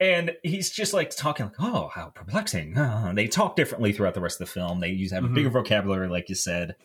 and 0.00 0.36
he's 0.42 0.70
just 0.70 0.92
like 0.94 1.10
talking 1.14 1.46
like, 1.46 1.54
"Oh, 1.60 1.88
how 1.94 2.06
perplexing!" 2.10 2.76
Uh, 2.76 3.12
they 3.14 3.26
talk 3.28 3.56
differently 3.56 3.92
throughout 3.92 4.14
the 4.14 4.20
rest 4.20 4.40
of 4.40 4.46
the 4.46 4.52
film. 4.52 4.80
They 4.80 4.88
use 4.90 5.12
have 5.12 5.24
a 5.24 5.28
Mhm. 5.28 5.34
bigger 5.34 5.50
vocabulary, 5.50 6.08
like 6.08 6.28
you 6.28 6.34
said, 6.34 6.76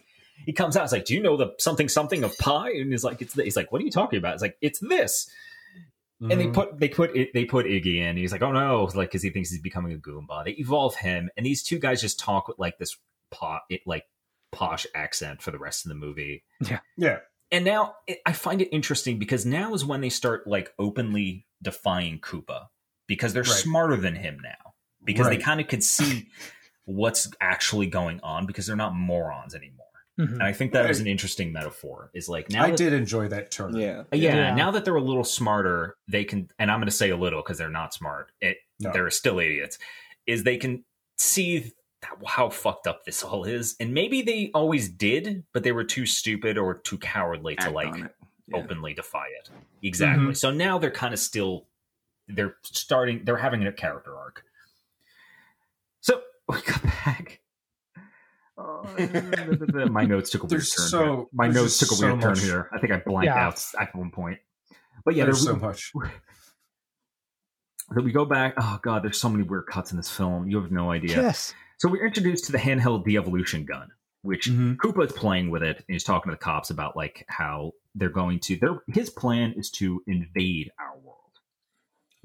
he 0.45 0.51
comes 0.53 0.75
out. 0.75 0.83
It's 0.83 0.91
like, 0.93 1.05
do 1.05 1.13
you 1.13 1.21
know 1.21 1.37
the 1.37 1.53
something 1.59 1.87
something 1.87 2.23
of 2.23 2.37
pie? 2.39 2.71
And 2.71 2.91
he's 2.91 3.03
like, 3.03 3.21
it's. 3.21 3.33
He's 3.35 3.55
like, 3.55 3.71
what 3.71 3.81
are 3.81 3.85
you 3.85 3.91
talking 3.91 4.17
about? 4.17 4.33
It's 4.33 4.41
like, 4.41 4.57
it's 4.61 4.79
this. 4.79 5.29
And 6.31 6.39
they 6.39 6.47
Mhm. 6.47 6.53
put 6.53 6.79
they 6.79 6.89
put 6.89 7.13
they 7.33 7.45
put 7.45 7.65
Iggy 7.65 7.97
in. 7.97 8.17
He's 8.17 8.31
like, 8.31 8.41
oh 8.41 8.51
no, 8.51 8.83
like 8.95 9.09
because 9.09 9.21
he 9.23 9.29
thinks 9.29 9.49
he's 9.49 9.61
becoming 9.61 9.93
a 9.93 9.97
Goomba. 9.97 10.45
They 10.45 10.51
evolve 10.51 10.95
him, 10.95 11.29
and 11.35 11.45
these 11.45 11.61
two 11.63 11.79
guys 11.79 11.99
just 12.01 12.19
talk 12.19 12.47
with 12.47 12.57
like 12.59 12.77
this 12.77 12.97
pot, 13.31 13.63
it, 13.69 13.81
like 13.85 14.05
posh 14.51 14.85
accent 14.95 15.41
for 15.41 15.51
the 15.51 15.57
rest 15.59 15.85
of 15.85 15.89
the 15.89 15.95
movie. 15.95 16.43
yeah. 16.61 16.79
Yeah. 16.97 17.19
And 17.51 17.65
now 17.65 17.95
it, 18.07 18.19
I 18.25 18.33
find 18.33 18.61
it 18.61 18.69
interesting 18.71 19.19
because 19.19 19.45
now 19.45 19.73
is 19.73 19.83
when 19.85 20.01
they 20.01 20.09
start 20.09 20.47
like 20.47 20.73
openly 20.79 21.45
defying 21.61 22.19
Koopa 22.19 22.67
because 23.07 23.33
they're 23.33 23.43
Right. 23.43 23.51
smarter 23.51 23.95
than 23.97 24.15
him 24.15 24.39
now 24.41 24.73
because 25.03 25.27
they 25.27 25.37
kind 25.37 25.59
of 25.59 25.67
could 25.67 25.83
see 25.83 26.29
what's 26.85 27.31
actually 27.41 27.87
going 27.87 28.19
on 28.21 28.45
because 28.45 28.65
they're 28.67 28.75
not 28.75 28.95
morons 28.95 29.53
anymore. 29.55 29.82
Mhm. 30.19 30.33
And 30.33 30.43
I 30.43 30.53
think 30.53 30.73
that 30.73 30.89
is 30.89 30.97
Right. 30.99 31.01
an 31.05 31.11
interesting 31.11 31.51
metaphor. 31.51 32.11
Is 32.13 32.29
like 32.29 32.49
now 32.51 32.63
I 32.65 32.69
that- 32.69 32.77
did 32.77 32.93
enjoy 32.93 33.27
that 33.29 33.49
turn. 33.51 33.75
Yeah. 33.75 34.03
yeah, 34.11 34.35
Yeah. 34.35 34.55
now 34.55 34.69
that 34.71 34.85
they're 34.85 34.95
a 34.95 35.01
little 35.01 35.23
smarter, 35.23 35.97
they 36.07 36.23
can, 36.23 36.51
and 36.59 36.69
I'm 36.69 36.79
going 36.79 36.85
to 36.87 36.91
say 36.95 37.09
a 37.09 37.17
little 37.17 37.41
because 37.41 37.57
they're 37.57 37.69
not 37.69 37.93
smart. 37.93 38.31
It, 38.41 38.57
No. 38.79 38.91
They're 38.91 39.09
still 39.09 39.39
idiots. 39.39 39.79
Is 40.27 40.43
they 40.43 40.57
can 40.57 40.83
see 41.17 41.73
how 42.25 42.49
fucked 42.49 42.85
up 42.85 43.05
this 43.05 43.23
all 43.23 43.45
is, 43.45 43.75
and 43.79 43.93
maybe 43.93 44.21
they 44.21 44.51
always 44.53 44.89
did, 44.89 45.45
but 45.53 45.63
they 45.63 45.71
were 45.71 45.85
too 45.85 46.05
stupid 46.05 46.57
or 46.57 46.73
too 46.75 46.97
cowardly 46.97 47.55
to 47.57 47.69
like. 47.69 47.95
Yeah. 47.95 48.07
openly 48.53 48.93
defy 48.93 49.27
it. 49.39 49.49
Exactly. 49.81 50.25
Mm-hmm. 50.25 50.33
So 50.33 50.51
now 50.51 50.77
they're 50.77 50.91
kind 50.91 51.13
of 51.13 51.19
still, 51.19 51.65
they're 52.27 52.57
starting, 52.63 53.23
they're 53.23 53.37
having 53.37 53.65
a 53.65 53.71
character 53.71 54.15
arc. 54.17 54.43
So 56.01 56.21
we 56.49 56.61
got 56.61 56.82
back. 56.82 56.82
my 59.91 60.05
notes 60.05 60.29
took 60.29 60.43
a 60.43 60.45
weird 60.47 60.61
turn. 60.61 60.87
so- 60.87 61.03
here. 61.15 61.25
my 61.33 61.47
notes 61.47 61.79
took 61.79 61.91
a 61.91 61.95
so 61.95 62.07
weird 62.07 62.21
turn 62.21 62.29
much- 62.31 62.41
here. 62.41 62.69
I 62.73 62.79
think 62.79 62.93
I 62.93 63.01
blanked 63.05 63.25
Yeah. 63.25 63.47
out 63.47 63.63
at 63.79 63.95
one 63.95 64.11
point. 64.11 64.39
But 65.05 65.15
yeah, 65.15 65.25
There's 65.25 65.43
there- 65.45 65.53
so 65.55 65.59
much. 65.67 65.91
so 67.93 68.01
we 68.01 68.11
go 68.11 68.25
back. 68.25 68.53
Oh 68.57 68.79
god, 68.81 69.03
there's 69.03 69.19
so 69.19 69.29
many 69.29 69.43
weird 69.43 69.67
cuts 69.67 69.91
in 69.91 69.97
this 69.97 70.09
film. 70.09 70.47
You 70.49 70.61
have 70.61 70.71
no 70.71 70.91
idea. 70.91 71.15
Yes. 71.21 71.53
So 71.79 71.89
we're 71.89 72.05
introduced 72.05 72.45
to 72.45 72.51
the 72.51 72.57
handheld 72.57 73.03
de-evolution 73.03 73.65
gun, 73.65 73.89
which 74.21 74.49
Mhm. 74.49 74.77
Koopa 74.77 75.05
is 75.07 75.11
playing 75.11 75.49
with 75.49 75.63
it, 75.63 75.77
and 75.77 75.85
he's 75.87 76.03
talking 76.03 76.31
to 76.31 76.35
the 76.35 76.41
cops 76.41 76.69
about 76.69 76.95
like 76.95 77.25
how 77.27 77.73
they're 77.95 78.09
going 78.09 78.39
to. 78.41 78.55
Their 78.57 78.81
his 78.87 79.09
plan 79.09 79.53
is 79.57 79.69
to 79.71 80.01
invade 80.07 80.71
our 80.79 80.97
world. 80.97 81.19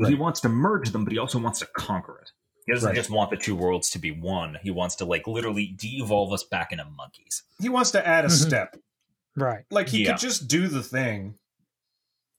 He 0.09 0.15
wants 0.15 0.41
to 0.43 0.49
merge 0.49 0.91
them, 0.91 1.03
but 1.05 1.13
he 1.13 1.19
also 1.19 1.41
wants 1.41 1.59
to 1.59 1.67
conquer 1.77 2.21
it. 2.23 2.31
He 2.69 2.75
doesn't 2.75 2.89
Right. 2.89 2.95
just 2.97 3.09
want 3.09 3.31
the 3.31 3.37
two 3.39 3.57
worlds 3.57 3.89
to 3.91 3.99
be 3.99 4.11
one. 4.11 4.59
He 4.63 4.71
wants 4.71 4.95
to 4.97 5.07
like 5.07 5.27
literally 5.27 5.69
de-evolve 5.69 6.35
us 6.35 6.45
back 6.45 6.71
into 6.71 6.85
monkeys. 6.85 7.43
He 7.63 7.71
wants 7.71 7.91
to 7.93 8.07
add 8.07 8.27
a 8.27 8.29
Mhm. 8.29 8.47
step. 8.47 8.77
Right. 9.35 9.65
Like 9.71 9.89
he 9.89 10.05
Yeah. 10.05 10.11
could 10.13 10.21
just 10.21 10.49
do 10.49 10.69
the 10.69 10.83
thing, 10.83 11.39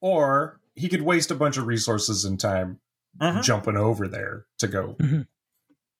or 0.01 0.59
he 0.75 0.87
could 0.87 1.01
waste 1.01 1.31
a 1.31 1.35
bunch 1.35 1.57
of 1.57 1.65
resources 1.65 2.25
and 2.25 2.39
time 2.39 2.79
Uh-huh. 3.19 3.41
jumping 3.41 3.75
over 3.75 4.07
there 4.07 4.45
to 4.59 4.67
go. 4.67 4.95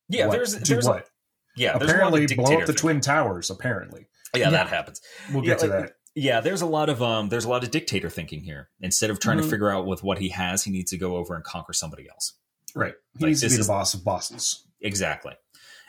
Yeah, 0.10 0.28
what, 0.28 0.34
there's 0.34 0.54
do 0.56 0.74
there's 0.76 0.86
what? 0.88 1.10
yeah 1.56 1.78
there's 1.78 1.90
apparently 1.90 2.26
a 2.26 2.28
blow 2.36 2.54
up 2.54 2.62
the 2.62 2.68
thing. 2.68 2.76
twin 2.76 3.02
towers. 3.02 3.50
Apparently, 3.50 4.08
Yeah, 4.36 4.42
Yeah. 4.42 4.50
that 4.52 4.68
happens. 4.70 5.02
we'll 5.34 5.44
Yeah, 5.44 5.50
get 5.56 5.60
to 5.62 5.68
like- 5.68 5.86
that. 5.88 5.96
Yeah, 6.14 6.40
there's 6.42 6.62
a 6.62 6.66
lot 6.68 6.88
of 6.90 7.02
um 7.02 7.30
there's 7.30 7.46
a 7.46 7.50
lot 7.50 7.64
of 7.64 7.72
dictator 7.72 8.10
thinking 8.12 8.42
here. 8.44 8.70
Instead 8.80 9.10
of 9.10 9.20
trying 9.20 9.40
Mhm. 9.40 9.44
to 9.44 9.50
figure 9.50 9.72
out 9.72 9.88
with 9.88 10.04
what 10.04 10.20
he 10.20 10.30
has, 10.30 10.66
he 10.66 10.72
needs 10.72 10.92
to 10.92 10.98
go 10.98 11.16
over 11.16 11.34
and 11.34 11.44
conquer 11.44 11.74
somebody 11.74 12.08
else. 12.08 12.34
Right. 12.76 12.94
He 13.18 13.24
Like, 13.26 13.30
needs 13.30 13.42
to 13.42 13.50
be 13.50 13.56
the 13.58 13.66
boss 13.68 13.94
of 13.94 14.04
bosses. 14.04 14.66
Exactly. 14.82 15.34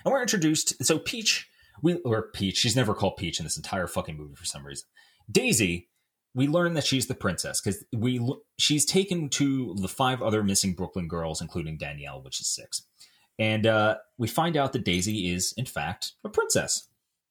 And 0.04 0.12
we're 0.12 0.22
introduced 0.22 0.84
so 0.84 0.98
Peach 0.98 1.48
we 1.82 1.94
or 2.04 2.30
Peach, 2.32 2.56
she's 2.58 2.76
never 2.76 2.94
called 2.94 3.16
Peach 3.16 3.38
in 3.40 3.44
this 3.44 3.56
entire 3.56 3.86
fucking 3.86 4.16
movie 4.16 4.34
for 4.34 4.44
some 4.44 4.66
reason. 4.66 4.86
Daisy, 5.30 5.88
we 6.34 6.46
learn 6.46 6.74
that 6.74 6.84
she's 6.84 7.06
the 7.06 7.14
princess 7.14 7.60
because 7.60 7.84
we 7.92 8.20
she's 8.58 8.84
taken 8.84 9.28
to 9.30 9.74
the 9.78 9.88
five 9.88 10.22
other 10.22 10.42
missing 10.42 10.74
Brooklyn 10.74 11.08
girls, 11.08 11.40
including 11.40 11.78
Danielle, 11.78 12.22
which 12.22 12.40
is 12.40 12.48
six. 12.48 12.82
And 13.38 13.66
uh, 13.66 13.96
we 14.18 14.28
find 14.28 14.56
out 14.56 14.72
that 14.74 14.84
Daisy 14.84 15.32
is, 15.32 15.54
in 15.56 15.64
fact, 15.64 16.12
a 16.24 16.28
princess. 16.28 16.88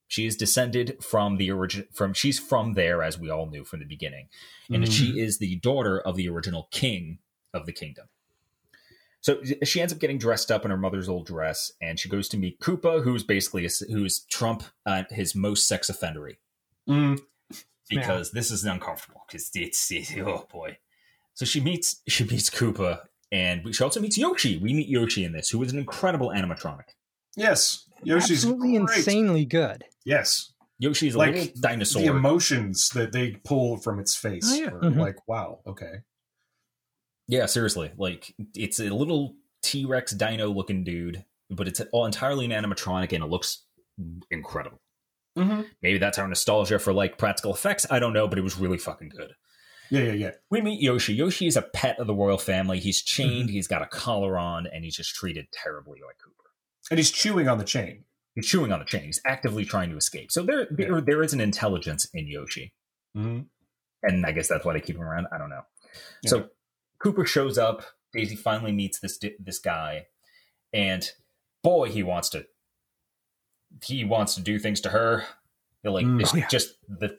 She 0.08 0.26
is 0.26 0.36
descended 0.36 1.04
from 1.04 1.38
the 1.38 1.52
origin 1.52 1.86
from 1.94 2.14
she's 2.14 2.40
from 2.40 2.74
there, 2.74 3.04
as 3.04 3.20
we 3.20 3.30
all 3.30 3.46
knew 3.48 3.64
from 3.64 3.80
the 3.80 3.86
beginning, 3.86 4.30
and 4.72 4.84
Mhm. 4.84 4.92
she 4.92 5.20
is 5.20 5.38
the 5.38 5.58
daughter 5.58 6.00
of 6.00 6.16
the 6.16 6.28
original 6.28 6.68
king 6.72 7.20
of 7.54 7.68
the 7.68 7.74
kingdom. 7.74 8.08
So 9.22 9.42
she 9.64 9.82
ends 9.82 9.92
up 9.92 10.00
getting 10.00 10.18
dressed 10.18 10.50
up 10.50 10.64
in 10.64 10.72
her 10.72 10.78
mother's 10.78 11.10
old 11.10 11.26
dress, 11.28 11.72
and 11.82 12.00
she 12.00 12.08
goes 12.08 12.30
to 12.30 12.38
meet 12.38 12.60
Koopa, 12.60 13.04
who's 13.04 13.24
basically 13.24 13.66
a, 13.66 13.70
who's 13.92 14.22
Trump 14.26 14.64
at 14.88 15.12
his 15.12 15.36
most 15.36 15.68
sex 15.68 15.90
offendery 15.90 16.38
Mm, 16.88 17.20
because 17.90 18.32
this 18.32 18.50
is 18.52 18.64
uncomfortable 18.66 19.22
because 19.28 19.52
it's, 19.56 19.92
it's 19.92 20.14
oh 20.18 20.48
boy. 20.52 20.78
So 21.34 21.46
she 21.46 21.60
meets 21.60 22.02
she 22.08 22.24
meets 22.24 22.50
Koopa, 22.50 23.02
and 23.32 23.74
she 23.76 23.84
also 23.84 24.00
meets 24.00 24.18
Yoshi. 24.18 24.58
We 24.58 24.74
meet 24.74 24.88
Yoshi 24.88 25.24
in 25.26 25.32
this, 25.34 25.50
who 25.50 25.62
is 25.64 25.72
an 25.74 25.80
incredible 25.80 26.30
animatronic. 26.30 26.96
yes, 27.36 27.86
Yoshi's 28.04 28.46
Absolutely 28.46 28.78
great. 28.78 28.98
insanely 28.98 29.46
good. 29.46 29.84
Yes, 30.06 30.54
Yoshi 30.80 31.08
is 31.10 31.16
a 31.16 31.18
Like, 31.18 31.34
little 31.36 31.62
dinosaur. 31.62 32.02
the 32.02 32.08
emotions 32.08 32.90
that 32.90 33.12
they 33.12 33.32
pull 33.44 33.78
from 33.78 34.00
its 34.00 34.16
face 34.16 34.50
Oh, 34.50 34.56
yeah. 34.56 34.68
are 34.68 34.80
Mhm. 34.80 34.98
like, 34.98 35.28
wow, 35.28 35.60
okay. 35.68 35.96
Yeah, 37.30 37.46
seriously, 37.46 37.92
like 37.96 38.34
it's 38.56 38.80
a 38.80 38.90
little 38.90 39.36
T 39.62 39.86
Rex 39.86 40.12
dino 40.14 40.50
looking 40.50 40.84
dude, 40.84 41.24
but 41.52 41.68
it's 41.68 41.80
all 41.92 42.06
entirely 42.06 42.44
an 42.46 42.52
animatronic, 42.52 43.14
and 43.14 43.24
it 43.24 43.28
looks 43.28 43.64
incredible. 44.32 44.82
Mm-hmm. 45.38 45.62
Maybe 45.84 46.00
that's 46.00 46.18
our 46.18 46.28
nostalgia 46.28 46.80
for 46.80 46.92
like 46.92 47.18
practical 47.20 47.54
effects. 47.54 47.86
I 47.92 48.00
don't 48.00 48.14
know, 48.14 48.28
but 48.28 48.40
it 48.40 48.42
was 48.44 48.58
really 48.58 48.80
fucking 48.80 49.10
good. 49.10 49.34
Yeah, 49.92 50.02
yeah, 50.06 50.14
yeah. 50.14 50.32
We 50.50 50.62
meet 50.62 50.82
Yoshi. 50.82 51.14
Yoshi 51.14 51.46
is 51.48 51.56
a 51.56 51.62
pet 51.62 52.00
of 52.00 52.08
the 52.08 52.14
royal 52.16 52.38
family. 52.40 52.80
He's 52.80 53.02
chained, 53.02 53.46
Mm-hmm. 53.48 53.54
he's 53.54 53.68
got 53.68 53.82
a 53.84 53.88
collar 53.88 54.38
on, 54.38 54.66
and 54.68 54.84
he's 54.84 54.96
just 54.96 55.16
treated 55.16 55.48
terribly 55.52 56.00
like 56.06 56.18
Koopa. 56.18 56.50
And 56.92 56.98
he's 57.00 57.12
chewing 57.12 57.48
on 57.48 57.58
the 57.60 57.64
chain. 57.64 58.06
He's 58.36 58.48
chewing 58.48 58.72
on 58.72 58.80
the 58.80 58.86
chain. 58.86 59.04
He's 59.06 59.22
actively 59.26 59.66
trying 59.66 59.90
to 59.92 59.98
escape. 59.98 60.32
So 60.32 60.44
there, 60.44 60.68
there, 60.72 61.00
there 61.02 61.22
is 61.24 61.34
an 61.34 61.42
intelligence 61.42 62.08
in 62.14 62.28
Yoshi, 62.28 62.74
Mm-hmm. 63.18 63.42
and 64.04 64.26
I 64.26 64.32
guess 64.32 64.48
that's 64.48 64.66
why 64.66 64.74
they 64.74 64.82
keep 64.82 64.96
him 64.96 65.02
around. 65.04 65.28
I 65.32 65.38
don't 65.38 65.50
know. 65.50 65.62
Yeah. 66.24 66.30
So 66.30 66.50
Koopa 67.04 67.26
shows 67.26 67.58
up. 67.58 67.84
Daisy 68.14 68.36
finally 68.36 68.72
meets 68.72 69.00
this 69.00 69.20
this 69.40 69.60
guy, 69.60 70.08
and 70.74 71.10
boy, 71.64 71.90
he 71.90 72.04
wants 72.04 72.30
to. 72.30 72.46
He 73.86 74.04
wants 74.04 74.36
to 74.36 74.42
do 74.42 74.58
things 74.60 74.82
to 74.82 74.90
her. 74.90 75.24
They're 75.84 75.92
like 75.92 76.06
Mm. 76.06 76.20
this, 76.20 76.34
Oh, 76.34 76.38
yeah. 76.38 76.48
just 76.48 76.76
the 76.88 77.18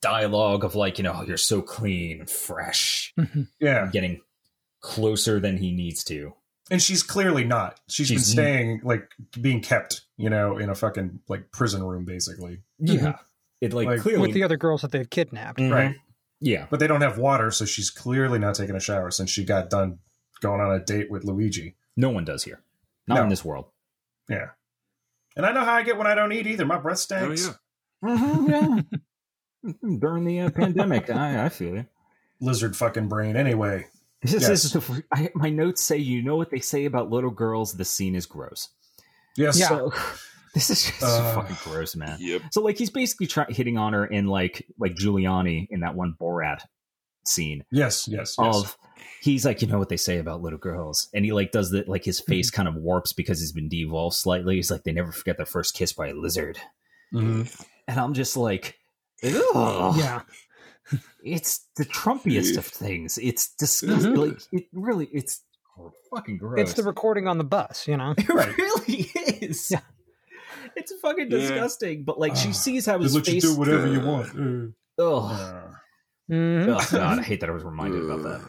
dialogue 0.00 0.64
of 0.64 0.74
like 0.74 0.98
you 0.98 1.04
know 1.04 1.22
you're 1.22 1.36
so 1.36 1.60
clean, 1.60 2.20
and 2.20 2.30
fresh, 2.30 3.12
Yeah, 3.60 3.88
getting 3.92 4.20
closer 4.80 5.40
than 5.40 5.56
he 5.58 5.72
needs 5.72 6.04
to. 6.04 6.34
and 6.70 6.80
she's 6.82 7.02
clearly 7.02 7.44
not. 7.44 7.80
she's 7.88 8.08
been 8.10 8.18
staying 8.20 8.80
like 8.84 9.10
being 9.40 9.60
kept, 9.60 10.02
you 10.16 10.30
know, 10.30 10.56
in 10.58 10.68
a 10.70 10.74
fucking 10.74 11.20
like 11.28 11.50
prison 11.50 11.82
room, 11.82 12.04
basically. 12.04 12.60
Yeah, 12.78 13.18
it 13.60 13.72
like, 13.72 13.86
Like, 13.88 14.00
clearly 14.00 14.20
With 14.28 14.34
the 14.34 14.44
other 14.44 14.56
girls 14.56 14.82
that 14.82 14.92
they've 14.92 15.08
kidnapped. 15.10 15.58
Mhm. 15.58 15.72
Right. 15.72 15.96
Yeah, 16.40 16.66
But 16.70 16.78
they 16.80 16.86
don't 16.86 17.00
have 17.00 17.18
water, 17.18 17.50
so 17.50 17.64
she's 17.64 17.90
clearly 17.90 18.38
not 18.38 18.54
taking 18.54 18.76
a 18.76 18.80
shower 18.80 19.10
since 19.10 19.28
she 19.30 19.44
got 19.44 19.70
done 19.70 19.98
going 20.40 20.60
on 20.60 20.72
a 20.72 20.78
date 20.78 21.10
with 21.10 21.24
Luigi. 21.24 21.74
no 21.96 22.10
one 22.10 22.24
does 22.24 22.44
here, 22.44 22.62
not 23.08 23.16
No. 23.16 23.22
in 23.24 23.28
this 23.28 23.44
world. 23.44 23.66
Yeah. 24.28 24.50
And 25.36 25.44
I 25.44 25.52
know 25.52 25.64
how 25.64 25.74
I 25.74 25.82
get 25.82 25.96
when 25.98 26.06
I 26.06 26.14
don't 26.14 26.32
eat 26.32 26.46
either. 26.46 26.64
My 26.64 26.78
breath 26.78 26.98
Oh 27.12 27.34
stinks. 27.34 27.46
yeah. 27.46 28.08
Mm-hmm, 28.08 29.96
During 29.98 30.24
the 30.24 30.40
uh, 30.40 30.50
pandemic, 30.50 31.10
I, 31.10 31.46
I 31.46 31.48
feel 31.48 31.74
you. 31.74 31.86
Lizard 32.40 32.76
fucking 32.76 33.08
brain. 33.08 33.36
Anyway. 33.36 33.86
This 34.22 34.32
Yes. 34.48 34.64
is 34.64 34.72
the, 34.72 35.02
I, 35.12 35.30
my 35.34 35.50
notes 35.50 35.82
say 35.82 35.96
you 35.96 36.22
know 36.22 36.36
what 36.36 36.50
they 36.50 36.60
say 36.60 36.84
about 36.84 37.10
little 37.10 37.30
girls. 37.30 37.72
The 37.74 37.84
scene 37.84 38.14
is 38.14 38.26
gross. 38.26 38.68
Yes. 39.36 39.58
Yeah. 39.58 39.68
So 39.68 39.92
this 40.54 40.70
is 40.70 40.84
just 40.84 41.02
Uh, 41.02 41.34
fucking 41.34 41.56
gross, 41.64 41.94
man. 41.96 42.16
Yep. 42.20 42.42
So 42.52 42.62
like 42.62 42.78
he's 42.78 42.90
basically 42.90 43.26
try, 43.26 43.46
hitting 43.48 43.76
on 43.78 43.92
her 43.92 44.04
in 44.06 44.26
like 44.26 44.66
like 44.78 44.94
Giuliani 44.94 45.66
in 45.70 45.80
that 45.80 45.94
one 45.94 46.14
Borat 46.20 46.60
scene 47.26 47.64
Yes. 47.70 48.08
Yes. 48.08 48.36
Yes. 48.38 48.56
of 48.56 48.76
he's 49.20 49.44
like 49.44 49.60
you 49.60 49.68
know 49.68 49.78
what 49.78 49.88
they 49.90 49.96
say 49.98 50.18
about 50.18 50.40
little 50.40 50.58
girls 50.58 51.08
and 51.12 51.24
he 51.24 51.32
like 51.32 51.52
does 51.52 51.70
the 51.70 51.84
like 51.86 52.04
his 52.04 52.20
face 52.20 52.50
kind 52.50 52.66
of 52.68 52.74
warps 52.74 53.12
because 53.12 53.38
he's 53.40 53.52
been 53.52 53.68
devolved 53.68 54.16
slightly. 54.16 54.56
He's 54.56 54.70
like 54.70 54.84
they 54.84 54.92
never 54.92 55.12
forget 55.12 55.36
their 55.36 55.44
first 55.46 55.74
kiss 55.74 55.92
by 55.92 56.08
a 56.08 56.14
lizard, 56.14 56.58
Mhm. 57.12 57.64
and 57.86 58.00
I'm 58.00 58.14
just 58.14 58.36
like. 58.36 58.76
Ugh. 59.24 59.96
Yeah. 59.98 60.20
it's 61.24 61.66
the 61.76 61.84
Trumpiest 61.84 62.56
of 62.56 62.64
things. 62.64 63.18
It's 63.18 63.52
disgusting. 63.58 64.12
Mhm. 64.14 64.28
Like 64.28 64.40
it 64.52 64.64
really, 64.72 65.06
it's 65.12 65.42
fucking 66.14 66.38
gross. 66.38 66.60
It's 66.60 66.72
the 66.74 66.82
recording 66.84 67.26
on 67.28 67.36
the 67.38 67.44
bus, 67.44 67.86
you 67.88 67.96
know? 67.96 68.14
It 68.18 68.28
really 68.28 69.10
is. 69.42 69.70
Yeah. 69.72 69.80
It's 70.78 70.92
fucking 71.00 71.30
Yeah. 71.30 71.38
disgusting. 71.38 72.04
But 72.04 72.18
like 72.18 72.36
she 72.36 72.48
Ah, 72.50 72.52
sees 72.52 72.86
how 72.86 72.98
his 72.98 73.14
let 73.14 73.26
you 73.26 73.34
face. 73.34 73.42
do 73.42 73.54
whatever 73.58 73.86
you 73.86 74.00
want. 74.00 74.28
Ugh. 74.98 75.74
Mhm. 76.30 76.68
Oh 76.68 76.88
god, 76.96 77.18
I 77.18 77.22
hate 77.22 77.40
that 77.40 77.48
I 77.48 77.52
was 77.52 77.64
reminded 77.64 78.02
about 78.04 78.22
that. 78.22 78.40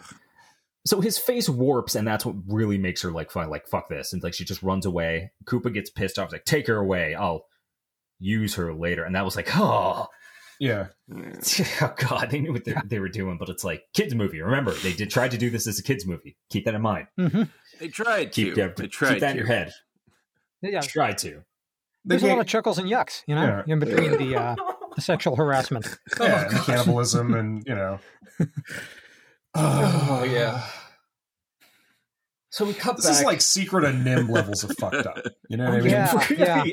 So 0.86 1.02
his 1.02 1.18
face 1.18 1.48
warps, 1.50 1.96
and 1.96 2.08
that's 2.08 2.26
what 2.26 2.36
really 2.48 2.78
makes 2.78 3.02
her 3.04 3.12
like, 3.12 3.32
fuck, 3.32 3.50
like 3.50 3.68
fuck 3.68 3.90
this, 3.90 4.14
and 4.14 4.22
like 4.24 4.34
she 4.34 4.44
just 4.46 4.64
runs 4.64 4.86
away. 4.86 5.32
Koopa 5.46 5.74
gets 5.74 5.90
pissed 5.90 6.18
off, 6.20 6.32
like 6.32 6.46
take 6.46 6.68
her 6.68 6.78
away. 6.78 7.16
I'll 7.16 7.46
use 8.20 8.56
her 8.56 8.74
later, 8.74 9.04
and 9.04 9.16
that 9.16 9.24
was 9.26 9.36
like, 9.36 9.50
oh, 9.56 10.08
Yeah. 10.60 10.88
oh 11.82 11.94
god, 11.98 12.30
they 12.32 12.40
knew 12.42 12.52
what 12.54 12.66
they, 12.66 12.76
they 12.86 13.00
were 13.00 13.08
doing, 13.10 13.38
but 13.38 13.50
it's 13.50 13.64
like 13.64 13.84
kids 13.94 14.14
movie. 14.14 14.42
Remember, 14.42 14.72
they 14.74 14.94
did 14.94 15.10
try 15.10 15.28
to 15.30 15.38
do 15.38 15.50
this 15.50 15.68
as 15.68 15.80
a 15.80 15.84
kids 15.84 16.06
movie. 16.06 16.36
Keep 16.50 16.66
that 16.66 16.76
in 16.76 16.82
mind. 16.82 17.08
hmm 17.18 17.44
They 17.80 17.88
tried 17.88 18.32
Keep 18.34 18.56
to. 18.56 18.62
that, 18.62 18.76
They 18.76 18.84
keep 18.84 18.92
tried 18.92 19.20
that 19.22 19.32
in 19.32 19.38
your 19.38 19.48
head. 19.48 19.72
Yeah, 20.62 20.82
Try 20.82 21.14
to. 21.14 21.44
There's 22.06 22.24
a 22.24 22.28
lot 22.28 22.40
of 22.40 22.48
chuckles 22.48 22.78
and 22.78 22.90
yucks, 22.90 23.24
you 23.28 23.36
know, 23.36 23.64
Yeah. 23.68 23.74
in 23.74 23.80
between 23.80 24.18
the, 24.18 24.36
uh, 24.36 24.56
the 24.96 25.02
sexual 25.02 25.36
harassment. 25.36 25.86
yeah, 26.20 26.48
and 26.50 26.58
cannibalism 26.60 27.34
and 27.34 27.64
you 27.68 27.76
know. 27.76 28.00
Oh, 29.56 30.24
yeah. 30.24 30.64
So 32.52 32.66
we 32.66 32.74
cut 32.74 32.96
This 32.96 33.06
back. 33.06 33.14
is 33.16 33.24
like 33.24 33.42
secret 33.42 33.86
and 33.86 34.04
NIMH 34.04 34.28
levels 34.28 34.64
of 34.64 34.76
fucked 34.80 35.06
up. 35.06 35.20
You 35.50 35.58
know 35.58 35.66
what 35.66 35.76
I 35.76 35.82
mean? 35.82 35.90
Yeah, 35.92 36.24
yeah. 36.36 36.64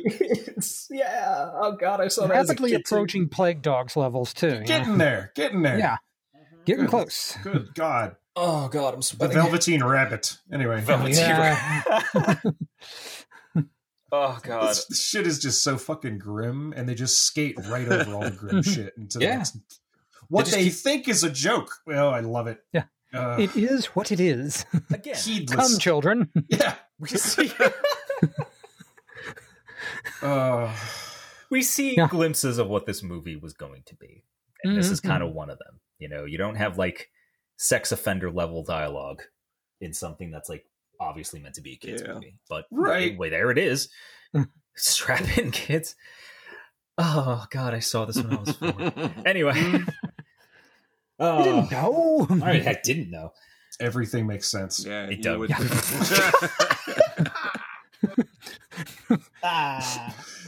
Yeah. 0.90 1.50
Oh 1.52 1.76
god, 1.78 2.00
I 2.00 2.08
saw 2.08 2.26
that 2.26 2.34
as 2.34 2.48
a 2.48 2.52
Rapidly 2.54 2.72
approaching 2.74 3.28
plague 3.28 3.60
dogs 3.60 3.94
levels 3.94 4.32
too. 4.32 4.54
you 4.60 4.64
Get 4.64 4.86
know? 4.88 4.96
there. 4.96 5.32
Get 5.34 5.52
in 5.52 5.60
there. 5.60 5.78
Yeah, 5.78 5.96
getting 6.64 6.84
Good. 6.86 6.90
close. 6.90 7.36
Good 7.42 7.74
God. 7.74 8.16
Oh 8.34 8.68
god, 8.68 8.94
I'm 8.94 9.00
The 9.00 9.06
sweating. 9.06 9.36
Velveteen 9.36 9.84
Rabbit. 9.84 10.38
Anyway. 10.50 10.80
Velveteen 10.80 11.18
Yeah. 11.18 11.82
oh 14.12 14.38
god. 14.42 14.70
This, 14.70 14.84
this 14.86 15.04
shit 15.04 15.26
is 15.26 15.38
just 15.38 15.62
so 15.62 15.76
fucking 15.78 16.18
grim, 16.18 16.72
and 16.76 16.88
they 16.88 16.94
just 16.94 17.22
skate 17.22 17.56
right 17.68 17.88
over 17.88 18.14
all 18.14 18.22
the 18.24 18.30
grim 18.30 18.62
shit 18.74 18.94
into 18.96 19.18
the 19.18 19.26
next. 19.26 19.58
What 20.28 20.46
just 20.46 20.56
they 20.56 20.64
keep- 20.64 20.72
think 20.74 21.08
is 21.08 21.22
a 21.24 21.30
joke. 21.30 21.70
Well, 21.86 22.08
I 22.10 22.20
love 22.20 22.46
it. 22.46 22.60
Yeah. 22.72 22.84
Uh, 23.14 23.36
It 23.38 23.56
is 23.56 23.86
what 23.86 24.10
it 24.12 24.18
is. 24.20 24.66
Again, 24.92 25.14
heedless. 25.16 25.70
Come, 25.72 25.78
children. 25.78 26.30
yeah. 26.48 26.74
we 26.98 27.08
see 27.08 27.50
Uh, 30.22 30.74
we 31.50 31.62
see 31.62 31.96
Yeah. 31.96 32.08
glimpses 32.08 32.58
of 32.58 32.68
what 32.68 32.86
this 32.86 33.02
movie 33.02 33.36
was 33.36 33.52
going 33.52 33.82
to 33.86 33.94
be. 33.94 34.24
And 34.64 34.76
this 34.76 34.90
is 34.90 35.00
kind 35.00 35.22
of 35.22 35.32
one 35.32 35.50
of 35.50 35.58
them. 35.58 35.80
You 35.98 36.08
know, 36.08 36.24
you 36.24 36.38
don't 36.38 36.56
have 36.56 36.76
like 36.78 37.10
sex 37.56 37.92
offender 37.92 38.30
level 38.30 38.64
dialogue 38.64 39.22
in 39.80 39.92
something 39.92 40.30
that's 40.30 40.48
like 40.48 40.64
obviously 41.01 41.40
meant 41.40 41.55
to 41.56 41.60
be 41.62 41.73
a 41.74 41.77
kids 41.77 42.02
Yeah. 42.06 42.14
movie. 42.14 42.36
But 42.48 42.66
Right. 42.70 43.16
way 43.18 43.28
there 43.31 43.51
it 43.51 43.59
is. 43.59 43.89
Mm. 44.35 44.48
Strap 44.77 45.39
in, 45.39 45.51
kids. 45.51 45.94
Oh 46.98 47.44
god, 47.51 47.74
I 47.74 47.81
saw 47.81 48.05
this 48.06 48.16
when 48.16 48.32
I 48.32 48.40
was 48.40 48.56
four. 48.56 49.12
anyway. 49.27 49.52
I 51.18 51.24
Uh, 51.24 51.43
didn't 51.44 51.70
know. 51.73 52.27
I, 52.43 52.51
I 52.52 52.81
didn't 52.85 53.10
know. 53.10 53.32
everything 53.81 54.27
makes 54.27 54.48
sense. 54.51 54.85
yeah, 54.86 55.06
It 55.06 55.18
you 55.18 55.23
don't. 55.23 55.51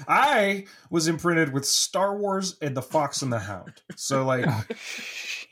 I 0.07 0.67
was 0.91 1.09
imprinted 1.09 1.53
with 1.53 1.65
Star 1.67 2.17
Wars 2.17 2.57
and 2.61 2.77
The 2.77 2.83
Fox 2.83 3.23
and 3.23 3.33
the 3.33 3.39
Hound. 3.39 3.73
So, 3.97 4.25
like, 4.25 4.47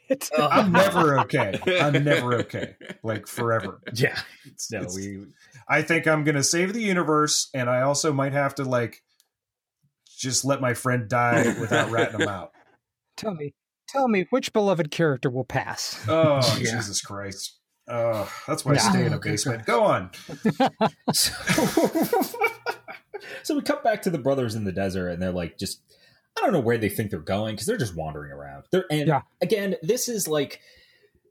Shit. 0.08 0.30
Oh, 0.36 0.46
I'm 0.48 0.72
never 0.72 1.18
okay. 1.20 1.58
I'm 1.80 2.04
never 2.04 2.34
okay. 2.40 2.76
Like, 3.02 3.26
forever. 3.26 3.80
Yeah. 3.92 4.18
It's- 4.44 4.68
No, 4.72 4.78
it's- 4.78 4.94
we 4.96 5.24
I 5.68 5.82
think 5.82 6.06
I'm 6.06 6.22
going 6.22 6.36
to 6.36 6.44
save 6.44 6.72
the 6.74 6.80
universe, 6.82 7.48
and 7.52 7.68
I 7.68 7.82
also 7.82 8.12
might 8.12 8.32
have 8.32 8.54
to, 8.56 8.64
like, 8.64 9.02
just 10.16 10.44
let 10.44 10.60
my 10.60 10.74
friend 10.74 11.08
die 11.08 11.54
without 11.60 11.90
ratting 11.90 12.20
him 12.20 12.28
out. 12.28 12.52
Tell 13.16 13.34
me, 13.34 13.54
tell 13.88 14.08
me, 14.08 14.26
which 14.30 14.52
beloved 14.52 14.90
character 14.90 15.28
will 15.30 15.44
pass? 15.44 15.98
Oh, 16.06 16.36
Yeah. 16.60 16.76
Jesus 16.76 17.00
Christ. 17.00 17.58
Oh, 17.88 18.30
that's 18.46 18.64
why 18.64 18.72
I 18.74 18.76
stay 18.76 19.06
in 19.06 19.12
oh, 19.12 19.16
a 19.16 19.18
Oh, 19.18 19.22
basement. 19.22 19.64
Go 19.64 19.84
on. 19.84 20.10
so, 21.12 21.32
so 23.42 23.54
we 23.54 23.62
cut 23.62 23.82
back 23.82 24.02
to 24.02 24.10
the 24.10 24.18
brothers 24.18 24.54
in 24.54 24.64
the 24.64 24.72
desert 24.72 25.08
and 25.08 25.22
they're 25.22 25.32
like 25.32 25.56
just 25.58 25.80
i 26.36 26.40
don't 26.42 26.52
know 26.52 26.60
where 26.60 26.78
they 26.78 26.88
think 26.88 27.10
they're 27.10 27.20
going 27.20 27.54
because 27.54 27.66
they're 27.66 27.76
just 27.76 27.96
wandering 27.96 28.32
around 28.32 28.64
they're 28.72 28.84
and 28.90 29.08
Yeah. 29.08 29.22
again 29.40 29.76
this 29.82 30.08
is 30.08 30.26
like 30.28 30.60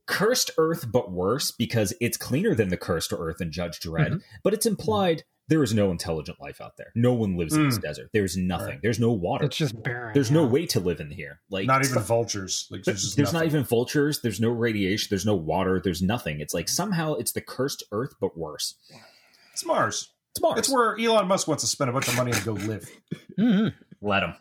cursed 0.06 0.52
earth 0.58 0.92
but 0.92 1.12
worse 1.12 1.52
because 1.52 1.94
it's 2.00 2.18
cleaner 2.18 2.54
than 2.54 2.70
the 2.70 2.78
cursed 2.78 3.12
earth 3.12 3.42
and 3.42 3.52
judge 3.52 3.80
dredd 3.80 4.22
but 4.44 4.54
it's 4.54 4.66
implied 4.68 5.24
there 5.48 5.62
is 5.64 5.74
no 5.76 5.90
intelligent 5.92 6.40
life 6.40 6.62
out 6.62 6.78
there 6.78 6.92
no 6.96 7.14
one 7.14 7.38
lives 7.38 7.56
in 7.56 7.66
this 7.68 7.80
Mm. 7.80 7.82
desert 7.82 8.10
there's 8.14 8.38
nothing 8.38 8.68
Right. 8.68 8.82
there's 8.84 9.00
no 9.00 9.12
water 9.12 9.46
It's 9.46 9.58
just 9.58 9.82
barren. 9.82 10.14
there's 10.14 10.30
no 10.32 10.46
way 10.46 10.66
to 10.68 10.80
live 10.80 11.00
in 11.00 11.10
here 11.10 11.40
like 11.50 11.66
Not 11.68 11.84
even 11.86 12.02
vultures. 12.04 12.68
Like, 12.70 12.84
there's 12.84 13.02
just 13.04 13.16
there's 13.18 13.34
not 13.34 13.46
even 13.46 13.64
vultures. 13.64 14.22
There's 14.22 14.40
no 14.40 14.50
radiation. 14.50 15.08
There's 15.10 15.26
no 15.26 15.36
water. 15.36 15.80
There's 15.84 16.02
nothing. 16.02 16.40
It's 16.40 16.54
like 16.54 16.68
somehow 16.70 17.14
it's 17.14 17.32
the 17.32 17.42
cursed 17.42 17.84
Earth, 17.92 18.14
but 18.20 18.38
worse. 18.38 18.76
It's 19.54 19.66
Mars. 19.66 20.12
It's 20.32 20.42
Mars. 20.42 20.60
It's 20.60 20.70
where 20.70 21.00
Elon 21.00 21.28
Musk 21.28 21.48
wants 21.48 21.64
to 21.64 21.68
spend 21.70 21.90
a 21.90 21.94
bunch 21.94 22.08
of 22.08 22.16
money 22.16 22.32
and 22.32 22.44
go 22.44 22.54
live. 22.54 22.90
Mhm. 23.40 23.74
Let 24.02 24.20
them 24.22 24.36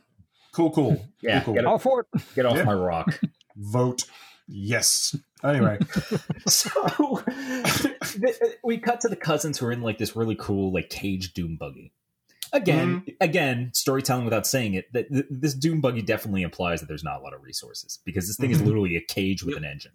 Cool, 0.54 0.70
cool. 0.70 1.04
Yeah, 1.20 1.42
cool, 1.42 1.54
get. 1.54 1.64
All 1.64 1.78
for 1.78 2.00
it. 2.00 2.22
get 2.34 2.46
off 2.46 2.56
Yeah. 2.56 2.64
my 2.64 2.74
rock. 2.74 3.18
Vote 3.56 4.04
yes. 4.48 5.16
Anyway, 5.42 5.78
so 6.48 7.22
th- 8.00 8.36
we 8.62 8.78
cut 8.78 9.00
to 9.02 9.08
the 9.08 9.16
cousins 9.16 9.58
who 9.58 9.66
are 9.66 9.72
in 9.72 9.82
like 9.82 9.98
this 9.98 10.16
really 10.16 10.36
cool 10.36 10.72
like 10.72 10.88
cage 10.90 11.34
doom 11.34 11.56
buggy. 11.56 11.92
Again, 12.52 13.00
Mm-hmm. 13.00 13.10
again, 13.20 13.70
storytelling 13.74 14.24
without 14.24 14.46
saying 14.46 14.74
it. 14.74 14.92
That 14.92 15.10
th- 15.12 15.26
this 15.28 15.54
doom 15.54 15.80
buggy 15.80 16.02
definitely 16.02 16.42
implies 16.42 16.80
that 16.80 16.86
there's 16.86 17.02
not 17.04 17.20
a 17.20 17.22
lot 17.22 17.34
of 17.34 17.42
resources 17.42 17.98
because 18.04 18.26
this 18.26 18.36
thing 18.36 18.52
is 18.52 18.62
Mhm. 18.62 18.66
literally 18.66 18.96
a 18.96 19.00
cage 19.00 19.42
with 19.42 19.56
an 19.56 19.64
engine. 19.64 19.92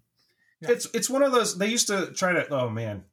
it's 0.61 0.87
it's 0.93 1.09
one 1.09 1.23
of 1.23 1.31
those. 1.31 1.57
They 1.57 1.67
used 1.67 1.87
to 1.87 2.11
try 2.13 2.33
to. 2.33 2.47
Oh 2.53 2.69
man, 2.69 3.05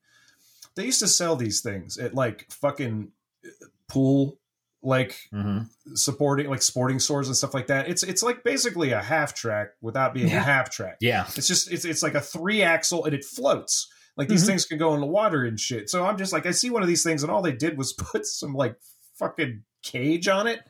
they 0.74 0.84
used 0.84 0.98
to 1.00 1.06
sell 1.08 1.36
these 1.36 1.60
things 1.60 1.96
at 1.96 2.12
like 2.14 2.50
fucking 2.50 3.12
uh, 3.46 3.48
pool, 3.88 4.38
like 4.86 5.28
Mm-hmm. 5.34 5.64
supporting 5.94 6.48
like 6.48 6.62
sporting 6.62 6.98
stores 6.98 7.26
and 7.26 7.36
stuff 7.36 7.52
like 7.52 7.66
that. 7.66 7.88
It's 7.88 8.02
it's 8.02 8.22
like 8.22 8.44
basically 8.44 8.92
a 8.92 9.02
half 9.02 9.34
track 9.34 9.70
without 9.82 10.14
being 10.14 10.26
a 10.32 10.40
half 10.40 10.70
track. 10.70 10.96
Yeah, 11.00 11.26
It's 11.36 11.46
just 11.48 11.70
it's 11.72 11.84
it's 11.84 12.02
like 12.02 12.14
a 12.14 12.20
three 12.20 12.62
axle 12.62 13.04
and 13.04 13.14
it 13.14 13.24
floats. 13.24 13.88
Like 14.16 14.28
these 14.28 14.44
Mhm. 14.44 14.46
things 14.46 14.64
can 14.64 14.78
go 14.78 14.94
in 14.94 15.00
the 15.00 15.06
water 15.06 15.44
and 15.44 15.58
shit. 15.60 15.90
So 15.90 16.06
I'm 16.06 16.16
just 16.16 16.32
like 16.32 16.46
I 16.46 16.52
see 16.52 16.70
one 16.70 16.82
of 16.82 16.88
these 16.88 17.02
things 17.02 17.22
and 17.22 17.30
all 17.30 17.42
they 17.42 17.52
did 17.52 17.76
was 17.76 17.92
put 17.98 18.24
some 18.26 18.54
like 18.54 18.76
fucking 19.18 19.62
cage 19.82 20.28
on 20.28 20.46
it. 20.46 20.60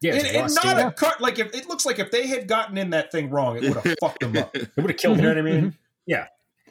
yeah, 0.00 0.14
and, 0.14 0.26
it's 0.26 0.56
and 0.56 0.64
not 0.78 0.86
a 0.86 0.90
car 0.92 1.12
like 1.20 1.38
if 1.38 1.54
it 1.54 1.68
looks 1.68 1.84
like 1.86 1.98
if 1.98 2.10
they 2.10 2.26
had 2.26 2.48
gotten 2.48 2.78
in 2.78 2.90
that 2.90 3.12
thing 3.12 3.28
wrong, 3.30 3.56
it 3.56 3.62
would 3.64 3.76
have 3.84 3.96
fucked 4.00 4.20
them 4.20 4.36
up. 4.36 4.56
it 4.56 4.70
would 4.76 4.90
have 4.90 4.96
killed. 4.96 5.16
You 5.18 5.22
know 5.22 5.28
what 5.28 5.38
I 5.38 5.42
mean? 5.42 5.76
Yeah. 6.06 6.26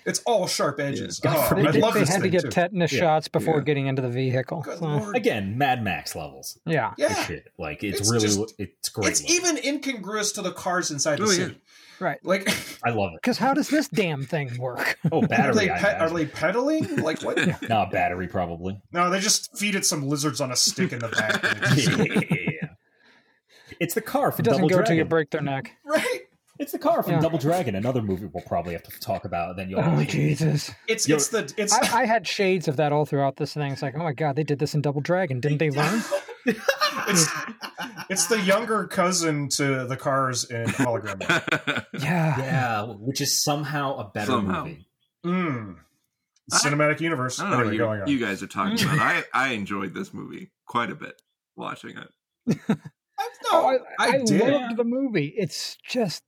It's 0.06 0.20
all 0.26 0.48
sharp 0.48 0.80
edges. 0.80 1.20
Yeah. 1.24 1.34
God 1.34 1.40
Oh, 1.46 1.50
forbid 1.50 1.68
I 1.68 1.72
They, 1.72 1.82
love 1.82 1.94
they 1.94 2.00
this 2.02 2.10
had 2.10 2.22
to 2.24 2.30
get 2.30 2.42
too. 2.44 2.50
tetanus 2.50 2.92
Yeah. 2.92 3.00
shots 3.00 3.28
before 3.28 3.58
Yeah. 3.58 3.64
getting 3.64 3.88
into 3.88 4.02
the 4.02 4.10
vehicle. 4.10 4.62
Good 4.62 4.80
So, 4.80 4.86
lord. 4.86 5.16
Again, 5.16 5.58
Mad 5.58 5.84
Max 5.84 6.16
levels. 6.16 6.58
yeah. 6.66 6.94
Yeah. 6.98 7.14
shit. 7.26 7.46
Like 7.58 7.84
it's, 7.84 8.00
It's 8.00 8.12
really 8.12 8.24
just- 8.28 8.54
it's 8.58 8.90
great. 8.90 9.10
It's 9.10 9.22
looking. 9.22 9.36
even 9.36 9.58
incongruous 9.76 10.32
to 10.34 10.42
the 10.42 10.52
cars 10.52 10.90
inside 10.92 11.20
the 11.20 11.24
Oh, 11.26 11.30
yeah. 11.30 11.36
city. 11.36 11.62
Right. 12.00 12.20
Like 12.24 12.48
I 12.86 12.92
love 12.92 13.12
it. 13.14 13.22
Because 13.22 13.38
how 13.38 13.54
does 13.54 13.68
this 13.70 13.90
damn 13.90 14.24
thing 14.24 14.58
work? 14.58 14.98
Oh, 15.12 15.22
are 15.22 15.28
battery. 15.28 15.54
they, 15.56 15.68
pe- 15.68 15.98
are 15.98 16.10
they 16.10 16.26
pedaling? 16.26 16.98
Like 16.98 17.22
what? 17.24 17.38
No, 17.70 17.86
battery 17.92 18.28
probably. 18.28 18.82
No, 18.94 19.10
they 19.10 19.20
just 19.20 19.58
feed 19.58 19.76
it 19.76 19.86
some 19.86 20.08
lizards 20.08 20.40
on 20.40 20.52
a 20.52 20.56
stick 20.56 20.94
in 20.94 21.00
the 21.00 21.10
back. 21.10 21.44
and 21.44 21.78
it 21.78 22.58
yeah. 22.62 22.70
It's 23.80 23.94
the 23.94 24.02
car 24.02 24.30
It 24.30 24.38
doesn't 24.44 24.54
Double 24.62 24.70
go 24.70 24.76
Dragon. 24.78 24.86
till 24.88 24.98
you 24.98 25.06
break 25.06 25.30
their 25.30 25.42
neck. 25.42 25.72
right. 25.86 26.22
It's 26.60 26.74
the 26.74 26.80
car 26.80 27.02
from 27.02 27.14
Yeah. 27.14 27.20
Double 27.22 27.38
Dragon, 27.40 27.74
another 27.76 28.02
movie 28.02 28.26
we'll 28.26 28.44
probably 28.44 28.74
have 28.74 28.84
to 28.84 29.00
talk 29.00 29.24
about. 29.26 29.56
Then 29.56 29.70
you'll. 29.70 29.80
Oh 29.80 30.04
Jesus! 30.04 30.72
It's 30.88 31.08
Yo- 31.08 31.16
it's 31.16 31.30
the 31.30 31.52
it's 31.58 31.72
I, 31.74 32.02
I 32.02 32.06
had 32.06 32.28
shades 32.28 32.68
of 32.68 32.76
that 32.78 32.92
all 32.92 33.06
throughout 33.06 33.38
this 33.38 33.54
thing. 33.54 33.72
It's 33.72 33.82
like, 33.82 33.96
oh 33.96 34.00
my 34.04 34.12
god, 34.14 34.36
they 34.36 34.44
did 34.44 34.60
this 34.60 34.74
in 34.76 34.82
Double 34.82 35.00
Dragon, 35.02 35.40
didn't 35.40 35.60
they 35.60 35.70
learn? 35.70 36.02
it's 37.08 37.28
it's 38.10 38.28
the 38.28 38.42
younger 38.42 38.88
cousin 38.88 39.48
to 39.50 39.86
the 39.86 39.96
cars 39.98 40.44
in 40.50 40.66
hologram. 40.66 41.20
Yeah. 42.00 42.38
yeah, 42.40 42.84
which 43.00 43.20
is 43.22 43.42
somehow 43.44 43.98
a 43.98 44.10
better 44.10 44.32
Somehow. 44.32 44.64
movie. 44.66 44.86
Mm. 45.26 45.76
I- 46.52 46.58
Cinematic 46.58 47.00
universe. 47.02 47.40
I 47.40 47.44
don't 47.44 47.52
know 47.52 47.58
Anyway, 47.60 47.72
what 47.74 47.78
going 47.78 47.98
you, 48.00 48.04
on. 48.04 48.10
you 48.10 48.20
guys 48.20 48.42
are 48.44 48.48
talking 48.48 48.82
about. 48.86 49.00
I, 49.00 49.24
I 49.34 49.48
enjoyed 49.50 49.94
this 49.94 50.14
movie 50.14 50.52
quite 50.66 50.90
a 50.92 50.96
bit 50.96 51.22
watching 51.56 51.96
it. 51.98 52.58
I, 52.70 52.78
Oh, 53.22 53.28
no, 53.52 53.80
I, 54.00 54.06
I, 54.06 54.10
I 54.14 54.24
did. 54.24 54.42
loved 54.54 54.78
the 54.78 54.84
movie. 54.86 55.34
It's 55.38 55.76
just 55.86 56.24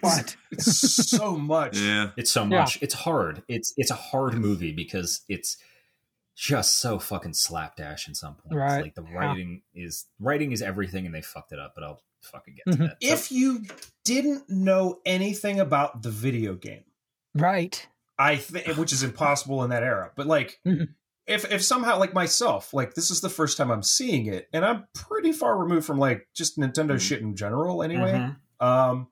what? 0.00 0.36
It's 0.52 1.10
so 1.10 1.36
much. 1.36 1.78
Yeah. 1.78 2.10
It's 2.16 2.30
so 2.30 2.42
Yeah. 2.42 2.60
much. 2.60 2.78
It's 2.82 2.94
hard. 2.94 3.42
It's 3.48 3.72
it's 3.76 3.90
a 3.90 3.94
hard 3.94 4.34
movie 4.34 4.72
because 4.72 5.22
it's 5.28 5.56
just 6.34 6.78
so 6.78 6.98
fucking 6.98 7.34
slapdash 7.34 8.08
in 8.08 8.14
some 8.14 8.34
points. 8.34 8.54
Right. 8.56 8.82
Like 8.82 8.94
the 8.94 9.02
Yeah. 9.04 9.14
writing 9.18 9.62
is 9.74 10.06
writing 10.18 10.52
is 10.52 10.62
everything, 10.62 11.06
and 11.06 11.14
they 11.14 11.22
fucked 11.22 11.52
it 11.52 11.58
up. 11.58 11.72
But 11.74 11.84
I'll 11.84 12.02
fucking 12.20 12.54
get 12.64 12.72
to 12.72 12.78
Mhm. 12.78 12.88
that. 12.88 12.96
So- 13.02 13.12
If 13.12 13.32
you 13.32 13.64
didn't 14.04 14.48
know 14.48 15.00
anything 15.04 15.58
about 15.60 16.02
the 16.02 16.10
video 16.10 16.54
game, 16.54 16.84
Right. 17.34 17.86
I 18.18 18.36
think 18.36 18.76
which 18.76 18.92
is 18.92 19.02
impossible 19.02 19.64
in 19.64 19.70
that 19.70 19.82
era. 19.82 20.12
But 20.16 20.26
like 20.26 20.60
Mhm. 20.66 20.94
if 21.26 21.50
if 21.50 21.62
somehow 21.64 21.98
like 21.98 22.12
myself, 22.14 22.72
like 22.74 22.94
this 22.94 23.10
is 23.10 23.20
the 23.20 23.30
first 23.30 23.56
time 23.56 23.70
I'm 23.70 23.82
seeing 23.82 24.26
it, 24.26 24.48
and 24.52 24.64
I'm 24.64 24.86
pretty 24.94 25.32
far 25.32 25.56
removed 25.58 25.86
from 25.86 25.98
like 25.98 26.28
just 26.34 26.58
Nintendo 26.58 26.94
Mhm. 26.96 27.00
shit 27.00 27.20
in 27.22 27.34
general 27.36 27.82
anyway. 27.82 28.12
Mhm. 28.60 28.64
Um 28.64 29.08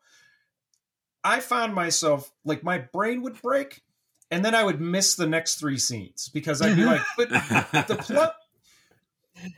I 1.25 1.41
found 1.41 1.75
myself 1.75 2.31
like 2.45 2.63
my 2.65 2.79
brain 2.79 3.23
would 3.23 3.41
break 3.43 3.83
and 4.31 4.45
then 4.45 4.55
I 4.55 4.63
would 4.65 4.81
miss 4.81 5.17
the 5.17 5.27
next 5.27 5.57
three 5.57 5.77
scenes 5.79 6.31
because 6.33 6.63
I'd 6.63 6.77
be 6.77 6.85
like, 6.85 7.01
but 7.17 7.29
the 7.31 7.97
pl- 8.01 8.33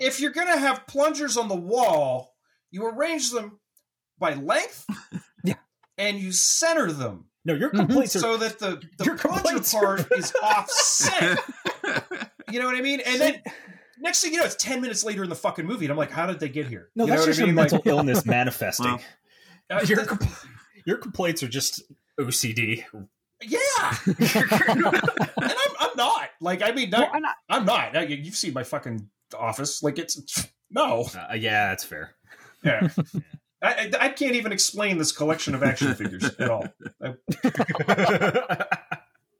if 0.00 0.20
you're 0.20 0.32
gonna 0.32 0.56
have 0.58 0.86
plungers 0.86 1.36
on 1.36 1.48
the 1.48 1.54
wall, 1.56 2.34
you 2.70 2.86
arrange 2.86 3.30
them 3.30 3.58
by 4.18 4.34
length, 4.34 4.86
Yeah. 5.44 5.54
and 5.98 6.18
you 6.18 6.32
center 6.32 6.90
them 6.92 7.26
No, 7.44 7.54
your 7.54 7.70
Mhm. 7.70 7.76
complaints 7.78 8.16
are 8.16 8.20
so 8.20 8.36
that 8.38 8.58
the 8.60 8.80
the 8.98 9.04
Your 9.04 9.16
plunger 9.16 9.40
complaints 9.42 9.74
are- 9.74 9.96
part 9.98 10.12
is 10.12 10.32
offset. 10.42 11.38
You 12.50 12.60
know 12.60 12.66
what 12.66 12.76
I 12.76 12.80
mean? 12.80 13.00
And 13.00 13.20
then 13.20 13.42
next 13.98 14.22
thing 14.22 14.32
you 14.32 14.38
know, 14.38 14.44
it's 14.44 14.54
ten 14.56 14.80
minutes 14.80 15.04
later 15.04 15.22
in 15.24 15.28
the 15.30 15.34
fucking 15.36 15.66
movie, 15.66 15.84
and 15.86 15.92
I'm 15.92 15.98
like, 15.98 16.10
how 16.12 16.26
did 16.26 16.38
they 16.40 16.48
get 16.48 16.66
here? 16.66 16.90
No, 16.94 17.04
you 17.04 17.10
that's 17.10 17.24
just 17.26 17.38
what 17.40 17.44
I 17.44 17.46
your 17.46 17.54
mean? 17.54 17.54
mental 17.56 17.82
illness 17.84 18.24
manifesting. 18.24 18.86
Well, 19.70 19.80
uh, 19.80 19.82
your, 19.86 19.98
th- 19.98 20.08
compl- 20.08 20.46
your 20.86 20.96
complaints 20.98 21.42
are 21.42 21.48
just 21.48 21.82
OCD. 22.18 22.84
yeah, 23.42 23.96
and 24.06 24.84
I'm, 24.86 25.72
I'm 25.80 25.90
not. 25.96 26.28
Like, 26.40 26.62
I 26.62 26.72
mean, 26.72 26.90
not, 26.90 27.00
Well, 27.00 27.10
I'm 27.14 27.22
not- 27.22 27.36
I'm 27.48 27.64
not. 27.64 28.08
You've 28.10 28.34
seen 28.36 28.52
my 28.52 28.62
fucking 28.64 29.08
office. 29.38 29.82
Like, 29.82 29.98
it's 29.98 30.46
no. 30.70 31.04
Uh, 31.16 31.34
yeah, 31.34 31.68
that's 31.68 31.84
fair. 31.84 32.14
Yeah. 32.64 32.88
I, 33.60 33.68
I, 33.72 33.90
I 34.00 34.08
can't 34.10 34.36
even 34.36 34.52
explain 34.52 34.96
this 34.98 35.10
collection 35.10 35.56
of 35.56 35.64
action 35.64 35.94
figures 35.96 36.24
at 36.38 36.48
all. 36.48 36.64
I- 37.02 38.64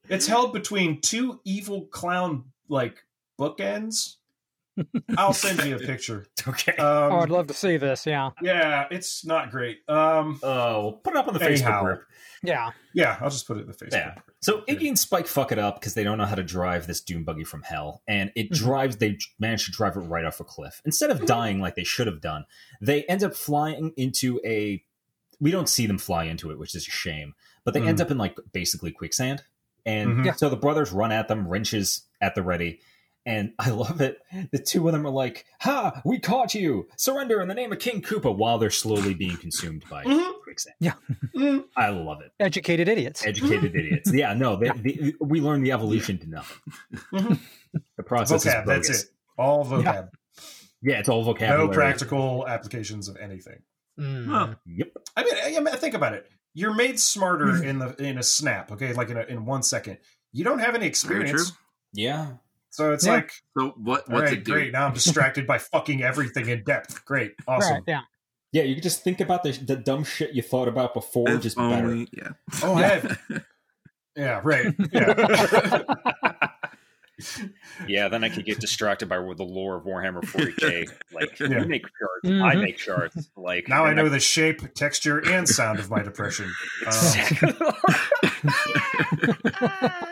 It's 0.09 0.27
held 0.27 0.53
between 0.53 1.01
two 1.01 1.41
evil 1.45 1.87
clown 1.87 2.45
like 2.69 2.99
bookends. 3.41 4.17
I'll 5.19 5.33
send 5.33 5.63
you 5.65 5.77
a 5.77 5.79
picture. 5.79 6.27
okay. 6.49 6.73
Um, 6.77 7.13
oh, 7.13 7.19
I'd 7.21 7.29
love 7.31 7.47
to 7.49 7.55
see 7.55 7.77
this. 7.77 8.07
Yeah, 8.07 8.31
yeah, 8.41 8.87
it's 8.91 9.25
not 9.25 9.51
great. 9.51 9.79
Um, 9.89 10.39
Oh, 10.43 10.83
we'll 10.83 10.93
put 10.93 11.15
it 11.15 11.19
up 11.19 11.29
on 11.29 11.35
the 11.35 11.45
Anyhow. 11.45 11.83
Facebook 11.83 11.85
group. 11.85 12.03
yeah. 12.43 12.71
yeah, 12.95 13.17
I'll 13.21 13.31
just 13.31 13.47
put 13.47 13.59
it 13.59 13.61
in 13.63 13.67
the 13.67 13.75
Facebook. 13.75 13.93
Yeah. 13.93 14.15
So 14.41 14.63
Iggy 14.63 14.89
and 14.89 14.99
Spike 14.99 15.27
fuck 15.27 15.53
it 15.53 15.59
up 15.59 15.79
because 15.81 15.95
they 15.95 16.05
don't 16.05 16.19
know 16.19 16.25
how 16.25 16.35
to 16.35 16.43
drive 16.43 16.87
this 16.87 17.01
doom 17.01 17.25
buggy 17.25 17.45
from 17.45 17.63
hell, 17.63 18.03
and 18.09 18.33
it 18.35 18.51
drives. 18.51 18.97
They 18.97 19.19
manage 19.39 19.67
to 19.67 19.73
drive 19.73 19.97
it 19.97 20.01
right 20.01 20.25
off 20.25 20.41
a 20.41 20.45
cliff. 20.45 20.81
Instead 20.85 21.11
of 21.11 21.27
dying 21.27 21.61
like 21.61 21.75
they 21.77 21.85
should 21.85 22.07
have 22.07 22.21
done, 22.21 22.45
they 22.81 23.05
end 23.05 23.23
up 23.23 23.35
flying 23.35 23.93
into 23.97 24.41
a. 24.45 24.83
We 25.41 25.51
don't 25.51 25.69
see 25.69 25.87
them 25.87 25.99
fly 25.99 26.25
into 26.25 26.51
it, 26.51 26.59
which 26.59 26.75
is 26.75 26.87
a 26.87 26.91
shame. 26.91 27.35
But 27.65 27.75
they 27.75 27.83
end 27.83 28.01
up 28.01 28.11
in 28.11 28.19
like 28.19 28.37
basically 28.53 28.91
quicksand, 28.91 29.43
and 29.87 30.25
Mhm. 30.25 30.37
So 30.39 30.49
the 30.49 30.57
brothers 30.57 30.91
run 30.93 31.13
at 31.13 31.29
them, 31.29 31.47
wrenches 31.47 32.03
at 32.21 32.35
the 32.35 32.43
ready. 32.43 32.81
And 33.25 33.53
I 33.59 33.71
love 33.71 34.01
it. 34.01 34.19
The 34.51 34.59
two 34.59 34.89
of 34.89 34.93
them 34.93 35.07
are 35.07 35.11
like, 35.11 35.45
"Ha! 35.61 36.01
We 36.05 36.19
caught 36.19 36.55
you! 36.55 36.89
Surrender 36.97 37.41
in 37.41 37.47
the 37.49 37.55
name 37.55 37.71
of 37.73 37.79
King 37.79 38.03
Koopa!" 38.03 38.37
While 38.37 38.59
they're 38.59 38.71
slowly 38.71 39.15
being 39.15 39.37
consumed 39.37 39.85
by 39.89 40.03
Mhm. 40.05 40.43
quicksand. 40.43 40.75
Mm. 41.37 41.65
I 41.77 41.91
love 41.91 42.21
it 42.21 42.33
Educated 42.41 42.89
idiots. 42.89 43.25
educated 43.25 43.77
idiots. 43.77 44.13
Yeah, 44.13 44.35
no, 44.35 44.57
they, 44.57 44.71
they, 44.71 45.15
we 45.21 45.41
learn 45.41 45.63
the 45.63 45.71
evolution 45.73 46.19
to 46.19 46.29
nothing. 46.29 46.57
Mhm. 47.13 47.39
The 47.97 48.03
process 48.03 48.45
is 48.45 48.53
Vocab, 48.53 48.65
bogus. 48.67 48.89
that's 48.89 49.03
it. 49.05 49.11
All 49.39 49.65
vocab. 49.65 50.11
Yeah, 50.83 50.99
it's 50.99 51.09
all 51.09 51.23
vocabulary. 51.23 51.69
No 51.69 51.73
practical 51.73 52.47
applications 52.49 53.09
of 53.09 53.17
anything. 53.19 53.63
Mm. 54.01 54.27
Huh. 54.27 54.55
Yep. 54.67 54.89
I 55.17 55.23
mean, 55.25 55.35
I, 55.35 55.57
I 55.57 55.61
mean, 55.61 55.75
think 55.77 55.95
about 55.95 56.15
it. 56.15 56.27
You're 56.55 56.75
made 56.75 56.99
smarter 56.99 57.63
in 57.63 57.79
the 57.79 57.95
in 58.03 58.19
a 58.19 58.23
snap, 58.23 58.73
okay? 58.73 58.93
Like 58.93 59.11
in 59.11 59.17
a, 59.17 59.23
in 59.23 59.45
one 59.47 59.63
second. 59.63 59.99
You 60.33 60.45
don't 60.45 60.59
have 60.59 60.71
any 60.71 60.79
Very 60.81 60.89
experience, 60.89 61.51
true. 61.51 61.57
Yeah. 61.95 62.33
So 62.73 62.93
it's 62.93 63.07
Yeah. 63.07 63.13
like, 63.13 63.33
So 63.57 63.75
what? 63.77 64.09
What's 64.11 64.23
right, 64.31 64.33
it 64.33 64.45
do? 64.45 64.53
great. 64.53 64.73
Now 64.73 64.87
I'm 64.87 64.95
distracted 64.95 65.47
by 65.47 65.59
fucking 65.59 66.03
everything 66.03 66.49
in 66.49 66.65
depth. 66.65 67.05
Great, 67.05 67.33
awesome. 67.47 67.75
Right. 67.75 67.83
Yeah. 67.87 68.01
Yeah, 68.53 68.63
you 68.65 68.75
can 68.75 68.83
just 68.83 69.03
think 69.05 69.21
about 69.21 69.45
the, 69.45 69.53
the 69.53 69.77
dumb 69.77 70.05
shit 70.05 70.33
you 70.35 70.43
thought 70.43 70.69
about 70.69 70.93
before, 70.93 71.31
If 71.31 71.41
just 71.43 71.57
better. 71.57 71.95
yeah. 72.13 72.29
Oh, 72.63 72.75
I 72.75 72.83
have, 72.83 73.19
yeah, 74.17 74.41
right. 74.43 74.75
Yeah. 74.93 75.83
Yeah, 77.87 78.09
then 78.09 78.25
I 78.25 78.31
could 78.31 78.45
get 78.45 78.59
distracted 78.59 79.09
by 79.09 79.17
the 79.19 79.45
lore 79.45 79.77
of 79.77 79.85
Warhammer 79.85 80.23
40k. 80.25 80.89
Like 81.13 81.39
Yeah. 81.39 81.61
you 81.61 81.69
make 81.69 81.83
charts, 81.83 82.25
I 82.25 82.57
Mhm. 82.57 82.61
make 82.63 82.79
charts. 82.79 83.31
Like 83.37 83.69
now 83.69 83.85
I 83.85 83.89
and 83.91 83.97
know 83.97 84.09
the 84.09 84.19
shape, 84.19 84.75
texture, 84.75 85.19
and 85.21 85.49
sound 85.49 85.79
of 85.79 85.89
my 85.89 86.03
depression. 86.03 86.51
Uh, 89.61 90.07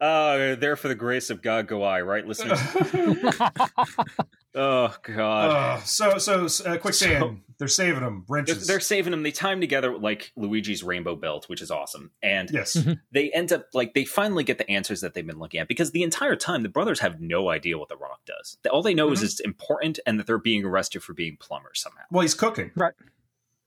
Uh, 0.00 0.54
there 0.56 0.76
for 0.76 0.88
the 0.88 0.94
grace 0.94 1.30
of 1.30 1.42
God 1.42 1.66
go 1.66 1.82
I, 1.82 2.00
right, 2.02 2.26
listeners? 2.26 2.58
oh 4.54 4.94
God. 5.02 5.50
uh, 5.50 5.78
so, 5.80 6.18
so 6.18 6.46
uh, 6.68 6.76
quicksand. 6.78 7.42
They're 7.58 7.68
saving 7.68 8.02
them. 8.02 8.24
They're, 8.28 8.36
Wrenches. 8.36 8.66
they're 8.66 8.80
saving 8.80 9.12
them. 9.12 9.22
They 9.22 9.30
time 9.30 9.60
together 9.60 9.96
like 9.96 10.32
Luigi's 10.36 10.82
rainbow 10.82 11.16
belt, 11.16 11.48
which 11.48 11.62
is 11.62 11.70
awesome. 11.70 12.10
And 12.22 12.50
yes. 12.50 12.76
they 13.12 13.30
end 13.30 13.52
up 13.52 13.66
like 13.72 13.94
they 13.94 14.04
finally 14.04 14.44
get 14.44 14.58
the 14.58 14.70
answers 14.70 15.00
that 15.00 15.14
they've 15.14 15.26
been 15.26 15.38
looking 15.38 15.60
at 15.60 15.68
because 15.68 15.92
the 15.92 16.02
entire 16.02 16.36
time 16.36 16.62
the 16.62 16.68
brothers 16.68 17.00
have 17.00 17.20
no 17.20 17.48
idea 17.48 17.78
what 17.78 17.88
the 17.88 17.96
rock 17.96 18.20
does. 18.26 18.58
All 18.70 18.82
they 18.82 18.94
know 18.94 19.10
is 19.12 19.20
Mhm. 19.20 19.24
it's 19.24 19.40
important 19.40 19.98
and 20.06 20.18
that 20.18 20.26
they're 20.26 20.38
being 20.38 20.64
arrested 20.64 21.02
for 21.02 21.14
being 21.14 21.36
plumbers 21.38 21.80
somehow. 21.80 22.02
Well, 22.10 22.22
he's 22.22 22.34
cooking. 22.34 22.72
Right? 22.74 22.94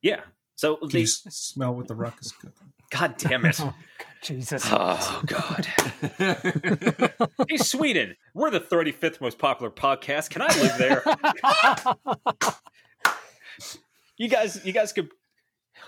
Yeah. 0.02 0.22
So 0.56 0.76
Can 0.76 0.90
they 0.90 1.00
you 1.02 1.08
smell 1.08 1.74
what 1.74 1.88
the 1.88 1.96
rock 1.96 2.18
is 2.22 2.32
cooking? 2.34 2.74
God 2.92 3.16
damn 3.18 3.46
it. 3.46 3.60
Jesus. 4.22 4.64
Oh 4.68 5.22
God. 5.26 5.66
hey 7.48 7.58
Sweden, 7.58 8.16
we're 8.34 8.50
the 8.50 8.60
35th 8.60 9.22
most 9.22 9.38
popular 9.40 9.72
podcast. 9.72 10.30
Can 10.30 10.42
I 10.42 10.48
live 10.60 10.78
there? 10.78 11.04
you 14.18 14.28
guys 14.28 14.64
you 14.66 14.74
guys 14.74 14.92
could 14.94 15.10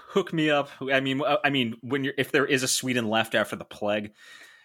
hook 0.10 0.32
me 0.34 0.50
up. 0.50 0.70
I 0.92 1.00
mean 1.00 1.22
I 1.44 1.50
mean 1.50 1.76
when 1.82 2.04
you're 2.04 2.14
if 2.18 2.32
there 2.32 2.46
is 2.46 2.64
a 2.64 2.68
Sweden 2.68 3.10
left 3.10 3.36
after 3.36 3.56
the 3.56 3.66
plague. 3.66 4.12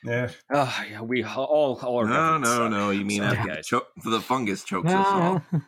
Yeah. 0.04 0.30
Oh, 0.52 0.84
yeah, 0.88 1.00
we 1.00 1.24
all 1.24 1.78
all 1.82 1.98
our 1.98 2.06
No, 2.06 2.38
no, 2.38 2.44
suck. 2.46 2.70
no. 2.70 2.90
You 2.90 3.04
mean 3.04 3.22
Sorry, 3.22 3.36
after 3.36 3.54
guys. 3.54 3.66
cho- 3.66 3.86
the 4.04 4.20
fungus 4.20 4.62
chokes 4.64 4.92
us 4.92 5.06
all? 5.06 5.42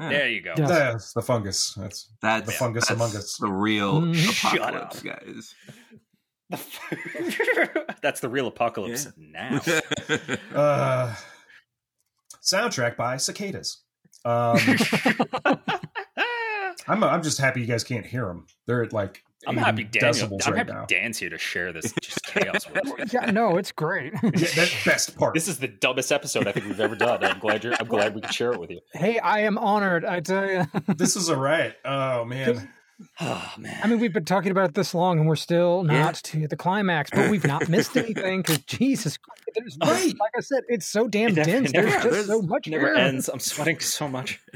Yeah. 0.00 0.08
There 0.08 0.28
you 0.30 0.40
go. 0.40 0.54
Yeah. 0.56 0.66
That's 0.66 1.12
the 1.12 1.20
fungus. 1.20 1.74
That's 1.74 2.08
That's 2.22 2.46
The 2.46 2.52
fungus 2.52 2.88
that's 2.88 2.98
among 2.98 3.14
us. 3.14 3.36
The 3.38 3.48
real 3.52 4.00
Mhm. 4.00 4.14
Shut 4.14 4.54
apocalypse, 4.56 5.02
guys. 5.02 5.54
That's 8.02 8.20
the 8.20 8.28
real 8.28 8.46
apocalypse 8.48 9.08
now. 9.16 9.60
uh, 10.54 11.14
soundtrack 12.42 12.96
by 12.96 13.16
cicadas. 13.16 13.82
Um, 14.24 14.58
I'm 16.88 17.04
I'm 17.04 17.22
just 17.22 17.38
happy 17.38 17.60
you 17.60 17.66
guys 17.66 17.84
can't 17.84 18.04
hear 18.04 18.26
them. 18.26 18.46
They're 18.66 18.82
at 18.82 18.92
like 18.92 19.22
I'm 19.46 19.56
80 19.56 19.64
happy 19.64 19.84
Daniel. 19.84 20.12
decibels 20.12 20.46
I'm 20.46 20.52
right 20.52 20.58
happy 20.66 20.72
now. 20.72 20.84
Dan's 20.86 21.18
here 21.18 21.30
to 21.30 21.38
share 21.38 21.72
this 21.72 21.92
just 22.02 22.22
chaos 22.24 22.68
with 22.68 23.00
us. 23.00 23.12
yeah, 23.12 23.30
no, 23.30 23.56
it's 23.56 23.72
great. 23.72 24.12
Yeah, 24.22 24.30
that 24.30 24.72
best 24.84 25.16
part. 25.16 25.34
This 25.34 25.48
is 25.48 25.58
the 25.58 25.68
dumbest 25.68 26.10
episode 26.12 26.46
I 26.48 26.52
think 26.52 26.66
we've 26.66 26.80
ever 26.80 26.96
done. 26.96 27.24
I'm 27.24 27.38
glad 27.38 27.62
you're. 27.64 27.74
I'm 27.78 27.86
glad 27.86 28.14
we 28.14 28.20
could 28.20 28.34
share 28.34 28.52
it 28.52 28.60
with 28.60 28.70
you. 28.70 28.80
hey, 28.92 29.18
I 29.18 29.40
am 29.40 29.56
honored. 29.56 30.04
I 30.04 30.20
tell 30.20 30.46
you. 30.46 30.66
this 30.96 31.16
is 31.16 31.28
a 31.28 31.36
riot. 31.36 31.76
Oh 31.84 32.24
man. 32.24 32.68
Oh 33.22 33.52
man. 33.58 33.78
I 33.82 33.86
mean, 33.86 33.98
we've 33.98 34.12
been 34.12 34.24
talking 34.24 34.50
about 34.50 34.68
it 34.70 34.74
this 34.74 34.94
long, 34.94 35.18
and 35.18 35.26
we're 35.28 35.36
still 35.36 35.82
not 35.84 36.16
to 36.16 36.46
the 36.48 36.56
climax, 36.56 37.10
but 37.10 37.30
we've 37.30 37.46
not 37.46 37.68
missed 37.68 37.96
anything 37.96 38.40
because 38.40 38.58
Jesus, 38.58 39.16
Christ, 39.16 39.42
there's 39.54 39.76
oh. 39.80 39.90
Right. 39.92 40.14
like 40.18 40.32
I 40.36 40.40
said, 40.40 40.62
it's 40.68 40.86
so 40.86 41.06
damn 41.08 41.30
It 41.30 41.44
dense. 41.44 41.72
never- 41.72 41.86
there's 41.88 42.02
just 42.02 42.10
there's- 42.10 42.26
so 42.26 42.42
much 42.42 42.66
It 42.66 42.70
never 42.70 42.86
here. 42.88 42.96
ends. 42.96 43.28
I'm 43.28 43.38
sweating 43.40 43.80
so 43.80 44.06
much. 44.08 44.40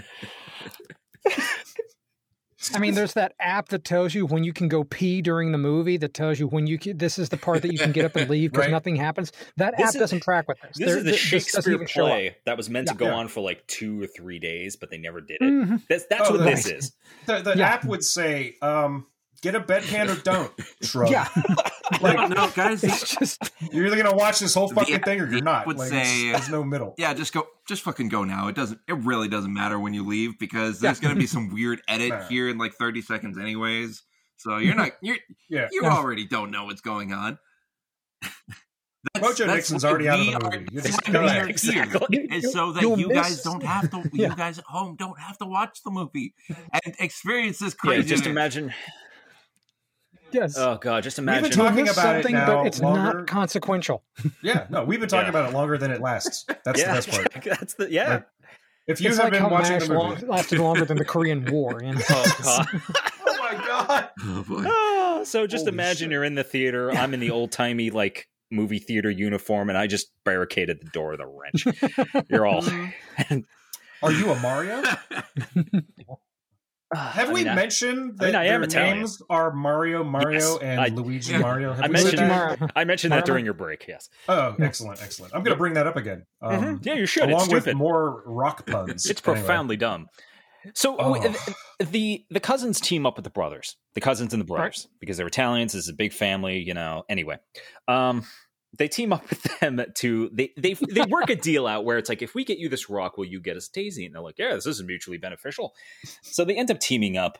I 2.75 2.79
mean, 2.79 2.95
there's 2.95 3.15
that 3.15 3.35
app 3.41 3.69
that 3.71 3.85
tells 3.85 4.15
you 4.15 4.27
when 4.27 4.45
you 4.45 4.53
can 4.53 4.69
go 4.69 4.85
pee 4.85 5.21
during 5.23 5.53
the 5.53 5.59
movie. 5.59 5.97
That 5.97 6.15
tells 6.15 6.39
you 6.39 6.47
when 6.47 6.67
you 6.67 6.79
can, 6.79 6.97
this 6.99 7.19
is 7.19 7.29
the 7.29 7.37
part 7.37 7.63
that 7.63 7.73
you 7.73 7.79
can 7.79 7.93
get 7.93 8.05
up 8.05 8.17
and 8.17 8.29
leave 8.31 8.53
because 8.53 8.67
Right. 8.67 8.71
nothing 8.71 8.97
happens. 8.97 9.33
That 9.57 9.75
This 9.77 9.89
app 9.89 9.95
is- 9.95 10.01
doesn't 10.01 10.21
track 10.23 10.49
with 10.49 10.59
this. 10.63 10.77
This 10.79 10.87
There- 10.89 10.99
is 10.99 11.05
the 11.05 11.11
th- 11.11 11.31
this 11.31 11.47
Shakespeare 11.51 11.75
even 11.75 11.87
play 11.87 12.37
that 12.47 12.57
was 12.57 12.71
meant 12.71 12.89
to 12.89 12.95
go 12.95 13.07
Yeah. 13.07 13.15
on 13.15 13.29
for 13.29 13.41
like 13.41 13.67
two 13.67 14.03
or 14.03 14.07
three 14.07 14.39
days, 14.39 14.77
but 14.77 14.91
they 14.91 14.99
never 14.99 15.21
did 15.21 15.39
it. 15.41 15.45
Mhm. 15.45 15.83
That's 15.89 16.07
that's 16.07 16.31
Oh, 16.31 16.35
what 16.37 16.45
this 16.45 16.67
is. 16.67 16.93
The, 17.27 17.41
the 17.41 17.55
Yeah. 17.57 17.69
app 17.69 17.85
would 17.85 18.05
say, 18.05 18.57
um, 18.63 19.07
"Get 19.45 19.55
a 19.55 19.61
bedpan 19.61 20.09
or 20.11 20.21
don't." 20.23 20.53
Shrug. 20.83 21.11
Yeah, 21.11 21.29
Like 22.01 22.17
no, 22.17 22.27
no, 22.29 22.51
guys. 22.55 22.83
it's 22.83 23.15
just 23.17 23.53
you're 23.73 23.87
either 23.87 23.97
gonna 24.03 24.17
watch 24.17 24.39
this 24.41 24.55
whole 24.55 24.69
fucking 24.69 24.97
app- 24.97 25.05
thing 25.05 25.21
or 25.21 25.31
you're 25.31 25.41
not. 25.43 25.67
would 25.67 25.77
Like, 25.79 25.91
say- 25.91 26.31
there's, 26.31 26.41
there's 26.41 26.51
no 26.51 26.63
uh, 26.63 26.65
middle. 26.65 26.95
Yeah, 26.99 27.15
just 27.15 27.33
go. 27.33 27.47
Just 27.69 27.83
fucking 27.83 28.09
go 28.09 28.25
now. 28.25 28.49
It 28.49 28.57
doesn't. 28.57 28.81
It 28.89 28.95
really 28.95 29.29
doesn't 29.29 29.53
matter 29.53 29.79
when 29.79 29.95
you 29.95 30.05
leave 30.05 30.39
because 30.39 30.81
there's 30.81 30.99
going 31.01 31.15
to 31.15 31.19
be 31.21 31.27
some 31.27 31.53
weird 31.53 31.81
edit 31.89 32.09
Nah. 32.11 32.23
here 32.29 32.49
in 32.49 32.59
like 32.59 32.75
30 32.75 33.03
seconds, 33.03 33.39
anyways. 33.39 34.03
So 34.37 34.57
you're 34.57 34.75
not. 34.75 34.91
You're. 35.01 35.17
Yeah. 35.49 35.69
You 35.71 35.83
Yeah. 35.85 35.91
already 35.97 36.27
don't 36.27 36.51
know 36.51 36.65
what's 36.65 36.81
going 36.83 37.13
on. 37.13 37.39
Mojo 39.19 39.47
Nixon's 39.47 39.85
already 39.85 40.09
out 40.09 40.19
of 40.19 40.25
the 40.27 40.33
movie. 40.33 40.57
are- 40.57 40.67
You're 40.73 40.83
just- 40.83 41.07
why 41.07 41.13
go 41.13 41.25
ahead. 41.25 41.37
here. 41.43 41.49
Exactly. 41.51 42.19
is 42.33 42.53
so 42.53 42.73
that 42.73 42.81
You'll 42.83 42.99
you 42.99 43.09
miss- 43.09 43.17
guys 43.17 43.43
don't 43.43 43.63
have 43.63 43.91
to. 43.91 44.03
You 44.13 44.35
guys 44.35 44.59
at 44.59 44.65
home 44.65 44.97
don't 44.97 45.19
have 45.21 45.37
to 45.39 45.45
watch 45.47 45.83
the 45.85 45.91
movie 45.91 46.35
and 46.49 46.95
experience 46.99 47.59
this 47.59 47.75
Yeah, 47.85 47.91
crazy. 47.91 48.09
just 48.09 48.27
imagine. 48.27 48.73
Yes. 50.35 50.59
Oh 50.59 50.77
god, 50.81 51.03
just 51.03 51.19
imagine. 51.19 51.45
We've 51.45 51.51
been 51.53 51.59
talking 51.59 51.85
miss 51.85 51.93
about 51.97 52.17
it 52.17 52.23
something, 52.25 52.35
now 52.35 52.47
but 52.59 52.67
it's 52.67 52.81
longer. 52.81 53.19
not 53.19 53.27
consequential. 53.27 54.05
Yeah, 54.43 54.67
no, 54.69 54.85
we've 54.85 55.01
been 55.01 55.09
talking 55.09 55.33
Yeah. 55.33 55.41
about 55.41 55.51
it 55.51 55.55
longer 55.55 55.79
than 55.79 55.91
it 55.91 56.01
lasts. 56.01 56.45
That's 56.65 56.81
yeah, 56.81 56.89
the 56.89 56.93
best 56.95 57.11
part. 57.11 57.45
that's 57.61 57.75
the 57.75 57.91
yeah. 57.91 58.09
Like, 58.11 58.27
If 58.87 59.01
you 59.01 59.09
it's 59.09 59.17
have 59.17 59.25
like 59.27 59.33
been 59.33 59.43
how 59.43 59.49
watching 59.49 59.73
MASH 59.79 59.89
the 59.89 59.95
movie, 59.95 60.05
long, 60.05 60.21
lasted 60.29 60.59
longer 60.59 60.85
than 60.85 60.99
the 60.99 61.05
Korean 61.05 61.45
War. 61.51 61.81
You 61.83 61.95
know? 61.95 62.01
Oh 62.11 62.37
god. 62.43 62.67
oh 63.27 63.37
my 63.39 63.67
god, 63.67 64.09
oh 64.23 64.45
boy. 64.47 64.65
Oh, 64.67 65.23
so 65.25 65.47
just 65.47 65.65
Holy 65.65 65.73
imagine 65.75 66.07
shit. 66.07 66.11
you're 66.13 66.25
in 66.25 66.35
the 66.35 66.45
theater. 66.45 66.91
I'm 66.91 67.15
in 67.15 67.21
the 67.21 67.31
old 67.31 67.53
timey 67.53 67.91
like 67.91 68.29
movie 68.51 68.79
theater 68.79 69.11
uniform, 69.11 69.69
and 69.71 69.79
I 69.79 69.87
just 69.87 70.09
barricaded 70.25 70.81
the 70.83 70.91
door 70.91 71.13
with 71.13 71.21
a 71.21 71.27
wrench. 71.27 71.67
You're 72.29 72.47
all 72.47 72.63
are 74.03 74.13
you 74.13 74.31
a 74.31 74.39
Mario? 74.41 74.83
Have 76.95 77.31
I 77.31 77.33
we 77.33 77.41
mean, 77.41 77.49
I- 77.49 77.55
mentioned 77.55 78.19
that 78.19 78.25
I 78.25 78.27
mean, 78.29 78.35
I 78.37 78.45
their 78.45 78.55
am 78.55 78.63
Italian. 78.63 78.97
names 78.99 79.23
are 79.29 79.53
Mario, 79.53 80.05
Mario, 80.05 80.39
Yes, 80.39 80.59
and 80.63 80.81
I- 80.81 80.89
Luigi 80.89 81.33
Yeah. 81.35 81.39
Mario? 81.39 81.73
Have 81.73 81.85
I 81.85 81.89
mentioned- 81.89 82.19
that? 82.19 82.73
I 82.77 82.85
mentioned 82.85 83.13
that 83.13 83.25
during 83.25 83.45
your 83.45 83.55
break. 83.55 83.87
Yes. 83.89 84.09
Oh, 84.29 84.55
excellent, 84.61 85.03
excellent. 85.03 85.35
I'm 85.35 85.43
going 85.43 85.55
to 85.55 85.59
bring 85.59 85.75
that 85.75 85.87
up 85.87 85.97
again. 85.97 86.25
Um, 86.43 86.79
Mhm. 86.81 86.87
Yeah, 86.87 86.95
you 86.95 87.07
should. 87.07 87.29
It's 87.29 87.33
Along 87.33 87.51
with 87.51 87.75
more 87.75 88.23
rock 88.27 88.67
puns. 88.67 89.09
It's 89.09 89.21
Anyway. 89.27 89.41
profoundly 89.41 89.77
dumb. 89.77 90.09
So 90.73 90.97
Oh. 90.99 91.35
the 91.79 92.25
the 92.31 92.41
cousins 92.41 92.81
team 92.81 93.05
up 93.05 93.17
with 93.17 93.25
the 93.25 93.31
brothers, 93.31 93.77
the 93.95 94.01
cousins 94.01 94.33
and 94.33 94.41
the 94.41 94.47
brothers, 94.47 94.89
because 94.99 95.19
they're 95.19 95.27
Italians. 95.27 95.75
This 95.75 95.83
is 95.83 95.89
a 95.91 95.95
big 95.95 96.13
family, 96.15 96.59
you 96.59 96.73
know. 96.73 97.05
Anyway, 97.09 97.37
um, 97.87 98.25
they 98.77 98.89
team 98.89 99.13
up 99.13 99.29
with 99.29 99.43
them 99.61 99.81
to 99.97 100.31
they 100.33 100.53
they 100.57 100.75
they 100.75 101.03
work 101.03 101.31
a 101.31 101.37
deal 101.37 101.67
out 101.67 101.85
where 101.85 101.99
it's 101.99 102.09
like 102.09 102.23
if 102.23 102.35
we 102.35 102.45
get 102.45 102.59
you 102.59 102.69
this 102.69 102.91
rock, 102.91 103.17
will 103.17 103.25
you 103.25 103.41
get 103.41 103.57
us 103.57 103.69
Daisy? 103.69 104.05
And 104.07 104.15
they're 104.15 104.23
like, 104.23 104.39
yeah, 104.39 104.55
this 104.55 104.67
is 104.67 104.83
mutually 104.83 105.19
beneficial. 105.19 105.75
So 106.23 106.45
they 106.45 106.57
end 106.57 106.71
up 106.71 106.81
teaming 106.81 107.17
up, 107.17 107.39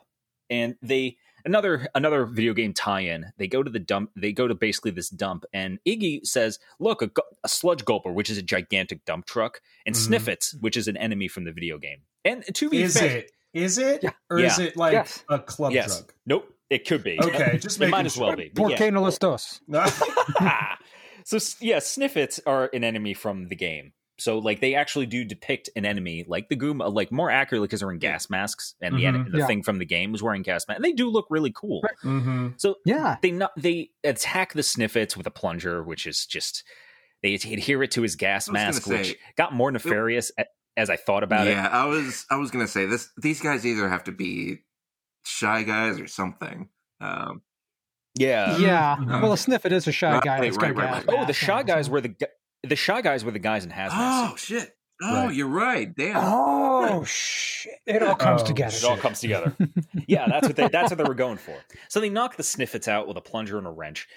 and 0.49 0.75
they 0.81 1.17
another 1.43 1.87
another 1.93 2.25
video 2.25 2.53
game 2.53 2.73
tie-in. 2.73 3.31
They 3.37 3.47
go 3.47 3.61
to 3.63 3.69
the 3.69 3.79
dump. 3.79 4.11
They 4.15 4.31
go 4.31 4.47
to 4.47 4.55
basically 4.55 4.91
this 4.91 5.09
dump, 5.09 5.45
and 5.53 5.79
Iggy 5.87 6.25
says, 6.25 6.59
"Look, 6.79 7.01
a, 7.01 7.09
a 7.43 7.49
sludge 7.49 7.85
gulper, 7.85 8.13
which 8.13 8.29
is 8.29 8.37
a 8.37 8.41
gigantic 8.41 9.05
dump 9.05 9.25
truck, 9.25 9.61
and 9.85 9.95
Mhm. 9.95 10.07
Snifits, 10.17 10.55
which 10.61 10.77
is 10.77 10.87
an 10.87 10.97
enemy 10.97 11.27
from 11.27 11.43
the 11.43 11.51
video 11.51 11.77
game." 11.77 11.99
And 12.23 12.43
to 12.55 12.69
be 12.69 12.81
Is 12.81 12.97
fair, 12.97 13.17
it? 13.17 13.31
Is 13.53 13.77
it? 13.77 14.03
Yeah. 14.03 14.11
Or 14.29 14.39
is 14.39 14.59
it 14.59 14.75
like 14.75 14.93
Yes. 14.93 15.23
a 15.29 15.39
club 15.39 15.71
yes, 15.71 15.87
drug? 15.99 16.13
nope, 16.25 16.53
it 16.69 16.87
could 16.87 17.03
be. 17.03 17.17
Okay, 17.21 17.57
just 17.57 17.77
it 17.77 17.81
making 17.81 17.91
might 17.91 18.05
as 18.05 18.17
well 18.17 18.35
be. 18.35 18.49
Por 18.49 18.69
but 18.69 18.77
qué 18.79 18.91
no 18.91 19.01
los 19.01 19.17
dos? 19.19 19.61
yeah. 21.31 21.37
so 21.39 21.55
yeah, 21.59 21.77
Snifits 21.77 22.39
are 22.45 22.69
an 22.73 22.83
enemy 22.83 23.13
from 23.13 23.47
the 23.47 23.55
game. 23.55 23.93
So 24.17 24.37
like 24.39 24.61
they 24.61 24.75
actually 24.75 25.07
do 25.07 25.25
depict 25.25 25.69
an 25.75 25.85
enemy 25.85 26.23
like 26.25 26.47
the 26.47 26.55
Goom, 26.55 26.77
like 26.77 27.11
more 27.11 27.29
accurately 27.29 27.67
because 27.67 27.81
they're 27.81 27.91
in 27.91 27.99
gas 27.99 28.29
masks, 28.29 28.75
and 28.81 28.95
the 28.95 29.03
Mhm. 29.03 29.07
en- 29.25 29.31
the 29.31 29.39
Yeah. 29.39 29.47
thing 29.47 29.61
from 29.61 29.77
the 29.77 29.85
game 29.85 30.13
was 30.13 30.23
wearing 30.23 30.41
gas 30.41 30.65
masks 30.67 30.77
and 30.77 30.85
they 30.85 30.93
do 30.93 31.09
look 31.09 31.27
really 31.29 31.51
cool. 31.53 31.81
Right. 31.83 31.95
mm-hmm. 32.03 32.47
So 32.57 32.77
Yeah. 32.85 33.17
they 33.21 33.31
not 33.31 33.51
they 33.57 33.89
attack 34.05 34.53
the 34.53 34.61
Snifits 34.61 35.17
with 35.17 35.27
a 35.27 35.31
plunger, 35.31 35.83
which 35.83 36.07
is 36.07 36.25
just 36.25 36.63
they 37.23 37.33
adhere 37.33 37.83
it 37.83 37.91
to 37.91 38.03
his 38.03 38.15
gas 38.15 38.47
I 38.47 38.51
was 38.51 38.57
gonna 38.57 38.65
mask, 38.67 38.83
say- 38.83 38.97
which 38.97 39.17
got 39.35 39.53
more 39.53 39.69
nefarious 39.71 40.31
a- 40.39 40.45
as 40.77 40.89
I 40.89 40.95
thought 40.95 41.23
about 41.23 41.45
yeah, 41.47 41.51
it. 41.51 41.55
Yeah, 41.55 41.67
I 41.69 41.85
was 41.85 42.25
I 42.29 42.37
was 42.37 42.51
gonna 42.51 42.67
say 42.69 42.85
this. 42.85 43.09
These 43.17 43.41
guys 43.41 43.65
either 43.65 43.89
have 43.89 44.05
to 44.05 44.11
be 44.13 44.59
shy 45.25 45.63
guys 45.63 45.99
or 45.99 46.07
something. 46.07 46.69
Um, 47.01 47.41
Yeah. 48.15 48.57
Yeah. 48.57 48.95
Mhm. 48.99 49.21
Well, 49.21 49.33
a 49.33 49.35
Snifit 49.35 49.71
is 49.71 49.87
a 49.87 49.91
shy 49.91 50.13
Right, 50.13 50.23
guy. 50.23 50.41
that's 50.41 50.57
right, 50.57 50.75
right, 50.75 50.91
right. 50.91 51.05
Oh, 51.07 51.21
the 51.21 51.27
mask 51.27 51.33
shy 51.39 51.63
guys 51.63 51.89
were 51.89 52.01
the 52.01 52.15
the 52.63 52.75
shy 52.75 53.01
guys 53.01 53.23
were 53.25 53.31
the 53.31 53.39
guys 53.39 53.63
in 53.65 53.71
hazmat 53.71 53.89
oh 53.93 54.29
suits. 54.29 54.45
shit! 54.45 54.71
Oh, 55.03 55.25
Right. 55.27 55.35
you're 55.35 55.47
right. 55.47 55.93
Damn. 55.95 56.15
Oh 56.17 57.03
shit! 57.03 57.73
It 57.85 58.01
all 58.01 58.15
comes 58.15 58.41
Oh, 58.41 58.45
together. 58.45 58.75
It 58.75 58.83
all 58.85 58.97
comes 58.97 59.19
together. 59.19 59.55
yeah, 60.07 60.27
that's 60.29 60.47
what 60.47 60.55
they 60.55 60.67
that's 60.69 60.89
what 60.91 60.97
they 60.97 61.03
were 61.03 61.13
going 61.13 61.37
for. 61.37 61.55
So 61.89 61.99
they 61.99 62.09
knock 62.09 62.37
the 62.37 62.43
Snifits 62.43 62.87
out 62.87 63.07
with 63.07 63.17
a 63.17 63.21
plunger 63.21 63.57
and 63.57 63.67
a 63.67 63.71
wrench, 63.71 64.07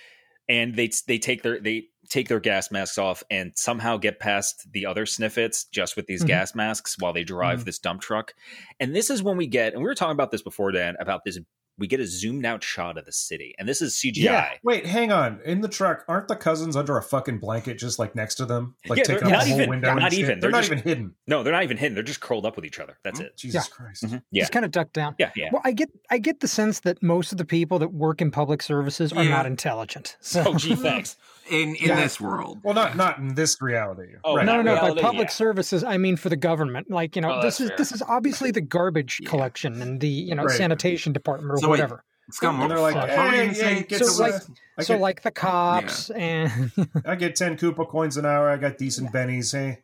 and 0.48 0.74
they 0.76 0.88
they 1.08 1.18
take 1.18 1.42
their 1.42 1.60
they 1.60 1.86
take 2.08 2.28
their 2.28 2.40
gas 2.40 2.70
masks 2.70 2.96
off 2.96 3.22
and 3.30 3.52
somehow 3.56 3.96
get 3.98 4.18
past 4.20 4.66
the 4.72 4.86
other 4.86 5.04
Snifits 5.04 5.66
just 5.70 5.94
with 5.96 6.06
these 6.06 6.22
Mhm. 6.24 6.28
gas 6.28 6.54
masks 6.54 6.96
while 6.98 7.12
they 7.12 7.24
drive 7.24 7.60
Mhm. 7.62 7.64
this 7.64 7.78
dump 7.78 8.00
truck. 8.00 8.32
And 8.80 8.94
this 8.96 9.10
is 9.10 9.22
when 9.22 9.36
we 9.36 9.46
get 9.46 9.74
and 9.74 9.82
we 9.82 9.88
were 9.88 9.94
talking 9.94 10.12
about 10.14 10.30
this 10.30 10.40
before, 10.42 10.70
Dan, 10.72 10.96
about 11.00 11.22
this. 11.26 11.38
We 11.78 11.86
get 11.86 12.00
a 12.00 12.06
zoomed 12.06 12.44
out 12.44 12.62
shot 12.64 12.98
of 12.98 13.04
the 13.04 13.12
city, 13.12 13.54
and 13.58 13.68
this 13.68 13.80
is 13.80 13.94
CGI. 13.94 14.16
Yeah. 14.16 14.48
Wait, 14.64 14.84
hang 14.84 15.12
on. 15.12 15.40
In 15.44 15.60
the 15.60 15.68
truck, 15.68 16.04
aren't 16.08 16.26
the 16.28 16.34
cousins 16.36 16.74
under 16.76 16.98
a 16.98 17.02
fucking 17.02 17.38
blanket 17.38 17.78
just 17.78 17.98
like 17.98 18.14
next 18.16 18.34
to 18.36 18.46
them? 18.46 18.74
Like 18.88 18.98
Yeah, 18.98 19.04
taking 19.04 19.28
they're 19.28 19.36
up 19.38 19.44
the 19.44 19.50
whole 19.50 19.68
window. 19.68 19.90
and 19.90 20.00
not 20.00 20.12
shit? 20.12 20.18
even. 20.20 20.40
They're, 20.40 20.50
They're 20.50 20.50
not 20.50 20.58
just- 20.64 20.72
even 20.72 20.82
hidden. 20.84 21.14
No, 21.26 21.42
they're 21.42 21.52
not 21.52 21.62
even 21.62 21.76
hidden. 21.76 21.94
They're 21.94 22.02
just 22.02 22.20
curled 22.20 22.44
up 22.46 22.56
with 22.56 22.64
each 22.64 22.80
other. 22.80 22.98
That's 23.04 23.20
it. 23.20 23.36
Jesus 23.36 23.68
Christ. 23.68 24.04
Mhm. 24.04 24.22
Yeah, 24.30 24.42
Just 24.42 24.52
kind 24.52 24.64
of 24.64 24.70
ducked 24.72 24.92
down. 24.92 25.14
yeah, 25.18 25.30
yeah. 25.36 25.50
Well, 25.52 25.62
I 25.64 25.72
get 25.72 25.88
I 26.10 26.18
get 26.18 26.40
the 26.40 26.48
sense 26.48 26.80
that 26.80 27.02
most 27.02 27.30
of 27.32 27.38
the 27.38 27.44
people 27.44 27.78
that 27.78 27.92
work 27.92 28.20
in 28.20 28.30
public 28.30 28.60
services 28.62 29.12
are 29.12 29.22
Yeah. 29.24 29.30
not 29.30 29.46
intelligent. 29.46 30.16
So 30.20 30.44
Oh, 30.48 30.54
gee, 30.54 30.74
thanks. 30.74 31.16
In 31.50 31.74
in 31.76 31.88
Yeah. 31.88 31.96
this 31.96 32.20
world, 32.20 32.60
Well, 32.62 32.74
not 32.74 32.96
not 32.96 33.18
in 33.18 33.34
this 33.34 33.60
reality. 33.62 34.14
Oh, 34.24 34.36
right. 34.36 34.44
no, 34.46 34.60
no, 34.62 34.74
no. 34.74 34.80
By 34.94 35.00
public 35.00 35.28
yeah. 35.28 35.32
services, 35.32 35.82
I 35.84 35.96
mean 35.96 36.16
for 36.16 36.28
the 36.28 36.36
government. 36.36 36.90
Like 36.90 37.16
you 37.16 37.22
know, 37.22 37.32
Oh, 37.38 37.42
this 37.42 37.60
is 37.60 37.68
fair. 37.68 37.76
this 37.78 37.92
is 37.92 38.02
obviously 38.02 38.50
the 38.50 38.60
garbage 38.60 39.20
Yeah. 39.22 39.30
collection 39.30 39.80
and 39.82 40.00
the 40.00 40.08
you 40.08 40.34
know 40.34 40.44
Right. 40.44 40.56
sanitation 40.56 41.12
department 41.12 41.52
or 41.52 41.56
So 41.58 41.68
wait, 41.68 41.80
whatever. 41.80 42.04
Scum. 42.30 42.60
And 42.60 42.70
they're 42.70 42.78
like, 42.78 42.94
what, 42.94 43.08
what 43.08 43.16
were 43.18 43.42
you 43.42 43.48
hey, 43.52 43.74
hey, 43.76 43.82
get 43.84 44.04
So, 44.04 44.22
like- 44.22 44.34
I, 44.76 44.82
so 44.82 44.94
get, 44.94 45.00
like 45.00 45.22
the 45.22 45.30
cops 45.30 46.10
and 46.10 46.70
I 47.06 47.14
get 47.16 47.34
10 47.36 47.56
Koopa 47.56 47.88
coins 47.88 48.18
an 48.18 48.26
hour. 48.26 48.50
I 48.50 48.58
got 48.58 48.76
decent 48.76 49.10
bennies. 49.12 49.52
Hey. 49.52 49.78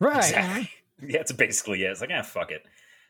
right. 0.00 0.16
Exactly. 0.18 0.70
Yeah, 1.06 1.20
it's 1.20 1.30
basically 1.32 1.82
yeah. 1.82 1.90
It's 1.90 2.00
like 2.00 2.10
ah, 2.12 2.22
fuck 2.22 2.50
it. 2.50 2.62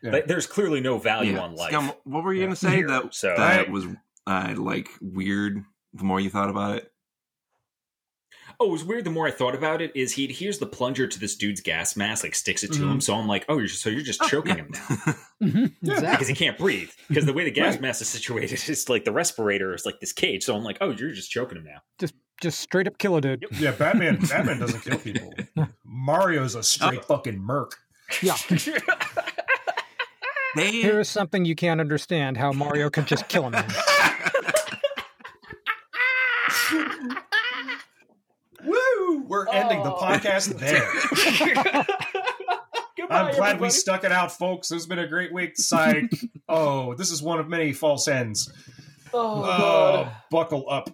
Yeah. 0.03 0.21
There's 0.27 0.47
clearly 0.49 0.81
no 0.81 0.99
value 0.99 1.35
Yeah. 1.35 1.39
on 1.41 1.55
life. 1.55 1.71
Scum, 1.71 1.93
what 2.05 2.25
were 2.25 2.33
you 2.35 2.41
Yeah. 2.41 2.47
gonna 2.47 2.57
say 2.57 2.83
that 2.91 3.15
So- 3.15 3.35
that 3.37 3.69
I- 3.69 3.71
was 3.71 3.85
uh, 4.27 4.55
like 4.59 4.89
weird? 5.01 5.65
The 5.95 6.05
more 6.05 6.21
you 6.21 6.29
thought 6.29 6.51
about 6.51 6.77
it, 6.79 6.93
Oh, 8.59 8.69
it 8.69 8.73
was 8.73 8.85
weird. 8.85 9.05
The 9.05 9.11
more 9.11 9.27
I 9.27 9.31
thought 9.31 9.55
about 9.55 9.83
it, 9.83 9.93
is 9.95 10.13
he 10.13 10.25
adheres 10.25 10.59
the 10.59 10.67
plunger 10.67 11.07
to 11.07 11.19
this 11.21 11.37
dude's 11.37 11.61
gas 11.61 11.95
mask, 11.97 12.25
like 12.25 12.35
sticks 12.35 12.65
it 12.65 12.73
to 12.73 12.79
Mhm. 12.81 12.93
him. 12.93 13.01
So 13.01 13.15
I'm 13.15 13.27
like, 13.29 13.45
oh, 13.49 13.59
you're 13.59 13.67
just, 13.67 13.83
so 13.83 13.91
you're 13.91 14.01
just 14.01 14.23
choking 14.23 14.57
him 14.57 14.71
now 14.73 14.81
Mhm, 15.43 15.75
because 15.83 15.99
exactly. 15.99 16.27
he 16.29 16.35
can't 16.35 16.57
breathe. 16.57 16.91
Because 17.09 17.27
the 17.27 17.33
way 17.35 17.45
the 17.45 17.51
gas 17.51 17.75
Right. 17.75 17.83
mask 17.83 18.01
is 18.03 18.09
situated 18.09 18.53
is 18.69 18.89
like 18.89 19.05
the 19.05 19.13
respirator 19.13 19.75
is 19.75 19.85
like 19.85 20.01
this 20.01 20.13
cage. 20.13 20.43
So 20.45 20.57
I'm 20.57 20.65
like, 20.65 20.79
oh, 20.81 20.91
you're 20.91 21.13
just 21.13 21.31
choking 21.31 21.59
him 21.59 21.65
now. 21.65 21.83
Just 21.99 22.15
just 22.43 22.61
straight 22.61 22.87
up 22.87 22.99
kill 22.99 23.17
a 23.17 23.21
dude. 23.21 23.45
Yeah, 23.53 23.73
Batman. 23.73 24.19
Batman 24.21 24.59
doesn't 24.61 24.81
kill 24.81 24.99
people. 24.99 25.33
Mario's 25.85 26.55
a 26.55 26.63
straight 26.63 27.05
fucking 27.05 27.39
merc. 27.39 27.77
Yeah. 28.23 28.37
they 30.57 30.71
Here's 30.83 31.09
something 31.09 31.45
you 31.45 31.55
can't 31.55 31.81
understand: 31.81 32.37
how 32.37 32.53
Mario 32.53 32.89
can 32.91 33.05
just 33.07 33.29
kill 33.29 33.45
a 33.47 33.51
man. 33.51 33.67
We're 39.27 39.49
ending 39.49 39.83
the 39.83 39.93
Oh. 39.95 39.99
podcast 40.01 40.59
there. 40.59 41.85
Goodbye, 42.97 43.29
I'm 43.31 43.35
glad 43.35 43.61
we 43.61 43.71
stuck 43.71 44.05
it 44.05 44.13
out, 44.13 44.33
folks. 44.33 44.71
It's 44.71 44.87
been 44.87 44.99
a 44.99 45.07
great 45.07 45.33
week. 45.33 45.57
Psych. 45.57 46.11
oh, 46.49 46.95
this 46.95 47.11
is 47.11 47.23
one 47.23 47.39
of 47.39 47.49
many 47.49 47.73
false 47.73 48.09
ends. 48.09 48.51
Oh, 49.13 49.43
Oh, 49.43 49.43
God. 49.47 50.13
buckle 50.31 50.67
up. 50.71 50.91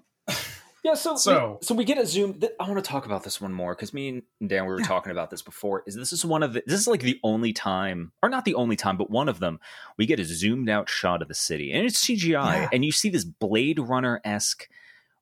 Yeah, 0.85 0.95
so 0.95 1.15
So- 1.15 1.59
we, 1.61 1.67
so 1.67 1.75
we 1.77 1.85
get 1.85 1.99
a 1.99 2.05
zoom. 2.07 2.35
th- 2.41 2.53
I 2.59 2.69
want 2.69 2.85
to 2.85 2.89
talk 2.91 3.07
about 3.07 3.23
this 3.23 3.41
one 3.41 3.53
more 3.53 3.73
because 3.75 3.95
me 3.95 4.09
and 4.41 4.51
Dan 4.51 4.65
we 4.67 4.73
were 4.73 4.81
talking 4.81 5.13
about 5.13 5.31
this 5.31 5.41
before. 5.41 5.85
Is 5.87 5.95
this 5.95 6.13
is 6.13 6.25
one 6.25 6.43
of 6.43 6.55
the 6.55 6.65
this 6.67 6.81
is 6.81 6.89
like 6.89 7.03
the 7.03 7.21
only 7.23 7.53
time, 7.53 8.11
or 8.21 8.29
not 8.29 8.45
the 8.45 8.57
only 8.57 8.75
time, 8.75 8.97
but 8.97 9.09
one 9.09 9.29
of 9.29 9.39
them 9.39 9.61
we 9.97 10.07
get 10.07 10.19
a 10.19 10.25
zoomed 10.25 10.69
out 10.69 10.89
shot 10.89 11.23
of 11.23 11.29
the 11.29 11.35
city, 11.35 11.71
and 11.73 11.87
it's 11.87 12.05
CGI, 12.05 12.63
Yeah. 12.63 12.69
and 12.73 12.85
you 12.85 12.91
see 12.91 13.11
this 13.11 13.25
Blade 13.25 13.79
Runner 13.79 14.21
esque, 14.25 14.69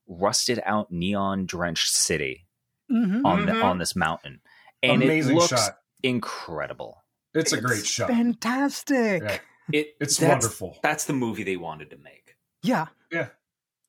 rusted 0.08 0.62
out, 0.64 0.90
neon 0.90 1.44
drenched 1.44 1.90
city 1.90 2.46
Mhm. 2.90 3.24
on 3.24 3.46
the, 3.46 3.52
Mhm. 3.52 3.64
on 3.64 3.78
this 3.78 3.94
mountain, 3.96 4.40
and 4.82 5.02
Amazing 5.02 5.32
it 5.36 5.38
looks 5.40 5.48
shot. 5.50 5.78
incredible. 6.02 7.04
It's 7.34 7.52
a 7.52 7.60
great 7.60 7.86
shot. 7.86 8.08
Fantastic. 8.08 9.22
Yeah. 9.22 9.38
It 9.72 9.94
It's 10.00 10.16
that's- 10.16 10.42
wonderful. 10.42 10.78
That's 10.82 11.04
the 11.04 11.12
movie 11.12 11.44
they 11.44 11.56
wanted 11.56 11.90
to 11.90 11.96
make. 11.98 12.36
Yeah. 12.62 12.86
Yeah. 13.12 13.28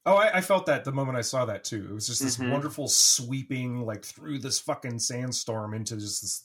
Oh, 0.06 0.16
I, 0.16 0.38
I 0.38 0.42
felt 0.42 0.66
that 0.68 0.84
the 0.84 0.92
moment 0.92 1.18
I 1.18 1.22
saw 1.22 1.46
that 1.46 1.64
too. 1.64 1.88
It 1.90 1.94
was 1.94 2.08
just 2.08 2.22
this 2.22 2.38
Mhm. 2.38 2.52
wonderful 2.52 2.88
sweeping, 2.88 3.82
like 3.86 4.04
through 4.06 4.40
this 4.40 4.60
fucking 4.60 5.00
sandstorm 5.00 5.74
into 5.74 5.96
just 5.98 6.22
this 6.22 6.44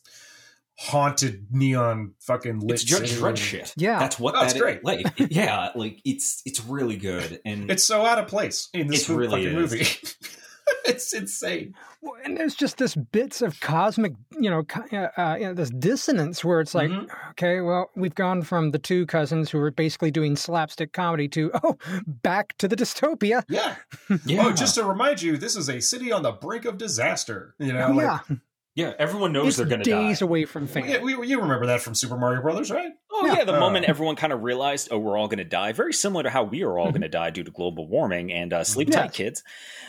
haunted 0.78 1.46
neon 1.50 2.12
fucking 2.20 2.60
lit 2.60 2.72
It's 2.74 2.84
Judge 2.84 3.08
city. 3.10 3.20
Dredd 3.22 3.36
shit. 3.38 3.72
Yeah. 3.76 3.98
That's 3.98 4.18
what 4.18 4.34
Oh, 4.36 4.42
it's 4.44 4.52
great. 4.54 4.78
is. 4.78 4.84
Like, 4.84 5.06
yeah, 5.30 5.70
like 5.74 6.00
it's 6.04 6.42
it's 6.44 6.62
really 6.64 6.96
good, 6.96 7.40
and 7.46 7.70
It's 7.70 7.84
so 7.84 8.04
out 8.04 8.18
of 8.18 8.28
place 8.28 8.68
in 8.74 8.86
this 8.88 9.08
really 9.08 9.44
fucking 9.44 9.46
is. 9.46 9.54
movie. 9.72 9.86
it's 10.88 11.12
insane. 11.12 11.74
Well, 12.00 12.14
and 12.24 12.36
there's 12.36 12.54
just 12.54 12.76
this 12.78 12.94
bits 12.94 13.42
of 13.42 13.58
cosmic, 13.60 14.14
you 14.38 14.48
know, 14.50 14.64
uh, 14.92 15.08
uh, 15.20 15.36
you 15.38 15.46
know, 15.46 15.54
this 15.54 15.70
dissonance 15.70 16.44
where 16.44 16.60
it's 16.60 16.74
like, 16.74 16.90
Mhm. 16.90 17.08
okay, 17.30 17.60
well, 17.60 17.90
we've 17.96 18.14
gone 18.14 18.42
from 18.42 18.70
the 18.70 18.78
two 18.78 19.06
cousins 19.06 19.50
who 19.50 19.58
were 19.58 19.70
basically 19.70 20.10
doing 20.10 20.36
slapstick 20.36 20.92
comedy 20.92 21.28
to 21.28 21.50
oh, 21.64 21.76
back 22.06 22.56
to 22.58 22.68
the 22.68 22.76
dystopia. 22.76 23.42
Yeah. 23.48 23.76
yeah, 24.24 24.46
Oh, 24.46 24.52
just 24.52 24.74
to 24.76 24.84
remind 24.84 25.22
you, 25.22 25.36
this 25.36 25.56
is 25.56 25.68
a 25.68 25.80
city 25.80 26.12
on 26.12 26.22
the 26.22 26.32
brink 26.32 26.64
of 26.64 26.78
disaster. 26.78 27.54
You 27.58 27.72
know, 27.72 27.86
Oh, 27.88 27.92
like, 27.92 28.20
yeah, 28.28 28.36
yeah. 28.76 28.92
Everyone 28.98 29.32
knows 29.32 29.48
it's 29.48 29.56
they're 29.56 29.66
gonna 29.66 29.82
die. 29.82 30.08
days 30.08 30.22
away 30.22 30.44
from 30.44 30.68
fame. 30.68 30.86
yeah, 30.86 31.00
we, 31.02 31.12
you 31.26 31.40
remember 31.40 31.66
that 31.66 31.80
from 31.80 31.96
Super 31.96 32.16
Mario 32.16 32.40
Brothers, 32.42 32.70
right? 32.70 32.92
Oh 33.10 33.26
Yeah. 33.26 33.38
yeah, 33.38 33.44
the 33.44 33.56
Uh, 33.56 33.60
moment 33.60 33.86
everyone 33.86 34.14
kind 34.14 34.32
of 34.32 34.42
realized, 34.44 34.88
oh, 34.92 34.98
we're 34.98 35.16
all 35.18 35.26
going 35.26 35.38
to 35.38 35.44
die. 35.44 35.72
Very 35.72 35.92
similar 35.92 36.22
to 36.22 36.30
how 36.30 36.44
we 36.44 36.62
are 36.62 36.78
all 36.78 36.86
Mhm. 36.88 36.92
going 36.92 37.00
to 37.02 37.08
die 37.08 37.30
due 37.30 37.42
to 37.42 37.50
global 37.50 37.88
warming 37.88 38.30
and 38.32 38.52
uh, 38.52 38.62
sleep 38.62 38.90
Yeah. 38.90 39.02
tight, 39.02 39.12
kids. 39.14 39.42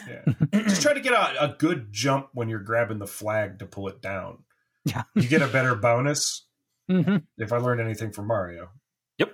Yeah. 0.07 0.33
Just 0.63 0.81
try 0.81 0.93
to 0.93 1.01
get 1.01 1.13
a, 1.13 1.43
a 1.51 1.55
good 1.59 1.91
jump 1.91 2.29
when 2.33 2.49
you're 2.49 2.59
grabbing 2.63 2.97
the 2.99 3.05
flag 3.07 3.59
to 3.59 3.65
pull 3.67 3.87
it 3.89 4.01
down. 4.01 4.39
Yeah. 4.85 5.03
You 5.15 5.27
get 5.27 5.41
a 5.41 5.47
better 5.47 5.75
bonus 5.75 6.45
hmm 6.89 7.17
if 7.37 7.51
I 7.51 7.57
learned 7.57 7.81
anything 7.81 8.13
from 8.13 8.27
Mario. 8.27 8.69
Yep. 9.17 9.33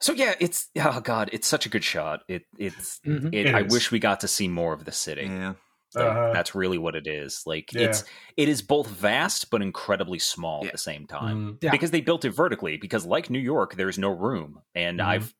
So 0.00 0.14
yeah, 0.14 0.34
it's 0.40 0.70
oh 0.80 1.00
god, 1.00 1.28
it's 1.34 1.46
such 1.46 1.66
a 1.66 1.68
good 1.68 1.84
shot. 1.84 2.20
It 2.28 2.44
it's 2.58 2.98
Mhm. 3.06 3.26
it, 3.34 3.46
It 3.48 3.54
I 3.54 3.60
is. 3.64 3.72
wish 3.72 3.90
we 3.90 3.98
got 3.98 4.20
to 4.20 4.28
see 4.28 4.48
more 4.48 4.72
of 4.72 4.86
the 4.86 4.92
city. 4.92 5.24
yeah. 5.26 5.54
Like, 5.94 6.04
Uh-huh. 6.06 6.30
That's 6.32 6.54
really 6.54 6.78
what 6.78 6.94
it 6.96 7.06
is. 7.06 7.42
Like 7.46 7.72
Yeah. 7.72 7.88
it's 7.88 8.04
it 8.36 8.48
is 8.48 8.62
both 8.62 8.88
vast 8.88 9.50
but 9.50 9.62
incredibly 9.62 10.18
small 10.18 10.60
Yeah. 10.62 10.68
at 10.68 10.72
the 10.72 10.78
same 10.78 11.06
time 11.06 11.54
Mhm. 11.54 11.58
Yeah. 11.62 11.70
because 11.70 11.90
they 11.90 12.00
built 12.00 12.24
it 12.24 12.30
vertically. 12.30 12.76
Because 12.76 13.04
like 13.06 13.30
New 13.30 13.38
York, 13.38 13.74
there's 13.76 13.98
no 13.98 14.10
room, 14.10 14.60
and 14.74 15.00
Mhm. 15.00 15.06
I've 15.06 15.34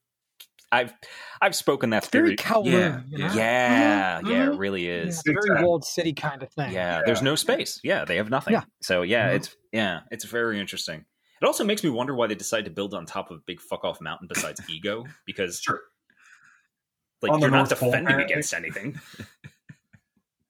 I've 0.73 0.93
I've 1.41 1.55
spoken 1.55 1.91
that 1.91 2.05
It's 2.05 2.09
very 2.13 2.31
theory. 2.31 2.37
Kowloon. 2.37 2.73
Yeah, 2.73 3.01
you 3.07 3.19
know? 3.19 3.35
yeah, 3.35 4.21
yeah, 4.25 4.47
Mhm. 4.47 4.55
it 4.55 4.59
really 4.59 4.87
Yeah, 4.89 4.95
is. 5.03 5.15
it's 5.17 5.23
Big 5.23 5.37
very 5.41 5.57
time. 5.57 5.65
walled 5.65 5.85
city 5.85 6.13
kind 6.13 6.43
of 6.43 6.51
thing. 6.53 6.73
Yeah, 6.73 7.03
there's 7.07 7.23
no 7.23 7.37
space. 7.37 7.79
Yeah, 7.85 8.05
they 8.05 8.17
have 8.17 8.29
nothing. 8.31 8.55
Yeah. 8.55 8.65
So 8.83 9.03
yeah, 9.03 9.31
Mhm. 9.31 9.37
it's 9.37 9.57
yeah, 9.73 10.01
it's 10.11 10.25
very 10.25 10.59
interesting. 10.59 11.05
It 11.41 11.47
also 11.47 11.63
makes 11.65 11.85
me 11.85 11.91
wonder 11.91 12.15
why 12.15 12.27
they 12.27 12.35
decided 12.35 12.65
to 12.65 12.71
build 12.73 12.95
on 12.95 13.07
top 13.07 13.31
of 13.31 13.37
a 13.39 13.41
big 13.47 13.61
fuck 13.61 13.85
off 13.85 14.01
mountain 14.01 14.27
besides 14.29 14.61
ego 14.71 15.05
because 15.27 15.61
Sure. 15.61 15.81
like 17.23 17.33
on 17.33 17.41
you're 17.41 17.51
not 17.51 17.69
North 17.69 17.79
Pole, 17.81 17.91
defending 17.91 18.07
apparently. 18.15 18.33
against 18.33 18.53
anything. 18.55 19.01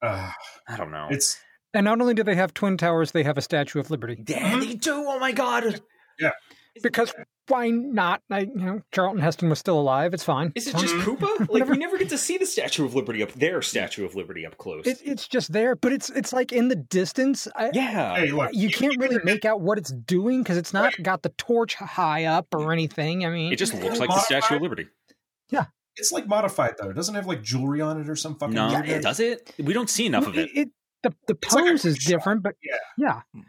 Uh, 0.04 0.30
I 0.68 0.76
don't 0.76 0.90
know. 0.90 1.08
it's 1.10 1.38
And 1.72 1.84
not 1.84 2.00
only 2.00 2.14
do 2.14 2.22
they 2.22 2.34
have 2.34 2.54
twin 2.54 2.76
towers, 2.76 3.12
they 3.12 3.22
have 3.22 3.38
a 3.38 3.42
Statue 3.42 3.80
of 3.80 3.90
Liberty. 3.90 4.22
yeah, 4.26 4.58
they 4.58 4.74
do. 4.74 4.92
Oh 4.94 5.18
my 5.18 5.32
god. 5.32 5.80
Yeah. 6.18 6.30
Because 6.82 7.14
why 7.46 7.70
not? 7.70 8.22
I, 8.30 8.40
you 8.40 8.54
know, 8.54 8.80
Charlton 8.92 9.20
Heston 9.20 9.48
was 9.48 9.58
still 9.58 9.78
alive. 9.78 10.12
It's 10.12 10.24
fine. 10.24 10.50
Is 10.56 10.66
it 10.66 10.76
just 10.76 10.94
fine. 10.94 11.16
Koopa? 11.16 11.38
Like 11.40 11.48
Whatever. 11.48 11.72
we 11.72 11.78
never 11.78 11.98
get 11.98 12.08
to 12.08 12.18
see 12.18 12.36
the 12.36 12.46
Statue 12.46 12.84
of 12.84 12.94
Liberty 12.94 13.22
up 13.22 13.32
their 13.32 13.62
Statue 13.62 14.04
of 14.04 14.14
Liberty 14.16 14.44
up 14.46 14.56
close. 14.58 14.86
It, 14.86 15.00
it's 15.04 15.28
just 15.28 15.52
there, 15.52 15.76
but 15.76 15.92
it's 15.92 16.10
it's 16.10 16.32
like 16.32 16.52
in 16.52 16.68
the 16.68 16.76
distance. 16.76 17.46
I, 17.54 17.70
yeah. 17.72 18.16
hey, 18.16 18.32
look, 18.32 18.50
you 18.52 18.70
can't 18.70 18.98
really 18.98 19.18
make 19.24 19.44
out 19.44 19.60
what 19.60 19.78
it's 19.78 19.92
doing 19.92 20.42
because 20.42 20.56
it's 20.56 20.72
not 20.72 20.94
got 21.02 21.22
the 21.22 21.28
torch 21.30 21.74
high 21.76 22.24
up 22.24 22.48
or 22.54 22.72
anything. 22.72 23.24
I 23.24 23.30
mean, 23.30 23.52
It 23.52 23.56
just 23.56 23.74
looks 23.74 24.00
like 24.00 24.08
the 24.08 24.20
Statue 24.20 24.56
of 24.56 24.62
Liberty. 24.62 24.88
It's 25.96 26.10
like 26.12 26.26
modified 26.26 26.74
though. 26.80 26.90
It 26.90 26.94
doesn't 26.94 27.14
have 27.14 27.26
like 27.26 27.42
jewelry 27.42 27.80
on 27.80 28.00
it 28.00 28.08
or 28.08 28.16
some 28.16 28.36
fucking. 28.36 28.54
No, 28.54 28.68
weird- 28.84 29.02
does 29.02 29.20
it? 29.20 29.54
We 29.58 29.72
don't 29.72 29.88
see 29.90 30.06
enough 30.06 30.26
of 30.26 30.36
it. 30.36 30.50
it, 30.54 30.68
the 31.02 31.14
the 31.28 31.34
It's 31.42 31.54
like 31.54 31.64
pose 31.66 31.84
is 31.84 31.96
shot. 31.98 32.10
different, 32.10 32.42
but 32.42 32.56
Yeah. 32.62 33.20
yeah, 33.32 33.40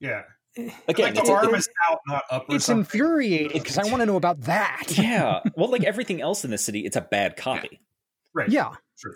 Yeah. 0.00 0.22
Again, 0.86 1.06
like 1.06 1.14
the 1.14 1.20
it's, 1.20 1.30
arm 1.30 1.54
it- 1.54 1.58
is 1.58 1.68
out, 1.90 2.00
not 2.06 2.24
up. 2.30 2.46
Or 2.48 2.56
it's 2.56 2.64
something. 2.66 2.80
infuriating 2.80 3.62
because 3.62 3.78
I 3.78 3.84
want 3.84 4.00
to 4.00 4.06
know 4.06 4.16
about 4.16 4.42
that. 4.42 4.84
yeah. 4.98 5.40
Well, 5.56 5.70
like 5.70 5.84
everything 5.84 6.20
else 6.20 6.44
in 6.44 6.50
the 6.50 6.58
city, 6.58 6.80
it's 6.80 6.96
a 6.96 7.00
bad 7.00 7.36
copy. 7.36 7.80
Right. 8.34 8.48
yeah. 8.50 8.72
True. 8.98 9.14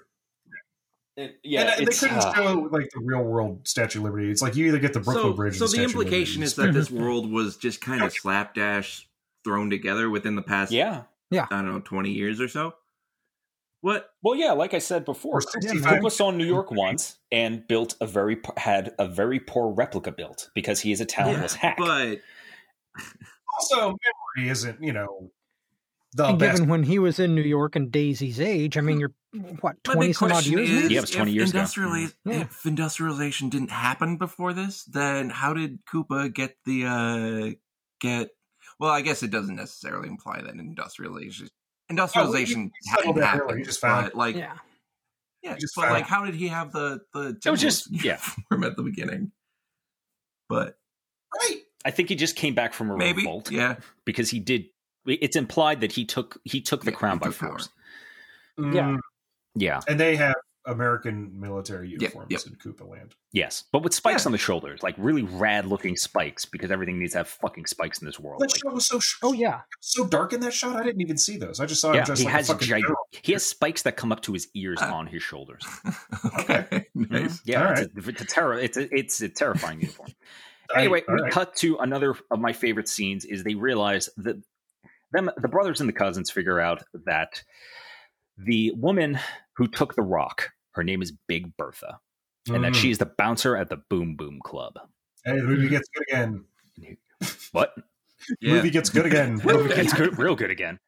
Yeah, 1.43 1.61
and, 1.63 1.71
uh, 1.71 1.77
they 1.79 1.85
couldn't 1.87 2.19
uh, 2.19 2.35
show 2.35 2.69
like 2.71 2.91
the 2.93 3.01
real 3.03 3.23
world 3.23 3.67
Statue 3.67 4.01
of 4.01 4.05
Liberty. 4.05 4.31
It's 4.31 4.43
like 4.43 4.55
you 4.55 4.67
either 4.67 4.79
get 4.79 4.93
the 4.93 5.01
Brooklyn 5.01 5.33
so, 5.33 5.33
Bridge. 5.33 5.57
so 5.57 5.65
the 5.65 5.69
Statue 5.71 5.85
implication 5.85 6.41
Liberty. 6.43 6.45
is 6.45 6.55
that 6.57 6.73
this 6.75 6.91
world 6.91 7.33
was 7.33 7.57
just 7.57 7.81
kind 7.81 8.03
of 8.03 8.13
slapdash 8.15 9.09
thrown 9.43 9.71
together 9.71 10.11
within 10.11 10.35
the 10.37 10.43
past, 10.43 10.73
yeah. 10.73 11.03
I 11.33 11.47
don't 11.51 11.67
know, 11.67 11.81
twenty 11.81 12.13
years 12.13 12.41
or 12.41 12.49
so. 12.49 12.75
What? 13.83 14.11
Well, 14.23 14.35
yeah, 14.35 14.53
like 14.53 14.75
I 14.75 14.79
said 14.79 15.05
before, 15.05 15.37
Or 15.37 15.41
65. 15.41 16.13
Saw 16.13 16.31
New 16.31 16.47
York 16.47 16.71
once 16.71 17.19
and 17.31 17.67
built 17.69 17.95
a 18.01 18.07
very 18.07 18.39
had 18.57 18.95
a 18.99 19.07
very 19.07 19.39
poor 19.39 19.73
replica 19.73 20.11
built 20.11 20.51
because 20.55 20.81
he 20.81 20.93
is 20.93 21.01
a 21.01 21.05
talentless 21.05 21.55
hack. 21.55 21.77
But 21.79 22.21
also 23.59 23.97
memory 24.37 24.51
isn't 24.51 24.83
you 24.83 24.93
know 24.93 25.31
the 26.15 26.27
and 26.27 26.39
best. 26.39 26.57
given 26.57 26.69
when 26.71 26.83
he 26.83 26.99
was 26.99 27.19
in 27.19 27.35
New 27.35 27.43
York 27.43 27.77
and 27.77 27.93
Daisy's 27.93 28.41
age, 28.41 28.77
I 28.77 28.81
mean, 28.81 28.99
you're 28.99 29.13
what 29.61 29.77
twenty 29.85 30.09
big 30.09 30.17
some 30.17 30.33
odd 30.33 30.47
years. 30.47 30.71
is. 30.71 30.91
Yeah, 30.91 30.99
it 30.99 31.01
was 31.03 31.11
20 31.11 31.31
if 31.31 31.35
years 31.35 31.51
ago. 31.51 32.09
Yeah. 32.25 32.41
If 32.41 32.65
industrialization 32.65 33.51
didn't 33.51 33.71
happen 33.71 34.17
before 34.17 34.53
this, 34.53 34.85
then 34.85 35.31
how 35.31 35.53
did 35.53 35.85
Koopa 35.85 36.33
get 36.33 36.57
the 36.65 36.87
uh 36.87 37.55
get? 38.01 38.31
Well, 38.79 38.91
I 38.91 39.01
guess 39.01 39.23
it 39.23 39.31
doesn't 39.31 39.57
necessarily 39.57 40.09
imply 40.09 40.43
that 40.43 40.55
industrialization 40.55 41.49
industrialization 41.89 42.73
he 42.83 42.91
settled 42.91 43.17
hadn't 43.17 43.21
that 43.21 43.35
early. 43.41 43.49
Happened. 43.49 43.65
just 43.65 43.81
found 43.81 44.07
but, 44.07 44.15
like 44.17 44.37
Yeah. 44.37 44.55
yeah, 45.43 45.55
He 45.55 45.61
just 45.61 45.75
but 45.77 45.83
found- 45.83 45.95
like 45.95 46.07
how 46.07 46.25
did 46.25 46.35
he 46.35 46.49
have 46.49 46.73
the 46.73 47.01
the 47.15 47.39
It 47.45 47.51
was 47.51 47.61
just- 47.61 47.93
Timberwolves 47.93 48.05
yeah. 48.05 48.19
uniform 48.51 48.65
at 48.65 48.77
the 48.77 48.83
beginning? 48.83 49.33
But 50.49 50.79
right. 51.41 51.63
I 51.85 51.91
think 51.93 52.09
he 52.09 52.17
just 52.17 52.37
came 52.37 52.55
back 52.55 52.73
from 52.75 52.91
a 52.91 52.97
maybe 52.97 53.19
revolt 53.23 53.51
yeah. 53.51 53.77
because 54.05 54.31
he 54.31 54.41
did. 54.41 54.67
It's 55.07 55.37
implied 55.37 55.81
that 55.83 55.93
he 55.93 56.05
took 56.05 56.39
he 56.45 56.61
took 56.61 56.85
the 56.85 56.91
Yeah, 56.91 56.97
crown 56.97 57.19
by 57.19 57.27
took 57.29 57.39
power. 57.39 57.49
force. 57.51 57.69
Yeah. 58.59 58.65
Mm, 58.97 59.01
Yeah. 59.55 59.81
and 59.89 59.99
they 60.01 60.17
have 60.17 60.35
American 60.67 61.39
military 61.41 61.89
uniforms 61.89 62.27
yep. 62.31 62.41
in 62.47 62.55
Koopa 62.57 62.89
Land. 62.89 63.15
Yes, 63.33 63.65
but 63.73 63.83
with 63.83 63.95
spikes 63.95 64.25
Yeah. 64.25 64.29
on 64.29 64.33
the 64.33 64.39
shoulders, 64.39 64.83
like 64.83 64.95
really 64.99 65.23
rad 65.23 65.67
looking 65.67 65.97
spikes, 65.97 66.45
because 66.45 66.71
everything 66.71 66.99
needs 66.99 67.13
to 67.13 67.19
have 67.19 67.29
fucking 67.29 67.67
spikes 67.67 68.01
in 68.01 68.07
this 68.07 68.19
world. 68.19 68.41
That 68.41 68.51
Like, 68.53 68.61
shot 68.63 68.75
was 68.75 68.87
so 68.87 68.99
sh- 68.99 69.17
Oh 69.23 69.33
yeah. 69.33 69.61
so 69.81 70.07
dark 70.07 70.33
in 70.33 70.41
that 70.41 70.53
shot. 70.53 70.77
I 70.77 70.83
didn't 70.83 71.01
even 71.03 71.17
see 71.19 71.37
those. 71.37 71.61
I 71.61 71.67
just 71.67 71.81
saw 71.81 71.91
him 71.91 71.97
yeah, 71.97 72.05
just 72.05 72.21
he 72.21 72.27
like 72.27 72.35
a 72.35 72.37
has 72.37 72.47
fucking 72.49 72.69
gig- 72.69 72.85
he 73.23 73.33
has 73.33 73.47
spikes 73.47 73.83
that 73.83 73.97
come 73.97 74.11
up 74.13 74.23
to 74.23 74.33
his 74.33 74.49
ears 74.55 74.79
Ah. 74.81 74.95
on 74.95 75.07
his 75.07 75.23
shoulders. 75.23 75.65
okay, 76.41 76.87
nice. 76.95 77.41
Yeah, 77.45 77.67
All 77.67 77.73
it's, 77.73 77.81
a, 77.83 78.09
it's 78.11 78.23
a 78.23 78.25
terror. 78.27 78.59
It's 78.59 78.77
a, 78.77 78.95
it's 78.95 79.21
a 79.21 79.29
terrifying 79.29 79.81
uniform. 79.81 80.11
Anyway, 80.75 81.01
all 81.09 81.15
we 81.15 81.21
right. 81.23 81.31
cut 81.33 81.55
to 81.55 81.77
another 81.77 82.17
of 82.29 82.41
my 82.41 82.53
favorite 82.53 82.89
scenes. 82.89 83.25
Is 83.25 83.45
they 83.45 83.55
realize 83.55 84.11
that 84.17 84.35
them 85.13 85.31
the 85.41 85.47
brothers 85.47 85.79
and 85.79 85.89
the 85.89 85.93
cousins 85.93 86.29
figure 86.29 86.59
out 86.59 86.83
that 87.05 87.45
the 88.37 88.73
woman 88.75 89.21
who 89.57 89.69
took 89.69 89.95
the 89.95 90.03
rock, 90.03 90.51
her 90.77 90.85
name 90.85 91.03
is 91.03 91.13
Big 91.27 91.57
Bertha, 91.57 91.99
and 92.49 92.63
that 92.63 92.73
mm. 92.73 92.77
she 92.77 92.91
is 92.91 92.99
the 92.99 93.11
bouncer 93.19 93.57
at 93.57 93.71
the 93.71 93.79
Boom 93.91 94.15
Boom 94.15 94.39
Club. 94.45 94.75
Hey, 95.25 95.37
the 95.37 95.43
movie 95.43 95.69
gets 95.69 95.89
good 95.89 96.05
again. 96.09 96.45
What? 97.53 97.75
The 98.41 98.49
Movie 98.49 98.71
gets 98.71 98.89
good 98.89 99.07
again. 99.07 99.35
Movie 99.45 99.75
gets 99.75 99.93
good, 99.93 100.19
real 100.19 100.35
good 100.35 100.51
again. 100.51 100.81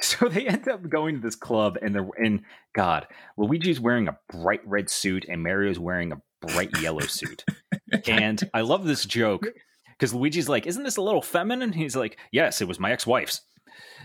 So 0.00 0.28
they 0.28 0.46
end 0.46 0.68
up 0.68 0.86
going 0.88 1.14
to 1.14 1.20
this 1.22 1.36
club, 1.36 1.78
and 1.80 1.94
they're 1.94 2.06
in 2.22 2.44
God. 2.74 3.06
Luigi's 3.38 3.80
wearing 3.80 4.08
a 4.08 4.18
bright 4.28 4.60
red 4.66 4.90
suit, 4.90 5.24
and 5.28 5.42
Mario's 5.42 5.78
wearing 5.78 6.12
a 6.12 6.20
bright 6.46 6.76
yellow 6.80 7.00
suit. 7.00 7.44
and 8.06 8.42
I 8.52 8.62
love 8.62 8.84
this 8.84 9.04
joke 9.06 9.46
because 9.92 10.12
Luigi's 10.12 10.48
like, 10.48 10.66
"Isn't 10.66 10.82
this 10.82 10.96
a 10.96 11.02
little 11.02 11.22
feminine?" 11.22 11.72
He's 11.72 11.96
like, 11.96 12.18
"Yes, 12.32 12.60
it 12.60 12.68
was 12.68 12.80
my 12.80 12.90
ex-wife's." 12.92 13.40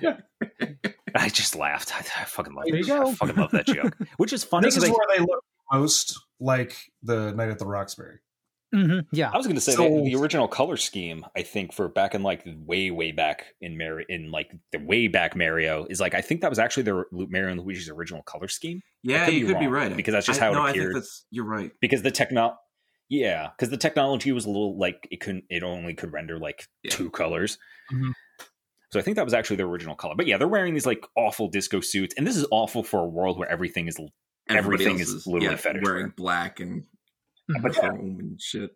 Yeah. 0.02 0.18
I 1.16 1.30
just 1.30 1.56
laughed. 1.56 1.94
I, 1.96 2.00
I 2.22 2.26
fucking 2.26 2.54
love 2.54 2.66
There 2.68 2.76
you 2.78 2.86
go. 2.86 3.08
I 3.10 3.14
fucking 3.16 3.36
love 3.36 3.52
that 3.52 3.66
joke. 3.68 3.98
Which 4.18 4.34
is 4.34 4.44
funny 4.44 4.68
This 4.68 4.78
is 4.78 4.84
because 4.84 4.98
where 4.98 5.18
they 5.18 5.24
look 5.24 5.44
most 5.72 6.20
like 6.40 6.76
the 7.04 7.32
Night 7.34 7.50
at 7.50 7.60
the 7.60 7.66
Roxbury. 7.66 8.20
hmm 8.74 9.00
Yeah. 9.12 9.30
I 9.34 9.38
was 9.38 9.46
going 9.48 9.56
to 9.56 9.62
say 9.62 9.72
So- 9.74 9.84
that 9.84 10.04
the 10.04 10.16
original 10.16 10.48
color 10.48 10.78
scheme, 10.78 11.26
I 11.36 11.42
think, 11.44 11.74
for 11.74 11.88
back 11.88 12.14
in 12.16 12.24
like 12.24 12.44
way, 12.46 12.92
way 12.92 13.12
back 13.12 13.46
in 13.62 13.78
Mary, 13.78 14.06
in 14.10 14.32
like 14.32 14.52
the 14.72 14.80
way 14.80 15.08
back 15.08 15.36
Mario, 15.36 15.86
is 15.90 16.00
like 16.00 16.14
I 16.14 16.22
think 16.22 16.42
that 16.42 16.50
was 16.50 16.60
actually 16.60 16.84
the 16.84 17.04
Mario 17.12 17.52
and 17.52 17.62
Luigi's 17.62 17.90
original 17.90 18.22
color 18.24 18.48
scheme 18.48 18.82
Yeah, 19.04 19.26
could 19.26 19.34
you 19.34 19.48
be 19.48 19.54
could 19.54 19.60
be 19.60 19.68
right 19.68 19.96
because 19.96 20.12
that's 20.14 20.26
just 20.28 20.42
I- 20.42 20.46
how 20.46 20.52
it 20.52 20.56
no, 20.56 20.62
I 20.64 20.70
appeared. 20.72 20.94
think 20.94 21.04
that's 21.04 21.26
you're 21.32 21.46
right. 21.46 21.72
because 21.82 22.02
the 22.02 22.12
techno, 22.12 22.56
yeah, 23.10 23.50
because 23.58 23.70
the 23.70 23.78
technology 23.78 24.32
was 24.34 24.46
a 24.46 24.50
little 24.50 24.78
like 24.78 25.08
it 25.12 25.22
couldn't, 25.22 25.46
it 25.50 25.64
only 25.64 25.94
could 25.94 26.12
render 26.12 26.38
like 26.38 26.68
Yeah. 26.84 26.92
two 26.92 27.10
colors. 27.10 27.58
Mhm. 27.94 28.12
So 28.92 29.00
I 29.00 29.04
think 29.04 29.16
that 29.18 29.26
was 29.26 29.34
actually 29.34 29.58
the 29.58 29.64
original 29.64 29.96
color. 29.96 30.16
But 30.16 30.28
yeah, 30.28 30.38
they're 30.38 30.48
wearing 30.48 30.74
these 30.74 30.86
like 30.86 31.06
awful 31.16 31.50
disco 31.50 31.82
suits, 31.82 32.16
and 32.18 32.26
this 32.26 32.38
is 32.38 32.46
awful 32.52 32.84
for 32.84 33.02
a 33.02 33.08
world 33.08 33.38
where 33.38 33.50
everything 33.50 33.88
is 33.88 33.98
Everybody 34.50 34.86
Everything 34.86 35.02
else 35.02 35.10
is 35.10 35.28
literally 35.28 35.56
yeah, 35.56 35.58
fetish 35.58 35.84
wearing 35.84 36.06
wear. 36.06 36.14
black 36.16 36.60
and 36.62 36.86
but 37.62 37.74
chrome 37.74 38.18
and 38.20 38.42
shit. 38.42 38.72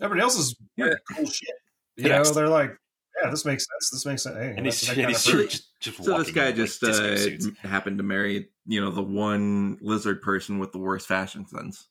Everybody 0.00 0.22
else 0.22 0.38
is 0.38 0.54
wearing 0.76 0.96
cool 1.12 1.28
shit. 1.28 1.48
You 1.96 2.08
Yes. 2.08 2.28
know, 2.28 2.34
they're 2.34 2.48
like, 2.48 2.76
yeah, 3.20 3.30
this 3.30 3.44
makes 3.44 3.66
sense. 3.66 3.90
This 3.90 4.06
makes 4.06 4.22
sense. 4.22 4.36
Hey, 4.36 4.54
and 4.56 4.64
that's 4.64 4.80
these, 4.80 4.88
that 4.88 4.96
and 4.96 5.06
kind 5.06 5.14
these 5.16 5.50
just, 5.50 5.80
just 5.80 6.04
So 6.04 6.16
this 6.18 6.30
guy 6.30 6.50
in, 6.50 6.56
just 6.56 6.80
disco 6.80 7.48
uh, 7.64 7.68
happened 7.68 7.98
to 7.98 8.04
marry, 8.04 8.50
you 8.66 8.80
know, 8.80 8.92
the 8.92 9.02
one 9.02 9.78
lizard 9.80 10.22
person 10.22 10.60
with 10.60 10.70
the 10.70 10.78
worst 10.78 11.08
fashion 11.08 11.46
sense. 11.48 11.88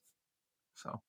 So 0.75 1.01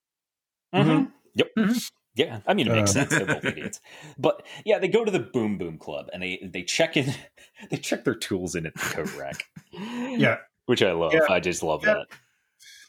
Mhm. 0.75 1.13
Yep. 1.35 1.51
Mhm. 1.57 1.91
Yeah, 2.19 2.41
I 2.47 2.53
mean 2.55 2.67
it 2.67 2.73
makes 2.75 2.91
Uh. 2.91 3.07
sense. 3.07 3.11
They're 3.11 3.27
both 3.27 3.45
idiots, 3.45 3.81
but 4.19 4.43
yeah, 4.67 4.79
they 4.79 4.89
go 4.89 5.05
to 5.05 5.11
the 5.11 5.21
Boom 5.21 5.57
Boom 5.57 5.79
Club 5.79 6.09
and 6.13 6.23
they 6.23 6.39
they 6.53 6.63
check 6.65 6.97
in, 6.97 7.15
they 7.71 7.77
check 7.79 8.05
their 8.05 8.15
tools 8.17 8.55
in 8.55 8.67
at 8.67 8.75
the 8.75 8.81
coat 8.81 9.17
rack. 9.17 9.45
Yeah. 9.73 10.39
which 10.67 10.83
I 10.83 10.93
love. 10.93 11.15
Yeah. 11.15 11.21
I 11.31 11.41
just 11.41 11.63
love 11.63 11.83
Yeah. 11.87 11.95
that. 11.95 12.07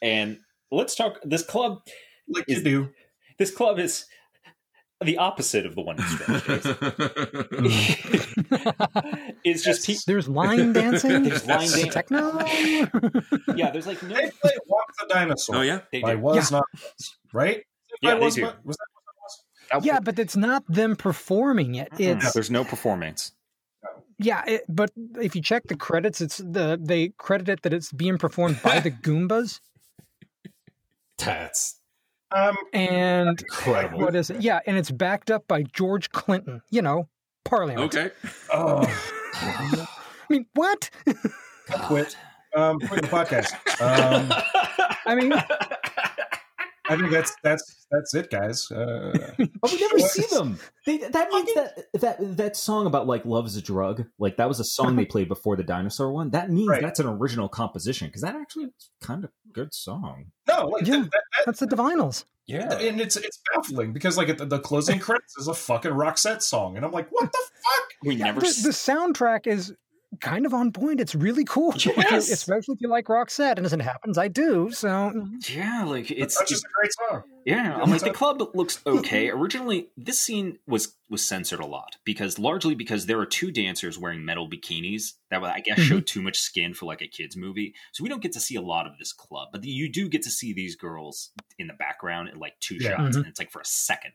And 0.02 0.40
let's 0.72 0.96
talk. 0.96 1.20
This 1.24 1.44
club, 1.46 1.82
like 2.28 2.46
is- 2.48 2.58
you 2.58 2.64
do. 2.64 2.90
this 3.38 3.52
club 3.52 3.80
is 3.80 4.06
the 5.02 5.18
opposite 5.18 5.66
of 5.66 5.76
the 5.76 5.82
one 5.82 5.96
in 5.98 6.04
Strange 6.04 6.46
Days. 6.46 6.66
it's 9.46 9.64
just 9.64 9.86
pe- 9.88 9.96
There's 10.08 10.28
line 10.28 10.74
dancing. 10.80 11.24
There's 11.24 11.46
line 11.48 11.60
dancing. 11.60 11.90
Techno. 11.92 12.40
yeah. 13.56 13.72
There's 13.72 13.88
like 13.88 14.02
no. 14.04 14.16
They 14.16 14.30
play 14.42 14.52
Walk 14.68 14.86
the 15.00 15.06
Dinosaur. 15.14 15.58
oh 15.58 15.62
yeah, 15.62 15.82
They 15.92 16.02
By 16.02 16.16
do. 16.16 16.22
was 16.22 16.52
not 16.52 16.66
was, 16.74 17.18
right? 17.34 17.64
Yeah, 18.02 18.14
By 18.16 18.20
they 18.20 18.26
was, 18.26 18.36
do. 18.36 18.42
But- 18.44 18.66
was 18.66 18.78
that 18.78 18.88
what 19.72 19.86
yeah, 19.86 20.00
but 20.00 20.18
it's 20.20 20.36
not 20.36 20.64
them 20.68 20.96
performing 20.96 21.76
it. 21.76 21.90
It's 21.98 22.34
There's 22.34 22.52
no 22.52 22.64
performance. 22.64 23.32
yeah, 24.18 24.44
it, 24.48 24.64
but 24.68 24.92
if 25.22 25.36
you 25.36 25.42
check 25.42 25.64
the 25.68 25.76
credits, 25.76 26.22
it's 26.22 26.38
the 26.38 26.80
they 26.82 27.10
credit 27.18 27.50
it 27.50 27.62
that 27.64 27.74
it's 27.74 27.92
being 27.92 28.18
performed 28.18 28.60
by 28.64 28.80
the 28.80 28.92
Goombas 29.06 29.60
That's 31.18 31.76
um 32.32 32.56
and 32.74 33.42
incredible. 33.42 34.00
what 34.00 34.16
is 34.16 34.30
it? 34.30 34.42
Yeah, 34.42 34.60
and 34.66 34.78
it's 34.78 34.92
backed 34.92 35.32
up 35.32 35.48
by 35.48 35.64
George 35.64 36.10
Clinton. 36.12 36.62
You 36.70 36.82
know, 36.82 37.08
Parliament. 37.46 37.80
okay. 37.96 38.12
Oh, 38.54 38.84
I 39.36 39.88
mean, 40.30 40.46
what? 40.54 40.90
quit. 41.84 42.16
Um, 42.56 42.80
quit 42.80 43.02
the 43.02 43.08
podcast. 43.08 43.54
Um, 43.82 44.30
I 45.06 45.16
mean, 45.16 45.32
I 46.90 46.98
think 46.98 47.12
that's 47.12 47.36
that's 47.44 47.86
that's 47.92 48.14
it, 48.16 48.30
guys. 48.30 48.70
Uh, 48.72 49.32
Oh, 49.64 49.70
we 49.72 49.80
never 49.80 50.00
see 50.00 50.24
them. 50.36 50.58
They, 50.86 50.98
that 50.98 51.30
means 51.30 51.54
that 51.54 51.86
that 51.94 52.38
that 52.38 52.58
song 52.58 52.86
about 52.88 53.08
like 53.08 53.26
love 53.26 53.46
is 53.46 53.56
a 53.56 53.62
drug, 53.62 54.06
like 54.18 54.38
that 54.38 54.48
was 54.48 54.60
a 54.60 54.64
song 54.64 54.96
they 54.96 55.06
played 55.06 55.28
before 55.28 55.56
the 55.56 55.64
dinosaur 55.64 56.12
one. 56.12 56.32
That 56.32 56.50
means 56.50 56.68
Right. 56.70 56.82
that's 56.82 57.00
an 57.00 57.08
original 57.08 57.48
composition 57.50 58.08
because 58.08 58.22
that 58.24 58.36
actually 58.36 58.66
is 58.66 58.90
kind 59.02 59.24
of 59.24 59.32
good 59.54 59.74
song. 59.74 60.26
no, 60.48 60.68
like 60.68 60.86
Yeah. 60.88 61.02
that, 61.02 61.12
that, 61.12 61.22
that's 61.46 61.60
the 61.60 61.68
Divinyls. 61.68 62.26
Yeah, 62.48 62.74
and 62.80 63.00
it's 63.00 63.16
it's 63.16 63.40
baffling 63.54 63.94
because 63.94 64.18
like 64.18 64.36
the, 64.36 64.46
the 64.46 64.58
closing 64.60 64.98
credits 64.98 65.38
is 65.38 65.48
a 65.48 65.54
fucking 65.54 65.92
Roxette 65.92 66.42
song, 66.42 66.78
and 66.78 66.84
I'm 66.86 66.92
like, 66.92 67.08
what 67.12 67.32
the 67.32 67.38
fuck? 67.38 67.84
We 68.04 68.16
Yeah, 68.16 68.26
never. 68.26 68.40
the, 68.42 68.48
s- 68.48 68.64
the 68.64 68.70
soundtrack 68.72 69.46
is 69.46 69.74
kind 70.20 70.46
of 70.46 70.54
on 70.54 70.72
point. 70.72 71.00
It's 71.00 71.16
really 71.16 71.46
cool, 71.46 71.74
Yes. 71.78 72.30
especially 72.32 72.76
if 72.76 72.82
you 72.82 72.90
like 72.90 73.06
Roxette. 73.06 73.58
And 73.58 73.66
as 73.66 73.74
it 73.74 73.82
happens, 73.82 74.18
I 74.18 74.28
do. 74.28 74.72
So 74.72 74.88
mm-hmm. 74.88 75.38
yeah, 75.58 75.84
like 75.86 76.12
it's 76.12 76.38
That's 76.38 76.50
just 76.50 76.64
a 76.64 76.70
great 76.80 76.92
song. 76.94 77.24
Yeah, 77.46 77.64
Yeah, 77.64 77.78
I'm 77.82 77.90
like 77.90 78.02
the 78.02 78.12
club 78.12 78.42
looks 78.54 78.78
mhm. 78.86 79.00
okay. 79.00 79.30
Originally, 79.30 79.90
this 79.98 80.20
scene 80.20 80.60
was 80.68 80.96
was 81.10 81.24
censored 81.24 81.60
a 81.60 81.66
lot 81.66 81.98
because 82.04 82.38
largely 82.38 82.76
because 82.76 83.06
there 83.06 83.20
are 83.20 83.26
two 83.26 83.52
dancers 83.52 83.98
wearing 83.98 84.24
metal 84.24 84.50
bikinis 84.50 85.14
that 85.32 85.44
I 85.44 85.60
guess 85.62 85.80
showed 85.80 85.98
mm-hmm. 85.98 86.06
too 86.06 86.22
much 86.22 86.40
skin 86.40 86.74
for 86.74 86.86
like 86.86 87.02
a 87.02 87.08
kids 87.08 87.36
movie. 87.36 87.74
So 87.94 88.04
we 88.04 88.10
don't 88.10 88.22
get 88.22 88.34
to 88.34 88.40
see 88.40 88.56
a 88.56 88.62
lot 88.62 88.86
of 88.88 88.94
this 89.00 89.14
club, 89.14 89.50
but 89.52 89.64
you 89.64 89.92
do 89.92 90.08
get 90.10 90.22
to 90.24 90.30
see 90.30 90.54
these 90.54 90.76
girls 90.76 91.32
in 91.58 91.68
the 91.68 91.74
background 91.74 92.30
in 92.30 92.38
like 92.40 92.60
two 92.60 92.76
Yeah. 92.80 92.92
shots, 92.98 93.16
Mhm. 93.16 93.22
and 93.22 93.28
it's 93.28 93.40
like 93.40 93.52
for 93.52 93.62
a 93.62 93.66
second. 93.66 94.12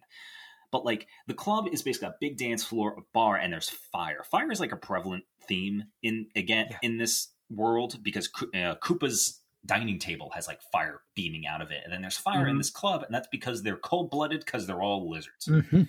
But 0.70 0.84
like 0.84 1.06
the 1.28 1.34
club 1.34 1.68
is 1.70 1.82
basically 1.82 2.08
a 2.08 2.14
big 2.20 2.36
dance 2.36 2.64
floor, 2.64 2.96
a 2.98 3.02
bar, 3.12 3.36
and 3.36 3.52
there's 3.52 3.68
fire. 3.68 4.24
Fire 4.28 4.50
is 4.50 4.58
like 4.58 4.72
a 4.72 4.76
prevalent 4.76 5.22
theme 5.48 5.84
in 6.02 6.26
again 6.36 6.68
Yeah. 6.70 6.78
in 6.82 6.98
this 6.98 7.28
world 7.50 8.02
because 8.02 8.28
uh, 8.54 8.74
Koopa's 8.76 9.40
dining 9.66 9.98
table 9.98 10.30
has 10.34 10.46
like 10.46 10.60
fire 10.72 11.00
beaming 11.14 11.46
out 11.46 11.62
of 11.62 11.70
it, 11.70 11.80
and 11.84 11.92
then 11.92 12.02
there's 12.02 12.16
fire 12.18 12.46
in 12.46 12.56
Mhm. 12.56 12.58
this 12.60 12.70
club, 12.70 13.02
and 13.02 13.14
that's 13.14 13.28
because 13.28 13.62
they're 13.62 13.76
cold 13.76 14.10
blooded 14.10 14.40
because 14.44 14.66
they're 14.66 14.82
all 14.82 15.08
lizards, 15.08 15.46
mhm. 15.46 15.88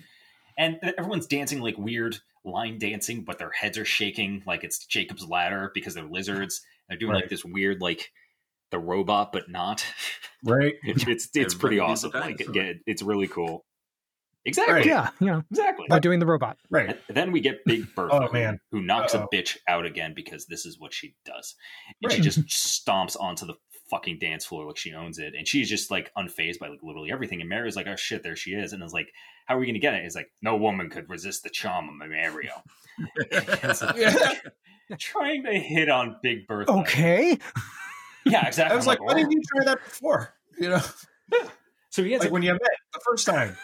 and 0.56 0.78
everyone's 0.98 1.26
dancing 1.26 1.60
like 1.60 1.76
weird 1.78 2.18
line 2.44 2.78
dancing, 2.78 3.24
but 3.24 3.38
their 3.38 3.50
heads 3.50 3.76
are 3.76 3.84
shaking 3.84 4.42
like 4.46 4.62
it's 4.64 4.86
Jacob's 4.86 5.26
ladder 5.26 5.70
because 5.74 5.94
they're 5.94 6.04
lizards. 6.04 6.64
They're 6.88 6.96
doing 6.98 7.14
like 7.14 7.28
this 7.28 7.44
weird 7.44 7.80
like 7.80 8.12
the 8.70 8.78
robot, 8.78 9.32
but 9.32 9.50
not. 9.50 9.84
Right? 10.44 10.74
It's 10.84 11.06
it's, 11.06 11.28
it's 11.34 11.54
pretty 11.54 11.76
Everybody 11.80 11.90
needs 11.92 12.04
a 12.04 12.08
awesome. 12.08 12.20
Like 12.20 12.54
yeah, 12.54 12.72
it's 12.86 13.02
really 13.02 13.26
cool. 13.28 13.64
Exactly. 14.46 14.74
Right. 14.74 14.86
yeah, 14.86 15.10
you 15.20 15.26
know, 15.26 15.42
Exactly. 15.50 15.86
by 15.88 15.98
doing 15.98 16.18
the 16.20 16.26
robot. 16.26 16.56
Right. 16.70 16.96
And 17.08 17.16
then 17.16 17.32
we 17.32 17.40
get 17.40 17.64
Big 17.66 17.94
Bertha, 17.94 18.28
Oh, 18.28 18.32
man. 18.32 18.58
who 18.70 18.80
knocks 18.80 19.14
Uh-oh. 19.14 19.24
a 19.30 19.36
bitch 19.36 19.56
out 19.68 19.84
again 19.84 20.14
because 20.14 20.46
this 20.46 20.64
is 20.64 20.78
what 20.78 20.94
she 20.94 21.14
does. 21.24 21.54
And 22.02 22.12
she 22.12 22.20
just 22.22 22.40
stomps 22.46 23.16
onto 23.20 23.44
the 23.44 23.54
fucking 23.90 24.18
dance 24.18 24.44
floor 24.46 24.64
like 24.66 24.76
she 24.76 24.92
owns 24.94 25.18
it. 25.18 25.34
And 25.36 25.46
she's 25.46 25.68
just 25.68 25.90
like 25.90 26.10
unfazed 26.16 26.58
by 26.58 26.68
like 26.68 26.78
literally 26.82 27.10
everything. 27.12 27.40
And 27.40 27.50
Mario's 27.50 27.76
like, 27.76 27.86
oh 27.88 27.96
shit, 27.96 28.22
there 28.22 28.36
she 28.36 28.52
is. 28.52 28.72
And 28.72 28.82
it's 28.82 28.92
like, 28.92 29.08
how 29.46 29.56
are 29.56 29.58
we 29.58 29.66
going 29.66 29.74
to 29.74 29.80
get 29.80 29.94
it? 29.94 30.04
It's 30.04 30.16
like, 30.16 30.30
no 30.42 30.56
woman 30.56 30.90
could 30.90 31.08
resist 31.10 31.42
the 31.42 31.50
charm 31.50 31.88
of 31.88 31.94
Mario. 32.08 32.52
Like, 33.32 34.38
Trying 34.98 35.42
to 35.44 35.52
hit 35.58 35.88
on 35.88 36.16
Big 36.22 36.46
Bertha. 36.46 36.70
Okay. 36.70 37.38
Yeah, 38.24 38.46
exactly. 38.46 38.72
I 38.72 38.76
was 38.76 38.86
I'm 38.86 38.90
like, 38.90 39.00
why 39.02 39.12
"Oh." 39.12 39.16
didn't 39.16 39.32
you 39.32 39.40
try 39.52 39.64
that 39.64 39.78
before? 39.84 40.34
You 40.58 40.70
know, 40.70 40.80
So 41.90 42.04
he 42.04 42.12
has 42.12 42.20
like 42.20 42.30
a- 42.30 42.32
when 42.32 42.42
you 42.42 42.52
met 42.52 42.60
the 42.92 43.00
first 43.04 43.26
time. 43.26 43.56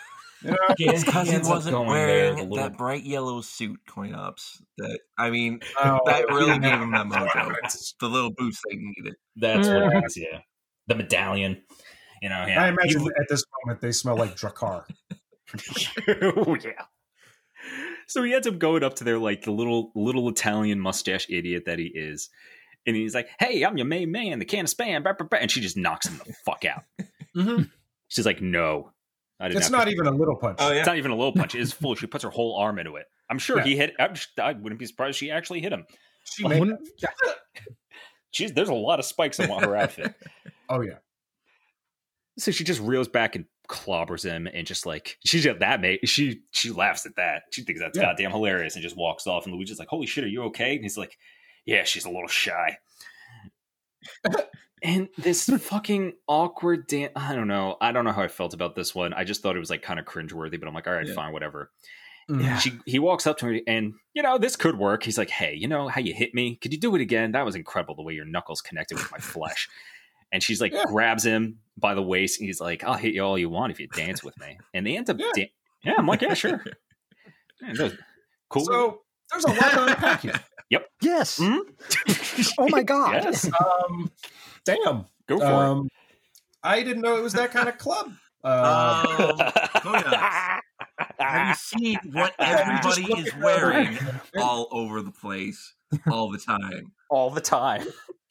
You 0.45 0.51
know? 0.51 0.57
It's 0.79 1.05
because 1.05 1.31
he 1.31 1.39
wasn't 1.39 1.75
going 1.77 1.89
there, 1.89 2.35
wearing 2.35 2.51
that 2.51 2.77
bright 2.77 3.05
yellow 3.05 3.41
suit 3.41 3.79
CoinOps. 3.89 4.61
That 4.79 4.99
I 5.19 5.31
mean, 5.31 5.61
Oh, 5.83 6.01
that 6.07 6.29
really 6.29 6.49
yeah. 6.49 6.59
gave 6.59 6.81
him 6.81 6.91
that 6.93 7.07
mojo. 7.07 7.55
The 8.01 8.09
little 8.09 8.31
boost 8.37 8.61
they 8.69 8.77
needed. 8.77 9.15
that's 9.37 9.69
what 9.69 9.77
Mm. 9.77 10.03
it 10.03 10.05
is. 10.07 10.17
Yeah, 10.17 10.41
the 10.89 10.95
medallion. 10.97 11.63
you 12.21 12.29
know, 12.29 12.37
I 12.37 12.69
imagine 12.69 13.01
He- 13.03 13.07
at 13.21 13.29
this 13.29 13.45
moment 13.65 13.81
they 13.81 13.93
smell 13.93 14.17
like 14.17 14.37
Drakkar. 14.37 14.85
oh 16.37 16.57
yeah. 16.57 16.85
So 18.09 18.23
he 18.23 18.35
ends 18.35 18.47
up 18.47 18.59
going 18.59 18.83
up 18.83 18.95
to 18.95 19.05
their 19.05 19.19
like 19.19 19.43
the 19.43 19.53
little 19.53 19.93
little 19.95 20.29
Italian 20.29 20.81
mustache 20.81 21.27
idiot 21.31 21.65
that 21.67 21.79
he 21.79 21.87
is, 21.87 22.29
and 22.87 22.97
he's 22.97 23.15
like, 23.15 23.29
"Hey, 23.39 23.63
I'm 23.65 23.77
your 23.77 23.87
main 23.87 24.11
man, 24.11 24.39
the 24.39 24.45
can 24.45 24.65
of 24.65 24.71
spam," 24.71 25.05
bah, 25.05 25.15
bah, 25.19 25.27
bah," 25.31 25.39
and 25.41 25.51
she 25.51 25.61
just 25.61 25.77
knocks 25.77 26.07
him 26.09 26.19
the 26.19 26.35
fuck 26.45 26.65
out. 26.65 26.83
Mhm. 27.37 27.71
She's 28.09 28.27
like, 28.27 28.43
"No, 28.43 28.91
I 29.43 29.49
did 29.49 29.57
It's 29.59 29.71
not." 29.71 29.79
not 29.79 29.89
even 29.89 30.07
a 30.07 30.11
little 30.13 30.37
punch. 30.37 30.59
Oh, 30.61 30.71
yeah. 30.71 30.79
It's 30.79 30.87
not 30.87 30.97
even 30.97 31.11
a 31.11 31.17
little 31.17 31.33
punch. 31.33 31.55
It 31.55 31.61
is 31.61 31.73
full. 31.73 31.95
She 31.95 32.07
puts 32.07 32.25
her 32.25 32.31
whole 32.31 32.57
arm 32.57 32.79
into 32.79 32.97
it. 32.97 33.07
I'm 33.29 33.39
sure 33.39 33.59
Yeah. 33.59 33.65
he 33.65 33.77
hit. 33.77 33.95
I'm, 33.99 34.15
just- 34.15 34.39
I 34.39 34.53
wouldn't 34.53 34.79
be 34.79 34.87
surprised 34.87 35.19
she 35.19 35.31
actually 35.31 35.61
hit 35.61 35.73
him. 35.73 35.85
She 36.25 36.47
made, 36.47 36.61
Wouldn't- 36.61 36.89
She's 38.31 38.53
there's 38.53 38.69
a 38.71 38.75
lot 38.75 38.99
of 38.99 39.05
spikes 39.05 39.39
on 39.41 39.63
her 39.63 39.77
outfit. 39.77 40.15
oh 40.71 40.81
yeah. 40.81 40.99
So 42.39 42.51
she 42.51 42.65
just 42.65 42.81
reels 42.81 43.09
back 43.09 43.37
and 43.37 43.45
clobbers 43.69 44.25
him, 44.25 44.47
and 44.47 44.67
just 44.67 44.87
like 44.87 45.19
she's 45.27 45.45
just 45.45 45.59
that 45.61 45.81
mate. 45.83 46.09
She 46.09 46.41
she 46.51 46.71
laughs 46.71 47.05
at 47.05 47.17
that. 47.17 47.43
She 47.53 47.63
thinks 47.63 47.81
that's 47.83 47.99
Yeah. 47.99 48.05
goddamn 48.05 48.31
hilarious, 48.31 48.75
and 48.75 48.83
just 48.83 48.97
walks 48.97 49.27
off. 49.27 49.45
And 49.45 49.55
Luigi's 49.55 49.79
like, 49.79 49.89
"Holy 49.89 50.07
shit, 50.07 50.25
are 50.25 50.29
you 50.29 50.45
okay?" 50.45 50.75
And 50.77 50.83
he's 50.83 50.97
like, 50.97 51.19
"Yeah, 51.67 51.85
she's 51.85 52.07
a 52.07 52.11
little 52.11 52.27
shy." 52.29 52.79
and 54.83 55.09
this 55.19 55.47
hmm. 55.47 55.57
fucking 55.57 56.15
awkward 56.27 56.87
dance. 56.87 57.13
I 57.17 57.35
don't 57.35 57.49
know. 57.49 57.77
I 57.81 57.93
don't 57.93 58.05
know 58.05 58.13
how 58.13 58.23
I 58.23 58.29
felt 58.29 58.55
about 58.55 58.75
this 58.75 58.95
one. 58.95 59.13
I 59.13 59.25
just 59.25 59.43
thought 59.43 59.57
it 59.57 59.61
was 59.61 59.71
like 59.71 59.83
kind 59.83 59.99
of 60.01 60.07
cringeworthy, 60.07 60.59
but 60.59 60.69
I'm 60.69 60.75
like, 60.75 60.87
all 60.87 60.95
right, 60.95 61.07
Yeah. 61.07 61.15
fine, 61.15 61.33
whatever. 61.33 61.71
Yeah. 62.29 62.57
She 62.59 62.79
he 62.87 62.99
walks 62.99 63.27
up 63.27 63.39
to 63.39 63.47
her 63.47 63.59
and 63.67 63.95
you 64.15 64.23
know 64.23 64.39
this 64.39 64.57
could 64.57 64.79
work. 64.79 65.03
He's 65.03 65.19
like, 65.19 65.29
"Hey, 65.29 65.55
you 65.55 65.67
know 65.67 65.89
how 65.89 66.01
you 66.01 66.15
hit 66.15 66.35
me? 66.35 66.57
Could 66.57 66.73
you 66.73 66.79
do 66.79 66.95
it 66.95 67.01
again? 67.03 67.33
That 67.33 67.45
was 67.45 67.57
incredible 67.57 67.97
the 67.97 68.03
way 68.03 68.15
your 68.15 68.25
knuckles 68.25 68.61
connected 68.61 68.97
with 68.99 69.11
my 69.11 69.19
flesh." 69.21 69.69
And 70.31 70.43
she's 70.43 70.61
like, 70.61 70.73
Yeah. 70.73 70.85
grabs 70.87 71.25
him 71.25 71.59
by 71.77 71.95
the 71.95 72.03
waist, 72.03 72.41
and 72.41 72.47
he's 72.47 72.61
like, 72.61 72.85
"I'll 72.85 72.95
hit 72.95 73.13
you 73.13 73.23
all 73.23 73.37
you 73.39 73.51
want 73.51 73.73
if 73.73 73.81
you 73.81 73.89
dance 73.89 74.23
with 74.23 74.39
me." 74.39 74.57
And 74.73 74.87
they 74.87 74.97
end 74.97 75.11
up, 75.11 75.19
Yeah. 75.19 75.33
yeah, 75.37 75.45
yeah 75.85 75.95
I'm 75.99 76.07
like, 76.07 76.23
yeah, 76.23 76.33
sure, 76.35 76.63
cool. 78.49 78.65
So 78.65 79.01
there's 79.31 79.45
a 79.45 79.49
lot 79.49 79.71
to 79.73 79.85
unpack 79.87 80.21
here. 80.23 80.41
Yes. 81.01 81.39
Mhm. 81.39 81.61
Oh 82.59 82.69
my 82.69 82.83
god. 82.83 83.25
yes, 83.25 83.49
Um, 83.61 84.11
damn. 84.65 85.07
go 85.29 85.39
for 85.39 85.45
Um, 85.45 85.89
I 86.63 86.83
didn't 86.83 87.03
know 87.03 87.17
it 87.17 87.23
was 87.23 87.33
that 87.35 87.51
kind 87.51 87.69
of 87.69 87.79
club. 87.79 88.13
Uh, 88.45 89.03
Um, 89.75 89.83
Kodak, 89.83 90.63
have 91.19 91.49
you 91.49 91.55
seen 91.55 91.99
what 92.13 92.35
everybody 92.39 93.03
is 93.21 93.35
wearing 93.37 93.99
all 94.41 94.69
over 94.73 95.01
the 95.03 95.11
place 95.13 95.75
all 96.11 96.31
the 96.31 96.39
time? 96.39 96.93
all 97.11 97.31
the 97.31 97.41
time. 97.41 97.87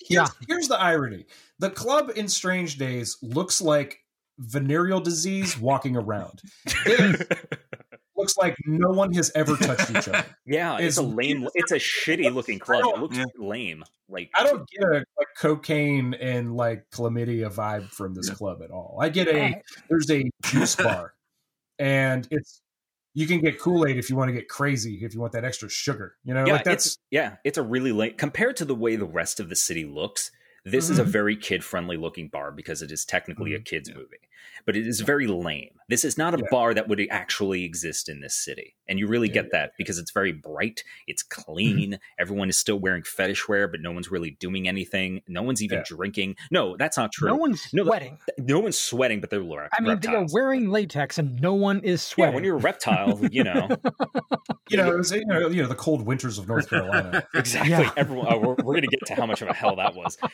here's, 0.08 0.30
here's 0.48 0.68
the 0.68 0.78
irony: 0.80 1.26
the 1.60 1.70
club 1.70 2.12
in 2.16 2.28
Strange 2.28 2.78
Days 2.78 3.18
looks 3.22 3.62
like 3.62 4.00
venereal 4.40 5.00
disease 5.00 5.58
walking 5.58 5.96
around. 5.96 6.42
This 6.86 7.22
looks 8.22 8.38
like 8.38 8.56
no 8.66 8.90
one 8.90 9.14
has 9.14 9.32
ever 9.36 9.56
touched 9.58 9.90
each 9.92 10.08
other. 10.08 10.24
Yeah, 10.46 10.76
it's, 10.78 10.86
It's 10.86 10.98
a 10.98 11.02
lame. 11.04 11.48
It's 11.56 11.72
a 11.72 11.76
shitty 11.76 12.34
looking 12.34 12.60
club. 12.60 12.84
It 12.96 13.00
looks 13.00 13.18
Yeah. 13.18 13.26
lame. 13.38 13.84
Like 14.10 14.30
I 14.36 14.44
don't 14.44 14.68
get 14.70 14.84
a, 14.84 14.98
a 14.98 15.26
cocaine 15.38 16.14
and 16.16 16.56
like 16.56 16.86
chlamydia 16.92 17.54
vibe 17.54 17.92
from 17.94 18.14
this 18.14 18.28
Yeah. 18.30 18.36
club 18.36 18.62
at 18.64 18.72
all. 18.72 18.98
I 19.02 19.10
get 19.10 19.28
a 19.28 19.54
there's 19.90 20.10
a 20.12 20.30
juice 20.44 20.76
bar, 20.84 21.14
and 21.80 22.28
it's 22.32 22.62
you 23.14 23.28
can 23.28 23.42
get 23.42 23.60
Kool 23.60 23.86
Aid 23.88 23.98
if 23.98 24.10
you 24.10 24.16
want 24.16 24.30
to 24.30 24.34
get 24.34 24.48
crazy 24.50 25.04
if 25.04 25.14
you 25.14 25.20
want 25.20 25.34
that 25.34 25.44
extra 25.46 25.70
sugar. 25.70 26.16
You 26.24 26.34
know, 26.34 26.46
yeah, 26.46 26.54
like 26.54 26.64
that's 26.64 26.86
it's 26.86 26.98
yeah, 27.12 27.36
it's 27.44 27.58
a 27.58 27.64
really 27.64 27.92
late 27.92 28.18
compared 28.18 28.56
to 28.58 28.66
the 28.66 28.76
way 28.76 28.96
the 28.96 29.06
rest 29.06 29.40
of 29.40 29.50
the 29.50 29.56
city 29.56 29.86
looks. 29.86 30.32
This 30.64 30.90
is 30.90 31.00
a 31.00 31.04
Mhm. 31.04 31.08
very 31.08 31.36
kid 31.38 31.64
friendly 31.64 31.98
looking 31.98 32.28
bar 32.28 32.52
because 32.52 32.82
it 32.84 32.92
is 32.92 33.04
technically 33.06 33.54
a 33.56 33.60
kids 33.60 33.90
Yeah. 33.90 33.96
movie, 33.96 34.18
but 34.66 34.76
it 34.76 34.88
is 34.88 35.02
very 35.02 35.28
lame. 35.28 35.72
This 35.90 36.06
is 36.06 36.18
not 36.18 36.34
a 36.34 36.38
Yeah. 36.38 36.48
bar 36.50 36.74
that 36.74 36.88
would 36.88 37.06
actually 37.10 37.64
exist 37.64 38.10
in 38.10 38.22
this 38.22 38.36
city, 38.36 38.76
and 38.92 39.00
you 39.00 39.08
really 39.08 39.30
Yeah, 39.30 39.34
get 39.36 39.52
that 39.54 39.72
because 39.78 39.98
it's 39.98 40.12
very 40.12 40.34
bright, 40.34 40.84
it's 41.08 41.24
clean. 41.24 41.98
Everyone 42.20 42.50
is 42.50 42.58
still 42.58 42.78
wearing 42.78 43.04
fetish 43.04 43.48
wear, 43.48 43.68
but 43.68 43.80
no 43.82 43.92
one's 43.92 44.12
really 44.12 44.32
doing 44.32 44.68
anything. 44.68 45.22
No 45.28 45.42
one's 45.42 45.64
even 45.64 45.80
Yeah. 45.80 45.84
drinking. 45.88 46.36
No, 46.52 46.76
that's 46.78 46.98
not 46.98 47.12
true. 47.14 47.30
No 47.30 47.36
one's 47.38 47.74
No, 47.74 47.86
sweating. 47.86 48.20
no 48.38 48.60
one's 48.60 48.78
sweating, 48.78 49.22
but 49.22 49.30
they're 49.30 49.40
re- 49.42 49.70
I 49.78 49.82
mean, 49.82 50.00
they 50.02 50.14
are 50.14 50.26
wearing 50.32 50.70
latex 50.70 51.18
and 51.18 51.40
no 51.42 51.54
one 51.54 51.80
is 51.80 52.04
yeah, 52.04 52.16
sweating. 52.16 52.36
when 52.36 52.44
you're 52.44 52.58
a 52.58 52.60
reptile, 52.60 53.18
you 53.32 53.44
know 53.46 53.70
you 54.70 54.78
know, 54.78 54.98
was, 54.98 55.12
you 55.12 55.26
know 55.26 55.48
you 55.48 55.62
know 55.62 55.68
the 55.70 55.76
cold 55.76 56.06
winters 56.06 56.38
of 56.38 56.48
North 56.48 56.70
Carolina. 56.70 57.24
exactly. 57.34 57.72
Yeah. 57.72 57.92
Everyone, 57.96 58.28
oh, 58.30 58.38
we're, 58.38 58.56
we're 58.56 58.74
going 58.74 58.82
to 58.82 58.88
get 58.88 59.06
to 59.08 59.16
how 59.16 59.26
much 59.26 59.42
of 59.42 59.48
a 59.48 59.54
hell 59.54 59.78
that 59.78 59.96
was. 59.96 60.18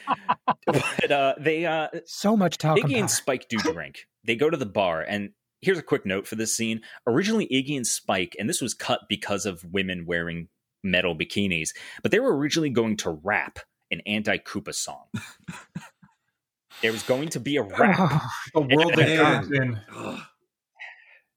But 0.66 1.11
uh, 1.11 1.36
they, 1.40 1.66
uh, 1.66 1.88
so 2.06 2.36
much 2.36 2.58
talcum 2.58 2.90
Iggy 2.90 3.00
and. 3.00 3.10
Spike 3.10 3.48
do 3.48 3.58
drink. 3.58 4.08
They 4.26 4.36
go 4.36 4.50
to 4.50 4.58
the 4.58 4.66
bar, 4.66 5.02
and 5.02 5.30
here's 5.61 5.77
a 5.77 5.84
quick 5.84 6.06
note 6.06 6.27
for 6.27 6.36
this 6.36 6.56
scene. 6.56 6.82
Originally, 7.06 7.48
Iggy 7.48 7.76
and 7.77 7.88
Spike, 7.88 8.36
and 8.40 8.50
this 8.50 8.61
was 8.61 8.74
cut 8.74 9.02
because 9.10 9.45
of 9.45 9.64
women 9.72 10.06
wearing 10.06 10.48
metal 10.84 11.16
bikinis, 11.16 11.69
but 12.03 12.11
they 12.11 12.19
were 12.19 12.36
originally 12.38 12.69
going 12.69 12.98
to 12.98 13.10
rap 13.10 13.60
an 13.92 14.02
anti 14.06 14.38
Koopa 14.38 14.74
song. 14.76 15.06
there 16.82 16.92
was 16.92 17.03
going 17.03 17.30
to 17.30 17.40
be 17.40 17.58
a 17.58 17.64
rap. 17.64 18.22
The 18.53 18.61
world 18.61 18.94
that 18.95 19.10
Yeah. 19.10 19.42
in. 19.52 19.80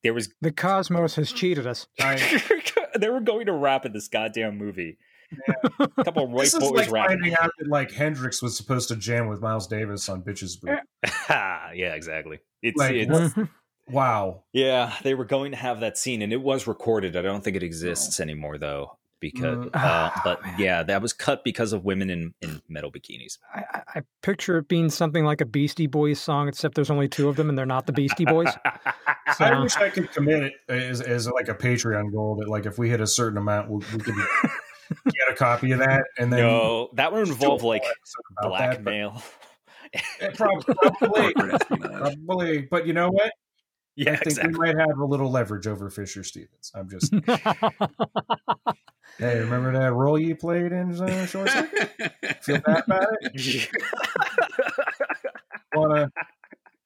There 0.02 0.15
was 0.15 0.31
the 0.40 0.50
cosmos 0.52 1.15
has 1.16 1.31
cheated 1.32 1.66
us. 1.66 1.86
They 2.99 3.08
were 3.08 3.20
going 3.20 3.47
to 3.47 3.52
rap 3.52 3.86
in 3.86 3.92
this 3.92 4.08
goddamn 4.08 4.58
movie. 4.58 4.99
A 5.78 6.05
couple 6.05 6.24
of 6.24 6.31
white 6.31 6.44
This 6.50 6.58
boys 6.58 6.73
like 6.73 6.90
rapping. 6.90 7.18
finding 7.20 7.36
out 7.36 7.52
that 7.58 7.68
like 7.68 7.92
Hendrix 7.92 8.42
was 8.42 8.57
supposed 8.57 8.89
to 8.89 8.97
jam 8.97 9.28
with 9.28 9.40
Miles 9.40 9.68
Davis 9.68 10.08
on 10.08 10.23
Bitches 10.23 10.60
Brew. 10.60 10.76
yeah, 11.31 11.94
exactly. 11.94 12.40
It's, 12.62 12.76
Like, 12.76 12.94
it's 12.97 13.36
what- 13.36 13.49
Wow. 13.92 14.44
yeah, 14.52 14.94
they 15.02 15.14
were 15.14 15.24
going 15.24 15.52
to 15.52 15.56
have 15.56 15.80
that 15.80 15.98
scene, 15.98 16.22
and 16.22 16.32
it 16.32 16.40
was 16.42 16.66
recorded. 16.66 17.16
I 17.16 17.22
don't 17.22 17.42
think 17.42 17.56
it 17.56 17.62
exists 17.62 18.20
anymore 18.20 18.58
though, 18.58 18.98
because 19.20 19.56
Mm. 19.58 19.66
uh, 19.66 19.70
Ah, 19.74 20.20
but 20.24 20.42
man. 20.42 20.54
yeah, 20.58 20.82
that 20.82 21.02
was 21.02 21.12
cut 21.12 21.44
because 21.44 21.72
of 21.72 21.84
women 21.84 22.10
in 22.10 22.34
in 22.42 22.62
metal 22.68 22.90
bikinis. 22.92 23.38
I, 23.54 23.60
I- 23.74 23.82
I 23.96 24.02
picture 24.22 24.56
it 24.58 24.68
being 24.68 24.88
something 24.88 25.24
like 25.24 25.40
a 25.40 25.44
Beastie 25.44 25.88
Boys 25.88 26.20
song, 26.20 26.46
except 26.46 26.76
there's 26.76 26.90
only 26.90 27.08
two 27.08 27.28
of 27.28 27.34
them 27.34 27.48
and 27.48 27.58
they're 27.58 27.66
not 27.66 27.86
the 27.86 27.92
Beastie 27.92 28.24
Boys. 28.24 28.48
So- 29.36 29.44
I 29.44 29.60
wish 29.60 29.76
I 29.76 29.90
could 29.90 30.10
commit 30.12 30.42
it 30.42 30.52
as, 30.68 31.00
as 31.00 31.28
like 31.28 31.48
a 31.48 31.54
Patreon 31.54 32.12
goal 32.12 32.36
that 32.40 32.48
like 32.48 32.66
if 32.66 32.78
we 32.78 32.88
hit 32.90 33.00
a 33.00 33.06
certain 33.06 33.38
amount, 33.38 33.68
we, 33.70 33.76
we 33.94 34.00
could 34.00 34.14
get 35.04 35.28
a 35.30 35.34
copy 35.34 35.70
of 35.72 35.78
that 35.78 36.02
and 36.18 36.32
then 36.32 36.40
no, 36.40 36.90
that 36.94 37.12
would 37.12 37.28
involve 37.28 37.62
like 37.62 37.82
whole 37.82 37.90
episode 37.90 38.22
about 38.48 38.58
that, 38.58 38.70
but- 38.84 38.84
blackmail. 38.84 39.22
Eh, 40.20 40.30
probably, 40.34 41.32
probably. 41.34 42.62
But 42.70 42.86
you 42.86 42.92
know 42.92 43.08
what? 43.10 43.32
yeah, 43.96 44.12
I 44.12 44.16
think 44.16 44.26
exactly. 44.26 44.52
we 44.52 44.58
might 44.58 44.78
have 44.78 44.98
a 44.98 45.04
little 45.04 45.30
leverage 45.30 45.66
over 45.66 45.90
Fisher 45.90 46.22
Stevens. 46.24 46.72
I'm 46.74 46.88
just 46.88 47.12
hey, 49.18 49.40
remember 49.40 49.72
that 49.72 49.92
role 49.92 50.18
you 50.18 50.36
played 50.36 50.72
in 50.72 50.92
uh, 51.00 51.26
Short 51.26 51.50
Circuit? 51.50 52.12
Feel 52.42 52.60
bad 52.60 52.84
about 52.86 53.06
it? 53.22 53.68
Wanna? 55.74 56.10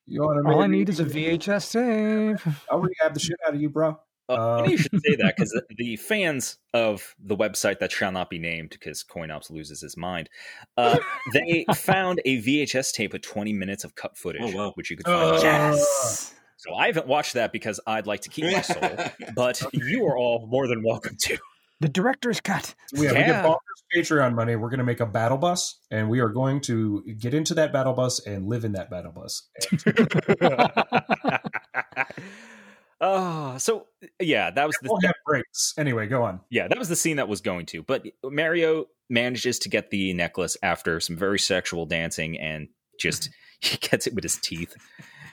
You 0.07 0.23
wanna? 0.23 0.50
All 0.52 0.62
I 0.62 0.66
need 0.66 0.89
is 0.91 1.00
a 1.00 1.05
VHS 1.05 1.73
tape. 1.73 2.55
I'll 2.70 2.81
rehab 2.81 3.15
the 3.15 3.20
shit 3.20 3.36
out 3.47 3.55
of 3.55 3.60
you, 3.60 3.70
bro. 3.70 3.99
Uh, 4.28 4.58
funny 4.60 4.73
you 4.73 4.78
should 4.78 5.02
say 5.02 5.16
that 5.16 5.34
because 5.36 5.58
the 5.76 5.97
fans 5.97 6.58
of 6.73 7.15
the 7.18 7.36
website 7.36 7.78
that 7.78 7.92
shall 7.92 8.12
not 8.12 8.31
be 8.31 8.39
named 8.39 8.70
because 8.70 9.05
CoinOps 9.05 9.50
loses 9.50 9.81
his 9.83 9.97
mind, 9.97 10.28
uh, 10.76 10.99
they 11.33 11.65
found 11.74 12.20
a 12.24 12.41
VHS 12.42 12.92
tape 12.92 13.12
with 13.12 13.23
20 13.23 13.52
minutes 13.52 13.84
of 13.84 13.94
cut 13.94 14.16
footage, 14.16 14.42
Oh, 14.44 14.50
wow. 14.55 14.73
which 14.74 14.91
you 14.91 14.97
could 14.97 15.07
find. 15.07 15.36
Uh, 15.36 15.41
Yes. 15.42 16.34
So 16.67 16.75
I 16.75 16.86
haven't 16.86 17.07
watched 17.07 17.34
that 17.34 17.52
because 17.52 17.78
I'd 17.86 18.07
like 18.07 18.23
to 18.23 18.31
keep 18.31 18.44
my 18.47 18.62
soul, 18.62 18.81
but 19.36 19.60
you 19.75 20.07
are 20.07 20.17
all 20.17 20.47
more 20.51 20.67
than 20.67 20.83
welcome 20.83 21.15
to. 21.25 21.36
The 21.81 21.89
director's 21.91 22.41
cut. 22.41 22.75
Yeah, 22.94 23.01
we 23.12 23.18
Yeah. 23.18 23.26
get 23.26 23.44
bonkers 23.44 23.59
Patreon 23.94 24.34
money. 24.34 24.57
We're 24.57 24.70
going 24.70 24.78
to 24.78 24.84
make 24.84 25.01
a 25.01 25.07
battle 25.07 25.36
bus, 25.36 25.78
and 25.91 26.09
we 26.09 26.20
are 26.20 26.31
going 26.31 26.60
to 26.62 27.02
get 27.18 27.34
into 27.34 27.52
that 27.55 27.73
battle 27.73 27.93
bus 27.93 28.25
and 28.26 28.47
live 28.47 28.65
in 28.65 28.73
that 28.73 28.89
battle 28.91 29.12
bus. 29.12 29.43
oh, 33.01 33.57
so 33.59 33.86
yeah, 34.20 34.51
that 34.51 34.67
was 34.67 34.76
the 34.81 34.89
We'll 34.89 35.01
have 35.02 35.15
breaks. 35.26 35.75
Anyway, 35.76 36.07
go 36.07 36.23
on. 36.23 36.41
yeah, 36.49 36.68
that 36.68 36.78
was 36.78 36.89
the 36.89 36.97
scene 36.97 37.17
that 37.17 37.28
was 37.28 37.41
going 37.43 37.67
to. 37.67 37.83
But 37.83 38.07
Mario 38.25 38.86
manages 39.10 39.59
to 39.60 39.68
get 39.68 39.91
the 39.91 40.15
necklace 40.15 40.57
after 40.62 40.99
some 41.01 41.17
very 41.17 41.39
sexual 41.39 41.84
dancing, 41.86 42.39
and 42.39 42.68
just 42.99 43.28
he 43.60 43.76
gets 43.76 44.07
it 44.07 44.15
with 44.15 44.25
his 44.25 44.36
teeth, 44.39 44.75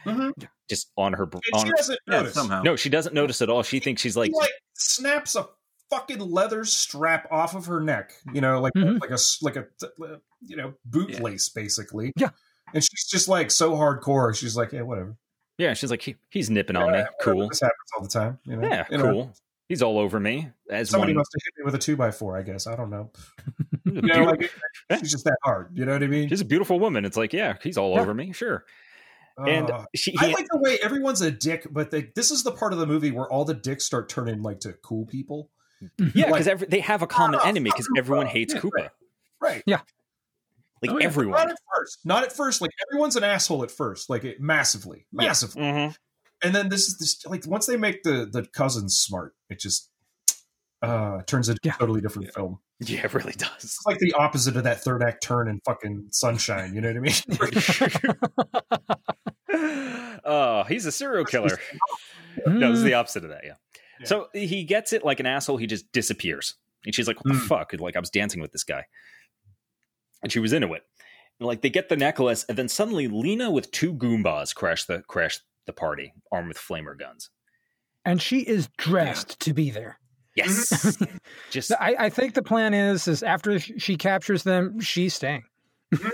Mhm. 0.05 0.31
just 0.69 0.91
on 0.97 1.13
her. 1.13 1.23
And 1.23 1.33
On 1.53 1.61
she 1.65 1.67
her 1.69 1.73
doesn't 1.75 1.99
Yeah, 2.07 2.17
notice. 2.19 2.33
somehow. 2.33 2.61
no, 2.63 2.75
she 2.75 2.89
doesn't 2.89 3.13
notice 3.13 3.41
at 3.41 3.49
all. 3.49 3.63
She 3.63 3.79
thinks 3.79 4.01
she's 4.01 4.17
like, 4.17 4.31
He, 4.31 4.37
like 4.37 4.51
snaps 4.73 5.35
a 5.35 5.47
fucking 5.89 6.19
leather 6.19 6.63
strap 6.65 7.27
off 7.31 7.53
of 7.55 7.65
her 7.65 7.81
neck. 7.81 8.13
You 8.33 8.41
know, 8.41 8.61
like 8.61 8.73
Mhm. 8.75 8.99
like 9.01 9.09
a 9.09 9.13
s- 9.13 9.39
like 9.41 9.55
a 9.57 9.65
you 10.45 10.55
know 10.55 10.73
boot 10.85 11.09
Yeah. 11.11 11.19
lace, 11.21 11.49
basically. 11.49 12.11
Yeah. 12.15 12.29
And 12.73 12.83
she's 12.83 13.05
just 13.09 13.27
like 13.27 13.51
so 13.51 13.71
hardcore. 13.73 14.35
She's 14.35 14.55
like, 14.55 14.71
yeah, 14.71 14.81
whatever. 14.83 15.15
yeah, 15.57 15.73
she's 15.73 15.91
like, 15.91 16.01
he, 16.01 16.15
he's 16.29 16.49
nipping 16.49 16.75
on 16.77 16.87
me. 16.87 16.91
Whatever. 16.99 17.09
Cool. 17.21 17.49
This 17.49 17.59
happens 17.59 17.77
all 17.95 18.03
the 18.03 18.09
time. 18.09 18.39
You 18.45 18.55
know? 18.55 18.67
Yeah, 18.67 18.85
You 18.89 18.97
know, 18.97 19.03
cool. 19.11 19.33
He's 19.67 19.81
all 19.81 19.99
over 19.99 20.19
me. 20.19 20.49
As 20.69 20.89
Somebody 20.89 21.11
one, 21.13 21.17
must 21.19 21.31
have 21.33 21.41
hit 21.45 21.53
me 21.59 21.65
with 21.65 21.75
a 21.75 21.77
two 21.77 21.95
by 21.95 22.11
four. 22.11 22.37
I 22.37 22.41
guess 22.41 22.67
I 22.67 22.75
don't 22.75 22.89
know. 22.89 23.11
She's 23.85 23.93
You 23.95 24.01
know, 24.01 24.23
like 24.23 24.51
she's 24.99 25.11
just 25.11 25.23
that 25.25 25.37
hard. 25.43 25.69
You 25.73 25.85
know 25.85 25.93
what 25.93 26.03
I 26.03 26.07
mean? 26.07 26.27
she's 26.29 26.41
a 26.41 26.45
beautiful 26.45 26.79
woman. 26.79 27.05
It's 27.05 27.15
like, 27.17 27.31
yeah, 27.33 27.55
he's 27.63 27.77
all 27.77 27.93
Yeah. 27.95 28.01
over 28.01 28.13
me. 28.13 28.31
Sure. 28.33 28.65
And 29.47 29.69
Uh, 29.71 29.85
she, 29.95 30.13
I 30.17 30.27
like 30.31 30.47
the 30.51 30.59
way 30.59 30.77
everyone's 30.83 31.21
a 31.21 31.31
dick, 31.31 31.67
but 31.71 31.91
they, 31.91 32.09
this 32.15 32.31
is 32.31 32.43
the 32.43 32.51
part 32.51 32.73
of 32.73 32.79
the 32.79 32.85
movie 32.85 33.11
where 33.11 33.27
all 33.31 33.45
the 33.45 33.53
dicks 33.53 33.85
start 33.85 34.09
turning 34.09 34.41
like 34.41 34.59
to 34.61 34.73
cool 34.83 35.05
people. 35.05 35.49
yeah, 36.13 36.29
like- 36.29 36.43
because 36.45 36.67
they 36.69 36.79
have 36.81 37.01
a 37.01 37.07
common 37.07 37.39
Ah, 37.41 37.47
enemy 37.47 37.69
because 37.71 37.87
everyone 37.97 38.27
hates 38.27 38.53
Yeah, 38.53 38.59
Koopa. 38.61 38.89
Right. 39.39 39.63
Yeah, 39.65 39.81
like 40.81 40.91
Oh, 40.91 40.99
yeah. 40.99 41.05
everyone. 41.05 41.39
Not 41.39 41.49
at 41.49 41.57
first. 41.75 41.99
Not 42.05 42.23
at 42.23 42.31
first. 42.31 42.61
Like 42.61 42.71
everyone's 42.87 43.15
an 43.15 43.23
asshole 43.23 43.63
at 43.63 43.71
first. 43.71 44.09
Like 44.09 44.23
it 44.23 44.39
massively, 44.39 45.07
Yeah. 45.11 45.27
massively. 45.27 45.61
Mhm. 45.63 45.95
And 46.43 46.55
then 46.55 46.69
this 46.69 46.87
is 46.87 46.97
this 46.99 47.25
like 47.25 47.45
once 47.47 47.65
they 47.65 47.77
make 47.77 48.03
the 48.03 48.27
the 48.31 48.45
cousins 48.53 48.95
smart, 48.97 49.33
it 49.49 49.59
just 49.59 49.89
uh 50.83 51.21
turns 51.27 51.49
into 51.49 51.59
Yeah. 51.63 51.73
a 51.75 51.79
totally 51.79 52.01
different 52.01 52.31
film. 52.33 52.59
Yeah, 52.79 53.03
it 53.05 53.13
really 53.13 53.33
does. 53.33 53.49
It's 53.63 53.85
like 53.85 53.99
the 53.99 54.13
opposite 54.13 54.55
of 54.57 54.63
that 54.63 54.83
third 54.83 55.03
act 55.03 55.21
turn 55.23 55.47
in 55.47 55.59
fucking 55.65 56.07
Sunshine. 56.11 56.73
You 56.73 56.81
know 56.81 56.87
what 56.93 56.97
I 56.97 56.99
mean? 56.99 57.13
oh, 59.53 60.63
he's 60.67 60.85
a 60.85 60.91
serial 60.91 61.25
killer. 61.25 61.57
No, 62.47 62.69
this 62.69 62.77
is 62.77 62.83
the 62.85 62.93
opposite 62.93 63.25
of 63.25 63.29
that. 63.31 63.41
Yeah. 63.43 63.55
Yeah. 63.99 64.05
So 64.07 64.27
he 64.33 64.63
gets 64.63 64.93
it 64.93 65.03
like 65.03 65.19
an 65.19 65.25
asshole. 65.25 65.57
He 65.57 65.67
just 65.67 65.91
disappears, 65.91 66.55
and 66.85 66.95
she's 66.95 67.05
like, 67.05 67.17
"What 67.25 67.33
the 67.33 67.39
Mm. 67.39 67.47
fuck?" 67.47 67.73
Like 67.77 67.97
I 67.97 67.99
was 67.99 68.09
dancing 68.09 68.41
with 68.41 68.53
this 68.53 68.63
guy, 68.63 68.85
and 70.23 70.31
she 70.31 70.39
was 70.39 70.53
into 70.53 70.73
it. 70.73 70.83
And 71.41 71.47
like 71.47 71.61
they 71.61 71.69
get 71.69 71.89
the 71.89 71.97
necklace, 71.97 72.45
and 72.47 72.57
then 72.57 72.69
suddenly 72.69 73.09
Lena 73.09 73.51
with 73.51 73.69
two 73.71 73.93
Goombas 73.93 74.55
crash 74.55 74.85
the 74.85 75.01
crash 75.01 75.39
the 75.67 75.73
party, 75.73 76.13
armed 76.31 76.47
with 76.47 76.57
flamer 76.57 76.97
guns. 76.97 77.29
and 78.05 78.21
she 78.21 78.39
is 78.39 78.69
dressed 78.77 79.37
to 79.41 79.53
be 79.53 79.69
there. 79.69 79.99
Yes, 80.37 80.97
just 81.51 81.73
I, 81.73 81.95
I 81.99 82.09
think 82.09 82.33
the 82.33 82.41
plan 82.43 82.73
is 82.73 83.09
is 83.09 83.23
after 83.23 83.59
she 83.59 83.97
captures 83.97 84.43
them, 84.43 84.79
she's 84.79 85.13
staying. 85.13 85.43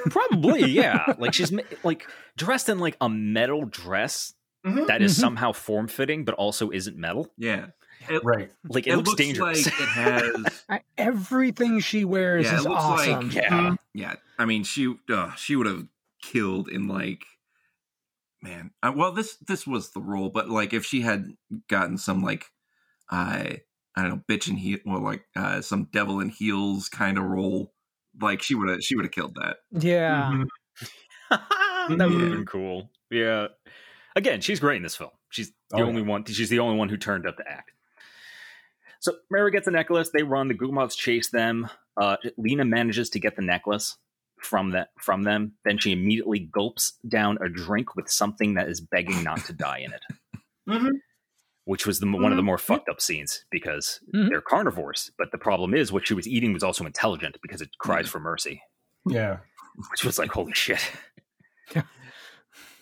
Probably 0.09 0.69
yeah. 0.71 1.13
Like 1.17 1.33
she's 1.33 1.53
like 1.83 2.07
dressed 2.35 2.69
in 2.69 2.79
like 2.79 2.97
a 3.01 3.09
metal 3.09 3.65
dress 3.65 4.33
Mhm. 4.65 4.87
that 4.87 5.01
is 5.01 5.15
Mhm. 5.15 5.21
somehow 5.21 5.51
form 5.53 5.87
fitting, 5.87 6.25
but 6.25 6.33
also 6.35 6.71
isn't 6.71 6.97
metal. 6.97 7.31
Yeah. 7.37 7.67
It, 8.09 8.23
right. 8.23 8.51
Like 8.67 8.85
it, 8.87 8.91
it 8.93 8.95
looks, 8.97 9.09
looks 9.09 9.17
dangerous. 9.21 9.65
like 9.65 9.79
it 9.79 9.87
has. 9.87 10.81
Everything 10.97 11.79
she 11.79 12.05
wears 12.05 12.45
Yeah, 12.45 12.53
it 12.53 12.57
is 12.57 12.65
looks 12.65 12.83
like- 12.83 13.09
awesome. 13.09 13.31
yeah. 13.31 13.75
Yeah, 13.93 14.13
I 14.37 14.45
mean, 14.45 14.63
she 14.63 14.95
uh, 15.09 15.33
she 15.35 15.55
would 15.55 15.67
have 15.67 15.87
killed 16.21 16.69
in 16.69 16.87
like, 16.87 17.23
man. 18.41 18.71
Uh, 18.83 18.93
well, 18.95 19.11
this 19.11 19.37
this 19.47 19.65
was 19.65 19.91
the 19.91 20.01
role, 20.01 20.29
but 20.29 20.49
like 20.49 20.73
if 20.73 20.85
she 20.85 21.01
had 21.01 21.33
gotten 21.69 21.97
some 21.97 22.21
like, 22.21 22.45
I 23.09 23.61
I 23.95 24.01
don't 24.03 24.09
know, 24.11 24.23
bitch 24.29 24.47
in 24.47 24.57
heel, 24.57 24.79
well, 24.85 25.01
like 25.01 25.25
uh, 25.35 25.61
some 25.61 25.87
devil 25.91 26.19
in 26.19 26.29
heels 26.29 26.89
kind 26.89 27.17
of 27.17 27.23
role, 27.23 27.73
like 28.21 28.41
she 28.41 28.55
would 28.55 28.69
have 28.69 28.83
she 28.83 28.95
would 28.95 29.05
have 29.05 29.11
killed 29.11 29.35
that. 29.35 29.57
yeah. 29.71 30.31
Mhm. 30.33 30.47
that 31.29 31.89
would 31.89 31.99
have 32.01 32.11
Yeah. 32.11 32.17
been 32.35 32.45
cool. 32.45 32.91
Yeah. 33.09 33.47
Again, 34.15 34.41
she's 34.41 34.59
great 34.59 34.77
in 34.77 34.83
this 34.83 34.95
film. 34.95 35.11
She's 35.29 35.51
the 35.69 35.77
Oh, 35.77 35.83
only 35.83 36.01
one. 36.01 36.25
She's 36.25 36.49
the 36.49 36.59
only 36.59 36.77
one 36.77 36.89
who 36.89 36.97
turned 36.97 37.27
up 37.27 37.37
to 37.37 37.47
act. 37.47 37.71
So 38.99 39.13
Mary 39.29 39.51
gets 39.51 39.65
the 39.65 39.71
necklace. 39.71 40.09
They 40.11 40.23
run. 40.23 40.47
The 40.47 40.55
Goombas 40.55 40.95
chase 40.97 41.29
them. 41.29 41.69
Uh, 41.95 42.17
Lena 42.37 42.65
manages 42.65 43.09
to 43.11 43.19
get 43.19 43.35
the 43.35 43.41
necklace 43.43 43.95
from 44.41 44.71
that 44.71 44.89
from 44.99 45.23
them. 45.23 45.53
Then 45.65 45.77
she 45.77 45.91
immediately 45.91 46.39
gulps 46.39 46.93
down 47.07 47.37
a 47.41 47.49
drink 47.49 47.95
with 47.95 48.09
something 48.09 48.55
that 48.55 48.69
is 48.69 48.81
begging 48.81 49.23
not 49.23 49.43
to 49.45 49.53
die 49.53 49.79
in 49.85 49.93
it, 49.93 50.01
Mhm. 50.69 50.91
Which 51.67 51.85
was 51.85 51.99
the 51.99 52.07
one 52.09 52.31
of 52.31 52.37
the 52.37 52.43
more 52.43 52.57
fucked 52.57 52.89
up 52.89 52.99
scenes 53.01 53.43
because 53.51 53.99
Mhm. 54.15 54.29
they're 54.29 54.41
carnivores. 54.41 55.11
But 55.17 55.31
the 55.31 55.37
problem 55.37 55.73
is, 55.73 55.91
what 55.91 56.07
she 56.07 56.13
was 56.13 56.27
eating 56.27 56.53
was 56.53 56.63
also 56.63 56.85
intelligent 56.85 57.37
because 57.41 57.61
it 57.61 57.69
cries 57.79 58.07
for 58.07 58.19
mercy 58.19 58.61
Yeah. 59.07 59.39
which 59.91 60.03
was 60.03 60.17
like 60.17 60.31
holy 60.31 60.53
shit. 60.53 60.79
Yeah. 61.75 61.83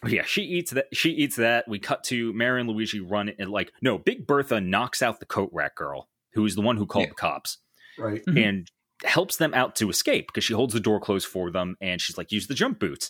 But 0.01 0.11
yeah, 0.11 0.23
she 0.25 0.43
eats 0.43 0.69
that. 0.71 0.85
She 0.93 1.09
eats 1.09 1.37
that. 1.37 1.67
We 1.67 1.79
cut 1.79 2.03
to 2.05 2.31
Mary 2.33 2.59
and 2.61 2.69
Luigi 2.69 2.99
run 2.99 3.29
and 3.39 3.49
like 3.49 3.71
no. 3.81 3.97
Big 3.97 4.27
Bertha 4.27 4.61
knocks 4.61 5.01
out 5.01 5.19
the 5.19 5.25
coat 5.25 5.49
rack 5.51 5.75
girl, 5.75 6.07
who 6.33 6.45
is 6.45 6.53
the 6.53 6.61
one 6.61 6.77
who 6.77 6.85
called 6.85 7.05
Yeah. 7.05 7.09
the 7.09 7.15
cops, 7.15 7.57
Right. 7.97 8.23
Mhm. 8.27 8.45
and 8.47 8.71
helps 9.03 9.37
them 9.37 9.53
out 9.55 9.75
to 9.77 9.89
escape 9.89 10.27
because 10.27 10.43
she 10.43 10.53
holds 10.53 10.73
the 10.75 10.79
door 10.79 10.99
closed 10.99 11.25
for 11.27 11.49
them, 11.49 11.75
and 11.81 11.99
she's 11.99 12.17
like, 12.17 12.31
use 12.31 12.45
the 12.47 12.53
jump 12.53 12.77
boots 12.79 13.09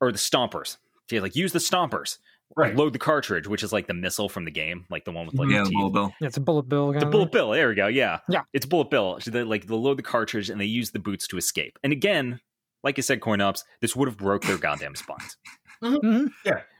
or 0.00 0.10
the 0.10 0.18
stompers. 0.18 0.78
She's 1.08 1.22
like, 1.22 1.36
use 1.36 1.52
the 1.52 1.60
stompers. 1.60 2.18
Right. 2.54 2.76
Load 2.76 2.92
the 2.92 2.98
cartridge, 2.98 3.46
which 3.48 3.62
is 3.62 3.72
like 3.72 3.86
the 3.86 3.94
missile 3.94 4.28
from 4.28 4.44
the 4.44 4.50
game, 4.50 4.86
like 4.88 5.04
the 5.04 5.10
one 5.12 5.26
with 5.26 5.34
like 5.34 5.48
yeah, 5.50 5.64
the 5.64 5.70
the 5.70 5.74
bullet 5.76 5.90
bill. 5.92 6.14
Yeah, 6.20 6.26
it's 6.28 6.36
a 6.36 6.40
bullet 6.40 6.68
bill. 6.68 6.92
The 6.92 7.06
bullet 7.06 7.32
bill. 7.32 7.50
There 7.50 7.68
we 7.68 7.74
go. 7.74 7.86
Yeah. 7.88 8.20
Yeah. 8.28 8.42
It's 8.52 8.64
a 8.64 8.68
bullet 8.68 8.88
bill. 8.88 9.18
So 9.20 9.30
they 9.30 9.42
like 9.42 9.66
they'll 9.66 9.82
load 9.82 9.98
the 9.98 10.02
cartridge 10.02 10.48
and 10.48 10.60
they 10.60 10.64
use 10.66 10.90
the 10.92 10.98
boots 10.98 11.26
to 11.28 11.36
escape. 11.38 11.78
And 11.82 11.92
again, 11.92 12.40
like 12.84 12.98
I 12.98 13.02
said, 13.02 13.20
CoinOps, 13.20 13.62
this 13.80 13.96
would 13.96 14.06
have 14.08 14.16
broke 14.16 14.42
their 14.44 14.58
goddamn 14.58 14.94
spines. 14.94 15.36
Mhm. 15.82 16.30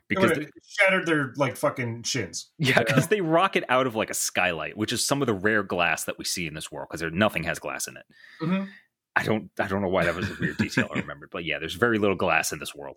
Because 0.09 0.31
It 0.39 0.51
shattered 0.65 1.05
their 1.05 1.33
like 1.37 1.57
fucking 1.57 2.05
shins. 2.05 2.51
yeah, 2.59 2.79
because 2.79 3.09
they 3.09 3.21
rocket 3.21 3.65
out 3.69 3.89
of 3.89 3.97
like 3.97 4.09
a 4.09 4.15
skylight, 4.15 4.77
which 4.77 4.93
is 4.93 5.05
some 5.05 5.21
of 5.21 5.27
the 5.27 5.35
rare 5.35 5.65
glass 5.65 6.05
that 6.05 6.17
we 6.17 6.25
see 6.25 6.47
in 6.47 6.55
this 6.55 6.71
world, 6.71 6.87
because 6.89 7.01
there 7.01 7.11
nothing 7.11 7.43
has 7.43 7.59
glass 7.59 7.89
in 7.89 7.97
it. 7.97 8.05
Mhm. 8.41 8.69
I 9.17 9.25
don't 9.25 9.51
I 9.59 9.67
don't 9.67 9.83
know 9.83 9.89
why 9.89 10.05
that 10.05 10.15
was 10.15 10.31
a 10.31 10.35
weird 10.41 10.59
detail 10.59 10.89
I 10.95 11.01
remembered, 11.01 11.31
but 11.33 11.45
yeah, 11.45 11.59
there's 11.59 11.75
very 11.75 11.99
little 11.99 12.15
glass 12.17 12.53
in 12.53 12.61
this 12.61 12.73
world. 12.75 12.97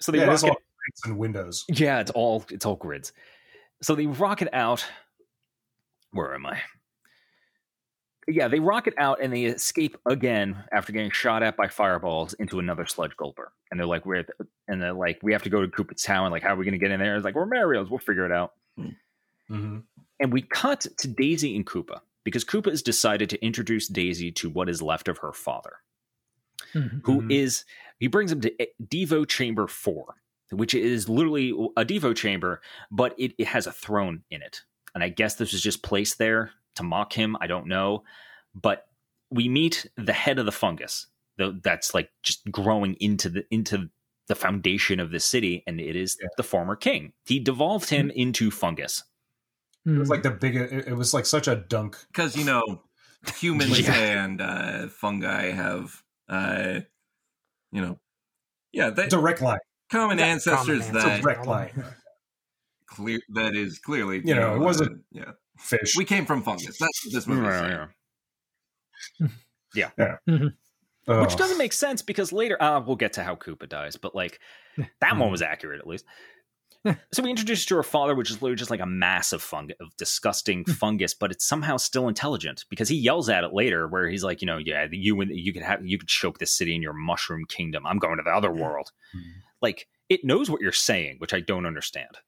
So 0.00 0.10
they 0.10 0.18
Yeah, 0.18 0.24
rocket 0.24 0.56
all 0.80 0.88
lights 0.88 1.06
and 1.06 1.18
windows. 1.18 1.64
Yeah, 1.68 2.00
it's 2.00 2.10
all 2.10 2.44
it's 2.50 2.64
all 2.66 2.76
grids. 2.76 3.12
So 3.82 3.94
they 3.94 4.06
rocket 4.06 4.48
out. 4.52 4.84
Where 6.12 6.34
am 6.34 6.46
I? 6.46 6.60
yeah, 8.28 8.46
they 8.46 8.60
rocket 8.60 8.94
out 8.96 9.18
and 9.20 9.32
they 9.32 9.44
escape 9.46 9.96
again 10.06 10.62
after 10.70 10.92
getting 10.92 11.10
shot 11.10 11.42
at 11.42 11.56
by 11.56 11.66
fireballs 11.66 12.32
into 12.34 12.60
another 12.60 12.86
sludge 12.86 13.16
gulper. 13.16 13.46
And 13.70 13.80
they're 13.80 13.86
like, 13.88 14.06
we're 14.06 14.24
and 14.68 14.80
they're 14.80 14.92
like, 14.92 15.18
we 15.22 15.32
have 15.32 15.42
to 15.44 15.50
go 15.50 15.62
to 15.62 15.68
Koopa 15.68 16.00
Town. 16.00 16.30
Like, 16.30 16.42
how 16.42 16.50
are 16.54 16.56
we 16.56 16.64
going 16.64 16.72
to 16.72 16.78
get 16.78 16.92
in 16.92 17.00
there? 17.00 17.16
It's 17.16 17.24
like, 17.24 17.34
we're 17.34 17.46
Mario's. 17.46 17.90
We'll 17.90 17.98
figure 17.98 18.24
it 18.26 18.30
out. 18.32 18.52
hmm 19.48 19.78
And 20.20 20.32
we 20.32 20.42
cut 20.42 20.86
to 20.98 21.08
Daisy 21.08 21.56
and 21.56 21.66
Koopa 21.66 22.00
because 22.22 22.44
Koopa 22.44 22.70
has 22.70 22.82
decided 22.82 23.30
to 23.30 23.44
introduce 23.44 23.88
Daisy 23.88 24.30
to 24.32 24.48
what 24.50 24.68
is 24.68 24.80
left 24.80 25.08
of 25.08 25.18
her 25.18 25.32
father, 25.32 25.76
Mhm. 26.74 27.00
who 27.04 27.22
Mhm. 27.22 27.32
is 27.32 27.64
he 27.98 28.06
brings 28.06 28.30
him 28.30 28.40
to 28.42 28.52
Devo 28.84 29.26
Chamber 29.26 29.66
Four, 29.66 30.14
which 30.50 30.74
is 30.74 31.08
literally 31.08 31.50
a 31.76 31.84
Devo 31.84 32.14
chamber, 32.14 32.60
but 32.90 33.14
it, 33.18 33.32
it 33.38 33.46
has 33.46 33.66
a 33.66 33.72
throne 33.72 34.22
in 34.30 34.42
it. 34.42 34.62
And 34.94 35.04
I 35.04 35.08
guess 35.08 35.36
this 35.36 35.52
was 35.52 35.62
just 35.62 35.82
placed 35.82 36.18
there 36.18 36.50
to 36.76 36.82
mock 36.82 37.12
him. 37.12 37.36
I 37.40 37.46
don't 37.46 37.66
know, 37.66 38.04
but 38.54 38.86
we 39.30 39.48
meet 39.48 39.86
the 39.96 40.12
head 40.12 40.38
of 40.38 40.46
the 40.46 40.52
fungus 40.52 41.06
that's 41.62 41.94
like 41.94 42.10
just 42.22 42.50
growing 42.50 42.94
into 43.00 43.28
the 43.30 43.44
into 43.50 43.88
the 44.28 44.34
foundation 44.34 45.00
of 45.00 45.10
the 45.10 45.18
city, 45.20 45.62
and 45.66 45.80
it 45.80 45.96
is 45.96 46.16
Yeah. 46.20 46.28
the 46.36 46.42
former 46.42 46.76
king. 46.76 47.12
He 47.24 47.38
devolved 47.40 47.88
him 47.90 48.10
into 48.10 48.50
fungus. 48.50 49.02
It 49.86 49.90
was 49.92 50.08
Mhm. 50.08 50.10
like 50.10 50.22
the 50.22 50.30
big. 50.30 50.56
It, 50.56 50.88
it 50.88 50.94
was 50.94 51.14
like 51.14 51.26
such 51.26 51.48
a 51.48 51.56
dunk. 51.56 51.96
because 52.08 52.36
you 52.36 52.44
know 52.44 52.82
humans 53.36 53.80
Yeah. 53.88 54.24
and 54.24 54.40
uh, 54.40 54.88
fungi 54.88 55.50
have 55.52 56.02
uh, 56.28 56.80
you 57.72 57.80
know 57.80 57.98
yeah 58.72 58.90
they 58.90 59.08
Direct 59.08 59.40
line. 59.40 59.58
Common 59.90 60.18
Yeah, 60.18 60.26
ancestors 60.26 60.80
common 60.86 60.94
that 60.94 61.04
ancestors. 61.04 61.20
Direct 61.22 61.46
line. 61.46 61.84
clear 62.86 63.20
that 63.30 63.54
is 63.54 63.78
clearly 63.78 64.22
You 64.24 64.34
know, 64.34 64.54
it 64.54 64.58
wasn't- 64.58 64.92
uh, 64.92 65.02
yeah 65.12 65.32
Fish. 65.58 65.94
we 65.96 66.04
came 66.04 66.24
from 66.24 66.42
fungus 66.42 66.78
that's 66.78 67.04
what 67.04 67.12
this 67.12 67.26
movie 67.26 67.46
Yeah, 69.74 69.90
yeah. 69.98 70.16
Mm-hmm. 70.28 70.48
Ugh. 71.08 71.22
Which 71.22 71.36
doesn't 71.36 71.58
make 71.58 71.72
sense 71.72 72.02
because 72.02 72.32
later, 72.32 72.62
uh, 72.62 72.80
we'll 72.80 72.96
get 72.96 73.14
to 73.14 73.24
how 73.24 73.34
Koopa 73.34 73.68
dies, 73.68 73.96
but 73.96 74.14
like 74.14 74.38
that 74.76 75.12
one 75.12 75.22
mm-hmm. 75.22 75.30
was 75.30 75.42
accurate 75.42 75.80
at 75.80 75.86
least. 75.86 76.04
so 77.12 77.22
we 77.22 77.30
introduced 77.30 77.68
to 77.68 77.76
her 77.76 77.82
father, 77.82 78.14
which 78.14 78.30
is 78.30 78.36
literally 78.36 78.56
just 78.56 78.70
like 78.70 78.80
a 78.80 78.86
mass 78.86 79.32
of 79.32 79.42
fungus, 79.42 79.76
of 79.80 79.94
disgusting 79.96 80.64
mm. 80.64 80.72
fungus, 80.72 81.12
but 81.12 81.30
it's 81.30 81.46
somehow 81.46 81.76
still 81.76 82.08
intelligent 82.08 82.64
because 82.70 82.88
he 82.88 82.96
yells 82.96 83.28
at 83.28 83.44
it 83.44 83.52
later, 83.52 83.86
where 83.86 84.08
he's 84.08 84.24
like, 84.24 84.40
you 84.40 84.46
know, 84.46 84.56
yeah, 84.56 84.86
you 84.90 85.20
and 85.20 85.30
you 85.30 85.52
could 85.52 85.62
have 85.62 85.84
you 85.84 85.98
could 85.98 86.08
choke 86.08 86.38
this 86.38 86.52
city 86.52 86.74
in 86.74 86.80
your 86.80 86.94
mushroom 86.94 87.44
kingdom. 87.46 87.86
I'm 87.86 87.98
going 87.98 88.16
to 88.16 88.22
the 88.22 88.30
other 88.30 88.48
mm. 88.48 88.58
world. 88.58 88.92
Mm. 89.14 89.20
Like 89.62 89.86
it 90.08 90.24
knows 90.24 90.50
what 90.50 90.60
you're 90.60 90.72
saying, 90.72 91.16
which 91.18 91.32
I 91.34 91.40
don't 91.40 91.66
understand 91.66 92.18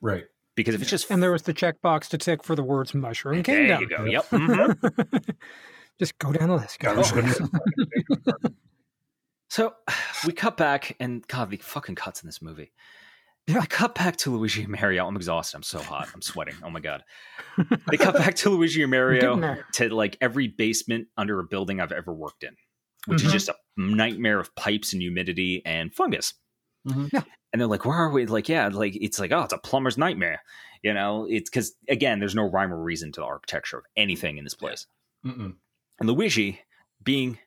Right. 0.00 0.24
because 0.54 0.74
if 0.74 0.82
it's 0.82 0.90
just 0.90 1.10
And 1.10 1.22
there 1.22 1.32
was 1.32 1.42
the 1.42 1.54
checkbox 1.54 2.08
to 2.08 2.18
tick 2.18 2.44
for 2.44 2.54
the 2.54 2.62
words 2.62 2.94
mushroom 2.94 3.42
there 3.42 3.80
you 3.80 3.88
go, 3.88 4.04
Yep. 4.04 4.24
yep. 4.32 4.40
mhm. 4.40 5.34
Just 5.98 6.18
go 6.18 6.30
down 6.30 6.48
the 6.50 6.56
list. 6.56 6.78
Go. 6.78 6.94
God, 6.94 8.46
So 9.48 9.74
we 10.26 10.32
cut 10.32 10.56
back, 10.56 10.96
and 11.00 11.26
God, 11.28 11.50
the 11.50 11.56
fucking 11.56 11.94
cuts 11.94 12.22
in 12.22 12.26
this 12.28 12.42
movie. 12.42 12.72
Yeah. 13.46 13.60
I 13.60 13.66
cut 13.66 13.94
back 13.94 14.16
to 14.18 14.36
Luigi 14.36 14.62
and 14.64 14.72
Mario. 14.72 15.06
I'm 15.06 15.14
exhausted. 15.16 15.56
I'm 15.56 15.62
so 15.62 15.78
hot. 15.78 16.08
I'm 16.12 16.20
sweating. 16.20 16.56
Oh 16.64 16.68
my 16.70 16.80
god. 16.80 17.04
They 17.88 17.96
cut 17.96 18.14
back 18.16 18.34
to 18.36 18.50
Luigi 18.50 18.82
and 18.82 18.92
Getting 18.92 19.40
Mario 19.40 19.62
to 19.74 19.88
like 19.94 20.18
every 20.20 20.48
basement 20.48 21.06
under 21.16 21.38
a 21.38 21.44
building 21.44 21.80
I've 21.80 21.92
ever 21.92 22.12
worked 22.12 22.42
in, 22.42 22.56
which 23.06 23.22
Mhm. 23.22 23.26
is 23.26 23.32
just 23.32 23.48
a 23.48 23.54
nightmare 23.76 24.40
of 24.40 24.52
pipes 24.56 24.92
and 24.92 25.00
humidity 25.00 25.62
and 25.64 25.94
fungus. 25.94 26.34
Mhm. 26.86 27.10
Yeah. 27.12 27.22
And 27.52 27.60
they're 27.60 27.66
like, 27.68 27.84
"Where 27.84 27.96
are 27.96 28.10
we?" 28.10 28.26
Like, 28.26 28.48
yeah, 28.48 28.68
like 28.68 28.96
it's 29.00 29.18
like, 29.18 29.32
oh, 29.32 29.42
it's 29.42 29.52
a 29.52 29.58
plumber's 29.58 29.98
nightmare. 29.98 30.40
You 30.82 30.94
know, 30.94 31.26
it's 31.28 31.50
because 31.50 31.74
again, 31.88 32.20
there's 32.20 32.34
no 32.34 32.44
rhyme 32.50 32.72
or 32.72 32.80
reason 32.82 33.12
to 33.12 33.20
the 33.20 33.26
architecture 33.26 33.78
of 33.78 33.84
anything 33.96 34.38
in 34.38 34.44
this 34.44 34.54
place. 34.54 34.86
Mm-mm. 35.24 35.54
And 35.98 36.08
Luigi, 36.08 36.60
being, 37.02 37.38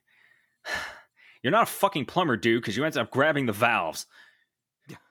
you're 1.42 1.52
not 1.52 1.62
a 1.64 1.72
fucking 1.72 2.06
plumber, 2.06 2.36
dude, 2.36 2.60
because 2.62 2.76
you 2.76 2.84
ended 2.84 3.00
up 3.00 3.10
grabbing 3.10 3.46
the 3.46 3.52
valves. 3.52 4.06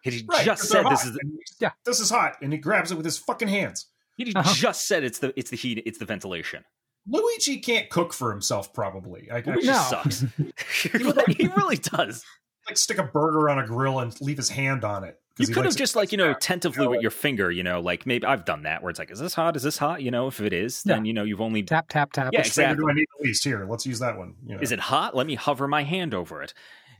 He 0.03 0.25
Right, 0.27 0.43
just 0.45 0.63
said 0.63 0.83
this 0.89 1.05
is. 1.05 1.17
He's- 1.23 1.55
Yeah. 1.59 1.71
This 1.85 1.99
is 2.01 2.09
hot, 2.09 2.35
and 2.41 2.51
he 2.51 2.59
grabs 2.59 2.91
it 2.91 2.95
with 2.95 3.05
his 3.05 3.17
fucking 3.17 3.47
hands. 3.47 3.87
He 4.17 4.33
Uh-huh. 4.35 4.53
just 4.53 4.85
said 4.87 5.03
it's 5.05 5.19
the 5.19 5.33
it's 5.39 5.49
the 5.49 5.55
heat, 5.55 5.81
it's 5.85 5.97
the 5.97 6.05
ventilation. 6.05 6.65
Luigi 7.07 7.59
can't 7.59 7.89
cook 7.89 8.11
for 8.13 8.31
himself, 8.31 8.73
probably. 8.73 9.31
I, 9.31 9.37
I 9.37 9.43
Luigi 9.45 9.67
No. 9.67 9.73
sucks. 9.89 10.25
he, 10.83 10.89
really, 10.97 11.33
he 11.33 11.47
really 11.47 11.77
does. 11.77 12.25
Like 12.69 12.77
stick 12.77 12.97
a 12.97 13.03
burger 13.03 13.49
on 13.49 13.59
a 13.59 13.65
grill 13.65 13.99
and 13.99 14.19
leave 14.21 14.37
his 14.37 14.49
hand 14.49 14.83
on 14.83 15.03
it. 15.03 15.19
You 15.37 15.47
could 15.47 15.63
have 15.63 15.75
just 15.77 15.95
like 15.95 16.11
you 16.11 16.17
know 16.17 16.33
fast. 16.33 16.41
tentatively 16.41 16.87
with 16.87 17.01
your 17.01 17.11
finger, 17.11 17.49
you 17.49 17.63
know, 17.63 17.79
like 17.79 18.05
maybe 18.05 18.25
I've 18.25 18.43
done 18.43 18.63
that 18.63 18.83
where 18.83 18.89
it's 18.89 18.99
like, 18.99 19.09
is 19.09 19.19
this 19.19 19.33
hot? 19.33 19.55
Is 19.55 19.63
this 19.63 19.77
hot? 19.77 20.01
You 20.01 20.11
know, 20.11 20.27
if 20.27 20.41
it 20.41 20.51
is, 20.51 20.83
then 20.83 21.05
you 21.05 21.13
know 21.13 21.23
you've 21.23 21.39
only. 21.39 21.63
Tap, 21.63 21.87
tap, 21.87 22.11
tap. 22.11 22.31
Yeah, 22.33 22.41
exactly. 22.41 22.75
do 22.83 22.89
I 22.89 22.93
need 22.93 23.05
the 23.17 23.23
least? 23.25 23.43
Here, 23.45 23.65
let's 23.69 23.85
use 23.85 23.99
that 23.99 24.17
one. 24.17 24.35
You 24.45 24.55
know. 24.55 24.61
Is 24.61 24.73
it 24.73 24.79
hot? 24.81 25.15
Let 25.15 25.27
me 25.27 25.35
hover 25.35 25.65
my 25.67 25.83
hand 25.83 26.13
over 26.13 26.41
it. 26.43 26.53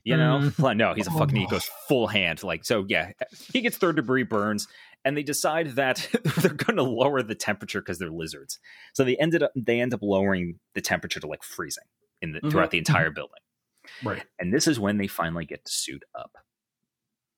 You 0.06 0.16
know, 0.16 0.40
Mm. 0.58 0.78
No, 0.78 0.94
he's 0.94 1.08
a 1.08 1.12
fucking. 1.12 1.36
He 1.36 1.46
Oh. 1.48 1.50
goes 1.50 1.66
full 1.90 2.08
hand, 2.08 2.42
like 2.42 2.64
so. 2.64 2.86
Yeah, 2.88 3.12
he 3.52 3.60
gets 3.60 3.76
third 3.76 3.98
degree 3.98 4.24
burns, 4.24 4.70
and 5.04 5.18
they 5.18 5.24
decide 5.24 5.72
that 5.72 6.08
they're 6.38 6.54
going 6.54 6.78
to 6.78 6.84
lower 6.84 7.22
the 7.22 7.36
temperature 7.36 7.82
because 7.82 8.00
they're 8.00 8.10
lizards. 8.10 8.58
So 8.94 9.04
they 9.04 9.18
ended 9.18 9.44
up 9.44 9.52
they 9.54 9.82
end 9.82 9.94
up 9.94 10.00
lowering 10.02 10.60
the 10.76 10.82
temperature 10.82 11.20
to 11.20 11.28
like 11.28 11.44
freezing 11.44 11.84
in 12.22 12.32
the 12.32 12.40
Mhm. 12.40 12.52
throughout 12.52 12.72
the 12.72 12.78
entire 12.78 13.12
building. 13.12 13.36
Right. 14.04 14.24
And 14.40 14.54
this 14.54 14.68
is 14.68 14.80
when 14.80 14.98
they 14.98 15.08
finally 15.08 15.46
get 15.46 15.66
to 15.66 15.72
suit 15.72 16.04
up. 16.18 16.32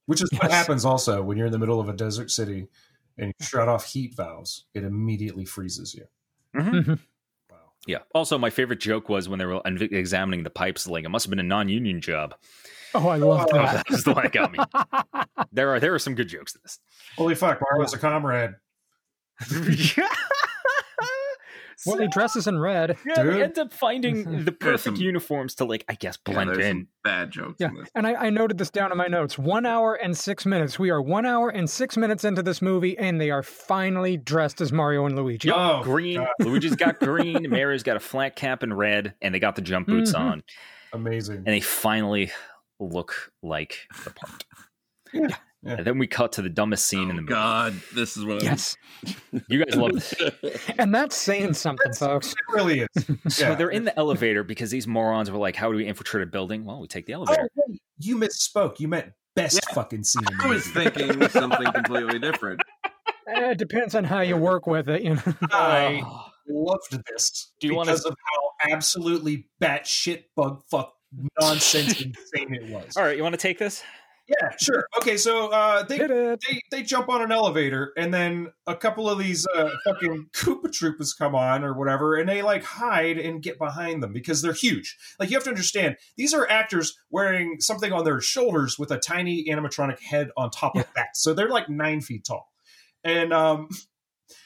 Which 0.06 0.22
is 0.22 0.30
what 0.33 0.51
happens 0.51 0.83
also 0.85 1.22
when 1.22 1.38
you're 1.38 1.45
in 1.48 1.51
the 1.53 1.59
middle 1.59 1.80
of 1.80 1.88
a 1.88 1.93
desert 1.93 2.31
city 2.31 2.67
and 3.17 3.27
you 3.40 3.45
shut 3.45 3.67
off 3.69 3.85
heat 3.85 4.15
valves. 4.15 4.65
It 4.73 4.83
immediately 4.83 5.45
freezes 5.45 5.93
you. 5.93 6.06
Mhm. 6.56 6.99
Wow. 7.49 7.57
Yeah. 7.88 7.99
Also, 8.14 8.38
my 8.38 8.49
favorite 8.49 8.80
joke 8.80 9.09
was 9.09 9.30
when 9.30 9.40
they 9.40 9.45
were 9.45 9.61
examining 9.65 10.43
the 10.43 10.49
pipes. 10.49 10.88
Like 10.88 11.06
it 11.06 11.09
must 11.09 11.25
have 11.25 11.30
been 11.30 11.40
a 11.40 11.43
non-union 11.43 12.01
job. 12.01 12.35
Oh, 12.93 13.07
I 13.07 13.17
love 13.17 13.48
Oh, 13.51 13.57
that. 13.57 13.85
That's 13.90 14.03
the 14.03 14.14
one 14.14 14.23
that 14.23 14.33
got 14.33 14.51
me. 14.51 14.59
There 15.53 15.73
are 15.73 15.80
there 15.81 15.93
are 15.93 15.99
some 15.99 16.15
good 16.15 16.30
jokes 16.30 16.56
in 16.56 16.61
this. 16.64 16.80
Holy 17.17 17.35
fuck, 17.35 17.59
Mario's 17.61 17.93
a 17.93 17.98
comrade. 17.98 18.51
well, 21.85 21.98
he 21.98 22.08
dresses 22.08 22.48
in 22.48 22.60
red. 22.60 22.98
Yeah, 23.06 23.24
Dude. 23.24 23.34
they 23.34 23.43
end 23.43 23.60
up 23.60 23.74
finding 23.74 24.45
the 24.45 24.51
perfect 24.51 24.98
some- 24.98 25.03
uniforms 25.03 25.56
to 25.56 25.66
like, 25.66 25.84
I 25.90 25.95
guess, 25.95 26.18
blend 26.18 26.50
there's 26.50 26.60
in. 26.60 26.72
some 26.72 26.88
bad 27.03 27.32
jokes 27.32 27.56
Yeah, 27.60 27.69
in 27.69 27.76
this. 27.76 27.90
and 27.95 28.06
I, 28.08 28.14
I 28.16 28.30
noted 28.30 28.58
this 28.58 28.69
down 28.69 28.92
in 28.92 28.98
my 28.98 29.08
notes. 29.08 29.38
One 29.38 29.66
hour 29.66 29.95
and 29.95 30.16
six 30.18 30.45
minutes. 30.45 30.77
We 30.77 30.90
are 30.90 31.01
one 31.01 31.26
hour 31.26 31.50
and 31.50 31.69
six 31.69 31.98
minutes 31.98 32.24
into 32.24 32.43
this 32.43 32.61
movie, 32.61 32.98
and 32.98 33.19
they 33.19 33.32
are 33.32 33.43
finally 33.43 34.18
dressed 34.18 34.61
as 34.61 34.72
Mario 34.72 35.06
and 35.06 35.16
Luigi. 35.16 35.51
Oh, 35.51 35.82
green. 35.84 36.18
God. 36.18 36.27
Luigi's 36.40 36.76
got 36.76 37.00
green. 37.01 37.50
Mario's 37.50 37.84
got 37.84 37.98
a 37.98 38.01
flat 38.01 38.35
cap 38.35 38.64
in 38.64 38.74
red, 38.74 39.14
and 39.22 39.34
they 39.34 39.40
got 39.40 39.56
the 39.56 39.61
jump 39.61 39.88
boots 39.88 40.14
Mhm. 40.14 40.19
on, 40.19 40.43
Amazing. 40.93 41.38
and 41.38 41.48
they 41.48 41.61
finally 41.61 42.32
look 42.80 43.32
like 43.42 43.77
the 44.03 44.10
part. 44.11 44.45
Yeah. 45.14 45.27
Yeah. 45.64 45.73
And 45.77 45.85
then 45.85 45.99
we 45.99 46.07
cut 46.07 46.31
to 46.33 46.41
the 46.41 46.49
dumbest 46.49 46.88
scene 46.88 47.09
in 47.11 47.15
the 47.15 47.22
Oh, 47.22 47.22
movie. 47.22 47.33
God, 47.33 47.73
this 47.93 48.17
is 48.17 48.25
what 48.25 48.41
Yes, 48.41 48.75
You 49.48 49.64
guys 49.64 49.75
love 49.75 49.91
this. 49.93 50.14
and 50.80 50.93
that's 50.93 51.15
saying 51.15 51.53
something, 51.53 51.93
folks. 51.93 52.31
It 52.31 52.38
really 52.56 52.80
is. 52.81 52.88
So 53.35 53.53
they're 53.56 53.69
in 53.69 53.85
the 53.85 53.98
elevator 53.98 54.43
because 54.43 54.72
these 54.72 54.88
morons 54.88 55.30
were 55.30 55.38
like, 55.38 55.56
"How 55.56 55.72
do 55.72 55.77
we 55.77 55.85
infiltrate 55.85 56.23
a 56.23 56.25
building?" 56.25 56.65
Well, 56.65 56.80
we 56.81 56.88
take 56.88 57.06
the 57.06 57.14
Oh, 57.14 57.17
elevator. 57.25 57.49
wait, 57.56 57.80
you 57.99 58.17
misspoke. 58.17 58.80
You 58.80 58.88
meant 58.88 59.11
best 59.35 59.64
fucking 59.72 60.03
scene 60.03 60.23
in 60.31 60.38
the 60.38 60.43
I 60.43 60.48
was 60.48 60.65
thinking 60.67 61.30
something 61.30 61.72
completely 61.72 62.17
different. 62.17 62.59
Eh, 63.27 63.51
it 63.51 63.57
depends 63.59 63.93
on 63.93 64.03
how 64.03 64.22
you 64.22 64.38
work 64.38 64.65
with 64.65 64.90
it. 64.90 65.03
You 65.03 65.14
know. 65.15 65.22
I 65.51 66.01
Oh. 66.03 66.25
loved 66.49 66.99
this 67.07 67.51
Do 67.59 67.67
you 67.67 67.75
wanna- 67.75 67.91
because 67.91 68.06
of 68.06 68.15
how 68.31 68.72
absolutely 68.73 69.48
batshit 69.61 70.23
bug 70.35 70.64
fuck 70.72 70.93
nonsense 71.40 72.01
insane 72.01 72.56
it 72.56 72.64
was. 72.69 72.98
All 72.98 73.03
right, 73.03 73.15
you 73.15 73.22
want 73.23 73.33
to 73.33 73.38
take 73.38 73.59
this? 73.59 73.83
Yeah, 74.40 74.50
sure. 74.58 74.88
Okay, 74.98 75.18
so 75.18 75.48
uh, 75.50 75.84
they 75.84 75.98
they 75.98 76.61
they 76.69 76.84
jump 76.84 77.10
on 77.10 77.22
an 77.22 77.32
elevator 77.32 77.92
and 77.98 78.14
then 78.14 78.51
a 78.66 78.76
couple 78.76 79.10
of 79.10 79.19
these 79.19 79.45
uh, 79.56 79.69
fucking 79.84 80.27
Koopa 80.34 80.68
Troopas 80.68 81.18
come 81.18 81.35
on 81.35 81.64
or 81.64 81.74
whatever 81.74 82.16
and 82.16 82.30
they 82.30 82.42
like 82.42 82.64
hide 82.64 83.18
and 83.18 83.42
get 83.42 83.58
behind 83.58 84.01
them 84.01 84.14
because 84.14 84.42
they're 84.42 84.53
huge. 84.53 84.98
Like 85.19 85.30
you 85.30 85.35
have 85.35 85.43
to 85.45 85.50
understand, 85.50 85.98
these 86.18 86.34
are 86.34 86.50
actors 86.50 86.98
wearing 87.10 87.58
something 87.60 87.92
on 87.92 88.06
their 88.06 88.22
shoulders 88.22 88.80
with 88.80 88.92
a 88.92 88.98
tiny 88.98 89.45
animatronic 89.50 90.00
head 90.00 90.30
on 90.38 90.50
top 90.50 90.76
of 90.76 90.85
that. 90.95 91.18
So 91.18 91.34
they're 91.34 91.50
like 91.50 91.68
nine 91.68 92.01
feet 92.01 92.24
tall. 92.26 92.51
And 93.03 93.34
um 93.34 93.69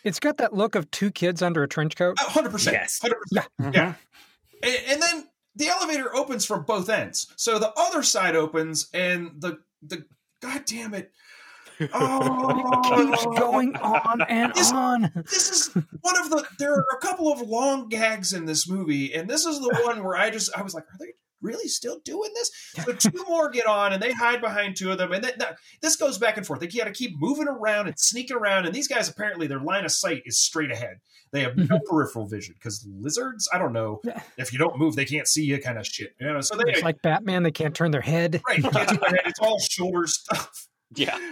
It's 0.04 0.20
got 0.20 0.38
that 0.38 0.54
look 0.54 0.76
of 0.76 0.90
two 0.90 1.12
kids 1.12 1.42
under 1.42 1.62
a 1.64 1.68
trench 1.68 1.96
coat. 1.96 2.18
hundred 2.20 2.52
percent. 2.52 2.76
Yes. 2.76 3.00
Hundred 3.02 3.18
percent. 3.22 3.48
Mm-hmm. 3.62 3.74
Yeah. 3.74 3.94
And, 4.64 4.78
and 4.88 5.02
then 5.02 5.28
the 5.56 5.70
elevator 5.70 6.14
opens 6.14 6.46
from 6.46 6.64
both 6.64 6.90
ends. 6.90 7.32
So 7.38 7.60
the 7.60 7.72
other 7.78 8.04
side 8.04 8.36
opens 8.36 8.90
and 8.94 9.32
the 9.40 9.60
the 9.88 10.06
god 10.42 10.64
damn 10.66 10.94
it. 10.94 11.12
Oh, 11.94 12.82
Keeps 12.96 13.26
going 13.38 13.76
on 13.76 14.22
and 14.30 14.54
This- 14.56 14.72
on. 14.72 15.12
this 15.14 15.50
is 15.50 15.84
one 16.02 16.18
of 16.18 16.30
the 16.30 16.46
there 16.58 16.74
are 16.74 16.86
a 16.94 17.00
couple 17.02 17.30
of 17.34 17.42
long 17.42 17.90
gags 17.90 18.32
in 18.32 18.46
this 18.46 18.70
movie 18.70 19.14
and 19.14 19.30
this 19.30 19.46
is 19.46 19.60
the 19.60 19.82
one 19.84 20.02
where 20.02 20.16
i 20.16 20.30
just 20.30 20.50
i 20.58 20.62
was 20.62 20.74
like 20.74 20.86
are 20.86 20.98
they 21.02 21.12
really 21.46 21.68
still 21.68 22.00
doing 22.04 22.32
this? 22.34 22.52
So 22.84 22.92
two 22.94 23.24
more 23.30 23.50
get 23.50 23.68
on, 23.68 23.94
and 23.94 24.02
they 24.02 24.12
hide 24.12 24.42
behind 24.42 24.76
two 24.76 24.92
of 24.92 24.98
them, 24.98 25.12
and 25.12 25.24
then 25.24 25.34
that- 25.38 25.58
this 25.82 25.96
goes 25.96 26.18
back 26.18 26.38
and 26.38 26.46
forth. 26.46 26.60
They 26.60 26.68
got 26.68 26.86
to 26.86 26.92
keep 26.92 27.12
moving 27.18 27.48
around 27.48 27.88
and 27.88 27.98
sneaking 27.98 28.36
around, 28.36 28.66
and 28.66 28.74
these 28.74 28.88
guys 28.88 29.08
apparently 29.10 29.48
their 29.48 29.60
line 29.60 29.86
of 29.86 29.92
sight 29.92 30.24
is 30.26 30.40
straight 30.40 30.72
ahead. 30.72 30.98
They 31.32 31.42
have 31.42 31.58
no 31.58 31.64
mm-hmm. 31.64 31.90
peripheral 31.90 32.28
vision 32.28 32.56
because 32.58 32.88
lizards, 32.90 33.50
I 33.52 33.58
don't 33.58 33.74
know, 33.74 34.02
if 34.38 34.54
you 34.54 34.60
don't 34.60 34.78
move, 34.78 34.96
they 34.96 35.06
can't 35.06 35.28
see 35.28 35.44
you, 35.44 35.60
kind 35.60 35.78
of 35.78 35.86
shit. 35.86 36.16
You 36.20 36.28
know, 36.28 36.42
so 36.42 36.56
they 36.56 36.72
It's 36.72 36.84
like 36.84 37.02
Batman; 37.02 37.44
they 37.44 37.52
can't 37.52 37.76
turn 37.76 37.92
their 37.92 38.02
head. 38.02 38.42
right, 38.48 38.58
you 38.58 38.70
can't 38.70 38.90
do 38.90 38.98
their 38.98 39.10
head, 39.10 39.22
it's 39.26 39.40
all 39.40 39.60
shoulder 39.70 40.08
stuff. 40.08 40.68
Yeah. 40.96 41.18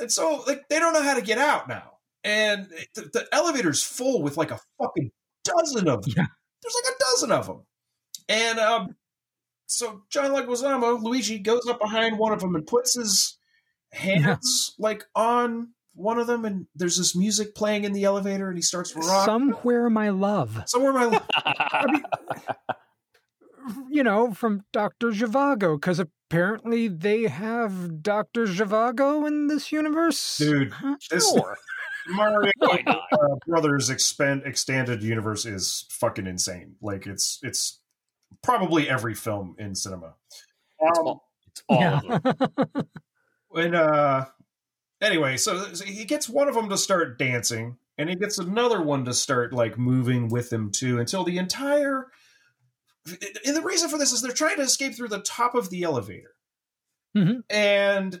And 0.00 0.12
so 0.12 0.44
like 0.46 0.68
they 0.68 0.78
don't 0.78 0.92
know 0.92 1.02
how 1.02 1.14
to 1.14 1.20
get 1.20 1.38
out 1.38 1.68
now. 1.68 1.94
And 2.22 2.68
the, 2.94 3.02
the 3.12 3.26
elevator's 3.32 3.82
full 3.82 4.22
with 4.22 4.36
like 4.36 4.50
a 4.50 4.60
fucking 4.80 5.10
dozen 5.44 5.88
of 5.88 6.02
them. 6.02 6.14
Yeah. 6.16 6.26
There's 6.62 6.74
like 6.84 6.94
a 6.94 6.98
dozen 7.00 7.32
of 7.32 7.46
them. 7.46 7.62
And 8.28 8.58
um 8.58 8.96
so 9.66 10.02
John 10.10 10.30
Leguizamo, 10.30 11.02
Luigi 11.02 11.38
goes 11.38 11.66
up 11.68 11.80
behind 11.80 12.18
one 12.18 12.32
of 12.32 12.40
them 12.40 12.54
and 12.54 12.66
puts 12.66 12.94
his 12.94 13.36
hands 13.92 14.74
like 14.78 15.04
on 15.14 15.68
one 15.94 16.18
of 16.18 16.26
them 16.26 16.44
and 16.44 16.66
there's 16.74 16.96
this 16.96 17.16
music 17.16 17.54
playing 17.54 17.84
in 17.84 17.92
the 17.92 18.04
elevator 18.04 18.48
and 18.48 18.56
he 18.56 18.62
starts 18.62 18.94
rocking. 18.94 19.24
Somewhere, 19.24 19.90
my 19.90 20.10
love. 20.10 20.62
Somewhere 20.66 20.92
my 20.92 21.04
love 21.04 21.26
You 23.90 24.02
know, 24.02 24.32
from 24.32 24.64
Doctor 24.72 25.08
Zhivago, 25.08 25.76
because 25.76 25.98
apparently 25.98 26.88
they 26.88 27.24
have 27.24 28.02
Doctor 28.02 28.46
Zhivago 28.46 29.26
in 29.26 29.48
this 29.48 29.70
universe. 29.72 30.38
dude, 30.38 30.72
this 31.10 31.30
Sure. 31.30 31.56
Mario 32.08 32.50
Why 32.58 32.82
uh, 32.86 33.36
Brothers 33.46 33.90
expand 33.90 34.42
extended 34.46 35.02
universe 35.02 35.44
is 35.44 35.84
fucking 35.90 36.26
insane. 36.26 36.76
Like 36.80 37.06
it's 37.06 37.38
it's 37.42 37.80
probably 38.42 38.88
every 38.88 39.14
film 39.14 39.54
in 39.58 39.74
cinema. 39.74 40.14
It's 40.80 40.98
Um, 40.98 41.06
all, 41.06 41.28
it's 41.46 41.62
all 41.68 41.80
Yeah. 41.80 42.00
of 42.08 42.22
them. 42.22 42.88
and 43.54 43.74
uh 43.74 44.26
anyway, 45.00 45.36
so, 45.36 45.72
so 45.74 45.84
he 45.84 46.04
gets 46.04 46.28
one 46.28 46.48
of 46.48 46.54
them 46.54 46.68
to 46.68 46.76
start 46.78 47.18
dancing, 47.18 47.78
and 47.96 48.08
he 48.08 48.16
gets 48.16 48.38
another 48.38 48.80
one 48.82 49.04
to 49.06 49.14
start 49.14 49.52
like 49.52 49.78
moving 49.78 50.28
with 50.28 50.52
him 50.52 50.70
too, 50.70 50.98
until 50.98 51.24
the 51.24 51.38
entire. 51.38 52.06
And 53.46 53.56
the 53.56 53.62
reason 53.62 53.88
for 53.88 53.96
this 53.98 54.12
is 54.12 54.20
they're 54.22 54.32
trying 54.32 54.56
to 54.56 54.62
escape 54.62 54.94
through 54.94 55.08
the 55.08 55.20
top 55.22 55.54
of 55.54 55.70
the 55.70 55.82
elevator, 55.82 56.34
Mhm. 57.16 57.42
and 57.48 58.20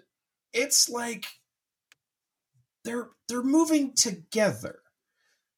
it's 0.52 0.88
like 0.88 1.26
they're 2.84 3.10
they're 3.28 3.42
moving 3.42 3.94
together. 3.94 4.80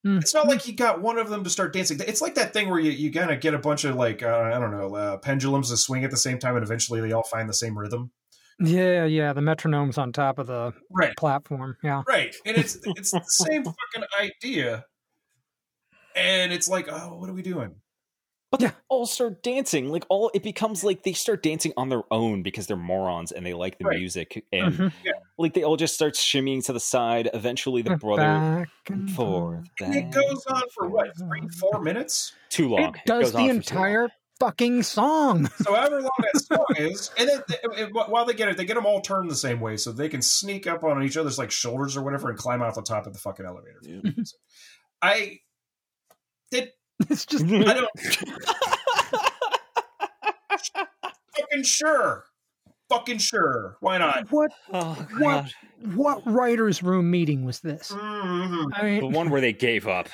Mm. 0.07 0.21
It's 0.23 0.33
not 0.33 0.49
like 0.49 0.67
you 0.67 0.75
got 0.75 1.03
one 1.03 1.19
of 1.19 1.29
them 1.29 1.45
to 1.45 1.51
start 1.51 1.73
dancing. 1.75 1.99
It's 2.07 2.23
like 2.23 2.35
that 2.37 2.53
thing 2.55 2.71
where 2.71 2.81
you, 2.81 2.91
you 2.91 3.13
kind 3.13 3.31
of 3.31 3.41
get 3.41 3.53
a 3.53 3.59
bunch 3.59 3.85
of 3.85 3.97
like 3.97 4.23
uh, 4.23 4.51
I 4.55 4.59
don't 4.59 4.71
know 4.71 4.95
uh, 4.95 5.17
pendulums 5.19 5.69
to 5.71 5.77
swing 5.77 6.05
at 6.05 6.11
the 6.11 6.17
same 6.17 6.39
time, 6.39 6.57
and 6.57 6.65
eventually 6.65 7.01
they 7.03 7.13
all 7.13 7.23
find 7.25 7.49
the 7.49 7.55
same 7.55 7.79
rhythm. 7.79 8.11
Yeah, 8.63 9.05
yeah, 9.05 9.33
the 9.33 9.41
metronome's 9.41 9.99
on 9.99 10.13
top 10.13 10.39
of 10.39 10.47
the 10.47 10.73
Right. 10.91 11.15
platform. 11.17 11.77
Yeah. 11.83 12.03
Right. 12.07 12.35
And 12.47 12.57
it's 12.57 12.79
it's 12.85 13.11
the 13.11 13.23
same 13.27 13.65
fucking 13.65 14.05
idea. 14.19 14.85
And 16.17 16.53
it's 16.53 16.69
like, 16.69 16.89
oh, 16.91 17.17
what 17.19 17.29
are 17.31 17.33
we 17.33 17.43
doing? 17.43 17.77
But 18.51 18.61
they 18.61 18.73
all 18.89 19.07
start 19.07 19.43
dancing. 19.45 19.91
Like 19.91 20.05
all 20.09 20.31
it 20.35 20.43
becomes 20.43 20.83
like 20.83 21.05
they 21.05 21.13
start 21.13 21.43
dancing 21.43 21.73
on 21.77 21.89
their 21.89 22.03
own 22.11 22.43
because 22.43 22.67
they're 22.67 22.77
morons 22.77 23.31
and 23.33 23.47
they 23.47 23.55
like 23.55 23.79
the 23.79 23.85
Right. 23.85 23.99
music. 23.99 24.45
And 24.53 24.75
Mhm. 24.75 24.93
Yeah. 25.05 25.13
Like 25.41 25.55
they 25.55 25.63
all 25.63 25.77
just 25.77 25.95
start 25.95 26.15
shimmying 26.15 26.65
to 26.67 26.73
the 26.73 26.81
side. 26.81 27.31
Eventually 27.35 27.83
the 27.83 27.97
brother 27.97 28.23
Back 28.23 28.69
and 28.89 29.11
forth. 29.11 29.67
And 29.81 29.95
it 29.95 30.11
goes 30.11 30.45
on 30.47 30.63
for 30.75 30.89
what, 30.89 31.17
three, 31.19 31.49
four 31.49 31.81
minutes? 31.81 32.33
Too 32.51 32.69
long. 32.69 32.95
It 32.95 33.01
does 33.07 33.25
goes 33.25 33.33
the 33.33 33.39
on 33.39 33.47
for 33.49 33.53
too 33.53 33.57
entire 33.57 34.09
fucking 34.39 34.83
song. 34.83 35.47
So 35.63 35.75
however 35.75 36.01
long 36.01 36.11
that 36.33 36.41
song 36.41 36.67
is, 36.77 37.11
and 37.19 37.29
then 37.29 37.43
they, 37.49 37.83
and 37.83 37.95
while 37.95 38.25
they 38.25 38.35
get 38.35 38.49
it, 38.49 38.57
they 38.57 38.65
get 38.65 38.75
them 38.75 38.87
all 38.87 39.01
turned 39.01 39.31
the 39.31 39.37
same 39.37 39.61
way, 39.61 39.77
so 39.77 39.93
they 39.93 40.09
can 40.09 40.23
sneak 40.23 40.67
up 40.67 40.83
on 40.83 41.03
each 41.03 41.17
other's 41.17 41.39
like 41.39 41.51
shoulders 41.51 41.97
or 41.97 42.03
whatever 42.03 42.31
and 42.31 42.39
climb 42.39 42.63
off 42.63 42.75
the 42.75 42.83
top 42.83 43.07
of 43.07 43.13
the 43.13 43.19
fucking 43.19 43.47
elevator. 43.47 43.81
I 45.03 45.39
did. 46.51 46.71
It's 47.09 47.25
just 47.25 47.45
I 47.45 47.49
don't. 47.49 47.89
fucking 51.39 51.63
sure. 51.63 52.25
Fucking 52.91 53.19
sure. 53.19 53.77
Why 53.81 53.97
not? 53.99 54.31
what 54.31 54.53
Oh, 54.73 55.07
What? 55.19 55.53
What 55.95 56.27
writers' 56.27 56.83
room 56.83 57.11
meeting 57.11 57.45
was 57.47 57.61
this? 57.61 57.91
Mhm. 57.91 58.67
I 58.75 59.01
The 59.01 59.07
one 59.07 59.31
where 59.31 59.41
they 59.41 59.55
gave 59.55 59.87
up. 59.89 60.09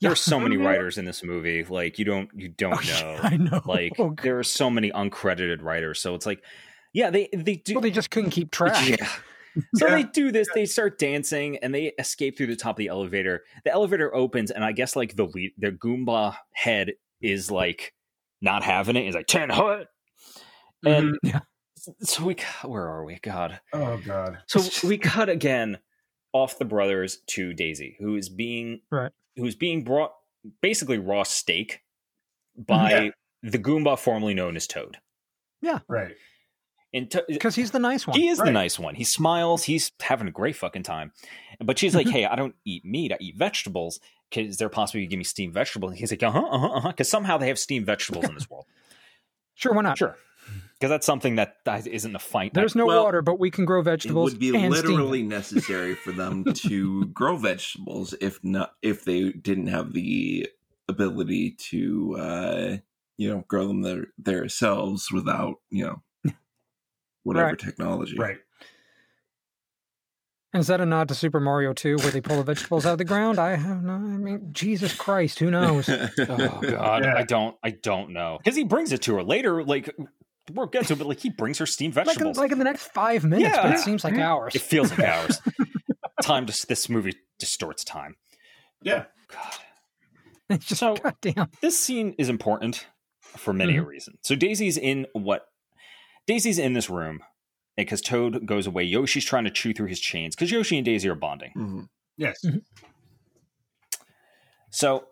Yeah. 0.00 0.08
There's 0.10 0.20
so 0.20 0.38
many 0.40 0.56
writers 0.58 0.98
in 0.98 1.04
this 1.06 1.22
movie. 1.24 1.64
Like 1.64 1.98
you 1.98 2.04
don't 2.04 2.28
you 2.34 2.48
don't 2.48 2.74
Oh, 2.74 3.00
know. 3.14 3.18
I 3.22 3.36
know. 3.38 3.62
Like 3.64 3.92
Oh, 3.98 4.14
there 4.22 4.38
are 4.38 4.42
so 4.44 4.68
many 4.68 4.90
uncredited 4.90 5.62
writers. 5.62 6.00
So 6.00 6.14
it's 6.14 6.26
like, 6.26 6.42
yeah, 6.92 7.08
they 7.10 7.28
they 7.32 7.56
do. 7.56 7.74
well, 7.74 7.80
they 7.82 7.90
just 7.92 8.10
couldn't 8.10 8.30
keep 8.30 8.50
track. 8.50 8.86
Yeah. 9.00 9.08
So 9.74 9.86
Yeah. 9.86 9.96
they 9.96 10.02
do 10.04 10.32
this. 10.32 10.48
They 10.54 10.64
start 10.64 10.98
dancing 10.98 11.58
and 11.58 11.74
they 11.74 11.92
escape 11.98 12.38
through 12.38 12.46
the 12.46 12.56
top 12.56 12.76
of 12.76 12.78
the 12.78 12.88
elevator. 12.88 13.44
The 13.66 13.70
elevator 13.70 14.14
opens, 14.14 14.50
and 14.50 14.64
I 14.64 14.72
guess 14.72 14.96
like 14.96 15.14
the 15.14 15.26
lead, 15.26 15.52
their 15.58 15.72
Goomba 15.72 16.36
head 16.54 16.92
is 17.20 17.50
like 17.50 17.92
not 18.40 18.62
having 18.62 18.96
it. 18.96 19.04
He's 19.04 19.14
like 19.14 19.26
ten 19.26 19.50
hut, 19.50 19.88
and 20.86 21.18
Yeah. 21.22 21.40
So 22.00 22.24
we 22.24 22.34
cut, 22.34 22.70
where 22.70 22.86
are 22.86 23.04
we? 23.04 23.18
God. 23.22 23.60
Oh 23.72 24.00
god. 24.04 24.38
So 24.46 24.60
we 24.88 24.98
cut 24.98 25.28
again 25.28 25.78
off 26.32 26.58
the 26.58 26.64
brothers 26.64 27.18
to 27.28 27.52
Daisy, 27.52 27.96
who 27.98 28.16
is 28.16 28.28
being 28.28 28.80
Right. 28.90 29.12
who's 29.36 29.54
being 29.56 29.84
brought 29.84 30.12
basically 30.60 30.98
raw 30.98 31.22
steak 31.22 31.80
by 32.56 32.90
Yeah. 32.90 33.10
the 33.42 33.58
Goomba 33.58 33.98
formerly 33.98 34.34
known 34.34 34.56
as 34.56 34.66
Toad. 34.66 34.98
Yeah. 35.60 35.80
Right. 35.88 36.14
And 36.94 37.10
to- 37.12 37.24
Because 37.28 37.54
he's 37.54 37.70
the 37.70 37.78
nice 37.78 38.06
one. 38.06 38.18
he 38.18 38.28
is 38.28 38.38
the 38.38 38.50
nice 38.50 38.78
one. 38.78 38.94
He 38.94 39.04
smiles. 39.04 39.64
He's 39.64 39.92
having 40.00 40.28
a 40.28 40.32
great 40.32 40.56
fucking 40.56 40.82
time. 40.82 41.12
But 41.60 41.78
she's 41.78 41.94
like, 41.94 42.08
"Hey, 42.08 42.26
I 42.26 42.34
don't 42.36 42.54
eat 42.66 42.84
meat. 42.84 43.12
I 43.12 43.16
eat 43.20 43.36
vegetables. 43.36 43.98
Is 44.32 44.56
there 44.58 44.68
possible 44.68 45.00
you 45.00 45.06
give 45.06 45.16
me 45.18 45.24
steamed 45.24 45.54
vegetables?" 45.54 45.92
And 45.92 45.98
he's 45.98 46.10
like, 46.10 46.22
"Uh 46.22 46.30
huh, 46.30 46.46
uh 46.50 46.58
huh, 46.58 46.66
uh 46.68 46.80
huh." 46.80 46.88
Because 46.88 47.08
somehow 47.08 47.38
they 47.38 47.48
have 47.48 47.58
steamed 47.58 47.86
vegetables 47.86 48.24
in 48.26 48.34
this 48.34 48.48
world. 48.50 48.66
Sure, 49.54 49.74
why 49.74 49.82
not? 49.82 49.98
Sure, 49.98 50.16
because 50.82 50.90
that's 50.90 51.06
something 51.06 51.36
that 51.36 51.58
that 51.64 51.86
isn't 51.86 52.16
a 52.16 52.18
fight. 52.18 52.54
There's 52.54 52.74
no 52.74 52.86
Well, 52.86 53.04
water, 53.04 53.22
but 53.22 53.38
we 53.38 53.52
can 53.52 53.64
grow 53.64 53.82
vegetables. 53.82 54.32
It 54.32 54.34
would 54.34 54.40
be 54.40 54.50
and 54.50 54.68
literally 54.68 55.20
them. 55.20 55.28
necessary 55.28 55.94
for 55.94 56.10
them 56.10 56.42
to 56.42 57.04
grow 57.14 57.36
vegetables 57.36 58.16
if 58.20 58.42
not 58.42 58.72
if 58.82 59.04
they 59.04 59.30
didn't 59.30 59.68
have 59.68 59.92
the 59.92 60.48
ability 60.88 61.52
to 61.52 62.16
uh 62.18 62.76
you 63.16 63.30
know 63.30 63.44
grow 63.46 63.68
them 63.68 63.82
their, 63.82 64.06
themselves 64.18 65.12
without 65.12 65.60
you 65.70 65.84
know 65.84 66.02
whatever 67.22 67.50
Right. 67.50 67.58
technology 67.60 68.18
Right. 68.18 68.38
Is 70.52 70.66
that 70.66 70.80
a 70.80 70.86
nod 70.86 71.08
to 71.08 71.14
Super 71.14 71.38
Mario 71.40 71.72
2 71.72 71.96
where 71.98 72.10
they 72.10 72.20
pull 72.20 72.36
the 72.38 72.42
vegetables 72.42 72.84
out 72.84 72.92
of 72.92 72.98
the 72.98 73.04
ground? 73.04 73.38
I 73.38 73.54
have 73.56 73.82
no. 73.84 73.92
I 73.92 73.98
mean, 73.98 74.48
Jesus 74.52 74.94
Christ, 74.94 75.38
who 75.38 75.50
knows? 75.50 75.88
Oh 76.28 76.60
God, 76.60 77.04
Yeah. 77.04 77.14
I 77.16 77.22
don't, 77.22 77.56
I 77.62 77.70
don't 77.70 78.10
know. 78.10 78.38
Because 78.38 78.56
he 78.56 78.64
brings 78.64 78.92
it 78.92 79.00
to 79.02 79.14
her 79.14 79.22
later. 79.22 79.64
Like 79.64 79.88
we'll 80.54 80.66
get 80.66 80.86
to 80.86 80.92
it, 80.94 80.98
but 80.98 81.06
like 81.08 81.20
he 81.20 81.30
brings 81.30 81.58
her 81.58 81.66
steamed 81.66 81.96
like, 81.96 82.06
in, 82.06 82.10
vegetables. 82.10 82.38
like 82.38 82.52
in 82.52 82.58
the 82.58 82.64
next 82.64 82.82
five 82.92 83.24
minutes, 83.24 83.56
but 83.56 83.72
it 83.72 83.78
seems 83.78 84.04
like 84.04 84.14
hours. 84.18 84.54
it 84.54 84.62
feels 84.62 84.90
like 84.90 85.00
hours. 85.00 85.40
time 86.22 86.46
to 86.46 86.66
this 86.68 86.88
movie 86.88 87.14
distorts 87.38 87.84
time. 87.84 88.16
Yeah. 88.82 89.04
God. 89.28 89.52
It's 90.50 90.66
just, 90.68 90.78
So- 90.80 90.96
goddamn. 90.96 91.48
this 91.60 91.78
scene 91.78 92.14
is 92.18 92.28
important 92.28 92.86
for 93.22 93.52
many 93.52 93.72
Mm-hmm. 93.74 93.82
a 93.82 93.86
reason. 93.86 94.18
So 94.22 94.34
Daisy's 94.34 94.76
in 94.76 95.06
what? 95.14 95.46
Daisy's 96.26 96.58
in 96.58 96.74
this 96.74 96.88
room 96.90 97.20
because 97.76 98.00
Toad 98.00 98.46
goes 98.46 98.66
away. 98.66 98.84
Yoshi's 98.84 99.24
trying 99.24 99.44
to 99.44 99.50
chew 99.50 99.72
through 99.72 99.88
his 99.88 99.98
chains 100.00 100.34
because 100.36 100.50
Yoshi 100.50 100.76
and 100.76 100.84
Daisy 100.84 101.08
are 101.08 101.14
bonding. 101.14 101.52
Mm-hmm. 101.56 101.80
Yes. 102.18 102.44
So 104.70 105.06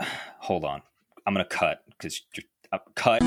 hold 0.40 0.64
on, 0.64 0.82
I'm 1.26 1.34
gonna 1.34 1.44
cut 1.44 1.82
because 1.90 2.20
you're 2.34 2.44
uh, 2.72 2.78
cut. 2.94 3.22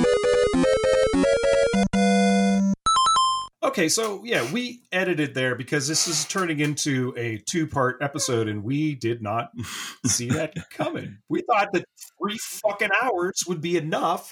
Okay, 3.74 3.90
so 3.90 4.22
yeah, 4.24 4.52
we 4.52 4.82
edited 4.92 5.34
there 5.34 5.56
because 5.56 5.88
this 5.88 6.08
is 6.08 6.26
turning 6.26 6.60
into 6.60 7.12
a 7.18 7.38
two-part 7.50 7.98
episode, 8.02 8.48
and 8.48 8.64
we 8.64 8.94
did 8.94 9.22
not 9.24 9.50
see 10.06 10.28
that 10.30 10.54
coming. 10.70 11.18
We 11.28 11.42
thought 11.42 11.70
that 11.74 11.86
three 12.20 12.38
fucking 12.38 12.92
hours 13.02 13.42
would 13.48 13.62
be 13.62 13.76
enough 13.78 14.32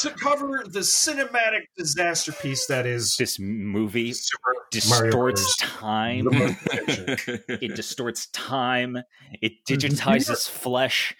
to 0.00 0.10
cover 0.10 0.62
the 0.66 0.80
cinematic 0.80 1.62
disasterpiece 1.78 2.66
that 2.66 2.84
is 2.84 3.16
This 3.16 3.38
movie 3.38 4.12
Super 4.12 4.54
distorts 4.70 5.56
time. 5.56 6.24
The 6.24 6.30
motion 6.32 6.56
picture. 6.68 7.44
It 7.48 7.76
distorts 7.76 8.26
time. 8.26 8.98
It 9.40 9.64
digitizes 9.66 10.50
flesh. 10.50 11.16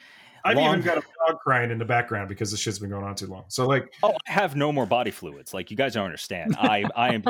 I've 0.47 0.57
Long- 0.57 0.75
even 0.79 0.83
got 0.85 0.99
a 0.99 1.03
dog 1.27 1.41
crying 1.41 1.71
in 1.71 1.79
the 1.79 1.85
background 1.85 2.29
because 2.29 2.51
the 2.51 2.57
shit's 2.57 2.79
been 2.79 2.91
going 2.91 3.05
on 3.05 3.15
too 3.15 3.27
long. 3.27 3.45
So 3.49 3.67
like, 3.67 3.93
Oh, 4.03 4.17
I 4.29 4.31
have 4.33 4.55
no 4.57 4.73
more 4.73 4.87
body 4.87 5.11
fluids. 5.11 5.53
Like 5.53 5.71
you 5.71 5.77
guys 5.77 5.95
don't 5.95 6.05
understand. 6.05 6.57
I 6.59 6.85
I 6.95 7.15
am 7.15 7.25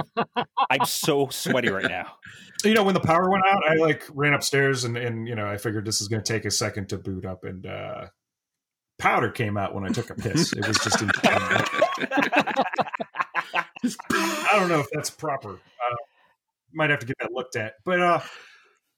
I'm 0.71 0.85
so 0.87 1.29
sweaty 1.29 1.69
right 1.71 1.89
now. 1.89 2.13
you 2.65 2.75
know, 2.75 2.85
when 2.85 2.95
the 2.95 3.01
power 3.01 3.31
went 3.31 3.45
out, 3.47 3.63
I 3.69 3.75
like 3.77 4.05
ran 4.13 4.35
upstairs 4.35 4.85
and 4.85 4.97
and 4.97 5.27
you 5.27 5.35
know, 5.35 5.47
I 5.47 5.57
figured 5.57 5.85
this 5.85 6.01
is 6.01 6.09
going 6.09 6.23
to 6.23 6.33
take 6.33 6.45
a 6.45 6.51
second 6.51 6.89
to 6.91 6.99
boot 6.99 7.25
up 7.25 7.45
and 7.45 7.67
uh 7.67 8.07
powder 8.99 9.31
came 9.31 9.57
out 9.57 9.75
when 9.75 9.85
I 9.85 9.89
took 9.89 10.11
a 10.11 10.15
piss. 10.15 10.53
It 10.53 10.67
was 10.67 10.79
just. 10.79 11.03
In- 11.03 11.11
I 14.09 14.51
don't 14.59 14.69
know 14.69 14.81
if 14.81 14.89
that's 14.93 15.11
proper. 15.11 15.51
Uh, 15.55 15.97
might 16.73 16.91
have 16.91 16.99
to 17.01 17.07
get 17.07 17.17
that 17.21 17.33
looked 17.33 17.57
at. 17.57 17.75
But 17.85 18.01
uh, 18.01 18.21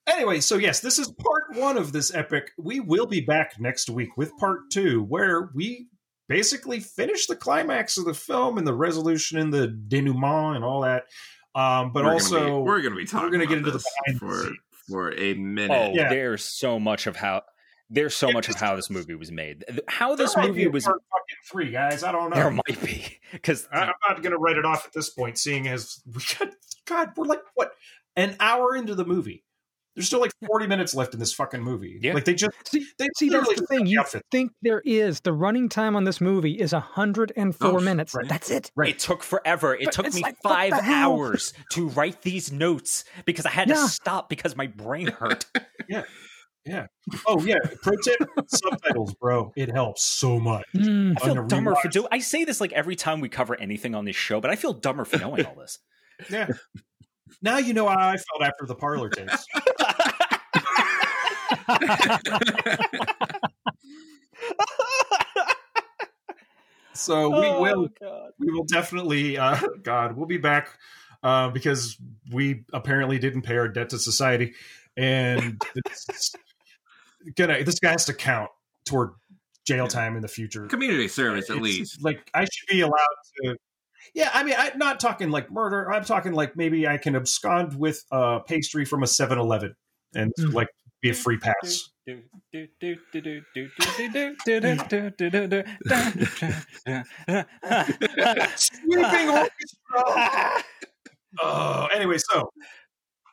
anyway, 0.09 0.41
so 0.41 0.57
yes, 0.57 0.81
this 0.81 0.99
is 0.99 1.13
part 1.13 1.45
one 1.55 1.77
of 1.77 1.93
this 1.93 2.15
epic. 2.15 2.51
We 2.59 2.81
will 2.81 3.07
be 3.07 3.21
back 3.21 3.55
next 3.61 3.89
week 3.91 4.17
with 4.17 4.37
part 4.39 4.71
two, 4.73 5.03
where 5.05 5.51
we 5.55 5.89
basically 6.29 6.81
finish 6.81 7.27
the 7.27 7.37
climax 7.37 7.97
of 7.99 8.05
the 8.05 8.15
film 8.15 8.59
and 8.59 8.67
the 8.67 8.75
resolution 8.75 9.39
and 9.39 9.53
the 9.53 9.69
denouement 9.69 10.57
and 10.57 10.65
all 10.65 10.83
that. 10.83 11.05
Um, 11.55 11.93
but 11.93 12.05
We're 12.05 12.11
gonna 12.11 12.13
also, 12.13 12.45
be- 12.45 12.63
we're 12.69 12.81
going 12.83 12.93
to 12.93 12.99
be 12.99 13.07
talking. 13.07 13.31
gonna 13.31 13.47
get 13.47 13.59
into 13.59 13.71
the 13.71 13.83
behind 14.07 14.19
for 14.21 14.43
scenes. 14.43 14.57
for 14.89 15.13
a 15.15 15.35
minute. 15.35 15.75
Oh, 15.75 15.95
Yeah. 15.95 16.09
there's 16.11 16.45
so 16.45 16.79
much 16.79 17.07
of 17.07 17.17
how 17.17 17.43
there's 17.91 18.15
so 18.15 18.29
Yeah, 18.29 18.35
much 18.35 18.49
of 18.51 18.57
how 18.57 18.77
this 18.77 18.91
movie 18.91 19.15
was 19.15 19.33
made. 19.33 19.65
How 19.89 20.15
there 20.15 20.27
this 20.27 20.37
might 20.37 20.43
be 20.43 20.49
movie 20.49 20.69
was 20.69 20.85
part 20.85 21.01
fucking 21.11 21.37
three, 21.51 21.71
guys. 21.71 22.03
I 22.05 22.13
don't 22.13 22.29
know. 22.29 22.37
there 22.37 22.51
might 22.51 22.83
be 22.85 23.19
because 23.33 23.67
I'm 23.73 23.93
not 24.07 24.21
going 24.23 24.33
to 24.33 24.39
write 24.39 24.59
it 24.59 24.67
off 24.67 24.85
at 24.87 24.93
this 24.93 25.09
point, 25.09 25.39
seeing 25.39 25.67
as 25.69 26.03
we 26.07 26.21
got 26.39 26.53
God, 26.87 27.13
we're 27.17 27.25
like 27.25 27.41
what 27.55 27.73
an 28.17 28.37
hour 28.41 28.77
into 28.77 28.95
the 28.95 29.07
movie. 29.07 29.43
There's 29.99 30.07
still 30.07 30.21
like 30.21 30.31
40 30.47 30.67
minutes 30.69 30.95
left 30.95 31.13
in 31.13 31.21
this 31.21 31.33
fucking 31.33 31.63
movie. 31.63 31.99
Yeah. 32.01 32.15
Like 32.15 32.25
they 32.25 32.35
just 32.35 32.53
See, 32.71 32.87
they 32.99 33.09
see 33.17 33.29
that's 33.29 33.49
the 33.55 33.67
thing. 33.67 33.81
got 33.81 33.89
You 33.89 34.01
outfits. 34.01 34.25
think 34.31 34.53
there 34.63 34.81
is 34.85 35.21
the 35.21 35.33
running 35.33 35.69
time 35.69 35.97
on 35.97 36.05
this 36.05 36.21
movie 36.21 36.53
is 36.53 36.73
104 36.73 37.69
Oh, 37.69 37.81
minutes. 37.81 38.15
right. 38.15 38.29
That's 38.29 38.51
it. 38.51 38.71
Right. 38.77 38.91
It 38.91 38.99
took 39.01 39.23
forever. 39.23 39.75
It 39.75 39.87
But 39.87 39.95
took 39.95 40.15
me 40.15 40.23
like, 40.23 40.37
five 40.43 40.73
hours 40.73 41.53
to 41.73 41.89
write 41.89 42.23
these 42.23 42.53
notes 42.53 43.05
because 43.25 43.45
I 43.47 43.51
had 43.51 43.69
to 43.69 43.77
stop 43.89 44.29
because 44.29 44.57
my 44.57 44.67
brain 44.69 45.09
hurt. 45.09 45.47
Yeah. 45.89 46.03
Yeah. 46.67 46.87
Oh 47.27 47.41
yeah, 47.43 47.57
pro 47.83 47.97
tip: 47.97 48.19
subtitles, 48.49 49.15
bro. 49.15 49.53
It 49.57 49.71
helps 49.71 50.03
so 50.03 50.39
much. 50.39 50.67
Mm. 50.77 51.15
I 51.17 51.21
feel 51.25 51.31
On 51.31 51.37
the 51.39 51.43
dumber 51.45 51.75
for 51.77 51.89
doing. 51.89 52.09
I 52.13 52.19
say 52.19 52.45
this 52.45 52.61
like 52.61 52.73
every 52.73 52.95
time 52.95 53.21
we 53.21 53.31
cover 53.31 53.59
anything 53.59 53.95
on 53.95 54.05
this 54.05 54.17
show, 54.17 54.39
but 54.43 54.51
I 54.51 54.57
feel 54.57 54.75
dumber 54.75 55.07
for 55.07 55.17
knowing 55.19 55.47
all 55.47 55.55
this. 55.55 55.79
Yeah. 56.31 56.49
Now 57.43 57.59
you 57.59 57.75
know 57.75 57.89
how 57.89 58.09
I 58.09 58.17
felt 58.17 58.43
after 58.43 58.65
the 58.67 58.75
parlor 58.75 59.11
tapes. 59.11 59.47
So 66.95 67.31
we 67.31 67.47
Oh, 67.47 67.63
will 67.63 67.89
God. 68.01 68.31
we 68.39 68.51
will 68.51 68.65
definitely 68.65 69.39
uh 69.39 69.59
god 69.83 70.17
we'll 70.17 70.27
be 70.27 70.39
back 70.39 70.69
uh 71.23 71.49
because 71.51 71.97
we 72.33 72.65
apparently 72.73 73.19
didn't 73.19 73.43
pay 73.43 73.57
our 73.57 73.69
debt 73.69 73.91
to 73.91 73.99
society 73.99 74.55
and 74.97 75.61
it's 75.77 76.35
gonna 77.37 77.63
this 77.63 77.79
guy 77.79 77.91
has 77.93 78.05
to 78.07 78.15
count 78.15 78.51
toward 78.85 79.11
jail 79.65 79.87
time 79.87 80.17
in 80.17 80.23
the 80.23 80.29
future 80.29 80.67
Community 80.67 81.09
service, 81.09 81.51
at 81.51 81.57
It's 81.57 81.63
least. 81.63 82.03
like 82.03 82.29
i 82.35 82.45
should 82.45 82.69
be 82.69 82.81
allowed 82.81 82.95
to 83.45 83.57
yeah 84.15 84.31
i 84.35 84.43
mean 84.43 84.55
i'm 84.59 84.77
not 84.79 84.99
talking 85.01 85.31
like 85.31 85.51
murder 85.51 85.91
i'm 85.93 86.05
talking 86.05 86.33
like 86.33 86.57
maybe 86.57 86.87
i 86.89 86.97
can 86.99 87.15
abscond 87.17 87.75
with 87.79 88.05
uh 88.13 88.39
pastry 88.41 88.85
from 88.85 89.03
a 89.03 89.07
7-eleven 89.07 89.75
and 90.15 90.33
Mm. 90.39 90.53
like 90.55 90.69
be 91.03 91.11
a 91.11 91.15
free 91.15 91.39
pass 91.39 91.91
Sweeping 98.57 99.29
orchestra. 99.29 100.63
Oh, 101.41 101.89
anyway, 101.95 102.17
so 102.19 102.51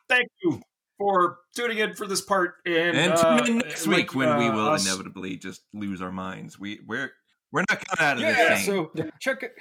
thank 0.08 0.28
you 0.42 0.60
for 0.98 1.38
tuning 1.56 1.78
in 1.78 1.94
for 1.94 2.06
this 2.06 2.20
part. 2.20 2.54
And, 2.66 2.96
And 2.96 3.12
uh, 3.14 3.38
tune 3.38 3.48
in 3.52 3.58
next 3.58 3.86
like, 3.86 3.96
week 3.96 4.14
when 4.14 4.36
we 4.38 4.46
uh, 4.46 4.52
will 4.54 4.68
us- 4.68 4.86
inevitably 4.86 5.36
just 5.36 5.62
lose 5.72 6.00
our 6.02 6.12
minds. 6.12 6.58
We 6.58 6.80
we're 6.86 7.10
we're 7.52 7.64
not 7.70 7.82
coming 7.84 8.06
out 8.10 8.16
of 8.18 8.22
yeah, 8.22 8.54
this 8.54 8.66
thing. 8.66 8.88
so 8.94 9.10
check 9.20 9.42
it. 9.42 9.52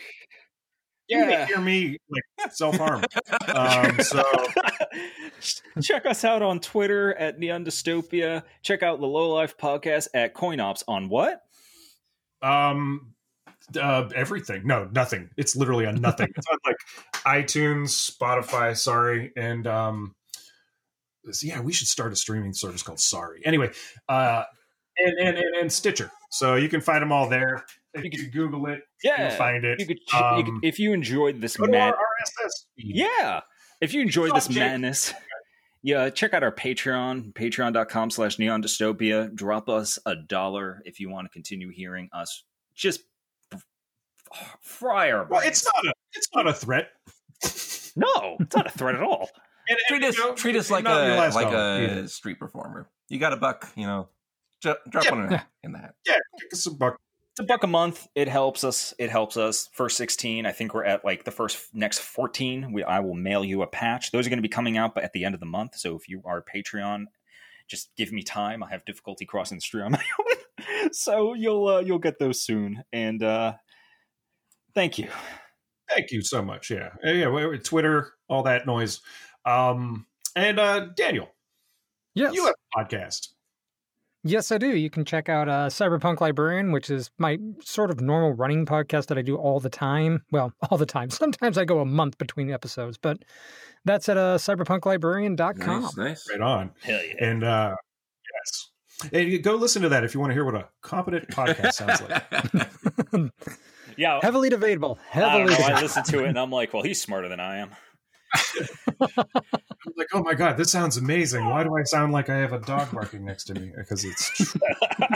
Yeah. 1.07 1.45
hear 1.45 1.59
me 1.61 1.97
like 2.09 2.51
self 2.51 2.77
harm. 2.77 3.03
um, 3.53 3.99
so 4.01 4.23
Check 5.81 6.05
us 6.05 6.23
out 6.23 6.41
on 6.41 6.59
Twitter 6.59 7.13
at 7.15 7.37
Neon 7.39 7.65
Dystopia. 7.65 8.43
Check 8.63 8.81
out 8.83 8.99
the 8.99 9.05
Low 9.07 9.33
Life 9.33 9.57
Podcast 9.57 10.07
at 10.13 10.33
CoinOps 10.33 10.83
on 10.87 11.09
what? 11.09 11.41
um, 12.41 13.13
uh, 13.79 14.07
everything. 14.15 14.65
No, 14.65 14.89
nothing. 14.93 15.29
It's 15.37 15.55
literally 15.55 15.85
on 15.85 15.95
nothing. 15.95 16.27
it's 16.35 16.47
on 16.51 16.57
like 16.65 16.77
iTunes, 17.25 18.11
Spotify. 18.11 18.77
Sorry, 18.77 19.31
and 19.35 19.65
um, 19.67 20.15
yeah, 21.41 21.59
we 21.61 21.73
should 21.73 21.87
start 21.87 22.13
a 22.13 22.15
streaming 22.15 22.53
service 22.53 22.83
called 22.83 22.99
Sorry. 22.99 23.41
Anyway, 23.45 23.71
uh, 24.07 24.43
and 24.97 25.17
and 25.17 25.37
and, 25.37 25.55
and 25.61 25.71
Stitcher. 25.71 26.11
So 26.31 26.55
you 26.55 26.69
can 26.69 26.81
find 26.81 27.01
them 27.01 27.11
all 27.11 27.27
there. 27.27 27.65
If 27.95 28.03
you 28.03 28.09
could 28.11 28.31
Google 28.33 28.67
it, 28.67 28.81
Yeah, 29.03 29.27
you'll 29.29 29.37
find 29.37 29.63
it. 29.65 29.79
You 29.79 29.85
could, 29.87 29.97
you 29.99 30.19
could- 30.43 30.49
Um, 30.49 30.59
if 30.63 30.77
you 30.79 30.93
enjoyed 30.93 31.41
this 31.41 31.57
Go 31.57 31.65
to 31.65 31.71
mad, 31.71 31.93
our 31.93 31.93
RSS 31.93 32.65
feed. 32.75 32.95
yeah. 32.97 33.41
If 33.81 33.93
you 33.93 34.01
enjoyed 34.01 34.35
this 34.35 34.47
Jake. 34.47 34.57
madness, 34.59 35.13
yeah, 35.83 36.09
check 36.09 36.33
out 36.33 36.43
our 36.43 36.51
Patreon, 36.51 37.33
patreon.com 37.33 38.09
slash 38.09 38.39
neon 38.39 38.63
dystopia. 38.63 39.33
Drop 39.35 39.67
us 39.69 39.99
a 40.05 40.15
dollar 40.15 40.81
if 40.85 40.99
you 40.99 41.09
want 41.09 41.25
to 41.25 41.29
continue 41.31 41.69
hearing 41.69 42.09
us 42.13 42.43
just 42.73 43.01
fry 44.61 45.11
our 45.11 45.25
Well, 45.29 45.41
it's 45.43 45.63
not 45.65 45.85
a 45.85 45.93
it's 46.13 46.27
not 46.35 46.47
a 46.47 46.53
threat. 46.53 46.89
no, 47.95 48.37
it's 48.39 48.55
not 48.55 48.67
a 48.67 48.71
threat 48.71 48.95
at 48.95 49.03
all. 49.03 49.29
And, 49.67 49.79
and, 49.89 49.99
treat 49.99 50.07
us 50.07 50.15
you 50.15 50.23
know, 50.23 50.35
treat 50.35 50.55
us 50.57 50.69
like 50.69 50.85
a 50.85 51.31
like 51.33 51.49
dollar 51.49 51.57
a 51.57 51.83
either. 51.83 52.07
street 52.07 52.37
performer. 52.37 52.87
You 53.09 53.17
got 53.17 53.33
a 53.33 53.35
buck, 53.37 53.67
you 53.75 53.87
know. 53.87 54.09
Ju- 54.61 54.75
drop 54.91 55.05
Yeah. 55.05 55.11
one 55.11 55.21
in, 55.23 55.29
that- 55.29 55.47
in 55.63 55.71
that. 55.71 55.95
yeah, 56.05 56.17
kick 56.39 56.53
us 56.53 56.67
a 56.67 56.71
buck. 56.71 56.97
It's 57.37 57.41
a 57.41 57.47
buck 57.47 57.63
a 57.63 57.67
month. 57.67 58.07
It 58.15 58.29
helps 58.29 58.63
us. 58.63 58.93
It 58.97 59.09
helps 59.09 59.35
us. 59.35 59.69
First 59.73 59.97
sixteen, 59.97 60.45
I 60.45 60.53
think 60.53 60.73
we're 60.73 60.85
at 60.85 61.03
like 61.03 61.25
the 61.25 61.31
first 61.31 61.73
next 61.73 61.99
fourteen. 61.99 62.71
We 62.71 62.81
I 62.83 63.01
will 63.01 63.13
mail 63.13 63.43
you 63.43 63.61
a 63.61 63.67
patch. 63.67 64.11
Those 64.11 64.25
are 64.25 64.29
going 64.29 64.37
to 64.37 64.41
be 64.43 64.47
coming 64.47 64.77
out, 64.77 64.95
but 64.95 65.03
at 65.03 65.11
the 65.11 65.25
end 65.25 65.33
of 65.35 65.41
the 65.41 65.45
month. 65.45 65.75
So 65.75 65.97
if 65.97 66.07
you 66.07 66.21
are 66.23 66.41
Patreon, 66.41 67.05
just 67.67 67.89
give 67.97 68.13
me 68.13 68.23
time. 68.23 68.63
I 68.63 68.69
have 68.69 68.85
difficulty 68.85 69.25
crossing 69.25 69.57
the 69.57 69.61
street 69.61 69.81
on 69.83 69.91
my 69.91 70.03
own, 70.19 70.93
so 70.93 71.33
you'll 71.33 71.67
uh, 71.67 71.79
you'll 71.81 71.99
get 71.99 72.19
those 72.19 72.41
soon. 72.41 72.83
And 72.93 73.21
uh, 73.21 73.55
thank 74.73 74.97
you. 74.97 75.09
Thank 75.89 76.11
you 76.11 76.21
so 76.21 76.41
much. 76.41 76.71
Yeah, 76.71 76.91
Uh, 77.05 77.11
yeah. 77.11 77.57
Twitter, 77.63 78.13
all 78.29 78.43
that 78.43 78.65
noise. 78.65 79.01
Um, 79.45 80.07
and 80.37 80.57
uh, 80.57 80.87
Daniel, 80.95 81.29
Yes. 82.15 82.33
you 82.33 82.45
have 82.45 82.55
a 82.75 82.79
podcast. 82.85 83.27
Yes, 84.27 84.51
I 84.51 84.57
do. 84.57 84.75
You 84.75 84.89
can 84.89 85.05
check 85.05 85.29
out 85.29 85.47
uh, 85.47 85.67
Cyberpunk 85.69 86.19
Librarian, 86.19 86.71
which 86.71 86.89
is 86.89 87.11
my 87.19 87.37
sort 87.61 87.91
of 87.91 88.01
normal 88.01 88.33
running 88.33 88.65
podcast 88.65 89.05
that 89.07 89.19
I 89.19 89.21
do 89.21 89.35
all 89.35 89.59
the 89.59 89.69
time. 89.69 90.23
Well, 90.31 90.51
all 90.71 90.79
the 90.79 90.85
time. 90.87 91.11
Sometimes 91.11 91.59
I 91.59 91.65
go 91.65 91.79
a 91.79 91.85
month 91.85 92.17
between 92.17 92.49
episodes, 92.51 92.97
but 92.97 93.19
that's 93.85 94.09
at 94.09 94.17
uh, 94.17 94.37
cyberpunklibrarian.com. 94.39 95.81
Nice, 95.83 95.95
nice. 95.97 96.25
Right 96.31 96.41
on. 96.41 96.71
Hell 96.81 96.99
yeah. 97.03 97.13
And 97.27 97.43
uh, 97.43 97.75
yes, 98.41 98.71
and 99.13 99.43
go 99.43 99.55
listen 99.55 99.83
to 99.83 99.89
that 99.89 100.03
if 100.03 100.15
you 100.15 100.19
want 100.19 100.31
to 100.31 100.33
hear 100.33 100.45
what 100.45 100.55
a 100.55 100.69
competent 100.81 101.27
podcast 101.29 101.73
sounds 101.73 102.01
like. 102.01 103.31
Yeah. 103.97 104.19
Heavily 104.21 104.49
debatable. 104.49 104.99
I 105.13 105.19
don't 105.19 105.29
Heavily 105.29 105.45
know. 105.45 105.53
I 105.53 105.57
debatable. 105.57 105.81
listened 105.83 106.05
to 106.07 106.23
it 106.25 106.27
and 106.27 106.37
I'm 106.37 106.51
like, 106.51 106.73
well, 106.73 106.83
he's 106.83 107.01
smarter 107.01 107.29
than 107.29 107.39
I 107.39 107.59
am. 107.59 107.69
I'm 109.01 109.93
like, 109.97 110.07
oh 110.13 110.23
my 110.23 110.33
god, 110.33 110.57
this 110.57 110.71
sounds 110.71 110.97
amazing. 110.97 111.45
Why 111.45 111.63
do 111.63 111.75
I 111.75 111.83
sound 111.83 112.13
like 112.13 112.29
I 112.29 112.37
have 112.37 112.53
a 112.53 112.59
dog 112.59 112.91
barking 112.91 113.25
next 113.25 113.45
to 113.45 113.53
me? 113.53 113.71
Because 113.75 114.03
it's 114.03 114.29
true. 114.29 114.61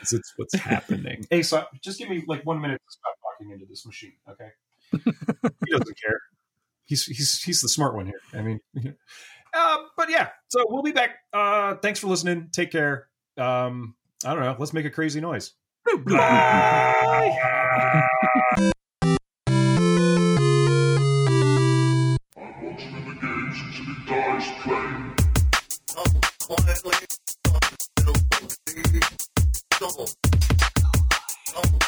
it's, 0.00 0.32
what's 0.36 0.54
happening. 0.54 1.24
Hey, 1.30 1.42
so 1.42 1.64
just 1.82 1.98
give 1.98 2.08
me 2.08 2.24
like 2.26 2.44
one 2.44 2.60
minute 2.60 2.80
to 2.86 2.92
stop 2.92 3.14
talking 3.22 3.52
into 3.52 3.66
this 3.66 3.86
machine, 3.86 4.14
okay? 4.28 4.48
he 4.92 5.70
doesn't 5.70 6.00
care. 6.00 6.20
He's 6.84 7.04
he's 7.06 7.42
he's 7.42 7.62
the 7.62 7.68
smart 7.68 7.94
one 7.94 8.06
here. 8.06 8.20
I 8.34 8.42
mean, 8.42 8.60
uh, 9.54 9.76
but 9.96 10.10
yeah. 10.10 10.28
So 10.48 10.64
we'll 10.68 10.82
be 10.82 10.92
back. 10.92 11.16
Uh, 11.32 11.76
thanks 11.76 11.98
for 11.98 12.08
listening. 12.08 12.50
Take 12.52 12.70
care. 12.70 13.08
Um, 13.38 13.94
I 14.24 14.34
don't 14.34 14.42
know. 14.42 14.56
Let's 14.58 14.74
make 14.74 14.84
a 14.84 14.90
crazy 14.90 15.20
noise. 15.20 15.52
I 15.86 16.00
he 23.84 23.92
dies 24.06 24.48
quietly 26.40 26.94
on 27.48 27.60
the 27.96 28.14
double. 29.78 30.08
Come. 31.52 31.84